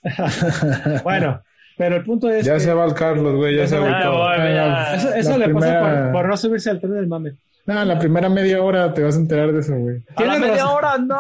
Bueno, 1.04 1.42
pero 1.78 1.96
el 1.98 2.04
punto 2.04 2.30
es. 2.30 2.46
Ya 2.46 2.54
que 2.56 2.60
se 2.62 2.74
va 2.74 2.86
el 2.86 2.94
Carlos, 2.94 3.36
güey, 3.36 3.56
ya 3.56 3.62
Ya 3.64 3.68
se 3.68 3.78
va. 3.80 4.10
voy, 4.10 4.38
ya. 4.54 4.96
Eso, 5.18 5.38
le 5.38 5.46
primera- 5.46 5.80
pasa 5.82 6.04
por, 6.04 6.12
por 6.12 6.28
no 6.30 6.38
subirse 6.38 6.70
al 6.70 6.80
tren 6.80 6.94
del 6.94 7.08
mame. 7.08 7.32
No, 7.68 7.82
en 7.82 7.88
la 7.88 7.98
primera 7.98 8.30
media 8.30 8.62
hora 8.62 8.94
te 8.94 9.02
vas 9.04 9.16
a 9.16 9.20
enterar 9.20 9.52
de 9.52 9.60
eso, 9.60 9.76
güey. 9.76 9.98
A 10.16 10.24
la 10.24 10.38
media 10.38 10.54
razón. 10.66 10.70
hora, 10.78 10.98
no. 11.00 11.18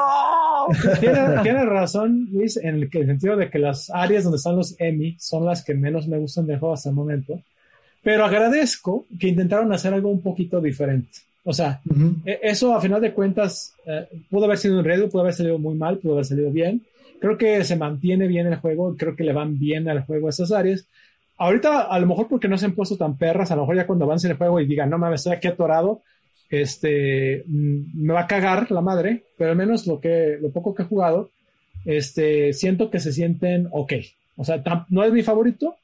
Tienes, 1.00 1.42
tienes 1.44 1.66
razón, 1.66 2.28
Luis, 2.32 2.58
en 2.58 2.76
el, 2.76 2.90
que- 2.90 3.00
el 3.00 3.08
sentido 3.08 3.36
de 3.36 3.50
que 3.50 3.58
las 3.60 3.90
áreas 3.90 4.24
donde 4.24 4.38
están 4.38 4.56
los 4.56 4.76
Emmy 4.80 5.16
son 5.19 5.45
las 5.45 5.64
que 5.64 5.74
menos 5.74 6.08
me 6.08 6.18
gustan 6.19 6.45
del 6.48 6.60
juego 6.60 6.74
hasta 6.76 6.90
el 6.90 6.95
momento. 6.95 7.40
Pero 8.03 8.26
agradezco 8.26 9.06
que 9.19 9.28
intentaron 9.30 9.74
hacer 9.74 9.94
algo 9.94 10.10
un 10.10 10.22
poquito 10.22 10.61
diferente. 10.61 11.10
O 11.44 11.53
sea, 11.53 11.82
e- 12.26 12.40
eso 12.44 12.76
a 12.76 12.82
final 12.82 13.02
de 13.02 13.14
cuentas 13.14 13.74
eh, 13.86 14.08
pudo 14.30 14.45
haber 14.45 14.58
sido 14.60 14.78
un 14.78 14.86
reto, 14.86 15.10
pudo 15.10 15.22
haber 15.24 15.34
salido 15.34 15.58
muy 15.58 15.74
mal, 15.76 15.98
pudo 15.98 16.14
haber 16.14 16.26
salido 16.26 16.52
bien. 16.52 16.84
Creo 17.19 17.38
que 17.38 17.64
se 17.64 17.76
mantiene 17.76 18.28
bien 18.28 18.45
el 18.48 18.58
juego, 18.58 18.95
creo 18.98 19.16
que 19.16 19.24
le 19.24 19.34
van 19.34 19.58
bien 19.58 19.88
al 19.90 20.03
juego 20.06 20.30
esas 20.30 20.52
áreas. 20.52 20.86
Ahorita, 21.38 21.82
a 21.84 22.00
lo 22.00 22.08
mejor 22.08 22.28
porque 22.28 22.48
no 22.48 22.58
se 22.58 22.66
han 22.66 22.74
puesto 22.76 22.98
tan 22.98 23.18
perras, 23.18 23.52
a 23.52 23.56
lo 23.56 23.64
mejor 23.64 23.76
ya 23.76 23.88
cuando 23.88 24.06
avance 24.06 24.28
el 24.28 24.38
juego 24.38 24.60
y 24.60 24.68
digan, 24.68 24.90
no 24.90 24.98
mames, 24.98 25.22
estoy 25.22 25.34
aquí 25.34 25.48
atorado, 25.48 26.02
este, 26.49 27.43
mm, 27.48 28.06
me 28.06 28.14
va 28.14 28.22
a 28.22 28.27
cagar 28.27 28.72
la 28.72 28.82
madre, 28.82 29.24
pero 29.38 29.51
al 29.51 29.57
menos 29.57 29.88
lo 29.88 29.99
que, 29.99 30.38
lo 30.41 30.51
poco 30.51 30.74
que 30.74 30.83
he 30.83 30.88
jugado, 30.88 31.32
este, 31.85 32.53
siento 32.53 32.90
que 32.90 32.99
se 32.99 33.11
sienten 33.11 33.67
ok. 33.72 33.93
O 34.38 34.43
sea, 34.43 34.61
no 34.90 35.03
es 35.03 35.14
mi 35.14 35.24
favorito, 35.24 35.75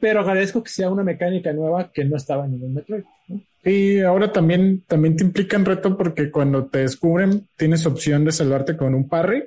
pero 0.00 0.20
agradezco 0.20 0.62
que 0.62 0.70
sea 0.70 0.90
una 0.90 1.04
mecánica 1.04 1.52
nueva 1.52 1.92
que 1.92 2.04
no 2.04 2.16
estaba 2.16 2.46
en 2.46 2.54
el 2.54 2.70
Metroid. 2.70 3.04
Y 3.64 4.00
ahora 4.00 4.32
también, 4.32 4.82
también 4.88 5.16
te 5.16 5.24
implica 5.24 5.56
en 5.56 5.64
reto 5.64 5.96
porque 5.96 6.30
cuando 6.30 6.66
te 6.66 6.80
descubren 6.80 7.46
tienes 7.56 7.86
opción 7.86 8.24
de 8.24 8.32
salvarte 8.32 8.76
con 8.76 8.94
un 8.94 9.08
parry, 9.08 9.44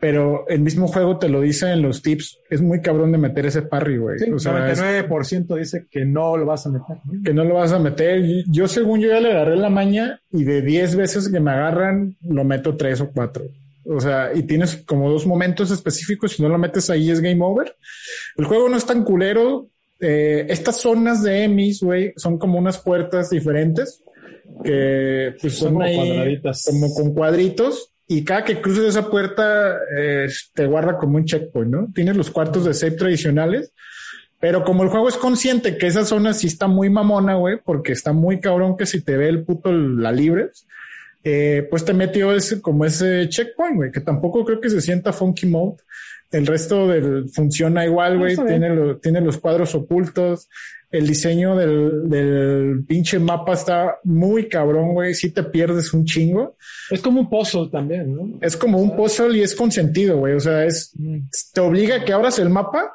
pero 0.00 0.48
el 0.48 0.60
mismo 0.60 0.88
juego 0.88 1.18
te 1.18 1.28
lo 1.28 1.42
dice 1.42 1.70
en 1.70 1.82
los 1.82 2.00
tips. 2.00 2.38
Es 2.48 2.62
muy 2.62 2.80
cabrón 2.80 3.12
de 3.12 3.18
meter 3.18 3.44
ese 3.44 3.60
parry, 3.60 3.98
güey. 3.98 4.18
Sí, 4.18 4.30
o 4.30 4.38
sea, 4.38 4.70
es 4.70 4.80
99% 4.80 5.58
dice 5.58 5.86
que 5.90 6.06
no 6.06 6.38
lo 6.38 6.46
vas 6.46 6.66
a 6.66 6.70
meter. 6.70 6.96
que 7.22 7.34
no 7.34 7.44
lo 7.44 7.56
vas 7.56 7.72
a 7.72 7.78
meter. 7.78 8.22
Yo 8.48 8.66
según 8.66 9.00
yo 9.00 9.10
ya 9.10 9.20
le 9.20 9.30
agarré 9.30 9.56
la 9.56 9.68
maña 9.68 10.22
y 10.32 10.44
de 10.44 10.62
10 10.62 10.96
veces 10.96 11.28
que 11.28 11.38
me 11.38 11.50
agarran, 11.50 12.16
lo 12.22 12.44
meto 12.44 12.78
tres 12.78 13.02
o 13.02 13.10
cuatro. 13.12 13.44
O 13.84 14.00
sea, 14.00 14.30
y 14.34 14.44
tienes 14.44 14.76
como 14.86 15.10
dos 15.10 15.26
momentos 15.26 15.70
específicos. 15.70 16.32
Si 16.32 16.42
no 16.42 16.48
lo 16.48 16.56
metes 16.56 16.88
ahí 16.88 17.10
es 17.10 17.20
game 17.20 17.44
over. 17.44 17.76
El 18.36 18.46
juego 18.46 18.70
no 18.70 18.78
es 18.78 18.86
tan 18.86 19.04
culero. 19.04 19.68
Eh, 20.00 20.46
estas 20.48 20.80
zonas 20.80 21.22
de 21.22 21.44
emis, 21.44 21.82
güey, 21.82 22.14
son 22.16 22.38
como 22.38 22.58
unas 22.58 22.78
puertas 22.78 23.28
diferentes 23.28 24.02
que 24.64 25.34
pues 25.40 25.54
Son 25.54 25.68
son, 25.68 25.72
como 25.74 25.84
ahí 25.84 25.96
cuadraditas. 25.96 26.66
como 26.70 26.94
con 26.94 27.14
cuadritos 27.14 27.89
y 28.12 28.24
cada 28.24 28.44
que 28.44 28.60
cruces 28.60 28.84
esa 28.86 29.08
puerta 29.08 29.76
eh, 29.96 30.26
te 30.54 30.66
guarda 30.66 30.98
como 30.98 31.16
un 31.16 31.24
checkpoint, 31.24 31.70
¿no? 31.72 31.88
Tienes 31.94 32.16
los 32.16 32.30
cuartos 32.30 32.64
de 32.64 32.74
save 32.74 32.96
tradicionales, 32.96 33.72
pero 34.40 34.64
como 34.64 34.82
el 34.82 34.88
juego 34.88 35.08
es 35.08 35.16
consciente 35.16 35.76
que 35.78 35.86
esa 35.86 36.04
zona 36.04 36.32
sí 36.34 36.46
está 36.48 36.66
muy 36.66 36.90
mamona, 36.90 37.36
güey, 37.36 37.58
porque 37.64 37.92
está 37.92 38.12
muy 38.12 38.40
cabrón 38.40 38.76
que 38.76 38.86
si 38.86 39.00
te 39.02 39.16
ve 39.16 39.28
el 39.28 39.44
puto 39.44 39.70
la 39.72 40.10
libres, 40.12 40.66
eh, 41.22 41.66
pues 41.70 41.84
te 41.84 41.92
metió 41.92 42.32
ese 42.34 42.60
como 42.60 42.84
ese 42.84 43.28
checkpoint, 43.28 43.76
güey, 43.76 43.92
que 43.92 44.00
tampoco 44.00 44.44
creo 44.44 44.60
que 44.60 44.70
se 44.70 44.80
sienta 44.80 45.12
funky 45.12 45.46
mode. 45.46 45.76
El 46.32 46.46
resto 46.46 46.88
del 46.88 47.28
funciona 47.28 47.84
igual, 47.84 48.16
güey. 48.18 48.34
Tiene, 48.48 48.74
lo- 48.74 48.96
tiene 48.98 49.20
los 49.20 49.36
cuadros 49.38 49.74
ocultos. 49.74 50.48
El 50.90 51.06
diseño 51.06 51.56
del, 51.56 52.08
del 52.08 52.84
pinche 52.86 53.18
mapa 53.18 53.52
está 53.52 53.98
muy 54.04 54.48
cabrón, 54.48 54.92
güey. 54.92 55.14
Si 55.14 55.30
te 55.30 55.44
pierdes 55.44 55.92
un 55.94 56.04
chingo. 56.04 56.56
Es 56.90 57.00
como 57.00 57.20
un 57.20 57.30
puzzle 57.30 57.68
también, 57.70 58.14
¿no? 58.14 58.38
Es 58.40 58.56
como 58.56 58.78
un 58.78 58.96
puzzle 58.96 59.38
y 59.38 59.42
es 59.42 59.54
consentido, 59.54 60.18
güey. 60.18 60.34
O 60.34 60.40
sea, 60.40 60.64
es, 60.64 60.92
te 61.52 61.60
obliga 61.60 61.96
a 61.96 62.04
que 62.04 62.12
abras 62.12 62.38
el 62.40 62.50
mapa 62.50 62.94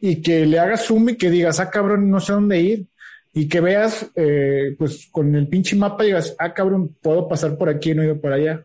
y 0.00 0.20
que 0.20 0.46
le 0.46 0.58
hagas 0.58 0.86
zoom 0.86 1.10
y 1.10 1.16
que 1.16 1.30
digas, 1.30 1.60
ah, 1.60 1.70
cabrón, 1.70 2.10
no 2.10 2.20
sé 2.20 2.32
dónde 2.32 2.60
ir. 2.60 2.86
Y 3.32 3.48
que 3.48 3.60
veas, 3.60 4.10
eh, 4.16 4.74
pues 4.76 5.08
con 5.12 5.34
el 5.36 5.46
pinche 5.46 5.76
mapa 5.76 6.02
digas, 6.02 6.34
ah, 6.38 6.52
cabrón, 6.52 6.96
puedo 7.00 7.28
pasar 7.28 7.56
por 7.56 7.68
aquí, 7.68 7.94
no 7.94 8.02
he 8.02 8.06
ido 8.06 8.20
por 8.20 8.32
allá. 8.32 8.64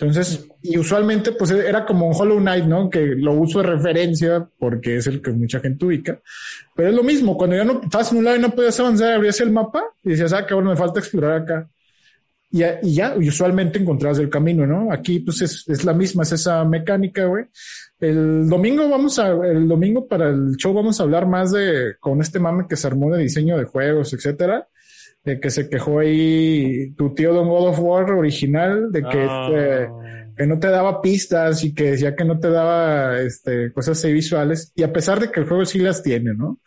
Entonces, 0.00 0.48
y 0.62 0.78
usualmente, 0.78 1.32
pues 1.32 1.50
era 1.50 1.84
como 1.84 2.08
un 2.08 2.14
Hollow 2.16 2.38
Knight, 2.38 2.64
¿no? 2.64 2.88
Que 2.88 3.00
lo 3.00 3.34
uso 3.34 3.60
de 3.60 3.66
referencia 3.66 4.48
porque 4.58 4.96
es 4.96 5.06
el 5.06 5.20
que 5.20 5.30
mucha 5.30 5.60
gente 5.60 5.84
ubica. 5.84 6.20
Pero 6.74 6.88
es 6.88 6.94
lo 6.94 7.02
mismo, 7.02 7.36
cuando 7.36 7.56
ya 7.56 7.64
no 7.64 7.82
estabas 7.82 8.10
en 8.10 8.18
un 8.18 8.24
lado 8.24 8.36
y 8.38 8.40
no 8.40 8.50
podías 8.50 8.80
avanzar, 8.80 9.12
abrías 9.12 9.40
el 9.40 9.50
mapa 9.50 9.84
y 10.02 10.10
decías, 10.10 10.32
ah, 10.32 10.46
cabrón, 10.46 10.68
me 10.68 10.76
falta 10.76 11.00
explorar 11.00 11.42
acá. 11.42 11.68
Y, 12.50 12.62
y 12.82 12.94
ya, 12.94 13.14
y 13.20 13.28
usualmente 13.28 13.78
encontrabas 13.78 14.18
el 14.18 14.30
camino, 14.30 14.66
¿no? 14.66 14.90
Aquí, 14.90 15.20
pues 15.20 15.42
es, 15.42 15.68
es 15.68 15.84
la 15.84 15.92
misma, 15.92 16.22
es 16.22 16.32
esa 16.32 16.64
mecánica, 16.64 17.26
güey. 17.26 17.44
El 18.00 18.48
domingo 18.48 18.88
vamos 18.88 19.18
a, 19.18 19.28
el 19.28 19.68
domingo 19.68 20.08
para 20.08 20.30
el 20.30 20.56
show 20.56 20.72
vamos 20.72 20.98
a 20.98 21.02
hablar 21.02 21.26
más 21.26 21.52
de, 21.52 21.96
con 22.00 22.22
este 22.22 22.38
mame 22.38 22.64
que 22.66 22.76
se 22.76 22.86
armó 22.86 23.14
de 23.14 23.22
diseño 23.22 23.58
de 23.58 23.64
juegos, 23.64 24.14
etcétera. 24.14 24.66
De 25.24 25.38
que 25.38 25.50
se 25.50 25.68
quejó 25.68 25.98
ahí 25.98 26.92
tu 26.96 27.12
tío 27.14 27.34
Don 27.34 27.48
God 27.48 27.68
of 27.68 27.78
War 27.80 28.10
original, 28.12 28.90
de 28.90 29.02
que 29.02 29.18
Ah. 29.28 29.48
este, 29.50 29.90
que 30.36 30.46
no 30.46 30.58
te 30.58 30.68
daba 30.68 31.02
pistas 31.02 31.62
y 31.64 31.74
que 31.74 31.90
decía 31.90 32.16
que 32.16 32.24
no 32.24 32.38
te 32.40 32.48
daba 32.48 33.20
este, 33.20 33.70
cosas 33.74 33.98
así 33.98 34.10
visuales. 34.10 34.72
Y 34.74 34.82
a 34.82 34.90
pesar 34.90 35.20
de 35.20 35.30
que 35.30 35.40
el 35.40 35.46
juego 35.46 35.66
sí 35.66 35.78
las 35.80 36.02
tiene, 36.02 36.32
¿no? 36.32 36.58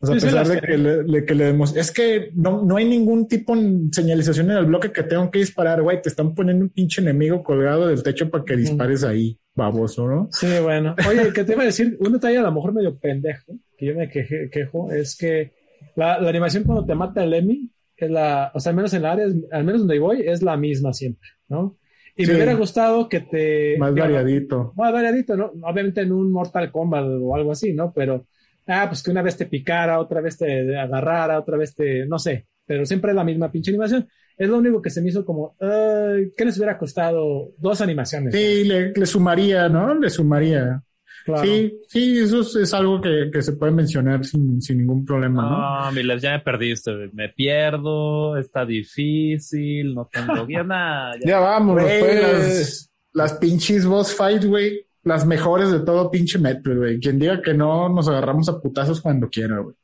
O 0.00 0.06
sea, 0.06 0.18
Sí, 0.18 0.26
a 0.26 0.30
pesar 0.30 0.48
de 0.48 0.60
que, 0.60 0.76
le, 0.76 1.02
de 1.04 1.24
que 1.24 1.34
le 1.36 1.44
demos, 1.44 1.76
es 1.76 1.92
que 1.92 2.32
no, 2.34 2.64
no 2.64 2.76
hay 2.76 2.86
ningún 2.86 3.28
tipo 3.28 3.54
de 3.56 3.82
señalización 3.92 4.50
en 4.50 4.56
el 4.56 4.66
bloque 4.66 4.90
que 4.90 5.04
tengo 5.04 5.30
que 5.30 5.38
disparar, 5.38 5.80
güey. 5.80 6.02
Te 6.02 6.08
están 6.08 6.34
poniendo 6.34 6.64
un 6.64 6.70
pinche 6.70 7.00
enemigo 7.00 7.44
colgado 7.44 7.86
del 7.86 8.02
techo 8.02 8.28
para 8.28 8.42
que 8.44 8.56
dispares 8.56 9.04
ahí, 9.04 9.38
baboso, 9.54 10.08
¿no? 10.08 10.28
Sí, 10.32 10.48
bueno. 10.60 10.96
Oye, 11.08 11.32
¿qué 11.32 11.44
te 11.44 11.52
iba 11.52 11.62
a 11.62 11.66
decir? 11.66 11.96
Un 12.00 12.14
detalle 12.14 12.38
a 12.38 12.42
lo 12.42 12.50
mejor 12.50 12.72
medio 12.72 12.98
pendejo, 12.98 13.52
que 13.78 13.86
yo 13.86 13.94
me 13.94 14.10
queje- 14.10 14.50
quejo, 14.50 14.90
es 14.90 15.16
que 15.16 15.52
la, 15.94 16.20
la 16.20 16.28
animación 16.30 16.64
cuando 16.64 16.84
te 16.84 16.96
mata 16.96 17.22
el 17.22 17.32
Emmy, 17.34 17.70
es 18.06 18.10
la, 18.10 18.50
o 18.54 18.60
sea, 18.60 18.70
al 18.70 18.76
menos 18.76 18.92
en 18.94 19.02
la 19.02 19.12
área, 19.12 19.26
al 19.52 19.64
menos 19.64 19.80
donde 19.82 19.98
voy, 19.98 20.22
es 20.26 20.42
la 20.42 20.56
misma 20.56 20.92
siempre, 20.92 21.28
¿no? 21.48 21.76
Y 22.16 22.24
Sí. 22.24 22.30
me 22.32 22.36
hubiera 22.36 22.54
gustado 22.54 23.08
que 23.08 23.20
te... 23.20 23.76
Más 23.78 23.94
digamos, 23.94 24.14
variadito. 24.16 24.72
Más 24.76 24.92
variadito, 24.92 25.36
¿no? 25.36 25.52
Obviamente 25.62 26.02
en 26.02 26.12
un 26.12 26.30
Mortal 26.32 26.70
Kombat 26.70 27.04
o 27.20 27.34
algo 27.34 27.52
así, 27.52 27.72
¿no? 27.72 27.92
Pero, 27.94 28.26
ah, 28.66 28.86
pues 28.88 29.02
que 29.02 29.10
una 29.10 29.22
vez 29.22 29.36
te 29.36 29.46
picara, 29.46 29.98
otra 30.00 30.20
vez 30.20 30.36
te 30.36 30.76
agarrara, 30.76 31.38
otra 31.38 31.56
vez 31.56 31.74
te, 31.74 32.06
no 32.06 32.18
sé, 32.18 32.46
pero 32.66 32.84
siempre 32.84 33.12
es 33.12 33.16
la 33.16 33.24
misma 33.24 33.50
pinche 33.50 33.70
animación. 33.70 34.06
Es 34.36 34.48
lo 34.48 34.58
único 34.58 34.80
que 34.82 34.90
se 34.90 35.00
me 35.02 35.08
hizo 35.08 35.24
como, 35.24 35.54
ay, 35.60 36.32
¿qué 36.36 36.44
les 36.44 36.56
hubiera 36.56 36.78
costado 36.78 37.52
dos 37.58 37.80
animaciones? 37.80 38.34
Sí, 38.34 38.64
le, 38.64 38.92
le 38.92 39.06
sumaría, 39.06 39.68
¿no? 39.68 39.94
Le 39.94 40.10
sumaría. 40.10 40.82
Claro. 41.24 41.42
Sí, 41.44 41.78
sí, 41.88 42.18
eso 42.18 42.40
es, 42.40 42.56
es 42.56 42.74
algo 42.74 43.00
que, 43.00 43.30
que 43.32 43.42
se 43.42 43.52
puede 43.52 43.72
mencionar 43.72 44.24
sin, 44.24 44.60
sin 44.62 44.78
ningún 44.78 45.04
problema, 45.04 45.42
¿no? 45.42 45.84
No, 45.86 45.92
Miles, 45.92 46.22
ya 46.22 46.32
me 46.32 46.40
perdiste. 46.40 46.94
güey. 46.94 47.10
Me 47.12 47.28
pierdo, 47.28 48.36
está 48.36 48.64
difícil, 48.64 49.94
no 49.94 50.08
tengo 50.12 50.46
bien 50.46 50.68
nada. 50.68 51.14
ya. 51.20 51.28
Ya 51.30 51.38
vamos, 51.40 51.80
Güey, 51.80 52.00
pues. 52.00 52.20
las, 52.22 52.90
las 53.12 53.32
pinches 53.34 53.84
boss 53.86 54.14
fight, 54.14 54.44
güey. 54.44 54.86
Las 55.02 55.26
mejores 55.26 55.70
de 55.70 55.80
todo 55.80 56.10
pinche 56.10 56.38
Metroid, 56.38 56.76
güey. 56.78 57.00
Quien 57.00 57.18
diga 57.18 57.40
que 57.40 57.54
no, 57.54 57.88
nos 57.88 58.08
agarramos 58.08 58.48
a 58.48 58.60
putazos 58.60 59.00
cuando 59.00 59.28
quiera, 59.28 59.58
güey. 59.58 59.74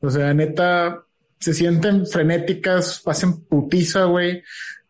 O 0.00 0.10
sea, 0.10 0.32
neta, 0.34 1.02
se 1.38 1.52
sienten 1.54 2.06
frenéticas, 2.06 3.02
hacen 3.06 3.44
putiza, 3.46 4.04
güey. 4.04 4.42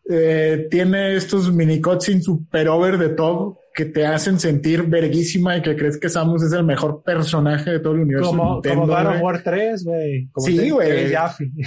Eh, 0.09 0.67
tiene 0.69 1.15
estos 1.15 1.51
mini 1.51 1.81
cutscenes 1.81 2.25
super 2.25 2.67
over 2.69 2.97
de 2.97 3.09
todo 3.09 3.59
que 3.75 3.83
te 3.85 4.05
hacen 4.05 4.39
sentir 4.39 4.83
verguísima 4.83 5.57
y 5.57 5.61
que 5.61 5.75
crees 5.75 5.99
que 5.99 6.07
Samus 6.07 6.41
es 6.43 6.53
el 6.53 6.63
mejor 6.63 7.03
personaje 7.03 7.71
de 7.71 7.79
todo 7.79 7.93
el 7.93 8.01
universo. 8.01 8.29
Como, 8.29 8.53
Nintendo, 8.53 8.81
como 8.81 8.93
God 8.93 9.15
of 9.15 9.21
War 9.21 9.43
3, 9.43 9.83
güey. 9.83 10.29
Como 10.31 10.47
Sí, 10.47 10.69
güey. 10.69 11.13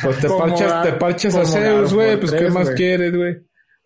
Pues 0.03 0.19
te 0.19 0.27
Gar- 0.27 0.83
te 0.83 0.93
parchas 0.93 1.35
a 1.35 1.45
Zeus, 1.45 1.93
güey. 1.93 2.19
Pues, 2.19 2.33
¿qué 2.33 2.39
3, 2.39 2.53
más 2.53 2.70
quieres, 2.70 3.15
güey? 3.15 3.37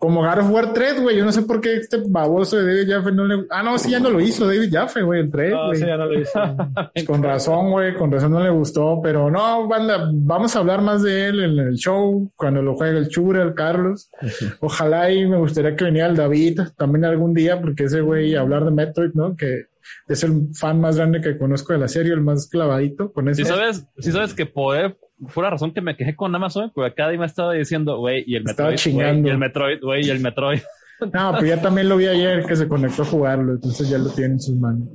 Como 0.03 0.23
God 0.25 0.39
of 0.41 0.51
War 0.51 0.73
3, 0.73 1.01
güey. 1.01 1.17
Yo 1.17 1.25
no 1.25 1.31
sé 1.31 1.43
por 1.43 1.61
qué 1.61 1.77
este 1.77 1.99
baboso 2.05 2.57
de 2.57 2.65
David 2.67 2.93
Jaffe 2.93 3.13
no 3.13 3.25
le... 3.25 3.47
Ah, 3.51 3.63
no, 3.63 3.79
sí, 3.79 3.93
ya 3.93 4.01
no 4.01 4.11
lo 4.11 4.21
hizo 4.21 4.49
David 4.49 4.69
Jaffe, 4.73 5.01
güey, 5.01 5.21
el 5.21 5.31
3, 5.31 5.53
No, 5.53 5.67
güey. 5.67 5.79
sí, 5.79 5.87
ya 5.87 5.97
no 5.97 6.07
lo 6.07 6.21
hice. 6.21 6.33
Pues 6.93 7.05
con 7.07 7.23
razón, 7.23 7.71
güey, 7.71 7.95
con 7.95 8.11
razón 8.11 8.33
no 8.33 8.41
le 8.43 8.51
gustó, 8.51 8.99
pero 9.01 9.31
no, 9.31 9.69
banda, 9.69 10.11
vamos 10.13 10.57
a 10.57 10.59
hablar 10.59 10.83
más 10.83 11.05
de 11.05 11.29
él 11.29 11.45
en 11.45 11.57
el 11.57 11.75
show, 11.77 12.29
cuando 12.35 12.63
lo 12.63 12.75
juegue 12.75 12.99
el 12.99 13.11
Chura, 13.11 13.45
el 13.45 13.55
Carlos. 13.55 14.11
Ojalá 14.59 15.09
y 15.13 15.25
me 15.25 15.37
gustaría 15.37 15.77
que 15.77 15.85
viniera 15.85 16.09
el 16.09 16.17
David 16.17 16.59
también 16.77 17.05
algún 17.05 17.33
día, 17.33 17.61
porque 17.61 17.85
ese 17.85 18.01
güey, 18.01 18.35
hablar 18.35 18.65
de 18.65 18.73
Metroid, 18.73 19.13
¿no? 19.15 19.37
Que 19.37 19.67
es 20.09 20.25
el 20.25 20.49
fan 20.53 20.81
más 20.81 20.97
grande 20.97 21.21
que 21.21 21.39
conozco 21.39 21.75
de 21.75 21.79
la 21.79 21.87
serie, 21.87 22.13
el 22.13 22.23
más 22.23 22.49
clavadito 22.49 23.13
con 23.13 23.29
eso. 23.29 23.43
Si 23.43 23.49
sabes, 23.49 23.87
si 23.99 24.11
sabes 24.11 24.35
que 24.35 24.47
por 24.47 24.97
fue 25.29 25.43
la 25.43 25.51
razón 25.51 25.73
que 25.73 25.81
me 25.81 25.97
quejé 25.97 26.17
con 26.17 26.35
Amazon, 26.35 26.71
porque 26.75 26.95
cada 26.95 27.11
día 27.11 27.21
me 27.21 27.27
estaba 27.27 27.53
diciendo, 27.53 27.99
güey, 27.99 28.25
y 28.27 28.37
el 28.37 28.45
Metroid, 28.45 28.79
y 28.87 29.29
el 29.29 29.39
Metroid, 29.39 29.81
güey, 29.81 30.07
y 30.07 30.11
el 30.11 30.21
Metroid. 30.21 30.61
No, 31.13 31.33
pero 31.33 31.47
ya 31.47 31.61
también 31.61 31.89
lo 31.89 31.97
vi 31.97 32.07
ayer 32.07 32.45
que 32.47 32.55
se 32.55 32.69
conectó 32.69 33.03
a 33.03 33.07
jugarlo, 33.07 33.55
entonces 33.55 33.89
ya 33.89 33.99
lo 33.99 34.11
tiene 34.11 34.35
en 34.35 34.41
sus 34.41 34.55
manos. 34.57 34.89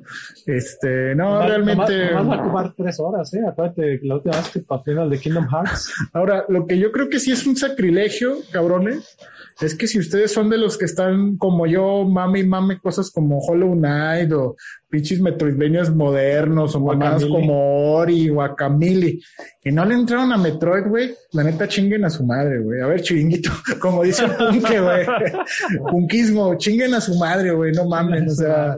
Este, 0.46 1.14
no, 1.16 1.46
realmente. 1.46 2.12
nomás 2.14 2.30
va 2.30 2.42
a 2.42 2.46
ocupar 2.46 2.74
tres 2.74 2.98
horas, 3.02 3.34
¿eh? 3.34 3.42
Acuérdate, 3.46 4.00
la 4.04 4.16
última 4.16 4.38
vez 4.38 4.50
que 4.50 4.60
patrocina 4.62 5.04
el 5.04 5.10
de 5.10 5.20
Kingdom 5.20 5.48
Hearts. 5.50 5.94
Ahora, 6.14 6.46
lo 6.48 6.66
que 6.66 6.80
yo 6.80 6.94
creo 6.94 7.10
que 7.10 7.20
sí 7.20 7.32
es 7.32 7.46
un 7.46 7.58
sacrilegio, 7.58 8.38
cabrones, 8.52 9.18
es 9.60 9.76
que 9.76 9.88
si 9.88 9.98
ustedes 9.98 10.32
son 10.32 10.50
de 10.50 10.58
los 10.58 10.78
que 10.78 10.86
están 10.86 11.38
como 11.38 11.66
yo, 11.66 12.04
mame 12.06 12.40
y 12.40 12.48
mame 12.48 12.80
cosas 12.80 13.10
como 13.10 13.40
Hollow 13.40 13.74
Knight 13.74 14.32
o 14.32 14.56
pinches 14.90 15.20
Metroidvanias 15.20 15.94
modernos 15.94 16.76
o 16.76 16.80
mamadas 16.80 17.26
como 17.26 17.96
Ori, 17.96 18.30
Guacamole, 18.30 19.20
y 19.64 19.72
no 19.72 19.84
le 19.84 19.96
entraron 19.96 20.32
a 20.32 20.38
Metroid, 20.38 20.88
güey, 20.88 21.16
la 21.34 21.44
neta 21.44 21.68
chinguen 21.68 22.06
a 22.06 22.10
su 22.10 22.26
madre, 22.26 22.60
güey. 22.60 22.82
A 22.82 22.88
ver, 22.88 23.02
chiringuito, 23.02 23.52
como 23.80 24.04
dice 24.04 24.26
el 24.26 24.36
punque, 24.36 24.80
güey. 24.80 25.06
Punkismo, 25.92 26.56
chinguen 26.58 26.94
a 26.94 27.02
su 27.02 27.16
madre, 27.16 27.52
güey, 27.52 27.74
no 27.74 27.86
mamen, 27.86 28.30
o 28.30 28.34
sea, 28.34 28.78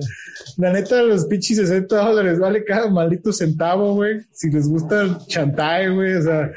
la 0.58 0.74
neta, 0.74 1.04
los 1.04 1.26
pinches 1.26 1.58
60 1.58 1.96
dólares 1.96 2.40
vale 2.40 2.64
cada 2.64 2.90
maldito 2.90 3.32
centavo, 3.32 3.96
güey. 3.96 4.20
Si 4.32 4.50
les 4.50 4.68
gusta 4.68 5.02
el 5.02 5.18
chantaje, 5.28 5.90
güey, 5.90 6.16
o 6.16 6.22
sea, 6.22 6.52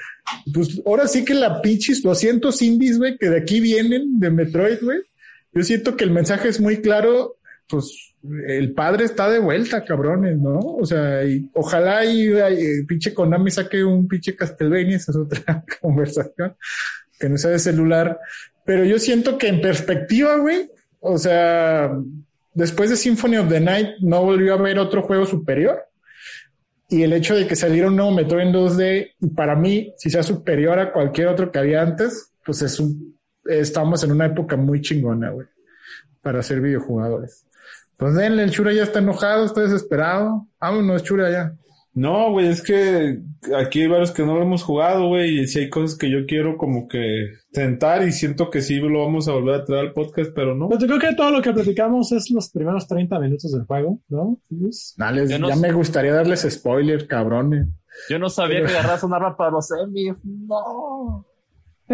pues 0.53 0.81
ahora 0.87 1.07
sí 1.09 1.25
que 1.25 1.35
la 1.35 1.61
pinches 1.63 2.03
200 2.03 2.61
indies, 2.63 2.99
güey, 2.99 3.17
que 3.19 3.31
de 3.31 3.39
aquí 3.39 3.61
vienen, 3.61 4.19
de 4.19 4.31
Metroid, 4.31 4.79
güey. 4.83 5.01
Yo 5.55 5.63
siento 5.63 5.97
que 5.97 6.05
el 6.05 6.11
mensaje 6.11 6.49
es 6.49 6.61
muy 6.61 6.79
claro, 6.81 7.37
pues 7.69 8.15
el 8.47 8.73
padre 8.73 9.05
está 9.05 9.29
de 9.29 9.39
vuelta, 9.39 9.85
cabrones, 9.85 10.39
¿no? 10.39 10.59
O 10.59 10.87
sea, 10.87 11.25
y 11.25 11.49
ojalá 11.55 12.05
y, 12.05 12.29
y 12.31 12.85
pinche 12.85 13.13
Konami 13.13 13.51
saque 13.51 13.85
un 13.85 14.07
pinche 14.07 14.37
Castlevania, 14.37 14.97
esa 14.97 15.13
es 15.13 15.19
otra 15.19 15.65
conversación, 15.81 16.57
que 17.19 17.29
no 17.29 17.37
sea 17.37 17.51
de 17.51 17.59
celular. 17.59 18.19
Pero 18.65 18.85
yo 18.85 18.99
siento 18.99 19.39
que 19.39 19.49
en 19.49 19.61
perspectiva, 19.61 20.37
güey, 20.37 20.71
o 21.01 21.19
sea, 21.19 21.91
después 22.55 22.91
de 22.91 22.97
Symphony 22.97 23.37
of 23.39 23.49
the 23.49 23.61
Night 23.61 23.89
no 24.01 24.23
volvió 24.25 24.55
a 24.55 24.59
haber 24.59 24.79
otro 24.79 25.03
juego 25.03 25.27
superior. 25.27 25.85
Y 26.93 27.03
el 27.03 27.15
hecho 27.15 27.35
de 27.35 27.47
que 27.47 27.57
saliera 27.57 27.89
un 27.89 27.97
nuevo 27.97 28.11
Metroid 28.11 28.49
en 28.49 28.53
2D, 28.53 29.13
y 29.19 29.29
para 29.29 29.57
mí, 29.57 29.95
si 29.97 30.11
sea 30.11 30.23
superior 30.23 30.79
a 30.79 30.93
cualquier 30.93 31.29
otro 31.29 31.51
que 31.51 31.59
había 31.59 31.81
antes, 31.81 32.35
pues 32.45 32.61
es 32.61 32.79
un, 32.79 33.19
estamos 33.47 34.05
en 34.05 34.13
una 34.13 34.27
época 34.27 34.57
muy 34.57 34.83
chingona, 34.83 35.31
güey, 35.31 35.47
para 36.21 36.43
ser 36.43 36.61
videojugadores. 36.61 37.47
Pues 37.97 38.15
denle, 38.15 38.43
el 38.43 38.51
Chura 38.51 38.75
ya 38.75 38.83
está 38.83 38.99
enojado, 38.99 39.47
está 39.47 39.63
desesperado. 39.63 40.49
Vámonos, 40.61 41.03
Chura, 41.03 41.31
ya. 41.31 41.57
No, 41.95 42.31
güey, 42.33 42.49
es 42.49 42.63
que 42.63 43.21
aquí 43.55 43.83
hay 43.83 43.87
varios 43.89 44.13
que 44.13 44.25
no 44.25 44.35
lo 44.37 44.43
hemos 44.43 44.63
jugado, 44.63 45.09
güey, 45.09 45.41
y 45.41 45.47
si 45.47 45.59
hay 45.59 45.69
cosas 45.71 45.99
que 45.99 46.11
yo 46.11 46.25
quiero 46.27 46.57
como 46.57 46.89
que 46.89 47.27
tentar 47.53 48.07
y 48.07 48.13
siento 48.13 48.49
que 48.49 48.63
sí 48.63 48.77
lo 48.77 49.01
vamos 49.01 49.29
a 49.29 49.33
volver 49.33 49.57
a 49.57 49.65
traer 49.65 49.87
al 49.89 49.93
podcast, 49.93 50.33
pero 50.35 50.55
no. 50.55 50.69
Pues 50.69 50.81
yo 50.81 50.87
creo 50.87 50.99
que 50.99 51.15
todo 51.15 51.31
lo 51.31 51.43
que 51.43 51.53
platicamos 51.53 52.11
es 52.13 52.31
los 52.31 52.51
primeros 52.51 52.89
30 52.89 53.19
minutos 53.19 53.53
del 53.53 53.67
juego, 53.67 54.01
¿no? 54.09 54.39
Pues, 54.49 54.95
Dale, 54.97 55.39
no 55.39 55.49
ya 55.49 55.55
sé. 55.55 55.61
me 55.61 55.73
gustaría 55.73 56.15
darles 56.15 56.47
spoiler, 56.49 57.07
cabrones. 57.07 57.69
Yo 58.09 58.19
no 58.19 58.31
sabía 58.31 58.65
que 58.65 58.73
agarras 58.73 59.03
un 59.05 59.13
arma 59.13 59.37
para 59.37 59.51
los 59.51 59.67
semis. 59.67 60.15
No. 60.25 61.27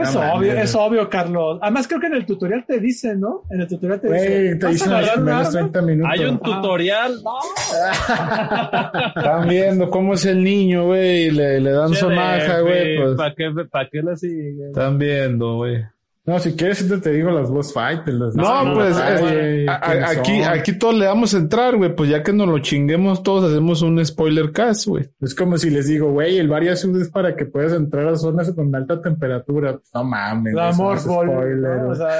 Es 0.03 0.15
No 0.15 0.35
obvio, 0.35 0.53
es 0.53 0.75
obvio, 0.75 1.09
Carlos. 1.11 1.59
Además, 1.63 1.89
creo 1.89 2.01
que 2.01 2.07
en 2.09 2.15
el 2.15 2.27
tutorial 2.27 2.65
te 2.67 2.79
dicen, 2.81 3.21
¿no? 3.21 3.43
En 3.51 3.61
el 3.63 3.69
tutorial 3.69 4.01
te 4.01 4.13
dicen. 4.13 4.31
Güey, 4.33 4.59
te 4.59 4.65
"¿Vas 4.65 4.65
a 4.65 4.69
dicen 4.71 4.91
los 4.91 4.99
agarrar 4.99 5.19
un 5.19 5.25
primeros 5.25 5.47
arma?". 5.49 5.59
30 5.73 5.83
minutos. 5.83 6.13
Hay 6.13 6.25
un 6.27 6.35
Ah. 6.35 6.41
tutorial. 6.45 7.15
No. 7.23 7.39
Están 9.17 9.49
viendo 9.49 9.91
cómo 9.91 10.15
es 10.15 10.25
el 10.27 10.43
niño, 10.45 10.87
güey, 10.87 11.25
y 11.27 11.31
le, 11.31 11.61
le 11.61 11.71
dan 11.71 11.95
su 11.95 12.11
maja, 12.11 12.61
güey, 12.61 12.97
pues. 12.99 13.15
¿Para 13.17 13.35
qué, 13.35 13.51
pa' 13.71 13.89
qué 13.91 14.03
le 14.03 14.17
sigue? 14.17 14.67
Están 14.69 14.99
viendo, 14.99 15.57
güey. 15.57 15.83
No, 16.29 16.39
si 16.39 16.53
quieres, 16.55 16.87
te, 17.03 17.11
digo 17.11 17.31
las 17.31 17.49
boss 17.51 17.73
fight. 17.73 18.07
Las 18.07 18.35
No, 18.35 18.65
no, 18.65 18.75
pues 18.75 18.95
no, 18.95 19.03
es- 19.09 19.23
Ay, 19.23 19.67
a- 19.67 19.75
a- 19.77 19.81
¿quiénes 19.81 20.19
aquí, 20.19 20.43
aquí 20.43 20.73
todos 20.79 20.95
le 20.95 21.07
damos 21.07 21.33
a 21.33 21.39
entrar, 21.39 21.75
güey. 21.77 21.95
Pues 21.97 22.11
ya 22.11 22.23
que 22.23 22.35
nos 22.35 22.47
lo 22.49 22.59
chinguemos 22.59 23.23
todos, 23.23 23.51
hacemos 23.51 23.81
un 23.81 24.05
spoiler 24.05 24.53
cast, 24.53 24.87
güey. 24.87 25.09
Es 25.23 25.35
como 25.35 25.57
si 25.57 25.71
les 25.71 25.87
digo, 25.89 26.11
güey, 26.13 26.37
el 26.39 26.49
Varias 26.49 26.85
es 26.85 27.09
para 27.09 27.35
que 27.35 27.47
puedas 27.47 27.73
entrar 27.73 28.07
a 28.09 28.17
zonas 28.17 28.53
con 28.53 28.75
alta 28.75 29.01
temperatura. 29.01 29.79
No 29.95 30.05
mames. 30.05 30.53
La 30.53 30.69
eso 30.69 31.25
no. 31.25 31.89
O 31.91 31.95
sea, 31.95 32.11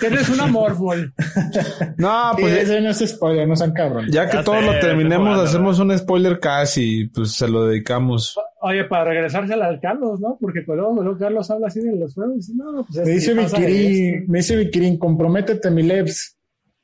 tienes 0.00 0.28
una 0.28 0.46
Morphball. 0.46 1.14
No, 1.98 2.32
Sí, 2.36 2.42
pues 2.42 2.54
ya, 2.56 2.60
ese 2.62 2.80
no 2.80 2.90
es 2.90 2.98
spoiler, 3.08 3.46
no 3.48 3.54
sean 3.56 3.72
cabrones. 3.72 4.10
ya 4.12 4.28
que 4.28 4.38
Ya 4.38 4.44
todos 4.44 4.58
sé, 4.60 4.66
lo 4.66 4.78
terminemos, 4.80 5.38
hacemos 5.38 5.78
un 5.78 5.96
spoiler 5.96 6.40
cast 6.40 6.78
y 6.78 7.06
pues 7.08 7.32
se 7.32 7.46
lo 7.48 7.66
dedicamos. 7.66 8.36
Oye, 8.68 8.82
para 8.82 9.04
regresársela 9.04 9.68
al 9.68 9.78
Carlos, 9.78 10.18
¿no? 10.18 10.36
Porque 10.40 10.64
luego, 10.66 11.00
luego 11.00 11.16
Carlos 11.16 11.48
habla 11.52 11.68
así 11.68 11.80
de 11.80 11.94
los 11.94 12.14
juegos. 12.14 12.48
No, 12.48 12.84
pues 12.84 12.98
es 12.98 13.06
Me 13.06 13.12
dice 13.12 13.40
esto. 13.40 13.60
me 13.60 14.38
dice 14.38 14.56
Vikirin, 14.56 14.98
comprométete, 14.98 15.70
mi 15.70 15.84
Lebs. 15.84 16.36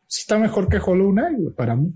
Sí 0.07 0.21
está 0.21 0.39
mejor 0.39 0.69
que 0.69 0.79
Hollow 0.79 1.11
Knight, 1.11 1.57
para 1.57 1.75
mí. 1.75 1.93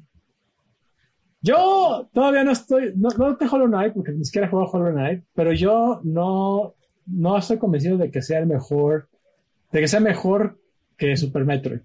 Yo 1.40 2.08
todavía 2.12 2.42
no 2.42 2.50
estoy, 2.50 2.94
no, 2.96 3.10
no 3.16 3.36
te 3.36 3.46
Hollow 3.46 3.68
Knight, 3.68 3.94
porque 3.94 4.10
ni 4.10 4.24
siquiera 4.24 4.48
he 4.48 4.50
jugado 4.50 4.72
Hollow 4.72 4.92
Knight, 4.92 5.22
pero 5.36 5.52
yo 5.52 6.00
no, 6.02 6.74
no 7.06 7.38
estoy 7.38 7.58
convencido 7.58 7.96
de 7.96 8.10
que 8.10 8.22
sea 8.22 8.40
el 8.40 8.48
mejor, 8.48 9.08
de 9.70 9.80
que 9.82 9.86
sea 9.86 10.00
mejor 10.00 10.58
que 10.96 11.16
Super 11.16 11.44
Metroid. 11.44 11.82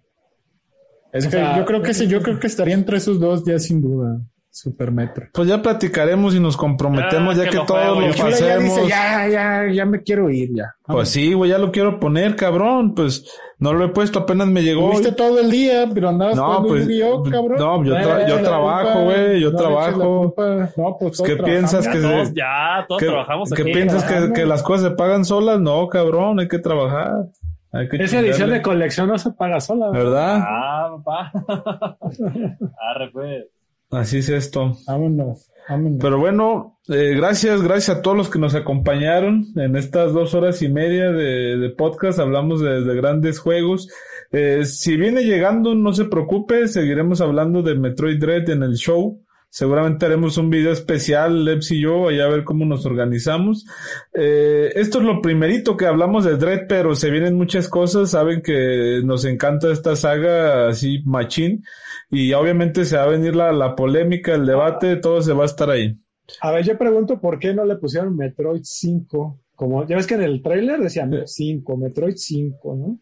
Es 1.14 1.28
O 1.28 1.30
que 1.30 1.38
sea, 1.38 1.56
yo 1.56 1.66
creo 1.66 1.84
que 1.84 1.94
sí, 1.94 2.08
yo 2.08 2.24
creo 2.24 2.40
que 2.40 2.48
estaría 2.48 2.74
entre 2.74 2.98
esos 2.98 3.20
dos 3.20 3.46
ya 3.46 3.60
sin 3.60 3.80
duda. 3.80 4.20
Super 4.54 4.92
Metro. 4.92 5.28
Pues 5.34 5.48
ya 5.48 5.62
platicaremos 5.62 6.36
y 6.36 6.40
nos 6.42 6.58
comprometemos, 6.58 7.36
Ah, 7.36 7.38
ya 7.38 7.44
que 7.46 7.50
que, 7.52 7.56
lo 7.58 7.66
todos 7.66 7.82
juego, 7.86 8.02
lo 8.02 8.14
ya 8.14 8.24
pasemos. 8.26 8.64
dice, 8.76 8.88
ya, 8.90 9.28
ya, 9.30 9.72
ya 9.72 9.86
me 9.86 10.04
quiero 10.04 10.30
ir 10.30 10.50
ya. 10.54 10.76
Pues 10.86 11.08
sí, 11.10 11.34
güey, 11.34 11.52
ya 11.52 11.58
lo 11.58 11.72
quiero 11.72 12.02
poner, 12.02 12.36
cabrón. 12.36 12.94
Pues 12.94 13.26
no 13.60 13.72
lo 13.72 13.86
he 13.86 13.88
puesto, 13.90 14.20
apenas 14.20 14.48
me 14.50 14.62
llegó. 14.62 14.90
Tuviste 14.92 15.14
todo 15.14 15.40
el 15.40 15.50
día, 15.50 15.88
pero 15.94 16.10
andabas 16.10 16.36
No, 16.36 16.64
pues, 16.68 16.84
Yu-Gi-Oh, 16.86 17.24
cabrón. 17.24 17.58
no, 17.60 17.84
yo, 17.86 17.96
tra- 17.96 18.28
yo 18.28 18.42
trabajo, 18.42 19.04
güey, 19.06 19.40
yo 19.40 19.52
no 19.52 19.58
trabajo. 19.58 20.36
No, 20.76 20.98
pues 21.00 21.22
¿Qué 21.22 21.38
piensas 21.38 21.86
Ya 21.86 21.92
que 21.94 22.00
todos, 22.00 22.28
se- 22.28 22.34
ya, 22.36 22.86
todos 22.90 23.00
¿Qué, 23.00 23.06
trabajamos 23.08 23.50
qué 23.52 23.62
aquí. 23.62 23.72
piensas 23.72 24.04
que, 24.34 24.46
las 24.46 24.64
cosas 24.64 24.90
se 24.90 24.92
pagan 24.98 25.24
solas? 25.24 25.62
No, 25.62 25.88
cabrón, 25.88 26.42
hay 26.42 26.50
que 26.50 26.60
trabajar. 26.60 27.28
Hay 27.72 27.88
que 27.88 28.04
Esa 28.04 28.20
edición 28.20 28.50
de 28.50 28.62
colección 28.62 29.08
no 29.08 29.18
se 29.18 29.32
paga 29.32 29.62
sola. 29.62 29.92
¿verdad? 29.92 30.04
¿Verdad? 30.04 30.44
Ah, 30.46 30.98
papá. 31.06 31.32
Arre, 32.94 33.10
pues. 33.14 33.46
Así 33.92 34.20
es 34.20 34.30
esto. 34.30 34.78
Vámonos, 34.88 35.52
vámonos. 35.68 36.00
Pero 36.02 36.18
bueno, 36.18 36.80
eh, 36.88 37.14
gracias, 37.16 37.62
gracias 37.62 37.98
a 37.98 38.02
todos 38.02 38.16
los 38.18 38.30
que 38.30 38.40
nos 38.40 38.56
acompañaron 38.56 39.46
en 39.56 39.76
estas 39.76 40.14
dos 40.14 40.34
horas 40.34 40.62
y 40.62 40.70
media 40.70 41.12
de, 41.12 41.58
de 41.58 41.70
podcast. 41.70 42.20
Hablamos 42.20 42.62
de, 42.62 42.82
de 42.82 42.96
grandes 42.96 43.40
juegos. 43.40 43.90
Eh, 44.32 44.64
si 44.66 44.96
viene 44.96 45.24
llegando, 45.24 45.76
no 45.76 45.94
se 45.94 46.06
preocupe, 46.06 46.68
seguiremos 46.70 47.20
hablando 47.20 47.62
de 47.62 47.76
Metroid 47.76 48.20
Dread 48.20 48.50
en 48.50 48.64
el 48.64 48.76
show. 48.76 49.22
Seguramente 49.54 50.06
haremos 50.06 50.38
un 50.38 50.50
video 50.50 50.72
especial, 50.72 51.44
Leps 51.44 51.72
y 51.72 51.82
yo, 51.82 52.08
allá 52.08 52.24
a 52.24 52.30
ver 52.30 52.46
cómo 52.46 52.64
nos 52.64 52.86
organizamos. 52.86 53.66
Eh, 54.14 54.72
esto 54.76 55.00
es 55.00 55.04
lo 55.04 55.22
primerito 55.22 55.76
que 55.76 55.88
hablamos 55.88 56.24
de 56.24 56.38
Dread, 56.38 56.68
pero 56.70 56.96
se 56.96 57.12
vienen 57.12 57.36
muchas 57.36 57.68
cosas. 57.68 58.12
Saben 58.12 58.42
que 58.42 59.02
nos 59.04 59.26
encanta 59.26 59.70
esta 59.70 59.98
saga 59.98 60.70
así 60.70 61.04
machín. 61.04 61.66
Y 62.10 62.32
obviamente 62.32 62.86
se 62.86 62.96
va 62.96 63.04
a 63.04 63.10
venir 63.10 63.36
la, 63.36 63.52
la 63.52 63.76
polémica, 63.76 64.34
el 64.36 64.46
debate, 64.46 64.96
todo 64.96 65.22
se 65.22 65.34
va 65.34 65.44
a 65.44 65.48
estar 65.48 65.70
ahí. 65.70 65.98
A 66.40 66.52
ver, 66.54 66.64
yo 66.64 66.78
pregunto 66.78 67.20
por 67.20 67.38
qué 67.38 67.54
no 67.54 67.66
le 67.66 67.76
pusieron 67.76 68.16
Metroid 68.16 68.62
5. 68.64 69.38
Como, 69.54 69.86
ya 69.86 69.98
ves 69.98 70.08
que 70.08 70.14
en 70.14 70.22
el 70.22 70.42
trailer 70.42 70.80
decían 70.80 71.14
5, 71.26 71.76
Metroid 71.76 72.16
5, 72.16 72.76
¿no? 72.78 73.00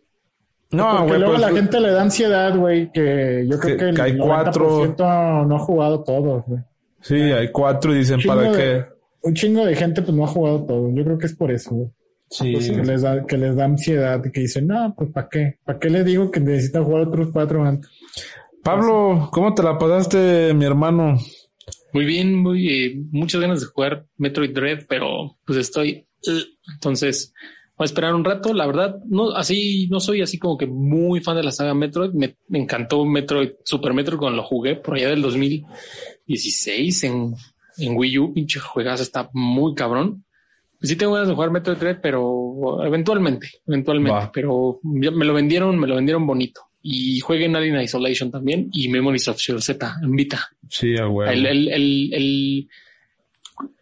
No, 0.72 0.90
Porque 0.92 1.08
güey, 1.08 1.20
luego 1.20 1.34
pues, 1.36 1.42
la 1.42 1.52
gente 1.58 1.80
le 1.80 1.92
da 1.92 2.02
ansiedad, 2.04 2.56
güey, 2.56 2.92
que 2.92 3.48
yo 3.50 3.58
creo 3.60 3.78
Que- 3.78 3.84
que, 3.86 3.90
el 3.90 4.02
hay 4.02 4.12
90% 4.14 5.46
no 5.48 5.56
ha 5.56 5.60
jugado 5.60 6.04
todos, 6.04 6.44
güey. 6.46 6.62
sí, 7.02 7.16
hay 7.16 7.52
cuatro 7.52 7.94
y 7.94 8.00
dicen 8.00 8.20
para 8.26 8.42
de- 8.52 8.58
qué. 8.58 8.86
Un 9.22 9.34
chingo 9.34 9.66
de 9.66 9.76
gente 9.76 10.02
pues 10.02 10.16
no 10.16 10.24
ha 10.24 10.28
jugado 10.28 10.66
todo. 10.66 10.90
Yo 10.94 11.04
creo 11.04 11.18
que 11.18 11.26
es 11.26 11.36
por 11.36 11.52
eso, 11.52 11.72
güey. 11.72 11.90
Sí. 12.30 12.54
Que 12.54 12.84
les 12.84 13.02
da, 13.02 13.26
que 13.26 13.38
les 13.38 13.56
da 13.56 13.66
ansiedad, 13.66 14.22
que 14.22 14.42
dicen, 14.42 14.68
no, 14.68 14.94
pues 14.96 15.12
¿para 15.12 15.28
qué? 15.28 15.58
¿Para 15.66 15.80
qué 15.80 15.90
les 15.90 16.06
digo 16.06 16.30
que 16.30 16.40
necesitan 16.40 16.84
jugar 16.86 17.08
otros 17.08 17.30
cuatro 17.34 17.64
antes? 17.66 17.90
Pablo, 18.64 19.28
¿cómo 19.32 19.54
te 19.56 19.64
la 19.64 19.78
pasaste, 19.78 20.54
mi 20.54 20.66
hermano? 20.66 21.18
Muy 21.92 22.06
bien, 22.06 22.36
muy 22.36 22.68
eh, 22.70 23.02
muchas 23.12 23.42
ganas 23.42 23.62
de 23.62 23.66
jugar 23.66 24.06
Metroid 24.18 24.54
Dread, 24.54 24.82
pero 24.88 25.38
pues 25.46 25.58
estoy 25.58 26.06
eh, 26.28 26.44
entonces 26.76 27.34
a 27.84 27.86
esperar 27.86 28.14
un 28.16 28.24
rato. 28.26 28.54
La 28.54 28.66
verdad, 28.68 28.98
no 29.08 29.32
así 29.32 29.88
no 29.90 30.00
soy 30.00 30.22
así 30.22 30.38
como 30.38 30.58
que 30.58 30.68
muy 30.68 31.22
fan 31.22 31.36
de 31.38 31.44
la 31.44 31.52
saga 31.52 31.74
Metroid. 31.74 32.12
Me, 32.12 32.36
me 32.48 32.60
encantó 32.60 33.06
Metroid 33.06 33.52
Super 33.64 33.94
Metroid 33.94 34.20
cuando 34.20 34.38
lo 34.38 34.44
jugué 34.44 34.76
por 34.76 34.96
allá 34.96 35.10
del 35.10 35.22
2016 35.22 37.04
en, 37.06 37.34
en 37.78 37.98
Wii 37.98 38.20
U. 38.20 38.34
Pinche 38.34 38.60
juegazo 38.60 39.04
está 39.04 39.30
muy 39.34 39.74
cabrón. 39.76 40.24
Sí 40.82 40.96
tengo 40.96 41.14
ganas 41.14 41.28
de 41.28 41.34
jugar 41.36 41.52
Metroid 41.52 41.78
Dread, 41.78 42.00
pero 42.02 42.84
eventualmente, 42.86 43.50
eventualmente. 43.68 44.18
Pero 44.34 44.80
ya 44.84 45.12
me 45.12 45.26
lo 45.26 45.34
vendieron, 45.34 45.78
me 45.78 45.88
lo 45.88 45.96
vendieron 45.96 46.26
bonito. 46.26 46.62
Y 46.82 47.20
jueguen 47.20 47.58
Alien 47.58 47.82
Isolation 47.82 48.32
también 48.32 48.70
y 48.72 48.88
Memories 48.88 49.28
of 49.28 49.38
Shield 49.38 49.62
Z 49.62 49.96
en 50.02 50.16
Vita. 50.16 50.48
Sí, 50.70 50.96
a 50.98 51.08
huevo. 51.10 51.30
El, 51.30 51.46
el, 51.46 51.68
el, 51.68 52.14
el, 52.14 52.70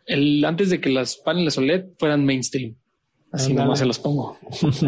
el- 0.07 0.45
antes 0.45 0.71
de 0.71 0.81
que 0.81 0.89
las 0.89 1.17
paneles 1.17 1.57
OLED 1.59 1.85
fueran 1.99 2.25
mainstream. 2.25 2.73
Así 3.31 3.53
nomás 3.53 3.79
se 3.79 3.85
los 3.85 3.99
pongo. 3.99 4.37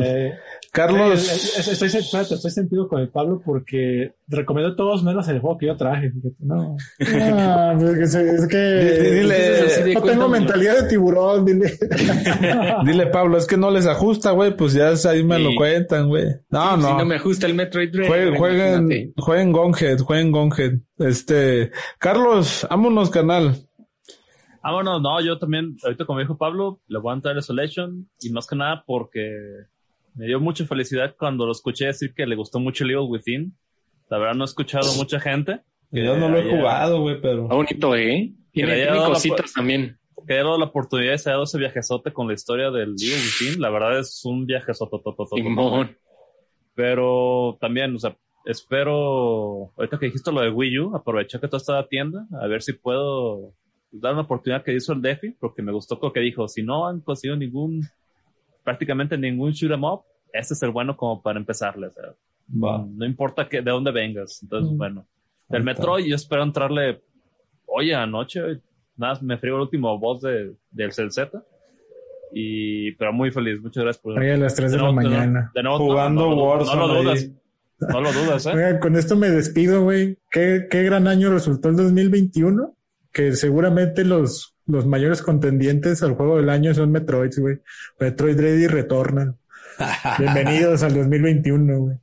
Eh, 0.01 0.33
Carlos, 0.71 1.27
eh, 1.27 1.59
eh, 1.59 1.71
estoy, 1.71 1.87
espérate, 1.87 2.35
estoy 2.35 2.51
sentido 2.51 2.87
con 2.87 3.01
el 3.01 3.09
Pablo 3.09 3.41
porque 3.43 4.13
recomiendo 4.27 4.75
todos 4.75 5.03
menos 5.03 5.27
el 5.27 5.39
juego 5.39 5.57
que 5.57 5.65
yo 5.65 5.75
traje. 5.75 6.11
No. 6.39 6.77
Ah, 7.15 7.75
pues 7.77 8.15
que 8.15 8.29
es 8.35 8.47
que 8.47 8.57
Dile- 9.23 9.93
no 9.95 10.01
tengo 10.03 10.29
mentalidad 10.29 10.81
de 10.83 10.87
tiburón, 10.89 11.43
dile. 11.45 11.73
dile 12.85 13.07
Pablo, 13.07 13.37
es 13.37 13.45
que 13.45 13.57
no 13.57 13.71
les 13.71 13.87
ajusta, 13.87 14.31
güey, 14.31 14.55
pues 14.55 14.73
ya 14.73 14.93
ahí 15.09 15.23
me 15.23 15.37
Sí. 15.37 15.43
lo 15.43 15.49
cuentan, 15.57 16.07
güey. 16.07 16.25
No, 16.49 16.75
Si 16.77 16.81
no. 16.83 16.97
no 16.97 17.05
me 17.05 17.15
ajusta 17.15 17.45
el 17.47 17.55
Metroid 17.55 17.91
Dread. 17.91 18.07
Jueguen, 18.07 18.35
jueguen, 18.37 19.13
jueguen 19.17 19.51
Gonhead, 19.51 19.99
jueguen 19.99 20.31
Gonhead. 20.31 20.73
Este, 20.99 21.71
Carlos, 21.97 22.65
vámonos, 22.69 23.09
canal. 23.09 23.55
Ah, 24.61 24.73
bueno, 24.73 24.99
no, 24.99 25.21
yo 25.21 25.37
también, 25.39 25.77
ahorita 25.83 26.05
como 26.05 26.19
dijo 26.19 26.37
Pablo, 26.37 26.79
le 26.87 26.99
voy 26.99 27.11
a 27.11 27.15
entrar 27.15 27.35
a 27.35 27.39
Isolation 27.39 28.09
y 28.21 28.29
más 28.31 28.45
que 28.47 28.55
nada 28.55 28.83
porque 28.85 29.31
me 30.15 30.25
dio 30.25 30.39
mucha 30.39 30.65
felicidad 30.65 31.15
cuando 31.17 31.45
lo 31.45 31.51
escuché 31.53 31.85
decir 31.85 32.13
que 32.13 32.25
le 32.25 32.35
gustó 32.35 32.59
mucho 32.59 32.83
el 32.83 32.91
Evil 32.91 33.07
Within. 33.09 33.55
La 34.09 34.17
verdad 34.17 34.33
no 34.35 34.43
he 34.43 34.45
escuchado 34.45 34.93
mucha 34.95 35.19
gente. 35.19 35.61
que 35.91 36.03
Yo 36.03 36.17
no 36.17 36.27
lo 36.29 36.37
he 36.37 36.41
haya- 36.41 36.57
jugado, 36.57 37.01
güey, 37.01 37.21
pero. 37.21 37.43
Está 37.43 37.55
bonito, 37.55 37.95
¿eh? 37.95 38.33
Tiene, 38.51 38.75
tiene 38.75 38.85
la 38.97 39.05
cositas 39.05 39.53
también. 39.53 39.97
Que 40.27 40.33
dado 40.35 40.57
la 40.57 40.65
oportunidad 40.65 41.11
de 41.13 41.17
se 41.19 41.29
ha 41.29 41.33
dado 41.33 41.45
ese 41.45 41.57
viajezote 41.57 42.11
con 42.11 42.27
la 42.27 42.33
historia 42.33 42.69
del 42.71 42.95
Evil 43.01 43.13
Within. 43.13 43.61
La 43.61 43.69
verdad 43.69 43.99
es 43.99 44.25
un 44.25 44.45
viajezote. 44.45 44.97
Pero 46.75 47.57
también, 47.59 47.95
o 47.95 47.99
sea, 47.99 48.15
espero, 48.45 49.71
ahorita 49.77 49.99
que 49.99 50.07
dijiste 50.07 50.31
lo 50.31 50.41
de 50.41 50.49
Wii 50.49 50.79
U, 50.79 50.95
aproveché 50.95 51.39
que 51.39 51.47
todo 51.47 51.57
está 51.57 51.79
a 51.79 51.87
tienda, 51.87 52.25
a 52.41 52.47
ver 52.47 52.61
si 52.61 52.73
puedo 52.73 53.53
dar 53.91 54.13
una 54.13 54.21
oportunidad 54.23 54.63
que 54.63 54.73
hizo 54.73 54.93
el 54.93 55.01
Defi, 55.01 55.31
porque 55.39 55.61
me 55.61 55.71
gustó 55.71 55.99
lo 56.01 56.11
que 56.13 56.19
dijo, 56.19 56.47
si 56.47 56.61
no 56.63 56.87
han 56.87 56.99
conseguido 57.01 57.35
ningún, 57.37 57.81
prácticamente 58.63 59.17
ningún 59.17 59.51
shoot 59.51 59.71
'em 59.71 59.83
up, 59.83 60.01
este 60.33 60.53
es 60.53 60.61
el 60.63 60.69
bueno 60.71 60.95
como 60.95 61.21
para 61.21 61.39
empezarle, 61.39 61.87
o 61.87 61.91
sea, 61.91 62.03
Va. 62.63 62.85
no 62.87 63.05
importa 63.05 63.47
que, 63.49 63.61
de 63.61 63.71
dónde 63.71 63.91
vengas, 63.91 64.41
entonces 64.43 64.71
Mm. 64.73 64.77
bueno. 64.77 65.07
Ahí 65.49 65.57
El 65.57 65.67
está. 65.67 65.71
Metroid 65.81 66.05
yo 66.05 66.15
espero 66.15 66.43
entrarle, 66.43 67.01
oye, 67.65 67.95
anoche, 67.95 68.39
nada, 68.95 69.13
más 69.13 69.23
me 69.23 69.37
frío 69.37 69.55
el 69.55 69.61
último 69.61 69.97
boss 69.97 70.21
de, 70.21 70.53
del 70.71 70.91
CZ, 70.91 71.19
y, 72.31 72.91
pero 72.93 73.11
muy 73.11 73.31
feliz, 73.31 73.59
muchas 73.61 73.83
gracias 73.83 74.03
por... 74.03 74.19
Ahí 74.19 74.29
a 74.29 74.37
las 74.37 74.53
3 74.55 74.71
de 74.71 74.77
la 74.77 74.83
nuevo- 74.83 75.01
nuevo- 75.01 75.09
mañana. 75.15 75.51
de 75.55 75.63
nuevo- 75.63 75.77
Jugando 75.79 76.21
no, 76.21 76.29
no, 76.29 76.35
no, 76.35 76.43
Warzone 76.43 76.79
No 76.79 76.87
lo 76.87 77.01
dudas. 77.03 77.29
No 77.81 78.01
lo 78.01 78.11
dudas, 78.11 78.45
¿eh? 78.45 78.51
Oigan, 78.53 78.79
con 78.79 78.95
esto 78.97 79.15
me 79.15 79.29
despido, 79.29 79.81
güey. 79.83 80.17
¿Qué, 80.29 80.67
qué 80.69 80.83
gran 80.83 81.07
año 81.07 81.31
resultó 81.31 81.69
el 81.69 81.77
2021. 81.77 82.75
Que 83.19 83.35
seguramente 83.35 84.05
los, 84.05 84.55
los 84.65 84.85
mayores 84.85 85.21
contendientes 85.21 86.01
al 86.03 86.13
juego 86.13 86.37
del 86.37 86.49
año 86.49 86.73
son 86.73 86.93
Metroid, 86.93 87.33
güey. 87.37 87.57
Metroid 87.99 88.37
Dread 88.37 88.55
y 88.55 88.67
Returnal. 88.67 89.35
Bienvenidos 90.19 90.83
al 90.83 90.93
2021, 90.93 91.79
güey. 91.79 91.97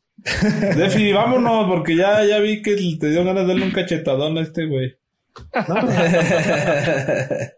Defi, 0.77 1.15
vámonos, 1.15 1.71
porque 1.71 1.97
ya, 1.97 2.23
ya 2.23 2.39
vi 2.41 2.61
que 2.61 2.77
te 3.01 3.09
dio 3.09 3.25
ganas 3.25 3.47
de 3.47 3.49
darle 3.49 3.65
un 3.65 3.71
cachetadón 3.71 4.37
a 4.37 4.43
este 4.43 4.67
güey. 4.67 4.95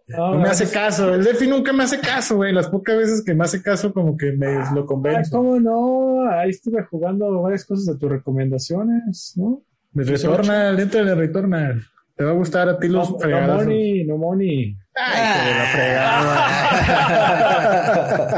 No, 0.06 0.16
No 0.34 0.38
me 0.38 0.50
hace 0.50 0.70
caso. 0.70 1.12
El 1.12 1.24
Defi 1.24 1.48
nunca 1.48 1.72
me 1.72 1.82
hace 1.82 1.98
caso, 1.98 2.36
güey. 2.36 2.52
Las 2.52 2.68
pocas 2.68 2.96
veces 2.96 3.24
que 3.26 3.34
me 3.34 3.42
hace 3.42 3.60
caso, 3.60 3.92
como 3.92 4.16
que 4.16 4.30
me 4.30 4.54
lo 4.72 4.82
Ay, 4.82 4.86
convence. 4.86 5.32
¿Cómo 5.32 5.58
no? 5.58 6.30
Ahí 6.30 6.50
estuve 6.50 6.84
jugando 6.84 7.42
varias 7.42 7.64
cosas 7.64 7.86
de 7.86 7.98
tus 7.98 8.08
recomendaciones, 8.08 9.32
¿no? 9.34 9.64
Me 9.94 10.04
Returnal, 10.04 10.78
entra 10.78 11.00
en 11.00 11.08
el 11.08 11.16
Returnal. 11.16 11.82
Te 12.18 12.24
va 12.24 12.30
a 12.32 12.34
gustar 12.34 12.68
a 12.68 12.78
ti 12.78 12.88
los 12.88 13.08
No, 13.08 13.14
no 13.14 13.20
fregadazos. 13.20 13.64
money, 13.64 14.04
no 14.04 14.18
money. 14.18 14.76
Ay, 14.94 15.46
de 15.46 15.54
la 15.54 15.64
fregada. 15.72 16.48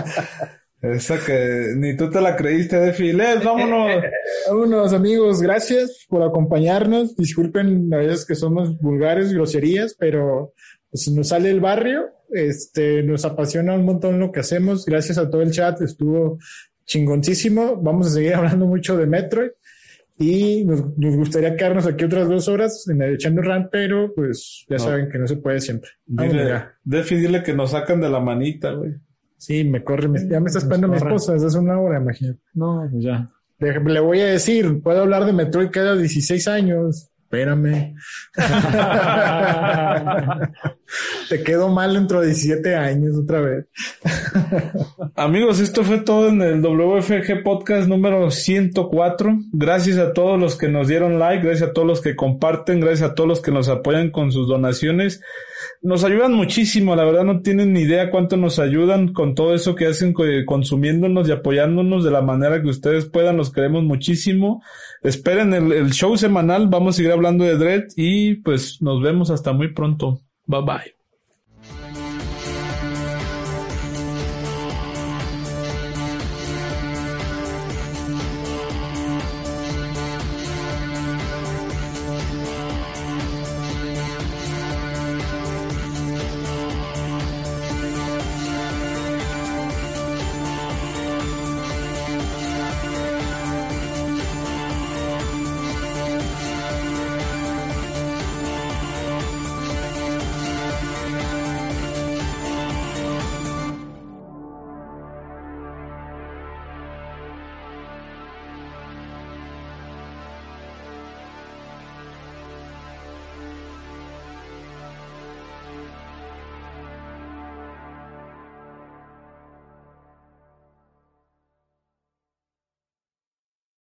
Esa 0.83 1.19
que 1.19 1.75
ni 1.77 1.97
tú 1.97 2.09
te 2.11 2.21
la 2.21 2.37
creíste, 2.37 2.79
Defi. 2.79 3.13
Les, 3.13 3.43
vámonos. 3.45 4.03
Vámonos, 4.49 4.93
amigos. 4.93 5.43
Gracias 5.43 6.07
por 6.09 6.23
acompañarnos. 6.23 7.17
Disculpen 7.17 7.93
a 7.93 7.99
veces 7.99 8.25
que 8.27 8.35
somos 8.35 8.79
vulgares, 8.81 9.33
groserías, 9.33 9.95
pero 9.99 10.55
pues, 10.91 11.09
nos 11.09 11.29
sale 11.29 11.51
el 11.51 11.61
barrio. 11.61 12.07
Este, 12.31 13.03
nos 13.03 13.25
apasiona 13.25 13.75
un 13.75 13.85
montón 13.85 14.19
lo 14.21 14.33
que 14.33 14.41
hacemos. 14.41 14.87
Gracias 14.87 15.19
a 15.19 15.29
todo 15.29 15.43
el 15.43 15.53
chat. 15.53 15.81
Estuvo 15.83 16.39
chingoncísimo. 16.87 17.77
Vamos 17.77 18.07
a 18.07 18.11
seguir 18.11 18.35
hablando 18.35 18.67
mucho 18.67 18.97
de 18.97 19.07
Metroid. 19.07 19.51
Y 20.23 20.67
nos, 20.67 20.99
nos 20.99 21.17
gustaría 21.17 21.57
quedarnos 21.57 21.87
aquí 21.87 22.05
otras 22.05 22.29
dos 22.29 22.47
horas 22.47 22.87
en 22.89 23.01
el 23.01 23.15
echando 23.15 23.41
run, 23.41 23.69
pero 23.73 24.13
pues 24.15 24.67
ya 24.69 24.77
No. 24.77 24.83
saben 24.85 25.09
que 25.11 25.19
no 25.19 25.27
se 25.27 25.37
puede 25.37 25.61
siempre. 25.63 25.91
Dile. 26.05 26.63
Defi, 26.85 27.17
dile 27.17 27.43
que 27.43 27.55
nos 27.55 27.71
sacan 27.71 28.03
de 28.03 28.11
la 28.11 28.21
manita, 28.21 28.73
güey. 28.73 28.93
Sí, 29.39 29.65
me 29.65 29.83
corre, 29.83 30.09
me- 30.09 30.29
ya 30.29 30.39
me 30.39 30.49
está 30.49 30.59
esperando 30.59 30.89
mi 30.89 30.97
esposa 30.99 31.33
desde 31.33 31.47
hace 31.47 31.59
una 31.59 31.81
hora, 31.81 31.99
imagínate. 31.99 32.39
No, 32.53 32.87
pues 32.91 33.03
ya. 33.03 33.31
Le, 33.61 33.81
le 33.81 34.01
voy 34.01 34.21
a 34.21 34.27
decir, 34.27 34.83
puedo 34.83 35.01
hablar 35.01 35.25
de 35.25 35.33
Metroid 35.33 35.71
cada 35.71 35.97
16 35.97 36.47
años. 36.49 37.11
Espérame. 37.31 37.95
Te 41.29 41.45
quedo 41.45 41.69
mal 41.69 41.95
dentro 41.95 42.21
de 42.21 42.27
17 42.27 42.75
años 42.75 43.17
otra 43.17 43.41
vez. 43.41 43.67
Amigos, 45.15 45.61
esto 45.61 45.85
fue 45.85 45.99
todo 45.99 46.29
en 46.31 46.43
el 46.43 46.61
WFG 46.61 47.45
Podcast 47.45 47.87
número 47.89 48.33
104. 48.33 49.37
Gracias 49.53 49.99
a 49.99 50.13
todos 50.13 50.41
los 50.41 50.57
que 50.57 50.67
nos 50.69 50.89
dieron 50.89 51.21
like, 51.21 51.47
gracias 51.47 51.71
a 51.71 51.73
todos 51.73 51.87
los 51.87 52.01
que 52.01 52.17
comparten, 52.17 52.81
gracias 52.81 53.09
a 53.11 53.15
todos 53.15 53.29
los 53.29 53.41
que 53.41 53.53
nos 53.53 53.69
apoyan 53.69 54.11
con 54.11 54.33
sus 54.33 54.49
donaciones. 54.49 55.21
Nos 55.83 56.03
ayudan 56.03 56.33
muchísimo, 56.33 56.97
la 56.97 57.05
verdad 57.05 57.23
no 57.23 57.43
tienen 57.43 57.73
ni 57.73 57.83
idea 57.83 58.11
cuánto 58.11 58.37
nos 58.37 58.59
ayudan 58.59 59.13
con 59.13 59.37
todo 59.37 59.55
eso 59.55 59.77
que 59.77 59.87
hacen 59.87 60.13
co- 60.13 60.25
consumiéndonos 60.47 61.29
y 61.29 61.33
apoyándonos 61.33 62.03
de 62.05 62.11
la 62.11 62.23
manera 62.23 62.61
que 62.61 62.69
ustedes 62.69 63.05
puedan, 63.07 63.37
los 63.37 63.53
queremos 63.53 63.85
muchísimo. 63.85 64.63
Esperen 65.03 65.55
el, 65.55 65.73
el 65.73 65.93
show 65.93 66.17
semanal, 66.17 66.69
vamos 66.69 66.95
a 66.95 66.97
seguir 66.97 67.13
hablando 67.13 67.45
de 67.45 67.57
Dread 67.57 67.85
y 67.97 68.35
pues 68.37 68.83
nos 68.83 69.03
vemos 69.03 69.31
hasta 69.31 69.53
muy 69.53 69.73
pronto. 69.73 70.21
Bye 70.47 70.63
bye. 70.63 71.00